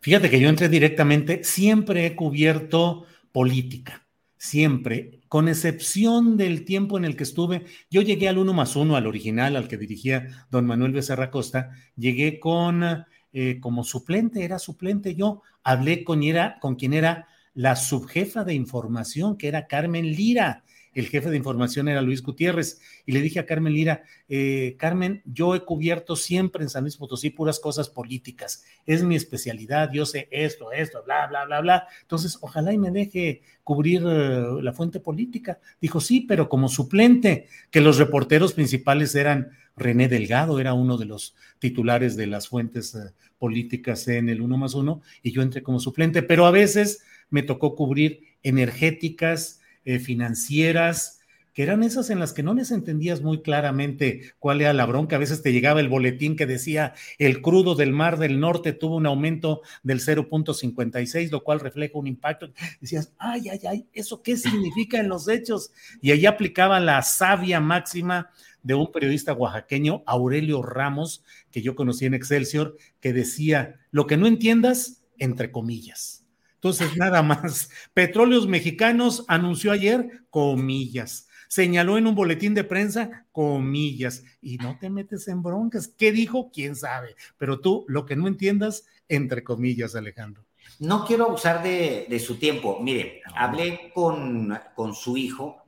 Fíjate 0.00 0.28
que 0.28 0.40
yo 0.40 0.48
entré 0.48 0.68
directamente, 0.68 1.44
siempre 1.44 2.04
he 2.04 2.16
cubierto 2.16 3.06
política 3.32 4.04
siempre, 4.44 5.20
con 5.34 5.48
excepción 5.48 6.36
del 6.36 6.64
tiempo 6.64 6.96
en 6.96 7.04
el 7.04 7.16
que 7.16 7.24
estuve, 7.24 7.64
yo 7.90 8.02
llegué 8.02 8.28
al 8.28 8.38
uno 8.38 8.52
más 8.52 8.76
uno, 8.76 8.94
al 8.94 9.08
original, 9.08 9.56
al 9.56 9.66
que 9.66 9.76
dirigía 9.76 10.28
don 10.48 10.64
Manuel 10.64 10.92
Becerra 10.92 11.32
Costa, 11.32 11.70
llegué 11.96 12.38
con, 12.38 13.04
eh, 13.32 13.58
como 13.58 13.82
suplente, 13.82 14.44
era 14.44 14.60
suplente 14.60 15.16
yo, 15.16 15.42
hablé 15.64 16.04
con, 16.04 16.22
era, 16.22 16.60
con 16.60 16.76
quien 16.76 16.92
era 16.92 17.26
la 17.52 17.74
subjefa 17.74 18.44
de 18.44 18.54
información, 18.54 19.36
que 19.36 19.48
era 19.48 19.66
Carmen 19.66 20.06
Lira, 20.06 20.62
el 20.94 21.08
jefe 21.08 21.30
de 21.30 21.36
información 21.36 21.88
era 21.88 22.02
Luis 22.02 22.22
Gutiérrez, 22.22 22.80
y 23.06 23.12
le 23.12 23.20
dije 23.20 23.38
a 23.38 23.46
Carmen 23.46 23.72
Lira, 23.72 24.04
eh, 24.28 24.76
Carmen, 24.78 25.22
yo 25.24 25.54
he 25.54 25.64
cubierto 25.64 26.16
siempre 26.16 26.62
en 26.62 26.70
San 26.70 26.84
Luis 26.84 26.96
Potosí 26.96 27.30
puras 27.30 27.60
cosas 27.60 27.88
políticas, 27.88 28.64
es 28.86 29.02
mi 29.02 29.16
especialidad, 29.16 29.90
yo 29.92 30.06
sé 30.06 30.28
esto, 30.30 30.72
esto, 30.72 31.02
bla, 31.04 31.26
bla, 31.26 31.44
bla, 31.44 31.60
bla, 31.60 31.88
entonces 32.02 32.38
ojalá 32.40 32.72
y 32.72 32.78
me 32.78 32.90
deje 32.90 33.42
cubrir 33.62 34.02
eh, 34.06 34.44
la 34.60 34.72
fuente 34.72 35.00
política. 35.00 35.58
Dijo, 35.80 36.00
sí, 36.00 36.20
pero 36.20 36.48
como 36.48 36.68
suplente, 36.68 37.48
que 37.70 37.80
los 37.80 37.98
reporteros 37.98 38.52
principales 38.52 39.14
eran 39.14 39.50
René 39.76 40.08
Delgado, 40.08 40.60
era 40.60 40.74
uno 40.74 40.96
de 40.96 41.06
los 41.06 41.34
titulares 41.58 42.16
de 42.16 42.26
las 42.26 42.48
fuentes 42.48 42.94
eh, 42.94 43.12
políticas 43.38 44.06
en 44.08 44.28
el 44.28 44.40
uno 44.40 44.56
más 44.56 44.74
uno, 44.74 45.02
y 45.22 45.32
yo 45.32 45.42
entré 45.42 45.62
como 45.62 45.80
suplente, 45.80 46.22
pero 46.22 46.46
a 46.46 46.50
veces 46.50 47.02
me 47.30 47.42
tocó 47.42 47.74
cubrir 47.74 48.20
energéticas, 48.42 49.60
eh, 49.84 49.98
financieras, 49.98 51.20
que 51.54 51.62
eran 51.62 51.84
esas 51.84 52.10
en 52.10 52.18
las 52.18 52.32
que 52.32 52.42
no 52.42 52.52
les 52.52 52.72
entendías 52.72 53.22
muy 53.22 53.40
claramente 53.40 54.32
cuál 54.40 54.60
era 54.60 54.72
la 54.72 54.86
bronca. 54.86 55.16
A 55.16 55.20
veces 55.20 55.40
te 55.40 55.52
llegaba 55.52 55.80
el 55.80 55.88
boletín 55.88 56.36
que 56.36 56.46
decía 56.46 56.94
el 57.18 57.40
crudo 57.40 57.76
del 57.76 57.92
Mar 57.92 58.18
del 58.18 58.40
Norte 58.40 58.72
tuvo 58.72 58.96
un 58.96 59.06
aumento 59.06 59.62
del 59.84 60.00
0.56, 60.00 61.30
lo 61.30 61.44
cual 61.44 61.60
refleja 61.60 61.96
un 61.96 62.08
impacto. 62.08 62.52
Decías, 62.80 63.12
ay, 63.18 63.48
ay, 63.48 63.60
ay, 63.68 63.86
¿eso 63.92 64.20
qué 64.20 64.36
significa 64.36 64.98
en 64.98 65.08
los 65.08 65.28
hechos? 65.28 65.70
Y 66.02 66.10
ahí 66.10 66.26
aplicaba 66.26 66.80
la 66.80 67.00
sabia 67.02 67.60
máxima 67.60 68.30
de 68.64 68.74
un 68.74 68.90
periodista 68.90 69.32
oaxaqueño, 69.32 70.02
Aurelio 70.06 70.60
Ramos, 70.62 71.22
que 71.52 71.62
yo 71.62 71.76
conocí 71.76 72.06
en 72.06 72.14
Excelsior, 72.14 72.76
que 73.00 73.12
decía, 73.12 73.78
lo 73.92 74.06
que 74.06 74.16
no 74.16 74.26
entiendas, 74.26 75.04
entre 75.18 75.52
comillas. 75.52 76.23
Entonces, 76.64 76.96
nada 76.96 77.22
más. 77.22 77.68
Petróleos 77.92 78.48
Mexicanos 78.48 79.26
anunció 79.28 79.70
ayer, 79.70 80.24
comillas. 80.30 81.28
Señaló 81.46 81.98
en 81.98 82.06
un 82.06 82.14
boletín 82.14 82.54
de 82.54 82.64
prensa, 82.64 83.26
comillas. 83.32 84.24
Y 84.40 84.56
no 84.56 84.78
te 84.78 84.88
metes 84.88 85.28
en 85.28 85.42
broncas. 85.42 85.88
¿Qué 85.88 86.10
dijo? 86.10 86.50
¿Quién 86.50 86.74
sabe? 86.74 87.16
Pero 87.36 87.60
tú, 87.60 87.84
lo 87.86 88.06
que 88.06 88.16
no 88.16 88.28
entiendas, 88.28 88.86
entre 89.10 89.44
comillas, 89.44 89.94
Alejandro. 89.94 90.46
No 90.78 91.04
quiero 91.04 91.26
abusar 91.26 91.62
de, 91.62 92.18
su 92.18 92.36
tiempo. 92.36 92.78
Mire, 92.80 93.20
hablé 93.36 93.92
con, 93.94 94.58
con 94.74 94.94
su 94.94 95.18
hijo, 95.18 95.66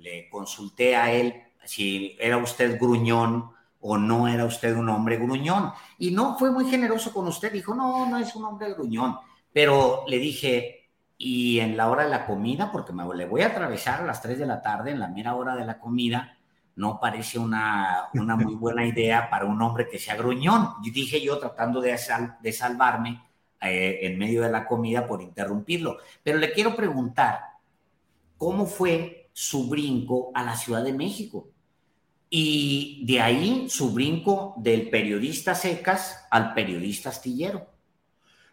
le 0.00 0.28
consulté 0.30 0.96
a 0.96 1.12
él 1.12 1.32
si 1.64 2.16
era 2.18 2.38
usted 2.38 2.76
gruñón 2.80 3.50
o 3.80 3.96
no 3.96 4.26
era 4.26 4.46
usted 4.46 4.74
un 4.74 4.88
hombre 4.88 5.16
gruñón. 5.16 5.70
Y 5.96 6.10
no, 6.10 6.36
fue 6.36 6.50
muy 6.50 6.68
generoso 6.68 7.12
con 7.12 7.28
usted. 7.28 7.52
Dijo, 7.52 7.72
no, 7.72 8.10
no 8.10 8.18
es 8.18 8.34
un 8.34 8.44
hombre 8.46 8.74
gruñón. 8.74 9.16
Pero 9.52 10.04
le 10.06 10.18
dije, 10.18 10.90
y 11.16 11.58
en 11.60 11.76
la 11.76 11.90
hora 11.90 12.04
de 12.04 12.10
la 12.10 12.26
comida, 12.26 12.70
porque 12.70 12.92
me 12.92 13.04
le 13.14 13.26
voy 13.26 13.42
a 13.42 13.48
atravesar 13.48 14.00
a 14.02 14.06
las 14.06 14.22
3 14.22 14.38
de 14.38 14.46
la 14.46 14.62
tarde, 14.62 14.92
en 14.92 15.00
la 15.00 15.08
mera 15.08 15.34
hora 15.34 15.56
de 15.56 15.64
la 15.64 15.78
comida, 15.78 16.38
no 16.76 17.00
parece 17.00 17.38
una, 17.38 18.08
una 18.14 18.36
muy 18.36 18.54
buena 18.56 18.86
idea 18.86 19.28
para 19.28 19.44
un 19.44 19.60
hombre 19.60 19.88
que 19.88 19.98
sea 19.98 20.16
gruñón. 20.16 20.74
Y 20.82 20.90
dije 20.90 21.20
yo 21.20 21.38
tratando 21.38 21.80
de, 21.80 21.98
de 22.40 22.52
salvarme 22.52 23.22
eh, 23.60 23.98
en 24.02 24.16
medio 24.16 24.42
de 24.42 24.50
la 24.50 24.64
comida 24.64 25.06
por 25.06 25.20
interrumpirlo. 25.20 25.98
Pero 26.22 26.38
le 26.38 26.52
quiero 26.52 26.76
preguntar, 26.76 27.40
¿cómo 28.36 28.66
fue 28.66 29.30
su 29.32 29.68
brinco 29.68 30.30
a 30.34 30.44
la 30.44 30.56
Ciudad 30.56 30.84
de 30.84 30.92
México? 30.92 31.50
Y 32.30 33.04
de 33.06 33.20
ahí 33.20 33.68
su 33.68 33.92
brinco 33.92 34.54
del 34.58 34.88
periodista 34.90 35.56
secas 35.56 36.26
al 36.30 36.54
periodista 36.54 37.08
astillero. 37.08 37.66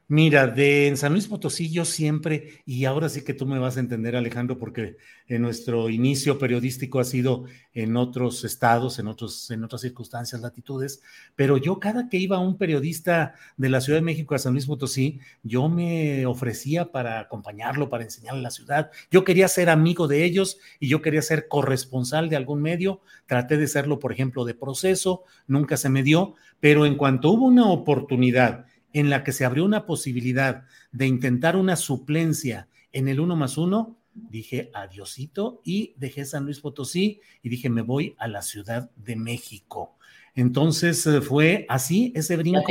Mira, 0.07 0.45
de 0.45 0.87
en 0.87 0.97
San 0.97 1.13
Luis 1.13 1.27
Potosí 1.27 1.71
yo 1.71 1.83
siempre, 1.83 2.61
y 2.63 2.85
ahora 2.85 3.09
sí 3.09 3.23
que 3.23 3.33
tú 3.33 3.47
me 3.47 3.57
vas 3.57 3.75
a 3.75 3.79
entender 3.79 4.15
Alejandro, 4.15 4.59
porque 4.59 4.97
en 5.27 5.41
nuestro 5.41 5.89
inicio 5.89 6.37
periodístico 6.37 6.99
ha 6.99 7.03
sido 7.03 7.45
en 7.73 7.97
otros 7.97 8.43
estados, 8.43 8.99
en, 8.99 9.07
otros, 9.07 9.49
en 9.49 9.63
otras 9.63 9.81
circunstancias, 9.81 10.41
latitudes, 10.41 11.01
pero 11.35 11.57
yo 11.57 11.79
cada 11.79 12.07
que 12.07 12.17
iba 12.17 12.37
un 12.37 12.55
periodista 12.55 13.33
de 13.57 13.69
la 13.69 13.81
Ciudad 13.81 13.97
de 13.97 14.05
México 14.05 14.35
a 14.35 14.37
San 14.37 14.53
Luis 14.53 14.67
Potosí, 14.67 15.19
yo 15.41 15.69
me 15.69 16.27
ofrecía 16.27 16.91
para 16.91 17.19
acompañarlo, 17.19 17.89
para 17.89 18.03
enseñarle 18.03 18.43
la 18.43 18.51
ciudad. 18.51 18.91
Yo 19.09 19.23
quería 19.23 19.47
ser 19.47 19.71
amigo 19.71 20.07
de 20.07 20.23
ellos 20.23 20.59
y 20.79 20.87
yo 20.87 21.01
quería 21.01 21.23
ser 21.23 21.47
corresponsal 21.47 22.29
de 22.29 22.35
algún 22.35 22.61
medio. 22.61 23.01
Traté 23.25 23.57
de 23.57 23.67
serlo, 23.67 23.97
por 23.97 24.11
ejemplo, 24.11 24.45
de 24.45 24.53
proceso, 24.53 25.23
nunca 25.47 25.77
se 25.77 25.89
me 25.89 26.03
dio, 26.03 26.35
pero 26.59 26.85
en 26.85 26.95
cuanto 26.95 27.31
hubo 27.31 27.45
una 27.47 27.67
oportunidad, 27.69 28.67
en 28.95 29.09
la 29.09 29.25
que 29.25 29.33
se 29.33 29.43
abrió 29.43 29.65
una 29.65 29.85
posibilidad 29.85 30.63
de 30.93 31.05
intentar 31.05 31.57
una 31.57 31.75
suplencia 31.75 32.69
en 32.93 33.09
el 33.09 33.19
uno 33.19 33.35
más 33.35 33.57
uno, 33.57 33.97
dije 34.13 34.71
adiosito 34.73 35.61
y 35.65 35.93
dejé 35.97 36.23
San 36.23 36.45
Luis 36.45 36.61
Potosí 36.61 37.19
y 37.43 37.49
dije 37.49 37.69
me 37.69 37.81
voy 37.81 38.15
a 38.17 38.29
la 38.29 38.41
Ciudad 38.41 38.89
de 38.95 39.17
México. 39.17 39.97
Entonces 40.33 41.05
eh, 41.07 41.19
fue 41.19 41.65
así 41.67 42.13
ese 42.15 42.37
brinco. 42.37 42.63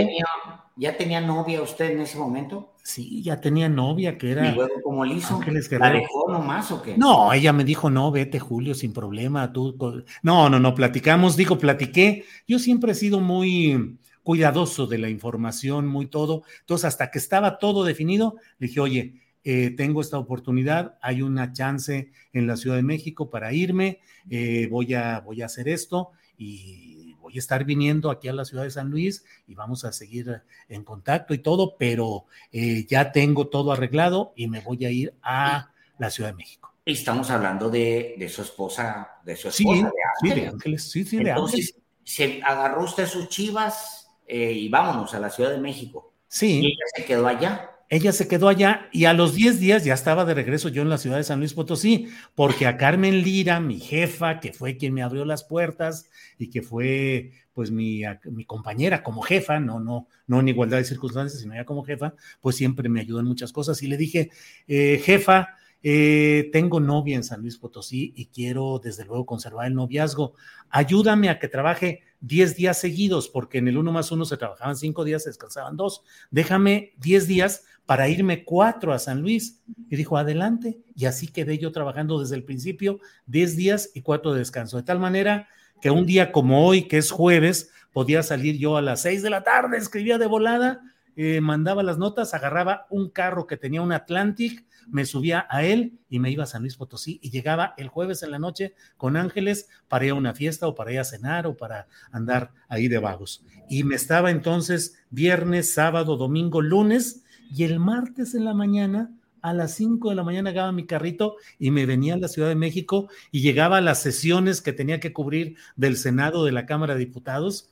¿Ya 0.76 0.96
tenía, 0.96 1.20
novia 1.20 1.60
usted 1.60 1.90
en 1.90 2.00
ese 2.00 2.16
momento? 2.16 2.72
Sí, 2.82 3.22
ya 3.22 3.38
tenía 3.40 3.68
novia 3.68 4.16
que 4.16 4.32
era. 4.32 4.50
¿Y 4.50 4.54
luego 4.54 4.80
cómo 4.82 5.04
le 5.04 5.16
hizo? 5.16 5.38
¿La 5.78 5.90
dejó 5.90 6.32
nomás 6.32 6.72
o 6.72 6.82
qué? 6.82 6.96
No, 6.96 7.34
ella 7.34 7.52
me 7.52 7.64
dijo, 7.64 7.90
no, 7.90 8.10
vete 8.10 8.40
Julio, 8.40 8.74
sin 8.74 8.94
problema. 8.94 9.52
Tú... 9.52 9.76
No, 10.22 10.48
no, 10.48 10.58
no, 10.58 10.74
platicamos, 10.74 11.36
digo, 11.36 11.58
platiqué. 11.58 12.24
Yo 12.48 12.58
siempre 12.58 12.92
he 12.92 12.94
sido 12.94 13.20
muy 13.20 13.98
cuidadoso 14.24 14.86
de 14.86 14.98
la 14.98 15.08
información, 15.08 15.86
muy 15.86 16.06
todo. 16.06 16.42
Entonces, 16.60 16.86
hasta 16.86 17.12
que 17.12 17.18
estaba 17.18 17.58
todo 17.58 17.84
definido, 17.84 18.36
le 18.58 18.66
dije, 18.66 18.80
oye, 18.80 19.14
eh, 19.44 19.70
tengo 19.76 20.00
esta 20.00 20.18
oportunidad, 20.18 20.98
hay 21.02 21.20
una 21.20 21.52
chance 21.52 22.10
en 22.32 22.46
la 22.46 22.56
Ciudad 22.56 22.76
de 22.76 22.82
México 22.82 23.28
para 23.28 23.52
irme, 23.52 24.00
eh, 24.30 24.66
voy, 24.70 24.94
a, 24.94 25.20
voy 25.20 25.42
a 25.42 25.46
hacer 25.46 25.68
esto 25.68 26.12
y 26.38 27.14
voy 27.20 27.36
a 27.36 27.38
estar 27.38 27.64
viniendo 27.64 28.10
aquí 28.10 28.28
a 28.28 28.32
la 28.32 28.46
ciudad 28.46 28.64
de 28.64 28.70
San 28.70 28.88
Luis 28.90 29.22
y 29.46 29.54
vamos 29.54 29.84
a 29.84 29.92
seguir 29.92 30.42
en 30.68 30.82
contacto 30.82 31.34
y 31.34 31.38
todo, 31.38 31.76
pero 31.76 32.24
eh, 32.50 32.86
ya 32.88 33.12
tengo 33.12 33.48
todo 33.48 33.72
arreglado 33.72 34.32
y 34.34 34.48
me 34.48 34.60
voy 34.60 34.86
a 34.86 34.90
ir 34.90 35.14
a 35.22 35.70
la 35.98 36.08
Ciudad 36.08 36.30
de 36.30 36.36
México. 36.36 36.74
Y 36.86 36.92
estamos 36.92 37.30
hablando 37.30 37.68
de, 37.68 38.16
su 38.32 38.40
esposa, 38.40 39.20
de 39.24 39.36
su 39.36 39.48
esposa, 39.48 39.92
sí, 40.22 40.30
de 40.30 40.46
Ángeles. 40.46 40.90
Sí, 40.90 41.04
sí, 41.04 41.18
de 41.18 41.32
Ángeles. 41.32 41.76
¿Se 42.02 42.42
agarró 42.42 42.84
usted 42.84 43.06
sus 43.06 43.28
chivas 43.28 44.03
eh, 44.26 44.52
y 44.52 44.68
vámonos 44.68 45.14
a 45.14 45.20
la 45.20 45.30
Ciudad 45.30 45.50
de 45.50 45.58
México. 45.58 46.12
Sí. 46.28 46.60
Y 46.60 46.66
ella 46.66 46.84
se 46.94 47.04
quedó 47.04 47.26
allá. 47.26 47.70
Ella 47.90 48.12
se 48.12 48.26
quedó 48.26 48.48
allá 48.48 48.88
y 48.92 49.04
a 49.04 49.12
los 49.12 49.34
10 49.34 49.60
días 49.60 49.84
ya 49.84 49.94
estaba 49.94 50.24
de 50.24 50.34
regreso 50.34 50.68
yo 50.68 50.82
en 50.82 50.88
la 50.88 50.98
ciudad 50.98 51.18
de 51.18 51.24
San 51.24 51.38
Luis 51.38 51.54
Potosí, 51.54 52.08
porque 52.34 52.66
a 52.66 52.76
Carmen 52.76 53.22
Lira, 53.22 53.60
mi 53.60 53.78
jefa, 53.78 54.40
que 54.40 54.52
fue 54.52 54.76
quien 54.76 54.94
me 54.94 55.02
abrió 55.02 55.24
las 55.24 55.44
puertas 55.44 56.10
y 56.38 56.48
que 56.48 56.62
fue 56.62 57.32
pues 57.52 57.70
mi, 57.70 58.02
mi 58.24 58.44
compañera 58.44 59.02
como 59.02 59.22
jefa, 59.22 59.60
no, 59.60 59.78
no, 59.78 60.08
no 60.26 60.40
en 60.40 60.48
igualdad 60.48 60.78
de 60.78 60.84
circunstancias, 60.84 61.40
sino 61.40 61.54
ya 61.54 61.64
como 61.64 61.84
jefa, 61.84 62.14
pues 62.40 62.56
siempre 62.56 62.88
me 62.88 63.00
ayudó 63.00 63.20
en 63.20 63.26
muchas 63.26 63.52
cosas. 63.52 63.80
Y 63.82 63.86
le 63.86 63.96
dije, 63.96 64.30
eh, 64.66 65.00
jefa, 65.04 65.50
eh, 65.86 66.48
tengo 66.50 66.80
novia 66.80 67.14
en 67.14 67.22
San 67.22 67.42
Luis 67.42 67.58
Potosí 67.58 68.14
y 68.16 68.26
quiero 68.28 68.80
desde 68.82 69.04
luego 69.04 69.26
conservar 69.26 69.66
el 69.66 69.74
noviazgo. 69.74 70.32
Ayúdame 70.70 71.28
a 71.28 71.38
que 71.38 71.46
trabaje 71.46 72.00
10 72.20 72.56
días 72.56 72.80
seguidos, 72.80 73.28
porque 73.28 73.58
en 73.58 73.68
el 73.68 73.76
uno 73.76 73.92
más 73.92 74.10
uno 74.10 74.24
se 74.24 74.38
trabajaban 74.38 74.76
5 74.76 75.04
días, 75.04 75.24
se 75.24 75.28
descansaban 75.28 75.76
2. 75.76 76.02
Déjame 76.30 76.94
10 77.00 77.28
días 77.28 77.64
para 77.84 78.08
irme 78.08 78.44
4 78.44 78.94
a 78.94 78.98
San 78.98 79.20
Luis. 79.20 79.62
Y 79.90 79.96
dijo, 79.96 80.16
adelante. 80.16 80.80
Y 80.96 81.04
así 81.04 81.28
quedé 81.28 81.58
yo 81.58 81.70
trabajando 81.70 82.18
desde 82.18 82.36
el 82.36 82.44
principio, 82.44 82.98
10 83.26 83.54
días 83.54 83.90
y 83.94 84.00
4 84.00 84.32
de 84.32 84.38
descanso. 84.38 84.78
De 84.78 84.84
tal 84.84 84.98
manera 84.98 85.48
que 85.82 85.90
un 85.90 86.06
día 86.06 86.32
como 86.32 86.66
hoy, 86.66 86.88
que 86.88 86.96
es 86.96 87.10
jueves, 87.10 87.70
podía 87.92 88.22
salir 88.22 88.56
yo 88.56 88.78
a 88.78 88.82
las 88.82 89.02
6 89.02 89.22
de 89.22 89.28
la 89.28 89.42
tarde, 89.42 89.76
escribía 89.76 90.16
de 90.16 90.26
volada, 90.26 90.80
eh, 91.16 91.40
mandaba 91.40 91.82
las 91.82 91.98
notas, 91.98 92.34
agarraba 92.34 92.86
un 92.90 93.08
carro 93.08 93.46
que 93.46 93.56
tenía 93.56 93.82
un 93.82 93.92
Atlantic, 93.92 94.64
me 94.88 95.06
subía 95.06 95.46
a 95.48 95.64
él 95.64 95.98
y 96.08 96.18
me 96.18 96.30
iba 96.30 96.44
a 96.44 96.46
San 96.46 96.62
Luis 96.62 96.76
Potosí 96.76 97.18
y 97.22 97.30
llegaba 97.30 97.74
el 97.76 97.88
jueves 97.88 98.22
en 98.22 98.30
la 98.30 98.38
noche 98.38 98.74
con 98.96 99.16
Ángeles 99.16 99.68
para 99.88 100.04
ir 100.04 100.10
a 100.12 100.14
una 100.14 100.34
fiesta 100.34 100.68
o 100.68 100.74
para 100.74 100.92
ir 100.92 100.98
a 100.98 101.04
cenar 101.04 101.46
o 101.46 101.56
para 101.56 101.86
andar 102.12 102.52
ahí 102.68 102.88
de 102.88 102.98
vagos. 102.98 103.44
Y 103.68 103.84
me 103.84 103.94
estaba 103.94 104.30
entonces 104.30 104.98
viernes, 105.10 105.72
sábado, 105.72 106.16
domingo, 106.16 106.60
lunes 106.60 107.24
y 107.50 107.64
el 107.64 107.78
martes 107.78 108.34
en 108.34 108.44
la 108.44 108.54
mañana 108.54 109.10
a 109.44 109.52
las 109.52 109.74
5 109.74 110.08
de 110.08 110.14
la 110.14 110.24
mañana 110.24 110.50
agarraba 110.50 110.72
mi 110.72 110.86
carrito 110.86 111.36
y 111.58 111.70
me 111.70 111.84
venía 111.84 112.14
a 112.14 112.16
la 112.18 112.28
Ciudad 112.28 112.48
de 112.48 112.54
México 112.54 113.10
y 113.30 113.42
llegaba 113.42 113.76
a 113.76 113.82
las 113.82 114.00
sesiones 114.00 114.62
que 114.62 114.72
tenía 114.72 115.00
que 115.00 115.12
cubrir 115.12 115.58
del 115.76 115.98
Senado 115.98 116.46
de 116.46 116.52
la 116.52 116.64
Cámara 116.64 116.94
de 116.94 117.00
Diputados 117.00 117.68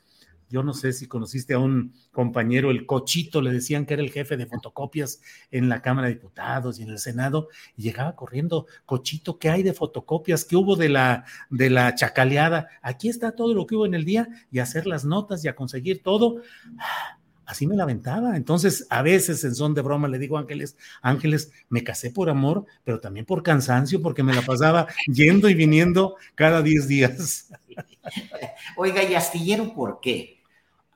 yo 0.52 0.62
no 0.62 0.74
sé 0.74 0.92
si 0.92 1.08
conociste 1.08 1.54
a 1.54 1.58
un 1.58 1.94
compañero, 2.12 2.70
el 2.70 2.84
Cochito, 2.84 3.40
le 3.40 3.50
decían 3.50 3.86
que 3.86 3.94
era 3.94 4.02
el 4.02 4.10
jefe 4.10 4.36
de 4.36 4.44
fotocopias 4.44 5.22
en 5.50 5.70
la 5.70 5.80
Cámara 5.80 6.08
de 6.08 6.14
Diputados 6.14 6.78
y 6.78 6.82
en 6.82 6.90
el 6.90 6.98
Senado, 6.98 7.48
y 7.74 7.82
llegaba 7.84 8.14
corriendo, 8.14 8.66
Cochito, 8.84 9.38
¿qué 9.38 9.48
hay 9.48 9.62
de 9.62 9.72
fotocopias? 9.72 10.44
¿Qué 10.44 10.56
hubo 10.56 10.76
de 10.76 10.90
la, 10.90 11.24
de 11.48 11.70
la 11.70 11.94
chacaleada? 11.94 12.68
Aquí 12.82 13.08
está 13.08 13.34
todo 13.34 13.54
lo 13.54 13.66
que 13.66 13.76
hubo 13.76 13.86
en 13.86 13.94
el 13.94 14.04
día 14.04 14.28
y 14.50 14.58
hacer 14.58 14.86
las 14.86 15.06
notas 15.06 15.42
y 15.42 15.48
a 15.48 15.56
conseguir 15.56 16.02
todo. 16.02 16.42
Así 17.46 17.66
me 17.66 17.74
lamentaba. 17.74 18.36
Entonces, 18.36 18.86
a 18.88 19.02
veces 19.02 19.42
en 19.44 19.54
son 19.54 19.74
de 19.74 19.82
broma 19.82 20.06
le 20.08 20.18
digo, 20.18 20.38
Ángeles, 20.38 20.76
Ángeles, 21.00 21.50
me 21.68 21.82
casé 21.82 22.10
por 22.10 22.30
amor, 22.30 22.66
pero 22.84 23.00
también 23.00 23.26
por 23.26 23.42
cansancio, 23.42 24.00
porque 24.00 24.22
me 24.22 24.34
la 24.34 24.42
pasaba 24.42 24.86
yendo 25.06 25.48
y 25.48 25.54
viniendo 25.54 26.16
cada 26.34 26.62
10 26.62 26.88
días. 26.88 27.50
Oiga, 28.76 29.02
¿y 29.02 29.14
astillero 29.14 29.74
por 29.74 30.00
qué? 30.00 30.41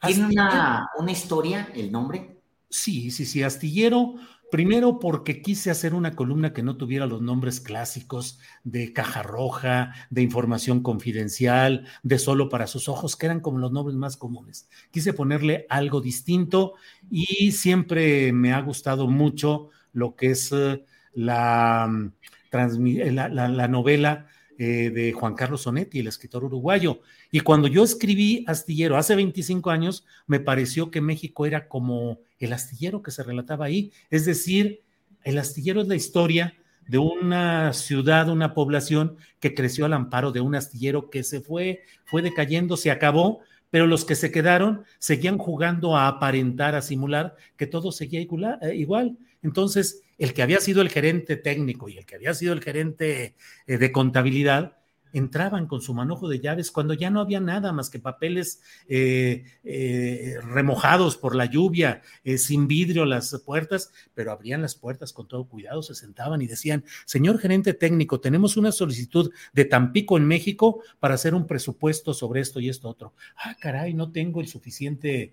¿Tiene 0.06 0.26
una, 0.26 1.12
historia 1.12 1.68
el 1.74 1.92
nombre? 1.92 2.40
Sí, 2.68 3.10
sí, 3.10 3.24
sí, 3.24 3.42
astillero. 3.42 4.14
Primero 4.50 5.00
porque 5.00 5.42
quise 5.42 5.70
hacer 5.70 5.92
una 5.92 6.14
columna 6.14 6.52
que 6.52 6.62
no 6.62 6.76
tuviera 6.76 7.06
los 7.06 7.20
nombres 7.20 7.60
clásicos 7.60 8.38
de 8.62 8.92
caja 8.92 9.22
roja, 9.22 9.92
de 10.10 10.22
información 10.22 10.82
confidencial, 10.82 11.86
de 12.04 12.18
solo 12.18 12.48
para 12.48 12.68
sus 12.68 12.88
ojos, 12.88 13.16
que 13.16 13.26
eran 13.26 13.40
como 13.40 13.58
los 13.58 13.72
nombres 13.72 13.96
más 13.96 14.16
comunes. 14.16 14.68
Quise 14.92 15.12
ponerle 15.12 15.66
algo 15.68 16.00
distinto 16.00 16.74
y 17.10 17.52
siempre 17.52 18.32
me 18.32 18.52
ha 18.52 18.60
gustado 18.60 19.08
mucho 19.08 19.70
lo 19.92 20.14
que 20.14 20.30
es 20.30 20.52
eh, 20.52 20.84
la, 21.14 21.88
mm, 21.90 22.12
eh, 22.52 23.12
la 23.12 23.68
novela 23.68 24.28
eh, 24.58 24.90
de 24.90 25.12
Juan 25.12 25.34
Carlos 25.34 25.62
Sonetti, 25.62 25.98
el 25.98 26.06
escritor 26.06 26.44
uruguayo. 26.44 27.02
Y 27.36 27.40
cuando 27.40 27.68
yo 27.68 27.84
escribí 27.84 28.47
Astillero 28.47 28.97
hace 28.97 29.15
25 29.15 29.68
años, 29.68 30.06
me 30.26 30.40
pareció 30.40 30.90
que 30.90 31.02
México 31.02 31.44
era 31.44 31.68
como 31.68 32.20
el 32.39 32.55
astillero 32.55 33.02
que 33.02 33.10
se 33.10 33.23
relataba 33.23 33.66
ahí. 33.66 33.92
Es 34.08 34.24
decir, 34.24 34.81
el 35.23 35.36
astillero 35.36 35.82
es 35.82 35.86
la 35.86 35.97
historia 35.97 36.55
de 36.89 36.97
una 36.97 37.74
ciudad, 37.74 38.31
una 38.31 38.55
población 38.55 39.18
que 39.39 39.55
creció 39.55 39.84
al 39.84 39.92
amparo 39.92 40.32
de 40.32 40.40
un 40.40 40.55
astillero 40.55 41.10
que 41.10 41.23
se 41.23 41.42
fue, 41.42 41.82
fue 42.06 42.23
decayendo, 42.23 42.78
se 42.78 42.90
acabó, 42.90 43.40
pero 43.68 43.86
los 43.86 44.06
que 44.06 44.15
se 44.15 44.31
quedaron 44.31 44.84
seguían 44.98 45.36
jugando 45.36 45.94
a 45.94 46.08
aparentar, 46.08 46.74
a 46.74 46.81
simular 46.81 47.36
que 47.58 47.66
todo 47.66 47.92
seguía 47.92 48.26
igual. 48.73 49.18
Entonces, 49.42 50.00
el 50.16 50.32
que 50.32 50.40
había 50.40 50.60
sido 50.60 50.81
el 50.81 50.89
gerente 50.89 51.36
técnico 51.36 51.90
y 51.90 51.98
el 51.98 52.06
que 52.06 52.15
había 52.15 52.32
sido 52.32 52.55
el 52.55 52.62
gerente 52.62 53.36
eh, 53.66 53.76
de 53.76 53.92
contabilidad, 53.92 54.78
entraban 55.18 55.66
con 55.66 55.80
su 55.80 55.94
manojo 55.94 56.28
de 56.28 56.40
llaves 56.40 56.70
cuando 56.70 56.92
ya 56.92 57.08
no 57.08 57.20
había 57.20 57.40
nada 57.40 57.72
más 57.72 57.88
que 57.88 57.98
papeles 57.98 58.60
eh, 58.86 59.44
eh, 59.64 60.34
remojados 60.42 61.16
por 61.16 61.34
la 61.34 61.46
lluvia, 61.46 62.02
eh, 62.22 62.36
sin 62.36 62.68
vidrio 62.68 63.06
las 63.06 63.40
puertas, 63.44 63.92
pero 64.14 64.30
abrían 64.30 64.60
las 64.60 64.74
puertas 64.74 65.14
con 65.14 65.26
todo 65.26 65.48
cuidado, 65.48 65.82
se 65.82 65.94
sentaban 65.94 66.42
y 66.42 66.46
decían, 66.46 66.84
señor 67.06 67.38
gerente 67.38 67.72
técnico, 67.72 68.20
tenemos 68.20 68.58
una 68.58 68.72
solicitud 68.72 69.32
de 69.54 69.64
Tampico 69.64 70.18
en 70.18 70.26
México 70.26 70.82
para 71.00 71.14
hacer 71.14 71.34
un 71.34 71.46
presupuesto 71.46 72.12
sobre 72.12 72.42
esto 72.42 72.60
y 72.60 72.68
esto 72.68 72.88
otro. 72.88 73.14
Ah, 73.36 73.56
caray, 73.58 73.94
no 73.94 74.12
tengo 74.12 74.40
el 74.40 74.48
suficiente 74.48 75.32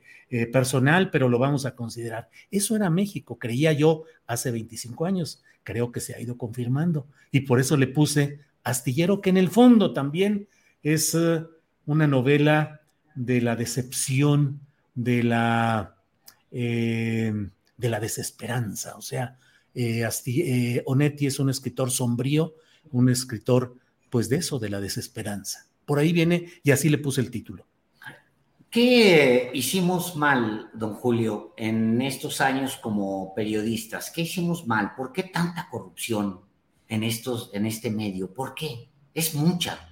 personal, 0.52 1.12
pero 1.12 1.30
lo 1.30 1.38
vamos 1.38 1.66
a 1.66 1.76
considerar. 1.76 2.30
Eso 2.50 2.76
era 2.76 2.90
México, 2.90 3.38
creía 3.38 3.72
yo 3.74 4.06
hace 4.26 4.50
25 4.50 5.06
años. 5.06 5.44
Creo 5.64 5.92
que 5.92 6.00
se 6.00 6.16
ha 6.16 6.20
ido 6.20 6.38
confirmando 6.38 7.08
y 7.32 7.42
por 7.42 7.60
eso 7.60 7.78
le 7.78 7.88
puse 7.88 8.40
Astillero, 8.64 9.22
que 9.22 9.30
en 9.30 9.38
el 9.38 9.50
fondo 9.50 9.94
también 9.94 10.48
es 10.82 11.16
eh, 11.16 11.44
una 11.86 12.08
novela 12.08 12.82
de 13.16 13.42
la 13.42 13.56
decepción, 13.56 14.62
de 14.96 15.24
la, 15.24 15.96
eh, 16.52 17.34
de 17.78 17.90
la 17.90 18.00
desesperanza. 18.00 18.96
O 18.96 19.02
sea, 19.02 19.38
eh, 19.74 20.84
Onetti 20.86 21.28
es 21.28 21.40
un 21.40 21.50
escritor 21.50 21.92
sombrío, 21.92 22.56
un 22.92 23.10
escritor, 23.10 23.76
pues 24.10 24.30
de 24.30 24.38
eso, 24.38 24.60
de 24.60 24.70
la 24.70 24.80
desesperanza. 24.80 25.68
Por 25.86 26.00
ahí 26.00 26.14
viene 26.14 26.48
y 26.64 26.72
así 26.72 26.90
le 26.90 26.98
puse 26.98 27.22
el 27.22 27.32
título. 27.32 27.66
¿Qué 28.70 29.52
hicimos 29.54 30.16
mal, 30.16 30.72
don 30.74 30.96
Julio, 30.96 31.54
en 31.58 32.02
estos 32.02 32.42
años 32.42 32.78
como 32.78 33.36
periodistas? 33.36 34.10
¿Qué 34.10 34.22
hicimos 34.22 34.66
mal? 34.66 34.96
¿Por 34.96 35.12
qué 35.12 35.24
tanta 35.24 35.68
corrupción? 35.70 36.40
En, 36.94 37.04
estos, 37.04 37.50
en 37.54 37.66
este 37.66 37.90
medio? 37.90 38.34
¿Por 38.34 38.54
qué? 38.54 38.90
Es 39.14 39.34
mucha. 39.34 39.90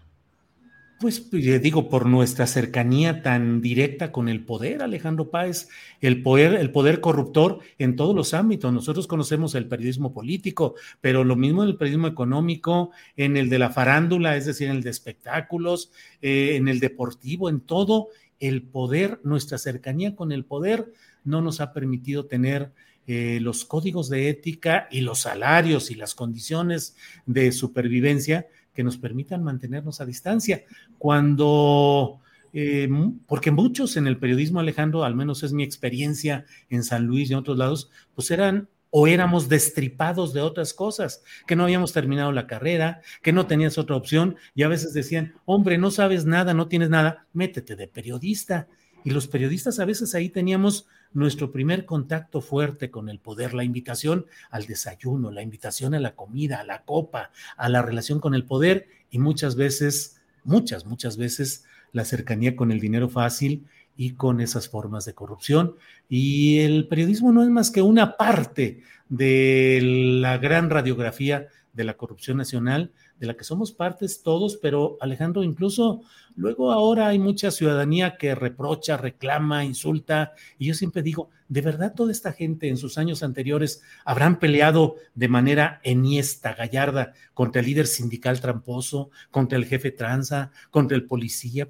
Pues, 0.99 1.19
pues 1.19 1.61
digo, 1.63 1.89
por 1.89 2.05
nuestra 2.05 2.45
cercanía 2.45 3.23
tan 3.23 3.59
directa 3.59 4.11
con 4.11 4.29
el 4.29 4.45
poder, 4.45 4.83
Alejandro 4.83 5.31
Páez, 5.31 5.67
el 5.99 6.21
poder, 6.21 6.53
el 6.53 6.71
poder 6.71 7.01
corruptor 7.01 7.59
en 7.79 7.95
todos 7.95 8.15
los 8.15 8.35
ámbitos. 8.35 8.71
Nosotros 8.71 9.07
conocemos 9.07 9.55
el 9.55 9.67
periodismo 9.67 10.13
político, 10.13 10.75
pero 11.01 11.23
lo 11.23 11.35
mismo 11.35 11.63
en 11.63 11.69
el 11.69 11.77
periodismo 11.77 12.07
económico, 12.07 12.91
en 13.17 13.35
el 13.35 13.49
de 13.49 13.57
la 13.57 13.71
farándula, 13.71 14.37
es 14.37 14.45
decir, 14.45 14.69
en 14.69 14.75
el 14.75 14.83
de 14.83 14.91
espectáculos, 14.91 15.91
eh, 16.21 16.55
en 16.55 16.67
el 16.67 16.79
deportivo, 16.79 17.49
en 17.49 17.61
todo 17.61 18.09
el 18.39 18.61
poder, 18.61 19.19
nuestra 19.23 19.57
cercanía 19.57 20.15
con 20.15 20.31
el 20.31 20.45
poder 20.45 20.93
no 21.23 21.41
nos 21.41 21.61
ha 21.61 21.73
permitido 21.73 22.25
tener 22.25 22.73
eh, 23.07 23.39
los 23.41 23.65
códigos 23.65 24.09
de 24.09 24.29
ética 24.29 24.87
y 24.91 25.01
los 25.01 25.19
salarios 25.19 25.91
y 25.91 25.95
las 25.95 26.15
condiciones 26.15 26.95
de 27.25 27.51
supervivencia 27.51 28.47
que 28.73 28.83
nos 28.83 28.97
permitan 28.97 29.43
mantenernos 29.43 30.01
a 30.01 30.05
distancia. 30.05 30.63
Cuando, 30.97 32.19
eh, 32.53 32.87
porque 33.27 33.51
muchos 33.51 33.97
en 33.97 34.07
el 34.07 34.17
periodismo, 34.17 34.59
Alejandro, 34.59 35.03
al 35.03 35.15
menos 35.15 35.43
es 35.43 35.51
mi 35.51 35.63
experiencia 35.63 36.45
en 36.69 36.83
San 36.83 37.05
Luis 37.05 37.29
y 37.29 37.33
en 37.33 37.39
otros 37.39 37.57
lados, 37.57 37.89
pues 38.15 38.31
eran 38.31 38.69
o 38.91 39.07
éramos 39.07 39.47
destripados 39.49 40.33
de 40.33 40.41
otras 40.41 40.73
cosas, 40.73 41.23
que 41.47 41.55
no 41.55 41.63
habíamos 41.63 41.93
terminado 41.93 42.31
la 42.33 42.45
carrera, 42.45 43.01
que 43.23 43.31
no 43.31 43.47
tenías 43.47 43.77
otra 43.77 43.95
opción, 43.95 44.35
y 44.53 44.63
a 44.63 44.67
veces 44.67 44.93
decían, 44.93 45.33
hombre, 45.45 45.77
no 45.77 45.91
sabes 45.91 46.25
nada, 46.25 46.53
no 46.53 46.67
tienes 46.67 46.89
nada, 46.89 47.25
métete 47.31 47.77
de 47.77 47.87
periodista. 47.87 48.67
Y 49.05 49.11
los 49.11 49.27
periodistas 49.27 49.79
a 49.79 49.85
veces 49.85 50.13
ahí 50.13 50.29
teníamos 50.29 50.87
nuestro 51.13 51.51
primer 51.51 51.85
contacto 51.85 52.41
fuerte 52.41 52.89
con 52.89 53.09
el 53.09 53.19
poder, 53.19 53.53
la 53.53 53.63
invitación 53.63 54.25
al 54.49 54.65
desayuno, 54.65 55.31
la 55.31 55.41
invitación 55.41 55.93
a 55.93 55.99
la 55.99 56.15
comida, 56.15 56.59
a 56.59 56.63
la 56.63 56.83
copa, 56.83 57.31
a 57.57 57.69
la 57.69 57.81
relación 57.81 58.19
con 58.19 58.33
el 58.33 58.45
poder 58.45 58.87
y 59.09 59.19
muchas 59.19 59.55
veces, 59.55 60.21
muchas, 60.43 60.85
muchas 60.85 61.17
veces 61.17 61.65
la 61.91 62.05
cercanía 62.05 62.55
con 62.55 62.71
el 62.71 62.79
dinero 62.79 63.09
fácil 63.09 63.65
y 63.97 64.11
con 64.11 64.39
esas 64.39 64.69
formas 64.69 65.05
de 65.05 65.13
corrupción. 65.13 65.75
Y 66.09 66.59
el 66.59 66.87
periodismo 66.87 67.31
no 67.31 67.43
es 67.43 67.49
más 67.49 67.71
que 67.71 67.81
una 67.81 68.17
parte 68.17 68.81
de 69.09 69.79
la 70.21 70.37
gran 70.37 70.69
radiografía 70.69 71.47
de 71.73 71.83
la 71.83 71.95
corrupción 71.95 72.37
nacional, 72.37 72.91
de 73.19 73.27
la 73.27 73.35
que 73.35 73.43
somos 73.43 73.71
partes 73.71 74.23
todos, 74.23 74.57
pero 74.57 74.97
Alejandro, 74.99 75.43
incluso 75.43 76.01
luego 76.35 76.71
ahora 76.71 77.07
hay 77.07 77.19
mucha 77.19 77.51
ciudadanía 77.51 78.17
que 78.17 78.35
reprocha, 78.35 78.97
reclama, 78.97 79.65
insulta, 79.65 80.33
y 80.57 80.67
yo 80.67 80.73
siempre 80.73 81.01
digo, 81.01 81.29
¿de 81.47 81.61
verdad 81.61 81.93
toda 81.95 82.11
esta 82.11 82.33
gente 82.33 82.67
en 82.67 82.77
sus 82.77 82.97
años 82.97 83.23
anteriores 83.23 83.81
habrán 84.05 84.39
peleado 84.39 84.95
de 85.15 85.27
manera 85.27 85.79
enhiesta, 85.83 86.53
gallarda, 86.53 87.13
contra 87.33 87.61
el 87.61 87.67
líder 87.67 87.87
sindical 87.87 88.39
tramposo, 88.41 89.09
contra 89.29 89.57
el 89.57 89.65
jefe 89.65 89.91
tranza, 89.91 90.51
contra 90.69 90.95
el 90.97 91.05
policía? 91.05 91.67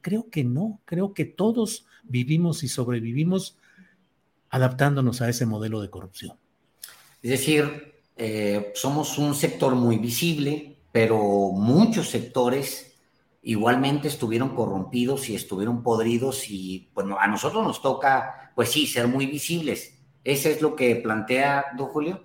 Creo 0.00 0.30
que 0.30 0.44
no, 0.44 0.80
creo 0.84 1.14
que 1.14 1.24
todos 1.24 1.86
vivimos 2.04 2.62
y 2.62 2.68
sobrevivimos 2.68 3.58
adaptándonos 4.50 5.20
a 5.20 5.28
ese 5.28 5.46
modelo 5.46 5.80
de 5.80 5.90
corrupción. 5.90 6.36
Es 7.22 7.30
decir, 7.30 7.94
eh, 8.16 8.72
somos 8.74 9.18
un 9.18 9.34
sector 9.34 9.74
muy 9.74 9.98
visible, 9.98 10.76
pero 10.92 11.50
muchos 11.52 12.08
sectores 12.08 12.87
igualmente 13.48 14.08
estuvieron 14.08 14.54
corrompidos 14.54 15.30
y 15.30 15.34
estuvieron 15.34 15.82
podridos 15.82 16.50
y 16.50 16.90
bueno, 16.92 17.16
a 17.18 17.26
nosotros 17.26 17.64
nos 17.64 17.80
toca, 17.80 18.52
pues 18.54 18.70
sí, 18.70 18.86
ser 18.86 19.08
muy 19.08 19.24
visibles. 19.24 19.98
¿Ese 20.22 20.50
es 20.50 20.60
lo 20.60 20.76
que 20.76 20.96
plantea 20.96 21.64
don 21.74 21.86
Julio? 21.86 22.24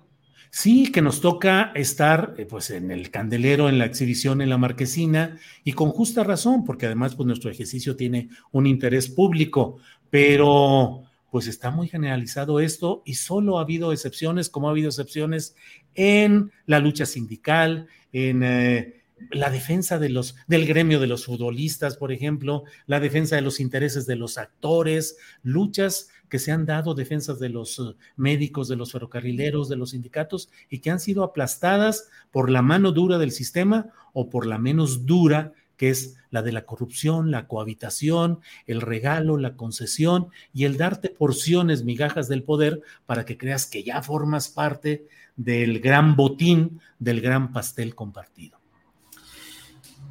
Sí, 0.50 0.92
que 0.92 1.00
nos 1.00 1.22
toca 1.22 1.72
estar 1.74 2.34
eh, 2.36 2.44
pues 2.44 2.68
en 2.68 2.90
el 2.90 3.10
candelero, 3.10 3.70
en 3.70 3.78
la 3.78 3.86
exhibición, 3.86 4.42
en 4.42 4.50
la 4.50 4.58
marquesina 4.58 5.38
y 5.64 5.72
con 5.72 5.88
justa 5.92 6.24
razón, 6.24 6.62
porque 6.62 6.84
además 6.84 7.14
pues 7.14 7.26
nuestro 7.26 7.50
ejercicio 7.50 7.96
tiene 7.96 8.28
un 8.52 8.66
interés 8.66 9.08
público, 9.08 9.78
pero 10.10 11.04
pues 11.30 11.46
está 11.46 11.70
muy 11.70 11.88
generalizado 11.88 12.60
esto 12.60 13.02
y 13.06 13.14
solo 13.14 13.58
ha 13.58 13.62
habido 13.62 13.94
excepciones, 13.94 14.50
como 14.50 14.68
ha 14.68 14.72
habido 14.72 14.90
excepciones 14.90 15.56
en 15.94 16.52
la 16.66 16.80
lucha 16.80 17.06
sindical, 17.06 17.88
en 18.12 18.42
eh, 18.42 19.03
la 19.30 19.50
defensa 19.50 19.98
de 19.98 20.08
los, 20.08 20.36
del 20.46 20.66
gremio 20.66 21.00
de 21.00 21.06
los 21.06 21.26
futbolistas, 21.26 21.96
por 21.96 22.12
ejemplo, 22.12 22.64
la 22.86 23.00
defensa 23.00 23.36
de 23.36 23.42
los 23.42 23.60
intereses 23.60 24.06
de 24.06 24.16
los 24.16 24.38
actores, 24.38 25.16
luchas 25.42 26.08
que 26.28 26.38
se 26.38 26.52
han 26.52 26.66
dado, 26.66 26.94
defensas 26.94 27.38
de 27.38 27.48
los 27.48 27.78
eh, 27.78 27.94
médicos, 28.16 28.68
de 28.68 28.76
los 28.76 28.92
ferrocarrileros, 28.92 29.68
de 29.68 29.76
los 29.76 29.90
sindicatos, 29.90 30.50
y 30.68 30.80
que 30.80 30.90
han 30.90 31.00
sido 31.00 31.22
aplastadas 31.22 32.08
por 32.30 32.50
la 32.50 32.62
mano 32.62 32.92
dura 32.92 33.18
del 33.18 33.30
sistema 33.30 33.90
o 34.12 34.30
por 34.30 34.46
la 34.46 34.58
menos 34.58 35.06
dura 35.06 35.52
que 35.76 35.90
es 35.90 36.16
la 36.30 36.42
de 36.42 36.52
la 36.52 36.66
corrupción, 36.66 37.30
la 37.30 37.48
cohabitación, 37.48 38.40
el 38.66 38.80
regalo, 38.80 39.36
la 39.38 39.56
concesión 39.56 40.28
y 40.52 40.64
el 40.64 40.76
darte 40.76 41.10
porciones, 41.10 41.84
migajas 41.84 42.28
del 42.28 42.42
poder 42.44 42.82
para 43.06 43.24
que 43.24 43.36
creas 43.36 43.66
que 43.66 43.82
ya 43.82 44.02
formas 44.02 44.48
parte 44.48 45.06
del 45.36 45.80
gran 45.80 46.16
botín, 46.16 46.80
del 46.98 47.20
gran 47.20 47.52
pastel 47.52 47.94
compartido. 47.94 48.63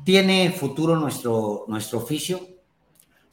¿Tiene 0.03 0.51
futuro 0.51 0.95
nuestro, 0.98 1.65
nuestro 1.67 1.99
oficio? 1.99 2.41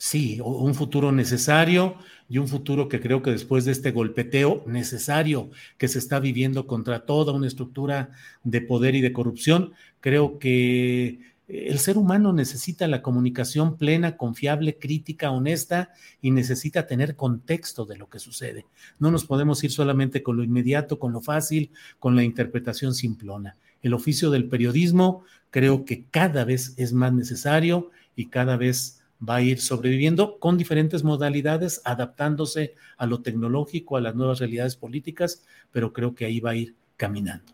Sí, 0.03 0.41
un 0.43 0.75
futuro 0.75 1.13
necesario 1.13 1.97
y 2.29 2.39
un 2.39 2.49
futuro 2.49 2.89
que 2.89 3.01
creo 3.01 3.23
que 3.23 3.33
después 3.33 3.67
de 3.67 3.73
este 3.73 3.91
golpeteo 3.91 4.63
necesario 4.67 5.51
que 5.77 5.89
se 5.89 5.99
está 5.99 6.21
viviendo 6.21 6.67
contra 6.67 7.05
toda 7.05 7.35
una 7.35 7.47
estructura 7.47 8.11
de 8.43 8.63
poder 8.63 8.95
y 8.95 9.03
de 9.03 9.13
corrupción, 9.13 9.73
creo 10.01 10.39
que 10.39 11.21
el 11.49 11.81
ser 11.81 11.99
humano 11.99 12.33
necesita 12.33 12.87
la 12.87 13.03
comunicación 13.03 13.77
plena, 13.77 14.17
confiable, 14.17 14.79
crítica, 14.79 15.33
honesta 15.33 15.91
y 16.23 16.31
necesita 16.31 16.87
tener 16.87 17.17
contexto 17.17 17.85
de 17.85 17.99
lo 17.99 18.09
que 18.09 18.21
sucede. 18.21 18.67
No 19.01 19.11
nos 19.11 19.25
podemos 19.25 19.63
ir 19.65 19.73
solamente 19.73 20.23
con 20.23 20.37
lo 20.37 20.45
inmediato, 20.45 21.01
con 21.01 21.13
lo 21.13 21.21
fácil, 21.21 21.73
con 21.99 22.15
la 22.15 22.23
interpretación 22.23 22.95
simplona. 22.95 23.57
El 23.83 23.95
oficio 23.95 24.31
del 24.31 24.49
periodismo 24.49 25.25
creo 25.51 25.85
que 25.85 26.05
cada 26.07 26.45
vez 26.45 26.75
es 26.77 26.93
más 26.93 27.13
necesario 27.13 27.91
y 28.15 28.27
cada 28.27 28.57
vez 28.57 29.03
va 29.27 29.37
a 29.37 29.43
ir 29.43 29.61
sobreviviendo 29.61 30.39
con 30.39 30.57
diferentes 30.57 31.05
modalidades, 31.05 31.83
adaptándose 31.85 32.75
a 32.97 33.07
lo 33.07 33.21
tecnológico, 33.21 33.97
a 33.97 34.01
las 34.01 34.15
nuevas 34.15 34.39
realidades 34.39 34.77
políticas, 34.77 35.45
pero 35.71 35.93
creo 35.93 36.15
que 36.15 36.25
ahí 36.25 36.41
va 36.41 36.51
a 36.51 36.57
ir 36.57 36.75
caminando. 36.97 37.53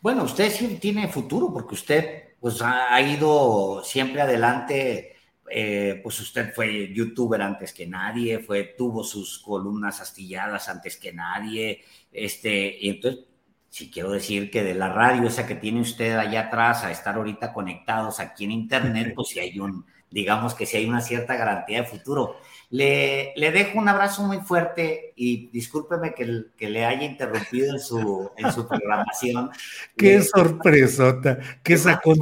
Bueno, 0.00 0.24
usted 0.24 0.50
sí 0.50 0.78
tiene 0.80 1.08
futuro 1.08 1.52
porque 1.52 1.74
usted 1.74 2.22
pues 2.40 2.60
ha 2.62 3.00
ido 3.02 3.82
siempre 3.84 4.22
adelante. 4.22 5.16
Eh, 5.52 5.98
pues 6.02 6.20
usted 6.20 6.54
fue 6.54 6.92
youtuber 6.94 7.42
antes 7.42 7.72
que 7.72 7.84
nadie, 7.84 8.38
fue, 8.38 8.74
tuvo 8.78 9.02
sus 9.02 9.40
columnas 9.40 10.00
astilladas 10.00 10.68
antes 10.68 10.96
que 10.96 11.12
nadie, 11.12 11.82
este, 12.12 12.88
entonces 12.88 13.24
sí 13.70 13.90
quiero 13.90 14.10
decir 14.10 14.50
que 14.50 14.62
de 14.64 14.74
la 14.74 14.92
radio 14.92 15.28
esa 15.28 15.46
que 15.46 15.54
tiene 15.54 15.80
usted 15.80 16.16
allá 16.16 16.42
atrás 16.42 16.84
a 16.84 16.90
estar 16.90 17.14
ahorita 17.14 17.52
conectados 17.52 18.20
aquí 18.20 18.44
en 18.44 18.50
internet, 18.50 19.12
pues 19.14 19.28
sí 19.28 19.38
hay 19.38 19.58
un, 19.58 19.86
digamos 20.10 20.54
que 20.54 20.66
si 20.66 20.76
hay 20.76 20.88
una 20.88 21.00
cierta 21.00 21.36
garantía 21.36 21.82
de 21.82 21.86
futuro. 21.86 22.36
Le, 22.70 23.32
le 23.36 23.50
dejo 23.50 23.78
un 23.78 23.88
abrazo 23.88 24.22
muy 24.22 24.38
fuerte 24.38 25.12
y 25.16 25.48
discúlpeme 25.48 26.14
que, 26.14 26.46
que 26.56 26.68
le 26.68 26.84
haya 26.84 27.04
interrumpido 27.04 27.74
en 27.74 27.80
su, 27.80 28.30
en 28.36 28.52
su 28.52 28.66
programación. 28.66 29.50
Qué 29.96 30.22
sorpresota, 30.22 31.38
qué 31.62 31.76
sacó. 31.76 32.14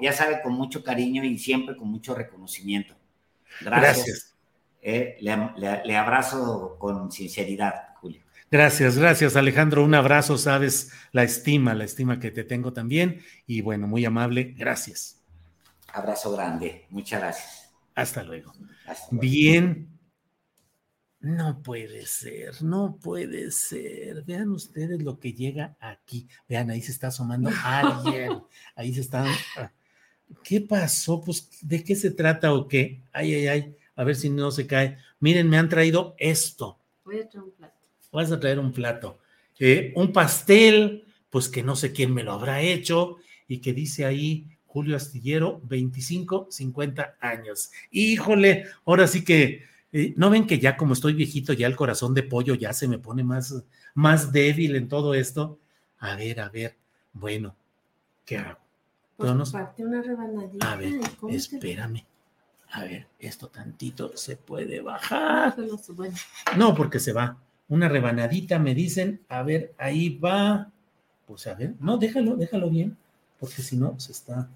ya 0.00 0.12
sabe, 0.12 0.40
con 0.42 0.54
mucho 0.54 0.82
cariño 0.82 1.22
y 1.24 1.38
siempre 1.38 1.76
con 1.76 1.88
mucho 1.88 2.14
reconocimiento. 2.14 2.94
Gracias. 3.60 4.34
Eh, 4.80 5.16
le, 5.20 5.82
le 5.84 5.96
abrazo 5.96 6.76
con 6.78 7.10
sinceridad. 7.10 7.93
Gracias, 8.54 8.96
gracias 8.96 9.34
Alejandro. 9.34 9.82
Un 9.82 9.96
abrazo, 9.96 10.38
sabes, 10.38 10.92
la 11.10 11.24
estima, 11.24 11.74
la 11.74 11.82
estima 11.82 12.20
que 12.20 12.30
te 12.30 12.44
tengo 12.44 12.72
también. 12.72 13.20
Y 13.48 13.62
bueno, 13.62 13.88
muy 13.88 14.04
amable, 14.04 14.54
gracias. 14.56 15.20
Abrazo 15.92 16.30
grande. 16.30 16.86
Muchas 16.88 17.20
gracias. 17.20 17.74
Hasta 17.96 18.22
luego. 18.22 18.52
Bien. 19.10 19.98
No 21.18 21.62
puede 21.64 22.06
ser, 22.06 22.62
no 22.62 22.96
puede 23.02 23.50
ser. 23.50 24.22
Vean 24.22 24.50
ustedes 24.50 25.02
lo 25.02 25.18
que 25.18 25.32
llega 25.32 25.76
aquí. 25.80 26.28
Vean, 26.48 26.70
ahí 26.70 26.80
se 26.80 26.92
está 26.92 27.08
asomando 27.08 27.50
alguien. 27.64 28.40
Ahí 28.76 28.94
se 28.94 29.00
está. 29.00 29.26
¿Qué 30.44 30.60
pasó? 30.60 31.20
Pues, 31.20 31.48
¿de 31.60 31.82
qué 31.82 31.96
se 31.96 32.12
trata 32.12 32.54
o 32.54 32.68
qué? 32.68 33.02
Ay, 33.12 33.34
ay, 33.34 33.46
ay. 33.48 33.76
A 33.96 34.04
ver 34.04 34.14
si 34.14 34.30
no 34.30 34.52
se 34.52 34.68
cae. 34.68 34.98
Miren, 35.18 35.50
me 35.50 35.58
han 35.58 35.68
traído 35.68 36.14
esto. 36.18 36.78
Voy 37.04 37.18
a 37.18 37.28
traer 37.28 37.46
un 37.46 37.50
plato. 37.50 37.73
Vas 38.14 38.30
a 38.30 38.38
traer 38.38 38.60
un 38.60 38.72
plato. 38.72 39.18
Eh, 39.58 39.92
un 39.96 40.12
pastel, 40.12 41.04
pues 41.30 41.48
que 41.48 41.64
no 41.64 41.74
sé 41.74 41.92
quién 41.92 42.14
me 42.14 42.22
lo 42.22 42.32
habrá 42.32 42.60
hecho 42.60 43.16
y 43.48 43.58
que 43.58 43.72
dice 43.72 44.04
ahí 44.04 44.46
Julio 44.66 44.96
Astillero, 44.96 45.60
25, 45.64 46.46
50 46.48 47.16
años. 47.20 47.72
Híjole, 47.90 48.66
ahora 48.84 49.08
sí 49.08 49.24
que, 49.24 49.64
eh, 49.92 50.14
¿no 50.16 50.30
ven 50.30 50.46
que 50.46 50.60
ya 50.60 50.76
como 50.76 50.92
estoy 50.92 51.12
viejito, 51.14 51.52
ya 51.52 51.66
el 51.66 51.74
corazón 51.74 52.14
de 52.14 52.22
pollo 52.22 52.54
ya 52.54 52.72
se 52.72 52.86
me 52.86 52.98
pone 52.98 53.24
más, 53.24 53.64
más 53.94 54.32
débil 54.32 54.76
en 54.76 54.88
todo 54.88 55.14
esto? 55.14 55.58
A 55.98 56.14
ver, 56.14 56.40
a 56.40 56.48
ver, 56.48 56.76
bueno, 57.12 57.56
¿qué 58.24 58.38
hago? 58.38 58.60
Pues 59.16 59.50
parte 59.50 59.84
una 59.84 60.02
rebanadita. 60.02 60.72
A 60.72 60.76
ver, 60.76 61.00
espérame. 61.28 62.04
A 62.70 62.84
ver, 62.84 63.06
esto 63.18 63.48
tantito 63.48 64.16
se 64.16 64.36
puede 64.36 64.80
bajar. 64.80 65.56
No, 66.56 66.74
porque 66.74 66.98
se 66.98 67.12
va. 67.12 67.38
Una 67.68 67.88
rebanadita, 67.88 68.58
me 68.58 68.74
dicen. 68.74 69.20
A 69.28 69.42
ver, 69.42 69.74
ahí 69.78 70.18
va. 70.18 70.70
Pues 71.26 71.46
a 71.46 71.54
ver, 71.54 71.74
no, 71.80 71.96
déjalo, 71.96 72.36
déjalo 72.36 72.68
bien, 72.68 72.96
porque 73.38 73.62
si 73.62 73.76
no, 73.76 73.98
se 73.98 74.12
está. 74.12 74.48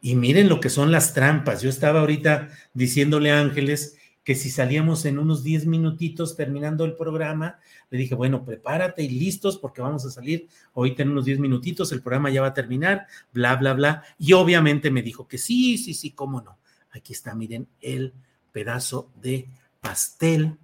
Y 0.00 0.14
miren 0.14 0.48
lo 0.48 0.60
que 0.60 0.70
son 0.70 0.92
las 0.92 1.14
trampas. 1.14 1.62
Yo 1.62 1.68
estaba 1.68 2.00
ahorita 2.00 2.48
diciéndole 2.74 3.30
a 3.30 3.40
Ángeles 3.40 3.98
que 4.26 4.34
si 4.34 4.50
salíamos 4.50 5.04
en 5.04 5.18
unos 5.18 5.44
10 5.44 5.66
minutitos 5.66 6.34
terminando 6.34 6.84
el 6.84 6.96
programa, 6.96 7.60
le 7.90 7.98
dije, 7.98 8.16
bueno, 8.16 8.44
prepárate 8.44 9.04
y 9.04 9.08
listos 9.08 9.56
porque 9.56 9.82
vamos 9.82 10.04
a 10.04 10.10
salir 10.10 10.48
ahorita 10.74 11.04
en 11.04 11.10
unos 11.10 11.26
10 11.26 11.38
minutitos, 11.38 11.92
el 11.92 12.02
programa 12.02 12.30
ya 12.30 12.40
va 12.40 12.48
a 12.48 12.54
terminar, 12.54 13.06
bla, 13.32 13.54
bla, 13.54 13.72
bla. 13.74 14.02
Y 14.18 14.32
obviamente 14.32 14.90
me 14.90 15.02
dijo 15.02 15.28
que 15.28 15.38
sí, 15.38 15.78
sí, 15.78 15.94
sí, 15.94 16.10
cómo 16.10 16.40
no. 16.40 16.58
Aquí 16.90 17.12
está, 17.12 17.36
miren, 17.36 17.68
el 17.80 18.14
pedazo 18.50 19.10
de 19.22 19.48
pastel. 19.86 20.56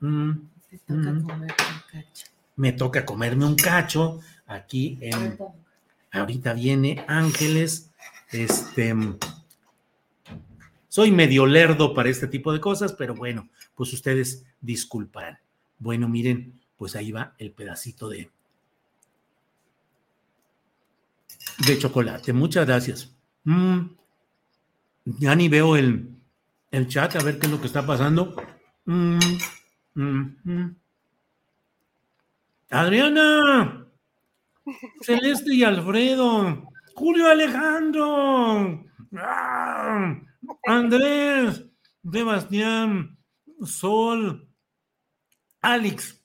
Mm, 0.00 0.30
mm. 0.88 1.26
Me 2.56 2.72
toca 2.72 3.04
comerme 3.04 3.44
un 3.44 3.54
cacho 3.54 4.20
aquí 4.46 4.98
en 5.00 5.38
Ahorita 6.10 6.54
viene 6.54 7.04
Ángeles. 7.06 7.90
Este. 8.30 8.94
Soy 10.88 11.12
medio 11.12 11.46
lerdo 11.46 11.94
para 11.94 12.08
este 12.08 12.26
tipo 12.26 12.52
de 12.52 12.60
cosas, 12.60 12.92
pero 12.94 13.14
bueno, 13.14 13.48
pues 13.74 13.92
ustedes 13.92 14.44
disculparán. 14.60 15.38
Bueno, 15.78 16.08
miren, 16.08 16.58
pues 16.76 16.96
ahí 16.96 17.12
va 17.12 17.34
el 17.38 17.52
pedacito 17.52 18.08
de, 18.08 18.30
de 21.66 21.78
chocolate. 21.78 22.32
Muchas 22.32 22.66
gracias. 22.66 23.14
Mm, 23.44 23.80
ya 25.04 25.36
ni 25.36 25.48
veo 25.48 25.76
el, 25.76 26.08
el, 26.70 26.88
chat, 26.88 27.16
a 27.16 27.22
ver 27.22 27.38
qué 27.38 27.46
es 27.46 27.52
lo 27.52 27.60
que 27.60 27.66
está 27.66 27.86
pasando. 27.86 28.34
Mm, 28.88 29.18
mm, 29.96 30.76
Adriana, 32.70 33.86
Celeste 35.02 35.54
y 35.54 35.62
Alfredo, 35.62 36.66
Julio 36.94 37.28
Alejandro, 37.28 38.82
¡Ah! 39.14 40.18
Andrés, 40.64 41.66
Sebastián, 42.10 43.18
Sol, 43.62 44.48
Alex. 45.60 46.17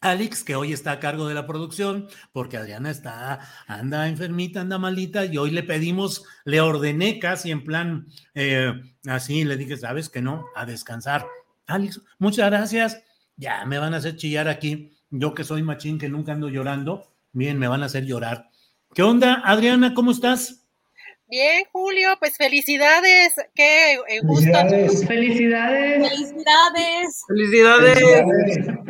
Alex, 0.00 0.44
que 0.44 0.54
hoy 0.54 0.72
está 0.72 0.92
a 0.92 1.00
cargo 1.00 1.26
de 1.26 1.34
la 1.34 1.46
producción, 1.46 2.08
porque 2.32 2.56
Adriana 2.56 2.90
está, 2.90 3.40
anda 3.66 4.08
enfermita, 4.08 4.60
anda 4.60 4.78
malita, 4.78 5.24
y 5.24 5.38
hoy 5.38 5.50
le 5.50 5.64
pedimos, 5.64 6.24
le 6.44 6.60
ordené 6.60 7.18
casi 7.18 7.50
en 7.50 7.64
plan, 7.64 8.06
eh, 8.34 8.72
así, 9.06 9.44
le 9.44 9.56
dije, 9.56 9.76
sabes 9.76 10.08
que 10.08 10.22
no, 10.22 10.46
a 10.54 10.66
descansar. 10.66 11.26
Alex, 11.66 12.00
muchas 12.18 12.48
gracias. 12.48 13.02
Ya, 13.36 13.64
me 13.64 13.78
van 13.78 13.94
a 13.94 13.98
hacer 13.98 14.16
chillar 14.16 14.48
aquí. 14.48 14.92
Yo 15.10 15.34
que 15.34 15.44
soy 15.44 15.62
machín, 15.62 15.98
que 15.98 16.08
nunca 16.08 16.32
ando 16.32 16.48
llorando. 16.48 17.12
Bien, 17.32 17.58
me 17.58 17.68
van 17.68 17.82
a 17.82 17.86
hacer 17.86 18.04
llorar. 18.04 18.50
¿Qué 18.94 19.02
onda, 19.02 19.42
Adriana? 19.44 19.94
¿Cómo 19.94 20.12
estás? 20.12 20.66
Bien, 21.28 21.64
Julio, 21.72 22.08
pues 22.18 22.36
felicidades. 22.36 23.34
Qué 23.54 23.94
eh, 23.94 24.20
gusto. 24.22 24.50
Felicidades. 25.06 25.06
Felicidades. 26.06 27.22
Felicidades. 27.28 28.87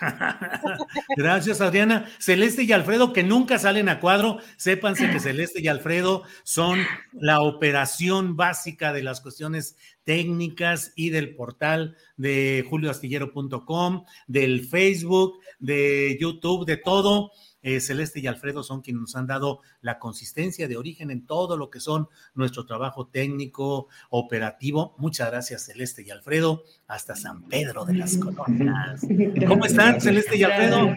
Gracias, 1.16 1.60
Adriana. 1.60 2.08
Celeste 2.18 2.64
y 2.64 2.72
Alfredo, 2.72 3.12
que 3.12 3.22
nunca 3.22 3.58
salen 3.58 3.88
a 3.88 4.00
cuadro, 4.00 4.38
sépanse 4.56 5.10
que 5.10 5.20
Celeste 5.20 5.60
y 5.60 5.68
Alfredo 5.68 6.22
son 6.42 6.80
la 7.12 7.40
operación 7.40 8.36
básica 8.36 8.92
de 8.92 9.02
las 9.02 9.20
cuestiones 9.20 9.76
técnicas 10.04 10.92
y 10.94 11.10
del 11.10 11.34
portal 11.34 11.96
de 12.16 12.64
julioastillero.com, 12.68 14.04
del 14.26 14.66
Facebook, 14.66 15.40
de 15.58 16.16
YouTube, 16.20 16.66
de 16.66 16.76
todo. 16.76 17.32
Eh, 17.66 17.80
Celeste 17.80 18.20
y 18.20 18.28
Alfredo 18.28 18.62
son 18.62 18.80
quienes 18.80 19.00
nos 19.00 19.16
han 19.16 19.26
dado 19.26 19.60
la 19.80 19.98
consistencia 19.98 20.68
de 20.68 20.76
origen 20.76 21.10
en 21.10 21.26
todo 21.26 21.56
lo 21.56 21.68
que 21.68 21.80
son 21.80 22.08
nuestro 22.36 22.64
trabajo 22.64 23.08
técnico, 23.08 23.88
operativo. 24.08 24.94
Muchas 24.98 25.32
gracias, 25.32 25.64
Celeste 25.66 26.04
y 26.06 26.10
Alfredo, 26.10 26.62
hasta 26.86 27.16
San 27.16 27.42
Pedro 27.48 27.84
de 27.84 27.94
las 27.94 28.18
Colonias. 28.18 29.04
¿Cómo 29.48 29.64
están, 29.64 30.00
Celeste 30.00 30.36
y 30.36 30.44
Alfredo? 30.44 30.94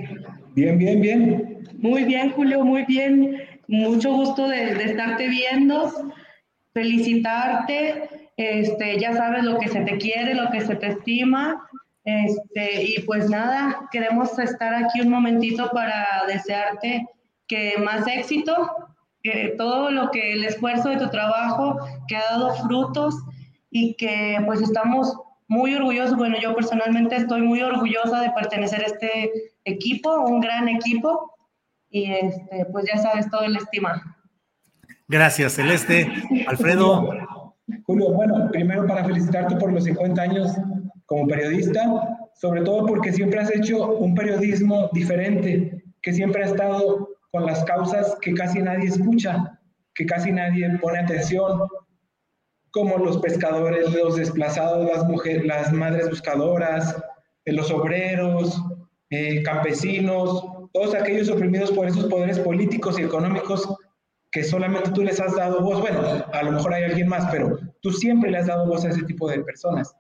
Bien, 0.54 0.78
bien, 0.78 1.02
bien. 1.02 1.68
Muy 1.80 2.04
bien, 2.04 2.34
Julio, 2.34 2.64
muy 2.64 2.86
bien. 2.86 3.42
Mucho 3.68 4.14
gusto 4.14 4.48
de, 4.48 4.76
de 4.76 4.84
estarte 4.84 5.28
viendo, 5.28 5.92
felicitarte. 6.72 8.30
Este, 8.38 9.00
ya 9.00 9.14
sabes 9.14 9.44
lo 9.44 9.58
que 9.58 9.70
se 9.70 9.82
te 9.82 9.98
quiere, 9.98 10.36
lo 10.36 10.52
que 10.52 10.62
se 10.62 10.76
te 10.76 10.90
estima 10.90 11.68
este, 12.04 12.84
y 12.84 13.02
pues 13.04 13.30
nada, 13.30 13.88
queremos 13.92 14.38
estar 14.40 14.74
aquí 14.74 15.02
un 15.02 15.10
momentito 15.10 15.70
para 15.72 16.24
desearte 16.28 17.08
que 17.48 17.76
más 17.78 18.08
éxito, 18.08 18.54
que 19.22 19.56
todo 19.58 19.92
lo 19.92 20.12
que 20.12 20.34
el 20.34 20.46
esfuerzo 20.46 20.90
de 20.90 20.98
tu 20.98 21.10
trabajo 21.10 21.78
que 22.08 22.16
ha 22.16 22.24
dado 22.32 22.54
frutos 22.56 23.16
y 23.70 23.96
que 23.96 24.42
pues 24.46 24.62
estamos 24.62 25.14
muy 25.48 25.74
orgullosos, 25.76 26.16
bueno, 26.16 26.38
yo 26.40 26.56
personalmente 26.56 27.16
estoy 27.16 27.42
muy 27.42 27.62
orgullosa 27.62 28.22
de 28.22 28.32
pertenecer 28.32 28.82
a 28.82 28.86
este 28.86 29.32
equipo, 29.66 30.16
un 30.22 30.40
gran 30.40 30.70
equipo, 30.70 31.36
y 31.90 32.12
este, 32.12 32.66
pues 32.72 32.86
ya 32.86 33.00
sabes 33.00 33.30
todo 33.30 33.42
el 33.42 33.56
estima. 33.56 34.16
Gracias, 35.08 35.54
Celeste. 35.54 36.08
Alfredo. 36.48 37.56
Julio, 37.84 38.14
bueno, 38.14 38.48
primero 38.52 38.86
para 38.86 39.04
felicitarte 39.04 39.56
por 39.56 39.74
los 39.74 39.84
50 39.84 40.22
años 40.22 40.52
como 41.10 41.28
periodista, 41.28 41.82
sobre 42.36 42.62
todo 42.62 42.86
porque 42.86 43.12
siempre 43.12 43.40
has 43.40 43.54
hecho 43.54 43.98
un 43.98 44.14
periodismo 44.14 44.90
diferente, 44.94 45.84
que 46.04 46.14
siempre 46.14 46.44
ha 46.44 46.46
estado 46.46 47.10
con 47.32 47.48
las 47.48 47.66
causas 47.66 48.16
que 48.22 48.34
casi 48.36 48.62
nadie 48.62 48.88
escucha, 48.88 49.60
que 49.96 50.06
casi 50.06 50.32
nadie 50.32 50.70
pone 50.80 51.00
atención, 51.00 51.68
como 52.72 53.00
los 53.00 53.18
pescadores, 53.18 53.92
los 53.92 54.18
desplazados, 54.18 54.88
las 54.88 55.04
mujeres, 55.06 55.46
las 55.46 55.74
madres 55.74 56.08
buscadoras, 56.10 56.96
eh, 57.46 57.54
los 57.54 57.72
obreros, 57.72 58.62
eh, 59.10 59.42
campesinos, 59.42 60.46
todos 60.72 60.94
aquellos 60.94 61.30
oprimidos 61.30 61.72
por 61.72 61.88
esos 61.88 62.06
poderes 62.06 62.40
políticos 62.40 63.00
y 63.00 63.02
económicos 63.02 63.68
que 64.32 64.44
solamente 64.44 64.92
tú 64.92 65.02
les 65.02 65.20
has 65.20 65.36
dado 65.36 65.62
voz. 65.62 65.82
Bueno, 65.82 66.02
a 66.32 66.44
lo 66.44 66.52
mejor 66.52 66.76
hay 66.76 66.84
alguien 66.84 67.08
más, 67.08 67.28
pero 67.32 67.58
tú 67.82 67.92
siempre 67.92 68.30
le 68.30 68.38
has 68.38 68.46
dado 68.46 68.68
voz 68.68 68.86
a 68.86 68.90
ese 68.90 69.02
tipo 69.06 69.28
de 69.28 69.40
personas. 69.40 69.96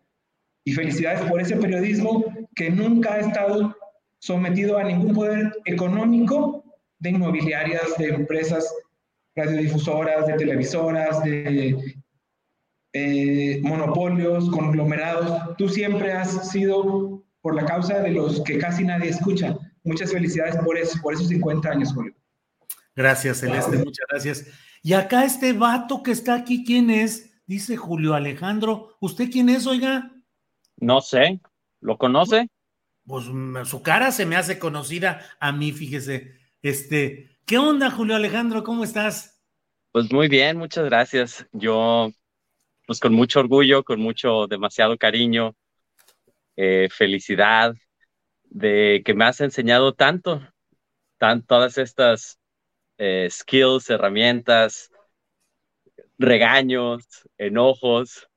Y 0.63 0.73
felicidades 0.73 1.21
por 1.29 1.41
ese 1.41 1.55
periodismo 1.55 2.25
que 2.55 2.69
nunca 2.69 3.13
ha 3.13 3.19
estado 3.19 3.75
sometido 4.19 4.77
a 4.77 4.83
ningún 4.83 5.13
poder 5.13 5.51
económico 5.65 6.63
de 6.99 7.11
inmobiliarias, 7.11 7.97
de 7.97 8.09
empresas 8.09 8.71
radiodifusoras, 9.35 10.27
de 10.27 10.33
televisoras, 10.33 11.23
de 11.23 11.95
eh, 12.93 13.59
monopolios, 13.63 14.49
conglomerados. 14.49 15.55
Tú 15.57 15.69
siempre 15.69 16.11
has 16.11 16.49
sido 16.49 17.23
por 17.41 17.55
la 17.55 17.65
causa 17.65 17.99
de 17.99 18.11
los 18.11 18.41
que 18.41 18.57
casi 18.57 18.83
nadie 18.83 19.09
escucha. 19.09 19.57
Muchas 19.83 20.11
felicidades 20.11 20.57
por 20.57 20.77
eso, 20.77 20.99
por 21.01 21.13
esos 21.13 21.29
50 21.29 21.69
años, 21.69 21.93
Julio. 21.93 22.13
Gracias, 22.95 23.39
Celeste, 23.39 23.77
muchas 23.77 24.05
gracias. 24.09 24.45
Y 24.81 24.93
acá 24.93 25.23
este 25.23 25.53
vato 25.53 26.03
que 26.03 26.11
está 26.11 26.35
aquí, 26.35 26.65
¿quién 26.65 26.89
es? 26.89 27.41
Dice 27.45 27.77
Julio 27.77 28.13
Alejandro. 28.13 28.97
¿Usted 28.99 29.29
quién 29.31 29.49
es, 29.49 29.65
oiga? 29.67 30.11
No 30.79 31.01
sé, 31.01 31.39
¿lo 31.81 31.97
conoce? 31.97 32.49
Pues 33.05 33.25
mm, 33.27 33.65
su 33.65 33.81
cara 33.81 34.11
se 34.11 34.25
me 34.25 34.35
hace 34.35 34.59
conocida 34.59 35.21
a 35.39 35.51
mí, 35.51 35.71
fíjese. 35.71 36.37
Este, 36.61 37.37
¿qué 37.45 37.57
onda, 37.57 37.91
Julio 37.91 38.15
Alejandro? 38.15 38.63
¿Cómo 38.63 38.83
estás? 38.83 39.41
Pues 39.91 40.11
muy 40.11 40.27
bien, 40.27 40.57
muchas 40.57 40.85
gracias. 40.85 41.45
Yo, 41.51 42.11
pues 42.85 42.99
con 42.99 43.13
mucho 43.13 43.39
orgullo, 43.39 43.83
con 43.83 43.99
mucho, 43.99 44.47
demasiado 44.47 44.97
cariño, 44.97 45.55
eh, 46.55 46.87
felicidad 46.91 47.73
de 48.43 49.01
que 49.05 49.13
me 49.13 49.25
has 49.25 49.41
enseñado 49.41 49.93
tanto, 49.93 50.41
tan, 51.17 51.43
todas 51.43 51.77
estas 51.77 52.39
eh, 52.97 53.27
skills, 53.29 53.89
herramientas, 53.89 54.91
regaños, 56.17 57.05
enojos, 57.37 58.28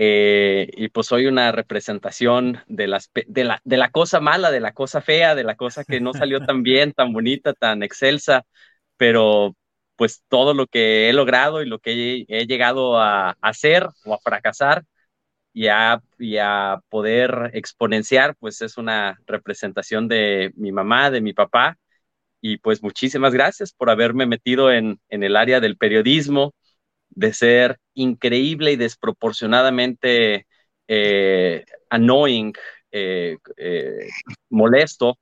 eh, 0.00 0.70
y 0.74 0.88
pues 0.90 1.08
soy 1.08 1.26
una 1.26 1.50
representación 1.50 2.60
de, 2.68 2.86
las, 2.86 3.10
de, 3.26 3.44
la, 3.44 3.60
de 3.64 3.76
la 3.76 3.90
cosa 3.90 4.20
mala, 4.20 4.52
de 4.52 4.60
la 4.60 4.72
cosa 4.72 5.00
fea, 5.00 5.34
de 5.34 5.42
la 5.42 5.56
cosa 5.56 5.84
que 5.84 6.00
no 6.00 6.14
salió 6.14 6.40
tan 6.40 6.62
bien, 6.62 6.92
tan 6.92 7.12
bonita, 7.12 7.52
tan 7.52 7.82
excelsa, 7.82 8.46
pero 8.96 9.56
pues 9.96 10.22
todo 10.28 10.54
lo 10.54 10.68
que 10.68 11.08
he 11.10 11.12
logrado 11.12 11.62
y 11.62 11.66
lo 11.66 11.80
que 11.80 12.24
he, 12.28 12.46
llegado 12.46 13.00
a, 13.00 13.36
hacer 13.40 13.88
o 14.04 14.14
a 14.14 14.20
fracasar 14.20 14.84
y 15.52 15.68
a, 15.68 16.00
y 16.18 16.38
a, 16.38 16.80
poder 16.88 17.50
exponenciar, 17.54 18.36
pues 18.36 18.62
es 18.62 18.78
una 18.78 19.18
representación 19.26 20.08
de 20.08 20.52
mi 20.56 20.72
mamá, 20.72 21.10
de 21.10 21.20
mi 21.20 21.32
papá. 21.32 21.78
Y 22.40 22.58
pues 22.58 22.82
muchísimas 22.82 23.34
gracias 23.34 23.72
por 23.72 23.90
haberme 23.90 24.26
metido 24.26 24.72
en, 24.72 25.00
en 25.08 25.24
el 25.24 25.36
área 25.36 25.60
del 25.60 25.76
periodismo, 25.76 26.54
de 27.18 27.34
ser 27.34 27.78
increíble 27.94 28.72
y 28.72 28.76
desproporcionadamente 28.76 30.46
eh, 30.86 31.64
annoying, 31.90 32.52
eh, 32.92 33.38
eh, 33.56 34.08
molesto, 34.50 35.18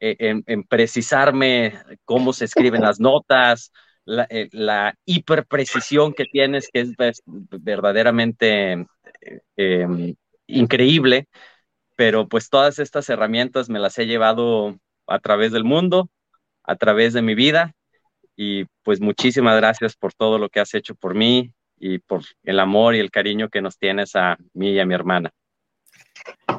en, 0.00 0.64
precisarme 0.64 1.78
cómo 2.04 2.32
se 2.32 2.46
escriben 2.46 2.82
las 2.82 3.00
notas, 3.00 3.72
la, 4.04 4.94
hiperprecisión 5.06 6.12
que 6.12 6.24
tienes, 6.24 6.68
que 6.70 6.80
es 6.80 7.22
verdaderamente 7.26 8.86
em, 9.56 10.14
increíble, 10.46 11.26
pero 11.96 12.28
pues 12.28 12.50
todas 12.50 12.78
estas 12.78 13.08
herramientas 13.08 13.70
me 13.70 13.78
las 13.78 13.98
he 13.98 14.06
llevado 14.06 14.78
a 15.06 15.18
través 15.20 15.52
del 15.52 15.64
mundo, 15.64 16.10
a 16.64 16.76
través 16.76 17.14
de 17.14 17.22
mi 17.22 17.34
vida 17.34 17.74
y 18.36 18.64
pues 18.82 19.00
muchísimas 19.00 19.56
gracias 19.56 19.96
por 19.96 20.12
todo 20.12 20.38
lo 20.38 20.48
que 20.48 20.60
has 20.60 20.74
hecho 20.74 20.94
por 20.94 21.14
mí 21.14 21.52
y 21.78 21.98
por 21.98 22.22
el 22.42 22.60
amor 22.60 22.94
y 22.94 23.00
el 23.00 23.10
cariño 23.10 23.48
que 23.48 23.62
nos 23.62 23.78
tienes 23.78 24.16
a 24.16 24.36
mí 24.52 24.72
y 24.72 24.80
a 24.80 24.86
mi 24.86 24.94
hermana. 24.94 25.30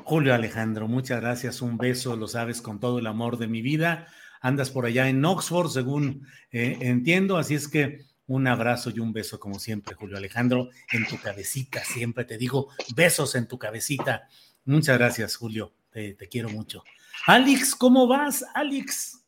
Julio 0.04 0.34
Alejandro, 0.34 0.88
muchas 0.88 1.22
gracias. 1.22 1.62
Un 1.62 1.78
beso, 1.78 2.16
lo 2.16 2.28
sabes, 2.28 2.62
con 2.62 2.80
todo 2.80 3.00
el 3.00 3.08
amor 3.08 3.38
de 3.38 3.48
mi 3.48 3.62
vida. 3.62 4.08
Andas 4.42 4.70
por 4.70 4.86
allá 4.86 5.10
en 5.10 5.24
Oxford, 5.26 5.70
según 5.70 6.28
eh, 6.52 6.78
entiendo, 6.82 7.38
así 7.38 7.56
es 7.56 7.68
que 7.68 8.06
un 8.28 8.48
abrazo 8.48 8.92
y 8.92 9.00
un 9.00 9.14
beso 9.14 9.40
como 9.40 9.60
siempre, 9.60 9.96
Julio 9.96 10.18
Alejandro, 10.18 10.70
en 10.92 11.08
tu 11.08 11.18
cabecita. 11.20 11.84
Siempre 11.84 12.26
te 12.26 12.38
digo 12.38 12.70
besos 12.96 13.36
en 13.36 13.48
tu 13.48 13.58
cabecita. 13.58 14.28
Muchas 14.66 14.98
gracias, 14.98 15.36
Julio. 15.36 15.74
Te, 15.90 16.14
te 16.14 16.28
quiero 16.28 16.50
mucho. 16.50 16.84
Alex, 17.28 17.76
¿cómo 17.76 18.08
vas, 18.08 18.46
Alex? 18.54 19.24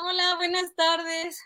Hola, 0.00 0.36
buenas 0.36 0.74
tardes. 0.76 1.40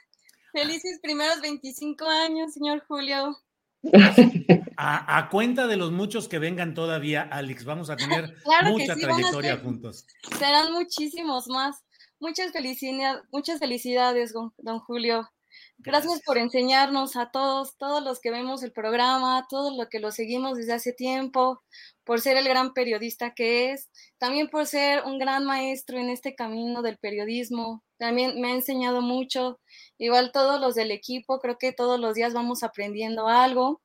Felices 0.52 1.00
primeros 1.02 1.40
25 1.40 2.04
años, 2.04 2.52
señor 2.52 2.84
Julio. 2.86 3.38
A, 4.76 5.28
cuenta 5.30 5.66
de 5.66 5.76
los 5.76 5.90
muchos 5.90 6.28
que 6.28 6.38
vengan 6.38 6.74
todavía, 6.74 7.22
Alex, 7.22 7.64
vamos 7.64 7.88
a 7.88 7.96
tener 7.96 8.34
mucha 8.64 8.94
trayectoria 8.94 9.56
juntos. 9.56 10.06
Serán 10.38 10.72
muchísimos 10.72 11.48
más. 11.48 11.82
Muchas 12.20 12.52
felicidades, 12.52 13.22
muchas 13.32 13.58
felicidades, 13.58 14.34
don 14.58 14.80
Julio. 14.80 15.30
Gracias 15.78 16.20
por 16.24 16.38
enseñarnos 16.38 17.16
a 17.16 17.30
todos, 17.30 17.76
todos 17.76 18.04
los 18.04 18.20
que 18.20 18.30
vemos 18.30 18.62
el 18.62 18.72
programa, 18.72 19.46
todos 19.48 19.76
los 19.76 19.88
que 19.88 19.98
lo 19.98 20.12
seguimos 20.12 20.56
desde 20.56 20.74
hace 20.74 20.92
tiempo, 20.92 21.62
por 22.04 22.20
ser 22.20 22.36
el 22.36 22.44
gran 22.44 22.72
periodista 22.72 23.34
que 23.34 23.72
es, 23.72 23.90
también 24.18 24.48
por 24.48 24.66
ser 24.66 25.02
un 25.04 25.18
gran 25.18 25.44
maestro 25.44 25.98
en 25.98 26.08
este 26.08 26.34
camino 26.34 26.82
del 26.82 26.98
periodismo. 26.98 27.82
También 28.02 28.40
me 28.40 28.48
ha 28.48 28.54
enseñado 28.56 29.00
mucho, 29.00 29.60
igual 29.96 30.32
todos 30.32 30.60
los 30.60 30.74
del 30.74 30.90
equipo, 30.90 31.38
creo 31.38 31.56
que 31.56 31.70
todos 31.70 32.00
los 32.00 32.16
días 32.16 32.34
vamos 32.34 32.64
aprendiendo 32.64 33.28
algo. 33.28 33.80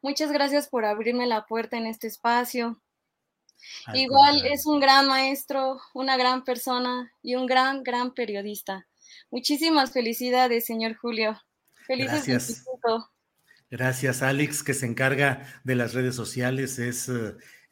Muchas 0.00 0.30
gracias 0.30 0.68
por 0.68 0.84
abrirme 0.84 1.26
la 1.26 1.44
puerta 1.44 1.76
en 1.76 1.86
este 1.86 2.06
espacio. 2.06 2.80
Igual 3.92 4.46
es 4.46 4.64
un 4.64 4.78
gran 4.78 5.08
maestro, 5.08 5.80
una 5.92 6.16
gran 6.16 6.44
persona 6.44 7.12
y 7.20 7.34
un 7.34 7.46
gran, 7.46 7.82
gran 7.82 8.14
periodista. 8.14 8.86
Muchísimas 9.32 9.90
felicidades, 9.90 10.64
señor 10.64 10.94
Julio. 10.94 11.36
Felices 11.84 12.24
Gracias. 12.28 12.64
Gracias, 13.68 14.22
Alex, 14.22 14.62
que 14.62 14.72
se 14.72 14.86
encarga 14.86 15.60
de 15.64 15.74
las 15.74 15.94
redes 15.94 16.14
sociales. 16.14 16.78
Es, 16.78 17.10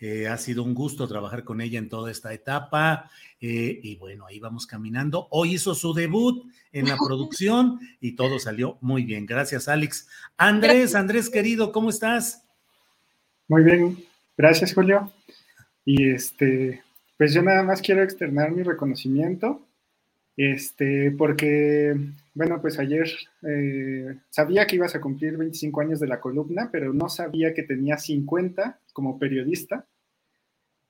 eh, 0.00 0.28
ha 0.28 0.36
sido 0.38 0.62
un 0.62 0.74
gusto 0.74 1.08
trabajar 1.08 1.44
con 1.44 1.60
ella 1.60 1.78
en 1.78 1.88
toda 1.88 2.10
esta 2.10 2.32
etapa. 2.32 3.10
eh, 3.40 3.80
y 3.82 3.96
bueno, 3.96 4.26
ahí 4.26 4.38
vamos 4.38 4.66
caminando. 4.66 5.28
Hoy 5.30 5.54
hizo 5.54 5.74
su 5.74 5.92
debut 5.94 6.46
en 6.72 6.88
la 6.88 6.96
producción 6.96 7.78
y 8.00 8.12
todo 8.12 8.38
salió 8.38 8.78
muy 8.80 9.04
bien. 9.04 9.26
Gracias, 9.26 9.68
Alex. 9.68 10.08
Andrés, 10.36 10.94
Andrés 10.94 11.30
querido, 11.30 11.72
¿cómo 11.72 11.90
estás? 11.90 12.44
Muy 13.48 13.62
bien, 13.62 13.98
gracias 14.36 14.72
Julio. 14.72 15.10
Y 15.84 16.10
este, 16.10 16.82
pues 17.18 17.34
yo 17.34 17.42
nada 17.42 17.62
más 17.62 17.82
quiero 17.82 18.02
externar 18.02 18.50
mi 18.50 18.62
reconocimiento, 18.62 19.60
este, 20.36 21.10
porque, 21.12 21.94
bueno, 22.34 22.60
pues 22.60 22.78
ayer 22.80 23.08
eh, 23.42 24.18
sabía 24.28 24.66
que 24.66 24.76
ibas 24.76 24.94
a 24.96 25.00
cumplir 25.00 25.36
25 25.36 25.80
años 25.80 26.00
de 26.00 26.08
la 26.08 26.20
columna, 26.20 26.68
pero 26.72 26.92
no 26.92 27.08
sabía 27.08 27.54
que 27.54 27.62
tenía 27.62 27.96
50 27.96 28.80
como 28.92 29.18
periodista. 29.18 29.86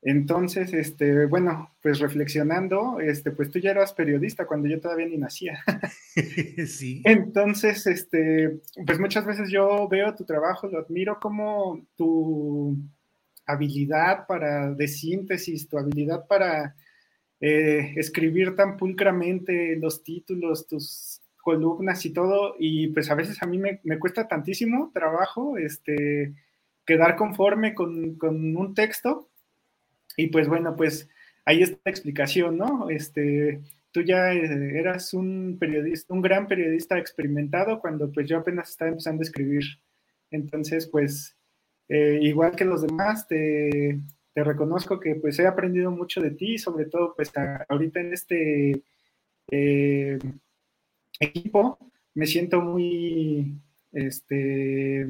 Entonces, 0.01 0.73
este, 0.75 1.27
bueno, 1.27 1.71
pues 1.83 1.99
reflexionando, 1.99 3.01
este, 3.01 3.31
pues 3.31 3.51
tú 3.51 3.59
ya 3.59 3.71
eras 3.71 3.93
periodista 3.93 4.47
cuando 4.47 4.69
yo 4.69 4.81
todavía 4.81 5.07
ni 5.07 5.19
nacía. 5.19 5.63
sí. 6.67 7.03
Entonces, 7.05 7.87
este, 7.87 8.61
pues 8.87 8.99
muchas 8.99 9.27
veces 9.27 9.51
yo 9.51 9.89
veo 9.89 10.15
tu 10.15 10.25
trabajo, 10.25 10.67
lo 10.67 10.79
admiro 10.79 11.19
como 11.21 11.87
tu 11.97 12.77
habilidad 13.47 14.27
para 14.27 14.73
de 14.73 14.89
síntesis, 14.89 15.69
tu 15.69 15.79
habilidad 15.79 16.27
para 16.27 16.75
eh, 17.41 17.93
escribir 17.97 18.57
tan 18.57 18.77
pulcramente 18.77 19.77
los 19.77 20.03
títulos, 20.03 20.67
tus 20.67 21.14
columnas 21.45 22.05
y 22.07 22.13
todo, 22.13 22.57
y 22.59 22.89
pues 22.89 23.11
a 23.11 23.15
veces 23.15 23.43
a 23.43 23.47
mí 23.47 23.59
me, 23.59 23.81
cuesta 24.01 24.27
tantísimo 24.27 24.91
trabajo 24.93 25.57
este, 25.59 26.35
quedar 26.85 27.17
conforme 27.17 27.75
con, 27.75 28.17
con 28.17 28.57
un 28.57 28.75
texto, 28.75 29.29
y 30.17 30.29
pues 30.29 30.49
bueno, 30.49 30.75
pues 30.77 31.09
ahí 31.45 31.63
está 31.63 31.79
la 31.85 31.91
explicación, 31.91 32.57
¿no? 32.57 32.89
Este, 32.91 33.61
tú 33.93 34.03
ya 34.03 34.33
eh, 34.33 34.79
eras 34.79 35.15
un 35.15 35.57
periodista, 35.59 36.15
un 36.15 36.23
gran 36.23 36.49
periodista 36.49 36.99
experimentado 36.99 37.81
cuando 37.81 38.11
pues 38.11 38.29
yo 38.29 38.39
apenas 38.39 38.71
estaba 38.71 38.91
empezando 38.91 39.21
a 39.21 39.25
escribir. 39.27 39.63
Entonces, 40.31 40.89
pues, 40.89 41.37
eh, 41.89 42.19
igual 42.23 42.57
que 42.57 42.65
los 42.65 42.83
demás, 42.83 43.29
te, 43.29 44.01
te, 44.33 44.45
reconozco 44.45 44.99
que 44.99 45.15
pues 45.17 45.39
he 45.39 45.47
aprendido 45.47 45.91
mucho 45.91 46.21
de 46.21 46.33
ti, 46.33 46.59
sobre 46.59 46.87
todo 46.87 47.15
pues 47.15 47.31
ahorita 47.69 48.01
en 48.01 48.13
este 48.13 48.83
eh, 49.51 50.19
equipo 51.25 51.79
me 52.15 52.27
siento 52.27 52.61
muy, 52.61 53.55
este, 53.93 55.07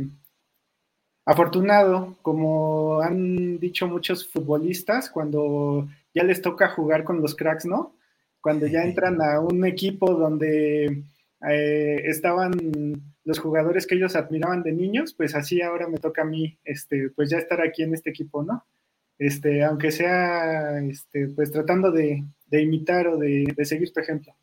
afortunado, 1.25 2.17
como 2.23 3.01
han 3.01 3.59
dicho 3.59 3.87
muchos 3.87 4.29
futbolistas, 4.29 5.11
cuando 5.11 5.89
ya 6.15 6.23
les 6.23 6.43
toca 6.43 6.69
jugar 6.69 7.05
con 7.05 7.21
los 7.21 7.35
cracks, 7.35 7.67
¿no? 7.67 7.97
Cuando 8.41 8.67
ya 8.67 8.83
entran 8.83 9.21
a 9.23 9.41
un 9.41 9.65
equipo 9.65 10.15
donde 10.15 11.03
eh, 11.49 12.03
estaban 12.05 12.53
los 13.25 13.39
jugadores 13.39 13.87
que 13.87 13.95
ellos 13.95 14.17
admiraban 14.17 14.63
de 14.63 14.73
niños, 14.73 15.15
pues 15.15 15.35
así 15.35 15.63
ahora 15.63 15.89
me 15.89 15.99
toca 15.99 16.23
a 16.23 16.27
mí, 16.27 16.59
este, 16.65 17.09
pues 17.11 17.31
ya 17.31 17.39
estar 17.39 17.61
aquí 17.63 17.83
en 17.83 17.95
este 17.95 18.11
equipo, 18.11 18.43
¿no? 18.43 18.65
Este, 19.19 19.65
aunque 19.65 19.91
sea, 19.91 20.79
este, 20.81 21.29
pues 21.29 21.51
tratando 21.51 21.91
de, 21.91 22.25
imitar 22.51 23.09
o 23.09 23.17
de, 23.17 23.53
de 23.57 23.65
seguir 23.65 23.93
tu 23.93 24.01
ejemplo. 24.01 24.35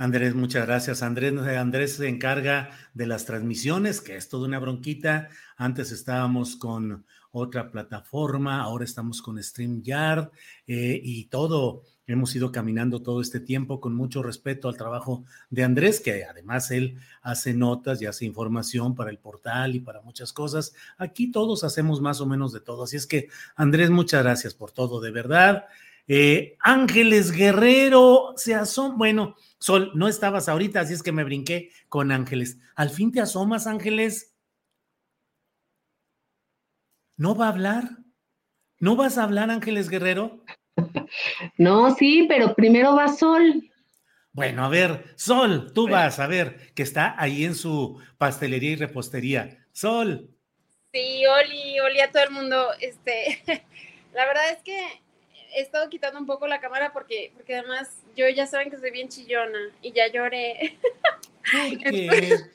Andrés, 0.00 0.34
muchas 0.34 0.66
gracias. 0.66 1.02
Andrés, 1.02 1.34
Andrés 1.38 1.96
se 1.96 2.08
encarga 2.08 2.70
de 2.94 3.06
las 3.06 3.26
transmisiones, 3.26 4.00
que 4.00 4.16
es 4.16 4.30
toda 4.30 4.48
una 4.48 4.58
bronquita. 4.58 5.28
Antes 5.58 5.92
estábamos 5.92 6.56
con 6.56 7.04
otra 7.32 7.70
plataforma, 7.70 8.62
ahora 8.62 8.86
estamos 8.86 9.20
con 9.20 9.40
StreamYard 9.42 10.30
eh, 10.66 10.98
y 11.04 11.26
todo. 11.26 11.82
Hemos 12.06 12.34
ido 12.34 12.50
caminando 12.50 13.02
todo 13.02 13.20
este 13.20 13.40
tiempo 13.40 13.78
con 13.78 13.94
mucho 13.94 14.22
respeto 14.22 14.70
al 14.70 14.78
trabajo 14.78 15.26
de 15.50 15.64
Andrés, 15.64 16.00
que 16.00 16.24
además 16.24 16.70
él 16.70 16.96
hace 17.20 17.52
notas 17.52 18.00
y 18.00 18.06
hace 18.06 18.24
información 18.24 18.94
para 18.94 19.10
el 19.10 19.18
portal 19.18 19.74
y 19.76 19.80
para 19.80 20.00
muchas 20.00 20.32
cosas. 20.32 20.72
Aquí 20.96 21.30
todos 21.30 21.62
hacemos 21.62 22.00
más 22.00 22.22
o 22.22 22.26
menos 22.26 22.54
de 22.54 22.60
todo. 22.60 22.84
Así 22.84 22.96
es 22.96 23.06
que, 23.06 23.28
Andrés, 23.54 23.90
muchas 23.90 24.22
gracias 24.22 24.54
por 24.54 24.72
todo, 24.72 24.98
de 25.02 25.10
verdad. 25.10 25.66
Eh, 26.12 26.56
Ángeles 26.58 27.30
Guerrero 27.30 28.32
se 28.34 28.56
asoma. 28.56 28.96
Bueno, 28.96 29.36
Sol, 29.60 29.92
no 29.94 30.08
estabas 30.08 30.48
ahorita, 30.48 30.80
así 30.80 30.92
es 30.92 31.04
que 31.04 31.12
me 31.12 31.22
brinqué 31.22 31.70
con 31.88 32.10
Ángeles. 32.10 32.58
¿Al 32.74 32.90
fin 32.90 33.12
te 33.12 33.20
asomas, 33.20 33.68
Ángeles? 33.68 34.34
¿No 37.16 37.36
va 37.36 37.46
a 37.46 37.50
hablar? 37.50 37.84
¿No 38.80 38.96
vas 38.96 39.18
a 39.18 39.22
hablar, 39.22 39.52
Ángeles 39.52 39.88
Guerrero? 39.88 40.44
No, 41.58 41.94
sí, 41.94 42.26
pero 42.28 42.54
primero 42.54 42.96
va 42.96 43.06
Sol. 43.06 43.70
Bueno, 44.32 44.64
a 44.64 44.68
ver, 44.68 45.12
Sol, 45.16 45.72
tú 45.72 45.88
vas, 45.88 46.18
a 46.18 46.26
ver, 46.26 46.72
que 46.74 46.82
está 46.82 47.14
ahí 47.18 47.44
en 47.44 47.54
su 47.54 48.00
pastelería 48.18 48.70
y 48.70 48.76
repostería. 48.76 49.64
Sol. 49.72 50.28
Sí, 50.92 51.24
Oli, 51.26 51.78
Oli 51.78 52.00
a 52.00 52.10
todo 52.10 52.24
el 52.24 52.30
mundo. 52.30 52.66
Este, 52.80 53.42
la 54.12 54.24
verdad 54.26 54.50
es 54.50 54.62
que 54.62 55.02
he 55.52 55.60
estado 55.60 55.88
quitando 55.88 56.18
un 56.18 56.26
poco 56.26 56.46
la 56.46 56.60
cámara 56.60 56.92
porque, 56.92 57.32
porque 57.34 57.56
además 57.56 58.02
yo 58.16 58.28
ya 58.28 58.46
saben 58.46 58.70
que 58.70 58.78
soy 58.78 58.90
bien 58.90 59.08
chillona 59.08 59.70
y 59.82 59.92
ya 59.92 60.08
lloré. 60.08 60.78
Entonces, 61.52 62.46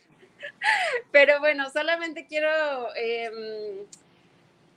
pero 1.11 1.39
bueno, 1.39 1.69
solamente 1.69 2.25
quiero, 2.25 2.49
eh, 2.95 3.85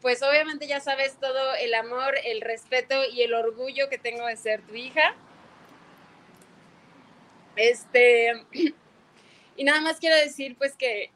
pues 0.00 0.22
obviamente 0.22 0.66
ya 0.66 0.80
sabes 0.80 1.18
todo 1.18 1.54
el 1.54 1.74
amor, 1.74 2.14
el 2.24 2.40
respeto 2.40 3.04
y 3.10 3.22
el 3.22 3.34
orgullo 3.34 3.88
que 3.88 3.98
tengo 3.98 4.26
de 4.26 4.36
ser 4.36 4.62
tu 4.62 4.74
hija. 4.74 5.14
Este, 7.56 8.32
y 9.56 9.64
nada 9.64 9.80
más 9.80 9.98
quiero 9.98 10.16
decir 10.16 10.56
pues 10.56 10.74
que 10.74 11.10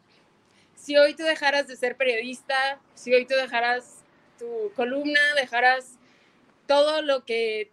si 0.75 0.97
hoy 0.97 1.15
tú 1.15 1.23
dejaras 1.23 1.69
de 1.69 1.77
ser 1.77 1.97
periodista, 1.97 2.81
si 2.95 3.15
hoy 3.15 3.25
tú 3.25 3.35
dejaras 3.35 4.03
tu 4.39 4.73
columna, 4.75 5.21
dejaras 5.37 5.99
todo 6.67 7.03
lo 7.03 7.25
que 7.25 7.71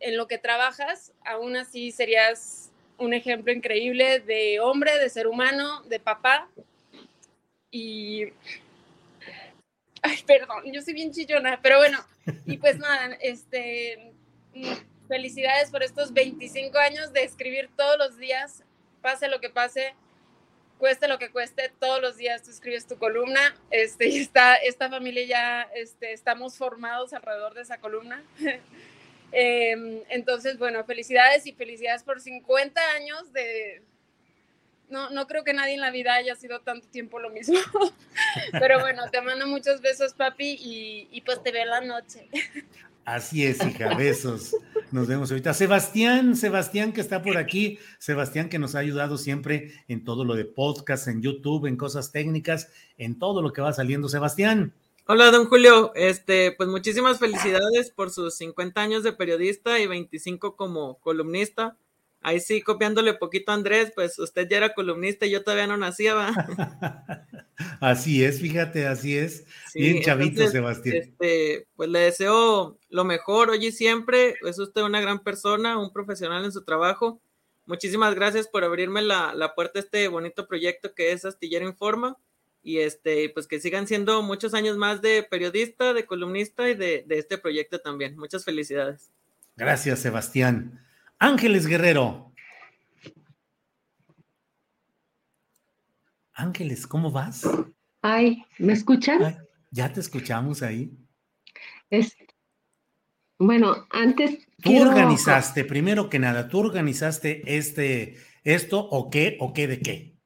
en 0.00 0.16
lo 0.16 0.26
que 0.28 0.38
trabajas, 0.38 1.12
aún 1.24 1.56
así 1.56 1.90
serías 1.90 2.70
un 2.98 3.14
ejemplo 3.14 3.52
increíble 3.52 4.20
de 4.20 4.60
hombre, 4.60 4.98
de 4.98 5.08
ser 5.08 5.26
humano, 5.26 5.82
de 5.82 6.00
papá. 6.00 6.48
Y. 7.70 8.24
Ay, 10.02 10.22
perdón, 10.26 10.64
yo 10.72 10.82
soy 10.82 10.94
bien 10.94 11.12
chillona, 11.12 11.60
pero 11.62 11.78
bueno, 11.78 11.98
y 12.46 12.58
pues 12.58 12.78
nada, 12.78 13.16
este. 13.20 14.12
Felicidades 15.08 15.70
por 15.70 15.84
estos 15.84 16.12
25 16.12 16.76
años 16.78 17.12
de 17.12 17.22
escribir 17.22 17.70
todos 17.76 17.96
los 17.96 18.16
días, 18.16 18.64
pase 19.02 19.28
lo 19.28 19.40
que 19.40 19.50
pase, 19.50 19.94
cueste 20.78 21.08
lo 21.08 21.18
que 21.18 21.30
cueste, 21.30 21.72
todos 21.78 22.00
los 22.00 22.16
días 22.16 22.42
tú 22.42 22.50
escribes 22.50 22.86
tu 22.86 22.96
columna, 22.98 23.54
este, 23.70 24.08
y 24.08 24.18
está, 24.18 24.56
esta 24.56 24.88
familia 24.90 25.24
ya, 25.24 25.62
este, 25.74 26.12
estamos 26.12 26.56
formados 26.56 27.12
alrededor 27.12 27.54
de 27.54 27.62
esa 27.62 27.78
columna. 27.78 28.22
eh, 29.32 30.04
entonces, 30.10 30.58
bueno, 30.58 30.84
felicidades 30.84 31.46
y 31.46 31.52
felicidades 31.52 32.02
por 32.02 32.20
50 32.20 32.80
años 32.92 33.32
de... 33.32 33.82
No, 34.88 35.10
no 35.10 35.26
creo 35.26 35.42
que 35.42 35.52
nadie 35.52 35.74
en 35.74 35.80
la 35.80 35.90
vida 35.90 36.14
haya 36.14 36.36
sido 36.36 36.60
tanto 36.60 36.86
tiempo 36.86 37.18
lo 37.18 37.30
mismo. 37.30 37.58
Pero 38.52 38.78
bueno, 38.78 39.10
te 39.10 39.20
mando 39.20 39.44
muchos 39.48 39.80
besos, 39.80 40.14
papi, 40.14 40.56
y, 40.60 41.08
y 41.10 41.22
pues 41.22 41.42
te 41.42 41.50
veo 41.50 41.64
en 41.64 41.70
la 41.70 41.80
noche. 41.80 42.28
Así 43.06 43.46
es, 43.46 43.64
hija, 43.64 43.94
besos. 43.94 44.56
Nos 44.90 45.06
vemos 45.06 45.30
ahorita. 45.30 45.54
Sebastián, 45.54 46.34
Sebastián 46.34 46.92
que 46.92 47.00
está 47.00 47.22
por 47.22 47.36
aquí, 47.36 47.78
Sebastián 48.00 48.48
que 48.48 48.58
nos 48.58 48.74
ha 48.74 48.80
ayudado 48.80 49.16
siempre 49.16 49.72
en 49.86 50.02
todo 50.02 50.24
lo 50.24 50.34
de 50.34 50.44
podcast, 50.44 51.06
en 51.06 51.22
YouTube, 51.22 51.66
en 51.66 51.76
cosas 51.76 52.10
técnicas, 52.10 52.68
en 52.98 53.16
todo 53.16 53.42
lo 53.42 53.52
que 53.52 53.62
va 53.62 53.72
saliendo. 53.72 54.08
Sebastián. 54.08 54.74
Hola, 55.06 55.30
don 55.30 55.46
Julio. 55.46 55.92
Este, 55.94 56.50
pues 56.50 56.68
muchísimas 56.68 57.20
felicidades 57.20 57.92
por 57.92 58.10
sus 58.10 58.34
50 58.38 58.80
años 58.80 59.04
de 59.04 59.12
periodista 59.12 59.78
y 59.78 59.86
25 59.86 60.56
como 60.56 60.98
columnista. 60.98 61.76
Ahí 62.20 62.40
sí, 62.40 62.60
copiándole 62.60 63.14
poquito 63.14 63.52
a 63.52 63.54
Andrés, 63.54 63.92
pues 63.94 64.18
usted 64.18 64.48
ya 64.48 64.56
era 64.56 64.74
columnista 64.74 65.26
y 65.26 65.30
yo 65.30 65.44
todavía 65.44 65.66
no 65.66 65.76
nacía, 65.76 66.14
¿va? 66.14 66.32
Así 67.80 68.24
es, 68.24 68.40
fíjate, 68.40 68.86
así 68.86 69.16
es. 69.16 69.44
Sí, 69.70 69.80
Bien 69.80 70.02
chavito, 70.02 70.30
entonces, 70.30 70.52
Sebastián. 70.52 70.96
Este, 70.96 71.66
pues 71.76 71.88
le 71.88 72.00
deseo 72.00 72.78
lo 72.90 73.04
mejor 73.04 73.50
hoy 73.50 73.66
y 73.66 73.72
siempre. 73.72 74.34
Es 74.46 74.58
usted 74.58 74.82
una 74.82 75.00
gran 75.00 75.22
persona, 75.22 75.78
un 75.78 75.92
profesional 75.92 76.44
en 76.44 76.52
su 76.52 76.64
trabajo. 76.64 77.20
Muchísimas 77.64 78.14
gracias 78.14 78.46
por 78.46 78.64
abrirme 78.64 79.02
la, 79.02 79.34
la 79.34 79.54
puerta 79.54 79.78
a 79.78 79.82
este 79.82 80.08
bonito 80.08 80.46
proyecto 80.46 80.94
que 80.94 81.12
es 81.12 81.24
Astillero 81.24 81.66
Informa. 81.66 82.18
y 82.62 82.78
este, 82.78 83.30
pues 83.30 83.46
que 83.46 83.60
sigan 83.60 83.86
siendo 83.86 84.22
muchos 84.22 84.52
años 84.52 84.76
más 84.76 85.00
de 85.00 85.22
periodista, 85.22 85.94
de 85.94 86.04
columnista 86.04 86.68
y 86.68 86.74
de, 86.74 87.04
de 87.06 87.18
este 87.18 87.38
proyecto 87.38 87.78
también. 87.80 88.16
Muchas 88.16 88.44
felicidades. 88.44 89.10
Gracias, 89.56 90.00
Sebastián. 90.00 90.85
Ángeles 91.18 91.66
Guerrero. 91.66 92.32
Ángeles, 96.34 96.86
¿cómo 96.86 97.10
vas? 97.10 97.48
Ay, 98.02 98.44
¿me 98.58 98.74
escuchan? 98.74 99.38
ya 99.70 99.92
te 99.92 100.00
escuchamos 100.00 100.62
ahí. 100.62 100.92
Es, 101.88 102.16
bueno, 103.38 103.86
antes. 103.90 104.46
Tú 104.62 104.80
organizaste, 104.80 105.64
primero 105.64 106.10
que 106.10 106.18
nada, 106.18 106.48
tú 106.48 106.58
organizaste 106.58 107.56
este, 107.56 108.16
esto 108.44 108.80
o 108.80 109.08
qué, 109.08 109.36
o 109.40 109.52
qué 109.54 109.66
de 109.66 109.80
qué. 109.80 110.16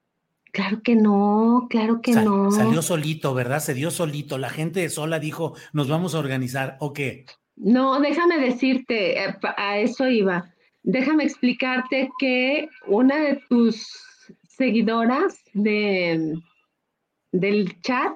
Claro 0.52 0.82
que 0.82 0.96
no, 0.96 1.68
claro 1.70 2.00
que 2.00 2.12
no. 2.12 2.50
Salió 2.50 2.82
solito, 2.82 3.34
¿verdad? 3.34 3.60
Se 3.60 3.74
dio 3.74 3.92
solito. 3.92 4.36
La 4.38 4.50
gente 4.50 4.88
sola 4.88 5.20
dijo, 5.20 5.54
nos 5.72 5.88
vamos 5.88 6.16
a 6.16 6.18
organizar, 6.18 6.76
¿o 6.80 6.92
qué? 6.92 7.26
No, 7.54 8.00
déjame 8.00 8.38
decirte, 8.38 9.24
eh, 9.24 9.36
a 9.56 9.78
eso 9.78 10.08
iba. 10.08 10.52
Déjame 10.83 11.25
explicarte 11.25 12.10
que 12.18 12.68
una 12.86 13.17
de 13.17 13.42
tus 13.49 13.86
seguidoras 14.49 15.42
de, 15.52 16.39
del 17.33 17.81
chat, 17.83 18.15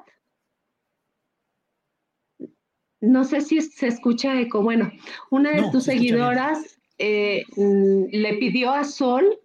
no 3.01 3.25
sé 3.25 3.41
si 3.43 3.61
se 3.61 3.89
escucha 3.89 4.41
eco, 4.41 4.63
bueno, 4.63 4.91
una 5.31 5.51
de 5.51 5.71
tus 5.71 5.85
seguidoras 5.85 6.81
eh, 6.99 7.45
mm, 7.57 8.05
le 8.11 8.35
pidió 8.35 8.73
a 8.73 8.85
Sol 8.85 9.39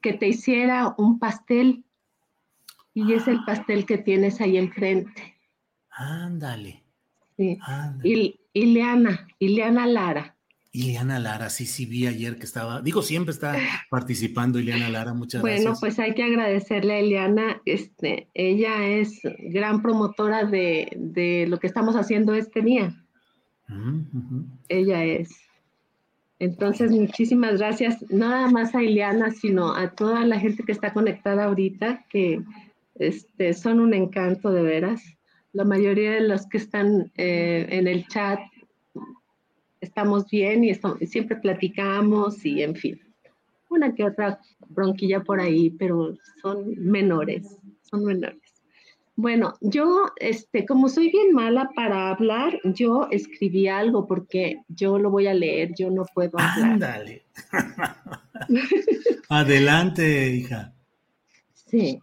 que 0.00 0.12
te 0.12 0.28
hiciera 0.28 0.94
un 0.98 1.18
pastel 1.18 1.84
y 2.94 3.12
es 3.12 3.26
el 3.26 3.44
pastel 3.44 3.86
que 3.86 3.98
tienes 3.98 4.40
ahí 4.40 4.56
enfrente. 4.56 5.36
Ándale. 5.90 6.82
Sí. 7.36 7.58
Y, 8.02 8.40
Ileana, 8.52 9.26
Ileana 9.38 9.86
Lara. 9.86 10.33
Ileana 10.74 11.20
Lara, 11.20 11.50
sí, 11.50 11.66
sí 11.66 11.86
vi 11.86 12.08
ayer 12.08 12.36
que 12.36 12.42
estaba, 12.42 12.82
digo, 12.82 13.00
siempre 13.00 13.30
está 13.30 13.54
participando 13.90 14.58
Ileana 14.58 14.88
Lara, 14.88 15.14
muchas 15.14 15.40
gracias. 15.40 15.62
Bueno, 15.62 15.78
pues 15.78 16.00
hay 16.00 16.14
que 16.14 16.24
agradecerle 16.24 16.94
a 16.94 17.00
Ileana, 17.00 17.62
este, 17.64 18.28
ella 18.34 18.84
es 18.84 19.20
gran 19.38 19.82
promotora 19.82 20.44
de, 20.44 21.46
lo 21.48 21.60
que 21.60 21.68
estamos 21.68 21.94
haciendo 21.94 22.34
este 22.34 22.60
día. 22.60 22.92
Ella 24.68 25.04
es. 25.04 25.30
Entonces, 26.40 26.90
muchísimas 26.90 27.58
gracias, 27.58 28.04
nada 28.10 28.50
más 28.50 28.74
a 28.74 28.82
Ileana, 28.82 29.30
sino 29.30 29.74
a 29.74 29.90
toda 29.92 30.26
la 30.26 30.40
gente 30.40 30.64
que 30.64 30.72
está 30.72 30.92
conectada 30.92 31.44
ahorita, 31.44 32.04
que 32.10 32.42
este, 32.96 33.54
son 33.54 33.78
un 33.78 33.94
encanto 33.94 34.50
de 34.50 34.62
veras. 34.62 35.02
La 35.52 35.64
mayoría 35.64 36.10
de 36.10 36.22
los 36.22 36.48
que 36.48 36.58
están 36.58 37.12
eh, 37.16 37.68
en 37.70 37.86
el 37.86 38.08
chat 38.08 38.40
estamos 39.84 40.28
bien 40.28 40.64
y 40.64 40.74
siempre 41.06 41.36
platicamos 41.36 42.44
y 42.44 42.62
en 42.62 42.74
fin, 42.74 43.00
una 43.70 43.94
que 43.94 44.04
otra 44.04 44.40
bronquilla 44.68 45.22
por 45.22 45.40
ahí, 45.40 45.70
pero 45.70 46.16
son 46.42 46.74
menores, 46.76 47.56
son 47.82 48.04
menores. 48.04 48.40
Bueno, 49.16 49.54
yo, 49.60 50.12
este, 50.16 50.66
como 50.66 50.88
soy 50.88 51.08
bien 51.08 51.32
mala 51.32 51.70
para 51.76 52.10
hablar, 52.10 52.58
yo 52.64 53.06
escribí 53.12 53.68
algo 53.68 54.08
porque 54.08 54.62
yo 54.68 54.98
lo 54.98 55.08
voy 55.10 55.28
a 55.28 55.34
leer, 55.34 55.72
yo 55.78 55.88
no 55.90 56.04
puedo 56.12 56.36
hablar. 56.36 56.72
Ándale. 56.72 57.22
Adelante, 59.28 60.30
hija. 60.30 60.74
Sí. 61.52 62.00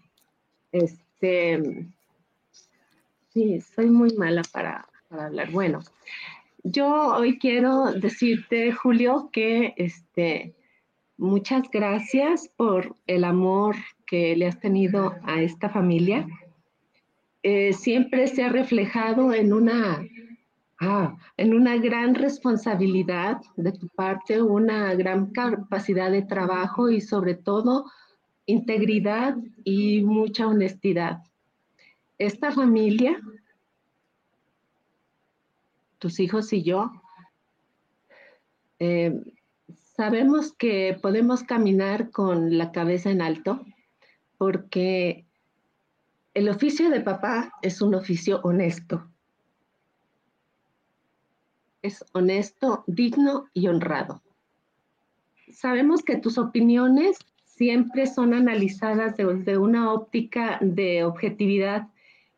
Este, 0.72 1.86
sí, 3.34 3.62
soy 3.76 3.90
muy 3.90 4.14
mala 4.16 4.42
para, 4.54 4.88
hablar. 5.10 5.52
Bueno, 5.52 5.82
yo 6.64 7.16
hoy 7.16 7.38
quiero 7.40 7.92
decirte, 7.94 8.72
Julio, 8.72 9.30
que 9.32 9.74
este, 9.78 10.56
muchas 11.18 11.64
gracias 11.72 12.50
por 12.56 12.96
el 13.08 13.24
amor 13.24 13.76
que 14.06 14.36
le 14.36 14.48
has 14.48 14.60
tenido 14.60 15.16
a 15.24 15.42
esta 15.42 15.70
familia. 15.70 16.28
Eh, 17.44 17.74
siempre 17.74 18.28
se 18.28 18.44
ha 18.44 18.50
reflejado 18.50 19.34
en 19.34 19.54
una, 19.54 20.06
ah, 20.80 21.18
en 21.38 21.54
una 21.54 21.78
gran 21.78 22.14
responsabilidad 22.14 23.42
de 23.56 23.72
tu 23.72 23.88
parte, 23.90 24.42
una 24.42 24.94
gran 24.94 25.32
capacidad 25.32 26.12
de 26.12 26.22
trabajo 26.22 26.90
y 26.90 27.02
sobre 27.02 27.34
todo 27.34 27.86
integridad 28.46 29.36
y 29.64 30.04
mucha 30.04 30.48
honestidad. 30.48 31.24
Esta 32.18 32.52
familia, 32.52 33.20
tus 36.02 36.20
hijos 36.20 36.52
y 36.52 36.64
yo, 36.64 36.92
eh, 38.80 39.22
sabemos 39.96 40.52
que 40.52 40.98
podemos 41.00 41.44
caminar 41.44 42.10
con 42.10 42.58
la 42.58 42.72
cabeza 42.72 43.12
en 43.12 43.22
alto 43.22 43.64
porque 44.40 45.28
el 46.34 46.50
oficio 46.50 46.90
de 46.90 47.02
papá 47.02 47.54
es 47.62 47.84
un 47.84 47.94
oficio 47.94 48.42
honesto. 48.44 49.08
Es 51.84 52.04
honesto, 52.14 52.84
digno 52.88 53.46
y 53.54 53.68
honrado. 53.68 54.24
Sabemos 55.52 56.02
que 56.02 56.18
tus 56.18 56.40
opiniones 56.40 57.20
siempre 57.46 58.08
son 58.08 58.34
analizadas 58.34 59.18
desde 59.18 59.58
una 59.60 59.94
óptica 59.94 60.58
de 60.62 61.04
objetividad 61.04 61.90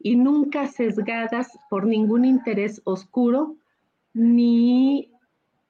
y 0.03 0.17
nunca 0.17 0.67
sesgadas 0.67 1.57
por 1.69 1.85
ningún 1.85 2.25
interés 2.25 2.81
oscuro 2.83 3.55
ni 4.13 5.09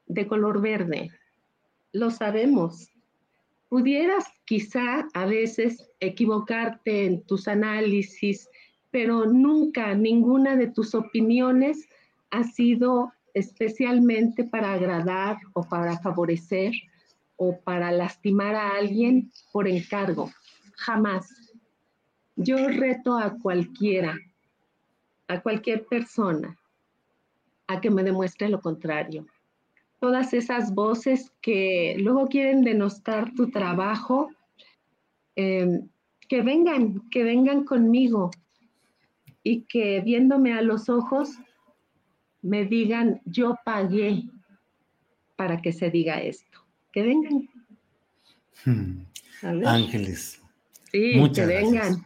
de 0.07 0.27
color 0.27 0.59
verde. 0.59 1.11
Lo 1.93 2.09
sabemos. 2.09 2.89
Pudieras 3.69 4.25
quizá 4.45 5.07
a 5.13 5.25
veces 5.25 5.87
equivocarte 5.99 7.05
en 7.05 7.21
tus 7.21 7.47
análisis, 7.47 8.49
pero 8.89 9.27
nunca 9.27 9.93
ninguna 9.93 10.55
de 10.55 10.67
tus 10.67 10.95
opiniones 10.95 11.87
ha 12.31 12.43
sido 12.43 13.13
especialmente 13.35 14.43
para 14.43 14.73
agradar 14.73 15.37
o 15.53 15.63
para 15.63 15.99
favorecer 15.99 16.73
o 17.37 17.59
para 17.59 17.91
lastimar 17.91 18.55
a 18.55 18.71
alguien 18.77 19.31
por 19.51 19.67
encargo. 19.67 20.31
Jamás. 20.75 21.42
Yo 22.35 22.67
reto 22.67 23.17
a 23.17 23.37
cualquiera, 23.37 24.17
a 25.27 25.41
cualquier 25.41 25.85
persona, 25.85 26.57
a 27.67 27.79
que 27.79 27.89
me 27.89 28.03
demuestre 28.03 28.49
lo 28.49 28.59
contrario. 28.59 29.25
Todas 29.99 30.33
esas 30.33 30.73
voces 30.73 31.31
que 31.41 31.95
luego 31.99 32.27
quieren 32.27 32.63
denostar 32.63 33.33
tu 33.33 33.49
trabajo, 33.49 34.29
em, 35.35 35.87
que 36.27 36.41
vengan, 36.41 37.09
que 37.09 37.23
vengan 37.23 37.63
conmigo 37.63 38.31
y 39.43 39.61
que 39.61 40.01
viéndome 40.01 40.53
a 40.53 40.61
los 40.61 40.89
ojos 40.89 41.37
me 42.41 42.65
digan, 42.65 43.21
yo 43.25 43.55
pagué 43.63 44.23
para 45.35 45.61
que 45.61 45.71
se 45.71 45.89
diga 45.89 46.21
esto 46.21 46.63
que 46.93 47.01
vengan. 47.01 47.49
Hmm. 48.63 49.65
Ángeles. 49.65 50.41
Sí, 50.91 51.19
que 51.33 51.45
vengan. 51.45 52.05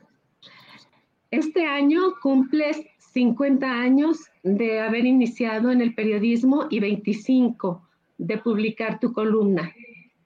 Este 1.32 1.66
año 1.66 2.14
cumples 2.22 2.82
50 3.14 3.70
años 3.70 4.20
de 4.44 4.80
haber 4.80 5.06
iniciado 5.06 5.72
en 5.72 5.82
el 5.82 5.94
periodismo 5.94 6.68
y 6.70 6.80
25 6.80 7.82
de 8.18 8.38
publicar 8.38 9.00
tu 9.00 9.12
columna. 9.12 9.74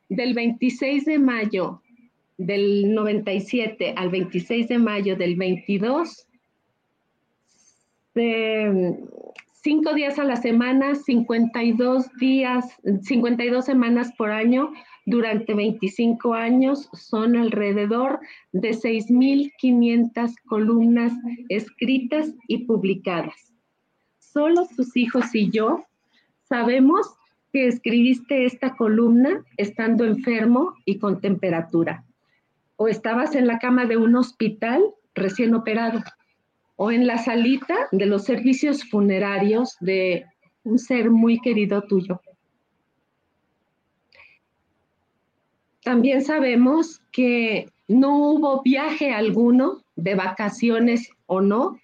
Del 0.10 0.34
26 0.34 1.06
de 1.06 1.20
mayo 1.20 1.82
del 2.38 2.94
97 2.94 3.94
al 3.96 4.10
26 4.10 4.68
de 4.68 4.78
mayo 4.78 5.16
del 5.16 5.36
22, 5.36 6.28
cinco 9.64 9.94
días 9.94 10.20
a 10.20 10.24
la 10.24 10.36
semana, 10.36 10.96
52 10.96 12.10
días, 12.20 12.66
52 13.04 13.64
semanas 13.64 14.12
por 14.18 14.32
año 14.32 14.72
durante 15.06 15.54
25 15.54 16.34
años, 16.34 16.90
son 16.94 17.36
alrededor 17.36 18.20
de 18.52 18.72
6.500 18.72 20.36
columnas 20.46 21.14
escritas 21.50 22.34
y 22.48 22.66
publicadas. 22.66 23.54
Solo 24.20 24.66
sus 24.66 24.96
hijos 24.96 25.34
y 25.34 25.50
yo 25.50 25.86
sabemos 26.48 27.16
que 27.52 27.68
escribiste 27.68 28.46
esta 28.46 28.76
columna 28.76 29.44
estando 29.58 30.06
enfermo 30.06 30.74
y 30.86 31.00
con 31.00 31.20
temperatura, 31.20 32.06
o 32.78 32.88
estabas 32.88 33.36
en 33.36 33.48
la 33.48 33.60
cama 33.60 33.86
de 33.86 33.98
un 33.98 34.16
hospital 34.16 34.84
recién 35.14 35.54
operado 35.54 36.02
o 36.84 36.92
en 36.92 37.06
la 37.06 37.18
salita 37.20 37.76
de 37.92 38.08
los 38.08 38.24
servicios 38.24 38.90
funerarios 38.90 39.78
de 39.82 40.26
un 40.64 40.80
ser 40.80 41.12
muy 41.12 41.40
querido 41.40 41.84
tuyo. 41.84 42.22
También 45.84 46.24
sabemos 46.24 47.02
que 47.12 47.70
no 47.88 48.18
hubo 48.18 48.62
viaje 48.62 49.12
alguno 49.12 49.82
de 49.96 50.16
vacaciones 50.16 51.10
o 51.26 51.42
no, 51.42 51.80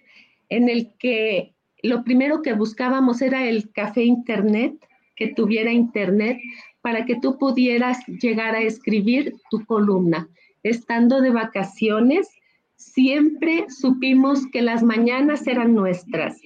en 0.48 0.68
el 0.68 0.92
que 0.98 1.52
lo 1.82 2.04
primero 2.04 2.42
que 2.42 2.54
buscábamos 2.54 3.20
era 3.22 3.46
el 3.48 3.70
café 3.72 4.04
internet, 4.04 4.74
que 5.16 5.28
tuviera 5.28 5.72
internet 5.72 6.38
para 6.80 7.04
que 7.04 7.16
tú 7.20 7.38
pudieras 7.38 7.98
llegar 8.06 8.54
a 8.54 8.62
escribir 8.62 9.34
tu 9.50 9.64
columna. 9.66 10.28
Estando 10.62 11.20
de 11.20 11.30
vacaciones, 11.30 12.28
siempre 12.76 13.66
supimos 13.68 14.46
que 14.52 14.62
las 14.62 14.82
mañanas 14.82 15.46
eran 15.46 15.74
nuestras, 15.74 16.40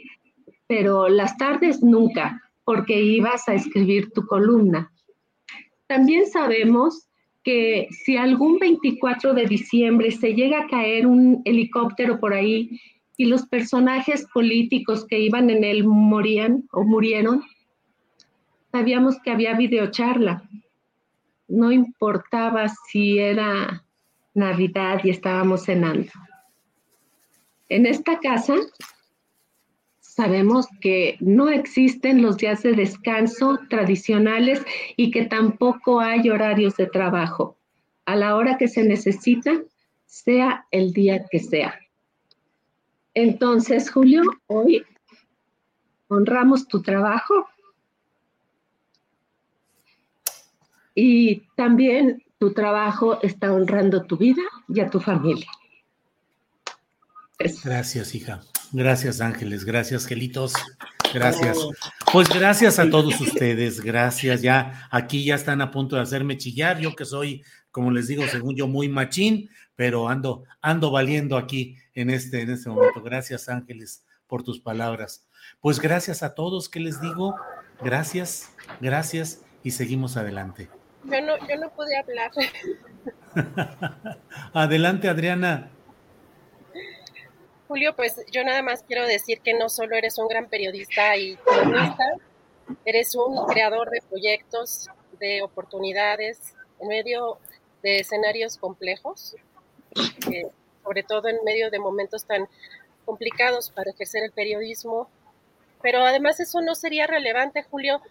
pero 0.67 1.09
las 1.09 1.37
tardes 1.37 1.83
nunca, 1.83 2.43
porque 2.65 3.01
ibas 3.03 3.49
a 3.49 3.55
escribir 3.55 4.11
tu 4.13 4.27
columna. 4.27 4.91
También 5.87 6.27
sabemos 6.27 7.09
que 7.45 7.89
si 7.91 8.17
algún 8.17 8.59
24 8.59 9.35
de 9.35 9.47
diciembre 9.47 10.11
se 10.11 10.35
llega 10.35 10.61
a 10.61 10.67
caer 10.67 11.07
un 11.07 11.43
helicóptero 11.45 12.21
por 12.21 12.35
ahí 12.35 12.81
y 13.17 13.27
los 13.27 13.47
personajes 13.47 14.27
políticos 14.33 15.05
que 15.07 15.19
iban 15.19 15.51
en 15.51 15.65
él 15.65 15.85
morían 15.85 16.65
o 16.73 16.85
murieron, 16.85 17.43
sabíamos 18.71 19.21
que 19.23 19.31
había 19.31 19.55
videocharla. 19.55 20.49
No 21.49 21.73
importaba 21.73 22.69
si 22.91 23.19
era 23.19 23.85
Navidad 24.35 25.01
y 25.05 25.11
estábamos 25.11 25.65
cenando. 25.65 26.11
En 27.69 27.87
esta 27.87 28.19
casa 28.21 28.55
sabemos 30.15 30.69
que 30.81 31.17
no 31.21 31.49
existen 31.49 32.21
los 32.21 32.37
días 32.37 32.63
de 32.63 32.75
descanso 32.75 33.59
tradicionales 33.71 34.63
y 34.97 35.11
que 35.11 35.25
tampoco 35.25 36.01
hay 36.01 36.29
horarios 36.29 36.77
de 36.77 36.87
trabajo. 36.87 37.57
A 38.05 38.17
la 38.17 38.37
hora 38.37 38.59
que 38.59 38.69
se 38.69 38.85
necesita, 38.85 39.63
sea 40.05 40.67
el 40.71 40.93
día 40.93 41.25
que 41.31 41.39
sea. 41.39 41.79
Entonces, 43.15 43.91
Julio, 43.91 44.23
hoy 44.49 44.85
honramos 46.09 46.69
tu 46.69 46.83
trabajo 46.83 47.47
y 50.95 51.41
también 51.57 52.23
tu 52.39 52.53
trabajo 52.53 53.19
está 53.23 53.51
honrando 53.51 54.05
tu 54.05 54.19
vida 54.19 54.43
y 54.69 54.81
a 54.81 54.91
tu 54.91 55.01
familia. 55.01 55.49
Gracias, 57.65 58.15
hija. 58.15 58.43
Gracias, 58.73 59.21
Ángeles. 59.21 59.65
Gracias, 59.65 60.07
Gelitos. 60.07 60.55
Gracias. 61.13 61.59
Pues 62.11 62.29
gracias 62.31 62.79
a 62.79 62.89
todos 62.89 63.21
ustedes. 63.21 63.81
Gracias. 63.81 64.41
Ya 64.41 64.89
aquí 64.91 65.25
ya 65.25 65.35
están 65.35 65.61
a 65.61 65.71
punto 65.71 65.97
de 65.97 66.03
hacerme 66.03 66.39
chillar. 66.39 66.79
Yo 66.79 66.97
que 66.97 67.05
soy, 67.05 67.45
como 67.71 67.91
les 67.91 68.09
digo, 68.09 68.27
según 68.29 68.57
yo, 68.57 68.67
muy 68.67 68.89
machín, 68.89 69.51
pero 69.77 70.09
ando, 70.09 70.45
ando 70.63 70.91
valiendo 70.91 71.37
aquí 71.37 71.77
en 71.95 72.09
este, 72.09 72.41
en 72.41 72.51
este 72.51 72.71
momento. 72.71 73.03
Gracias, 73.03 73.51
Ángeles, 73.51 74.05
por 74.27 74.43
tus 74.43 74.59
palabras. 74.59 75.27
Pues 75.61 75.79
gracias 75.79 76.23
a 76.23 76.35
todos. 76.35 76.71
¿Qué 76.71 76.81
les 76.81 77.01
digo? 77.01 77.37
Gracias, 77.83 78.51
gracias 78.81 79.43
y 79.63 79.73
seguimos 79.73 80.17
adelante. 80.17 80.71
Yo 81.05 81.21
no, 81.21 81.37
yo 81.49 81.57
no 81.61 81.71
pude 81.71 81.97
hablar. 81.99 82.31
Adelante, 84.53 85.09
Adriana. 85.09 85.71
Julio, 87.73 87.97
pues 87.97 88.21
yo 88.31 88.45
nada 88.45 88.61
más 88.61 88.83
quiero 88.83 89.07
decir 89.07 89.41
que 89.41 89.55
no 89.55 89.71
solo 89.71 89.97
eres 89.97 90.19
un 90.19 90.29
gran 90.29 90.47
periodista 90.47 91.17
y 91.17 91.37
columnista, 91.37 92.05
eres 92.85 93.15
un 93.15 93.47
creador 93.47 93.89
de 93.89 94.03
proyectos, 94.11 94.91
de 95.19 95.41
oportunidades, 95.41 96.55
en 96.81 96.89
medio 96.89 97.39
de 97.83 98.01
escenarios 98.01 98.59
complejos, 98.59 99.37
sobre 100.85 101.03
todo 101.03 101.29
en 101.29 101.43
medio 101.47 101.71
de 101.71 101.79
momentos 101.79 102.27
tan 102.27 102.47
complicados 103.07 103.71
para 103.71 103.91
ejercer 103.91 104.25
el 104.25 104.33
periodismo. 104.33 105.09
Pero 105.81 106.05
además 106.05 106.41
eso 106.41 106.61
no 106.61 106.75
sería 106.75 107.07
relevante, 107.07 107.63
Julio, 107.63 108.03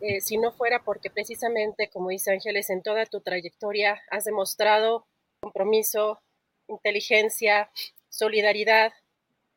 eh, 0.00 0.22
si 0.22 0.38
no 0.38 0.50
fuera 0.50 0.82
porque 0.82 1.10
precisamente, 1.10 1.90
como 1.90 2.08
dice 2.08 2.32
Ángeles, 2.32 2.70
en 2.70 2.82
toda 2.82 3.04
tu 3.04 3.20
trayectoria 3.20 4.00
has 4.10 4.24
demostrado 4.24 5.04
compromiso, 5.42 6.22
inteligencia, 6.68 7.70
solidaridad, 8.08 8.92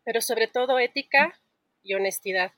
pero 0.03 0.21
sobre 0.21 0.47
todo 0.47 0.79
ética 0.79 1.39
y 1.83 1.93
honestidad. 1.93 2.51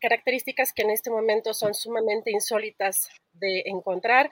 Características 0.00 0.72
que 0.72 0.82
en 0.82 0.90
este 0.90 1.10
momento 1.10 1.52
son 1.52 1.74
sumamente 1.74 2.30
insólitas 2.30 3.08
de 3.32 3.64
encontrar, 3.66 4.30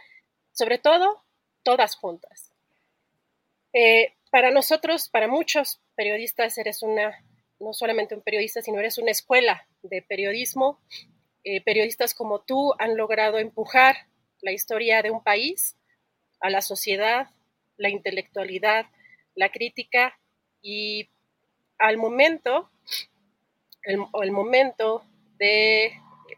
sobre 0.53 0.79
todo 0.79 1.25
todas 1.63 1.97
juntas. 1.97 2.53
Eh, 3.73 4.15
para 4.31 4.51
nosotros, 4.51 5.09
para 5.09 5.29
muchos 5.29 5.81
periodistas, 5.97 6.57
eres 6.59 6.83
una, 6.83 7.25
no 7.59 7.73
solamente 7.73 8.15
un 8.15 8.23
periodista, 8.23 8.63
sino 8.63 8.79
eres 8.79 8.99
una 8.99 9.11
escuela 9.11 9.67
de 9.83 10.03
periodismo 10.03 10.81
eh, 11.49 11.61
periodistas 11.61 12.13
como 12.13 12.41
tú 12.41 12.75
han 12.81 12.97
logrado 12.97 13.39
empujar 13.39 14.09
la 14.43 14.51
historia 14.51 15.01
de 15.01 15.13
un 15.13 15.23
país 15.23 15.77
a 16.41 16.51
la 16.51 16.61
sociedad, 16.61 17.29
la 17.77 17.89
intelectualidad, 17.89 18.87
la 19.37 19.51
crítica 19.51 20.19
y 20.63 21.09
al 21.79 21.97
momento, 21.97 22.71
el, 23.83 24.31
momento 24.31 25.05
de, 25.39 25.93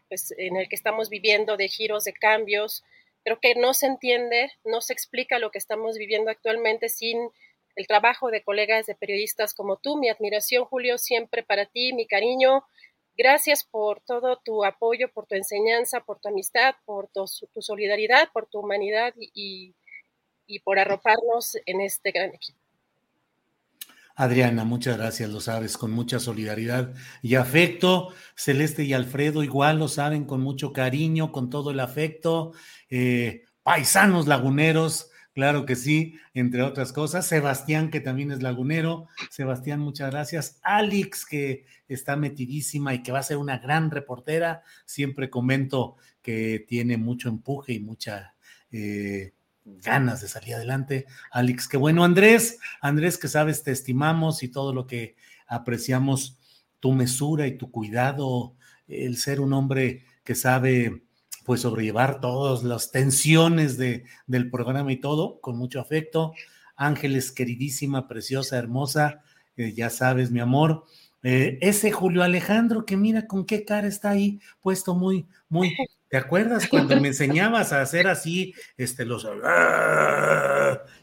pues, 0.07 0.33
en 0.37 0.57
el 0.57 0.69
que 0.69 0.75
estamos 0.75 1.09
viviendo 1.09 1.57
de 1.57 1.67
giros, 1.67 2.03
de 2.03 2.13
cambios, 2.13 2.83
creo 3.23 3.39
que 3.39 3.55
no 3.55 3.73
se 3.73 3.87
entiende, 3.87 4.51
no 4.63 4.81
se 4.81 4.93
explica 4.93 5.39
lo 5.39 5.51
que 5.51 5.57
estamos 5.57 5.97
viviendo 5.97 6.31
actualmente 6.31 6.89
sin 6.89 7.29
el 7.75 7.87
trabajo 7.87 8.29
de 8.29 8.43
colegas 8.43 8.85
de 8.85 8.95
periodistas 8.95 9.53
como 9.53 9.77
tú. 9.77 9.97
Mi 9.97 10.09
admiración, 10.09 10.65
Julio, 10.65 10.97
siempre 10.97 11.43
para 11.43 11.65
ti, 11.65 11.93
mi 11.93 12.05
cariño, 12.05 12.65
Gracias 13.19 13.65
por 13.65 13.99
todo 13.99 14.37
tu 14.37 14.63
apoyo, 14.63 15.11
por 15.11 15.25
tu 15.25 15.35
enseñanza, 15.35 15.99
por 15.99 16.21
tu 16.21 16.29
amistad, 16.29 16.75
por 16.85 17.09
tu, 17.09 17.27
solidaridad, 17.27 18.29
por 18.31 18.47
tu 18.47 18.59
humanidad 18.59 19.13
y, 19.17 19.75
por 20.63 20.79
arroparnos 20.79 21.57
en 21.65 21.81
este 21.81 22.11
gran 22.11 22.33
equipo. 22.33 22.57
Adriana, 24.19 24.65
muchas 24.65 24.97
gracias, 24.97 25.29
lo 25.29 25.39
sabes, 25.39 25.77
con 25.77 25.91
mucha 25.91 26.19
solidaridad 26.19 26.93
y 27.21 27.35
afecto. 27.35 28.13
Celeste 28.35 28.83
y 28.83 28.91
Alfredo 28.91 29.43
igual 29.43 29.79
lo 29.79 29.87
saben, 29.87 30.25
con 30.25 30.41
mucho 30.41 30.73
cariño, 30.73 31.31
con 31.31 31.49
todo 31.49 31.71
el 31.71 31.79
afecto. 31.79 32.51
Eh, 32.89 33.45
paisanos 33.63 34.27
laguneros, 34.27 35.09
Claro 35.31 35.65
que 35.65 35.77
sí, 35.77 36.15
entre 36.33 36.63
otras 36.63 36.91
cosas. 36.91 37.25
Sebastián, 37.25 37.91
que 37.91 38.01
también 38.01 38.33
es 38.33 38.43
lagunero. 38.43 39.07
Sebastián, 39.29 39.79
muchas 39.79 40.11
gracias. 40.11 40.59
Alex, 40.63 41.25
que 41.25 41.65
está 41.87 42.17
metidísima 42.17 42.93
y 42.93 43.03
que 43.03 43.13
va 43.13 43.19
a 43.19 43.23
ser 43.23 43.37
una 43.37 43.59
gran 43.59 43.89
reportera. 43.89 44.63
Siempre 44.85 45.29
comento 45.29 45.95
que 46.21 46.65
tiene 46.67 46.97
mucho 46.97 47.29
empuje 47.29 47.71
y 47.71 47.79
mucha 47.79 48.35
eh, 48.69 49.31
ganas 49.81 50.21
de 50.21 50.27
salir 50.27 50.55
adelante. 50.55 51.05
Alex, 51.31 51.67
qué 51.67 51.77
bueno. 51.77 52.03
Andrés, 52.03 52.59
Andrés, 52.81 53.17
que 53.17 53.27
sabes, 53.27 53.63
te 53.63 53.71
estimamos 53.71 54.43
y 54.43 54.49
todo 54.49 54.73
lo 54.73 54.87
que 54.87 55.15
apreciamos, 55.47 56.39
tu 56.79 56.93
mesura 56.93 57.47
y 57.47 57.57
tu 57.57 57.71
cuidado, 57.71 58.55
el 58.87 59.17
ser 59.17 59.41
un 59.41 59.53
hombre 59.53 60.05
que 60.23 60.35
sabe 60.35 61.03
pues 61.45 61.61
sobrellevar 61.61 62.21
todas 62.21 62.63
las 62.63 62.91
tensiones 62.91 63.77
de, 63.77 64.05
del 64.27 64.51
programa 64.51 64.91
y 64.91 64.97
todo, 64.97 65.41
con 65.41 65.57
mucho 65.57 65.79
afecto. 65.79 66.33
Ángeles, 66.75 67.31
queridísima, 67.31 68.07
preciosa, 68.07 68.57
hermosa, 68.57 69.23
eh, 69.57 69.73
ya 69.73 69.89
sabes, 69.89 70.31
mi 70.31 70.39
amor. 70.39 70.85
Eh, 71.23 71.57
ese 71.61 71.91
Julio 71.91 72.23
Alejandro, 72.23 72.85
que 72.85 72.97
mira 72.97 73.27
con 73.27 73.45
qué 73.45 73.65
cara 73.65 73.87
está 73.87 74.11
ahí, 74.11 74.39
puesto 74.61 74.95
muy, 74.95 75.27
muy. 75.49 75.75
¿Te 76.09 76.17
acuerdas 76.17 76.67
cuando 76.67 76.99
me 76.99 77.09
enseñabas 77.09 77.71
a 77.71 77.81
hacer 77.81 78.07
así, 78.07 78.55
este, 78.77 79.05
los. 79.05 79.27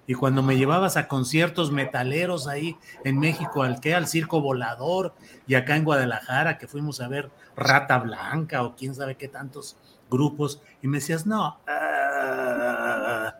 Y 0.08 0.14
cuando 0.14 0.42
me 0.42 0.56
llevabas 0.56 0.96
a 0.96 1.06
conciertos 1.06 1.70
metaleros 1.70 2.48
ahí 2.48 2.76
en 3.04 3.20
México, 3.20 3.62
al 3.62 3.80
que, 3.80 3.94
al 3.94 4.08
Circo 4.08 4.40
Volador, 4.40 5.14
y 5.46 5.54
acá 5.54 5.76
en 5.76 5.84
Guadalajara, 5.84 6.58
que 6.58 6.66
fuimos 6.66 7.00
a 7.00 7.06
ver 7.06 7.30
Rata 7.56 7.98
Blanca 7.98 8.64
o 8.64 8.74
quién 8.74 8.96
sabe 8.96 9.14
qué 9.14 9.28
tantos 9.28 9.76
grupos 10.10 10.60
y 10.82 10.88
me 10.88 10.98
decías, 10.98 11.26
no. 11.26 11.60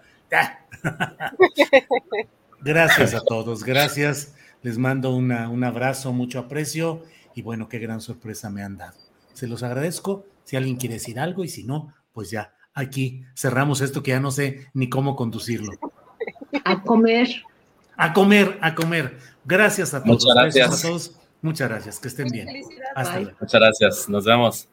Gracias 2.61 3.15
a 3.15 3.21
todos, 3.21 3.65
gracias. 3.65 4.35
Les 4.63 4.79
mando 4.79 5.15
un 5.15 5.65
abrazo, 5.65 6.13
mucho 6.13 6.39
aprecio 6.39 7.03
y 7.35 7.43
bueno, 7.43 7.69
qué 7.69 7.79
gran 7.79 8.01
sorpresa 8.01 8.51
me 8.51 8.63
han 8.63 8.77
dado. 8.77 8.97
Se 9.35 9.47
los 9.47 9.63
agradezco. 9.63 10.25
Si 10.47 10.57
alguien 10.57 10.77
quiere 10.77 10.95
decir 10.95 11.19
algo 11.19 11.43
y 11.43 11.49
si 11.49 11.65
no, 11.65 11.93
pues 12.13 12.31
ya, 12.31 12.55
aquí 12.73 13.25
cerramos 13.35 13.81
esto 13.81 14.01
que 14.03 14.13
ya 14.13 14.21
no 14.21 14.31
sé 14.31 14.69
ni 14.75 14.89
cómo 14.89 15.17
conducirlo. 15.17 15.73
A 16.65 16.83
comer. 16.83 17.43
A 17.97 18.13
comer, 18.13 18.57
a 18.63 18.75
comer. 18.77 19.19
Gracias 19.45 19.93
a 19.93 20.05
todos. 20.05 20.25
Muchas 20.25 20.35
gracias. 20.35 20.85
a 20.85 20.89
todos. 20.89 21.13
Muchas 21.43 21.69
gracias, 21.69 21.99
que 21.99 22.09
estén 22.09 22.29
bien. 22.29 22.49
Hasta 22.95 23.21
luego. 23.21 23.37
Muchas 23.41 23.61
gracias, 23.61 24.09
nos 24.09 24.25
vemos. 24.25 24.69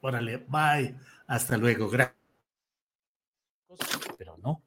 Órale, 0.00 0.44
bye. 0.48 0.94
Hasta 1.26 1.56
luego. 1.56 1.90
Gracias. 1.90 2.14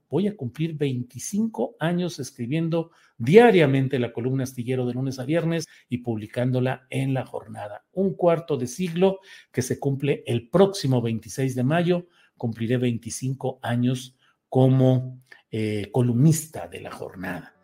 Voy 0.10 0.28
a 0.28 0.36
cumplir 0.36 0.76
25 0.76 1.76
años 1.80 2.20
escribiendo 2.20 2.92
diariamente 3.18 4.00
la 4.00 4.12
columna 4.12 4.44
astillero 4.44 4.86
de 4.86 4.94
lunes 4.94 5.20
a 5.20 5.26
viernes 5.26 5.68
y 5.88 6.00
publicándola 6.00 6.88
en 6.90 7.14
la 7.14 7.26
jornada. 7.26 7.86
Un 7.94 8.16
cuarto 8.16 8.58
de 8.58 8.68
siglo 8.68 9.20
que 9.52 9.62
se 9.62 9.80
cumple 9.80 10.24
el 10.26 10.50
próximo 10.50 11.02
26 11.02 11.56
de 11.56 11.64
mayo, 11.64 12.08
cumpliré 12.38 12.78
25 12.78 13.60
años 13.62 14.18
como 14.48 15.22
eh, 15.52 15.90
columnista 15.92 16.68
de 16.68 16.82
la 16.82 16.92
jornada. 16.92 17.59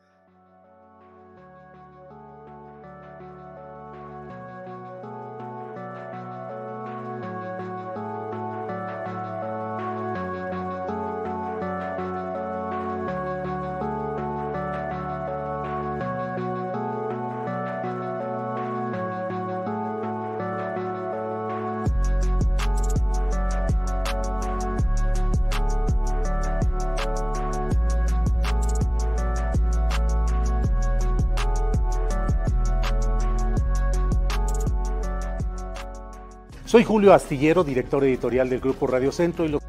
Soy 36.75 36.83
Julio 36.83 37.13
Astillero, 37.13 37.63
director 37.63 38.03
editorial 38.03 38.49
del 38.49 38.59
Grupo 38.59 38.85
Radio 38.85 39.09
Centro 39.09 39.45
y 39.45 39.47
lo... 39.47 39.61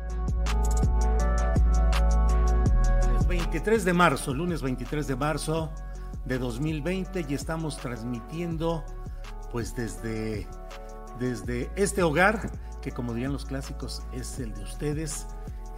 23 3.28 3.84
de 3.84 3.92
marzo, 3.92 4.34
lunes 4.34 4.60
23 4.60 5.06
de 5.06 5.14
marzo 5.14 5.70
de 6.24 6.36
2020 6.36 7.24
y 7.28 7.34
estamos 7.34 7.78
transmitiendo 7.78 8.84
pues 9.52 9.76
desde, 9.76 10.48
desde 11.20 11.70
este 11.76 12.02
hogar 12.02 12.50
que 12.82 12.90
como 12.90 13.14
dirían 13.14 13.32
los 13.32 13.44
clásicos 13.44 14.02
es 14.12 14.40
el 14.40 14.52
de 14.52 14.64
ustedes. 14.64 15.28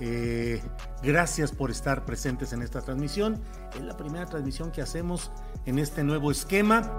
Eh, 0.01 0.63
gracias 1.03 1.53
por 1.53 1.71
estar 1.71 2.07
presentes 2.07 2.55
en 2.55 2.63
esta 2.63 2.81
transmisión. 2.81 3.39
Es 3.75 3.83
la 3.83 3.99
primera 3.99 4.25
transmisión 4.25 4.71
que 4.71 4.81
hacemos 4.81 5.31
en 5.67 5.79
este 5.79 6.05
nuevo 6.05 6.31
esquema. 6.31 6.91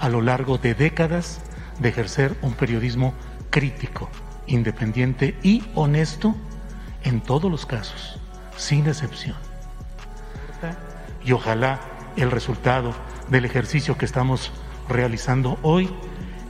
A 0.00 0.08
lo 0.08 0.22
largo 0.22 0.58
de 0.58 0.74
décadas 0.74 1.40
de 1.78 1.90
ejercer 1.90 2.36
un 2.42 2.54
periodismo 2.54 3.14
crítico, 3.50 4.08
independiente 4.46 5.36
y 5.42 5.64
honesto 5.74 6.34
en 7.04 7.20
todos 7.20 7.50
los 7.50 7.66
casos, 7.66 8.18
sin 8.56 8.86
excepción. 8.86 9.36
Y 11.24 11.32
ojalá 11.32 11.80
el 12.16 12.30
resultado 12.30 12.94
del 13.28 13.44
ejercicio 13.44 13.98
que 13.98 14.04
estamos 14.04 14.52
realizando 14.88 15.58
hoy 15.62 15.90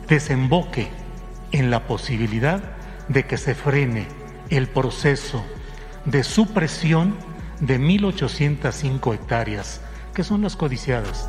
desemboque 0.07 0.89
en 1.53 1.71
la 1.71 1.87
posibilidad 1.87 2.63
de 3.09 3.25
que 3.25 3.39
se 3.39 3.55
frene 3.55 4.07
el 4.51 4.69
proceso 4.69 5.45
de 6.05 6.23
supresión 6.23 7.17
de 7.61 7.81
1.805 7.81 9.15
hectáreas, 9.15 9.81
que 10.15 10.23
son 10.23 10.43
las 10.43 10.57
codiciadas. 10.57 11.29